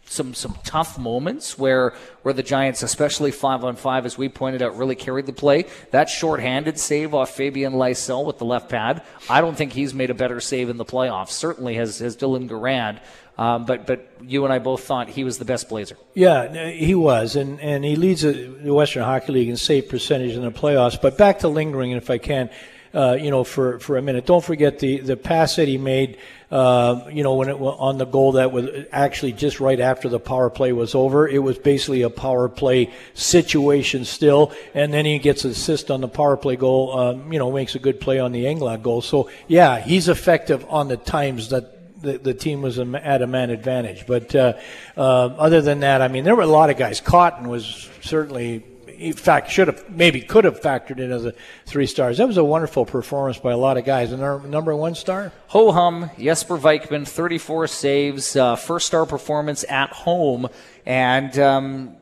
some 0.06 0.34
some 0.34 0.56
tough 0.64 0.98
moments 0.98 1.58
where 1.58 1.94
where 2.22 2.34
the 2.34 2.42
Giants, 2.42 2.82
especially 2.82 3.30
five 3.30 3.64
on 3.64 3.76
five, 3.76 4.06
as 4.06 4.16
we 4.18 4.28
pointed 4.28 4.62
out, 4.62 4.76
really 4.76 4.94
carried 4.94 5.26
the 5.26 5.32
play. 5.32 5.66
That 5.90 6.08
shorthanded 6.08 6.78
save 6.78 7.14
off 7.14 7.30
Fabian 7.30 7.74
Lysell 7.74 8.24
with 8.24 8.38
the 8.38 8.44
left 8.44 8.68
pad, 8.68 9.02
I 9.28 9.40
don't 9.40 9.56
think 9.56 9.72
he's 9.72 9.94
made 9.94 10.10
a 10.10 10.14
better 10.14 10.40
save 10.40 10.68
in 10.68 10.76
the 10.76 10.84
playoffs. 10.84 11.30
Certainly 11.30 11.74
has 11.76 11.98
has 11.98 12.16
Dylan 12.16 12.48
Garand. 12.48 13.00
Um, 13.36 13.64
but 13.64 13.84
but 13.84 14.08
you 14.22 14.44
and 14.44 14.52
I 14.52 14.60
both 14.60 14.84
thought 14.84 15.08
he 15.08 15.24
was 15.24 15.38
the 15.38 15.44
best 15.44 15.68
Blazer. 15.68 15.96
Yeah, 16.14 16.70
he 16.70 16.94
was, 16.94 17.34
and, 17.34 17.60
and 17.60 17.84
he 17.84 17.96
leads 17.96 18.22
the 18.22 18.72
Western 18.72 19.02
Hockey 19.02 19.32
League 19.32 19.48
in 19.48 19.56
save 19.56 19.88
percentage 19.88 20.36
in 20.36 20.42
the 20.42 20.52
playoffs. 20.52 21.00
But 21.00 21.18
back 21.18 21.40
to 21.40 21.48
Lindgren, 21.48 21.90
if 21.96 22.10
I 22.10 22.18
can, 22.18 22.48
uh, 22.94 23.16
you 23.20 23.30
know, 23.30 23.42
for, 23.42 23.80
for 23.80 23.96
a 23.96 24.02
minute. 24.02 24.24
Don't 24.24 24.44
forget 24.44 24.78
the, 24.78 25.00
the 25.00 25.16
pass 25.16 25.56
that 25.56 25.66
he 25.66 25.78
made, 25.78 26.16
uh, 26.54 27.10
you 27.12 27.24
know, 27.24 27.34
when 27.34 27.48
it 27.48 27.58
was 27.58 27.76
on 27.80 27.98
the 27.98 28.04
goal 28.04 28.32
that 28.32 28.52
was 28.52 28.70
actually 28.92 29.32
just 29.32 29.58
right 29.58 29.80
after 29.80 30.08
the 30.08 30.20
power 30.20 30.48
play 30.48 30.72
was 30.72 30.94
over. 30.94 31.26
It 31.26 31.40
was 31.40 31.58
basically 31.58 32.02
a 32.02 32.10
power 32.10 32.48
play 32.48 32.92
situation 33.12 34.04
still, 34.04 34.52
and 34.72 34.94
then 34.94 35.04
he 35.04 35.18
gets 35.18 35.44
an 35.44 35.50
assist 35.50 35.90
on 35.90 36.00
the 36.00 36.06
power 36.06 36.36
play 36.36 36.54
goal. 36.54 36.96
Um, 36.96 37.32
you 37.32 37.40
know, 37.40 37.50
makes 37.50 37.74
a 37.74 37.80
good 37.80 38.00
play 38.00 38.20
on 38.20 38.30
the 38.30 38.44
Englot 38.44 38.84
goal. 38.84 39.02
So 39.02 39.30
yeah, 39.48 39.80
he's 39.80 40.08
effective 40.08 40.64
on 40.70 40.86
the 40.86 40.96
times 40.96 41.48
that 41.48 42.00
the, 42.00 42.18
the 42.18 42.34
team 42.34 42.62
was 42.62 42.78
at 42.78 43.22
a 43.22 43.26
man 43.26 43.50
advantage. 43.50 44.06
But 44.06 44.32
uh, 44.36 44.52
uh, 44.96 45.00
other 45.00 45.60
than 45.60 45.80
that, 45.80 46.02
I 46.02 46.06
mean, 46.08 46.22
there 46.22 46.36
were 46.36 46.42
a 46.42 46.46
lot 46.46 46.70
of 46.70 46.76
guys. 46.76 47.00
Cotton 47.00 47.48
was 47.48 47.90
certainly, 48.00 48.62
in 49.04 49.12
fact, 49.12 49.50
should 49.50 49.68
have 49.68 49.90
maybe 49.90 50.20
could 50.20 50.44
have 50.44 50.60
factored 50.60 50.98
in 50.98 51.12
as 51.12 51.24
a 51.24 51.34
three 51.66 51.86
stars. 51.86 52.18
That 52.18 52.26
was 52.26 52.36
a 52.36 52.44
wonderful 52.44 52.86
performance 52.86 53.38
by 53.38 53.52
a 53.52 53.56
lot 53.56 53.76
of 53.76 53.84
guys. 53.84 54.12
And 54.12 54.22
our 54.22 54.40
number 54.40 54.74
one 54.74 54.94
star, 54.94 55.32
Ho 55.48 55.72
hum, 55.72 56.10
Jesper 56.18 56.56
Vikman, 56.56 57.06
34 57.06 57.66
saves, 57.66 58.36
uh, 58.36 58.56
first 58.56 58.86
star 58.86 59.06
performance 59.06 59.64
at 59.68 59.90
home, 59.90 60.48
and 60.86 61.38
um, 61.38 61.96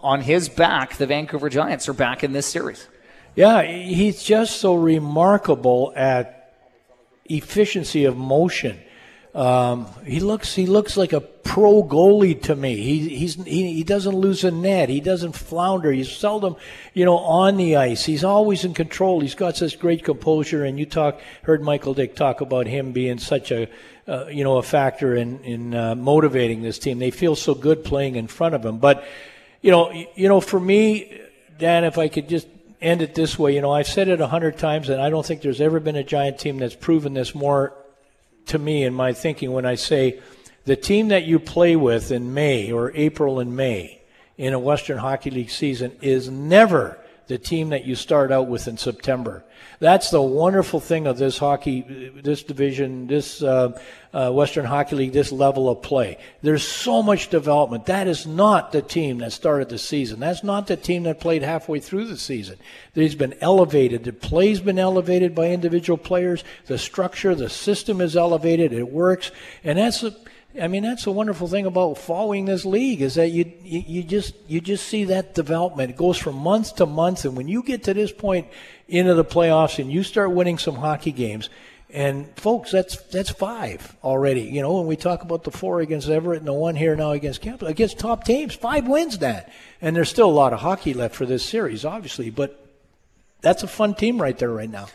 on 0.00 0.20
his 0.20 0.48
back, 0.48 0.96
the 0.96 1.06
Vancouver 1.06 1.48
Giants 1.48 1.88
are 1.88 1.92
back 1.92 2.22
in 2.22 2.32
this 2.32 2.46
series. 2.46 2.86
Yeah, 3.34 3.62
he's 3.62 4.22
just 4.22 4.60
so 4.60 4.74
remarkable 4.74 5.92
at 5.94 6.54
efficiency 7.26 8.04
of 8.04 8.16
motion. 8.16 8.80
Um, 9.38 9.86
he 10.04 10.18
looks 10.18 10.52
he 10.56 10.66
looks 10.66 10.96
like 10.96 11.12
a 11.12 11.20
pro 11.20 11.84
goalie 11.84 12.42
to 12.42 12.56
me. 12.56 12.74
He 12.74 13.08
he's 13.08 13.36
he, 13.36 13.72
he 13.72 13.84
doesn't 13.84 14.16
lose 14.16 14.42
a 14.42 14.50
net. 14.50 14.88
He 14.88 14.98
doesn't 14.98 15.36
flounder. 15.36 15.92
He's 15.92 16.10
seldom, 16.10 16.56
you 16.92 17.04
know, 17.04 17.18
on 17.18 17.56
the 17.56 17.76
ice. 17.76 18.04
He's 18.04 18.24
always 18.24 18.64
in 18.64 18.74
control. 18.74 19.20
He's 19.20 19.36
got 19.36 19.56
such 19.56 19.78
great 19.78 20.02
composure. 20.02 20.64
And 20.64 20.76
you 20.76 20.86
talk 20.86 21.20
heard 21.44 21.62
Michael 21.62 21.94
Dyck 21.94 22.16
talk 22.16 22.40
about 22.40 22.66
him 22.66 22.90
being 22.90 23.18
such 23.18 23.52
a 23.52 23.68
uh, 24.08 24.26
you 24.26 24.42
know 24.42 24.56
a 24.56 24.62
factor 24.64 25.14
in 25.14 25.38
in 25.44 25.72
uh, 25.72 25.94
motivating 25.94 26.62
this 26.62 26.80
team. 26.80 26.98
They 26.98 27.12
feel 27.12 27.36
so 27.36 27.54
good 27.54 27.84
playing 27.84 28.16
in 28.16 28.26
front 28.26 28.56
of 28.56 28.66
him. 28.66 28.78
But 28.78 29.04
you 29.62 29.70
know 29.70 29.92
you 30.16 30.26
know 30.26 30.40
for 30.40 30.58
me, 30.58 31.16
Dan, 31.60 31.84
if 31.84 31.96
I 31.96 32.08
could 32.08 32.28
just 32.28 32.48
end 32.80 33.02
it 33.02 33.14
this 33.14 33.38
way, 33.38 33.54
you 33.54 33.60
know, 33.60 33.70
I've 33.70 33.86
said 33.86 34.08
it 34.08 34.20
a 34.20 34.26
hundred 34.26 34.58
times, 34.58 34.88
and 34.88 35.00
I 35.00 35.10
don't 35.10 35.24
think 35.24 35.42
there's 35.42 35.60
ever 35.60 35.78
been 35.78 35.94
a 35.94 36.02
Giant 36.02 36.40
team 36.40 36.58
that's 36.58 36.74
proven 36.74 37.14
this 37.14 37.36
more 37.36 37.72
to 38.48 38.58
me 38.58 38.84
in 38.84 38.94
my 38.94 39.12
thinking 39.12 39.52
when 39.52 39.66
I 39.66 39.74
say 39.74 40.20
the 40.64 40.76
team 40.76 41.08
that 41.08 41.24
you 41.24 41.38
play 41.38 41.76
with 41.76 42.10
in 42.10 42.34
May 42.34 42.70
or 42.72 42.92
April 42.94 43.40
and 43.40 43.56
May 43.56 44.02
in 44.36 44.52
a 44.52 44.58
Western 44.58 44.98
Hockey 44.98 45.30
League 45.30 45.50
season 45.50 45.96
is 46.00 46.28
never 46.28 46.98
the 47.26 47.38
team 47.38 47.70
that 47.70 47.84
you 47.84 47.94
start 47.94 48.32
out 48.32 48.48
with 48.48 48.68
in 48.68 48.76
September. 48.76 49.44
That's 49.80 50.10
the 50.10 50.22
wonderful 50.22 50.80
thing 50.80 51.06
of 51.06 51.18
this 51.18 51.38
hockey, 51.38 52.12
this 52.22 52.42
division, 52.42 53.06
this 53.06 53.42
uh, 53.42 53.80
uh, 54.12 54.30
Western 54.32 54.64
Hockey 54.64 54.96
League, 54.96 55.12
this 55.12 55.30
level 55.30 55.68
of 55.68 55.82
play. 55.82 56.18
There's 56.42 56.66
so 56.66 57.02
much 57.02 57.28
development. 57.28 57.86
That 57.86 58.08
is 58.08 58.26
not 58.26 58.72
the 58.72 58.82
team 58.82 59.18
that 59.18 59.32
started 59.32 59.68
the 59.68 59.78
season. 59.78 60.20
That's 60.20 60.42
not 60.42 60.66
the 60.66 60.76
team 60.76 61.04
that 61.04 61.20
played 61.20 61.42
halfway 61.42 61.78
through 61.80 62.06
the 62.06 62.16
season. 62.16 62.56
It's 62.94 63.14
been 63.14 63.34
elevated. 63.40 64.04
The 64.04 64.12
play's 64.12 64.60
been 64.60 64.78
elevated 64.78 65.34
by 65.34 65.50
individual 65.50 65.98
players. 65.98 66.42
The 66.66 66.78
structure, 66.78 67.34
the 67.34 67.50
system 67.50 68.00
is 68.00 68.16
elevated. 68.16 68.72
It 68.72 68.90
works, 68.90 69.30
and 69.62 69.78
that's. 69.78 70.02
A, 70.02 70.14
I 70.60 70.66
mean, 70.66 70.82
that's 70.82 71.04
the 71.04 71.12
wonderful 71.12 71.46
thing 71.46 71.66
about 71.66 71.98
following 71.98 72.46
this 72.46 72.64
league 72.64 73.00
is 73.00 73.14
that 73.14 73.28
you, 73.28 73.52
you, 73.62 73.84
you 73.86 74.02
just 74.02 74.34
you 74.48 74.60
just 74.60 74.88
see 74.88 75.04
that 75.04 75.34
development. 75.34 75.90
It 75.90 75.96
goes 75.96 76.18
from 76.18 76.36
month 76.36 76.76
to 76.76 76.86
month, 76.86 77.24
and 77.24 77.36
when 77.36 77.48
you 77.48 77.62
get 77.62 77.84
to 77.84 77.94
this 77.94 78.10
point 78.10 78.48
into 78.88 79.14
the 79.14 79.24
playoffs 79.24 79.78
and 79.78 79.92
you 79.92 80.02
start 80.02 80.32
winning 80.32 80.58
some 80.58 80.76
hockey 80.76 81.12
games, 81.12 81.48
and 81.90 82.28
folks, 82.36 82.70
that's 82.70 82.96
that's 83.04 83.30
five 83.30 83.96
already. 84.02 84.42
You 84.42 84.62
know, 84.62 84.78
when 84.78 84.86
we 84.86 84.96
talk 84.96 85.22
about 85.22 85.44
the 85.44 85.50
four 85.50 85.80
against 85.80 86.08
Everett 86.08 86.40
and 86.40 86.48
the 86.48 86.52
one 86.52 86.76
here 86.76 86.96
now 86.96 87.12
against 87.12 87.40
Camp 87.40 87.62
against 87.62 87.98
top 87.98 88.24
teams, 88.24 88.54
five 88.54 88.86
wins 88.86 89.18
that, 89.18 89.52
and 89.80 89.94
there's 89.94 90.10
still 90.10 90.28
a 90.28 90.32
lot 90.32 90.52
of 90.52 90.60
hockey 90.60 90.94
left 90.94 91.14
for 91.14 91.26
this 91.26 91.44
series, 91.44 91.84
obviously, 91.84 92.30
but 92.30 92.66
that's 93.40 93.62
a 93.62 93.68
fun 93.68 93.94
team 93.94 94.20
right 94.20 94.36
there 94.38 94.50
right 94.50 94.70
now. 94.70 94.88